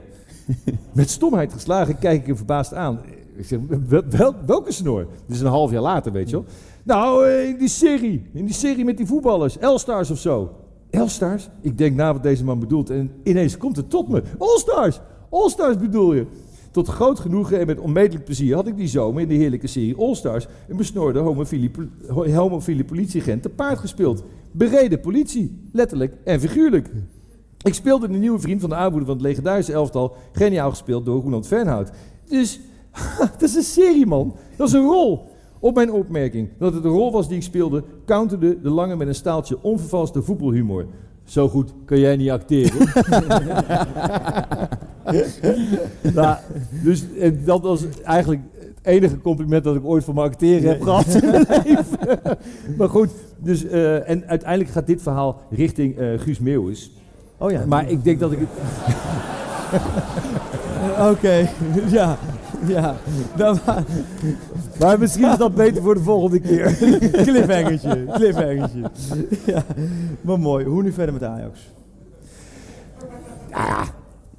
Met 0.93 1.09
stomheid 1.09 1.53
geslagen 1.53 1.99
kijk 1.99 2.19
ik 2.19 2.27
hem 2.27 2.35
verbaasd 2.37 2.73
aan. 2.73 2.99
Ik 3.35 3.45
zeg, 3.45 3.59
wel, 3.87 4.03
wel- 4.09 4.35
welke 4.45 4.71
snor? 4.71 5.07
Dit 5.25 5.35
is 5.35 5.41
een 5.41 5.47
half 5.47 5.71
jaar 5.71 5.81
later, 5.81 6.11
weet 6.11 6.29
je 6.29 6.35
wel. 6.35 6.45
Nou, 6.83 7.27
eh, 7.27 7.49
in 7.49 7.57
die 7.57 7.67
serie. 7.67 8.29
In 8.33 8.45
die 8.45 8.53
serie 8.53 8.85
met 8.85 8.97
die 8.97 9.05
voetballers. 9.05 9.57
L-Stars 9.61 10.11
of 10.11 10.17
zo. 10.17 10.51
L-Stars? 10.91 11.49
Ik 11.61 11.77
denk 11.77 11.95
na 11.95 12.13
wat 12.13 12.23
deze 12.23 12.43
man 12.43 12.59
bedoelt. 12.59 12.89
En 12.89 13.11
ineens 13.23 13.57
komt 13.57 13.75
het 13.75 13.89
tot 13.89 14.07
me. 14.07 14.23
All-Stars! 14.37 14.99
All-Stars 15.29 15.77
bedoel 15.77 16.13
je? 16.13 16.25
Tot 16.71 16.87
groot 16.87 17.19
genoegen 17.19 17.59
en 17.59 17.65
met 17.65 17.79
onmetelijk 17.79 18.25
plezier 18.25 18.55
had 18.55 18.67
ik 18.67 18.77
die 18.77 18.87
zomer 18.87 19.21
in 19.21 19.27
de 19.27 19.33
heerlijke 19.33 19.67
serie 19.67 19.95
All-Stars 19.97 20.47
een 20.67 20.77
besnoorde 20.77 21.19
homofiele 22.33 22.83
politieagent 22.85 23.41
te 23.41 23.49
paard 23.49 23.79
gespeeld. 23.79 24.23
Bereden 24.51 24.99
politie, 24.99 25.69
letterlijk 25.71 26.13
en 26.23 26.39
figuurlijk. 26.39 26.89
Ik 27.63 27.73
speelde 27.73 28.07
de 28.07 28.17
nieuwe 28.17 28.39
vriend 28.39 28.61
van 28.61 28.69
de 28.69 28.75
aanvoerder 28.75 29.05
van 29.05 29.15
het 29.15 29.25
legendarische 29.25 29.73
elftal, 29.73 30.15
geniaal 30.31 30.69
gespeeld 30.69 31.05
door 31.05 31.21
Roland 31.21 31.47
Fernhout. 31.47 31.91
Dus, 32.29 32.59
dat 33.39 33.41
is 33.41 33.55
een 33.55 33.63
serie, 33.63 34.05
man. 34.05 34.35
Dat 34.55 34.67
is 34.67 34.73
een 34.73 34.85
rol. 34.85 35.27
Op 35.59 35.75
mijn 35.75 35.91
opmerking 35.91 36.49
dat 36.57 36.73
het 36.73 36.83
een 36.83 36.91
rol 36.91 37.11
was 37.11 37.27
die 37.27 37.37
ik 37.37 37.43
speelde, 37.43 37.83
counterde 38.05 38.61
de 38.61 38.69
lange 38.69 38.95
met 38.95 39.07
een 39.07 39.15
staaltje 39.15 39.57
onvervalste 39.61 40.21
voetbalhumor. 40.21 40.85
Zo 41.23 41.49
goed 41.49 41.73
kan 41.85 41.99
jij 41.99 42.15
niet 42.15 42.29
acteren. 42.29 42.87
nou, 46.13 46.37
dus 46.83 47.03
en 47.19 47.41
dat 47.45 47.61
was 47.61 47.83
eigenlijk 48.03 48.41
het 48.53 48.79
enige 48.81 49.21
compliment 49.21 49.63
dat 49.63 49.75
ik 49.75 49.85
ooit 49.85 50.03
van 50.03 50.15
mijn 50.15 50.27
acteren 50.27 50.69
heb 50.69 50.81
gehad 50.81 51.05
in 51.05 51.29
mijn 51.29 51.45
leven. 51.63 52.37
maar 52.77 52.89
goed, 52.89 53.09
dus, 53.37 53.65
eh, 53.65 54.09
en 54.09 54.27
uiteindelijk 54.27 54.69
gaat 54.69 54.87
dit 54.87 55.01
verhaal 55.01 55.41
richting 55.49 55.97
eh, 55.97 56.19
Guus 56.19 56.39
Meeuwis. 56.39 56.91
Oh 57.39 57.51
ja. 57.51 57.65
Maar 57.65 57.89
ik 57.89 58.03
denk 58.03 58.19
dat 58.19 58.31
ik 58.31 58.39
het... 58.39 58.49
Oké, 61.11 61.49
ja. 61.89 62.17
Ja. 62.67 62.95
Dan 63.35 63.59
maar. 63.65 63.83
Maar 64.79 64.99
misschien 64.99 65.29
is 65.31 65.37
dat 65.37 65.55
beter 65.55 65.81
voor 65.81 65.93
de 65.93 66.01
volgende 66.01 66.39
keer. 66.39 66.75
Cliffhangertje. 67.25 68.05
Cliffhangertje. 68.17 68.81
Ja. 69.45 69.63
Maar 70.21 70.39
mooi. 70.39 70.65
Hoe 70.65 70.83
nu 70.83 70.91
verder 70.91 71.13
met 71.13 71.23
Ajax? 71.23 71.71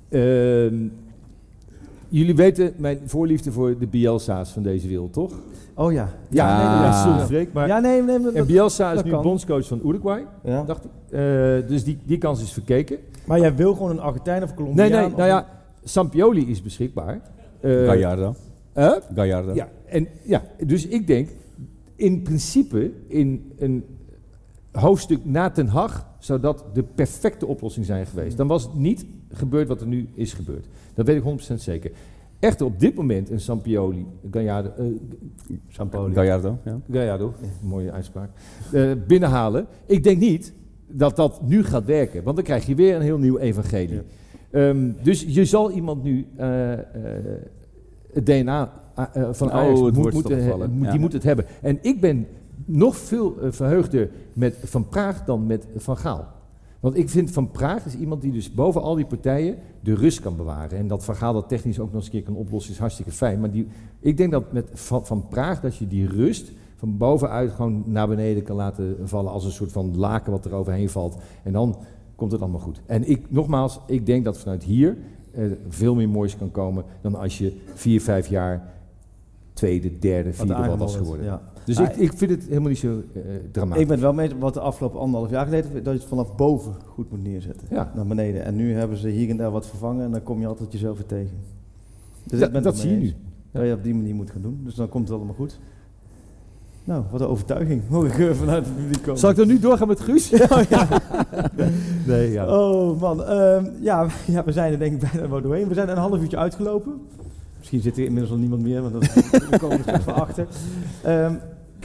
Ehm, 0.09 0.75
jullie 2.09 2.35
weten 2.35 2.73
mijn 2.77 2.99
voorliefde 3.05 3.53
voor 3.53 3.79
de 3.79 3.87
Bielsa's 3.87 4.51
van 4.51 4.63
deze 4.63 4.89
wereld, 4.89 5.13
toch? 5.13 5.33
Oh 5.81 5.93
ja. 5.93 6.09
Ja, 6.31 6.57
nee, 6.57 6.67
ja, 6.67 6.85
ja. 6.85 7.03
sorry 7.03 7.27
Freek, 7.27 7.53
maar... 7.53 7.67
Ja, 7.67 7.79
nee, 7.79 8.03
nee. 8.03 8.21
dat- 8.21 8.33
en 8.33 8.47
Bielsa 8.47 8.89
is 8.91 8.97
dat 8.97 9.05
nu 9.05 9.11
kan. 9.11 9.23
bondscoach 9.23 9.67
van 9.67 9.81
Uruguay, 9.85 10.27
Ja. 10.45 10.63
dacht 10.65 10.85
ik. 10.85 10.91
Eh, 11.11 11.21
dus 11.69 11.85
die, 11.85 11.99
die 12.05 12.19
kans 12.19 12.43
is 12.43 12.53
verkeken. 12.53 12.99
Maar 13.27 13.41
jij 13.41 13.55
wil 13.57 13.75
gewoon 13.75 13.91
een 13.91 14.01
Argentijn 14.01 14.43
of 14.43 14.55
Colombiaan? 14.55 14.91
Nee, 14.91 15.01
nee, 15.01 15.09
nou 15.09 15.29
ja, 15.29 15.47
Sampioli 15.85 16.51
is 16.51 16.63
beschikbaar. 16.63 17.21
Eh, 17.61 17.71
Gallardo. 17.87 18.35
Gallardo. 19.15 19.55
Ja, 19.55 19.69
en, 19.87 20.09
ja, 20.23 20.43
dus 20.67 20.87
ik 20.87 21.07
denk, 21.07 21.29
in 21.97 22.23
principe, 22.23 22.91
in 23.07 23.53
een 23.59 23.85
hoofdstuk 24.73 25.25
na 25.25 25.51
Ten 25.51 25.67
Hag, 25.69 26.07
zou 26.19 26.41
dat 26.41 26.65
de 26.73 26.83
perfecte 26.83 27.47
oplossing 27.47 27.87
zijn 27.87 28.07
geweest. 28.07 28.37
Dan 28.37 28.47
was 28.47 28.63
het 28.63 28.75
niet 28.75 29.07
gebeurd 29.33 29.69
wat 29.69 29.81
er 29.81 29.87
nu 29.87 30.09
is 30.15 30.33
gebeurd. 30.33 30.67
Dat 30.95 31.07
weet 31.07 31.17
ik 31.17 31.23
100% 31.23 31.55
zeker. 31.61 31.91
Echter 32.41 32.67
op 32.67 32.81
dit 32.81 32.95
moment 32.95 33.31
een 33.31 33.41
Sampioli, 33.41 34.07
Gallardo, 34.31 34.71
eh, 34.77 34.85
Sampaoli, 35.69 36.15
Gallardo, 36.15 36.59
ja. 36.65 36.81
Gallardo, 36.93 37.33
mooie 37.63 37.93
uitspraak, 37.93 38.31
eh, 38.73 38.91
binnenhalen. 39.07 39.67
Ik 39.87 40.03
denk 40.05 40.19
niet 40.21 40.53
dat 40.87 41.17
dat 41.17 41.41
nu 41.43 41.65
gaat 41.65 41.85
werken, 41.85 42.23
want 42.23 42.37
dan 42.37 42.45
krijg 42.45 42.67
je 42.67 42.75
weer 42.75 42.95
een 42.97 43.03
heel 43.03 43.19
nieuw 43.19 43.39
evangelie. 43.39 44.01
Ehm, 44.51 44.91
dus 45.03 45.25
je 45.29 45.45
zal 45.45 45.71
iemand 45.71 46.03
nu 46.03 46.27
eh, 46.37 46.73
eh, 46.73 46.81
het 48.13 48.27
DNA 48.27 48.73
eh, 48.95 49.29
van 49.33 49.49
Oh, 49.49 49.55
Ajax 49.55 49.81
moet, 49.81 49.95
moeten 49.97 50.23
toch 50.23 50.31
he- 50.33 50.43
gevallen, 50.43 50.71
moet- 50.71 50.85
ja. 50.85 50.91
die 50.91 51.01
moet 51.01 51.13
het 51.13 51.23
hebben. 51.23 51.45
En 51.63 51.79
ik 51.83 52.01
ben 52.01 52.27
nog 52.65 52.97
veel 52.97 53.41
eh, 53.41 53.51
verheugder 53.53 54.11
met 54.33 54.57
Van 54.65 54.89
Praag 54.89 55.25
dan 55.25 55.47
met 55.47 55.67
Van 55.77 55.97
Gaal. 55.97 56.27
Want 56.81 56.97
ik 56.97 57.09
vind 57.09 57.31
Van 57.31 57.51
Praag 57.51 57.87
is 57.87 57.95
iemand 57.95 58.23
die 58.23 58.33
dus 58.33 58.53
boven 58.53 58.83
al 58.83 58.95
die 58.95 59.07
partijen 59.07 59.57
de 59.81 59.95
rust 59.95 60.21
kan 60.21 60.37
bewaren. 60.37 60.79
En 60.79 60.89
dat 60.89 61.05
Van 61.05 61.17
Gaal 61.17 61.33
dat 61.33 61.49
technisch 61.49 61.79
ook 61.79 61.87
nog 61.87 61.95
eens 61.95 62.05
een 62.05 62.11
keer 62.11 62.23
kan 62.23 62.37
oplossen 62.37 62.73
is 62.73 62.79
hartstikke 62.79 63.11
fijn. 63.11 63.41
Maar 63.41 63.51
die, 63.51 63.67
ik 64.01 64.17
denk 64.17 64.31
dat 64.31 64.53
met 64.53 64.71
Van, 64.73 65.07
van 65.07 65.29
Praag 65.29 65.61
dat 65.61 65.77
je 65.77 65.87
die 65.87 66.09
rust 66.09 66.53
van 66.77 66.97
bovenuit 66.97 67.51
gewoon 67.51 67.83
naar 67.87 68.09
beneden 68.09 68.43
kan 68.43 68.57
laten 68.57 68.97
vallen 69.05 69.33
als 69.33 69.45
een 69.45 69.51
soort 69.51 69.73
van 69.73 69.97
laken 69.97 70.33
wat 70.33 70.45
er 70.45 70.55
overheen 70.55 70.91
valt. 70.91 71.17
En 71.43 71.53
dan 71.53 71.77
komt 72.15 72.33
het 72.33 72.41
allemaal 72.41 72.61
goed. 72.61 72.81
En 72.87 73.09
ik, 73.09 73.31
nogmaals, 73.31 73.81
ik 73.87 74.07
denk 74.07 74.25
dat 74.25 74.39
vanuit 74.39 74.63
hier 74.63 74.97
eh, 75.31 75.45
veel 75.69 75.95
meer 75.95 76.09
moois 76.09 76.37
kan 76.37 76.51
komen 76.51 76.85
dan 77.01 77.15
als 77.15 77.39
je 77.39 77.57
vier, 77.75 78.01
vijf 78.01 78.29
jaar 78.29 78.73
tweede, 79.53 79.99
derde, 79.99 80.33
vierde 80.33 80.67
wat 80.67 80.79
was 80.79 80.97
geworden. 80.97 81.25
Ja. 81.25 81.43
Dus 81.77 81.89
ik, 81.89 81.97
ik 81.97 82.13
vind 82.13 82.31
het 82.31 82.45
helemaal 82.49 82.69
niet 82.69 82.79
zo 82.79 83.03
eh, 83.15 83.23
dramatisch. 83.53 83.83
Ik 83.83 83.89
ben 83.89 83.97
het 83.97 84.05
wel 84.05 84.15
mee 84.15 84.31
wat 84.39 84.55
de 84.55 84.61
afgelopen 84.61 85.01
anderhalf 85.01 85.31
jaar 85.31 85.45
geleden, 85.45 85.73
dat 85.73 85.85
je 85.85 86.01
het 86.01 86.09
vanaf 86.09 86.37
boven 86.37 86.75
goed 86.87 87.11
moet 87.11 87.23
neerzetten. 87.23 87.67
Ja. 87.71 87.93
Naar 87.95 88.07
beneden. 88.07 88.45
En 88.45 88.57
nu 88.57 88.75
hebben 88.75 88.97
ze 88.97 89.09
hier 89.09 89.31
en 89.31 89.37
daar 89.37 89.51
wat 89.51 89.67
vervangen 89.67 90.05
en 90.05 90.11
dan 90.11 90.23
kom 90.23 90.41
je 90.41 90.47
altijd 90.47 90.73
jezelf 90.73 90.97
weer 90.97 91.07
tegen. 91.07 91.37
Dus 92.25 92.39
Ja, 92.39 92.47
ik 92.47 92.53
ben 92.53 92.63
dat 92.63 92.79
zie 92.79 92.91
je 92.91 92.97
nu. 92.97 93.15
Dat 93.53 93.67
je 93.67 93.73
op 93.73 93.83
die 93.83 93.95
manier 93.95 94.15
moet 94.15 94.31
gaan 94.31 94.43
doen. 94.43 94.61
Dus 94.65 94.75
dan 94.75 94.89
komt 94.89 95.09
het 95.09 95.17
allemaal 95.17 95.35
goed. 95.35 95.59
Nou, 96.85 97.05
wat 97.11 97.21
een 97.21 97.27
overtuiging. 97.27 97.83
Hoor 97.89 98.07
ik 98.07 98.35
vanuit 98.35 98.65
het 98.65 98.77
publiek 98.77 99.03
komen. 99.03 99.21
Zal 99.21 99.31
ik 99.31 99.37
dan 99.37 99.47
nu 99.47 99.59
doorgaan 99.59 99.89
met 99.89 100.01
Guus? 100.01 100.31
nee, 102.07 102.31
ja. 102.31 102.59
Oh 102.59 103.01
man, 103.01 103.25
Ehm, 103.25 103.65
ja, 103.81 104.07
ja, 104.27 104.45
we 104.45 104.53
zijn 104.53 104.73
er 104.73 104.79
denk 104.79 105.03
ik 105.03 105.11
bijna 105.13 105.29
wel 105.29 105.41
doorheen. 105.43 105.69
We 105.69 105.75
zijn 105.75 105.89
een 105.89 105.97
half 105.97 106.21
uurtje 106.21 106.37
uitgelopen. 106.37 107.01
Misschien 107.59 107.81
zit 107.81 107.97
er 107.97 108.05
inmiddels 108.05 108.33
al 108.33 108.39
niemand 108.39 108.63
meer, 108.63 108.83
want 108.83 108.93
dat, 108.93 109.03
daar 109.51 109.59
komen 109.59 109.77
we 109.77 109.83
straks 109.83 110.05
van 110.05 110.15
achter. 110.15 110.47
Ehm, 111.03 111.35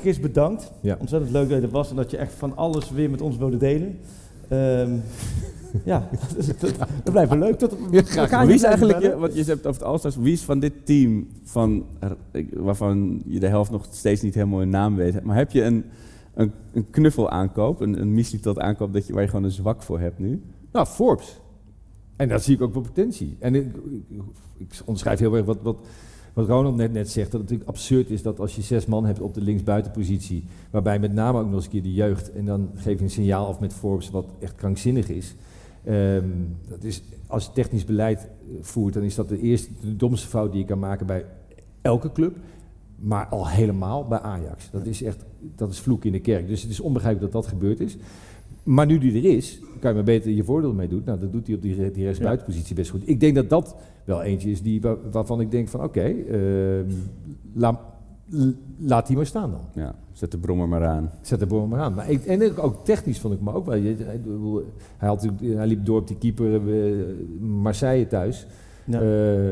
Chris, 0.05 0.19
bedankt. 0.19 0.71
Ja. 0.81 0.97
Ontzettend 0.99 1.31
leuk 1.31 1.49
dat 1.49 1.57
je 1.59 1.65
er 1.65 1.71
was 1.71 1.89
en 1.89 1.95
dat 1.95 2.11
je 2.11 2.17
echt 2.17 2.33
van 2.33 2.57
alles 2.57 2.89
weer 2.91 3.09
met 3.09 3.21
ons 3.21 3.37
wilde 3.37 3.57
delen. 3.57 3.97
Ehm, 4.47 4.97
ja, 5.91 6.09
dat, 6.11 6.37
is, 6.37 6.47
dat, 6.47 6.77
dat 7.03 7.11
blijft 7.11 7.29
wel 7.29 7.39
leuk. 7.39 7.57
Tot, 7.57 7.71
je 7.91 8.43
wie 8.45 8.53
is 8.53 8.63
eigenlijk, 8.63 9.01
je, 9.01 9.17
wat 9.17 9.35
je 9.35 9.43
hebt 9.43 9.65
over 9.67 9.81
het 9.81 9.89
All-Stars, 9.89 10.15
wie 10.15 10.33
is 10.33 10.41
van 10.41 10.59
dit 10.59 10.73
team, 10.83 11.27
van, 11.43 11.85
er- 11.99 12.17
waarvan 12.53 13.21
je 13.25 13.39
de 13.39 13.47
helft 13.47 13.71
nog 13.71 13.87
steeds 13.91 14.21
niet 14.21 14.33
helemaal 14.33 14.59
hun 14.59 14.69
naam 14.69 14.95
weet, 14.95 15.23
maar 15.23 15.35
heb 15.35 15.51
je 15.51 15.63
een, 15.63 15.85
een, 16.33 16.51
een 16.73 16.89
knuffel 16.89 17.29
aankoop, 17.29 17.81
een, 17.81 18.01
een 18.01 18.13
mislitot 18.13 18.59
aankoop 18.59 18.93
dat 18.93 19.07
je, 19.07 19.13
waar 19.13 19.21
je 19.21 19.29
gewoon 19.29 19.45
een 19.45 19.51
zwak 19.51 19.83
voor 19.83 19.99
hebt 19.99 20.19
nu? 20.19 20.41
Nou, 20.71 20.85
Forbes. 20.85 21.39
En 22.15 22.27
daar 22.27 22.39
zie 22.39 22.55
ik 22.55 22.61
ook 22.61 22.73
wel 22.73 22.81
potentie. 22.81 23.35
En 23.39 23.55
ik, 23.55 23.65
ik, 23.75 24.19
ik 24.57 24.81
onderschrijf 24.85 25.19
heel 25.19 25.35
erg 25.35 25.45
wat, 25.45 25.61
wat, 25.61 25.77
wat 26.35 26.47
Ronald 26.47 26.75
net, 26.75 26.93
net 26.93 27.09
zegt. 27.09 27.31
Dat 27.31 27.41
het 27.41 27.49
natuurlijk 27.49 27.69
absurd 27.69 28.09
is 28.09 28.21
dat 28.21 28.39
als 28.39 28.55
je 28.55 28.61
zes 28.61 28.85
man 28.85 29.05
hebt 29.05 29.19
op 29.19 29.33
de 29.33 29.41
linksbuitenpositie. 29.41 30.43
Waarbij 30.71 30.99
met 30.99 31.13
name 31.13 31.39
ook 31.39 31.45
nog 31.45 31.53
eens 31.53 31.65
een 31.65 31.71
keer 31.71 31.83
de 31.83 31.93
jeugd. 31.93 32.31
En 32.31 32.45
dan 32.45 32.69
geef 32.75 32.97
je 32.97 33.03
een 33.03 33.09
signaal 33.09 33.47
af 33.47 33.59
met 33.59 33.73
Forbes 33.73 34.09
wat 34.09 34.25
echt 34.39 34.55
krankzinnig 34.55 35.09
is. 35.09 35.35
Ehm, 35.83 36.29
dat 36.69 36.83
is 36.83 37.03
als 37.27 37.45
je 37.45 37.51
technisch 37.51 37.85
beleid 37.85 38.19
eh, 38.19 38.27
voert, 38.61 38.93
dan 38.93 39.03
is 39.03 39.15
dat 39.15 39.29
de 39.29 39.39
eerste, 39.39 39.69
de 39.81 39.95
domste 39.95 40.27
fout 40.27 40.51
die 40.51 40.61
je 40.61 40.67
kan 40.67 40.79
maken 40.79 41.05
bij 41.05 41.25
elke 41.81 42.11
club. 42.11 42.35
Maar 42.95 43.25
al 43.25 43.47
helemaal 43.47 44.07
bij 44.07 44.19
Ajax. 44.19 44.69
Dat 44.71 44.85
is 44.85 45.03
echt, 45.03 45.25
dat 45.55 45.71
is 45.71 45.79
vloek 45.79 46.05
in 46.05 46.11
de 46.11 46.19
kerk. 46.19 46.47
Dus 46.47 46.61
het 46.61 46.71
is 46.71 46.79
onbegrijpelijk 46.79 47.31
dat 47.31 47.43
dat 47.43 47.51
gebeurd 47.51 47.79
is. 47.79 47.97
Maar 48.63 48.85
nu 48.85 48.97
die 48.97 49.17
er 49.17 49.35
is, 49.37 49.59
kan 49.79 49.89
je 49.89 49.95
maar 49.95 50.05
beter 50.05 50.31
je 50.31 50.43
voordeel 50.43 50.73
mee 50.73 50.87
doen. 50.87 51.01
Nou, 51.05 51.19
dat 51.19 51.31
doet 51.31 51.47
hij 51.47 51.55
op 51.55 51.61
die, 51.61 51.91
die 51.91 52.05
rechtsbuitenpositie 52.05 52.75
best 52.75 52.89
goed. 52.89 53.09
Ik 53.09 53.19
denk 53.19 53.35
dat 53.35 53.49
dat 53.49 53.75
wel 54.05 54.21
eentje 54.23 54.49
is 54.51 54.61
die, 54.61 54.81
waar- 54.81 55.11
waarvan 55.11 55.41
ik 55.41 55.51
denk 55.51 55.67
van 55.67 55.83
oké, 55.83 56.01
ehm, 56.01 56.89
laat, 57.53 57.79
die 59.07 59.15
maar 59.15 59.25
staan 59.25 59.51
dan. 59.51 59.83
Ja, 59.83 59.95
zet 60.11 60.31
de 60.31 60.37
brommer 60.37 60.67
maar 60.67 60.85
aan. 60.85 61.11
Zet 61.21 61.39
de 61.39 61.45
boom 61.45 61.69
maar 61.69 61.79
aan. 61.79 61.93
Maar 61.93 62.09
ik, 62.09 62.25
en 62.25 62.43
ook- 62.43 62.63
ook 62.63 62.85
technisch 62.85 63.19
vond 63.19 63.33
ik 63.33 63.41
me 63.41 63.53
ook 63.53 63.65
wel. 63.65 63.81
Hij, 63.81 63.95
hij, 64.97 65.07
had, 65.07 65.23
natuurlijk- 65.23 65.57
hij 65.57 65.67
liep 65.67 65.85
door 65.85 65.99
op 65.99 66.07
die 66.07 66.17
keeper 66.17 66.53
eh, 66.55 66.93
Marseille 67.39 68.07
thuis. 68.07 68.47
Ja. 68.85 69.01
Eh, 69.01 69.51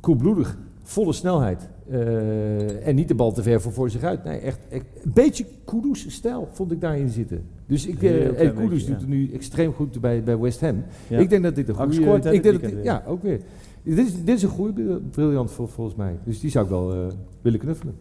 koelbloedig, 0.00 0.58
volle 0.82 1.12
snelheid. 1.12 1.68
Eh, 1.90 2.86
en 2.86 2.94
niet 2.94 3.08
de 3.08 3.14
bal 3.14 3.32
te 3.32 3.42
ver 3.42 3.60
voor, 3.60 3.72
voor 3.72 3.90
zich 3.90 4.02
uit. 4.02 4.24
Nee, 4.24 4.38
echt, 4.38 4.58
echt 4.68 4.84
een 5.02 5.10
beetje 5.14 5.44
Kudus-stijl 5.64 6.48
vond 6.52 6.72
ik 6.72 6.80
daarin 6.80 7.08
zitten. 7.08 7.42
Dus 7.66 7.86
ik, 7.86 8.02
en 8.02 8.34
Kudus 8.54 8.54
beetje, 8.54 8.68
doet 8.68 8.86
ja. 8.86 8.92
het 8.94 9.08
nu 9.08 9.30
extreem 9.32 9.72
goed 9.72 10.00
bij, 10.00 10.22
bij 10.22 10.38
West 10.38 10.60
Ham. 10.60 10.82
Ja. 11.08 11.18
Ik 11.18 11.30
denk 11.30 11.42
dat 11.42 11.54
dit 11.54 11.68
een 11.68 11.74
goede... 11.74 12.00
hè, 12.28 12.32
ik 12.32 12.42
denk 12.42 12.60
dat, 12.60 12.70
dit- 12.70 12.84
ja, 12.84 13.02
ook 13.06 13.22
weer. 13.22 13.40
Dit 13.82 13.98
is, 13.98 14.24
dit 14.24 14.36
is 14.36 14.42
een 14.42 14.48
goede 14.48 15.00
briljant 15.10 15.50
vol- 15.50 15.66
volgens 15.66 15.96
mij. 15.96 16.18
Dus 16.24 16.40
die 16.40 16.50
zou 16.50 16.64
ik 16.64 16.70
wel 16.70 16.92
eh, 16.92 16.98
willen 17.42 17.58
knuffelen. 17.58 17.94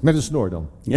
Met 0.00 0.14
een 0.14 0.22
snor 0.22 0.50
dan. 0.50 0.66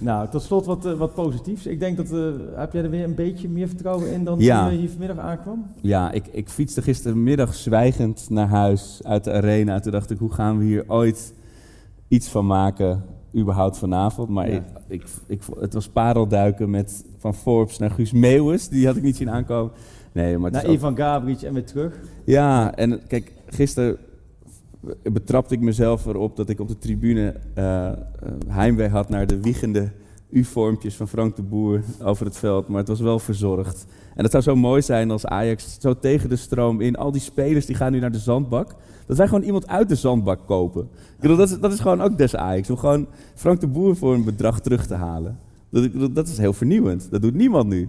Nou, 0.00 0.28
tot 0.28 0.42
slot 0.42 0.66
wat, 0.66 0.86
eh, 0.86 0.92
wat 0.92 1.14
positiefs. 1.14 1.66
Ik 1.66 1.80
denk 1.80 1.96
dat, 1.96 2.12
eh, 2.12 2.28
heb 2.54 2.72
jij 2.72 2.82
er 2.82 2.90
weer 2.90 3.04
een 3.04 3.14
beetje 3.14 3.48
meer 3.48 3.68
vertrouwen 3.68 4.12
in 4.12 4.24
dan 4.24 4.38
Ja. 4.38 4.62
toen 4.64 4.72
je 4.72 4.78
hier 4.78 4.88
vanmiddag 4.90 5.18
aankwam? 5.18 5.66
Ja, 5.80 6.12
ik, 6.12 6.26
ik 6.26 6.48
fietste 6.48 6.82
gistermiddag 6.82 7.54
zwijgend 7.54 8.26
naar 8.30 8.48
huis 8.48 9.00
uit 9.04 9.24
de 9.24 9.32
arena. 9.32 9.74
En 9.74 9.82
toen 9.82 9.92
dacht 9.92 10.10
ik, 10.10 10.18
hoe 10.18 10.32
gaan 10.32 10.58
we 10.58 10.64
hier 10.64 10.84
ooit 10.86 11.34
iets 12.08 12.28
van 12.28 12.46
maken, 12.46 13.02
überhaupt 13.36 13.78
vanavond. 13.78 14.28
Maar 14.28 14.50
Ja. 14.50 14.54
ik, 14.56 14.62
ik, 14.88 15.04
ik, 15.26 15.42
het 15.60 15.74
was 15.74 15.88
parelduiken 15.88 16.70
met 16.70 17.04
van 17.18 17.34
Forbes 17.34 17.78
naar 17.78 17.90
Guus 17.90 18.12
Meeuwis. 18.12 18.68
Die 18.68 18.86
had 18.86 18.96
ik 18.96 19.02
niet 19.02 19.16
zien 19.16 19.30
aankomen. 19.30 19.72
Nee, 20.12 20.38
maar 20.38 20.50
Naar 20.50 20.62
is 20.62 20.68
ook- 20.68 20.74
Ivan 20.74 20.96
Gabric 20.96 21.42
en 21.42 21.54
weer 21.54 21.64
terug. 21.66 21.98
Ja, 22.26 22.74
en 22.74 23.00
kijk, 23.06 23.32
gisteren 23.46 23.96
betrapte 25.02 25.54
ik 25.54 25.60
mezelf 25.60 26.06
erop 26.06 26.36
dat 26.36 26.48
ik 26.48 26.60
op 26.60 26.68
de 26.68 26.78
tribune 26.78 27.34
eh, 27.54 27.92
heimwee 28.48 28.88
had 28.88 29.08
naar 29.08 29.26
de 29.26 29.40
wiegende 29.40 29.90
U-vormpjes 30.30 30.96
van 30.96 31.08
Frank 31.08 31.36
de 31.36 31.42
Boer 31.42 31.82
over 32.02 32.26
het 32.26 32.36
veld. 32.36 32.68
Maar 32.68 32.78
het 32.78 32.88
was 32.88 33.00
wel 33.00 33.18
verzorgd. 33.18 33.86
En 34.14 34.22
het 34.22 34.30
zou 34.30 34.42
zo 34.42 34.56
mooi 34.56 34.82
zijn 34.82 35.10
als 35.10 35.26
Ajax 35.26 35.76
zo 35.80 35.98
tegen 35.98 36.28
de 36.28 36.36
stroom 36.36 36.80
in. 36.80 36.96
Al 36.96 37.12
die 37.12 37.20
spelers 37.20 37.66
die 37.66 37.76
gaan 37.76 37.92
nu 37.92 37.98
naar 37.98 38.12
de 38.12 38.18
zandbak. 38.18 38.74
Dat 39.06 39.16
wij 39.16 39.26
gewoon 39.26 39.44
iemand 39.44 39.68
uit 39.68 39.88
de 39.88 39.94
zandbak 39.94 40.46
kopen. 40.46 40.82
Ik 40.82 41.20
bedoel, 41.20 41.36
dat, 41.36 41.50
is, 41.50 41.58
dat 41.58 41.72
is 41.72 41.80
gewoon 41.80 42.00
ook 42.00 42.18
des 42.18 42.36
Ajax. 42.36 42.70
Om 42.70 42.76
gewoon 42.76 43.06
Frank 43.34 43.60
de 43.60 43.66
Boer 43.66 43.96
voor 43.96 44.14
een 44.14 44.24
bedrag 44.24 44.60
terug 44.60 44.86
te 44.86 44.94
halen. 44.94 45.38
Dat, 45.70 46.14
dat 46.14 46.28
is 46.28 46.38
heel 46.38 46.52
vernieuwend. 46.52 47.10
Dat 47.10 47.22
doet 47.22 47.34
niemand 47.34 47.68
nu. 47.68 47.88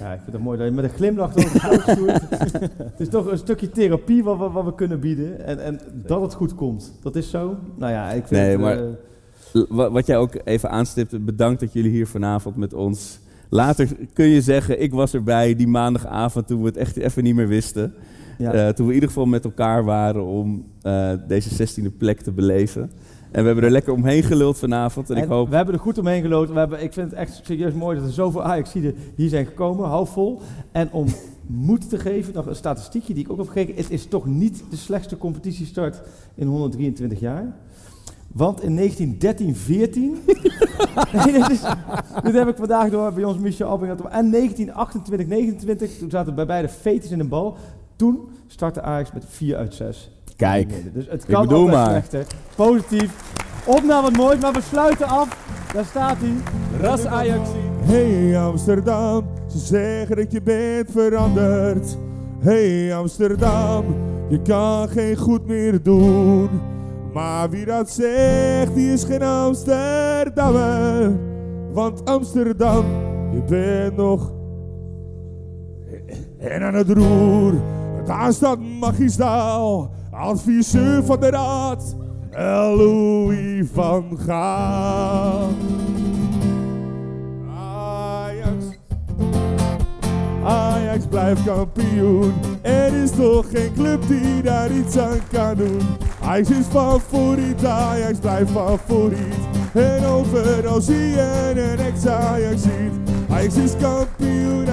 Ja, 0.00 0.12
ik 0.12 0.20
vind 0.20 0.32
het 0.32 0.42
mooi 0.42 0.58
dat 0.58 0.66
je 0.66 0.72
met 0.72 0.84
een 0.84 0.90
glimlach 0.90 1.36
over 1.36 1.52
het 1.52 1.62
hoofd 1.62 1.90
stoert. 1.90 2.30
Het 2.78 3.00
is 3.00 3.08
toch 3.08 3.26
een 3.30 3.38
stukje 3.38 3.70
therapie 3.70 4.22
wat 4.24 4.38
we, 4.38 4.50
wat 4.50 4.64
we 4.64 4.74
kunnen 4.74 5.00
bieden. 5.00 5.44
En, 5.46 5.64
en 5.64 5.80
dat 6.06 6.20
het 6.20 6.34
goed 6.34 6.54
komt. 6.54 6.92
Dat 7.02 7.16
is 7.16 7.30
zo. 7.30 7.56
Nou 7.76 7.92
ja, 7.92 8.08
ik 8.10 8.26
vind 8.26 8.40
Nee, 8.40 8.50
het, 8.50 8.60
maar- 8.60 8.78
eh, 8.78 9.90
Wat 9.92 10.06
jij 10.06 10.16
ook 10.16 10.32
even 10.44 10.70
aanstipte, 10.70 11.18
bedankt 11.18 11.60
dat 11.60 11.72
jullie 11.72 11.90
hier 11.90 12.06
vanavond 12.06 12.56
met 12.56 12.74
ons. 12.74 13.18
Later 13.48 13.88
kun 14.12 14.26
je 14.26 14.40
zeggen, 14.40 14.82
ik 14.82 14.92
was 14.92 15.14
erbij 15.14 15.54
die 15.56 15.66
maandagavond 15.68 16.46
toen 16.46 16.60
we 16.60 16.66
het 16.66 16.76
echt 16.76 16.96
even 16.96 17.22
niet 17.22 17.34
meer 17.34 17.48
wisten. 17.48 17.94
ja. 18.38 18.52
Eh, 18.52 18.68
toen 18.68 18.84
we 18.86 18.90
in 18.92 18.94
ieder 18.94 19.08
geval 19.08 19.26
met 19.26 19.44
elkaar 19.44 19.84
waren 19.84 20.24
om 20.26 20.64
eh, 20.82 21.10
deze 21.28 21.66
16e 21.82 21.96
plek 21.98 22.20
te 22.20 22.32
beleven. 22.32 22.90
En 23.30 23.40
we 23.40 23.46
hebben 23.46 23.64
er 23.64 23.70
lekker 23.70 23.92
omheen 23.92 24.22
geluld 24.22 24.58
vanavond. 24.58 25.10
En, 25.10 25.16
En 25.16 25.22
ik 25.22 25.28
hoop. 25.28 25.48
We 25.48 25.56
hebben 25.56 25.74
er 25.74 25.80
goed 25.80 25.98
omheen 25.98 26.22
geloten. 26.22 26.54
We 26.54 26.58
hebben, 26.58 26.82
ik 26.82 26.92
vind 26.92 27.10
het 27.10 27.18
echt 27.18 27.40
serieus 27.44 27.72
mooi 27.72 27.98
dat 27.98 28.06
er 28.06 28.12
zoveel 28.12 28.42
Ajaxiden 28.42 28.94
hier 29.16 29.28
zijn 29.28 29.46
gekomen. 29.46 29.88
Hou 29.88 30.06
vol. 30.06 30.40
En 30.72 30.92
om 30.92 31.06
moed 31.46 31.88
te 31.88 31.98
geven, 31.98 32.34
nog 32.34 32.46
een 32.46 32.56
statistiekje 32.56 33.14
die 33.14 33.24
ik 33.24 33.30
ook 33.30 33.38
heb 33.38 33.46
gekeken. 33.46 33.74
Het 33.74 33.90
is 33.90 34.06
toch 34.06 34.26
niet 34.26 34.64
de 34.70 34.76
slechtste 34.76 35.18
competitiestart 35.18 36.00
in 36.34 36.46
123 36.46 37.20
jaar. 37.20 37.56
Want 38.32 38.62
in 38.62 38.76
1913-14... 38.76 38.80
nee, 41.12 41.32
dit, 41.32 41.50
is, 41.50 41.62
dit 42.22 42.34
heb 42.34 42.48
ik 42.48 42.56
vandaag 42.56 42.90
door 42.90 43.12
bij 43.12 43.24
ons 43.24 43.38
Michel 43.38 43.68
Albing. 43.68 44.00
En 44.10 44.34
1928-29, 44.34 45.98
toen 45.98 46.10
zaten 46.10 46.34
bij 46.34 46.46
beide 46.46 46.68
fetus 46.68 47.10
in 47.10 47.20
een 47.20 47.28
bal. 47.28 47.56
Toen 47.96 48.28
startte 48.46 48.82
Ajax 48.82 49.12
met 49.12 49.24
4 49.28 49.56
uit 49.56 49.74
6. 49.74 50.10
Kijk, 50.38 50.68
Dus 50.94 51.06
het 51.08 51.22
Ik 51.22 51.28
kan 51.34 51.42
bedoel 51.42 51.58
altijd 51.70 51.76
maar. 51.76 51.90
slechter. 52.08 52.26
Positief. 52.56 53.10
Op 53.66 53.82
naar 53.84 54.02
wat 54.02 54.16
moois, 54.16 54.38
maar 54.40 54.52
we 54.52 54.60
sluiten 54.60 55.06
af. 55.06 55.36
Daar 55.72 55.84
staat 55.84 56.16
hij. 56.18 56.32
Ras 56.80 57.06
Ajax. 57.06 57.48
Hey 57.80 58.38
Amsterdam, 58.38 59.24
ze 59.46 59.58
zeggen 59.58 60.16
dat 60.16 60.32
je 60.32 60.42
bent 60.42 60.90
veranderd. 60.90 61.98
Hey 62.38 62.94
Amsterdam, 62.96 63.84
je 64.28 64.42
kan 64.42 64.88
geen 64.88 65.16
goed 65.16 65.46
meer 65.46 65.82
doen. 65.82 66.48
Maar 67.12 67.50
wie 67.50 67.64
dat 67.64 67.90
zegt, 67.90 68.74
die 68.74 68.92
is 68.92 69.04
geen 69.04 69.22
Amsterdammer. 69.22 71.12
Want 71.72 72.04
Amsterdam, 72.04 72.84
je 73.32 73.42
bent 73.48 73.96
nog 73.96 74.32
en 76.38 76.62
aan 76.62 76.74
het 76.74 76.90
roer. 76.90 77.52
Daar 78.06 78.32
staat 78.32 78.58
magistraal, 78.80 79.90
adviseur 80.18 81.04
van 81.04 81.20
de 81.20 81.30
raad, 81.30 81.96
Louis 82.76 83.66
van 83.72 84.18
Gaal. 84.26 85.48
Ajax. 87.56 88.64
Ajax 90.44 91.06
blijft 91.06 91.44
kampioen. 91.44 92.32
Er 92.62 92.94
is 92.94 93.10
toch 93.10 93.50
geen 93.50 93.72
club 93.74 94.06
die 94.08 94.42
daar 94.42 94.70
iets 94.70 94.98
aan 94.98 95.20
kan 95.32 95.54
doen. 95.54 95.80
Ajax 96.22 96.50
is 96.50 96.66
favoriet, 96.66 97.64
Ajax 97.64 98.18
blijft 98.18 98.50
favoriet. 98.50 99.34
En 99.72 100.04
overal 100.04 100.80
zie 100.80 101.08
je 101.08 101.52
een 101.56 101.78
ex-Ajax 101.78 102.62
ziet. 102.62 102.92
Ajax 103.30 103.56
is 103.56 103.72
kampioen, 103.80 104.70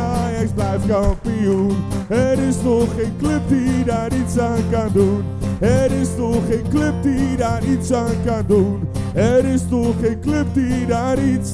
Ajax 0.57 0.85
kampioen. 0.87 1.75
Er 2.07 2.39
is 2.39 2.61
nog 2.63 2.95
geen 2.97 3.13
club 3.17 3.41
die 3.47 3.83
daar 3.83 4.13
iets 4.13 4.37
aan 4.39 4.63
kan 4.71 4.89
doen. 4.93 5.23
Er 5.59 5.91
is 5.91 6.09
nog 6.17 6.47
geen 6.49 6.69
club 6.69 6.93
die 7.03 7.37
daar 7.37 7.63
iets 7.63 7.91
aan 7.91 8.15
kan 8.25 8.43
doen. 8.47 8.79
Er 9.13 9.45
is 9.45 9.61
nog 9.69 9.93
geen 10.01 10.19
club 10.19 10.45
die 10.53 10.85
daar 10.85 11.23
iets. 11.23 11.51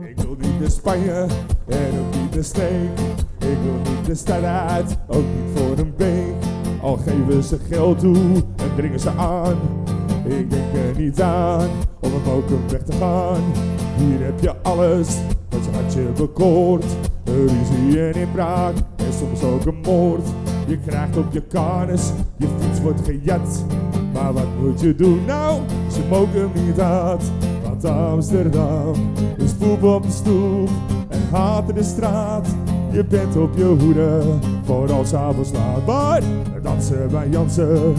Ik 0.00 0.16
wil 0.16 0.36
niet 0.38 0.60
naar 0.60 0.70
Spanje 0.70 1.26
en 1.66 1.90
ook 1.98 2.14
niet 2.20 2.34
naar 2.34 2.44
Steen. 2.44 2.90
Ik 3.38 3.58
wil 3.62 3.94
niet 3.94 4.06
de 4.06 4.14
stad 4.14 4.98
ook 5.06 5.24
niet 5.34 5.58
voor 5.58 5.78
een 5.78 5.92
beek. 5.96 6.34
Al 6.82 6.96
geven 6.96 7.42
ze 7.42 7.58
geld 7.68 7.98
toe 7.98 8.34
en 8.56 8.70
dringen 8.76 9.00
ze 9.00 9.10
aan. 9.10 9.56
Ik 10.24 10.50
denk 10.50 10.74
er 10.74 11.00
niet 11.00 11.22
aan 11.22 11.68
om 12.00 12.12
een 12.12 12.68
weg 12.68 12.82
te 12.82 12.92
gaan. 12.92 13.42
Hier 13.96 14.24
heb 14.24 14.40
je 14.40 14.54
alles 14.62 15.18
je 15.52 15.70
hartje 15.72 16.02
bekoort. 16.16 16.84
Ruzie 17.24 18.00
en 18.00 18.20
inbraak 18.20 18.74
en 18.96 19.12
soms 19.18 19.42
ook 19.42 19.64
een 19.64 19.80
moord. 19.84 20.28
Je 20.66 20.78
krijgt 20.86 21.16
op 21.16 21.32
je 21.32 21.42
karnes, 21.42 22.10
je 22.36 22.46
fiets 22.58 22.80
wordt 22.80 23.00
gejat. 23.04 23.64
Maar 24.12 24.32
wat 24.32 24.46
moet 24.60 24.80
je 24.80 24.94
doen 24.94 25.24
nou? 25.24 25.60
Ze 25.90 26.00
mogen 26.10 26.50
niet 26.66 26.80
uit. 26.80 27.22
Want 27.62 27.84
Amsterdam 27.84 28.94
is 29.36 29.52
voetbal 29.58 29.94
op 29.94 30.02
de 30.02 30.10
stoep 30.10 30.68
en 31.08 31.20
haat 31.30 31.68
in 31.68 31.74
de 31.74 31.82
straat. 31.82 32.48
Je 32.90 33.04
bent 33.04 33.36
op 33.36 33.56
je 33.56 33.64
hoede 33.64 34.22
voor 34.64 34.92
als 34.92 35.14
avonds 35.14 35.52
laat. 35.52 35.86
Maar 35.86 36.22
dansen 36.62 37.10
bij 37.10 37.28
Jansen. 37.28 37.94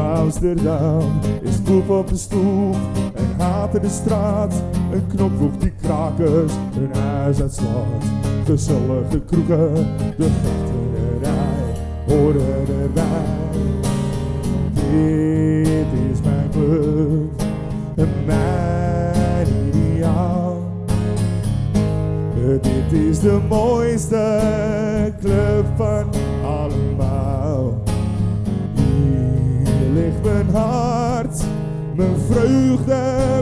Amsterdam 0.00 1.20
is 1.42 1.60
poep 1.60 1.90
op 1.90 2.08
de 2.08 2.16
stoep 2.16 2.76
en 3.14 3.34
haat 3.38 3.74
in 3.74 3.80
de 3.80 3.88
straat. 3.88 4.54
Een 4.92 5.06
knopwoek 5.06 5.60
die 5.60 5.72
krakers 5.82 6.52
hun 6.74 6.94
huis 6.94 7.40
uitslaat. 7.40 8.04
Gezellige 8.44 9.20
kroegen, 9.20 9.74
de 10.16 10.28
vechterij, 10.42 11.74
horen 12.06 12.66
erbij. 12.82 13.38
Dit 14.72 15.86
is 16.10 16.20
mijn 16.24 16.50
club, 16.50 17.42
en 17.96 18.08
mijn 18.26 19.46
ideaal. 19.68 20.56
Dit 22.60 22.92
is 22.92 23.20
de 23.20 23.38
mooiste 23.48 24.38
club 25.20 25.66
van 25.76 26.04
allemaal. 26.44 27.39
Mijn 30.22 30.50
hart, 30.52 31.42
mijn 31.94 32.16
vreugde, 32.30 32.96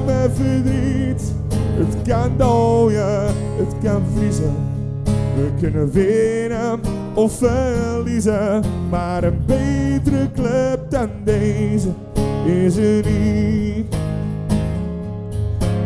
mijn 0.07 0.31
verdriet. 0.31 1.35
Het 1.55 1.97
kan 2.09 2.37
dooien, 2.37 3.27
het 3.57 3.75
kan 3.83 4.03
vriezen. 4.17 4.55
We 5.37 5.51
kunnen 5.61 5.91
winnen 5.91 6.81
of 7.15 7.33
verliezen, 7.33 8.63
maar 8.91 9.25
een 9.25 9.43
betere 9.47 10.31
club 10.35 10.91
dan 10.91 11.11
deze 11.25 11.89
is 12.45 12.77
er 12.77 13.05
niet. 13.07 13.97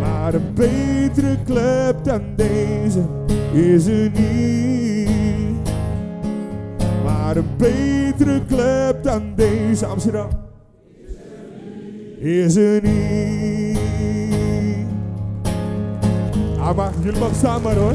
Maar 0.00 0.34
een 0.34 0.54
betere 0.54 1.36
club 1.44 2.04
dan 2.04 2.22
deze 2.36 3.02
is 3.52 3.86
er 3.86 4.10
niet. 4.10 5.70
Maar 7.04 7.36
een 7.36 7.48
betere 7.56 8.40
club 8.46 9.02
dan 9.02 9.32
deze 9.34 9.86
Amsterdam 9.86 10.41
is 12.22 12.54
niet. 12.54 13.78
Ah, 16.58 16.76
maar 16.76 16.92
jullie 17.02 17.20
mogen 17.20 17.62
maar 17.62 17.74
hoor. 17.74 17.94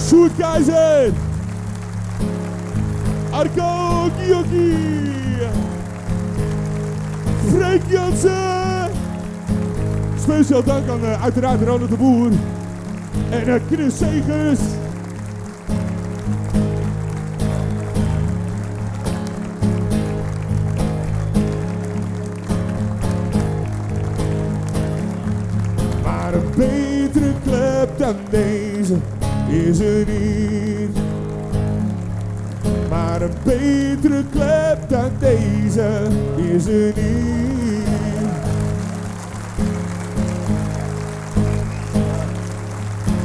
Sjoerd 0.00 0.32
Keizer. 0.36 1.12
Arco 3.30 4.08
Gioki. 4.18 4.74
Freek 7.48 7.82
Jansen. 7.88 8.90
Speciaal 10.20 10.64
dank 10.64 10.88
aan 10.88 11.04
eh, 11.04 11.22
uiteraard 11.22 11.62
Ronald 11.62 11.90
de 11.90 11.96
Boer. 11.96 12.30
En 13.30 13.46
eh, 13.46 13.60
Chris 13.70 13.98
Segers. 13.98 14.60
Betere 27.14 27.34
club 27.44 27.98
dan 27.98 28.16
deze 28.30 28.94
is 29.48 29.78
er 29.78 30.06
niet. 30.06 30.98
Maar 32.88 33.22
een 33.22 33.30
betere 33.42 34.24
club 34.30 34.78
dan 34.88 35.10
deze 35.18 36.06
is 36.36 36.66
er 36.66 36.92
niet. 36.96 37.82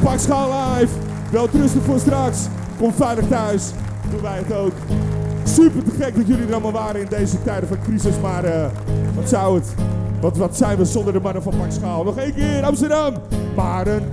Pak 0.04 0.20
schaal 0.20 0.50
live. 0.50 0.94
Wel 1.32 1.48
rustig 1.52 1.84
voor 1.84 2.00
straks. 2.00 2.48
Kom 2.78 2.94
veilig 2.94 3.28
thuis. 3.28 3.72
Doen 4.12 4.22
wij 4.22 4.38
het 4.38 4.54
ook. 4.54 4.74
Super 5.44 5.84
te 5.84 5.92
gek 6.00 6.16
dat 6.16 6.28
jullie 6.28 6.46
er 6.46 6.52
allemaal 6.52 6.72
waren 6.72 7.02
in 7.02 7.08
deze 7.10 7.42
tijden 7.44 7.68
van 7.68 7.78
crisis. 7.84 8.20
Maar 8.22 8.44
eh, 8.44 8.66
wat 9.16 9.30
zou 9.30 9.56
het? 9.56 9.74
Wat, 10.22 10.38
wat 10.38 10.58
zijn 10.58 10.78
we 10.78 10.86
zonder 10.86 11.14
de 11.14 11.20
mannen 11.20 11.44
van 11.44 11.58
Pak 11.58 11.72
Schaal? 11.72 12.04
Nog 12.04 12.18
één 12.18 12.34
keer 12.34 12.64
Amsterdam. 12.64 13.14
Maar 13.56 13.88
een... 13.88 14.04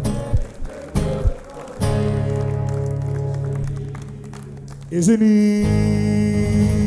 Is 4.88 5.06
er 5.06 5.18
niet. 5.18 6.85